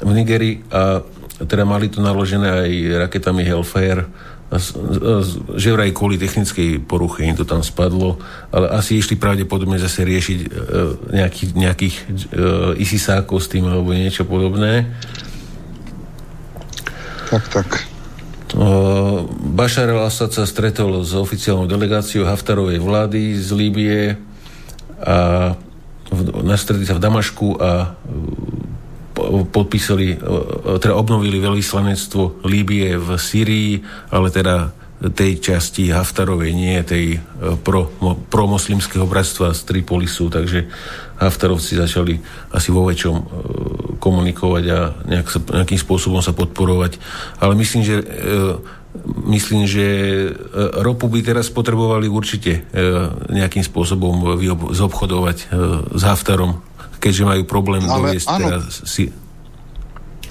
V 0.00 0.12
Nigerii 0.14 0.64
a 0.72 1.02
teda 1.34 1.66
mali 1.66 1.90
to 1.90 1.98
naložené 1.98 2.46
aj 2.46 2.70
raketami 3.10 3.42
Hellfire 3.42 4.06
že 5.54 5.74
vraj 5.74 5.90
kvôli 5.90 6.20
technickej 6.20 6.84
poruche 6.86 7.26
im 7.26 7.34
to 7.34 7.42
tam 7.42 7.62
spadlo, 7.64 8.20
ale 8.54 8.70
asi 8.70 8.98
išli 9.00 9.18
pravdepodobne 9.18 9.78
zase 9.80 10.06
riešiť 10.06 10.38
uh, 10.40 10.50
nejaký, 11.10 11.44
nejakých 11.58 11.94
uh, 11.98 12.06
isisákov 12.78 13.42
s 13.42 13.50
tým 13.50 13.66
alebo 13.66 13.90
niečo 13.90 14.22
podobné. 14.22 14.90
Tak, 17.30 17.44
tak. 17.50 17.68
Uh, 18.54 19.26
Bashar 19.50 19.90
al-Assad 19.90 20.30
sa 20.30 20.46
stretol 20.46 21.02
s 21.02 21.10
oficiálnou 21.18 21.66
delegáciou 21.66 22.22
Haftarovej 22.22 22.78
vlády 22.78 23.34
z 23.34 23.48
Líbie 23.50 24.14
a 25.02 25.50
v, 26.14 26.20
na 26.46 26.54
sa 26.54 26.72
v 26.74 27.02
Damašku 27.02 27.58
a 27.58 27.98
podpísali, 29.48 30.06
e, 30.10 30.16
e, 30.18 30.78
teda 30.82 30.98
obnovili 30.98 31.38
veľvyslanectvo 31.38 32.44
Líbie 32.44 32.98
v 32.98 33.08
Syrii, 33.14 33.78
ale 34.10 34.34
teda 34.34 34.74
tej 35.04 35.36
časti 35.42 35.92
Haftarovej, 35.92 36.50
nie 36.50 36.80
tej 36.82 37.18
e, 37.18 37.18
pro, 37.62 37.90
pro 38.30 38.44
moslimského 38.50 39.06
bratstva 39.06 39.54
z 39.54 39.60
Tripolisu, 39.62 40.26
takže 40.32 40.66
Haftarovci 41.22 41.78
začali 41.78 42.18
asi 42.50 42.68
vo 42.74 42.90
väčšom 42.90 43.16
komunikovať 44.02 44.64
a 44.74 44.78
nejak 45.06 45.26
sa, 45.30 45.38
nejakým 45.62 45.78
spôsobom 45.78 46.18
sa 46.18 46.34
podporovať. 46.34 46.98
Ale 47.38 47.54
myslím, 47.54 47.82
že 47.86 47.96
myslím, 49.30 49.62
že 49.64 49.86
ropu 50.82 51.06
by 51.06 51.22
teraz 51.22 51.54
potrebovali 51.54 52.10
určite 52.10 52.66
nejakým 53.30 53.62
spôsobom 53.62 54.42
zobchodovať 54.74 55.36
s 55.94 56.02
Haftarom 56.02 56.73
keďže 57.04 57.24
majú 57.28 57.42
problém 57.44 57.84
Ale 57.84 58.16
doviesť 58.16 58.28
áno. 58.32 58.46
teraz 58.48 58.64
si... 58.88 59.12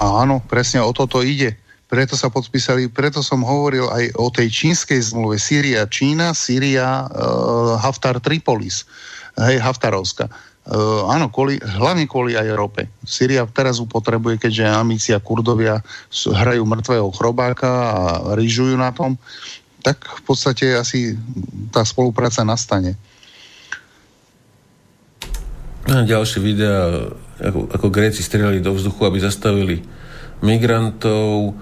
Áno, 0.01 0.41
presne 0.49 0.81
o 0.81 0.89
toto 0.89 1.21
ide. 1.21 1.53
Preto 1.85 2.17
sa 2.17 2.33
podpísali, 2.33 2.89
preto 2.89 3.21
som 3.21 3.45
hovoril 3.45 3.85
aj 3.93 4.17
o 4.17 4.33
tej 4.33 4.49
čínskej 4.49 4.97
zmluve. 5.13 5.37
Síria, 5.37 5.85
Čína, 5.85 6.33
Síria, 6.33 7.05
uh, 7.05 7.77
Haftar, 7.77 8.17
Tripolis. 8.17 8.89
Hej, 9.37 9.61
Haftarovska. 9.61 10.25
Uh, 10.65 11.05
áno, 11.13 11.29
kvôli, 11.29 11.61
hlavne 11.61 12.09
kvôli 12.09 12.33
aj 12.33 12.57
rope. 12.57 12.89
Syria 13.05 13.45
teraz 13.45 13.77
upotrebuje, 13.77 14.41
keďže 14.41 14.73
amícia 14.73 15.21
Kurdovia 15.21 15.85
hrajú 16.09 16.65
mŕtvého 16.65 17.13
chrobáka 17.13 17.69
a 17.69 17.97
rýžujú 18.33 18.73
na 18.73 18.89
tom, 18.89 19.13
tak 19.85 20.01
v 20.01 20.21
podstate 20.25 20.73
asi 20.73 21.13
tá 21.69 21.85
spolupráca 21.85 22.41
nastane. 22.41 22.97
Ďalšie 25.83 26.39
videá, 26.39 27.11
ako, 27.43 27.67
ako 27.67 27.87
Gréci 27.91 28.23
strelali 28.23 28.63
do 28.63 28.71
vzduchu, 28.71 29.03
aby 29.03 29.19
zastavili 29.19 29.83
migrantov. 30.39 31.59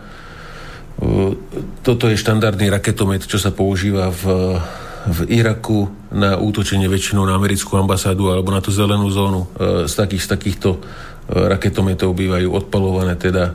Toto 1.82 2.06
je 2.06 2.18
štandardný 2.18 2.70
raketomet, 2.70 3.26
čo 3.26 3.42
sa 3.42 3.50
používa 3.50 4.14
v, 4.14 4.24
v 5.10 5.20
Iraku 5.34 5.90
na 6.14 6.38
útočenie 6.38 6.86
väčšinou 6.86 7.26
na 7.26 7.34
americkú 7.34 7.74
ambasádu 7.82 8.30
alebo 8.30 8.54
na 8.54 8.62
tú 8.62 8.70
zelenú 8.70 9.10
zónu. 9.10 9.50
E, 9.58 9.90
z, 9.90 9.94
takých, 9.98 10.22
z 10.22 10.30
takýchto 10.30 10.70
e, 10.78 10.80
raketometov 11.50 12.14
bývajú 12.14 12.54
odpalované 12.54 13.18
teda 13.18 13.50
e, 13.50 13.54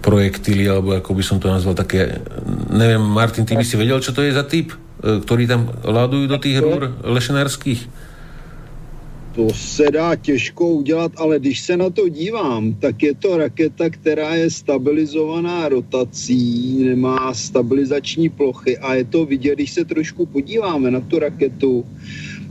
projektily, 0.00 0.64
alebo 0.64 0.96
ako 0.96 1.12
by 1.12 1.22
som 1.26 1.36
to 1.36 1.52
nazval, 1.52 1.76
také... 1.76 2.24
Neviem, 2.72 3.04
Martin, 3.04 3.44
ty 3.44 3.52
by 3.52 3.64
si 3.66 3.76
vedel, 3.76 4.00
čo 4.00 4.16
to 4.16 4.24
je 4.24 4.32
za 4.32 4.48
typ, 4.48 4.72
ktorý 5.02 5.44
tam 5.44 5.68
ládujú 5.84 6.24
do 6.30 6.38
tých 6.40 6.62
rúr 6.62 6.94
lešenárských? 7.04 8.01
To 9.34 9.48
se 9.54 9.90
dá 9.90 10.16
těžko 10.16 10.68
udělat, 10.68 11.12
ale 11.16 11.38
když 11.38 11.60
se 11.60 11.76
na 11.76 11.90
to 11.90 12.08
dívám, 12.08 12.74
tak 12.74 13.02
je 13.02 13.14
to 13.14 13.36
raketa, 13.36 13.90
která 13.90 14.34
je 14.34 14.50
stabilizovaná 14.50 15.68
rotací, 15.68 16.74
nemá 16.84 17.34
stabilizační 17.34 18.28
plochy 18.28 18.78
a 18.78 18.94
je 18.94 19.04
to 19.04 19.24
vidět, 19.26 19.54
když 19.54 19.72
se 19.72 19.84
trošku 19.84 20.26
podíváme 20.26 20.90
na 20.90 21.00
tu 21.00 21.18
raketu, 21.18 21.84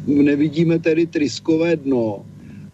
nevidíme 0.07 0.79
tedy 0.79 1.05
tryskové 1.05 1.75
dno, 1.75 2.25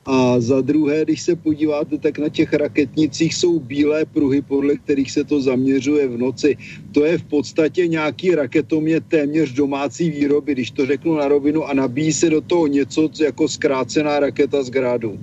a 0.08 0.40
za 0.40 0.61
druhé, 0.61 1.03
když 1.03 1.22
se 1.22 1.36
podíváte, 1.36 1.98
tak 1.98 2.19
na 2.19 2.30
těch 2.30 2.53
raketnicích 2.53 3.36
jsou 3.36 3.60
bílé 3.60 4.06
pruhy, 4.06 4.42
podle 4.42 4.76
kterých 4.76 5.11
se 5.11 5.24
to 5.24 5.42
zaměřuje 5.42 6.08
v 6.08 6.18
noci. 6.18 6.58
To 6.92 7.06
je 7.06 7.18
v 7.18 7.24
podstatě 7.24 7.88
nějaký 7.88 8.36
raketomě 8.36 9.02
téměř 9.02 9.52
domácí 9.52 10.10
výroby, 10.10 10.52
když 10.52 10.72
to 10.72 10.86
řeknu 10.86 11.16
na 11.16 11.27
rovinu, 11.27 11.64
a 11.64 11.74
nabíjí 11.74 12.14
se 12.14 12.30
do 12.30 12.42
toho 12.42 12.68
něco 12.68 13.10
jako 13.19 13.48
zkrácená 13.48 14.19
raketa 14.19 14.64
z 14.64 14.69
grádu. 14.69 15.19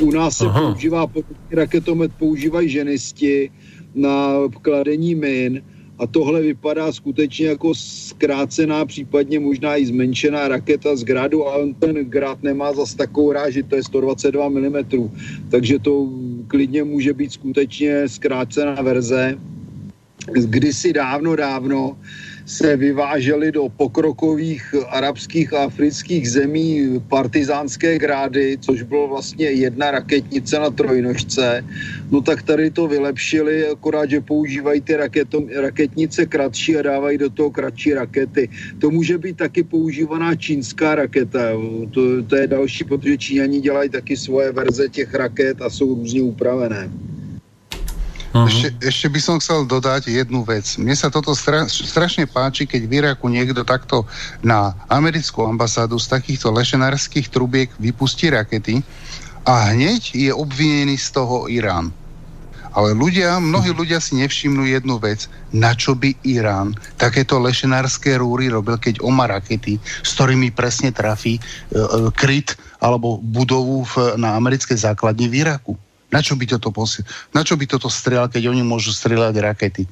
U 0.00 0.10
nás 0.10 0.36
se 0.36 0.46
Aha. 0.46 0.60
používá, 0.60 1.06
raketomet 1.50 2.10
používají 2.18 2.68
ženisti 2.68 3.50
na 3.94 4.34
kladení 4.62 5.14
min 5.14 5.62
a 6.02 6.06
tohle 6.06 6.42
vypadá 6.42 6.92
skutečně 6.92 7.46
jako 7.46 7.74
zkrácená, 7.74 8.84
případně 8.84 9.40
možná 9.40 9.76
i 9.76 9.86
zmenšená 9.86 10.48
raketa 10.48 10.96
z 10.96 11.04
gradu, 11.04 11.46
ale 11.46 11.74
ten 11.78 11.94
grad 11.94 12.42
nemá 12.42 12.72
zas 12.72 12.94
takovou 12.94 13.32
ráži, 13.32 13.62
to 13.62 13.76
je 13.76 13.82
122 13.82 14.48
mm, 14.48 14.76
takže 15.50 15.78
to 15.78 16.08
klidně 16.46 16.84
může 16.84 17.12
být 17.12 17.32
skutečně 17.32 18.08
zkrácená 18.08 18.82
verze. 18.82 19.38
Kdysi 20.34 20.92
dávno, 20.92 21.36
dávno 21.36 21.96
se 22.52 22.76
vyvážely 22.76 23.52
do 23.52 23.68
pokrokových 23.68 24.74
arabských 24.88 25.52
a 25.52 25.64
afrických 25.64 26.30
zemí 26.30 27.00
partizánské 27.08 27.98
grády, 27.98 28.58
což 28.60 28.82
bylo 28.82 29.08
vlastně 29.08 29.46
jedna 29.46 29.90
raketnice 29.90 30.58
na 30.58 30.70
trojnožce, 30.70 31.64
no 32.10 32.20
tak 32.20 32.42
tady 32.42 32.70
to 32.70 32.86
vylepšili, 32.86 33.66
akorát, 33.66 34.10
že 34.10 34.20
používají 34.20 34.80
ty 34.80 34.96
raketom, 34.96 35.48
raketnice 35.48 36.26
kratší 36.26 36.76
a 36.76 36.82
dávají 36.82 37.18
do 37.18 37.30
toho 37.30 37.50
kratší 37.50 37.94
rakety. 37.94 38.48
To 38.78 38.90
může 38.90 39.18
být 39.18 39.36
taky 39.36 39.62
používaná 39.62 40.36
čínská 40.36 40.94
raketa, 40.94 41.56
to, 41.90 42.22
to 42.22 42.36
je 42.36 42.46
další, 42.46 42.84
protože 42.84 43.18
Číňani 43.18 43.60
dělají 43.60 43.88
taky 43.88 44.16
svoje 44.16 44.52
verze 44.52 44.88
těch 44.88 45.14
raket 45.14 45.62
a 45.62 45.70
jsou 45.70 45.94
různě 45.94 46.22
upravené. 46.22 46.90
Uh-huh. 48.32 48.48
Ešte, 48.48 48.68
ešte 48.80 49.06
by 49.12 49.20
som 49.20 49.36
chcel 49.36 49.68
dodať 49.68 50.08
jednu 50.08 50.40
vec. 50.48 50.64
Mne 50.80 50.96
sa 50.96 51.12
toto 51.12 51.36
stra, 51.36 51.68
strašne 51.68 52.24
páči, 52.24 52.64
keď 52.64 52.82
v 52.88 52.92
Iraku 53.04 53.28
niekto 53.28 53.60
takto 53.60 54.08
na 54.40 54.72
americkú 54.88 55.44
ambasádu 55.44 56.00
z 56.00 56.16
takýchto 56.16 56.48
lešenárskych 56.48 57.28
trubiek 57.28 57.68
vypustí 57.76 58.32
rakety 58.32 58.80
a 59.44 59.76
hneď 59.76 60.16
je 60.16 60.30
obvinený 60.32 60.96
z 60.96 61.08
toho 61.12 61.44
Irán. 61.52 61.92
Ale 62.72 62.96
ľudia, 62.96 63.36
mnohí 63.36 63.68
ľudia 63.76 64.00
si 64.00 64.16
nevšimnú 64.16 64.64
jednu 64.64 64.96
vec. 64.96 65.28
Na 65.52 65.76
čo 65.76 65.92
by 65.92 66.16
Irán 66.24 66.72
takéto 66.96 67.36
lešenárske 67.36 68.16
rúry 68.16 68.48
robil, 68.48 68.80
keď 68.80 69.04
on 69.04 69.12
má 69.12 69.28
rakety, 69.28 69.76
s 69.76 70.16
ktorými 70.16 70.56
presne 70.56 70.88
trafí 70.88 71.36
e, 71.36 71.40
e, 71.44 72.08
kryt 72.16 72.56
alebo 72.80 73.20
budovu 73.20 73.84
v, 73.84 74.16
na 74.16 74.40
americkej 74.40 74.80
základni 74.88 75.28
v 75.28 75.44
Iraku? 75.44 75.76
Na 76.12 76.20
čo 76.20 76.36
by 76.36 76.44
toto, 76.44 76.68
posi- 76.68 77.02
na 77.32 77.40
čo 77.40 77.56
by 77.56 77.64
toto 77.64 77.88
strieľal, 77.88 78.28
keď 78.28 78.52
oni 78.52 78.60
môžu 78.60 78.92
strieľať 78.92 79.34
rakety? 79.40 79.82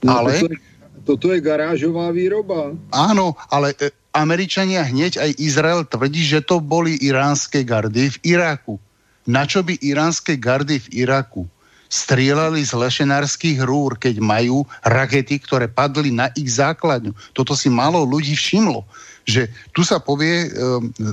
No, 0.00 0.24
ale... 0.24 0.40
Toto 0.40 0.48
je, 0.48 0.58
toto 1.04 1.26
je 1.30 1.40
garážová 1.44 2.08
výroba. 2.10 2.72
Áno, 2.96 3.36
ale 3.52 3.76
e, 3.76 3.92
Američania 4.16 4.88
hneď 4.88 5.20
aj 5.20 5.30
Izrael 5.36 5.84
tvrdí, 5.84 6.24
že 6.24 6.40
to 6.40 6.64
boli 6.64 6.96
iránske 7.04 7.60
gardy 7.60 8.08
v 8.08 8.16
Iraku. 8.24 8.80
Na 9.28 9.44
čo 9.44 9.60
by 9.60 9.76
iránske 9.84 10.40
gardy 10.40 10.80
v 10.80 11.06
Iraku 11.06 11.44
strieľali 11.86 12.66
z 12.66 12.72
lešenárskych 12.74 13.62
rúr, 13.62 13.94
keď 13.94 14.18
majú 14.18 14.66
rakety, 14.82 15.38
ktoré 15.38 15.70
padli 15.70 16.10
na 16.10 16.34
ich 16.34 16.50
základňu. 16.50 17.14
Toto 17.30 17.54
si 17.54 17.70
málo 17.70 18.02
ľudí 18.02 18.34
všimlo 18.34 18.82
že 19.26 19.50
tu 19.74 19.82
sa 19.82 19.98
povie, 19.98 20.46
e, 20.46 20.48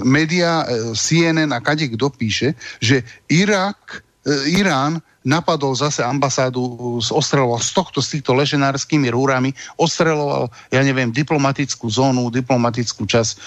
média 0.06 0.62
e, 0.70 0.94
CNN 0.94 1.50
a 1.50 1.58
kade 1.58 1.90
kto 1.98 2.14
píše, 2.14 2.54
že 2.78 3.02
Irak 3.26 4.06
Irán 4.48 5.04
napadol 5.24 5.76
zase 5.76 6.04
ambasádu, 6.04 7.00
ostreloval 7.00 7.60
z 7.60 7.72
tohto, 7.76 8.00
z 8.04 8.20
týchto 8.20 8.36
leženárskymi 8.36 9.08
rúrami, 9.12 9.56
ostreloval, 9.80 10.52
ja 10.72 10.84
neviem, 10.84 11.12
diplomatickú 11.12 11.88
zónu, 11.88 12.28
diplomatickú 12.28 13.08
časť 13.08 13.32
e, 13.32 13.38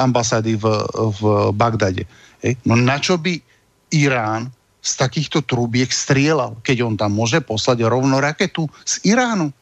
ambasády 0.00 0.60
v, 0.60 0.64
v 0.92 1.20
Bagdade. 1.56 2.04
Hej. 2.44 2.60
No 2.68 2.76
na 2.76 3.00
čo 3.00 3.16
by 3.16 3.40
Irán 3.92 4.52
z 4.82 4.92
takýchto 4.98 5.44
trúbiek 5.44 5.88
strieľal, 5.88 6.60
keď 6.60 6.76
on 6.84 6.94
tam 7.00 7.16
môže 7.16 7.40
poslať 7.40 7.84
rovno 7.88 8.20
raketu 8.20 8.68
z 8.84 9.00
Iránu? 9.08 9.52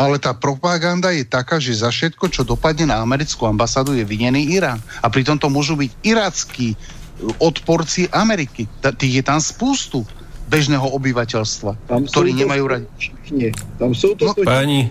Ale 0.00 0.16
tá 0.16 0.32
propaganda 0.32 1.12
je 1.12 1.28
taká, 1.28 1.60
že 1.60 1.76
za 1.76 1.92
všetko, 1.92 2.32
čo 2.32 2.40
dopadne 2.40 2.88
na 2.88 3.04
americkú 3.04 3.44
ambasádu, 3.44 3.92
je 3.92 4.00
vinený 4.00 4.56
Irán. 4.56 4.80
A 5.04 5.12
pritom 5.12 5.36
to 5.36 5.52
môžu 5.52 5.76
byť 5.76 5.92
iráckí 6.00 6.72
odporci 7.38 8.08
Ameriky. 8.08 8.68
Tých 8.96 9.14
je 9.20 9.24
tam 9.24 9.40
spústu 9.40 10.06
bežného 10.50 10.82
obyvateľstva, 10.98 11.76
tam 11.86 12.02
ktorí 12.10 12.34
nemajú 12.34 12.64
radi. 12.66 12.86
Tam 13.78 13.94
sú 13.94 14.18
to 14.18 14.30
no, 14.30 14.34
pani. 14.42 14.90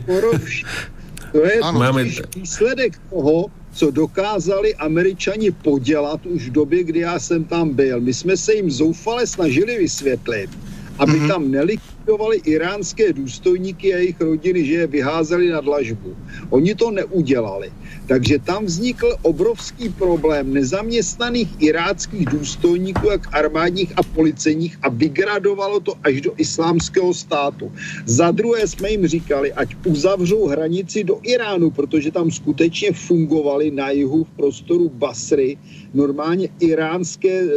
To 1.29 1.45
je 1.45 1.61
ano, 1.61 1.77
máme... 1.77 2.09
výsledek 2.35 2.97
toho, 3.09 3.53
co 3.71 3.85
dokázali 3.91 4.75
američani 4.75 5.51
podělat 5.51 6.25
už 6.25 6.49
v 6.49 6.51
době, 6.51 6.83
kdy 6.83 6.99
já 6.99 7.19
jsem 7.19 7.43
tam 7.43 7.69
byl. 7.69 8.01
My 8.01 8.13
jsme 8.13 8.37
se 8.37 8.53
jim 8.53 8.71
zoufale 8.71 9.27
snažili 9.27 9.77
vysvětlit, 9.77 10.49
aby 10.97 11.11
mm-hmm. 11.11 11.27
tam 11.27 11.51
nelikvidovali 11.51 11.98
iránské 12.45 13.13
důstojníky 13.13 13.93
a 13.93 13.97
jejich 13.97 14.21
rodiny, 14.21 14.65
že 14.65 14.73
je 14.73 14.87
vyházeli 14.87 15.49
na 15.49 15.61
dlažbu. 15.61 16.15
Oni 16.49 16.75
to 16.75 16.91
neudělali. 16.91 17.71
Takže 18.07 18.39
tam 18.39 18.65
vznikl 18.65 19.15
obrovský 19.21 19.89
problém 19.89 20.53
nezaměstnaných 20.53 21.49
iráckých 21.59 22.25
důstojníků, 22.25 23.09
jak 23.09 23.35
armádních 23.35 23.93
a 23.97 24.03
policejních 24.03 24.77
a 24.81 24.89
vygradovalo 24.89 25.79
to 25.79 25.93
až 26.03 26.21
do 26.21 26.33
islámského 26.37 27.13
státu. 27.13 27.71
Za 28.05 28.31
druhé 28.31 28.67
jsme 28.67 28.91
jim 28.91 29.07
říkali, 29.07 29.53
ať 29.53 29.75
uzavřou 29.85 30.47
hranici 30.47 31.03
do 31.03 31.19
Iránu, 31.23 31.69
protože 31.69 32.11
tam 32.11 32.31
skutečně 32.31 32.91
fungovaly 32.91 33.71
na 33.71 33.89
jihu 33.89 34.23
v 34.23 34.35
prostoru 34.35 34.89
Basry 34.89 35.57
normálně 35.93 36.49
iránské, 36.59 37.41
e, 37.41 37.49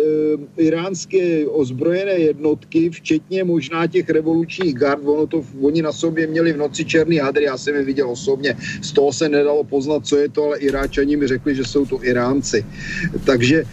iránské 0.56 1.46
ozbrojené 1.46 2.12
jednotky, 2.12 2.90
včetně 2.90 3.44
možná 3.44 3.86
těch 3.86 4.10
revolučních 4.10 4.74
gard, 4.74 5.02
ono 5.04 5.26
to, 5.26 5.44
oni 5.60 5.82
na 5.82 5.92
sobě 5.92 6.26
měli 6.26 6.52
v 6.52 6.56
noci 6.56 6.84
černý 6.84 7.18
hadry, 7.18 7.44
já 7.44 7.58
jsem 7.58 7.74
je 7.74 7.84
viděl 7.84 8.10
osobně, 8.10 8.56
z 8.82 8.92
toho 8.92 9.12
se 9.12 9.28
nedalo 9.28 9.64
poznat, 9.64 10.06
co 10.06 10.16
je 10.16 10.28
to, 10.28 10.44
ale 10.44 10.58
Iráčani 10.58 11.16
mi 11.16 11.26
řekli, 11.28 11.54
že 11.54 11.64
jsou 11.64 11.86
to 11.86 12.04
Iránci. 12.04 12.64
Takže 13.24 13.64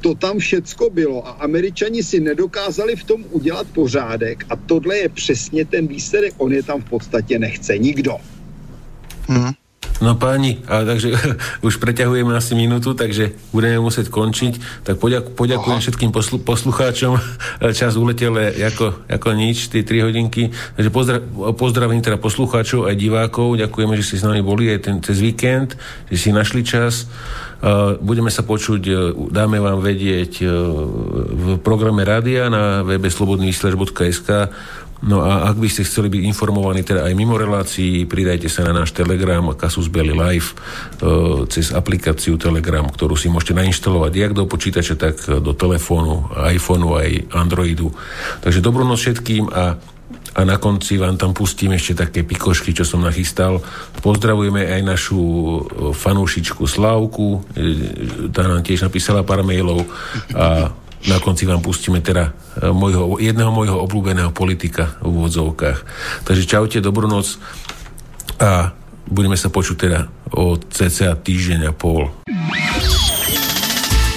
to 0.00 0.14
tam 0.14 0.38
všecko 0.38 0.90
bylo 0.90 1.26
a 1.26 1.30
američani 1.30 2.02
si 2.02 2.20
nedokázali 2.20 2.96
v 2.96 3.04
tom 3.04 3.24
udělat 3.30 3.66
pořádek 3.74 4.44
a 4.50 4.56
tohle 4.56 4.98
je 4.98 5.08
přesně 5.08 5.64
ten 5.64 5.86
výsledek, 5.86 6.34
on 6.36 6.52
je 6.52 6.62
tam 6.62 6.82
v 6.82 6.90
podstatě 6.90 7.38
nechce 7.38 7.78
nikdo. 7.78 8.16
Hmm. 9.28 9.52
No 9.98 10.14
páni, 10.14 10.62
a 10.70 10.86
takže 10.86 11.10
už 11.66 11.82
preťahujeme 11.82 12.30
asi 12.30 12.54
minútu, 12.54 12.94
takže 12.94 13.34
budeme 13.50 13.82
musieť 13.82 14.14
končiť. 14.14 14.86
Tak 14.86 15.02
poďak, 15.02 15.34
poďakujem 15.34 15.78
Aha. 15.78 15.84
všetkým 15.84 16.10
poslu, 16.14 16.38
poslucháčom. 16.38 17.18
Čas 17.78 17.98
uletel 17.98 18.34
ako, 18.62 19.10
ako 19.10 19.28
nič, 19.34 19.74
tie 19.74 19.82
3 19.82 20.06
hodinky. 20.06 20.54
Takže 20.78 20.90
pozdra, 20.94 21.18
pozdravím 21.58 21.98
teda 21.98 22.14
poslucháčov 22.14 22.86
aj 22.86 22.94
divákov. 22.94 23.58
Ďakujeme, 23.58 23.98
že 23.98 24.06
ste 24.06 24.22
s 24.22 24.26
nami 24.26 24.38
boli 24.38 24.70
aj 24.70 24.86
ten, 24.86 24.96
cez 25.02 25.18
víkend, 25.18 25.74
že 26.06 26.16
si 26.16 26.30
našli 26.30 26.62
čas. 26.62 27.10
Budeme 27.98 28.30
sa 28.30 28.46
počuť, 28.46 28.82
e, 28.86 28.94
dáme 29.34 29.58
vám 29.58 29.82
vedieť 29.82 30.32
e, 30.38 30.46
v 31.26 31.44
programe 31.58 32.06
rádia 32.06 32.46
na 32.46 32.86
webe 32.86 33.10
slobodnyvysielač.sk 33.10 34.30
No 34.98 35.22
a 35.22 35.46
ak 35.46 35.62
by 35.62 35.70
ste 35.70 35.86
chceli 35.86 36.10
byť 36.10 36.22
informovaní 36.26 36.82
teda 36.82 37.06
aj 37.06 37.14
mimo 37.14 37.38
relácií, 37.38 38.02
pridajte 38.02 38.50
sa 38.50 38.66
na 38.66 38.82
náš 38.82 38.90
Telegram 38.90 39.46
Kasus 39.54 39.86
Belly 39.86 40.10
Live 40.10 40.50
e, 40.50 40.54
cez 41.46 41.70
aplikáciu 41.70 42.34
Telegram, 42.34 42.82
ktorú 42.82 43.14
si 43.14 43.30
môžete 43.30 43.54
nainštalovať 43.54 44.12
jak 44.18 44.32
do 44.34 44.50
počítača, 44.50 44.98
tak 44.98 45.22
do 45.22 45.54
telefónu, 45.54 46.26
iPhoneu 46.50 46.98
aj 46.98 47.30
Androidu. 47.30 47.94
Takže 48.42 48.58
dobrú 48.58 48.82
noc 48.82 48.98
všetkým 48.98 49.46
a 49.54 49.78
a 50.38 50.46
na 50.46 50.54
konci 50.54 50.94
vám 51.02 51.18
tam 51.18 51.34
pustím 51.34 51.74
ešte 51.74 51.98
také 52.06 52.22
pikošky, 52.22 52.70
čo 52.70 52.86
som 52.86 53.02
nachystal. 53.02 53.58
Pozdravujeme 53.98 54.70
aj 54.70 54.80
našu 54.86 55.18
e, 55.18 55.60
fanúšičku 55.90 56.62
Slávku, 56.62 57.42
e, 57.58 58.30
tá 58.30 58.46
nám 58.46 58.62
tiež 58.62 58.86
napísala 58.86 59.26
pár 59.26 59.42
mailov 59.42 59.82
a 60.38 60.70
na 61.06 61.22
konci 61.22 61.46
vám 61.46 61.62
pustíme 61.62 62.02
teda 62.02 62.34
e, 62.58 62.74
mojho, 62.74 63.22
jedného 63.22 63.54
môjho 63.54 63.78
obľúbeného 63.86 64.34
politika 64.34 64.98
v 64.98 65.14
úvodzovkách. 65.14 65.78
Takže 66.26 66.50
čaute, 66.50 66.82
dobrú 66.82 67.06
noc 67.06 67.38
a 68.42 68.74
budeme 69.06 69.38
sa 69.38 69.46
počuť 69.52 69.76
teda 69.78 70.10
o 70.34 70.58
cca 70.58 71.14
týždeň 71.14 71.70
a 71.70 71.72
pol. 71.72 72.10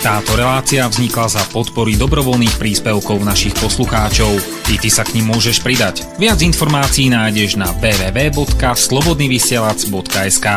Táto 0.02 0.34
relácia 0.34 0.90
vznikla 0.90 1.30
za 1.30 1.46
podpory 1.54 1.94
dobrovoľných 1.94 2.58
príspevkov 2.58 3.22
našich 3.22 3.54
poslucháčov. 3.54 4.34
Ty, 4.66 4.82
ty 4.82 4.90
sa 4.90 5.06
k 5.06 5.22
ním 5.22 5.30
môžeš 5.30 5.62
pridať. 5.62 6.02
Viac 6.18 6.42
informácií 6.42 7.14
nájdeš 7.14 7.62
na 7.62 7.70
www.slobodnyvysielac.sk 7.78 10.48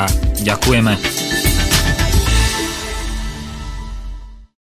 Ďakujeme. 0.41 1.54